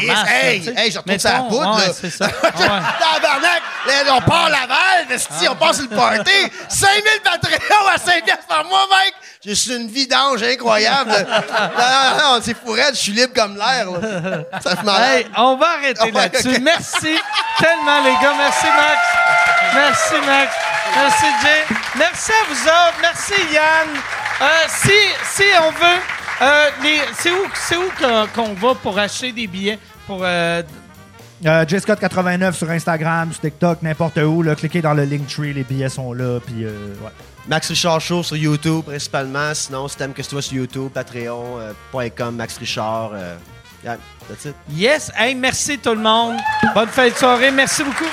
masse, 0.08 0.30
hey, 0.30 0.60
là, 0.60 0.82
hey, 0.82 0.92
je 0.92 0.98
retourne 0.98 1.18
la 1.24 1.40
poudre, 1.42 1.76
ouais, 1.78 1.88
là. 1.88 1.94
c'est 1.94 2.10
ça. 2.10 2.28
Ah. 2.70 2.98
Tabarnak! 3.00 3.62
On 4.12 4.22
part 4.22 4.50
Laval, 4.50 5.06
mais 5.10 5.18
si 5.18 5.48
on 5.48 5.56
passe 5.56 5.78
sur 5.78 5.90
le 5.90 5.96
party, 5.96 6.32
5000 6.68 7.04
Patreons 7.24 7.88
à 7.94 7.98
5 7.98 8.24
piastres 8.26 8.46
par 8.48 8.66
mois, 8.66 8.88
mec! 8.90 9.14
J'ai 9.44 9.56
suis 9.56 9.76
une 9.76 9.88
vidange 9.88 10.44
incroyable. 10.44 11.12
non, 11.30 12.18
non, 12.18 12.34
non, 12.36 12.42
c'est 12.44 12.56
je 12.90 12.96
suis 12.96 13.12
libre 13.12 13.34
comme 13.34 13.56
l'air, 13.56 13.90
là. 13.92 14.60
Ça 14.62 14.76
fait 14.76 14.84
mal. 14.84 15.02
Hey, 15.04 15.28
on 15.38 15.56
va 15.56 15.68
arrêter 15.78 16.12
là-dessus. 16.12 16.60
Merci 16.60 17.18
tellement, 17.58 18.02
les 18.04 18.14
gars. 18.14 18.34
Merci, 18.38 18.66
Max. 18.66 19.02
Merci, 19.74 20.26
Max. 20.26 20.56
Merci, 20.96 21.26
Jay. 21.42 21.76
Merci 21.96 22.32
à 22.32 22.46
vous 22.50 22.64
autres. 22.64 22.98
Merci, 23.02 23.34
Yann. 23.54 24.02
Euh, 24.42 24.46
si, 24.68 24.92
si 25.36 25.44
on 25.62 25.72
veut, 25.72 26.02
euh, 26.42 26.66
les- 26.84 27.02
c'est 27.18 27.32
où, 27.32 27.38
c'est 27.54 27.78
où 27.78 27.90
qu'on 28.36 28.54
va 28.54 28.76
pour 28.76 28.98
acheter 29.00 29.32
des 29.32 29.48
billets 29.48 29.80
pour. 30.06 30.20
euh, 30.24 30.62
Euh, 31.46 31.66
JScott89 31.66 32.54
sur 32.54 32.68
Instagram, 32.72 33.32
sur 33.32 33.42
TikTok, 33.42 33.84
n'importe 33.84 34.18
où. 34.18 34.42
Là, 34.42 34.56
cliquez 34.56 34.82
dans 34.82 34.96
le 34.96 35.04
Linktree, 35.04 35.54
les 35.54 35.64
billets 35.64 35.88
sont 35.90 36.12
là. 36.12 36.40
Puis, 36.44 36.66
euh, 36.66 36.96
ouais. 37.04 37.12
Max 37.48 37.68
Richard 37.70 38.02
Show 38.02 38.24
sur 38.24 38.36
YouTube, 38.36 38.84
principalement. 38.86 39.54
Sinon, 39.54 39.88
si 39.88 39.96
t'aimes 39.98 40.14
que 40.14 40.22
tu 40.24 40.32
vois 40.32 40.42
sur 40.42 40.56
YouTube, 40.58 40.90
patreon.com, 40.92 42.36
Max 42.36 42.58
Richard. 42.58 43.12
euh, 43.14 43.36
yeah, 43.84 43.98
that's 44.28 44.46
it. 44.46 44.56
yes. 44.72 45.12
Hey, 45.16 45.36
merci 45.36 45.78
tout 45.78 45.92
le 45.94 46.02
monde. 46.02 46.38
Bonne 46.74 46.90
fin 46.90 47.08
de 47.08 47.14
soirée. 47.14 47.52
Merci 47.52 47.84
beaucoup. 47.84 48.10